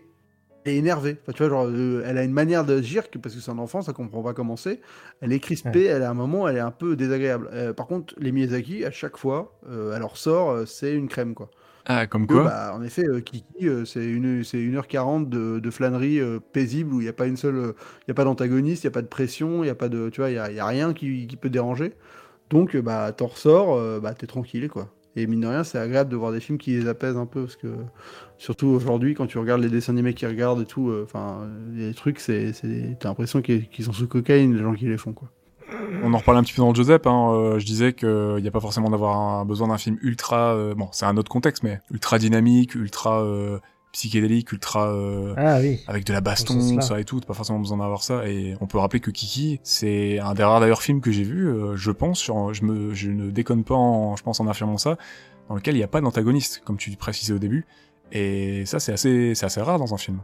elle 0.65 0.73
est 0.73 0.77
énervée. 0.77 1.17
Enfin, 1.23 1.31
tu 1.31 1.43
vois, 1.43 1.49
genre, 1.49 1.69
elle 2.05 2.17
a 2.17 2.23
une 2.23 2.33
manière 2.33 2.65
d'agir 2.65 3.09
que 3.09 3.17
parce 3.17 3.33
que 3.33 3.41
c'est 3.41 3.51
un 3.51 3.59
enfant, 3.59 3.81
ça 3.81 3.93
comprend 3.93 4.21
pas 4.21 4.33
comment 4.33 4.57
c'est. 4.57 4.81
Elle 5.21 5.33
est 5.33 5.39
crispée, 5.39 5.85
elle 5.85 6.03
a 6.03 6.09
un 6.09 6.13
moment, 6.13 6.47
elle 6.47 6.57
est 6.57 6.61
un 6.61 6.71
peu 6.71 6.95
désagréable. 6.95 7.73
Par 7.75 7.87
contre, 7.87 8.13
les 8.17 8.31
Miyazaki, 8.31 8.85
à 8.85 8.91
chaque 8.91 9.17
fois, 9.17 9.57
elle 9.69 9.99
leur 9.99 10.17
sort, 10.17 10.51
euh, 10.51 10.65
c'est 10.65 10.93
une 10.93 11.07
crème, 11.07 11.33
quoi. 11.33 11.49
Ah, 11.85 12.07
comme 12.07 12.27
Que, 12.27 12.33
quoi 12.33 12.43
bah, 12.43 12.73
en 12.75 12.83
effet, 12.83 13.07
euh, 13.07 13.19
Kiki, 13.21 13.67
euh, 13.67 13.85
c'est 13.85 14.05
une, 14.05 14.43
c'est 14.43 14.57
1h40 14.57 15.29
de, 15.29 15.59
de 15.59 15.69
flânerie 15.71 16.19
euh, 16.19 16.39
paisible 16.39 16.93
où 16.93 17.01
il 17.01 17.03
n'y 17.03 17.09
a 17.09 17.13
pas 17.13 17.25
une 17.25 17.37
seule, 17.37 17.73
il 18.03 18.09
y 18.09 18.11
a 18.11 18.13
pas 18.13 18.25
d'antagoniste, 18.25 18.83
il 18.83 18.87
n'y 18.87 18.91
a 18.91 18.93
pas 18.93 19.01
de 19.01 19.07
pression, 19.07 19.63
il 19.63 19.67
y 19.67 19.71
a 19.71 19.75
pas 19.75 19.89
de, 19.89 20.09
tu 20.09 20.21
vois, 20.21 20.29
il 20.29 20.35
y 20.35 20.39
a, 20.39 20.51
il 20.51 20.55
y 20.55 20.59
a 20.59 20.65
rien 20.65 20.93
qui, 20.93 21.27
qui 21.27 21.35
peut 21.35 21.49
déranger. 21.49 21.93
Donc, 22.49 22.75
bah, 22.77 23.11
t'en 23.11 23.27
ressors, 23.27 24.01
bah, 24.01 24.13
t'es 24.13 24.27
tranquille, 24.27 24.69
quoi. 24.69 24.89
Et 25.15 25.27
mine 25.27 25.41
de 25.41 25.47
rien, 25.47 25.63
c'est 25.63 25.77
agréable 25.79 26.09
de 26.11 26.15
voir 26.15 26.31
des 26.31 26.39
films 26.39 26.57
qui 26.57 26.71
les 26.71 26.87
apaisent 26.87 27.17
un 27.17 27.25
peu, 27.25 27.41
parce 27.43 27.55
que, 27.55 27.67
surtout 28.37 28.67
aujourd'hui, 28.67 29.13
quand 29.15 29.27
tu 29.27 29.37
regardes 29.37 29.61
les 29.61 29.69
dessins 29.69 29.93
animés 29.93 30.13
qu'ils 30.13 30.27
regardent 30.27 30.61
et 30.61 30.65
tout, 30.65 30.89
euh, 30.89 31.03
enfin, 31.03 31.47
les 31.73 31.93
trucs, 31.93 32.19
c'est, 32.19 32.53
c'est, 32.53 32.97
t'as 32.99 33.09
l'impression 33.09 33.41
qu'ils, 33.41 33.67
qu'ils 33.69 33.85
sont 33.85 33.93
sous 33.93 34.07
cocaïne, 34.07 34.55
les 34.55 34.61
gens 34.63 34.73
qui 34.73 34.85
les 34.85 34.97
font, 34.97 35.13
quoi. 35.13 35.29
On 36.03 36.13
en 36.13 36.17
reparle 36.17 36.37
un 36.37 36.43
petit 36.43 36.53
peu 36.53 36.61
dans 36.61 36.69
le 36.69 36.75
Joseph. 36.75 37.05
Hein. 37.05 37.31
euh, 37.33 37.59
je 37.59 37.65
disais 37.65 37.93
qu'il 37.93 38.37
n'y 38.41 38.47
a 38.47 38.51
pas 38.51 38.59
forcément 38.59 38.89
d'avoir 38.89 39.17
un, 39.17 39.45
besoin 39.45 39.67
d'un 39.67 39.77
film 39.77 39.97
ultra. 40.01 40.53
euh, 40.53 40.73
bon, 40.75 40.87
c'est 40.91 41.05
un 41.05 41.17
autre 41.17 41.29
contexte, 41.29 41.63
mais 41.63 41.79
ultra 41.91 42.17
dynamique, 42.19 42.75
ultra 42.75 43.21
euh, 43.21 43.59
psychédélique, 43.91 44.51
ultra. 44.51 44.87
euh, 44.91 45.33
Ah 45.37 45.57
oui. 45.59 45.79
avec 45.87 46.05
de 46.05 46.13
la 46.13 46.21
baston, 46.21 46.79
ça 46.81 46.99
et 46.99 47.05
tout, 47.05 47.19
t'as 47.19 47.27
pas 47.27 47.33
forcément 47.33 47.59
besoin 47.59 47.77
d'avoir 47.77 48.03
ça. 48.03 48.27
Et 48.27 48.55
on 48.61 48.67
peut 48.67 48.77
rappeler 48.77 48.99
que 48.99 49.11
Kiki, 49.11 49.59
c'est 49.63 50.19
un 50.19 50.33
des 50.33 50.43
rares 50.43 50.59
d'ailleurs 50.59 50.81
films 50.81 51.01
que 51.01 51.11
j'ai 51.11 51.23
vu, 51.23 51.47
euh, 51.47 51.75
je 51.75 51.91
pense, 51.91 52.19
sur, 52.19 52.53
je 52.53 52.63
me, 52.65 52.93
je 52.93 53.09
ne 53.09 53.29
déconne 53.31 53.63
pas 53.63 53.75
en, 53.75 54.15
je 54.15 54.23
pense 54.23 54.39
en 54.39 54.47
affirmant 54.47 54.77
ça, 54.77 54.97
dans 55.49 55.55
lequel 55.55 55.75
il 55.75 55.79
n'y 55.79 55.83
a 55.83 55.87
pas 55.87 56.01
d'antagoniste, 56.01 56.61
comme 56.65 56.77
tu 56.77 56.91
précisais 56.91 57.33
au 57.33 57.39
début. 57.39 57.65
Et 58.11 58.65
ça, 58.65 58.79
c'est 58.79 58.93
assez, 58.93 59.33
c'est 59.35 59.45
assez 59.45 59.61
rare 59.61 59.77
dans 59.79 59.93
un 59.93 59.97
film. 59.97 60.19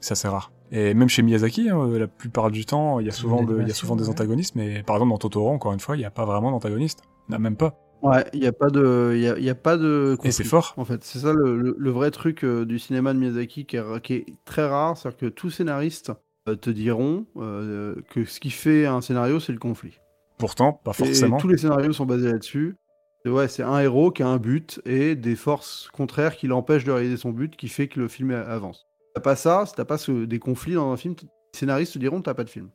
C'est 0.00 0.12
assez 0.12 0.28
rare. 0.28 0.52
Et 0.70 0.94
même 0.94 1.08
chez 1.08 1.22
Miyazaki, 1.22 1.70
hein, 1.70 1.88
la 1.98 2.06
plupart 2.06 2.50
du 2.50 2.66
temps, 2.66 3.00
il 3.00 3.06
y 3.06 3.08
a 3.08 3.12
souvent, 3.12 3.42
de- 3.42 3.60
il 3.60 3.68
y 3.68 3.70
a 3.70 3.74
souvent 3.74 3.96
des 3.96 4.08
antagonistes, 4.08 4.54
mais 4.54 4.82
par 4.82 4.96
exemple 4.96 5.10
dans 5.12 5.18
Totoro, 5.18 5.50
encore 5.50 5.72
une 5.72 5.80
fois, 5.80 5.96
il 5.96 6.00
n'y 6.00 6.04
a 6.04 6.10
pas 6.10 6.24
vraiment 6.24 6.50
d'antagoniste. 6.50 7.00
Il 7.28 7.32
n'y 7.32 7.34
en 7.36 7.38
a 7.38 7.42
même 7.42 7.56
pas. 7.56 7.74
Ouais, 8.02 8.24
il 8.32 8.40
n'y 8.40 8.46
a 8.46 8.52
pas 8.52 8.68
de, 8.70 9.12
il 9.16 9.20
y 9.22 9.28
a, 9.28 9.36
il 9.38 9.44
y 9.44 9.50
a 9.50 9.54
pas 9.56 9.76
de 9.76 10.12
Et 10.12 10.16
conflit. 10.16 10.32
c'est 10.32 10.44
fort. 10.44 10.74
En 10.76 10.84
fait, 10.84 11.02
c'est 11.02 11.18
ça 11.18 11.32
le, 11.32 11.56
le- 11.56 11.74
le 11.78 11.90
vrai 11.90 12.10
truc 12.10 12.44
euh, 12.44 12.64
du 12.64 12.78
cinéma 12.78 13.12
de 13.12 13.18
Miyazaki 13.18 13.66
qui 13.66 13.76
est, 13.76 14.00
qui 14.02 14.12
est 14.14 14.26
très 14.44 14.66
rare, 14.66 14.96
c'est-à-dire 14.96 15.18
que 15.18 15.26
tous 15.26 15.50
scénaristes 15.50 16.12
euh, 16.48 16.54
te 16.54 16.70
diront 16.70 17.26
euh, 17.36 17.96
que 18.10 18.24
ce 18.24 18.38
qui 18.38 18.50
fait 18.50 18.86
un 18.86 19.00
scénario, 19.00 19.40
c'est 19.40 19.52
le 19.52 19.58
conflit. 19.58 19.98
Pourtant, 20.38 20.72
pas 20.72 20.92
Et 20.92 20.94
forcément. 20.94 21.36
tous 21.38 21.48
les 21.48 21.58
scénarios 21.58 21.92
sont 21.92 22.06
basés 22.06 22.30
là-dessus. 22.30 22.76
Et 23.24 23.30
Ouais, 23.30 23.48
c'est 23.48 23.64
un 23.64 23.80
héros 23.80 24.12
qui 24.12 24.22
a 24.22 24.28
un 24.28 24.36
but 24.38 24.80
et 24.86 25.16
des 25.16 25.34
forces 25.34 25.88
contraires 25.92 26.36
qui 26.36 26.46
l'empêchent 26.46 26.84
de 26.84 26.92
réaliser 26.92 27.16
son 27.16 27.30
but, 27.30 27.56
qui 27.56 27.68
fait 27.68 27.88
que 27.88 27.98
le 27.98 28.06
film 28.08 28.30
avance. 28.30 28.86
T'as 29.18 29.22
pas 29.30 29.34
ça, 29.36 29.66
si 29.66 29.74
t'as 29.74 29.84
pas 29.84 29.98
ce- 29.98 30.24
des 30.26 30.38
conflits 30.38 30.74
dans 30.74 30.92
un 30.92 30.96
film, 30.96 31.16
les 31.20 31.28
scénaristes 31.52 31.94
te 31.94 31.98
diront 31.98 32.22
t'as 32.22 32.34
pas 32.34 32.44
de 32.44 32.50
film. 32.50 32.68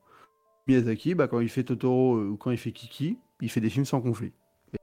Miyazaki, 0.68 1.16
bah, 1.16 1.30
quand 1.30 1.40
il 1.40 1.48
fait 1.48 1.64
Totoro 1.64 2.18
euh, 2.18 2.28
ou 2.32 2.36
quand 2.38 2.52
il 2.52 2.58
fait 2.58 2.74
Kiki, 2.74 3.18
il 3.40 3.50
fait 3.50 3.62
des 3.62 3.70
films 3.70 3.86
sans 3.86 4.02
conflit. 4.02 4.34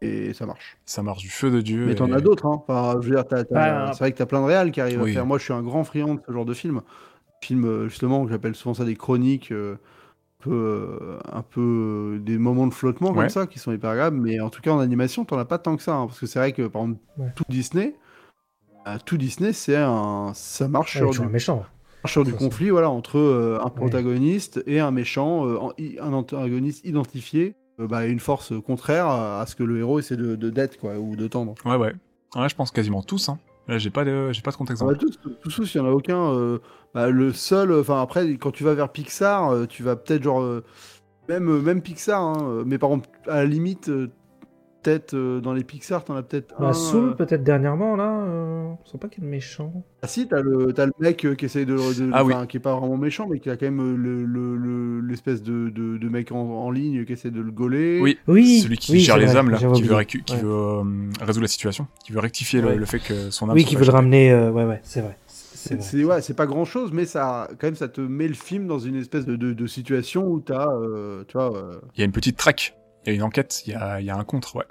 Et 0.01 0.33
ça 0.33 0.47
marche. 0.47 0.79
Ça 0.87 1.03
marche 1.03 1.21
du 1.21 1.29
feu 1.29 1.51
de 1.51 1.61
Dieu. 1.61 1.85
Mais 1.85 1.93
et- 1.93 1.97
t'en 1.97 2.11
as 2.13 2.21
d'autres, 2.23 2.47
hein. 2.47 2.63
Enfin, 2.67 2.99
c'est 3.03 3.99
vrai 3.99 4.13
que 4.13 4.17
t'as 4.17 4.25
plein 4.27 4.41
de 4.41 4.47
réals 4.47 4.71
qui 4.73 4.81
arrivent 4.81 5.03
oui. 5.03 5.11
à 5.11 5.15
faire. 5.15 5.27
Moi, 5.27 5.37
je 5.37 5.45
suis 5.45 5.53
un 5.53 5.63
grand 5.63 5.85
friand 5.85 6.15
de 6.15 6.21
ce 6.27 6.33
genre 6.33 6.47
de 6.47 6.55
film. 6.55 6.81
Film, 7.43 7.65
euh, 7.67 7.89
justement, 7.89 8.25
que 8.25 8.31
j'appelle 8.31 8.55
souvent 8.55 8.73
ça 8.73 8.85
des 8.87 8.97
chroniques, 8.97 9.53
euh, 9.53 9.75
un 10.41 10.45
peu, 10.45 11.19
un 11.31 11.43
peu 11.43 12.19
des 12.25 12.39
moments 12.39 12.67
de 12.69 12.73
flottement 12.75 13.09
comme 13.09 13.19
Ouais. 13.19 13.29
ça, 13.29 13.47
qui 13.47 13.59
sont 13.59 13.73
hyper 13.73 13.91
agréables. 13.91 14.17
Mais 14.19 14.41
en 14.41 14.49
tout 14.49 14.63
cas, 14.63 14.71
en 14.71 14.79
animation, 14.79 15.27
t'en 15.27 15.39
as 15.39 15.45
pas 15.45 15.59
tant 15.59 15.77
que 15.77 15.83
ça. 15.83 15.95
hein, 15.95 16.07
parce 16.07 16.21
que 16.21 16.27
c'est 16.27 16.39
vrai 16.39 16.53
que, 16.53 16.67
par 16.69 16.83
exemple, 16.83 17.01
Ouais. 17.19 17.33
tout 17.37 17.45
Disney, 17.49 17.89
euh, 17.89 17.99
tout 18.99 19.17
Disney, 19.17 19.53
c'est 19.53 19.77
un, 19.77 20.33
ça 20.35 20.69
marche 20.69 20.97
Ouais, 20.97 21.13
sur, 21.13 21.23
du, 21.23 21.27
un 21.29 21.31
méchant. 21.31 21.65
sur 22.07 22.25
du 22.25 22.33
conflit, 22.33 22.71
voilà, 22.71 22.91
entre 22.91 23.19
euh, 23.19 23.59
un 23.63 23.69
protagoniste 23.71 24.63
et 24.67 24.81
un 24.81 24.91
méchant, 24.91 25.47
euh, 25.47 25.59
un 26.01 26.13
antagoniste 26.13 26.85
identifié, 26.85 27.55
euh, 27.81 27.87
bah, 27.87 28.07
une 28.07 28.21
force 28.21 28.53
contraire 28.67 29.07
à, 29.07 29.41
à 29.41 29.47
ce 29.47 29.55
que 29.57 29.63
le 29.63 29.79
héros 29.79 29.99
essaie 29.99 30.17
de 30.17 30.35
de- 30.37 30.51
d'être, 30.51 30.79
quoi, 30.79 30.99
ou 30.99 31.17
de 31.17 31.27
tendre. 31.29 31.55
Ouais, 31.65 31.77
ouais. 31.77 31.95
Ouais, 32.37 32.49
je 32.49 32.55
pense 32.55 32.71
quasiment 32.71 33.03
tous. 33.03 33.29
Hein. 33.29 33.39
Là, 33.69 33.79
j'ai 33.79 33.91
pas 33.91 34.05
de, 34.05 34.33
j'ai 34.33 34.43
pas 34.43 34.51
de 34.51 34.57
contexte. 34.57 34.83
Tous, 34.99 35.19
tous, 35.43 35.51
tous, 35.51 35.75
il 35.75 35.81
n'y 35.81 35.87
en 35.87 35.91
a 35.91 35.93
aucun. 35.95 36.31
euh, 36.33 36.59
bah, 36.95 37.09
le 37.11 37.33
seul, 37.33 37.73
enfin 37.73 38.01
après, 38.03 38.27
quand 38.35 38.51
tu 38.51 38.65
vas 38.65 38.75
vers 38.75 38.89
Pixar, 38.91 39.51
euh, 39.51 39.67
tu 39.67 39.83
vas 39.83 39.97
peut-être 39.97 40.23
genre. 40.23 40.41
euh, 40.41 40.65
même, 41.29 41.61
même 41.63 41.81
Pixar, 41.83 42.21
hein, 42.21 42.63
mais 42.67 42.77
par 42.79 42.91
exemple, 42.91 43.09
à 43.29 43.37
la 43.37 43.45
limite, 43.45 43.89
euh, 43.89 44.11
peut-être 44.83 45.15
euh, 45.15 45.41
dans 45.41 45.53
les 45.53 45.65
Pixar, 45.65 46.05
t'en 46.05 46.17
as 46.17 46.23
peut-être 46.23 46.55
un. 46.59 46.63
Bah, 46.69 46.73
Soul, 46.73 47.11
euh, 47.11 47.13
peut-être 47.15 47.43
dernièrement, 47.45 47.97
là. 47.97 48.11
Euh... 48.27 48.73
Je 48.85 48.91
sens 48.91 49.01
pas 49.01 49.09
qu'il 49.09 49.25
est 49.25 49.27
méchant. 49.27 49.85
Ah 50.03 50.07
si, 50.09 50.27
t'as 50.29 50.41
le, 50.41 50.73
t'as 50.73 50.87
le 50.87 50.93
mec 51.01 51.25
euh, 51.25 51.35
qui 51.35 51.45
essaye 51.45 51.67
de. 51.67 51.75
de- 51.75 52.11
Ah 52.13 52.25
oui. 52.25 52.35
qui 52.49 52.57
est 52.57 52.61
pas 52.61 52.75
vraiment 52.77 52.97
méchant, 52.97 53.27
mais 53.31 53.39
qui 53.41 53.51
a 53.51 53.57
quand 53.57 53.67
même 53.67 53.81
euh, 53.81 53.97
le- 53.97 54.25
le- 54.25 54.57
le- 54.57 55.01
l'espèce 55.01 55.43
de, 55.43 55.69
de, 55.71 55.99
de 55.99 56.09
mec 56.09 56.33
en, 56.33 56.39
en 56.39 56.71
ligne 56.71 57.05
qui 57.05 57.13
essaie 57.13 57.31
de 57.31 57.41
le 57.41 57.51
gauler. 57.51 58.01
Oui, 58.01 58.19
Oui, 58.29 58.61
celui 58.61 58.79
qui 58.79 58.93
oui, 58.93 59.01
gère 59.01 59.19
les 59.19 59.27
vrai, 59.27 59.37
âmes, 59.37 59.51
là, 59.51 59.59
qui 59.59 59.65
veut, 59.65 59.71
oublié. 59.71 59.91
récu- 59.95 60.23
qui 60.25 60.35
Ouais. 60.35 60.41
veut 60.43 60.49
euh, 60.51 60.83
résoudre 61.21 61.43
la 61.45 61.49
situation, 61.49 61.87
qui 62.05 62.13
veut 62.13 62.21
rectifier 62.21 62.61
le, 62.61 62.69
Ouais. 62.69 62.77
le 62.77 62.87
fait 62.87 63.01
que 63.01 63.31
son 63.31 63.49
âme 63.49 63.55
Oui, 63.55 63.65
qui 63.65 63.77
veut 63.77 63.85
le 63.85 63.91
ramener. 63.93 64.31
euh, 64.33 64.51
Ouais, 64.51 64.65
ouais, 64.65 64.81
c'est 64.83 65.01
vrai. 65.03 65.17
C'est 65.27 65.75
vrai. 65.75 65.83
C'est 65.85 66.05
ouais, 66.05 66.23
c'est 66.23 66.33
pas 66.35 66.47
grand 66.47 66.65
chose, 66.65 66.91
mais 66.91 67.05
ça, 67.05 67.47
quand 67.59 67.67
même, 67.67 67.75
ça 67.77 67.89
te 67.89 68.01
met 68.01 68.27
le 68.29 68.33
film 68.35 68.67
dans 68.67 68.79
une 68.79 68.97
espèce 68.97 69.27
de, 69.27 69.37
de, 69.37 69.53
de 69.53 69.67
situation 69.67 70.27
où 70.27 70.41
t'as, 70.41 70.69
euh, 70.73 71.23
tu 71.29 71.37
vois, 71.37 71.55
euh, 71.55 71.75
Il 71.97 72.01
y 72.01 72.03
a 72.03 72.07
une 72.07 72.13
petite 72.13 72.39
traque, 72.39 72.75
il 73.05 73.11
y 73.11 73.13
a 73.13 73.15
une 73.15 73.23
enquête, 73.23 73.63
il 73.67 73.73
y 73.73 73.75
a, 73.75 74.01
y 74.01 74.11
a 74.11 74.17
un 74.17 74.25
contre, 74.25 74.57
ouais. 74.57 74.67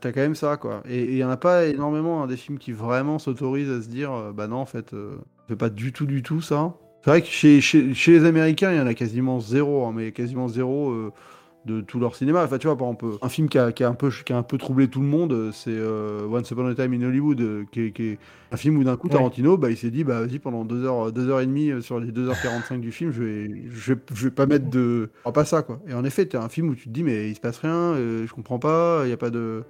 T'as 0.00 0.12
quand 0.12 0.20
même 0.20 0.36
ça, 0.36 0.56
quoi. 0.56 0.82
Et 0.88 1.02
il 1.04 1.16
y 1.16 1.24
en 1.24 1.30
a 1.30 1.36
pas 1.36 1.66
énormément, 1.66 2.22
hein, 2.22 2.28
des 2.28 2.36
films 2.36 2.58
qui 2.58 2.70
vraiment 2.70 3.18
s'autorisent 3.18 3.70
à 3.70 3.82
se 3.82 3.88
dire, 3.88 4.12
euh, 4.12 4.32
bah 4.32 4.46
non, 4.46 4.58
en 4.58 4.66
fait, 4.66 4.92
euh, 4.92 5.16
je 5.42 5.54
fais 5.54 5.56
pas 5.56 5.70
du 5.70 5.92
tout, 5.92 6.06
du 6.06 6.22
tout 6.22 6.40
ça. 6.40 6.74
C'est 7.02 7.10
vrai 7.10 7.22
que 7.22 7.26
chez, 7.26 7.60
chez, 7.60 7.92
chez 7.92 8.12
les 8.12 8.24
Américains, 8.24 8.70
il 8.70 8.78
y 8.78 8.80
en 8.80 8.86
a 8.86 8.94
quasiment 8.94 9.40
zéro, 9.40 9.84
hein, 9.86 9.92
mais 9.94 10.12
quasiment 10.12 10.46
zéro 10.46 10.90
euh, 10.90 11.12
de 11.64 11.80
tout 11.80 12.00
leur 12.00 12.16
cinéma. 12.16 12.44
Enfin, 12.44 12.58
tu 12.58 12.66
vois, 12.66 12.76
par 12.76 12.88
exemple, 12.88 13.06
un 13.22 13.28
film 13.28 13.48
qui 13.48 13.58
a, 13.58 13.70
qui 13.72 13.84
a 13.84 13.88
un, 13.88 13.94
peu, 13.94 14.10
qui 14.10 14.32
a 14.32 14.36
un 14.36 14.42
peu 14.42 14.58
troublé 14.58 14.88
tout 14.88 15.00
le 15.00 15.06
monde, 15.06 15.50
c'est 15.52 15.70
euh, 15.70 16.26
Once 16.28 16.50
Upon 16.50 16.66
a 16.66 16.74
Time 16.74 16.92
in 16.94 17.02
Hollywood, 17.02 17.40
euh, 17.40 17.64
qui, 17.70 17.80
est, 17.82 17.92
qui 17.92 18.02
est 18.08 18.18
un 18.50 18.56
film 18.56 18.76
où 18.78 18.84
d'un 18.84 18.96
coup, 18.96 19.06
Ouais. 19.08 19.12
Tarantino, 19.14 19.56
bah, 19.56 19.70
il 19.70 19.76
s'est 19.76 19.90
dit, 19.90 20.02
bah 20.04 20.20
vas-y, 20.26 20.38
pendant 20.40 20.64
2 20.64 20.84
heures, 20.84 21.12
deux 21.12 21.28
heures 21.28 21.40
et 21.40 21.46
demie, 21.46 21.70
euh, 21.70 21.80
sur 21.80 22.00
les 22.00 22.10
2h45 22.10 22.80
du 22.80 22.90
film, 22.92 23.12
je 23.12 23.22
vais, 23.22 23.50
je 23.70 23.94
vais, 23.94 24.00
je 24.14 24.24
vais 24.24 24.30
pas 24.30 24.46
mettre 24.46 24.68
de... 24.70 25.10
Oh, 25.24 25.30
pas 25.32 25.44
ça, 25.44 25.62
quoi. 25.62 25.80
Et 25.86 25.94
en 25.94 26.04
effet, 26.04 26.26
t'as 26.26 26.42
un 26.42 26.48
film 26.48 26.68
où 26.70 26.74
tu 26.74 26.84
te 26.84 26.90
dis, 26.90 27.04
mais 27.04 27.30
il 27.30 27.34
se 27.36 27.40
passe 27.40 27.58
rien, 27.58 27.72
euh, 27.94 28.26
je 28.26 28.32
comprends 28.34 28.58
pas, 28.58 29.02
il 29.04 29.10
y 29.10 29.12
a 29.12 29.16
pas 29.16 29.30
de... 29.30 29.62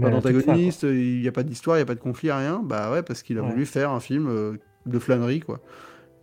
Pas 0.00 0.10
d'antagoniste, 0.10 0.82
il 0.84 1.20
n'y 1.20 1.28
a 1.28 1.32
pas 1.32 1.42
d'histoire, 1.44 1.76
il 1.76 1.80
n'y 1.80 1.82
a 1.82 1.86
pas 1.86 1.94
de 1.94 2.00
conflit, 2.00 2.32
rien. 2.32 2.60
Bah 2.64 2.90
ouais, 2.90 3.02
parce 3.02 3.22
qu'il 3.22 3.38
a 3.38 3.42
Ouais. 3.42 3.50
voulu 3.50 3.66
faire 3.66 3.90
un 3.92 4.00
film 4.00 4.58
de 4.86 4.98
flânerie, 4.98 5.40
quoi. 5.40 5.60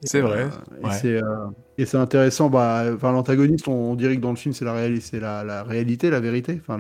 C'est 0.06 0.22
vrai. 0.22 0.46
Ouais. 0.84 0.90
c'est 0.92 1.22
euh, 1.24 1.48
et 1.78 1.86
c'est 1.86 1.98
intéressant. 1.98 2.50
Bah, 2.50 2.84
enfin, 2.94 3.12
l'antagoniste, 3.14 3.68
on, 3.68 3.92
on 3.92 3.96
dirait 3.96 4.16
que 4.18 4.22
dans 4.22 4.32
le 4.32 4.36
film, 4.36 4.54
c'est 4.54 4.66
la, 4.66 4.74
réali- 4.76 5.00
c'est 5.02 5.20
la, 5.20 5.44
la 5.44 5.64
réalité, 5.64 6.10
la 6.10 6.20
vérité, 6.20 6.60
enfin 6.62 6.78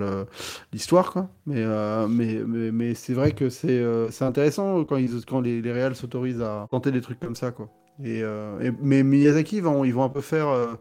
l'histoire, 0.74 1.12
quoi. 1.12 1.30
Mais, 1.45 1.58
euh, 1.64 2.08
mais, 2.08 2.36
mais, 2.45 2.72
mais 2.72 2.94
c'est 2.95 3.14
vrai 3.14 3.32
que 3.32 3.50
c'est 3.50 3.80
euh, 3.80 4.10
c'est 4.12 4.26
intéressant 4.26 4.84
quand, 4.86 4.98
ils, 4.98 5.26
quand 5.26 5.41
les, 5.41 5.62
les 5.62 5.72
réals 5.72 5.95
s'autorisent 5.95 6.41
à 6.41 6.68
tenter 6.72 6.91
des 6.91 7.02
trucs 7.02 7.20
comme 7.20 7.36
ça, 7.36 7.52
quoi. 7.52 7.70
Et, 8.04 8.22
euh, 8.24 8.60
et- 8.60 8.72
mais 8.82 9.04
Miyazaki, 9.04 9.58
ils 9.58 9.64
vont, 9.64 9.84
ils 9.86 9.94
vont 9.94 10.04
un 10.04 10.10
peu 10.10 10.22
faire. 10.22 10.48
euh, 10.50 10.74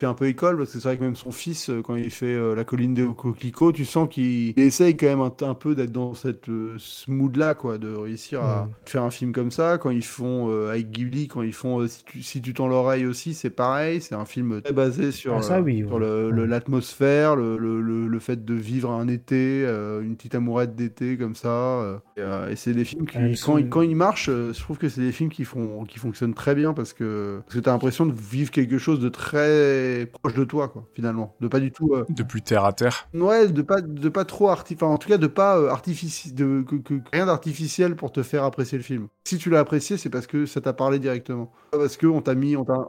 fait 0.00 0.06
un 0.06 0.14
peu 0.14 0.26
école 0.26 0.56
parce 0.58 0.72
que 0.72 0.78
c'est 0.78 0.88
vrai 0.88 0.96
que 0.96 1.02
même 1.02 1.16
son 1.16 1.32
fils 1.32 1.70
euh, 1.70 1.82
quand 1.82 1.96
il 1.96 2.10
fait 2.10 2.26
euh, 2.34 2.54
la 2.54 2.64
colline 2.64 2.94
des 2.94 3.04
coquelicots 3.16 3.72
tu 3.72 3.84
sens 3.84 4.08
qu'il 4.08 4.48
il 4.56 4.60
essaye 4.60 4.96
quand 4.96 5.06
même 5.06 5.20
un, 5.20 5.32
un 5.46 5.54
peu 5.54 5.74
d'être 5.74 5.90
dans 5.92 6.14
cette 6.14 6.48
euh, 6.48 6.74
ce 6.78 7.10
mood 7.10 7.36
là 7.36 7.54
quoi 7.54 7.78
de 7.78 7.92
réussir 7.94 8.42
à 8.42 8.64
Mm. 8.66 8.70
faire 8.86 9.02
un 9.02 9.10
film 9.10 9.32
comme 9.32 9.50
ça 9.50 9.78
quand 9.78 9.90
ils 9.90 10.04
font 10.04 10.50
euh, 10.50 10.70
avec 10.70 10.90
Ghibli 10.90 11.28
quand 11.28 11.42
ils 11.42 11.52
font 11.52 11.86
si 11.86 12.04
tu 12.04 12.22
si 12.22 12.40
tu 12.42 12.54
tends 12.54 12.68
l'oreille 12.68 13.06
aussi 13.06 13.34
c'est 13.34 13.50
pareil 13.50 14.00
c'est 14.00 14.14
un 14.14 14.24
film 14.24 14.60
très 14.62 14.72
basé 14.72 15.10
sur 15.12 15.34
Ah, 15.34 15.42
ça, 15.42 15.60
oui, 15.60 15.78
sur 15.86 15.92
ouais. 15.96 16.32
Mm. 16.32 16.44
l'atmosphère 16.44 17.36
le, 17.36 17.56
le, 17.58 17.80
le, 17.80 18.06
le 18.06 18.18
fait 18.18 18.44
de 18.44 18.54
vivre 18.54 18.90
un 18.90 19.08
été 19.08 19.62
une 20.02 20.16
petite 20.16 20.34
amourette 20.34 20.74
d'été 20.76 21.16
comme 21.16 21.34
ça 21.34 22.00
et, 22.16 22.20
et 22.52 22.56
c'est 22.56 22.72
des 22.74 22.84
films 22.84 23.06
qui 23.06 23.16
Ah, 23.18 23.28
quand, 23.28 23.34
son- 23.36 23.58
ils- 23.58 23.68
quand 23.68 23.82
ils 23.82 23.96
marchent 23.96 24.26
je 24.30 24.60
trouve 24.60 24.78
que 24.78 24.88
c'est 24.88 25.00
des 25.00 25.12
films 25.12 25.30
qui 25.30 25.44
font 25.44 25.84
qui 25.84 25.98
fonctionnent 25.98 26.34
très 26.34 26.54
bien 26.54 26.72
parce 26.74 26.92
que 26.92 27.40
parce 27.46 27.54
que 27.56 27.60
t'as 27.60 27.72
l'impression 27.72 28.06
de 28.06 28.12
vivre 28.12 28.50
quelque 28.50 28.78
chose 28.78 29.00
de 29.00 29.08
très 29.08 29.87
proche 30.06 30.34
de 30.34 30.44
toi 30.44 30.68
quoi 30.68 30.86
finalement 30.94 31.34
de 31.40 31.48
pas 31.48 31.60
du 31.60 31.70
tout 31.72 31.94
euh, 31.94 32.04
De 32.08 32.22
plus 32.22 32.42
terre 32.42 32.64
à 32.64 32.72
terre. 32.72 33.08
ouais 33.14 33.48
de 33.48 33.62
pas 33.62 33.80
de 33.80 34.08
pas 34.08 34.24
trop 34.24 34.48
arti 34.48 34.74
enfin, 34.74 34.86
en 34.86 34.98
tout 34.98 35.08
cas 35.08 35.18
de 35.18 35.26
pas 35.26 35.58
euh, 35.58 35.70
artifici- 35.70 36.32
de 36.34 36.62
que, 36.68 36.76
que- 36.76 37.00
rien 37.12 37.26
d'artificiel 37.26 37.96
pour 37.96 38.12
te 38.12 38.22
faire 38.22 38.44
apprécier 38.44 38.78
le 38.78 38.84
film 38.84 39.08
si 39.26 39.38
tu 39.38 39.50
l'as 39.50 39.60
apprécié 39.60 39.96
c'est 39.96 40.10
parce 40.10 40.26
que 40.26 40.46
ça 40.46 40.60
t'a 40.60 40.72
parlé 40.72 40.98
directement 40.98 41.52
parce 41.72 41.96
que 41.96 42.06
on 42.06 42.22
t'a 42.22 42.34
mis 42.34 42.56
on 42.56 42.64
t'a 42.64 42.88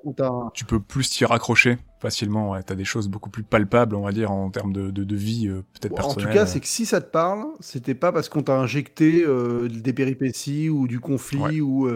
Tu 0.54 0.66
peux 0.66 0.80
plus 0.80 1.10
t'y 1.10 1.26
raccrocher 1.26 1.78
facilement. 2.02 2.52
Ouais. 2.52 2.64
T'as 2.64 2.76
des 2.76 2.86
choses 2.86 3.10
beaucoup 3.10 3.30
plus 3.30 3.44
palpables, 3.44 3.94
on 3.94 4.04
va 4.04 4.14
dire, 4.14 4.32
en 4.32 4.50
termes 4.52 4.72
de, 4.72 4.90
de, 4.90 5.04
de 5.04 5.16
vie, 5.18 5.50
euh, 5.50 5.64
peut-être 5.74 5.92
en 5.92 5.96
personnelle. 5.96 6.30
tout 6.30 6.34
cas 6.34 6.46
c'est 6.46 6.62
que 6.62 6.68
si 6.68 6.86
ça 6.86 7.02
te 7.02 7.12
parle 7.12 7.46
c'était 7.60 7.94
pas 7.96 8.14
parce 8.14 8.30
qu'on 8.30 8.42
t'a 8.44 8.58
injecté 8.58 9.26
des 9.70 9.94
péripéties 9.94 10.70
ou 10.70 10.88
du 10.88 11.00
conflit 11.02 11.40
Ouais. 11.40 11.62
ou 11.62 11.88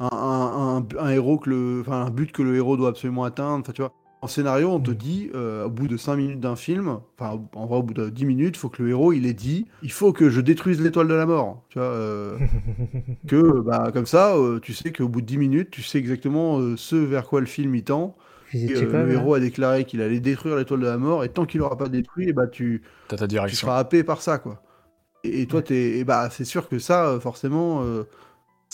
un, 0.00 0.06
un, 0.06 0.78
un- 0.78 0.86
un 0.98 1.10
héros 1.10 1.38
que 1.38 1.48
le 1.50 1.80
enfin 1.82 2.06
un 2.06 2.10
but 2.10 2.32
que 2.32 2.42
le 2.42 2.56
héros 2.56 2.76
doit 2.76 2.88
absolument 2.88 3.22
atteindre 3.24 3.60
enfin 3.60 3.72
tu 3.72 3.82
vois 3.82 3.92
en 4.22 4.28
scénario, 4.28 4.70
on 4.70 4.80
te 4.80 4.90
Mm. 4.90 4.96
dit, 4.96 5.30
euh, 5.34 5.66
au 5.66 5.70
bout 5.70 5.88
de 5.88 5.96
5 5.96 6.16
minutes 6.16 6.40
d'un 6.40 6.56
film, 6.56 7.00
enfin, 7.18 7.42
en 7.54 7.66
vrai, 7.66 7.78
au 7.78 7.82
bout 7.82 7.94
de 7.94 8.08
10 8.10 8.24
minutes, 8.24 8.56
il 8.56 8.58
faut 8.60 8.70
que 8.70 8.82
le 8.82 8.90
héros, 8.90 9.12
il 9.12 9.26
ait 9.26 9.34
dit, 9.34 9.66
il 9.82 9.92
faut 9.92 10.12
que 10.12 10.30
je 10.30 10.40
détruise 10.40 10.80
l'étoile 10.80 11.08
de 11.08 11.14
la 11.14 11.26
mort. 11.26 11.64
Tu 11.70 11.78
vois, 11.78 11.88
euh, 11.88 12.38
que, 13.26 13.60
bah, 13.62 13.90
comme 13.92 14.06
ça, 14.06 14.36
euh, 14.36 14.60
tu 14.60 14.74
sais 14.74 14.92
qu'au 14.92 15.08
bout 15.08 15.20
de 15.22 15.26
10 15.26 15.38
minutes, 15.38 15.70
tu 15.70 15.82
sais 15.82 15.98
exactement 15.98 16.58
euh, 16.60 16.76
ce 16.76 16.96
vers 16.96 17.26
quoi 17.28 17.40
le 17.40 17.46
film 17.46 17.74
il 17.74 17.84
tend. 17.84 18.16
Et, 18.68 18.74
euh, 18.76 18.98
le 18.98 19.12
là. 19.12 19.12
héros 19.12 19.34
a 19.34 19.40
déclaré 19.40 19.84
qu'il 19.86 20.00
allait 20.02 20.20
détruire 20.20 20.56
l'étoile 20.56 20.80
de 20.80 20.86
la 20.86 20.98
mort, 20.98 21.24
et 21.24 21.30
tant 21.30 21.46
qu'il 21.46 21.60
l'aura 21.60 21.76
pas 21.78 21.88
détruit, 21.88 22.28
et 22.28 22.32
bah, 22.32 22.46
tu, 22.48 22.82
T'as 23.08 23.16
ta 23.16 23.26
tu 23.46 23.56
seras 23.56 23.78
happé 23.78 24.04
par 24.04 24.22
ça, 24.22 24.38
quoi. 24.38 24.62
Et, 25.24 25.42
et 25.42 25.46
toi, 25.48 25.62
Ouais. 25.62 25.62
t'es, 25.62 25.98
et 25.98 26.04
bah, 26.04 26.30
c'est 26.30 26.44
sûr 26.44 26.68
que 26.68 26.78
ça, 26.78 27.18
forcément, 27.20 27.82
euh, 27.84 28.04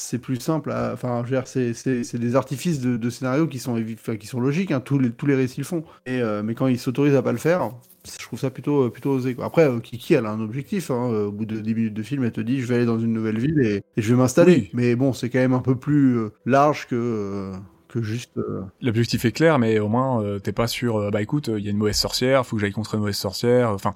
c'est 0.01 0.19
plus 0.19 0.37
simple. 0.41 0.71
à- 0.71 0.93
Enfin, 0.93 1.23
je 1.25 1.31
veux 1.31 1.37
dire, 1.37 1.47
c'est, 1.49 2.19
des 2.19 2.37
artifices 2.37 2.81
de, 2.81 2.97
de 2.97 3.11
scénario 3.11 3.47
qui 3.47 3.59
sont, 3.59 3.81
enfin, 3.95 4.17
qui 4.17 4.27
sont 4.27 4.41
logiques. 4.41 4.71
hein, 4.73 4.81
tous 4.81 4.99
les, 4.99 5.11
tous 5.11 5.27
les 5.27 5.35
récits 5.35 5.61
le 5.61 5.65
font. 5.67 5.85
Et, 6.07 6.21
euh, 6.23 6.43
mais 6.43 6.55
quand 6.55 6.67
ils 6.67 6.79
s'autorisent 6.79 7.15
à 7.17 7.23
pas 7.23 7.33
le 7.33 7.39
faire, 7.39 7.71
je 8.07 8.25
trouve 8.25 8.39
ça 8.39 8.51
plutôt, 8.51 8.85
euh, 8.87 8.91
plutôt 8.91 9.11
osé. 9.11 9.35
Quoi. 9.35 9.45
Après, 9.47 9.65
euh, 9.69 9.81
Kiki, 9.81 10.15
elle 10.15 10.27
a 10.27 10.31
un 10.31 10.41
objectif. 10.41 10.91
hein, 10.91 11.09
au 11.11 11.33
bout 11.33 11.45
de 11.47 11.59
10 11.61 11.75
minutes 11.75 11.95
de 11.95 12.03
film, 12.03 12.25
elle 12.25 12.33
te 12.33 12.41
dit, 12.41 12.61
je 12.61 12.67
vais 12.67 12.77
aller 12.77 12.87
dans 12.87 12.99
une 12.99 13.13
nouvelle 13.13 13.39
ville 13.39 13.61
et, 13.61 13.83
et 13.97 14.03
je 14.03 14.11
vais 14.15 14.19
m'installer. 14.19 14.53
Oui. 14.57 14.71
Mais 14.73 14.95
bon, 14.97 15.13
c'est 15.13 15.31
quand 15.31 15.39
même 15.41 15.55
un 15.55 15.61
peu 15.61 15.75
plus 15.77 16.19
large 16.47 16.87
que, 16.89 17.53
que 17.89 18.03
juste. 18.03 18.37
euh, 18.39 18.63
L'objectif 18.81 19.25
est 19.25 19.33
clair, 19.33 19.59
mais 19.59 19.79
au 19.79 19.89
moins, 19.89 20.23
euh, 20.23 20.39
t'es 20.39 20.53
pas 20.53 20.67
euh, 20.83 21.11
bah 21.11 21.23
écoute, 21.23 21.49
il 21.49 21.65
y 21.65 21.69
a 21.69 21.71
une 21.71 21.77
mauvaise 21.77 21.97
sorcière, 21.97 22.47
faut 22.47 22.57
que 22.57 22.61
j'aille 22.61 22.73
contre 22.73 22.95
une 22.95 23.01
mauvaise 23.01 23.17
sorcière. 23.17 23.71
Enfin, 23.71 23.95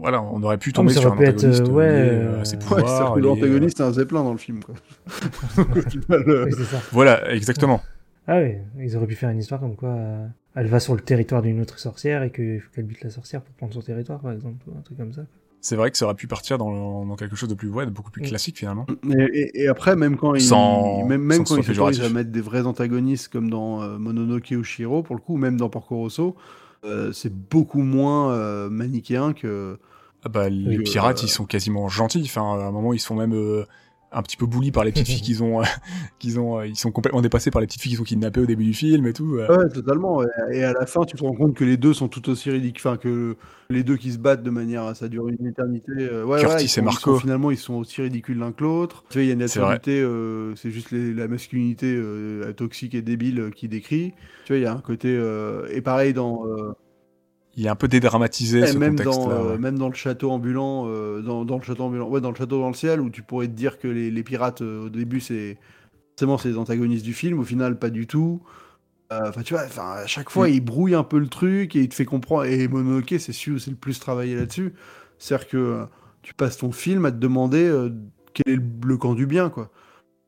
voilà, 0.00 0.22
on 0.22 0.42
aurait 0.42 0.58
pu 0.58 0.70
Ah, 0.72 0.76
tomber 0.76 0.92
sur 0.92 1.06
un 1.06 1.16
aurait 1.16 1.18
pu 1.18 1.24
être, 1.24 1.36
antagoniste 1.38 1.62
euh, 1.68 1.72
ouais, 1.72 1.84
euh, 1.90 2.40
à 2.40 2.44
ses 2.44 2.56
Ouais, 2.56 2.62
que 2.62 3.18
lié, 3.18 3.26
euh, 3.26 3.34
l'antagoniste, 3.34 3.76
c'est 3.78 3.82
un 3.82 3.92
zeppelin 3.92 4.22
dans 4.22 4.32
le 4.32 4.38
film. 4.38 4.62
Quoi. 4.62 4.74
Euh, 6.10 6.44
Oui, 6.46 6.52
c'est 6.56 6.64
ça. 6.64 6.80
Voilà, 6.92 7.32
exactement. 7.32 7.80
Ah 8.28 8.38
oui, 8.40 8.54
ils 8.78 8.96
auraient 8.96 9.06
pu 9.06 9.16
faire 9.16 9.30
une 9.30 9.38
histoire 9.40 9.60
comme 9.60 9.74
quoi 9.74 9.88
euh, 9.90 10.26
elle 10.54 10.66
va 10.68 10.78
sur 10.80 10.94
le 10.94 11.00
territoire 11.00 11.42
d'une 11.42 11.60
autre 11.60 11.78
sorcière 11.78 12.22
et 12.22 12.30
qu'il 12.30 12.60
faut 12.60 12.70
qu'elle 12.74 12.84
bute 12.84 13.02
la 13.02 13.10
sorcière 13.10 13.40
pour 13.42 13.54
prendre 13.54 13.72
son 13.74 13.80
territoire, 13.80 14.20
par 14.20 14.32
exemple, 14.32 14.58
ou 14.68 14.78
un 14.78 14.82
truc 14.82 14.96
comme 14.98 15.12
ça. 15.12 15.22
C'est 15.60 15.76
vrai 15.76 15.90
que 15.90 15.96
ça 15.96 16.06
aurait 16.06 16.14
pu 16.14 16.26
partir 16.26 16.58
dans, 16.58 17.04
dans 17.04 17.14
quelque 17.16 17.36
chose 17.36 17.48
de 17.48 17.54
plus, 17.54 17.68
ouais, 17.68 17.86
de 17.86 17.90
beaucoup 17.90 18.10
plus 18.10 18.22
Mm. 18.22 18.26
classique 18.26 18.58
finalement. 18.58 18.86
Et, 19.10 19.22
et- 19.22 19.62
et 19.62 19.68
après, 19.68 19.96
même 19.96 20.16
quand 20.16 20.34
ils, 20.34 20.42
Sans- 20.42 21.04
même, 21.06 21.28
quand 21.44 21.56
ils 21.56 22.02
à 22.02 22.08
mettre 22.08 22.30
des 22.30 22.40
vrais 22.40 22.66
antagonistes 22.66 23.28
comme 23.28 23.48
dans 23.50 23.82
euh, 23.82 23.98
Mononoke 23.98 24.54
ou 24.56 24.62
Shiro, 24.64 25.02
pour 25.02 25.14
le 25.16 25.20
coup, 25.20 25.34
ou 25.34 25.38
même 25.38 25.56
dans 25.56 25.68
Porco 25.68 25.96
Rosso, 25.96 26.36
euh, 26.36 26.40
c'est 27.12 27.32
beaucoup 27.32 27.82
moins 27.82 28.32
euh, 28.32 28.70
manichéen 28.70 29.32
que. 29.32 29.78
Ah 30.24 30.28
bah, 30.28 30.48
les 30.48 30.78
pirates, 30.78 31.18
euh, 31.18 31.26
ils 31.26 31.30
sont 31.30 31.46
quasiment 31.46 31.88
gentils. 31.88 32.22
Enfin, 32.24 32.42
à 32.42 32.66
un 32.66 32.70
moment, 32.70 32.92
ils 32.92 33.00
se 33.00 33.06
font 33.06 33.16
même 33.16 33.34
euh, 33.34 33.64
un 34.14 34.22
petit 34.22 34.36
peu 34.36 34.46
bully 34.46 34.70
par 34.72 34.84
les 34.84 34.92
petites 34.92 35.06
filles 35.06 35.20
qu'ils 35.22 35.42
ont, 35.42 35.60
euh, 35.60 35.64
qu'ils 36.18 36.38
ont, 36.38 36.58
euh, 36.58 36.66
ils 36.66 36.76
sont 36.76 36.90
complètement 36.90 37.20
dépassés 37.22 37.50
par 37.50 37.60
les 37.60 37.66
petites 37.66 37.80
filles 37.82 37.92
qu'ils 37.92 38.00
ont 38.00 38.04
kidnappées 38.04 38.40
au 38.40 38.46
début 38.46 38.64
du 38.64 38.74
film 38.74 39.06
et 39.06 39.12
tout. 39.12 39.36
euh. 39.36 39.48
Ouais, 39.56 39.68
totalement. 39.68 40.22
Et, 40.52 40.62
à 40.64 40.72
la 40.72 40.86
fin, 40.86 41.04
tu 41.04 41.16
te 41.16 41.22
rends 41.24 41.34
compte 41.34 41.54
que 41.54 41.64
les 41.64 41.76
deux 41.76 41.94
sont 41.94 42.08
tout 42.08 42.28
aussi 42.30 42.50
ridicules. 42.50 42.80
Enfin, 42.86 42.96
que 42.96 43.36
les 43.70 43.82
deux 43.82 43.96
qui 43.96 44.12
se 44.12 44.18
battent 44.18 44.42
de 44.42 44.50
manière. 44.50 44.94
Ça 44.96 45.08
dure 45.08 45.28
une 45.28 45.46
éternité. 45.46 45.92
ouais, 46.24 46.40
Curtis 46.40 46.54
ouais, 46.56 46.64
et 46.64 46.68
sont- 46.68 46.82
Marco. 46.82 47.14
sont- 47.14 47.20
finalement, 47.20 47.50
ils 47.50 47.56
sont 47.56 47.74
aussi 47.74 48.02
ridicules 48.02 48.38
l'un 48.38 48.52
que 48.52 48.62
l'autre. 48.64 49.04
Tu 49.10 49.18
vois, 49.18 49.22
il 49.24 49.28
y 49.28 49.30
a 49.30 49.34
une 49.34 49.42
euh, 50.02 50.54
c'est 50.56 50.70
juste 50.70 50.90
les- 50.90 51.14
la 51.14 51.28
masculinité 51.28 52.00
toxique 52.56 52.94
et 52.94 53.02
débile 53.02 53.50
qui 53.54 53.68
décrit. 53.68 54.12
Tu 54.44 54.52
vois, 54.52 54.58
il 54.58 54.62
y 54.62 54.66
a 54.66 54.72
un 54.72 54.80
côté. 54.80 55.18
et 55.70 55.80
pareil 55.80 56.12
dans. 56.12 56.44
Il 57.54 57.66
est 57.66 57.68
un 57.68 57.76
peu 57.76 57.88
dédramatisé 57.88 58.60
Et 58.60 58.66
ce 58.66 58.78
même 58.78 58.96
dans, 58.96 59.30
euh, 59.30 59.52
ouais. 59.52 59.58
même 59.58 59.78
dans 59.78 59.88
le 59.88 59.94
château 59.94 60.30
ambulant, 60.30 60.86
euh, 60.88 61.20
dans, 61.20 61.44
dans 61.44 61.58
le 61.58 61.62
château 61.62 61.84
ambulant, 61.84 62.08
ouais, 62.08 62.20
dans 62.20 62.30
le 62.30 62.36
château 62.36 62.58
dans 62.58 62.68
le 62.68 62.74
ciel, 62.74 63.00
où 63.00 63.10
tu 63.10 63.22
pourrais 63.22 63.46
te 63.46 63.52
dire 63.52 63.78
que 63.78 63.88
les, 63.88 64.10
les 64.10 64.22
pirates 64.22 64.62
euh, 64.62 64.86
au 64.86 64.88
début 64.88 65.20
c'est 65.20 65.58
forcément 66.16 66.38
c'est 66.38 66.48
les 66.48 66.58
antagonistes 66.58 67.04
du 67.04 67.12
film, 67.14 67.38
au 67.40 67.44
final 67.44 67.78
pas 67.78 67.90
du 67.90 68.06
tout. 68.06 68.42
Enfin 69.10 69.42
tu 69.42 69.52
vois, 69.52 69.64
enfin 69.64 69.92
à 69.92 70.06
chaque 70.06 70.30
fois 70.30 70.48
Mm. 70.48 70.52
il 70.52 70.60
brouille 70.62 70.94
un 70.94 71.04
peu 71.04 71.18
le 71.18 71.28
truc 71.28 71.76
et 71.76 71.80
il 71.82 71.88
te 71.90 71.94
fait 71.94 72.06
comprendre. 72.06 72.44
Et 72.46 72.66
Mononoke 72.68 73.14
c'est 73.18 73.32
celui 73.32 73.56
où 73.56 73.58
c'est 73.58 73.70
le 73.70 73.76
plus 73.76 73.98
travaillé 74.00 74.34
là-dessus, 74.36 74.72
c'est-à-dire 75.18 75.48
que 75.48 75.84
tu 76.22 76.32
passes 76.34 76.56
ton 76.58 76.72
film 76.72 77.04
à 77.04 77.12
te 77.12 77.18
demander 77.18 77.70
quel 78.32 78.54
est 78.54 78.56
le, 78.56 78.62
le 78.86 78.96
camp 78.96 79.14
du 79.14 79.26
bien 79.26 79.50
quoi. 79.50 79.70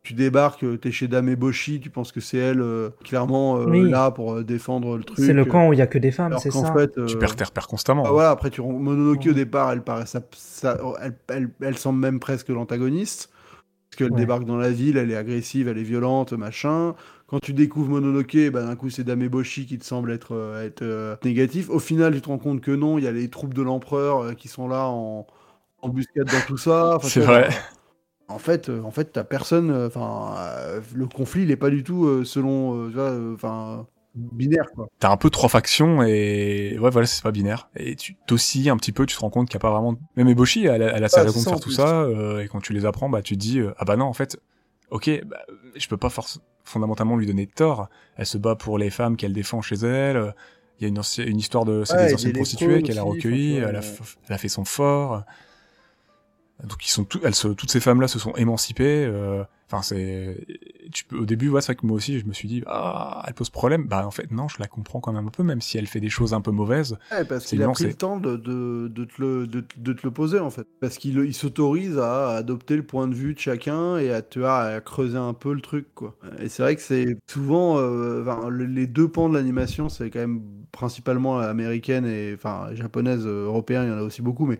Tu 0.04 0.12
débarques, 0.12 0.64
t'es 0.82 0.92
chez 0.92 1.08
Dame 1.08 1.30
Eboshi, 1.30 1.80
tu 1.80 1.88
penses 1.88 2.12
que 2.12 2.20
c'est 2.20 2.36
elle 2.36 2.60
euh, 2.60 2.90
clairement 3.04 3.56
euh, 3.58 3.64
Oui. 3.66 3.90
là 3.90 4.10
pour 4.10 4.34
euh, 4.34 4.44
défendre 4.44 4.98
le 4.98 5.02
truc. 5.02 5.18
C'est 5.18 5.32
le 5.32 5.46
camp 5.46 5.68
où 5.68 5.72
il 5.72 5.78
y 5.78 5.82
a 5.82 5.86
que 5.86 5.96
des 5.98 6.12
femmes, 6.12 6.36
c'est 6.38 6.50
ça. 6.50 6.74
fait, 6.74 6.92
Tu 6.92 7.00
euh, 7.00 7.18
perds 7.18 7.36
tes 7.36 7.44
repères 7.44 7.66
constamment. 7.66 8.02
ah, 8.04 8.08
hein. 8.10 8.12
voilà, 8.12 8.30
après, 8.30 8.50
tu 8.50 8.60
rends- 8.60 8.72
Mononoke 8.74 9.26
au 9.26 9.32
départ, 9.32 9.72
elle 9.72 9.82
paraît, 9.82 10.04
ça, 10.04 10.20
ça- 10.36 10.78
elle, 11.00 11.16
elle, 11.28 11.48
elle 11.62 11.78
semble 11.78 11.98
même 12.00 12.20
presque 12.20 12.50
l'antagoniste. 12.50 13.30
Parce 13.90 13.96
qu'elle 13.98 14.12
Ouais. 14.12 14.20
débarque 14.20 14.44
dans 14.44 14.56
la 14.58 14.70
ville, 14.70 14.96
elle 14.98 15.10
est 15.10 15.16
agressive, 15.16 15.68
elle 15.68 15.78
est 15.78 15.82
violente, 15.84 16.32
machin. 16.34 16.94
Quand 17.26 17.38
tu 17.40 17.54
découvres 17.54 17.88
Mononoke, 17.90 18.50
bah, 18.52 18.62
d'un 18.62 18.76
coup, 18.76 18.90
c'est 18.90 19.04
Dame 19.04 19.22
Eboshi 19.22 19.64
qui 19.66 19.78
te 19.78 19.84
semble 19.86 20.12
être, 20.12 20.34
euh, 20.34 20.66
être 20.66 20.82
euh, 20.82 21.16
négatif. 21.24 21.70
Au 21.70 21.78
final, 21.78 22.12
tu 22.14 22.20
te 22.20 22.28
rends 22.28 22.38
compte 22.38 22.60
que 22.60 22.72
non, 22.72 22.98
il 22.98 23.04
y 23.04 23.06
a 23.06 23.12
les 23.12 23.30
troupes 23.30 23.54
de 23.54 23.62
l'empereur 23.62 24.18
euh, 24.20 24.32
qui 24.34 24.48
sont 24.48 24.68
là 24.68 24.86
en 24.88 25.26
embuscade 25.80 26.26
dans 26.30 26.40
tout 26.46 26.56
ça. 26.58 26.96
Enfin, 26.96 27.08
C'est 27.08 27.20
tu 27.20 27.26
vois, 27.26 27.40
vrai. 27.42 27.48
En 28.28 28.38
fait, 28.38 28.68
euh, 28.68 28.82
en 28.82 28.90
fait, 28.90 29.12
t'as 29.12 29.24
personne. 29.24 29.70
euh, 29.70 29.86
Enfin, 29.88 30.34
euh, 30.38 30.80
le 30.94 31.06
conflit, 31.06 31.42
il 31.42 31.50
est 31.50 31.56
pas 31.56 31.70
du 31.70 31.82
tout 31.84 32.06
euh, 32.06 32.24
selon, 32.24 32.76
euh, 32.86 32.88
tu 32.88 32.94
vois, 32.94 33.10
euh, 33.10 33.34
enfin, 33.34 33.86
binaire, 34.14 34.70
quoi. 34.74 34.88
T'as 35.00 35.10
un 35.10 35.16
peu 35.16 35.28
trois 35.28 35.48
factions 35.48 36.02
et 36.02 36.78
ouais, 36.80 36.90
voilà, 36.90 37.06
c'est 37.06 37.22
pas 37.22 37.32
binaire. 37.32 37.68
Et 37.76 37.94
tu 37.96 38.14
t'oscilles 38.26 38.70
un 38.70 38.76
petit 38.76 38.92
peu, 38.92 39.04
tu 39.06 39.14
te 39.16 39.20
rends 39.20 39.28
compte 39.28 39.48
qu'il 39.48 39.54
y 39.54 39.58
a 39.58 39.60
pas 39.60 39.70
vraiment. 39.70 39.96
Même 40.16 40.28
Eboshi, 40.28 40.64
elle, 40.66 40.82
a- 40.82 40.96
elle 40.96 41.04
a 41.04 41.08
sa 41.08 41.22
raison 41.22 41.42
de 41.42 41.48
faire 41.48 41.60
tout 41.60 41.68
plus. 41.68 41.74
ça. 41.74 42.02
euh, 42.02 42.40
et 42.42 42.48
quand 42.48 42.60
tu 42.60 42.72
les 42.72 42.86
apprends, 42.86 43.08
bah 43.10 43.20
tu 43.22 43.34
te 43.34 43.40
dis 43.40 43.58
euh, 43.60 43.74
ah 43.78 43.84
bah 43.84 43.96
non, 43.96 44.06
en 44.06 44.12
fait, 44.14 44.38
ok, 44.90 45.10
bah, 45.26 45.40
je 45.76 45.88
peux 45.88 45.96
pas 45.98 46.08
force 46.10 46.40
fondamentalement 46.64 47.16
lui 47.16 47.26
donner 47.26 47.46
tort. 47.46 47.88
Elle 48.16 48.26
se 48.26 48.38
bat 48.38 48.56
pour 48.56 48.78
les 48.78 48.90
femmes 48.90 49.16
qu'elle 49.16 49.32
défend 49.34 49.60
chez 49.62 49.76
elle. 49.76 50.34
Il 50.80 50.84
y 50.84 50.86
a 50.86 50.88
une, 50.88 51.00
une 51.28 51.38
histoire 51.38 51.64
de 51.64 51.84
c'est 51.84 51.96
Ouais, 51.96 52.06
des 52.06 52.14
anciennes 52.14 52.32
prostituées 52.32 52.82
qu'elle 52.82 52.98
a 52.98 53.02
recueillies. 53.02 53.58
enfin, 53.58 53.68
elle, 53.68 53.76
a, 53.76 53.80
elle 54.28 54.34
a 54.34 54.38
fait 54.38 54.48
son 54.48 54.64
fort. 54.64 55.24
Donc 56.64 56.86
ils 56.86 56.90
sont 56.90 57.04
tout, 57.04 57.20
elles 57.24 57.34
se, 57.34 57.48
toutes 57.48 57.70
ces 57.70 57.80
femmes-là 57.80 58.08
se 58.08 58.18
sont 58.18 58.32
émancipées. 58.34 59.04
euh, 59.06 59.44
Enfin 59.66 59.80
c'est, 59.82 60.46
tu 60.92 61.06
peux 61.06 61.16
au 61.16 61.24
début, 61.24 61.48
ouais, 61.48 61.62
c'est 61.62 61.68
vrai 61.72 61.76
que 61.76 61.86
moi 61.86 61.96
aussi 61.96 62.18
je 62.20 62.26
me 62.26 62.34
suis 62.34 62.48
dit 62.48 62.62
ah 62.66 63.24
elle 63.26 63.34
pose 63.34 63.48
problème. 63.50 63.86
Bah 63.86 64.06
en 64.06 64.10
fait 64.10 64.30
non, 64.30 64.46
je 64.46 64.56
la 64.60 64.66
comprends 64.66 65.00
quand 65.00 65.12
même 65.12 65.26
un 65.26 65.30
peu, 65.30 65.42
même 65.42 65.62
si 65.62 65.78
elle 65.78 65.86
fait 65.86 66.00
des 66.00 66.10
choses 66.10 66.34
un 66.34 66.42
peu 66.42 66.50
mauvaises. 66.50 66.98
Ouais, 67.10 67.24
parce 67.24 67.44
C'est 67.44 67.56
qu'il 67.56 67.62
a 67.62 67.68
pris 67.68 67.84
le 67.84 67.94
temps 67.94 68.18
de, 68.18 68.36
de, 68.36 68.88
de, 68.88 69.04
te 69.04 69.20
le, 69.22 69.46
de, 69.46 69.64
de 69.76 69.92
te 69.92 70.00
le 70.04 70.10
poser, 70.10 70.38
en 70.38 70.50
fait. 70.50 70.66
Parce 70.80 70.98
qu'il 70.98 71.18
il 71.18 71.34
s'autorise 71.34 71.98
à 71.98 72.30
adopter 72.30 72.76
le 72.76 72.82
point 72.84 73.06
de 73.08 73.14
vue 73.14 73.34
de 73.34 73.38
chacun 73.38 73.98
et 73.98 74.10
à, 74.12 74.80
creuser 74.80 75.18
un 75.18 75.34
peu 75.34 75.52
le 75.54 75.60
truc, 75.60 75.94
quoi. 75.94 76.16
Et 76.40 76.48
c'est 76.48 76.62
vrai 76.62 76.76
que 76.76 76.82
c'est 76.82 77.18
souvent... 77.30 77.78
euh, 77.78 78.22
enfin, 78.22 78.50
les 78.50 78.86
deux 78.86 79.08
pans 79.08 79.28
de 79.28 79.34
l'animation, 79.34 79.88
c'est 79.88 80.10
quand 80.10 80.20
même 80.20 80.42
principalement 80.72 81.38
américaine 81.38 82.06
et... 82.06 82.32
Enfin, 82.34 82.68
japonaise, 82.74 83.26
euh, 83.26 83.44
européenne, 83.46 83.84
il 83.84 83.90
y 83.90 83.92
en 83.92 83.98
a 83.98 84.02
aussi 84.02 84.22
beaucoup, 84.22 84.46
mais 84.46 84.58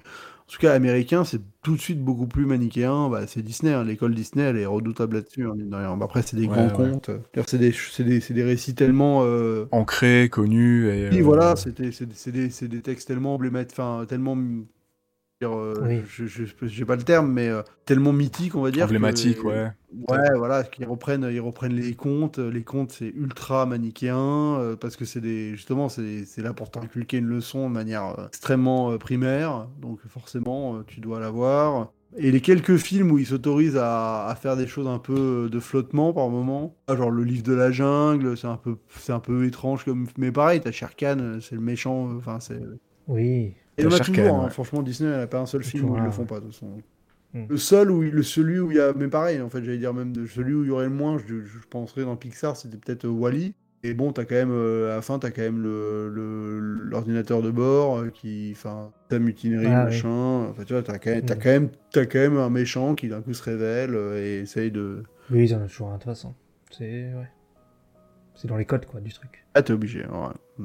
En 0.48 0.52
tout 0.52 0.58
cas, 0.58 0.74
américain, 0.74 1.24
c'est 1.24 1.40
tout 1.62 1.74
de 1.74 1.80
suite 1.80 2.00
beaucoup 2.04 2.26
plus 2.26 2.44
manichéen. 2.46 3.08
Bah, 3.08 3.26
c'est 3.26 3.42
Disney, 3.42 3.72
hein. 3.72 3.82
l'école 3.82 4.14
Disney, 4.14 4.42
elle 4.44 4.58
est 4.58 4.66
redoutable 4.66 5.16
là-dessus. 5.16 5.46
hein. 5.46 5.54
Bah, 5.56 5.96
après, 6.02 6.22
c'est 6.22 6.36
des 6.36 6.46
Ouais, 6.46 6.48
grands 6.48 6.66
ouais. 6.66 6.90
contes. 6.90 7.10
C'est 7.46 7.58
des, 7.58 8.42
récits 8.44 8.74
tellement. 8.74 9.22
euh, 9.24 9.66
Ancré, 9.72 10.28
connu 10.30 10.86
et. 10.88 11.08
Oui, 11.10 11.20
euh, 11.20 11.22
voilà, 11.22 11.56
c'était, 11.56 11.92
c'est, 11.92 12.30
des, 12.30 12.50
c'est 12.50 12.68
des 12.68 12.82
textes 12.82 13.08
tellement 13.08 13.34
emblématiques, 13.34 13.78
enfin, 13.78 14.04
tellement. 14.06 14.36
Dire, 15.40 15.56
euh, 15.56 15.74
Oui. 15.86 16.02
je, 16.06 16.26
je, 16.26 16.44
j'ai 16.62 16.84
pas 16.84 16.96
le 16.96 17.02
terme, 17.02 17.30
mais 17.32 17.48
euh, 17.48 17.62
tellement 17.84 18.12
mythique, 18.12 18.54
on 18.54 18.62
va 18.62 18.70
dire. 18.70 18.84
que- 18.84 18.84
emblématique, 18.86 19.44
ouais. 19.44 19.70
Ouais, 20.08 20.34
voilà, 20.36 20.64
qu'ils 20.64 20.86
reprennent, 20.86 21.28
ils 21.30 21.40
reprennent 21.40 21.74
les 21.74 21.94
contes. 21.94 22.38
Les 22.38 22.64
contes, 22.64 22.90
c'est 22.92 23.08
ultra 23.14 23.64
manichéen 23.64 24.56
euh, 24.58 24.76
parce 24.76 24.96
que 24.96 25.04
c'est 25.04 25.20
des, 25.20 25.50
justement, 25.52 25.88
c'est, 25.88 26.24
c'est 26.24 26.42
là 26.42 26.52
pour 26.52 26.70
t'inculquer 26.70 27.18
une 27.18 27.26
leçon 27.26 27.68
de 27.68 27.74
manière 27.74 28.18
euh, 28.18 28.26
extrêmement 28.26 28.90
euh, 28.90 28.98
primaire. 28.98 29.68
Donc 29.80 30.00
forcément, 30.08 30.76
euh, 30.76 30.82
tu 30.86 31.00
dois 31.00 31.20
l'avoir. 31.20 31.92
Et 32.16 32.30
les 32.32 32.40
quelques 32.40 32.76
films 32.76 33.10
où 33.12 33.18
ils 33.18 33.26
s'autorisent 33.26 33.76
à, 33.76 34.26
à 34.26 34.34
faire 34.34 34.56
des 34.56 34.66
choses 34.66 34.86
un 34.88 34.98
peu 34.98 35.48
de 35.50 35.60
flottement 35.60 36.12
par 36.12 36.28
moment, 36.28 36.74
Ah, 36.86 36.96
genre 36.96 37.10
le 37.10 37.24
livre 37.24 37.42
de 37.42 37.52
la 37.54 37.70
jungle, 37.70 38.36
c'est 38.36 38.46
un 38.46 38.56
peu, 38.56 38.76
c'est 39.00 39.12
un 39.12 39.20
peu 39.20 39.44
étrange 39.44 39.84
comme, 39.84 40.06
mais 40.18 40.32
pareil, 40.32 40.60
t'as 40.60 40.70
euh, 41.02 41.40
c'est 41.40 41.54
le 41.54 41.60
méchant, 41.60 42.16
enfin 42.16 42.38
c'est. 42.40 42.60
Oui. 43.06 43.54
Et 43.78 43.82
il 43.82 43.84
y 43.84 43.88
en 43.88 43.96
a 43.96 43.98
toujours, 43.98 44.34
hein. 44.36 44.44
ouais. 44.44 44.50
franchement, 44.50 44.82
Disney, 44.82 45.10
elle 45.10 45.20
a 45.20 45.26
pas 45.26 45.40
un 45.40 45.46
seul 45.46 45.62
film 45.64 45.90
où 45.90 45.96
ils 45.96 46.02
le 46.02 46.08
un, 46.08 46.10
font 46.12 46.24
pas, 46.26 46.36
de 46.40 46.44
toute 46.46 46.54
façon. 46.54 46.78
Mm. 47.32 47.44
Le 47.48 47.56
seul 47.56 47.90
où 47.90 48.02
il- 48.04 48.12
le 48.12 48.22
celui 48.22 48.58
où 48.60 48.70
il 48.70 48.76
y 48.76 48.80
a, 48.80 48.92
mais 48.92 49.08
pareil, 49.08 49.40
en 49.40 49.48
fait, 49.50 49.64
j'allais 49.64 49.78
dire 49.78 49.92
même 49.94 50.12
de 50.12 50.26
celui 50.26 50.54
où 50.54 50.62
il 50.62 50.68
y 50.68 50.70
aurait 50.70 50.84
le 50.84 50.90
moins, 50.90 51.18
je, 51.18 51.42
je 51.44 51.58
penserais 51.68 52.04
dans 52.04 52.14
Pixar, 52.16 52.56
c'était 52.56 52.76
peut-être 52.76 53.04
euh, 53.06 53.08
Wally. 53.08 53.54
Et 53.86 53.92
bon, 53.92 54.12
t'as 54.12 54.24
quand 54.24 54.36
même, 54.36 54.50
euh, 54.52 54.92
à 54.92 54.96
la 54.96 55.02
fin, 55.02 55.18
t'as 55.18 55.30
quand 55.30 55.42
même 55.42 55.60
le, 55.62 56.08
le- 56.08 56.58
l'ordinateur 56.60 57.42
de 57.42 57.50
bord 57.50 57.98
euh, 57.98 58.08
qui, 58.08 58.52
enfin, 58.56 58.92
ta 59.10 59.18
mutinerie, 59.18 59.66
Ah, 59.66 59.84
machin. 59.84 60.46
Enfin, 60.50 60.62
tu 60.64 60.72
vois, 60.72 60.82
t'as 60.82 60.98
quand, 60.98 61.10
même, 61.10 61.22
t'as 61.26 61.34
Mm. 61.34 61.38
quand 61.38 61.50
même, 61.50 61.68
quand 61.92 62.14
même 62.18 62.36
un 62.38 62.48
méchant 62.50 62.94
qui 62.94 63.08
d'un 63.08 63.20
coup 63.20 63.34
se 63.34 63.42
révèle 63.42 63.94
et 64.16 64.38
essaye 64.42 64.70
de. 64.70 65.02
Oui, 65.30 65.44
ils 65.48 65.54
en 65.54 65.60
ont 65.62 65.66
toujours 65.66 65.88
un 65.88 65.94
de 65.94 65.98
toute 65.98 66.04
façon. 66.04 66.34
C'est 66.70 67.12
ouais. 67.14 67.28
C'est 68.36 68.48
dans 68.48 68.56
les 68.56 68.64
codes 68.64 68.86
quoi 68.86 69.00
du 69.00 69.12
truc. 69.12 69.44
Ah, 69.54 69.62
t'es 69.62 69.72
obligé. 69.72 70.00
Ouais. 70.06 70.64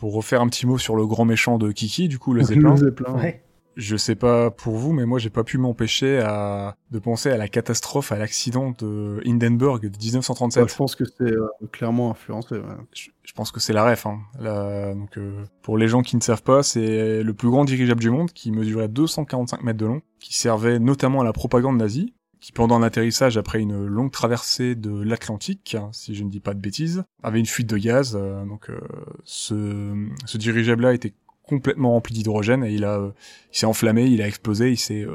Pour 0.00 0.14
refaire 0.14 0.40
un 0.40 0.48
petit 0.48 0.66
mot 0.66 0.78
sur 0.78 0.96
le 0.96 1.06
grand 1.06 1.24
méchant 1.24 1.58
de 1.58 1.70
Kiki, 1.72 2.08
du 2.08 2.18
coup, 2.18 2.32
le 2.32 2.42
Zeppelin. 2.42 2.70
Le 2.70 2.76
Zeppelin. 2.76 3.14
Ouais. 3.14 3.42
Je 3.76 3.96
sais 3.96 4.16
pas 4.16 4.50
pour 4.50 4.74
vous, 4.74 4.92
mais 4.92 5.06
moi 5.06 5.18
j'ai 5.20 5.30
pas 5.30 5.44
pu 5.44 5.56
m'empêcher 5.56 6.18
à... 6.18 6.74
de 6.90 6.98
penser 6.98 7.30
à 7.30 7.36
la 7.36 7.46
catastrophe, 7.48 8.10
à 8.10 8.18
l'accident 8.18 8.74
de 8.76 9.22
Hindenburg 9.24 9.80
de 9.80 9.96
1937. 9.96 10.62
Ouais, 10.64 10.68
je 10.68 10.74
pense 10.76 10.96
que 10.96 11.04
c'est 11.04 11.22
euh, 11.32 11.46
clairement 11.70 12.10
influencé. 12.10 12.56
ouais. 12.56 12.62
je, 12.92 13.10
je 13.22 13.32
pense 13.32 13.52
que 13.52 13.60
c'est 13.60 13.72
la 13.72 13.88
ref. 13.88 14.06
Hein. 14.06 14.18
La- 14.40 14.92
donc, 14.92 15.16
euh, 15.16 15.44
pour 15.62 15.78
les 15.78 15.86
gens 15.86 16.02
qui 16.02 16.16
ne 16.16 16.20
savent 16.20 16.42
pas, 16.42 16.62
c'est 16.64 17.22
le 17.22 17.32
plus 17.32 17.48
grand 17.48 17.64
dirigeable 17.64 18.00
du 18.00 18.10
monde 18.10 18.32
qui 18.32 18.50
mesurait 18.50 18.88
245 18.88 19.62
mètres 19.62 19.78
de 19.78 19.86
long, 19.86 20.02
qui 20.18 20.34
servait 20.36 20.78
notamment 20.80 21.20
à 21.20 21.24
la 21.24 21.32
propagande 21.32 21.76
nazie, 21.78 22.12
qui 22.40 22.52
pendant 22.52 22.76
un 22.76 22.82
atterrissage 22.82 23.36
après 23.36 23.60
une 23.60 23.86
longue 23.86 24.10
traversée 24.10 24.74
de 24.74 24.90
l'Atlantique, 25.02 25.76
hein, 25.78 25.90
si 25.92 26.14
je 26.14 26.24
ne 26.24 26.30
dis 26.30 26.40
pas 26.40 26.54
de 26.54 26.60
bêtises, 26.60 27.04
avait 27.22 27.38
une 27.38 27.46
fuite 27.46 27.68
de 27.68 27.76
gaz. 27.76 28.16
euh, 28.16 28.44
donc 28.44 28.70
euh, 28.70 28.80
ce, 29.24 30.36
dirigeable-là 30.36 30.94
était 30.94 31.12
complètement 31.42 31.92
rempli 31.92 32.14
d'hydrogène 32.14 32.64
et 32.64 32.72
il 32.72 32.84
a, 32.84 32.98
euh, 32.98 33.10
il 33.52 33.58
s'est 33.58 33.66
enflammé, 33.66 34.06
il 34.06 34.22
a 34.22 34.26
explosé, 34.26 34.70
il 34.70 34.78
s'est, 34.78 35.06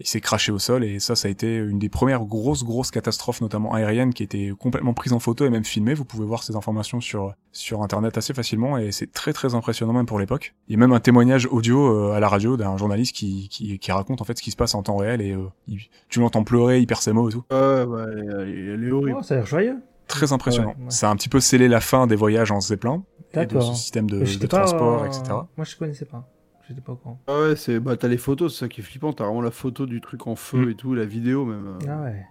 il 0.00 0.06
s'est 0.06 0.20
craché 0.20 0.50
au 0.50 0.58
sol 0.58 0.82
et 0.84 0.98
ça, 0.98 1.14
ça 1.14 1.28
a 1.28 1.30
été 1.30 1.56
une 1.56 1.78
des 1.78 1.88
premières 1.88 2.24
grosses, 2.24 2.64
grosses 2.64 2.90
catastrophes, 2.90 3.40
notamment 3.40 3.72
aériennes, 3.74 4.12
qui 4.14 4.22
était 4.22 4.52
complètement 4.58 4.94
prise 4.94 5.12
en 5.12 5.18
photo 5.20 5.44
et 5.44 5.50
même 5.50 5.64
filmée. 5.64 5.94
Vous 5.94 6.04
pouvez 6.04 6.24
voir 6.26 6.42
ces 6.42 6.56
informations 6.56 7.00
sur 7.00 7.34
sur 7.52 7.82
internet 7.82 8.16
assez 8.18 8.32
facilement 8.34 8.78
et 8.78 8.90
c'est 8.90 9.12
très 9.12 9.32
très 9.32 9.54
impressionnant 9.54 9.92
même 9.92 10.06
pour 10.06 10.18
l'époque. 10.18 10.54
Il 10.68 10.72
y 10.72 10.76
a 10.76 10.78
même 10.78 10.92
un 10.92 11.00
témoignage 11.00 11.46
audio 11.50 11.86
euh, 12.10 12.12
à 12.14 12.20
la 12.20 12.28
radio 12.28 12.56
d'un 12.56 12.76
journaliste 12.76 13.14
qui, 13.14 13.48
qui 13.48 13.78
qui 13.78 13.92
raconte 13.92 14.20
en 14.20 14.24
fait 14.24 14.36
ce 14.38 14.42
qui 14.42 14.50
se 14.50 14.56
passe 14.56 14.74
en 14.74 14.82
temps 14.82 14.96
réel 14.96 15.20
et 15.20 15.32
euh, 15.32 15.44
il- 15.68 15.88
tu 16.08 16.20
l'entends 16.20 16.44
pleurer, 16.44 16.80
il 16.80 16.86
perd 16.86 17.00
ses 17.00 17.12
mots 17.12 17.28
et 17.28 17.32
tout. 17.32 17.44
Ouais, 17.50 17.84
ouais, 17.84 18.02
elle, 18.12 18.18
est- 18.48 18.72
elle 18.74 18.84
est 18.84 18.90
horrible. 18.92 19.18
Oh, 19.20 19.22
ça 19.22 19.34
a 19.34 19.36
l'air 19.38 19.46
joyeux. 19.46 19.76
Très 20.08 20.32
impressionnant. 20.32 20.70
Ouais, 20.78 20.84
ouais. 20.84 20.90
Ça 20.90 21.08
a 21.08 21.12
un 21.12 21.16
petit 21.16 21.28
peu 21.28 21.40
scellé 21.40 21.68
la 21.68 21.80
fin 21.80 22.06
des 22.06 22.16
voyages 22.16 22.50
en 22.50 22.60
Zeppelin 22.60 23.04
et 23.34 23.46
de 23.46 23.60
ce 23.60 23.74
système 23.74 24.10
de, 24.10 24.18
pas, 24.46 24.58
transport, 24.58 25.02
euh, 25.02 25.06
etc. 25.06 25.22
Moi 25.56 25.64
je 25.64 25.76
connaissais 25.76 26.04
pas. 26.06 26.28
J'étais 26.72 26.80
pas 26.84 26.92
au 26.92 26.96
courant. 26.96 27.20
Ah 27.26 27.40
ouais, 27.40 27.56
c'est 27.56 27.78
bah 27.80 27.96
t'as 27.96 28.08
les 28.08 28.16
photos, 28.16 28.54
c'est 28.54 28.60
ça 28.64 28.68
qui 28.68 28.80
est 28.80 28.84
flippant. 28.84 29.12
T'as 29.12 29.24
vraiment 29.24 29.42
la 29.42 29.50
photo 29.50 29.86
du 29.86 30.00
truc 30.00 30.26
en 30.26 30.34
feu 30.36 30.66
Mm. 30.66 30.70
et 30.70 30.74
tout, 30.74 30.94
la 30.94 31.04
vidéo 31.04 31.44
même. 31.44 31.66
euh. 31.66 31.86
Ah 31.88 32.02
ouais. 32.02 32.24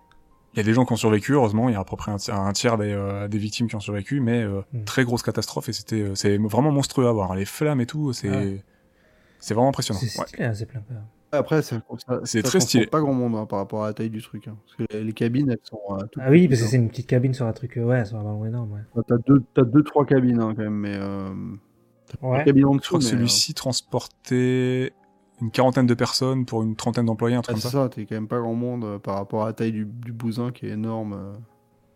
Il 0.53 0.57
y 0.57 0.59
a 0.59 0.63
des 0.63 0.73
gens 0.73 0.83
qui 0.83 0.91
ont 0.91 0.97
survécu, 0.97 1.31
heureusement, 1.33 1.69
il 1.69 1.73
y 1.73 1.75
a 1.75 1.79
à 1.79 1.85
peu 1.85 1.95
près 1.95 2.11
un 2.11 2.17
tiers, 2.17 2.35
un 2.37 2.51
tiers 2.51 2.77
des, 2.77 2.91
euh, 2.91 3.27
des 3.29 3.37
victimes 3.37 3.67
qui 3.69 3.75
ont 3.75 3.79
survécu, 3.79 4.19
mais 4.19 4.41
euh, 4.43 4.61
Mm. 4.73 4.83
très 4.83 5.03
grosse 5.05 5.23
catastrophe 5.23 5.69
et 5.69 5.73
c'était 5.73 6.01
euh, 6.01 6.15
c'est 6.15 6.37
vraiment 6.37 6.71
monstrueux 6.71 7.07
à 7.07 7.11
voir. 7.11 7.35
Les 7.35 7.45
flammes 7.45 7.79
et 7.81 7.85
tout, 7.85 8.11
c'est 8.13 8.29
Ah 8.29 8.37
ouais. 8.37 8.63
c'est 9.39 9.53
vraiment 9.53 9.69
impressionnant. 9.69 9.99
C'est 10.01 10.19
Ouais. 10.19 10.27
stylé 10.27 10.43
un 10.45 10.53
Zeppelin 10.53 10.81
quand 10.87 10.93
même. 10.95 11.03
Après, 11.33 11.61
C'est 12.25 12.43
très 12.43 12.59
stylé. 12.59 12.87
Pas 12.87 12.99
grand 12.99 13.13
monde 13.13 13.35
hein, 13.37 13.45
par 13.45 13.59
rapport 13.59 13.85
à 13.85 13.87
la 13.87 13.93
taille 13.93 14.09
du 14.09 14.21
truc. 14.21 14.49
hein. 14.49 14.57
Parce 14.65 14.75
que 14.89 14.97
les, 14.97 15.01
les 15.05 15.13
cabines, 15.13 15.49
elles 15.49 15.59
sont. 15.63 15.79
euh, 15.91 16.05
Ah 16.19 16.29
oui, 16.29 16.49
parce 16.49 16.59
que 16.59 16.65
hein. 16.65 16.69
c'est 16.71 16.75
une 16.75 16.89
petite 16.89 17.07
cabine 17.07 17.33
sur 17.33 17.45
un 17.45 17.53
truc. 17.53 17.79
Ouais, 17.81 18.03
sur 18.03 18.17
un 18.17 18.23
ballon 18.23 18.43
énorme. 18.45 18.73
Ouais. 18.73 19.01
T'as 19.07 19.15
deux, 19.25 19.41
t'as 19.53 19.61
deux, 19.63 19.81
trois 19.83 20.05
cabines 20.05 20.41
hein, 20.41 20.53
quand 20.53 20.63
même, 20.63 20.73
mais. 20.75 20.97
Euh... 22.23 22.27
Ouais. 22.27 22.37
pas 22.37 22.39
de 22.39 22.45
cabine 22.45 22.65
en 22.65 22.73
Je 22.73 22.79
crois 22.79 22.99
que 22.99 23.05
celui-ci 23.05 23.53
transportait 23.53 24.93
une 25.41 25.51
quarantaine 25.51 25.87
de 25.87 25.93
personnes 25.93 26.45
pour 26.45 26.61
une 26.63 26.75
trentaine 26.75 27.05
d'employés, 27.05 27.35
un 27.35 27.39
euh, 27.39 27.41
truc 27.41 27.55
ah, 27.57 27.61
comme 27.61 27.71
c'est 27.71 27.77
ça. 27.77 27.83
ça, 27.83 27.89
t'es 27.89 28.05
quand 28.05 28.15
même 28.15 28.27
pas 28.27 28.39
grand 28.39 28.53
monde 28.53 28.83
euh, 28.85 28.99
par 28.99 29.15
rapport 29.15 29.43
à 29.43 29.47
la 29.47 29.53
taille 29.53 29.71
du, 29.71 29.85
du 29.85 30.11
bousin 30.13 30.51
qui 30.51 30.67
est 30.67 30.71
énorme. 30.71 31.13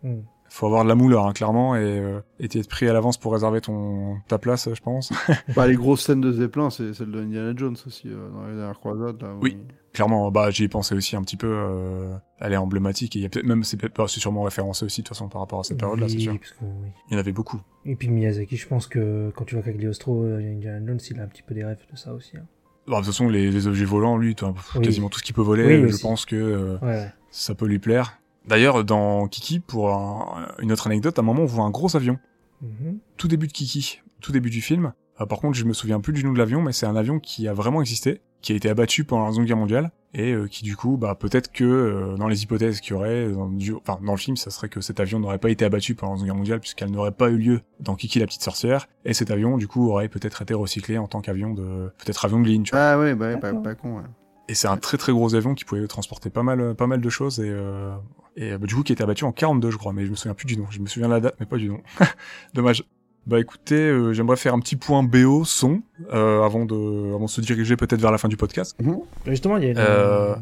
euh. 0.03 0.15
Hmm. 0.15 0.21
Faut 0.49 0.67
avoir 0.67 0.83
de 0.83 0.89
la 0.89 0.95
mouleur, 0.95 1.25
hein, 1.25 1.33
clairement, 1.33 1.75
et, 1.75 1.79
euh, 1.99 2.21
être 2.39 2.69
pris 2.69 2.87
à 2.87 2.93
l'avance 2.93 3.17
pour 3.17 3.33
réserver 3.33 3.61
ton 3.61 4.17
ta 4.27 4.37
place, 4.37 4.69
je 4.73 4.79
pense. 4.81 5.11
bah, 5.55 5.67
les 5.67 5.75
grosses 5.75 6.03
scènes 6.03 6.21
de 6.21 6.31
Zeppelin, 6.31 6.69
c'est 6.69 6.93
celle 6.93 7.11
de 7.11 7.19
Indiana 7.21 7.53
Jones 7.55 7.75
aussi, 7.85 8.07
euh, 8.09 8.29
dans 8.29 8.45
les 8.47 8.55
dernières 8.55 8.79
croisades. 8.79 9.21
Là, 9.21 9.33
où 9.33 9.39
Oui. 9.41 9.57
il- 9.59 9.75
clairement, 9.95 10.29
bah 10.31 10.51
j'y 10.51 10.63
ai 10.63 10.67
pensé 10.67 10.93
aussi 10.93 11.15
un 11.15 11.21
petit 11.23 11.37
peu. 11.37 11.47
Euh, 11.51 12.15
elle 12.39 12.53
est 12.53 12.57
emblématique 12.57 13.15
et 13.15 13.19
il 13.19 13.21
y 13.23 13.25
a 13.25 13.29
peut-être 13.29 13.45
même 13.45 13.63
c'est 13.63 13.79
c'est 13.81 14.19
sûrement 14.19 14.43
référencé 14.43 14.85
aussi 14.85 15.01
de 15.01 15.07
toute 15.07 15.15
façon 15.15 15.27
par 15.29 15.41
rapport 15.41 15.59
à 15.59 15.63
cette 15.63 15.77
période-là, 15.79 16.07
c'est 16.07 16.15
Oui, 16.15 16.21
sûr. 16.21 16.39
que, 16.39 16.47
oui. 16.61 16.89
Il 17.09 17.13
y 17.13 17.15
en 17.15 17.19
avait 17.19 17.31
beaucoup. 17.31 17.59
Et 17.85 17.95
puis 17.95 18.09
Miyazaki, 18.09 18.55
je 18.57 18.67
pense 18.67 18.85
que 18.87 19.31
quand 19.35 19.45
tu 19.45 19.55
vois 19.55 19.63
Cagliostro, 19.63 20.23
euh, 20.23 20.37
Indiana 20.39 20.85
Jones, 20.85 20.99
il 21.09 21.19
a 21.19 21.23
un 21.23 21.27
petit 21.27 21.41
peu 21.43 21.55
des 21.55 21.63
rêves 21.65 21.83
de 21.91 21.97
ça 21.97 22.13
aussi. 22.13 22.37
hein. 22.37 22.45
Bah, 22.87 22.97
de 22.97 23.05
toute 23.05 23.07
façon, 23.13 23.29
les, 23.29 23.49
les 23.49 23.65
objets 23.67 23.85
volants, 23.85 24.15
lui, 24.17 24.35
toi, 24.35 24.53
pff, 24.53 24.75
Oui. 24.75 24.81
quasiment 24.83 25.09
tout 25.09 25.17
ce 25.17 25.23
qui 25.23 25.33
peut 25.33 25.41
voler, 25.41 25.79
je 25.81 25.85
aussi. 25.87 26.01
pense 26.03 26.25
que 26.25 26.35
euh, 26.35 26.77
Ouais, 26.83 27.07
ça 27.31 27.55
peut 27.55 27.65
lui 27.65 27.79
plaire. 27.79 28.19
D'ailleurs, 28.47 28.83
dans 28.83 29.27
Kiki, 29.27 29.59
pour 29.59 29.91
un- 29.91 30.47
une 30.59 30.71
autre 30.71 30.85
anecdote, 30.85 31.17
à 31.17 31.21
un 31.23 31.25
moment, 31.25 31.41
on 31.41 31.45
voit 31.47 31.63
un 31.65 31.71
gros 31.71 31.95
avion. 31.95 32.19
Mhm. 32.61 32.99
Tout 33.17 33.27
début 33.27 33.47
de 33.47 33.51
Kiki, 33.53 34.01
tout 34.21 34.31
début 34.31 34.51
du 34.51 34.61
film. 34.61 34.93
Euh, 35.19 35.25
par 35.25 35.39
contre, 35.39 35.57
je 35.57 35.65
me 35.65 35.73
souviens 35.73 35.99
plus 35.99 36.13
du 36.13 36.23
nom 36.23 36.31
de 36.31 36.37
l'avion, 36.37 36.61
mais 36.61 36.73
c'est 36.73 36.85
un 36.85 36.95
avion 36.95 37.19
qui 37.19 37.47
a 37.47 37.53
vraiment 37.53 37.81
existé, 37.81 38.21
qui 38.45 38.53
a 38.53 38.55
été 38.55 38.69
abattu 38.69 39.03
pendant 39.03 39.25
la 39.25 39.31
Seconde 39.31 39.47
Guerre 39.47 39.57
mondiale, 39.57 39.91
et 40.13 40.31
euh, 40.33 40.47
qui 40.47 40.63
du 40.63 40.75
coup, 40.77 40.97
bah 40.97 41.15
peut-être 41.19 41.51
que 41.51 41.63
euh, 41.63 42.15
dans 42.15 42.27
les 42.27 42.43
hypothèses 42.43 42.79
qu'il 42.79 42.93
y 42.93 42.95
aurait, 42.95 43.29
dans, 43.31 43.49
du- 43.49 43.73
enfin 43.73 43.99
dans 44.05 44.11
le 44.13 44.17
film, 44.19 44.37
ça 44.37 44.51
serait 44.51 44.69
que 44.69 44.79
cet 44.81 44.99
avion 44.99 45.19
n'aurait 45.19 45.39
pas 45.39 45.49
été 45.49 45.65
abattu 45.65 45.95
pendant 45.95 46.13
la 46.13 46.17
Seconde 46.19 46.27
Guerre 46.27 46.35
mondiale, 46.37 46.59
puisqu'elle 46.59 46.91
n'aurait 46.91 47.11
pas 47.11 47.29
eu 47.31 47.37
lieu 47.37 47.61
dans 47.79 47.95
Kiki 47.95 48.19
la 48.19 48.27
petite 48.27 48.43
sorcière, 48.43 48.87
et 49.03 49.13
cet 49.15 49.31
avion 49.31 49.57
du 49.57 49.67
coup 49.67 49.89
aurait 49.89 50.07
peut-être 50.09 50.41
été 50.43 50.53
recyclé 50.53 50.97
en 50.99 51.07
tant 51.07 51.21
qu'avion 51.21 51.53
de, 51.53 51.91
peut-être 51.97 52.23
avion 52.23 52.39
de 52.39 52.45
ligne, 52.47 52.63
tu 52.63 52.71
vois. 52.71 52.79
Ah 52.91 52.99
ouais, 52.99 53.15
bah, 53.15 53.29
ouais, 53.33 53.37
pas, 53.39 53.53
pas 53.53 53.73
con. 53.75 53.97
Ouais. 53.97 54.03
Et 54.47 54.53
c'est 54.53 54.67
un 54.67 54.77
très 54.77 54.97
très 54.97 55.11
gros 55.11 55.33
avion 55.33 55.55
qui 55.55 55.65
pouvait 55.65 55.87
transporter 55.87 56.29
pas 56.29 56.43
mal, 56.43 56.75
pas 56.75 56.85
mal 56.85 57.01
de 57.01 57.09
choses 57.09 57.39
et, 57.39 57.49
euh, 57.49 57.95
et 58.35 58.55
bah, 58.59 58.67
du 58.67 58.75
coup 58.75 58.83
qui 58.83 58.93
était 58.93 59.01
abattu 59.03 59.23
en 59.23 59.31
42 59.31 59.71
je 59.71 59.77
crois, 59.77 59.91
mais 59.91 60.05
je 60.05 60.11
me 60.11 60.15
souviens 60.15 60.35
plus 60.35 60.45
du 60.45 60.55
nom. 60.55 60.67
Je 60.69 60.79
me 60.81 60.85
souviens 60.85 61.07
de 61.07 61.13
la 61.13 61.19
date 61.19 61.35
mais 61.39 61.47
pas 61.47 61.57
du 61.57 61.67
nom. 61.67 61.81
Dommage. 62.53 62.83
Bah 63.27 63.39
écoutez, 63.39 63.75
euh, 63.89 64.13
j'aimerais 64.13 64.35
faire 64.35 64.53
un 64.53 64.59
petit 64.59 64.75
point 64.75 65.01
BO 65.01 65.45
son 65.45 65.81
euh, 66.13 66.43
avant 66.43 66.65
de 66.65 67.13
avant 67.15 67.25
de 67.25 67.29
se 67.29 67.41
diriger 67.41 67.75
peut-être 67.75 67.99
vers 68.01 68.11
la 68.11 68.19
fin 68.19 68.27
du 68.27 68.37
podcast. 68.37 68.77
Justement, 69.25 69.57
il 69.57 69.63
y, 69.63 69.67
a 69.67 69.71
une, 69.71 69.77
Euh. 69.79 70.35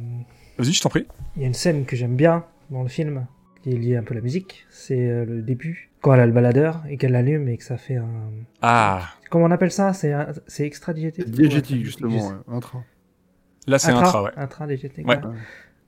Vas-y, 0.57 0.73
je 0.73 0.81
t'en 0.81 0.89
prie. 0.89 1.05
il 1.37 1.41
y 1.41 1.45
a 1.45 1.47
une 1.47 1.53
scène 1.53 1.85
que 1.85 1.95
j'aime 1.95 2.15
bien 2.17 2.43
dans 2.69 2.83
le 2.83 2.89
film, 2.89 3.25
qui 3.61 3.71
est 3.71 3.77
liée 3.77 3.95
un 3.95 4.03
peu 4.03 4.13
à 4.13 4.15
la 4.15 4.21
musique. 4.21 4.65
C'est 4.69 4.99
euh, 5.09 5.23
le 5.25 5.41
début, 5.41 5.91
quand 6.01 6.13
elle 6.13 6.19
a 6.19 6.25
le 6.25 6.33
baladeur 6.33 6.83
et 6.89 6.97
qu'elle 6.97 7.13
l'allume 7.13 7.47
et 7.47 7.57
que 7.57 7.63
ça 7.63 7.77
fait 7.77 7.95
un. 7.95 8.09
Ah, 8.61 9.03
Comment 9.29 9.45
on 9.45 9.51
appelle 9.51 9.71
ça? 9.71 9.93
C'est 9.93 10.11
un- 10.11 10.27
c'est 10.47 10.65
extra-diégétique 10.65 11.31
Diégétique, 11.31 11.77
Ouais, 11.77 11.83
justement, 11.85 12.11
juste- 12.11 12.25
ouais. 12.47 12.55
Intra. 12.55 12.83
là 13.65 13.79
c'est 13.79 13.91
un 13.91 13.97
Intra, 13.97 14.09
tra, 14.09 14.23
ouais. 14.23 14.31
Intra-diégétique, 14.35 15.07
Ouais. 15.07 15.15
ouais. 15.17 15.33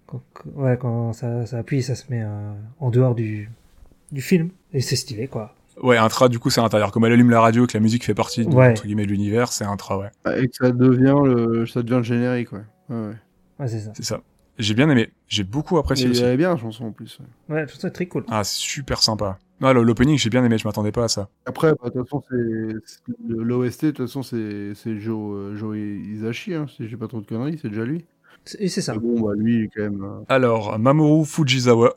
Quand, 0.07 0.21
ouais, 0.55 0.77
quand 0.79 1.11
ça, 1.13 1.45
ça 1.45 1.57
appuie, 1.57 1.83
ça 1.83 1.93
se 1.95 2.05
met 2.09 2.21
euh, 2.23 2.53
en 2.79 2.89
dehors 2.89 3.15
du, 3.15 3.49
du 4.13 4.21
film. 4.21 4.49
Et 4.73 4.79
c'est 4.81 4.95
stylé, 4.95 5.27
quoi. 5.27 5.53
Ouais, 5.83 5.97
un 5.97 6.07
tra 6.07 6.29
du 6.29 6.39
coup 6.39 6.49
c'est 6.49 6.59
à 6.61 6.63
l'intérieur. 6.63 6.91
Comme 6.91 7.05
elle 7.05 7.11
allume 7.13 7.29
la 7.29 7.41
radio, 7.41 7.67
que 7.67 7.73
la 7.73 7.81
musique 7.81 8.05
fait 8.05 8.13
partie 8.13 8.45
de, 8.45 8.53
Ouais. 8.53 8.69
entre 8.71 8.85
guillemets 8.85 9.05
de 9.05 9.11
l'univers, 9.11 9.51
c'est 9.51 9.65
un 9.65 9.75
tra, 9.77 9.97
ouais. 9.97 10.09
Ah, 10.23 10.37
Et 10.37 10.47
que 10.47 10.55
ça 10.55 10.71
devient 10.71 11.15
le, 11.25 11.65
ça 11.65 11.81
devient 11.83 11.97
le 11.97 12.03
générique, 12.03 12.51
ouais. 12.53 12.63
Ouais, 12.89 12.95
ouais. 13.07 13.13
Ouais, 13.59 13.67
c'est 13.67 13.79
ça. 13.79 13.91
C'est 13.95 14.03
ça. 14.05 14.21
J'ai 14.57 14.73
bien 14.73 14.89
aimé. 14.89 15.09
J'ai 15.27 15.43
beaucoup 15.43 15.77
apprécié 15.77 16.07
elle 16.07 16.15
est 16.33 16.37
bien 16.37 16.51
la 16.51 16.57
chanson 16.57 16.85
en 16.85 16.91
plus. 16.91 17.19
ouais. 17.49 17.55
Ouais, 17.55 17.65
tout 17.65 17.75
ça 17.75 17.89
est 17.89 17.91
très 17.91 18.05
cool. 18.05 18.23
Ah, 18.29 18.43
c'est 18.45 18.57
super 18.57 19.01
sympa. 19.03 19.37
Non, 19.59 19.73
le- 19.73 19.83
l'opening 19.83 20.17
j'ai 20.17 20.29
bien 20.29 20.43
aimé. 20.45 20.57
Je 20.57 20.65
m'attendais 20.67 20.91
pas 20.93 21.05
à 21.05 21.07
ça. 21.09 21.27
Après, 21.45 21.71
bah, 21.73 21.89
de 21.89 21.99
toute 21.99 22.03
façon, 22.03 22.23
c'est 22.29 23.05
l'OST, 23.27 23.85
de 23.87 23.91
toute 23.91 24.05
façon, 24.07 24.23
c'est 24.23 24.73
c'est 24.75 24.97
Joe, 24.99 25.35
euh, 25.35 25.55
Joe 25.55 25.77
Hisashi, 25.77 26.53
hein, 26.53 26.65
si 26.73 26.87
j'ai 26.87 26.97
pas 26.97 27.07
trop 27.07 27.21
de 27.21 27.25
conneries, 27.25 27.57
c'est 27.61 27.69
déjà 27.69 27.83
lui. 27.85 28.05
C'est- 28.43 28.61
Et 28.61 28.67
c'est 28.69 28.81
ça. 28.81 28.93
Mais 28.93 28.99
bon, 28.99 29.19
bah 29.21 29.33
lui, 29.35 29.63
il 29.63 29.69
quand 29.69 29.81
même. 29.81 30.03
euh, 30.03 30.23
Alors, 30.29 30.77
Mamoru 30.79 31.25
Fujisawa, 31.25 31.95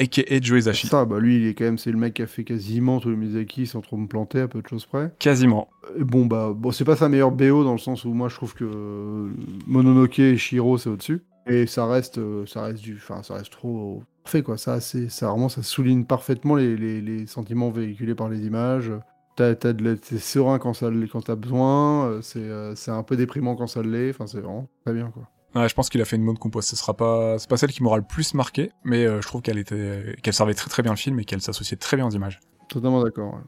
a.k.a. 0.00 0.40
Joe 0.40 0.58
Hisaishi. 0.58 0.86
ça, 0.86 1.04
bah 1.04 1.18
lui, 1.18 1.36
il 1.36 1.46
est 1.46 1.54
quand 1.54 1.64
même, 1.64 1.78
c'est 1.78 1.90
le 1.92 1.98
mec 1.98 2.14
qui 2.14 2.22
a 2.22 2.26
fait 2.26 2.44
quasiment 2.44 3.00
tous 3.00 3.10
les 3.10 3.16
Miyazaki 3.16 3.66
sans 3.66 3.80
trop 3.80 3.96
me 3.96 4.06
planter, 4.06 4.40
à 4.40 4.48
peu 4.48 4.60
de 4.62 4.66
choses 4.66 4.86
près. 4.86 5.12
Quasiment. 5.18 5.68
Bon, 5.98 6.26
bah, 6.26 6.52
bon, 6.54 6.72
c'est 6.72 6.84
pas 6.84 6.96
sa 6.96 7.08
meilleure 7.08 7.30
BO 7.32 7.64
dans 7.64 7.72
le 7.72 7.78
sens 7.78 8.04
où 8.04 8.12
moi 8.12 8.28
je 8.28 8.34
trouve 8.34 8.54
que 8.54 8.64
euh, 8.64 9.28
Mononoke 9.66 10.18
et 10.18 10.36
Shiro 10.36 10.78
c'est 10.78 10.90
au-dessus. 10.90 11.22
Et 11.46 11.66
ça 11.66 11.86
reste, 11.86 12.18
euh, 12.18 12.44
ça 12.46 12.62
reste 12.62 12.82
du, 12.82 12.96
enfin, 12.96 13.22
ça 13.22 13.34
reste 13.34 13.52
trop 13.52 14.02
parfait 14.24 14.42
quoi. 14.42 14.58
Ça, 14.58 14.80
c'est, 14.80 15.08
ça 15.08 15.28
vraiment, 15.28 15.48
ça 15.48 15.62
souligne 15.62 16.04
parfaitement 16.04 16.56
les, 16.56 16.76
les, 16.76 17.00
les 17.00 17.26
sentiments 17.26 17.70
véhiculés 17.70 18.14
par 18.16 18.28
les 18.28 18.44
images. 18.44 18.90
T'as, 19.36 19.54
t'as 19.54 19.72
de 19.72 19.94
t'es 19.94 20.18
serein 20.18 20.58
quand 20.58 20.72
ça, 20.74 20.90
quand 21.12 21.20
t'as 21.22 21.36
besoin. 21.36 22.06
euh, 22.06 22.20
C'est, 22.22 22.48
c'est 22.74 22.90
un 22.90 23.02
peu 23.02 23.16
déprimant 23.16 23.54
quand 23.54 23.66
ça 23.68 23.82
l'est. 23.82 24.10
Enfin, 24.10 24.26
c'est 24.26 24.40
vraiment 24.40 24.68
très 24.84 24.94
bien 24.94 25.10
quoi. 25.10 25.28
Ouais, 25.56 25.68
je 25.68 25.74
pense 25.74 25.88
qu'il 25.88 26.00
a 26.02 26.04
fait 26.04 26.16
une 26.16 26.24
bonne 26.26 26.36
compo. 26.38 26.60
Ce 26.60 26.76
sera 26.76 26.94
pas, 26.94 27.38
c'est 27.38 27.48
pas 27.48 27.56
celle 27.56 27.72
qui 27.72 27.82
m'aura 27.82 27.96
le 27.96 28.02
plus 28.04 28.34
marqué, 28.34 28.70
mais 28.84 29.06
euh, 29.06 29.20
je 29.22 29.26
trouve 29.26 29.40
qu'elle 29.42 29.58
était, 29.58 30.14
qu'elle 30.22 30.34
servait 30.34 30.52
très 30.54 30.68
très 30.68 30.82
bien 30.82 30.92
le 30.92 30.98
film 30.98 31.18
et 31.18 31.24
qu'elle 31.24 31.40
s'associait 31.40 31.78
très 31.78 31.96
bien 31.96 32.06
aux 32.06 32.10
images. 32.10 32.40
Totalement 32.68 33.02
d'accord. 33.02 33.34
ouais. 33.34 33.40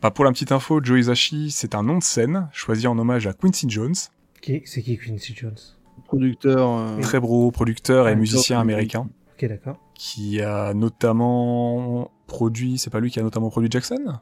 Bah, 0.00 0.10
pour 0.10 0.24
la 0.24 0.32
petite 0.32 0.52
info, 0.52 0.80
Joe 0.82 1.00
Hisaishi, 1.00 1.50
c'est 1.50 1.74
un 1.74 1.82
nom 1.82 1.98
de 1.98 2.02
scène 2.02 2.48
choisi 2.52 2.86
en 2.86 2.98
hommage 2.98 3.26
à 3.26 3.34
Quincy 3.34 3.68
Jones, 3.68 3.94
Qui- 4.40 4.62
C'est 4.64 4.80
qui 4.82 4.96
Quincy 4.96 5.34
Jones? 5.36 5.58
Producteur. 6.06 6.70
euh, 6.78 7.00
très 7.02 7.20
gros 7.20 7.50
producteur 7.50 8.08
et 8.08 8.16
musicien 8.16 8.58
américain, 8.58 9.10
Ok, 9.34 9.46
d'accord. 9.46 9.76
qui 9.94 10.40
a 10.40 10.72
notamment 10.72 12.10
produit, 12.26 12.78
c'est 12.78 12.88
pas 12.90 13.00
lui 13.00 13.10
qui 13.10 13.20
a 13.20 13.22
notamment 13.22 13.50
produit 13.50 13.70
Jackson? 13.70 14.18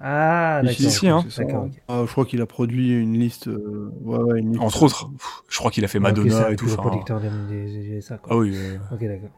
Ah, 0.00 0.60
d'accord. 0.62 0.90
si, 0.90 1.08
hein. 1.08 1.24
Ah, 1.88 2.02
je 2.06 2.10
crois 2.12 2.24
qu'il 2.26 2.40
a 2.42 2.46
produit 2.46 2.92
une 2.92 3.18
liste. 3.18 3.48
euh, 3.48 3.90
ouais, 4.02 4.18
ouais, 4.18 4.40
une 4.40 4.50
liste. 4.52 4.62
Entre 4.62 4.82
autres, 4.82 5.08
pff, 5.10 5.42
je 5.48 5.58
crois 5.58 5.70
qu'il 5.70 5.84
a 5.84 5.88
fait 5.88 6.00
Madonna 6.00 6.50
et 6.50 6.56
tout. 6.56 6.66
gros 6.66 6.74
enfin, 6.74 6.82
producteur 6.90 7.20
des, 7.20 7.30
des, 7.48 7.88
des- 7.88 8.00
ça, 8.00 8.18
quoi. 8.18 8.34
Ah 8.34 8.38
oui, 8.38 8.52
euh, 8.54 8.76
Ok, 8.92 9.00
d'accord. 9.00 9.30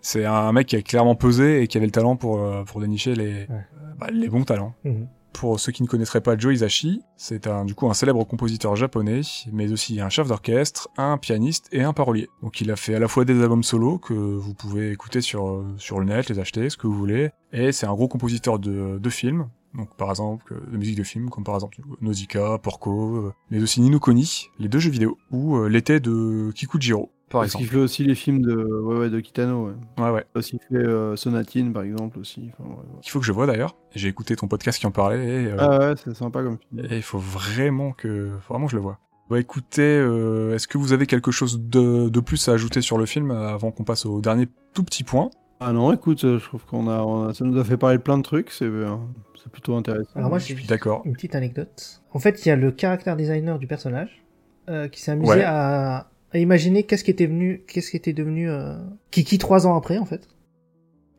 c'est 0.00 0.24
un 0.24 0.52
mec 0.52 0.66
qui 0.68 0.76
a 0.76 0.82
clairement 0.82 1.14
pesé 1.14 1.62
et 1.62 1.66
qui 1.66 1.76
avait 1.76 1.86
le 1.86 1.92
talent 1.92 2.16
pour, 2.16 2.40
euh, 2.40 2.64
pour 2.64 2.80
dénicher 2.80 3.14
les, 3.14 3.42
euh, 3.50 3.58
bah, 3.98 4.06
les 4.12 4.28
bons 4.28 4.44
talents. 4.44 4.74
Mhm. 4.84 5.08
Pour 5.34 5.60
ceux 5.60 5.70
qui 5.72 5.82
ne 5.82 5.88
connaîtraient 5.88 6.22
pas 6.22 6.36
Joe 6.38 6.54
Hisaishi, 6.54 7.02
c'est 7.16 7.46
un, 7.46 7.64
du 7.64 7.74
coup 7.74 7.88
un 7.88 7.94
célèbre 7.94 8.24
compositeur 8.24 8.74
japonais, 8.76 9.20
mais 9.52 9.70
aussi 9.70 10.00
un 10.00 10.08
chef 10.08 10.26
d'orchestre, 10.26 10.88
un 10.96 11.16
pianiste 11.18 11.68
et 11.70 11.82
un 11.84 11.92
parolier. 11.92 12.28
Donc 12.42 12.60
il 12.60 12.70
a 12.72 12.76
fait 12.76 12.94
à 12.94 12.98
la 12.98 13.06
fois 13.08 13.24
des 13.24 13.40
albums 13.40 13.62
solo 13.62 13.98
que 13.98 14.14
vous 14.14 14.54
pouvez 14.54 14.90
écouter 14.90 15.20
sur, 15.20 15.46
euh, 15.48 15.66
sur 15.76 16.00
le 16.00 16.06
net, 16.06 16.28
les 16.30 16.38
acheter, 16.40 16.70
ce 16.70 16.76
que 16.76 16.86
vous 16.88 16.94
voulez, 16.94 17.30
et 17.52 17.70
c'est 17.72 17.86
un 17.86 17.92
gros 17.92 18.08
compositeur 18.08 18.58
de, 18.58 18.98
de 18.98 19.10
films, 19.10 19.48
donc 19.74 19.94
par 19.96 20.10
exemple 20.10 20.54
de 20.70 20.76
musique 20.76 20.96
de 20.98 21.02
films, 21.02 21.30
comme 21.30 21.44
par 21.44 21.54
exemple 21.54 21.78
Nausicaa, 22.00 22.58
Porco, 22.58 23.16
euh, 23.16 23.32
mais 23.50 23.62
aussi 23.62 23.80
Nino 23.80 24.00
Kuni, 24.00 24.48
les 24.58 24.68
deux 24.68 24.78
jeux 24.78 24.90
vidéo, 24.90 25.18
ou 25.30 25.56
euh, 25.56 25.68
l'été 25.68 26.00
de 26.00 26.50
Kikujiro, 26.54 27.10
par 27.28 27.42
Parce 27.42 27.54
qu'il 27.54 27.66
fait 27.66 27.76
aussi 27.76 28.04
les 28.04 28.14
films 28.14 28.40
de, 28.40 28.56
ouais, 28.56 28.98
ouais, 28.98 29.10
de 29.10 29.20
Kitano. 29.20 29.66
Ouais. 29.66 30.02
Ouais, 30.02 30.10
ouais. 30.10 30.24
Parce 30.32 30.46
qu'il 30.46 30.58
fait 30.60 30.76
euh, 30.76 31.14
Sonatine, 31.14 31.74
par 31.74 31.82
exemple, 31.82 32.18
aussi. 32.18 32.50
Enfin, 32.54 32.70
ouais, 32.70 32.76
ouais. 32.76 33.00
Il 33.04 33.10
faut 33.10 33.20
que 33.20 33.26
je 33.26 33.32
vois 33.32 33.46
d'ailleurs. 33.46 33.76
J'ai 33.94 34.08
écouté 34.08 34.34
ton 34.34 34.48
podcast 34.48 34.78
qui 34.78 34.86
en 34.86 34.90
parlait 34.90 35.42
et, 35.42 35.46
euh, 35.48 35.56
Ah 35.58 35.78
ouais, 35.78 35.94
c'est 36.02 36.14
sympa 36.16 36.42
comme 36.42 36.56
film. 36.58 36.86
et 36.90 36.96
il 36.96 37.02
faut 37.02 37.18
vraiment 37.18 37.92
que, 37.92 38.30
faut 38.40 38.54
vraiment 38.54 38.66
que 38.66 38.72
je 38.72 38.76
le 38.76 38.82
vois. 38.82 38.98
Bah 39.28 39.38
écoutez, 39.38 39.82
euh, 39.82 40.54
est-ce 40.54 40.66
que 40.66 40.78
vous 40.78 40.94
avez 40.94 41.04
quelque 41.06 41.30
chose 41.30 41.60
de, 41.60 42.08
de 42.08 42.20
plus 42.20 42.48
à 42.48 42.52
ajouter 42.52 42.80
sur 42.80 42.96
le 42.96 43.04
film 43.04 43.30
avant 43.30 43.70
qu'on 43.72 43.84
passe 43.84 44.06
au 44.06 44.22
dernier 44.22 44.48
tout 44.72 44.82
petit 44.82 45.04
point? 45.04 45.28
Ah 45.60 45.72
non, 45.72 45.92
écoute, 45.92 46.22
euh, 46.24 46.38
je 46.38 46.44
trouve 46.44 46.64
qu'on 46.64 46.86
a, 46.88 47.00
on 47.02 47.28
a- 47.28 47.34
ça 47.34 47.44
nous 47.44 47.58
a 47.58 47.64
fait 47.64 47.76
parler 47.76 47.96
de 47.98 48.02
plein 48.02 48.16
de 48.18 48.22
trucs, 48.22 48.50
c'est 48.50 48.64
euh, 48.64 48.94
c'est 49.42 49.50
plutôt 49.50 49.74
intéressant. 49.76 50.10
Alors 50.14 50.30
moi, 50.30 50.38
Je 50.38 50.44
suis 50.44 50.66
d'accord. 50.66 51.02
une 51.04 51.14
petite 51.14 51.34
anecdote. 51.34 52.02
En 52.12 52.18
fait, 52.20 52.44
il 52.44 52.48
y 52.48 52.52
a 52.52 52.56
le 52.56 52.72
character 52.76 53.14
designer 53.16 53.58
du 53.58 53.66
personnage 53.66 54.22
euh, 54.68 54.86
qui 54.88 55.00
s'est 55.02 55.10
amusé 55.12 55.30
Ouais. 55.32 55.42
à, 55.44 56.10
à 56.32 56.38
imaginer 56.38 56.84
qu'est-ce 56.84 57.02
qui 57.02 57.10
était 57.10 57.26
venu, 57.26 57.64
qu'est-ce 57.66 57.90
qui 57.90 57.96
était 57.96 58.12
devenu 58.12 58.48
euh, 58.48 58.76
Kiki 59.10 59.38
trois 59.38 59.66
ans 59.66 59.76
après, 59.76 59.98
en 59.98 60.04
fait. 60.04 60.28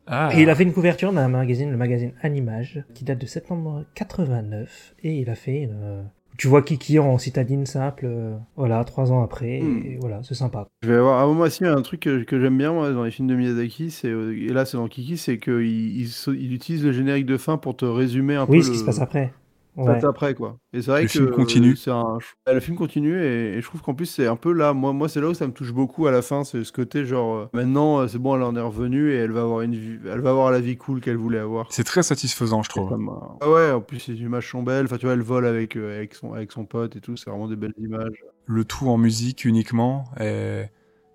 Ah, 0.06 0.30
Et 0.34 0.42
il 0.42 0.50
a 0.50 0.54
fait 0.54 0.62
une 0.64 0.72
couverture 0.72 1.12
d'un 1.12 1.28
magazine, 1.28 1.70
le 1.70 1.76
magazine 1.76 2.12
Animage, 2.22 2.82
qui 2.94 3.04
date 3.04 3.18
de 3.20 3.26
septembre 3.26 3.84
89, 3.94 4.94
et 5.04 5.18
il 5.18 5.28
a 5.30 5.34
fait 5.36 5.60
une... 5.62 6.04
Tu 6.40 6.48
vois 6.48 6.62
Kiki 6.62 6.98
en 6.98 7.18
citadine 7.18 7.66
simple, 7.66 8.06
euh, 8.06 8.34
voilà, 8.56 8.82
trois 8.84 9.12
ans 9.12 9.22
après, 9.22 9.60
Hmm. 9.60 9.82
et 9.84 9.98
voilà, 10.00 10.22
c'est 10.22 10.32
sympa. 10.34 10.66
Je 10.82 10.88
vais 10.88 10.96
avoir. 10.96 11.20
Ah, 11.22 11.30
moi 11.34 11.48
aussi, 11.48 11.66
un 11.66 11.82
truc 11.82 12.00
que, 12.00 12.22
que 12.22 12.40
j'aime 12.40 12.56
bien 12.56 12.72
moi, 12.72 12.90
dans 12.92 13.04
les 13.04 13.10
films 13.10 13.28
de 13.28 13.34
Miyazaki, 13.34 13.90
c'est 13.90 14.08
euh, 14.08 14.32
et 14.34 14.48
là 14.48 14.64
c'est 14.64 14.78
dans 14.78 14.88
Kiki, 14.88 15.18
c'est 15.18 15.38
qu'il 15.38 15.60
il, 16.00 16.08
se- 16.08 16.30
il 16.30 16.54
utilise 16.54 16.82
le 16.82 16.92
générique 16.92 17.26
de 17.26 17.36
fin 17.36 17.58
pour 17.58 17.76
te 17.76 17.84
résumer 17.84 18.36
un 18.36 18.46
peu 18.46 18.52
Oui, 18.52 18.58
le 18.60 18.62
ce 18.62 18.70
qui 18.70 18.78
se 18.78 18.84
passe 18.84 19.00
après. 19.02 19.34
Ouais. 19.76 20.04
après 20.04 20.34
quoi. 20.34 20.58
Et 20.72 20.82
c'est 20.82 20.90
vrai 20.90 21.02
Le 21.02 21.06
que 21.06 21.12
film 21.12 21.30
continue. 21.30 21.72
euh, 21.72 21.76
c'est 21.76 21.90
un 21.90 22.18
le 22.52 22.60
film 22.60 22.76
continue 22.76 23.22
et, 23.22 23.54
et 23.56 23.60
je 23.60 23.66
trouve 23.66 23.80
qu'en 23.82 23.94
plus 23.94 24.06
c'est 24.06 24.26
un 24.26 24.36
peu 24.36 24.52
là 24.52 24.72
moi 24.72 24.92
moi 24.92 25.08
c'est 25.08 25.20
là 25.20 25.28
où 25.28 25.34
ça 25.34 25.46
me 25.46 25.52
touche 25.52 25.72
beaucoup 25.72 26.06
à 26.06 26.10
la 26.10 26.22
fin, 26.22 26.44
c'est 26.44 26.64
ce 26.64 26.72
côté 26.72 27.04
genre 27.06 27.36
euh, 27.36 27.46
maintenant 27.52 28.00
euh, 28.00 28.08
c'est 28.08 28.18
bon 28.18 28.34
elle 28.36 28.42
en 28.42 28.56
est 28.56 28.60
revenue 28.60 29.12
et 29.12 29.16
elle 29.16 29.30
va 29.32 29.42
avoir 29.42 29.60
une 29.62 29.74
vie, 29.74 29.98
elle 30.04 30.20
va 30.20 30.30
avoir 30.30 30.50
la 30.50 30.60
vie 30.60 30.76
cool 30.76 31.00
qu'elle 31.00 31.16
voulait 31.16 31.38
avoir. 31.38 31.72
c'est 31.72 31.84
très 31.84 32.02
satisfaisant, 32.02 32.62
je 32.62 32.68
trouve. 32.68 32.92
Ah 33.40 33.48
ouais, 33.50 33.70
en 33.70 33.80
plus 33.80 34.08
les 34.08 34.20
images 34.20 34.50
sont 34.50 34.62
belles, 34.62 34.86
enfin 34.86 34.96
tu 34.98 35.06
vois 35.06 35.14
elle 35.14 35.22
vole 35.22 35.46
avec 35.46 35.76
euh, 35.76 35.96
avec 35.96 36.14
son 36.14 36.32
avec 36.34 36.50
son 36.52 36.64
pote 36.66 36.96
et 36.96 37.00
tout, 37.00 37.16
c'est 37.16 37.30
vraiment 37.30 37.48
des 37.48 37.56
belles 37.56 37.74
images. 37.78 38.24
Le 38.46 38.64
tout 38.64 38.88
en 38.88 38.98
musique 38.98 39.44
uniquement, 39.44 40.04
et 40.20 40.64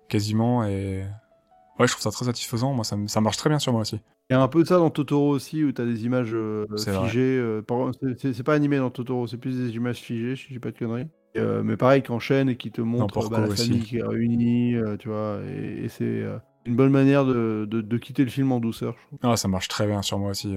quasiment, 0.08 0.64
et 0.64 1.04
ouais, 1.78 1.86
je 1.86 1.92
trouve 1.92 2.02
ça 2.02 2.10
très 2.10 2.24
satisfaisisant. 2.24 2.72
Moi, 2.72 2.84
ça, 2.84 2.96
ça 3.06 3.20
marche 3.20 3.36
très 3.36 3.50
bien 3.50 3.58
sur 3.58 3.72
moi 3.72 3.82
aussi. 3.82 4.00
Il 4.30 4.32
y 4.32 4.36
a 4.36 4.42
un 4.42 4.48
peu 4.48 4.62
de 4.62 4.68
ça 4.68 4.78
dans 4.78 4.90
Totoro 4.90 5.30
aussi, 5.30 5.62
où 5.62 5.72
tu 5.72 5.80
as 5.80 5.84
des 5.84 6.04
images 6.04 6.32
euh, 6.34 6.66
figées. 6.76 7.38
euh, 7.38 7.62
c'est- 8.18 8.42
pas 8.42 8.54
animé 8.54 8.78
dans 8.78 8.90
Totoro, 8.90 9.26
c'est 9.26 9.36
plus 9.36 9.56
des 9.56 9.76
images 9.76 9.98
figées, 9.98 10.34
si 10.36 10.46
j'ai 10.50 10.58
pas 10.58 10.72
de 10.72 10.78
conneries. 10.78 11.06
Et, 11.34 11.38
euh, 11.38 11.62
mais 11.62 11.76
pareil, 11.76 12.02
qui 12.02 12.10
enchaînent 12.10 12.48
et 12.48 12.56
qui 12.56 12.72
te 12.72 12.80
montrent 12.80 13.14
Porco 13.14 13.30
bah, 13.30 13.40
la 13.42 13.48
aussi. 13.48 13.68
famille 13.68 13.84
qui 13.84 13.98
est 13.98 14.02
réunie, 14.02 14.74
tu 14.98 15.08
vois. 15.08 15.38
Et, 15.46 15.84
et 15.84 15.88
c'est 15.88 16.24
une 16.64 16.74
bonne 16.74 16.90
manière 16.90 17.24
de, 17.24 17.68
de, 17.70 17.80
de 17.80 17.98
quitter 17.98 18.24
le 18.24 18.30
film 18.30 18.50
en 18.50 18.58
douceur, 18.58 18.96
je 19.00 19.06
trouve. 19.06 19.18
Ah, 19.22 19.36
ça 19.36 19.46
marche 19.46 19.68
très 19.68 19.86
bien 19.86 20.02
sur 20.02 20.18
moi 20.18 20.30
aussi. 20.30 20.56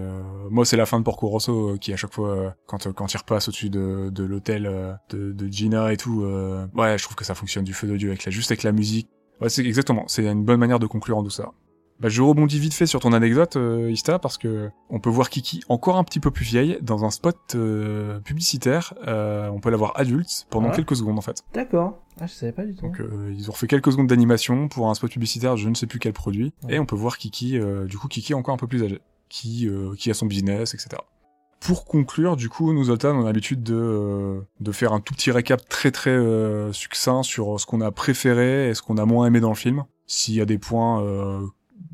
Moi, 0.49 0.65
c'est 0.65 0.77
la 0.77 0.87
fin 0.87 0.97
de 0.99 1.03
Porco 1.03 1.27
Rosso 1.27 1.77
qui, 1.79 1.93
à 1.93 1.97
chaque 1.97 2.13
fois, 2.13 2.55
quand, 2.65 2.91
quand 2.93 3.13
il 3.13 3.17
repasse 3.17 3.49
au-dessus 3.49 3.69
de, 3.69 4.09
de 4.09 4.23
l'hôtel 4.23 4.63
de, 5.09 5.31
de 5.31 5.47
Gina 5.51 5.93
et 5.93 5.97
tout, 5.97 6.23
ouais, 6.73 6.97
je 6.97 7.03
trouve 7.03 7.15
que 7.15 7.25
ça 7.25 7.35
fonctionne 7.35 7.65
du 7.65 7.73
feu 7.73 7.85
de 7.87 7.97
Dieu 7.97 8.09
avec 8.09 8.25
la, 8.25 8.31
juste 8.31 8.49
avec 8.49 8.63
la 8.63 8.71
musique. 8.71 9.09
Ouais, 9.41 9.49
c'est 9.49 9.65
exactement. 9.65 10.03
C'est 10.07 10.25
une 10.25 10.43
bonne 10.43 10.59
manière 10.59 10.79
de 10.79 10.87
conclure 10.87 11.17
en 11.17 11.23
douceur. 11.23 11.53
Bah, 11.99 12.07
je 12.07 12.21
rebondis 12.21 12.59
vite 12.59 12.73
fait 12.73 12.85
sur 12.85 13.01
ton 13.01 13.11
anecdote, 13.11 13.57
euh, 13.57 13.91
Ista, 13.91 14.19
parce 14.19 14.37
que 14.37 14.69
on 14.89 15.01
peut 15.01 15.09
voir 15.09 15.29
Kiki 15.29 15.61
encore 15.67 15.97
un 15.97 16.05
petit 16.05 16.21
peu 16.21 16.31
plus 16.31 16.45
vieille 16.45 16.77
dans 16.81 17.03
un 17.03 17.09
spot 17.09 17.35
euh, 17.55 18.19
publicitaire. 18.21 18.93
Euh, 19.05 19.49
on 19.49 19.59
peut 19.59 19.69
la 19.69 19.75
voir 19.75 19.91
adulte 19.95 20.47
pendant 20.49 20.69
Ah. 20.69 20.75
quelques 20.75 20.95
secondes 20.95 21.17
en 21.17 21.21
fait. 21.21 21.43
D'accord. 21.53 21.99
Ah, 22.21 22.25
je 22.25 22.31
savais 22.33 22.53
pas 22.53 22.63
du 22.65 22.73
tout. 22.73 22.83
Donc 22.85 23.01
euh, 23.01 23.33
ils 23.37 23.49
ont 23.49 23.51
refait 23.51 23.67
quelques 23.67 23.91
secondes 23.91 24.07
d'animation 24.07 24.69
pour 24.69 24.89
un 24.89 24.93
spot 24.93 25.11
publicitaire, 25.11 25.57
je 25.57 25.67
ne 25.67 25.75
sais 25.75 25.87
plus 25.87 25.99
quel 25.99 26.13
produit, 26.13 26.53
Ouais. 26.63 26.75
et 26.75 26.79
on 26.79 26.85
peut 26.85 26.95
voir 26.95 27.17
Kiki, 27.17 27.57
euh, 27.59 27.85
du 27.85 27.97
coup 27.97 28.07
Kiki 28.07 28.33
encore 28.33 28.53
un 28.53 28.57
peu 28.57 28.67
plus 28.67 28.81
âgé, 28.83 29.01
qui 29.27 29.67
euh, 29.67 29.93
qui 29.97 30.09
a 30.09 30.13
son 30.13 30.25
business, 30.25 30.73
etc. 30.73 31.01
Pour 31.59 31.85
conclure, 31.85 32.37
du 32.37 32.47
coup, 32.47 32.71
nous 32.73 32.85
Zoltan, 32.85 33.15
on 33.15 33.23
a 33.23 33.25
l'habitude 33.25 33.63
de 33.63 33.75
euh, 33.75 34.41
de 34.59 34.71
faire 34.71 34.93
un 34.93 35.01
tout 35.01 35.13
petit 35.13 35.31
récap 35.31 35.67
très 35.67 35.91
très 35.91 36.11
euh, 36.11 36.71
succinct 36.71 37.21
sur 37.23 37.59
ce 37.59 37.65
qu'on 37.65 37.81
a 37.81 37.91
préféré 37.91 38.69
et 38.69 38.73
ce 38.73 38.81
qu'on 38.81 38.97
a 38.97 39.05
moins 39.05 39.27
aimé 39.27 39.39
dans 39.39 39.49
le 39.49 39.55
film. 39.55 39.83
S'il 40.07 40.35
y 40.35 40.41
a 40.41 40.45
des 40.45 40.57
points 40.57 41.03
euh, 41.03 41.41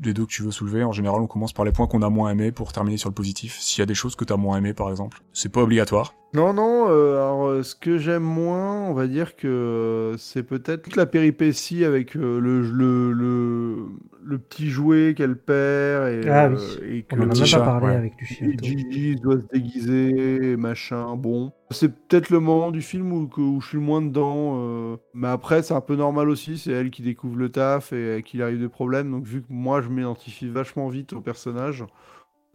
les 0.02 0.14
deux 0.14 0.24
que 0.24 0.30
tu 0.30 0.42
veux 0.42 0.50
soulever, 0.50 0.84
en 0.84 0.92
général, 0.92 1.20
on 1.20 1.26
commence 1.26 1.52
par 1.52 1.64
les 1.64 1.72
points 1.72 1.86
qu'on 1.86 2.02
a 2.02 2.10
moins 2.10 2.30
aimés 2.30 2.52
pour 2.52 2.72
terminer 2.72 2.96
sur 2.96 3.08
le 3.08 3.14
positif. 3.14 3.58
S'il 3.60 3.80
y 3.80 3.82
a 3.82 3.86
des 3.86 3.94
choses 3.94 4.14
que 4.14 4.24
t'as 4.24 4.36
moins 4.36 4.58
aimées, 4.58 4.74
par 4.74 4.90
exemple, 4.90 5.22
c'est 5.32 5.50
pas 5.50 5.62
obligatoire. 5.62 6.14
Non, 6.32 6.52
non, 6.52 6.88
euh, 6.90 7.14
alors 7.16 7.46
euh, 7.46 7.62
ce 7.62 7.74
que 7.74 7.96
j'aime 7.96 8.22
moins, 8.22 8.82
on 8.90 8.92
va 8.92 9.06
dire 9.06 9.36
que 9.36 9.46
euh, 9.48 10.16
c'est 10.18 10.42
peut-être 10.42 10.82
toute 10.82 10.96
la 10.96 11.06
péripétie 11.06 11.84
avec 11.84 12.14
euh, 12.14 12.40
le, 12.40 12.60
le, 12.60 13.12
le, 13.12 13.86
le 14.22 14.38
petit 14.38 14.68
jouet 14.68 15.14
qu'elle 15.16 15.38
perd 15.38 16.08
et, 16.08 16.28
Ah 16.28 16.48
euh, 16.50 16.50
oui. 16.50 16.78
et 16.82 17.02
que 17.04 17.18
On 17.18 17.22
en 17.22 17.30
a 17.30 17.34
même 17.34 17.50
pas 17.50 17.60
parlé 17.60 17.90
ouais. 17.90 17.94
avec 17.94 18.16
du 18.16 18.26
Et. 18.42 18.58
Gigi 18.62 19.16
doit 19.16 19.36
se 19.40 19.46
déguiser, 19.52 20.56
machin, 20.56 21.16
bon. 21.16 21.52
C'est 21.70 21.88
peut-être 22.08 22.30
le 22.30 22.40
moment 22.40 22.70
du 22.70 22.82
film 22.82 23.12
où, 23.12 23.28
que- 23.28 23.40
où 23.40 23.60
je 23.60 23.68
suis 23.68 23.78
le 23.78 23.82
moins 23.84 24.02
dedans. 24.02 24.54
euh, 24.58 24.96
Mais 25.14 25.28
après, 25.28 25.62
c'est 25.62 25.74
un 25.74 25.80
peu 25.80 25.96
normal 25.96 26.28
aussi, 26.28 26.58
c'est 26.58 26.72
elle 26.72 26.90
qui 26.90 27.02
découvre 27.02 27.36
le 27.36 27.50
taf 27.50 27.92
et 27.92 28.22
qu'il 28.24 28.42
arrive 28.42 28.60
des 28.60 28.68
problèmes. 28.68 29.10
Donc 29.10 29.24
vu 29.24 29.42
que 29.42 29.46
moi, 29.50 29.80
je 29.80 29.88
m'identifie 29.88 30.48
vachement 30.48 30.88
vite 30.88 31.12
au 31.14 31.20
personnage, 31.20 31.84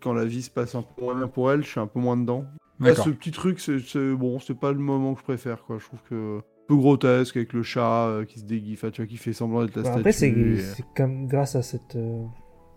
quand 0.02 0.14
la 0.14 0.26
vie 0.26 0.44
se 0.44 0.52
passe 0.52 0.76
un 0.76 0.84
peu 0.84 1.04
moins 1.04 1.16
bien 1.16 1.28
pour 1.30 1.52
elle, 1.52 1.64
je 1.64 1.70
suis 1.70 1.80
un 1.82 1.88
peu 1.88 2.00
moins 2.00 2.18
dedans. 2.18 2.46
Là, 2.82 2.90
D'accord. 2.90 3.06
ce 3.06 3.10
petit 3.12 3.32
truc, 3.32 3.60
c'est 3.60 4.14
bon, 4.14 4.40
c'est 4.40 4.60
pas 4.60 4.72
le 4.72 4.80
moment 4.80 5.14
que 5.14 5.20
je 5.20 5.24
préfère, 5.24 5.64
quoi. 5.64 5.78
Je 5.80 5.86
trouve 5.86 6.02
que 6.10 6.40
un 6.40 6.42
peu 6.68 6.76
grotesque 6.76 7.38
avec 7.38 7.54
le 7.54 7.64
chat 7.64 8.08
euh, 8.08 8.26
qui 8.26 8.40
se 8.40 8.46
déguise, 8.46 8.80
tu 8.92 9.02
vois, 9.02 9.06
qui 9.08 9.18
fait 9.18 9.34
semblant 9.34 9.64
d'être 9.64 9.76
la 9.76 9.84
Bah, 9.84 9.90
statue. 9.90 10.00
après, 10.00 10.12
c'est 10.12 10.30
et- 10.30 10.84
comme 10.96 11.28
grâce 11.28 11.56
à 11.56 11.62
cette 11.62 11.96
euh, 11.96 12.24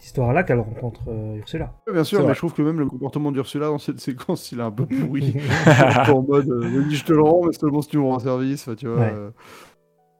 histoire-là 0.02 0.42
qu'elle 0.42 0.58
rencontre 0.60 1.00
euh, 1.08 1.36
Ursula. 1.36 1.72
Ouais, 1.86 1.92
bien 1.94 2.04
sûr, 2.04 2.18
mais 2.18 2.24
vrai. 2.26 2.34
je 2.34 2.38
trouve 2.38 2.52
que 2.54 2.62
même 2.62 2.78
le 2.80 2.86
comportement 2.86 3.32
d'Ursula 3.32 3.66
dans 3.66 3.78
cette 3.78 4.00
séquence, 4.00 4.52
il 4.52 4.58
est 4.60 4.62
un 4.62 4.70
peu 4.70 4.84
pourri. 4.86 5.34
En 6.08 6.22
mode, 6.22 6.50
euh, 6.50 6.84
je 6.90 7.04
te 7.04 7.12
le 7.12 7.22
rends, 7.22 7.46
mais 7.46 7.52
seulement 7.52 7.80
si 7.82 7.88
tu 7.88 7.98
me 7.98 8.02
rends 8.04 8.18
service, 8.18 8.68
tu 8.76 8.86
vois. 8.88 8.98
Ouais. 8.98 9.12
euh, 9.14 9.30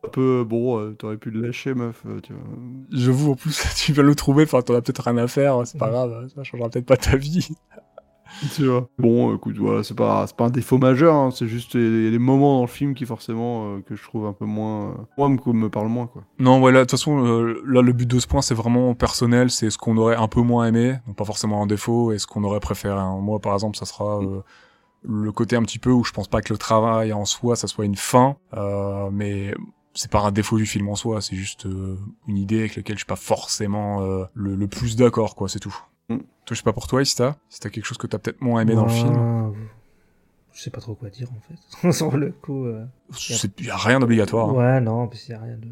un 0.04 0.08
peu, 0.08 0.44
bon, 0.44 0.78
euh, 0.78 0.92
t'aurais 0.92 1.16
pu 1.16 1.30
le 1.30 1.40
lâcher, 1.40 1.72
meuf, 1.74 2.02
euh, 2.06 2.20
tu 2.20 2.32
vois. 2.34 2.42
Je 2.92 3.10
vous, 3.10 3.32
en 3.32 3.34
plus, 3.36 3.58
tu 3.76 3.92
vas 3.94 4.02
le 4.02 4.14
trouver, 4.14 4.44
enfin, 4.44 4.60
t'en 4.62 4.74
as 4.74 4.82
peut-être 4.82 5.02
rien 5.02 5.16
à 5.16 5.26
faire, 5.26 5.66
c'est 5.66 5.78
pas 5.78 5.88
grave, 5.90 6.28
ça 6.34 6.44
changera 6.44 6.68
peut-être 6.68 6.86
pas 6.86 6.96
ta 6.98 7.16
vie. 7.16 7.48
Tu 8.54 8.66
vois. 8.66 8.88
Bon, 8.98 9.34
écoute, 9.34 9.56
voilà, 9.58 9.82
c'est 9.82 9.94
pas, 9.94 10.26
c'est 10.26 10.36
pas 10.36 10.46
un 10.46 10.50
défaut 10.50 10.76
majeur, 10.78 11.14
hein, 11.14 11.30
c'est 11.30 11.46
juste 11.46 11.74
il 11.74 12.04
y 12.04 12.08
a 12.08 12.10
des 12.10 12.18
moments 12.18 12.56
dans 12.56 12.62
le 12.62 12.66
film 12.68 12.94
qui 12.94 13.06
forcément 13.06 13.76
euh, 13.76 13.80
que 13.80 13.96
je 13.96 14.02
trouve 14.02 14.26
un 14.26 14.32
peu 14.32 14.44
moins, 14.44 14.90
euh, 14.90 14.94
moi 15.16 15.28
me, 15.28 15.52
me 15.52 15.68
parle 15.70 15.88
moins 15.88 16.06
quoi. 16.06 16.22
Non, 16.38 16.58
voilà, 16.58 16.80
de 16.80 16.84
toute 16.84 16.92
façon, 16.92 17.24
euh, 17.24 17.62
là, 17.66 17.80
le 17.80 17.92
but 17.92 18.06
de 18.08 18.18
ce 18.18 18.26
point, 18.26 18.42
c'est 18.42 18.54
vraiment 18.54 18.94
personnel, 18.94 19.50
c'est 19.50 19.70
ce 19.70 19.78
qu'on 19.78 19.96
aurait 19.96 20.16
un 20.16 20.28
peu 20.28 20.40
moins 20.42 20.66
aimé, 20.66 20.96
donc 21.06 21.16
pas 21.16 21.24
forcément 21.24 21.62
un 21.62 21.66
défaut, 21.66 22.12
et 22.12 22.18
ce 22.18 22.26
qu'on 22.26 22.44
aurait 22.44 22.60
préféré. 22.60 22.98
hein. 22.98 23.18
Moi, 23.20 23.38
par 23.38 23.54
exemple, 23.54 23.76
ça 23.76 23.86
sera 23.86 24.20
euh, 24.20 24.42
le 25.02 25.32
côté 25.32 25.56
un 25.56 25.62
petit 25.62 25.78
peu 25.78 25.90
où 25.90 26.02
je 26.04 26.12
pense 26.12 26.28
pas 26.28 26.40
que 26.42 26.52
le 26.52 26.58
travail 26.58 27.12
en 27.12 27.24
soi, 27.24 27.56
ça 27.56 27.66
soit 27.66 27.84
une 27.84 27.96
fin, 27.96 28.36
euh, 28.54 29.08
mais 29.12 29.54
c'est 29.94 30.10
pas 30.10 30.20
un 30.22 30.32
défaut 30.32 30.56
du 30.58 30.66
film 30.66 30.88
en 30.88 30.96
soi, 30.96 31.20
c'est 31.20 31.36
juste 31.36 31.66
euh, 31.66 31.96
une 32.26 32.36
idée 32.36 32.58
avec 32.58 32.74
laquelle 32.76 32.96
je 32.96 33.00
suis 33.00 33.06
pas 33.06 33.16
forcément 33.16 34.02
euh, 34.02 34.24
le, 34.34 34.56
le 34.56 34.66
plus 34.66 34.96
d'accord, 34.96 35.36
quoi, 35.36 35.48
c'est 35.48 35.60
tout. 35.60 35.76
Mm. 36.08 36.16
Toi, 36.18 36.26
je 36.50 36.54
sais 36.54 36.62
pas 36.62 36.72
pour 36.72 36.86
toi, 36.86 37.02
Ista, 37.02 37.36
si 37.48 37.60
t'as 37.60 37.70
quelque 37.70 37.84
chose 37.86 37.98
que 37.98 38.06
t'as 38.06 38.18
peut-être 38.18 38.40
moins 38.42 38.60
aimé 38.60 38.74
dans 38.74 38.84
le 38.84 38.90
film. 38.90 39.12
Moi, 39.12 39.54
Je 40.52 40.60
sais 40.62 40.70
pas 40.70 40.80
trop 40.80 40.94
quoi 40.94 41.08
dire 41.10 41.28
en 41.32 41.40
fait. 41.82 41.92
Sur 41.92 42.16
le 42.16 42.30
coup. 42.32 42.66
euh, 42.66 42.84
C'est- 43.12 43.60
Y 43.60 43.70
a 43.70 43.76
rien 43.76 43.98
d'obligatoire. 44.00 44.50
hein. 44.50 44.52
Ouais, 44.52 44.80
non, 44.80 45.08
parce 45.08 45.22
qu'il 45.22 45.32
y 45.32 45.36
a 45.36 45.40
rien 45.40 45.56
de. 45.56 45.68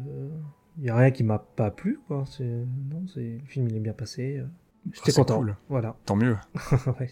Il 0.79 0.85
y 0.85 0.89
a 0.89 0.95
rien 0.95 1.11
qui 1.11 1.23
m'a 1.23 1.37
pas 1.37 1.69
plu, 1.69 1.99
quoi. 2.07 2.23
C'est... 2.27 2.43
Non, 2.43 3.03
c'est... 3.13 3.19
le 3.41 3.45
film 3.47 3.67
il 3.69 3.75
est 3.75 3.79
bien 3.79 3.93
passé. 3.93 4.37
euh, 4.39 4.45
J'étais 4.87 4.99
Ah, 4.99 5.11
c'est 5.11 5.15
content. 5.21 5.37
cool. 5.37 5.55
Voilà. 5.69 5.95
Tant 6.05 6.15
mieux. 6.15 6.35
ouais, 6.99 7.07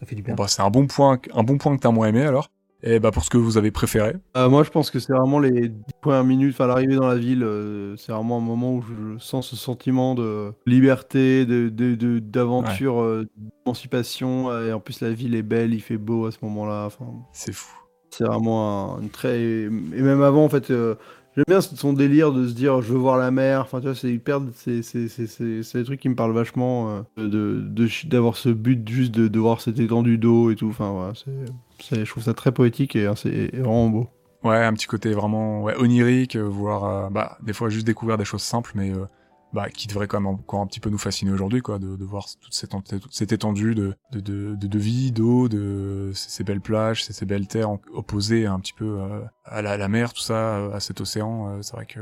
ça 0.00 0.06
fait 0.06 0.14
du 0.16 0.22
bien. 0.22 0.34
Bon, 0.34 0.42
bah, 0.44 0.48
c'est 0.48 0.62
un 0.62 0.70
bon 0.70 0.86
point, 0.86 1.18
un 1.34 1.42
bon 1.42 1.58
point 1.58 1.76
que 1.76 1.82
t'as 1.82 1.90
moins 1.90 2.08
aimé 2.08 2.22
alors. 2.24 2.50
Et 2.86 3.00
bah 3.00 3.10
pour 3.10 3.24
ce 3.24 3.30
que 3.30 3.38
vous 3.38 3.56
avez 3.56 3.70
préféré. 3.70 4.14
Euh, 4.36 4.50
moi, 4.50 4.62
je 4.62 4.68
pense 4.68 4.90
que 4.90 4.98
c'est 4.98 5.14
vraiment 5.14 5.38
les 5.38 5.68
dix 5.70 5.94
premières 6.02 6.22
minutes, 6.22 6.52
enfin 6.52 6.66
l'arrivée 6.66 6.96
dans 6.96 7.06
la 7.06 7.16
ville, 7.16 7.42
euh, 7.42 7.96
c'est 7.96 8.12
vraiment 8.12 8.36
un 8.36 8.42
moment 8.42 8.74
où 8.74 8.82
je 8.82 9.18
sens 9.18 9.48
ce 9.48 9.56
sentiment 9.56 10.14
de 10.14 10.52
liberté, 10.66 11.46
de, 11.46 11.70
de, 11.70 11.94
de- 11.94 12.18
d'aventure, 12.18 13.00
euh, 13.00 13.26
d'émancipation. 13.64 14.52
Et 14.66 14.72
en 14.72 14.80
plus, 14.80 15.00
la 15.00 15.12
ville 15.12 15.34
est 15.34 15.42
belle, 15.42 15.72
il 15.72 15.80
fait 15.80 15.96
beau 15.96 16.26
à 16.26 16.30
ce 16.30 16.36
moment-là. 16.42 16.90
C'est 17.32 17.54
fou. 17.54 17.74
c'est 18.10 18.24
vraiment 18.24 18.96
un, 18.96 19.00
une 19.00 19.08
très. 19.10 19.40
Et 19.40 19.68
même 19.70 20.22
avant, 20.22 20.44
en 20.44 20.48
fait, 20.50 20.70
euh, 20.70 20.94
j'aime 21.36 21.44
bien 21.48 21.60
son 21.60 21.92
délire 21.92 22.32
de 22.32 22.46
se 22.46 22.52
dire 22.52 22.82
je 22.82 22.92
veux 22.92 22.98
voir 22.98 23.16
la 23.16 23.30
mer. 23.30 23.60
Enfin, 23.62 23.80
tu 23.80 23.86
vois, 23.86 23.94
c'est 23.94 24.12
hyper. 24.12 24.40
C'est, 24.54 24.80
des 24.80 25.84
trucs 25.84 26.00
qui 26.00 26.08
me 26.08 26.14
parlent 26.14 26.32
vachement. 26.32 27.04
euh, 27.18 27.28
de, 27.28 27.88
d'avoir 28.06 28.36
ce 28.36 28.48
but 28.48 28.86
juste 28.88 29.12
de, 29.12 29.28
de 29.28 29.38
voir 29.38 29.60
cette 29.60 29.78
étendue 29.78 30.18
d'eau 30.18 30.50
et 30.50 30.56
tout. 30.56 30.68
Enfin, 30.68 30.90
voilà, 30.92 31.12
c'est, 31.80 32.04
je 32.04 32.10
trouve 32.10 32.22
ça 32.22 32.34
très 32.34 32.52
poétique 32.52 32.96
et, 32.96 33.10
c'est 33.16 33.30
et 33.30 33.58
vraiment 33.58 33.88
beau. 33.88 34.08
Ouais, 34.44 34.62
un 34.62 34.74
petit 34.74 34.86
côté 34.86 35.12
vraiment 35.12 35.62
ouais, 35.62 35.74
onirique, 35.78 36.36
euh, 36.36 36.42
voir 36.42 36.84
euh, 36.84 37.08
bah 37.10 37.38
des 37.42 37.54
fois 37.54 37.70
juste 37.70 37.86
découvrir 37.86 38.18
des 38.18 38.26
choses 38.26 38.42
simples, 38.42 38.72
mais 38.74 38.90
euh, 38.90 39.06
bah 39.54 39.70
qui 39.70 39.86
devrait 39.86 40.06
quand 40.08 40.20
même 40.20 40.26
encore 40.26 40.60
un 40.60 40.66
petit 40.66 40.80
peu 40.80 40.90
nous 40.90 40.98
fasciner 40.98 41.30
aujourd'hui, 41.30 41.60
quoi, 41.62 41.78
de, 41.78 41.96
de 41.96 42.04
voir 42.04 42.26
toute 42.40 42.52
cette, 42.52 42.70
toute 42.70 43.14
cette 43.14 43.32
étendue 43.32 43.74
de 43.74 43.94
de, 44.12 44.20
de, 44.20 44.54
de, 44.56 44.66
de 44.66 44.78
vie, 44.78 45.12
d'eau, 45.12 45.48
de 45.48 46.10
ces, 46.14 46.28
ces 46.28 46.44
belles 46.44 46.60
plages, 46.60 47.04
ces, 47.04 47.12
ces 47.12 47.24
belles 47.24 47.46
terres 47.48 47.70
opposées 47.92 48.46
un 48.46 48.58
petit 48.60 48.72
peu 48.74 48.98
euh, 49.00 49.20
à 49.44 49.62
la, 49.62 49.76
la 49.76 49.88
mer, 49.88 50.12
tout 50.12 50.20
ça, 50.22 50.56
euh, 50.58 50.72
à 50.72 50.80
cet 50.80 51.00
océan. 51.00 51.48
euh, 51.48 51.62
c'est 51.62 51.74
vrai 51.76 51.86
que 51.86 52.00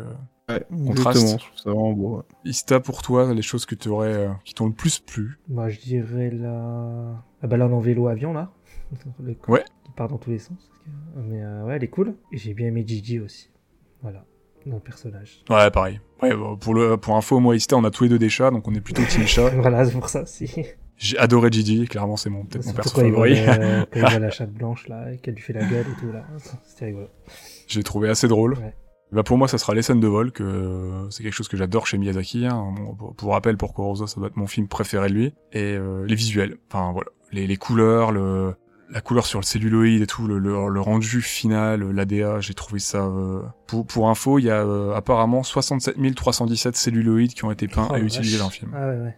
Ouais, 0.48 0.64
Contraste. 0.86 1.18
exactement, 1.20 1.38
je 1.38 1.44
trouve 1.46 1.58
ça 1.58 1.70
vraiment 1.70 1.92
beau. 1.92 2.16
ouais. 2.16 2.22
Ista 2.50 2.80
pour 2.80 3.02
toi, 3.02 3.32
les 3.32 3.42
choses 3.42 3.64
que 3.64 3.76
tu 3.76 3.88
aurais, 3.88 4.28
qui 4.44 4.54
t'ont 4.54 4.66
le 4.66 4.72
plus 4.72 4.98
plu? 4.98 5.38
Moi, 5.48 5.68
je 5.68 5.78
dirais 5.78 6.30
la, 6.30 7.24
la 7.40 7.48
balade 7.48 7.72
en 7.72 7.78
vélo 7.78 8.08
avion 8.08 8.32
là. 8.32 8.50
Le- 9.22 9.36
Ouais. 9.48 9.64
Qui 9.84 9.92
part 9.92 10.08
dans 10.08 10.18
tous 10.18 10.30
les 10.30 10.38
sens. 10.40 10.70
Mais 11.16 11.42
euh, 11.42 11.64
ouais, 11.64 11.76
elle 11.76 11.84
est 11.84 11.88
cool. 11.88 12.16
Et 12.32 12.38
j'ai 12.38 12.54
bien 12.54 12.66
aimé 12.66 12.84
Gigi 12.86 13.20
aussi. 13.20 13.50
Voilà. 14.02 14.24
Le 14.66 14.78
personnage. 14.78 15.42
Ouais, 15.50 15.70
pareil. 15.70 16.00
Ouais, 16.22 16.34
bon, 16.34 16.56
pour 16.56 16.74
le 16.74 16.96
pour 16.96 17.16
info, 17.16 17.40
moi 17.40 17.54
et 17.54 17.58
Ista, 17.58 17.76
on 17.76 17.84
a 17.84 17.90
tous 17.90 18.04
les 18.04 18.10
deux 18.10 18.18
des 18.18 18.28
chats, 18.28 18.50
donc 18.50 18.66
on 18.68 18.74
est 18.74 18.80
plutôt 18.80 19.02
team 19.04 19.26
chat. 19.26 19.50
voilà, 19.56 19.84
c'est 19.84 19.92
pour 19.92 20.08
ça 20.08 20.22
aussi. 20.22 20.50
J'ai 20.96 21.18
adoré 21.18 21.50
Gigi, 21.50 21.86
clairement 21.86 22.16
c'est 22.16 22.30
mon 22.30 22.44
peut-être 22.44 22.66
mon 22.66 22.72
perso 22.74 23.00
favori. 23.00 23.34
quand 23.44 23.86
il 23.94 24.00
voit 24.00 24.18
la 24.18 24.30
chatte 24.30 24.52
blanche 24.52 24.86
là, 24.88 25.12
et 25.12 25.18
qu'elle 25.18 25.34
lui 25.34 25.42
fait 25.42 25.52
la 25.52 25.64
gueule 25.64 25.86
et 25.90 26.00
tout 26.00 26.12
là. 26.12 26.24
C'était 26.64 26.86
rigolo. 26.86 27.08
J'ai 27.66 27.82
trouvé 27.82 28.08
assez 28.08 28.28
drôle. 28.28 28.54
Ouais. 28.54 28.74
Bah 29.12 29.22
pour 29.22 29.36
moi, 29.36 29.46
ça 29.46 29.58
sera 29.58 29.74
les 29.74 29.82
scènes 29.82 30.00
de 30.00 30.06
vol, 30.06 30.32
que 30.32 31.06
c'est 31.10 31.22
quelque 31.22 31.34
chose 31.34 31.48
que 31.48 31.56
j'adore 31.56 31.86
chez 31.86 31.98
Miyazaki. 31.98 32.46
Hein. 32.46 32.72
Bon, 32.76 32.94
pour, 32.94 33.14
pour 33.14 33.32
rappel, 33.32 33.58
pour 33.58 33.74
Kurosawa, 33.74 34.06
ça 34.06 34.18
doit 34.18 34.28
être 34.28 34.36
mon 34.36 34.46
film 34.46 34.68
préféré 34.68 35.08
de 35.08 35.12
lui. 35.12 35.34
Et 35.52 35.74
euh, 35.74 36.06
les 36.06 36.14
visuels, 36.14 36.56
enfin 36.68 36.92
voilà, 36.92 37.10
les, 37.30 37.46
les 37.46 37.56
couleurs, 37.58 38.10
le, 38.10 38.54
la 38.92 39.00
couleur 39.00 39.26
sur 39.26 39.40
le 39.40 39.44
celluloïd 39.44 40.02
et 40.02 40.06
tout, 40.06 40.26
le, 40.26 40.38
le, 40.38 40.68
le 40.68 40.80
rendu 40.80 41.22
final, 41.22 41.82
l'ADA, 41.92 42.40
j'ai 42.40 42.54
trouvé 42.54 42.78
ça... 42.78 42.98
euh, 42.98 43.40
Pour, 43.66 43.86
pour 43.86 44.08
info, 44.10 44.38
il 44.38 44.44
y 44.44 44.50
a 44.50 44.60
euh, 44.64 44.94
apparemment 44.94 45.42
67 45.42 45.96
317 46.14 46.76
celluloïdes 46.76 47.32
qui 47.34 47.44
ont 47.44 47.50
été 47.50 47.68
peints 47.68 47.88
Oh, 47.90 47.96
utilisés 47.96 48.36
vache. 48.36 48.38
dans 48.40 48.46
le 48.48 48.52
film. 48.52 48.70
Ah 48.74 48.88
ouais, 48.88 48.96
ouais. 49.04 49.16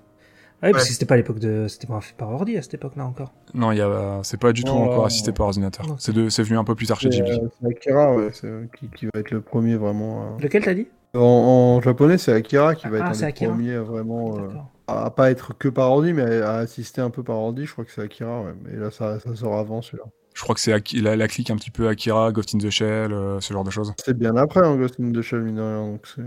Ah 0.62 0.68
oui, 0.68 0.72
parce 0.72 0.84
Ouais. 0.84 0.88
que 0.88 0.92
c'était 0.94 1.04
pas 1.06 1.14
à 1.14 1.16
l'époque 1.18 1.40
de. 1.40 1.66
C'était 1.68 1.86
pas 1.88 2.00
fait 2.00 2.14
par 2.16 2.30
ordi 2.30 2.56
à 2.56 2.62
cette 2.62 2.74
époque-là 2.74 3.04
encore. 3.04 3.32
Non, 3.52 3.72
il 3.72 3.78
y 3.78 3.82
a, 3.82 4.20
c'est 4.22 4.40
pas 4.40 4.52
du 4.52 4.64
tout 4.64 4.72
encore 4.72 5.04
assisté 5.04 5.32
par 5.32 5.46
ordinateur. 5.46 5.84
C'est 5.98 6.12
de, 6.14 6.28
c'est 6.30 6.42
venu 6.42 6.56
un 6.56 6.64
peu 6.64 6.74
plus 6.74 6.86
tard 6.86 6.98
chez 7.00 7.10
C'est, 7.10 7.16
Ghibli. 7.18 7.38
euh, 7.38 7.48
c'est 7.60 7.68
Akira, 7.68 8.14
ouais, 8.14 8.30
c'est, 8.32 8.46
euh, 8.46 8.66
qui, 8.78 8.88
qui 8.88 9.04
va 9.06 9.10
être 9.20 9.30
le 9.32 9.40
premier 9.42 9.74
vraiment. 9.76 10.22
euh. 10.22 10.40
Lequel 10.42 10.62
t'as 10.64 10.72
dit? 10.74 10.86
En, 11.14 11.20
en 11.20 11.80
japonais, 11.82 12.16
c'est 12.16 12.32
Akira 12.32 12.74
qui 12.76 12.86
va 12.88 12.96
Ah, 12.96 13.00
être 13.00 13.06
un 13.10 13.14
c'est 13.14 13.20
des 13.20 13.26
Akira. 13.26 13.52
premiers 13.52 13.72
euh, 13.72 13.82
vraiment 13.82 14.36
euh, 14.38 14.46
D'accord. 14.46 14.70
À, 14.86 15.10
pas 15.10 15.30
être 15.30 15.56
que 15.56 15.68
par 15.68 15.90
ordi, 15.90 16.12
mais 16.12 16.42
à 16.42 16.56
assister 16.56 17.00
un 17.00 17.10
peu 17.10 17.22
par 17.22 17.36
ordi. 17.36 17.66
Je 17.66 17.72
crois 17.72 17.84
que 17.84 17.92
c'est 17.92 18.02
Akira, 18.02 18.42
ouais. 18.42 18.54
Mais 18.62 18.76
là, 18.78 18.90
ça, 18.90 19.18
ça 19.20 19.34
sort 19.34 19.56
avant 19.56 19.82
celui-là. 19.82 20.04
Je 20.34 20.42
crois 20.42 20.54
que 20.56 20.60
c'est 20.60 20.72
la, 20.94 21.16
la 21.16 21.28
clique 21.28 21.50
un 21.50 21.56
petit 21.56 21.70
peu 21.70 21.86
Akira, 21.88 22.32
Ghost 22.32 22.54
in 22.54 22.58
the 22.58 22.68
Shell, 22.68 23.12
euh, 23.12 23.40
ce 23.40 23.52
genre 23.52 23.62
de 23.62 23.70
choses. 23.70 23.92
C'est 24.04 24.18
bien 24.18 24.36
après, 24.36 24.60
hein, 24.60 24.76
Ghost 24.76 24.96
in 25.00 25.12
the 25.12 25.22
Shell, 25.22 25.42
mine 25.42 25.56
de 25.56 25.62
rien, 25.62 25.86
donc 25.86 26.06
euh, 26.18 26.22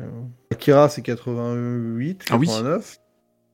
Akira, 0.51 0.87
c'est 0.87 1.01
88, 1.01 2.25
Ah 2.29 2.37
oui. 2.37 2.49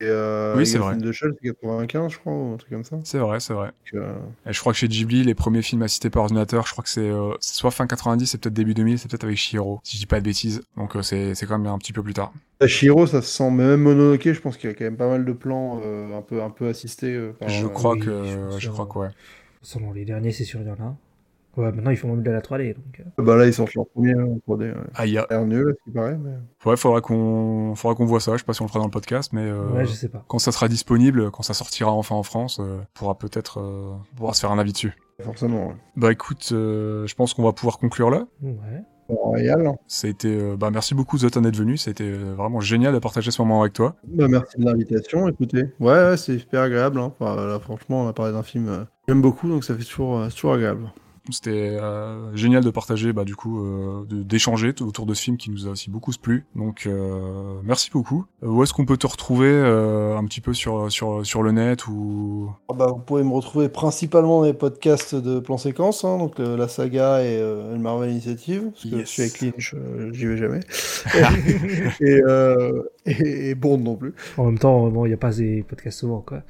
Et 0.00 0.04
euh, 0.10 0.56
Oui, 0.56 0.66
c'est 0.66 0.78
vrai. 0.78 0.96
the 0.98 1.12
Shell, 1.12 1.34
c'est 1.42 1.48
95, 1.48 2.12
je 2.12 2.18
crois, 2.18 2.32
ou 2.32 2.54
un 2.54 2.56
truc 2.56 2.70
comme 2.70 2.84
ça. 2.84 2.96
C'est 3.04 3.18
vrai, 3.18 3.40
c'est 3.40 3.54
vrai. 3.54 3.68
Donc, 3.68 4.02
euh, 4.02 4.14
Et 4.46 4.52
je 4.52 4.60
crois 4.60 4.72
que 4.72 4.78
chez 4.78 4.88
Ghibli, 4.88 5.24
les 5.24 5.34
premiers 5.34 5.62
films 5.62 5.82
assistés 5.82 6.10
par 6.10 6.22
ordinateur, 6.22 6.66
je 6.66 6.72
crois 6.72 6.84
que 6.84 6.90
c'est 6.90 7.08
euh, 7.08 7.34
soit 7.40 7.70
fin 7.70 7.86
90, 7.86 8.26
c'est 8.26 8.38
peut-être 8.38 8.54
début 8.54 8.74
2000, 8.74 8.98
c'est 8.98 9.08
peut-être 9.08 9.24
avec 9.24 9.36
Shihiro, 9.36 9.80
si 9.84 9.96
je 9.96 10.02
dis 10.02 10.06
pas 10.06 10.20
de 10.20 10.24
bêtises. 10.24 10.62
Donc 10.76 10.96
euh, 10.96 11.02
c'est 11.02 11.34
c'est 11.34 11.46
quand 11.46 11.58
même 11.58 11.72
un 11.72 11.78
petit 11.78 11.92
peu 11.92 12.02
plus 12.02 12.14
tard. 12.14 12.32
Shiro, 12.66 13.06
ça 13.06 13.20
se 13.22 13.28
sent, 13.28 13.50
mais 13.50 13.64
même 13.64 13.82
Mononoke, 13.82 14.32
je 14.32 14.40
pense 14.40 14.56
qu'il 14.56 14.70
y 14.70 14.72
a 14.72 14.76
quand 14.76 14.84
même 14.84 14.96
pas 14.96 15.08
mal 15.08 15.24
de 15.24 15.32
plans 15.32 15.80
euh, 15.84 16.16
un 16.16 16.22
peu, 16.22 16.42
un 16.42 16.50
peu 16.50 16.68
assistés. 16.68 17.14
euh, 17.14 17.32
par, 17.32 17.48
je 17.48 17.66
crois 17.66 17.92
oui, 17.92 18.00
que 18.00 18.56
je 18.58 18.70
crois 18.70 18.86
que 18.86 18.98
ouais. 18.98 19.08
Selon 19.62 19.92
les 19.92 20.04
derniers, 20.04 20.32
c'est 20.32 20.44
sûr, 20.44 20.60
il 20.60 20.68
y 20.68 20.70
en 20.70 20.74
a. 20.74 20.96
Ouais, 21.56 21.70
maintenant 21.72 21.90
ils 21.90 21.96
font 21.96 22.08
même 22.08 22.22
de 22.22 22.30
la 22.30 22.40
3D. 22.40 22.74
Donc, 22.74 23.00
euh, 23.00 23.22
Bah 23.22 23.36
là, 23.36 23.46
ils 23.46 23.54
sortent 23.54 23.74
leur 23.74 23.86
premier 23.88 24.14
en 24.14 24.38
3D. 24.46 24.72
Ouais. 24.72 24.74
Ah, 24.94 25.06
il 25.06 25.12
y 25.12 25.18
a... 25.18 25.22
Ça 25.22 25.26
a 25.30 25.38
l'air 25.38 25.46
nul, 25.46 25.68
à 25.70 25.72
ce 25.72 25.84
qui 25.84 25.90
paraît, 25.94 26.18
mais... 26.18 26.32
Ouais, 26.68 26.76
faudra 26.76 27.00
qu'on 27.00 27.74
faudra 27.76 27.94
qu'on 27.94 28.06
voit 28.06 28.20
ça, 28.20 28.32
je 28.32 28.38
sais 28.38 28.44
pas 28.44 28.52
si 28.54 28.62
on 28.62 28.64
le 28.64 28.68
fera 28.68 28.80
dans 28.80 28.86
le 28.86 28.90
podcast, 28.90 29.32
mais 29.32 29.42
euh, 29.44 29.68
Ouais, 29.70 29.84
je 29.86 29.92
sais 29.92 30.08
pas. 30.08 30.24
quand 30.28 30.38
ça 30.38 30.52
sera 30.52 30.68
disponible, 30.68 31.30
quand 31.30 31.42
ça 31.42 31.54
sortira 31.54 31.92
enfin 31.92 32.14
en 32.16 32.22
France, 32.22 32.58
euh, 32.60 32.78
on 32.80 32.86
pourra 32.98 33.16
peut-être 33.18 33.60
euh, 33.60 33.94
pouvoir 34.16 34.34
se 34.34 34.40
faire 34.40 34.50
un 34.52 34.58
avis 34.58 34.72
dessus. 34.72 34.94
Forcément, 35.22 35.68
ouais. 35.68 35.74
Bah 35.96 36.10
écoute, 36.10 36.48
euh, 36.52 37.06
je 37.06 37.14
pense 37.14 37.34
qu'on 37.34 37.44
va 37.44 37.52
pouvoir 37.52 37.78
conclure 37.78 38.10
là. 38.10 38.26
Ouais. 38.42 38.82
Royal. 39.08 39.70
Ça 39.86 40.06
a 40.06 40.10
été, 40.10 40.28
euh, 40.34 40.56
bah 40.56 40.70
merci 40.72 40.94
beaucoup 40.94 41.18
Zotan 41.18 41.42
d'être 41.42 41.56
venu, 41.56 41.76
ça 41.76 41.90
a 41.90 41.92
été 41.92 42.04
euh, 42.04 42.32
vraiment 42.34 42.60
génial 42.60 42.94
de 42.94 42.98
partager 42.98 43.30
ce 43.30 43.42
moment 43.42 43.60
avec 43.60 43.74
toi. 43.74 43.96
Bah, 44.08 44.28
merci 44.28 44.58
de 44.58 44.64
l'invitation, 44.64 45.28
écoutez. 45.28 45.64
Ouais, 45.78 45.92
ouais, 45.92 46.16
c'est 46.16 46.38
super 46.38 46.62
agréable. 46.62 46.98
Hein. 46.98 47.12
Enfin, 47.20 47.36
là, 47.36 47.58
franchement, 47.60 48.04
on 48.04 48.08
a 48.08 48.12
parlé 48.14 48.32
d'un 48.32 48.42
film 48.42 48.66
euh, 48.68 48.78
que 48.84 48.90
j'aime 49.08 49.20
beaucoup, 49.20 49.46
donc 49.48 49.62
ça 49.62 49.74
fait 49.74 49.84
toujours, 49.84 50.18
euh, 50.20 50.28
toujours 50.30 50.54
agréable. 50.54 50.90
C'était 51.30 51.78
euh, 51.80 52.34
génial 52.36 52.62
de 52.62 52.70
partager, 52.70 53.12
bah 53.14 53.24
du 53.24 53.34
coup, 53.34 53.64
euh, 53.64 54.04
de- 54.06 54.22
d'échanger 54.22 54.74
autour 54.82 55.06
de 55.06 55.14
ce 55.14 55.22
film 55.22 55.36
qui 55.38 55.50
nous 55.50 55.66
a 55.66 55.70
aussi 55.70 55.88
beaucoup 55.90 56.12
plu. 56.20 56.44
Donc 56.54 56.86
euh, 56.86 57.60
merci 57.64 57.90
beaucoup. 57.90 58.26
Euh, 58.42 58.48
où 58.48 58.62
est-ce 58.62 58.74
qu'on 58.74 58.84
peut 58.84 58.98
te 58.98 59.06
retrouver 59.06 59.48
euh, 59.48 60.16
un 60.18 60.24
petit 60.26 60.42
peu 60.42 60.52
sur 60.52 60.92
sur 60.92 61.24
sur 61.24 61.42
le 61.42 61.52
net 61.52 61.86
ou? 61.88 62.50
Ah 62.68 62.72
bah, 62.72 62.86
vous 62.86 62.98
pouvez 62.98 63.22
me 63.22 63.32
retrouver 63.32 63.68
principalement 63.68 64.40
dans 64.40 64.46
les 64.46 64.54
podcasts 64.54 65.14
de 65.14 65.38
Plan 65.38 65.58
Séquence, 65.58 66.02
hein, 66.04 66.16
donc 66.16 66.40
euh, 66.40 66.56
la 66.56 66.66
saga 66.66 67.22
et 67.22 67.36
euh, 67.38 67.72
le 67.74 67.78
Marvel 67.78 68.10
Initiative, 68.10 68.70
parce 68.70 68.86
que 68.86 68.96
Yes. 68.96 69.04
je 69.04 69.10
suis 69.10 69.22
avec 69.22 69.40
Lynch, 69.42 69.74
j'y 70.12 70.24
vais 70.26 70.38
jamais. 70.38 70.60
et, 72.00 72.22
euh, 72.26 72.82
et, 73.04 73.50
et 73.50 73.54
Bond 73.54 73.78
non 73.78 73.96
plus. 73.96 74.14
En 74.38 74.46
même 74.46 74.58
temps, 74.58 74.88
bon, 74.88 75.04
il 75.04 75.08
n'y 75.08 75.14
a 75.14 75.18
pas 75.18 75.30
des 75.32 75.62
podcasts 75.62 75.98
souvent, 76.00 76.20
quoi. 76.20 76.42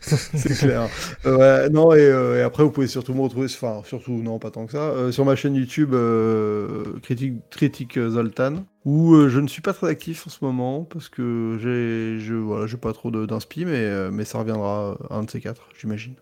C'est 0.00 0.58
clair. 0.58 0.88
Euh, 1.26 1.64
ouais, 1.64 1.70
non, 1.70 1.92
et, 1.94 2.00
euh, 2.00 2.38
et 2.38 2.42
après, 2.42 2.62
vous 2.64 2.70
pouvez 2.70 2.86
surtout 2.86 3.14
me 3.14 3.22
retrouver, 3.22 3.46
enfin, 3.46 3.80
surtout, 3.84 4.12
non, 4.22 4.38
pas 4.38 4.50
tant 4.50 4.66
que 4.66 4.72
ça, 4.72 4.78
euh, 4.90 5.12
sur 5.12 5.24
ma 5.24 5.36
chaîne 5.36 5.54
YouTube, 5.54 5.90
euh, 5.94 6.98
Critique, 7.02 7.34
Critique 7.50 7.98
Zoltan, 7.98 8.64
où 8.84 9.14
euh, 9.14 9.28
je 9.28 9.40
ne 9.40 9.46
suis 9.48 9.62
pas 9.62 9.72
très 9.72 9.88
actif 9.88 10.26
en 10.26 10.30
ce 10.30 10.44
moment, 10.44 10.84
parce 10.84 11.08
que 11.08 11.58
j'ai, 11.60 12.18
je, 12.24 12.34
voilà, 12.34 12.66
j'ai 12.66 12.76
pas 12.76 12.92
trop 12.92 13.10
d'inspi, 13.10 13.64
mais, 13.64 13.72
euh, 13.76 14.10
mais 14.12 14.24
ça 14.24 14.38
reviendra 14.38 14.92
euh, 14.92 14.94
un 15.10 15.22
de 15.24 15.30
ces 15.30 15.40
quatre, 15.40 15.68
j'imagine. 15.78 16.14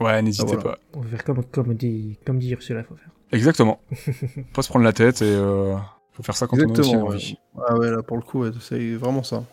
Ouais, 0.00 0.20
n'hésitez 0.22 0.44
Ah, 0.52 0.56
voilà. 0.60 0.76
pas. 0.76 0.78
On 0.94 1.00
va 1.00 1.08
faire 1.08 1.24
comme, 1.24 1.44
comme 1.44 1.74
dit, 1.74 2.18
comme 2.26 2.38
dit 2.38 2.50
Ursula, 2.52 2.84
faut 2.84 2.96
faire. 2.96 3.10
Exactement. 3.32 3.80
pas 4.54 4.62
se 4.62 4.68
prendre 4.68 4.84
la 4.84 4.92
tête 4.92 5.22
et 5.22 5.24
euh, 5.24 5.74
faut 6.12 6.22
faire 6.22 6.36
ça 6.36 6.46
quand 6.46 6.56
on 6.58 6.74
a 6.74 6.80
aussi 6.80 7.34
ouais. 7.54 7.64
Ah 7.66 7.76
ouais, 7.76 7.90
là, 7.90 8.02
pour 8.02 8.16
le 8.16 8.22
coup, 8.22 8.40
ouais, 8.42 8.50
c'est 8.60 8.94
vraiment 8.94 9.22
ça. 9.22 9.44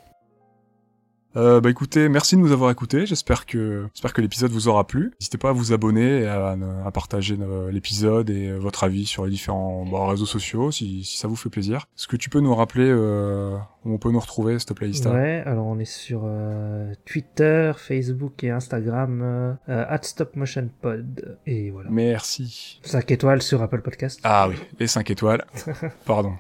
Euh, 1.36 1.62
bah 1.62 1.70
écoutez, 1.72 2.10
merci 2.10 2.36
de 2.36 2.42
nous 2.42 2.52
avoir 2.52 2.70
écoutés. 2.70 3.06
J'espère 3.06 3.46
que 3.46 3.88
j'espère 3.94 4.14
que 4.14 4.22
l'épisode 4.22 4.52
vous 4.52 4.68
aura 4.68 4.86
plu. 4.86 5.14
N'hésitez 5.20 5.38
pas 5.38 5.50
à 5.50 5.52
vous 5.52 5.74
abonner, 5.74 6.22
et 6.22 6.28
à, 6.28 6.56
à 6.86 6.92
partager 6.92 7.38
euh, 7.42 7.72
l'épisode 7.72 8.30
et 8.30 8.50
euh, 8.50 8.58
votre 8.58 8.84
avis 8.84 9.06
sur 9.06 9.26
les 9.26 9.32
différents 9.32 9.86
bah, 9.86 10.08
réseaux 10.08 10.28
sociaux 10.28 10.72
si, 10.72 11.04
si 11.04 11.18
ça 11.18 11.28
vous 11.28 11.36
fait 11.36 11.50
plaisir. 11.50 11.88
Est-ce 11.98 12.08
que 12.08 12.18
tu 12.18 12.30
peux 12.30 12.40
nous 12.40 12.54
rappeler 12.54 12.88
euh, 12.88 13.58
où 13.84 13.94
on 13.94 13.98
peut 13.98 14.12
nous 14.12 14.20
retrouver, 14.20 14.60
s'il 14.60 14.68
te 14.68 14.74
plaît, 14.74 14.90
Ista? 14.90 15.12
Ouais, 15.12 15.42
alors 15.46 15.66
on 15.66 15.80
est 15.80 15.86
sur 15.86 16.22
euh, 16.26 16.94
Twitter, 17.06 17.72
Facebook 17.78 18.44
et 18.44 18.52
Instagram, 18.52 19.22
euh, 19.24 19.56
at 19.68 20.04
StopMotionPod. 20.04 21.40
Et 21.48 21.72
voilà. 21.72 21.90
Merci. 21.90 22.80
5 22.84 23.10
étoiles 23.10 23.42
sur 23.42 23.62
Apple 23.62 23.82
Podcast. 23.82 24.20
Ah 24.24 24.48
oui, 24.50 24.56
les 24.80 24.88
5 24.88 25.10
étoiles. 25.10 25.44
Pardon. 26.06 26.34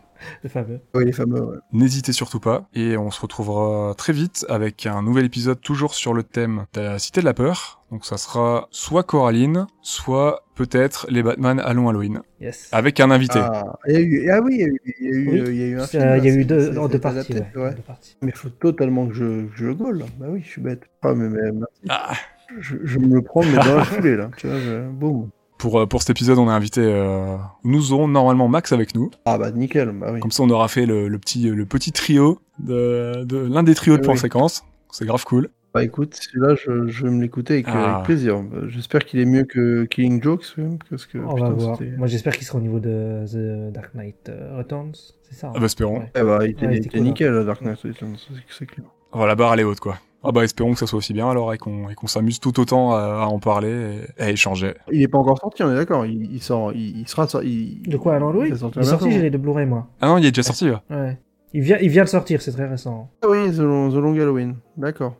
Le 0.43 0.49
fameux. 0.49 0.79
Oui, 0.93 1.05
les 1.05 1.11
fameux. 1.11 1.41
ouais. 1.43 1.57
N'hésitez 1.71 2.11
surtout 2.13 2.39
pas 2.39 2.67
et 2.73 2.97
on 2.97 3.11
se 3.11 3.21
retrouvera 3.21 3.93
très 3.95 4.13
vite 4.13 4.45
avec 4.49 4.85
un 4.85 5.01
nouvel 5.01 5.25
épisode 5.25 5.59
toujours 5.61 5.93
sur 5.95 6.13
le 6.13 6.23
thème 6.23 6.65
de 6.73 6.81
la 6.81 6.99
Cité 6.99 7.21
de 7.21 7.25
la 7.25 7.33
Peur. 7.33 7.81
Donc 7.91 8.05
ça 8.05 8.17
sera 8.17 8.67
soit 8.71 9.03
Coraline, 9.03 9.67
soit 9.81 10.43
peut-être 10.55 11.05
les 11.09 11.21
Batman 11.23 11.59
Allons 11.59 11.89
Halloween 11.89 12.21
Yes. 12.41 12.69
avec 12.71 12.99
un 12.99 13.11
invité. 13.11 13.39
Ah, 13.39 13.77
il 13.87 13.93
y 13.93 13.97
a 13.97 13.99
eu, 14.01 14.29
ah 14.31 14.41
oui, 14.41 14.55
il 14.55 14.59
y 14.59 14.63
a 14.63 14.67
eu, 14.67 14.81
il 14.99 15.05
y 15.05 15.07
a 15.07 15.11
eu, 15.11 15.29
Oui, 15.43 15.49
il 15.49 15.55
y 15.55 15.63
a 15.63 15.67
eu 15.67 15.75
un 15.77 15.81
Euh, 15.83 15.87
film. 15.87 16.03
Il 16.17 16.25
y 16.25 16.29
a 16.29 16.33
eu 16.33 16.45
deux, 16.45 16.69
deux 16.71 16.99
parties. 16.99 17.19
adapté, 17.19 17.33
ouais, 17.55 17.61
ouais. 17.63 17.69
en 17.69 17.73
deux 17.73 17.81
parties. 17.81 18.17
Mais 18.21 18.29
il 18.29 18.37
faut 18.37 18.49
totalement 18.49 19.07
que 19.07 19.13
je, 19.13 19.45
que 19.45 19.51
je 19.55 19.65
le 19.67 19.75
goal. 19.75 19.99
là. 19.99 20.05
Bah 20.19 20.25
oui, 20.29 20.41
je 20.43 20.49
suis 20.49 20.61
bête. 20.61 20.83
Ah, 21.03 21.13
mais, 21.13 21.29
mais 21.29 21.51
merci. 21.51 21.65
Ah. 21.89 22.13
Je, 22.59 22.75
je 22.83 22.99
me 22.99 23.15
le 23.15 23.21
prends, 23.21 23.43
mais 23.43 23.55
dans 23.57 23.75
la 23.77 23.83
foulée, 23.85 24.15
là. 24.15 24.29
Tu 24.37 24.47
vois, 24.47 24.59
je... 24.59 24.89
boum. 24.89 25.29
Pour, 25.63 25.79
euh, 25.79 25.85
pour 25.85 26.01
cet 26.01 26.09
épisode, 26.09 26.39
on 26.39 26.49
a 26.49 26.53
invité... 26.53 26.81
euh, 26.83 27.37
Nous 27.63 27.93
aurons 27.93 28.09
normalement 28.09 28.49
Max 28.49 28.73
avec 28.73 28.95
nous. 28.95 29.11
Ah, 29.23 29.37
bah 29.37 29.49
nickel, 29.51 29.91
bah 29.93 30.09
oui. 30.11 30.19
Comme 30.19 30.29
ça, 30.31 30.43
on 30.43 30.49
aura 30.49 30.67
fait 30.67 30.85
le, 30.85 31.07
le 31.07 31.17
petit, 31.19 31.43
le 31.49 31.65
petit 31.65 31.93
trio 31.93 32.41
de, 32.59 33.23
de 33.23 33.37
l'un 33.37 33.63
des 33.63 33.73
trios 33.73 33.95
de 33.95 34.01
plan 34.01 34.11
oui. 34.11 34.19
séquence. 34.19 34.65
C'est 34.91 35.05
grave 35.05 35.23
cool. 35.23 35.47
Bah 35.73 35.81
écoute, 35.81 36.15
celui-là, 36.21 36.55
je, 36.55 36.87
je 36.89 37.05
vais 37.05 37.11
me 37.11 37.21
l'écouter 37.21 37.53
avec, 37.53 37.67
Ah. 37.69 37.93
avec 37.93 38.05
plaisir. 38.05 38.43
J'espère 38.67 39.05
qu'il 39.05 39.21
est 39.21 39.25
mieux 39.25 39.45
que 39.45 39.85
Killing 39.85 40.21
Jokes, 40.21 40.53
parce 40.89 41.05
que. 41.05 41.17
On 41.19 41.33
putain, 41.33 41.49
va 41.49 41.55
voir. 41.55 41.79
Moi 41.97 42.07
j'espère 42.07 42.35
qu'il 42.35 42.45
sera 42.45 42.57
au 42.57 42.61
niveau 42.61 42.81
de 42.81 43.23
The 43.25 43.71
Dark 43.73 43.95
Knight 43.95 44.27
euh, 44.27 44.57
Returns. 44.57 44.91
C'est 45.29 45.35
ça. 45.39 45.47
hein? 45.47 45.53
Ah 45.55 45.59
bah, 45.59 45.65
espérons. 45.67 45.99
Ouais. 45.99 46.11
Eh 46.13 46.23
bah, 46.23 46.39
il 46.43 46.49
était, 46.51 46.65
Ouais, 46.65 46.73
il 46.73 46.75
c'était 46.75 46.87
était 46.89 46.97
cool, 46.97 47.07
nickel, 47.07 47.31
là, 47.31 47.43
Dark 47.45 47.61
Knight 47.61 47.79
Returns, 47.81 48.17
c'est- 48.17 48.33
c'est 48.59 48.65
clair. 48.65 48.85
Oh, 49.13 49.25
la 49.25 49.35
barre, 49.35 49.53
elle 49.53 49.61
est 49.61 49.63
haute, 49.63 49.79
quoi. 49.79 49.97
Ah 50.23 50.31
bah, 50.31 50.43
espérons 50.43 50.73
que 50.73 50.79
ça 50.79 50.87
soit 50.87 50.97
aussi 50.99 51.13
bien 51.13 51.29
alors 51.29 51.53
et 51.53 51.57
qu'on 51.57 51.93
qu'on 51.95 52.07
s'amuse 52.07 52.39
tout 52.39 52.59
autant 52.59 52.93
à, 52.93 52.99
à 53.23 53.25
en 53.25 53.39
parler 53.39 53.99
et 54.17 54.21
à 54.23 54.29
échanger. 54.29 54.73
Il 54.91 55.01
est 55.01 55.07
pas 55.07 55.17
encore 55.17 55.37
sorti, 55.39 55.63
on 55.63 55.71
est 55.71 55.75
d'accord. 55.75 56.05
Il, 56.05 56.33
il 56.33 56.41
sort, 56.41 56.71
il, 56.73 56.99
il 57.01 57.07
sera 57.07 57.27
sorti. 57.27 57.81
il- 57.83 57.89
De 57.89 57.97
quoi 57.97 58.15
alors 58.15 58.31
Louis 58.31 58.45
il 58.47 58.49
Il 58.49 58.53
est 58.81 58.83
sorti, 58.83 59.11
j'ai 59.11 59.21
les 59.21 59.29
deux 59.29 59.37
Blu-ray 59.37 59.65
moi. 59.65 59.87
Ah 60.01 60.07
non, 60.07 60.17
il 60.17 60.25
est 60.25 60.31
déjà 60.31 60.43
sorti, 60.43 60.65
là. 60.69 60.81
Ouais. 60.89 61.19
Il 61.53 61.61
vient, 61.61 61.77
il 61.81 61.89
vient 61.89 62.03
de 62.03 62.09
sortir, 62.09 62.41
c'est 62.41 62.51
très 62.51 62.67
récent. 62.67 63.09
Ah 63.23 63.27
oui, 63.29 63.51
The 63.51 63.59
Long, 63.59 63.89
The 63.91 63.95
Long 63.95 64.13
Halloween. 64.15 64.55
D'accord. 64.77 65.15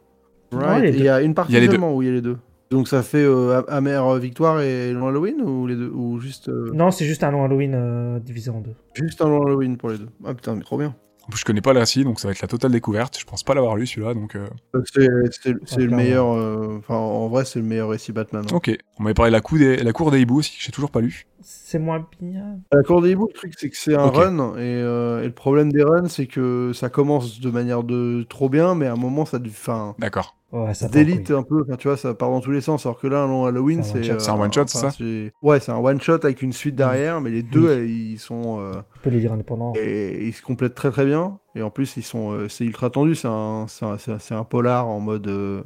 Right. 0.51 0.83
deux. 0.93 0.97
il 0.99 1.03
y 1.03 1.09
a 1.09 1.21
une 1.21 1.33
partie 1.33 1.53
seulement 1.53 1.93
où 1.95 2.01
il 2.01 2.07
y 2.07 2.09
a 2.09 2.13
les 2.13 2.21
deux. 2.21 2.37
Donc 2.71 2.87
ça 2.87 3.03
fait 3.03 3.23
euh, 3.23 3.61
Amère 3.67 4.15
Victoire 4.15 4.61
et 4.61 4.93
Long 4.93 5.07
Halloween 5.09 5.41
ou 5.41 5.67
les 5.67 5.75
deux 5.75 5.91
Ou 5.93 6.19
juste, 6.19 6.49
euh, 6.49 6.71
Non, 6.73 6.89
c'est 6.89 7.05
juste 7.05 7.23
un 7.23 7.29
long 7.29 7.43
Halloween 7.43 7.73
euh, 7.75 8.19
divisé 8.19 8.49
en 8.49 8.61
deux. 8.61 8.73
juste 8.95 9.21
un 9.21 9.27
Long 9.29 9.43
Halloween 9.45 9.77
pour 9.77 9.89
les 9.89 9.99
deux 9.99 10.09
Ah 10.25 10.33
putain, 10.33 10.55
mais 10.55 10.63
trop 10.63 10.77
bien. 10.77 10.95
En 11.25 11.29
plus, 11.31 11.39
je 11.39 11.45
connais 11.45 11.61
pas 11.61 11.71
le 11.71 11.79
récit, 11.79 12.03
donc 12.03 12.19
ça 12.19 12.27
va 12.27 12.33
être 12.33 12.41
la 12.41 12.49
totale 12.49 12.71
découverte. 12.71 13.17
Je 13.17 13.23
pense 13.25 13.43
pas 13.43 13.53
l'avoir 13.53 13.77
lu 13.77 13.87
celui-là, 13.87 14.13
donc 14.13 14.35
euh, 14.35 14.45
C'est 14.93 15.07
c'est- 15.31 15.55
c'est 15.65 15.81
le 15.85 15.95
meilleur. 15.95 16.33
euh, 16.33 16.81
en 16.89 17.29
vrai, 17.29 17.45
c'est 17.45 17.59
le 17.59 17.65
meilleur 17.65 17.89
récit 17.89 18.11
Batman. 18.11 18.43
hein. 18.45 18.55
ok. 18.55 18.71
On 18.99 19.03
m'avait 19.03 19.13
parlé 19.13 19.29
de 19.31 19.33
la, 19.33 19.41
coup 19.41 19.57
des, 19.57 19.77
la 19.77 19.93
cour 19.93 20.11
des 20.11 20.19
hiboux 20.19 20.39
aussi, 20.39 20.57
que 20.57 20.61
j'ai 20.63 20.71
toujours 20.73 20.91
pas 20.91 20.99
lu. 20.99 21.25
C'est 21.41 21.79
moins 21.79 22.05
bien. 22.21 22.59
La 22.71 22.83
Cour 22.83 23.01
des 23.01 23.11
hiboux, 23.11 23.27
le 23.27 23.33
truc, 23.33 23.53
c'est 23.57 23.69
que 23.69 23.75
c'est 23.77 23.95
un 23.95 24.07
run. 24.09 24.55
Et, 24.57 24.59
euh, 24.61 25.21
et 25.23 25.25
le 25.25 25.33
problème 25.33 25.71
des 25.71 25.83
runs, 25.83 26.07
c'est 26.07 26.27
que 26.27 26.71
ça 26.73 26.89
commence 26.89 27.39
de 27.41 27.49
manière 27.49 27.83
de 27.83 28.25
trop 28.29 28.47
bien, 28.49 28.75
mais 28.75 28.87
à 28.87 28.93
un 28.93 28.97
moment, 28.97 29.25
ça, 29.25 29.39
enfin, 29.45 29.95
D'accord. 29.99 30.37
Ouais, 30.53 30.73
ça 30.73 30.87
délite 30.87 31.31
un 31.31 31.43
peu. 31.43 31.63
Enfin, 31.63 31.75
tu 31.77 31.87
vois, 31.87 31.97
ça 31.97 32.13
part 32.13 32.29
dans 32.29 32.39
tous 32.39 32.51
les 32.51 32.61
sens. 32.61 32.85
Alors 32.85 32.99
que 32.99 33.07
là, 33.07 33.23
un 33.23 33.27
long 33.27 33.45
Halloween, 33.45 33.81
C'est 33.83 33.89
un 33.89 34.03
c'est. 34.03 34.11
one-shot. 34.11 34.19
C'est 34.19 34.29
un 34.31 34.39
one-shot, 34.39 34.67
c'est 34.67 34.77
ça? 34.77 34.95
Ouais, 35.41 35.59
c'est 35.59 35.71
un 35.71 35.77
one 35.77 35.99
shot 35.99 36.19
avec 36.23 36.41
une 36.41 36.53
suite 36.53 36.75
derrière, 36.75 37.21
mais 37.21 37.31
les 37.31 37.41
deux, 37.43 37.67
euh, 37.67 37.85
ils 37.85 38.19
sont. 38.19 38.59
euh, 38.59 38.71
On 38.75 38.99
peut 39.01 39.09
les 39.09 39.19
lire 39.19 39.33
indépendants. 39.33 39.73
Et 39.75 40.27
ils 40.27 40.33
se 40.33 40.41
complètent 40.43 40.75
très 40.75 40.91
très 40.91 41.05
bien. 41.05 41.39
Et 41.55 41.63
en 41.63 41.71
plus, 41.71 41.97
ils 41.97 42.03
sont, 42.03 42.31
euh, 42.33 42.47
c'est 42.49 42.65
ultra 42.65 42.89
tendu. 42.91 43.15
C'est 43.15 43.27
un, 43.27 43.65
c'est 43.67 43.85
un, 43.85 43.97
c'est 44.19 44.35
un- 44.35 44.43
polar 44.43 44.87
en 44.87 44.99
mode, 44.99 45.27
euh, 45.27 45.63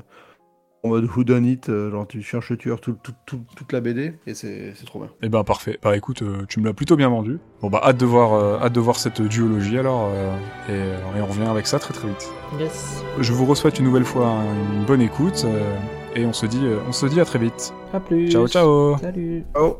en 0.87 0.89
mode 0.89 1.05
who 1.15 1.23
done 1.23 1.45
it. 1.45 1.69
euh, 1.69 1.91
genre, 1.91 2.07
tu 2.07 2.21
cherches 2.21 2.49
le 2.49 2.57
tueur 2.57 2.81
tout, 2.81 2.95
tout- 3.03 3.13
tout- 3.25 3.41
toute 3.55 3.71
la 3.71 3.79
BD 3.81 4.13
et 4.25 4.33
c'est 4.33 4.73
c'est 4.75 4.85
trop 4.85 4.99
bien. 4.99 5.09
Eh 5.21 5.29
ben 5.29 5.43
parfait. 5.43 5.77
Bah 5.83 5.95
écoute, 5.95 6.21
euh, 6.23 6.45
tu 6.49 6.59
me 6.59 6.65
l'as 6.65 6.73
plutôt 6.73 6.95
bien 6.95 7.09
vendu. 7.09 7.39
Bon 7.61 7.69
bah 7.69 7.81
hâte 7.83 7.97
de 7.97 8.05
voir, 8.05 8.33
euh, 8.33 8.57
hâte 8.59 8.73
de 8.73 8.79
voir 8.79 8.95
cette 8.97 9.21
duologie 9.21 9.77
alors, 9.77 10.09
euh, 10.13 10.35
et, 10.69 11.17
et 11.17 11.21
on 11.21 11.25
revient 11.27 11.43
avec 11.49 11.67
ça 11.67 11.79
très 11.79 11.93
très 11.93 12.07
vite. 12.07 12.29
Yes. 12.59 13.03
Je 13.19 13.33
vous 13.33 13.53
souhaite 13.55 13.79
une 13.79 13.85
nouvelle 13.85 14.05
fois 14.05 14.33
une 14.73 14.85
bonne 14.85 15.01
écoute 15.01 15.43
euh, 15.45 15.75
et 16.15 16.25
on 16.25 16.33
se 16.33 16.45
dit, 16.45 16.61
on 16.87 16.91
se 16.91 17.05
dit 17.05 17.19
à 17.21 17.25
très 17.25 17.39
vite. 17.39 17.73
À 17.93 17.99
plus. 17.99 18.29
Ciao 18.31 18.47
ciao. 18.47 18.97
Salut. 18.97 19.43
Oh. 19.55 19.77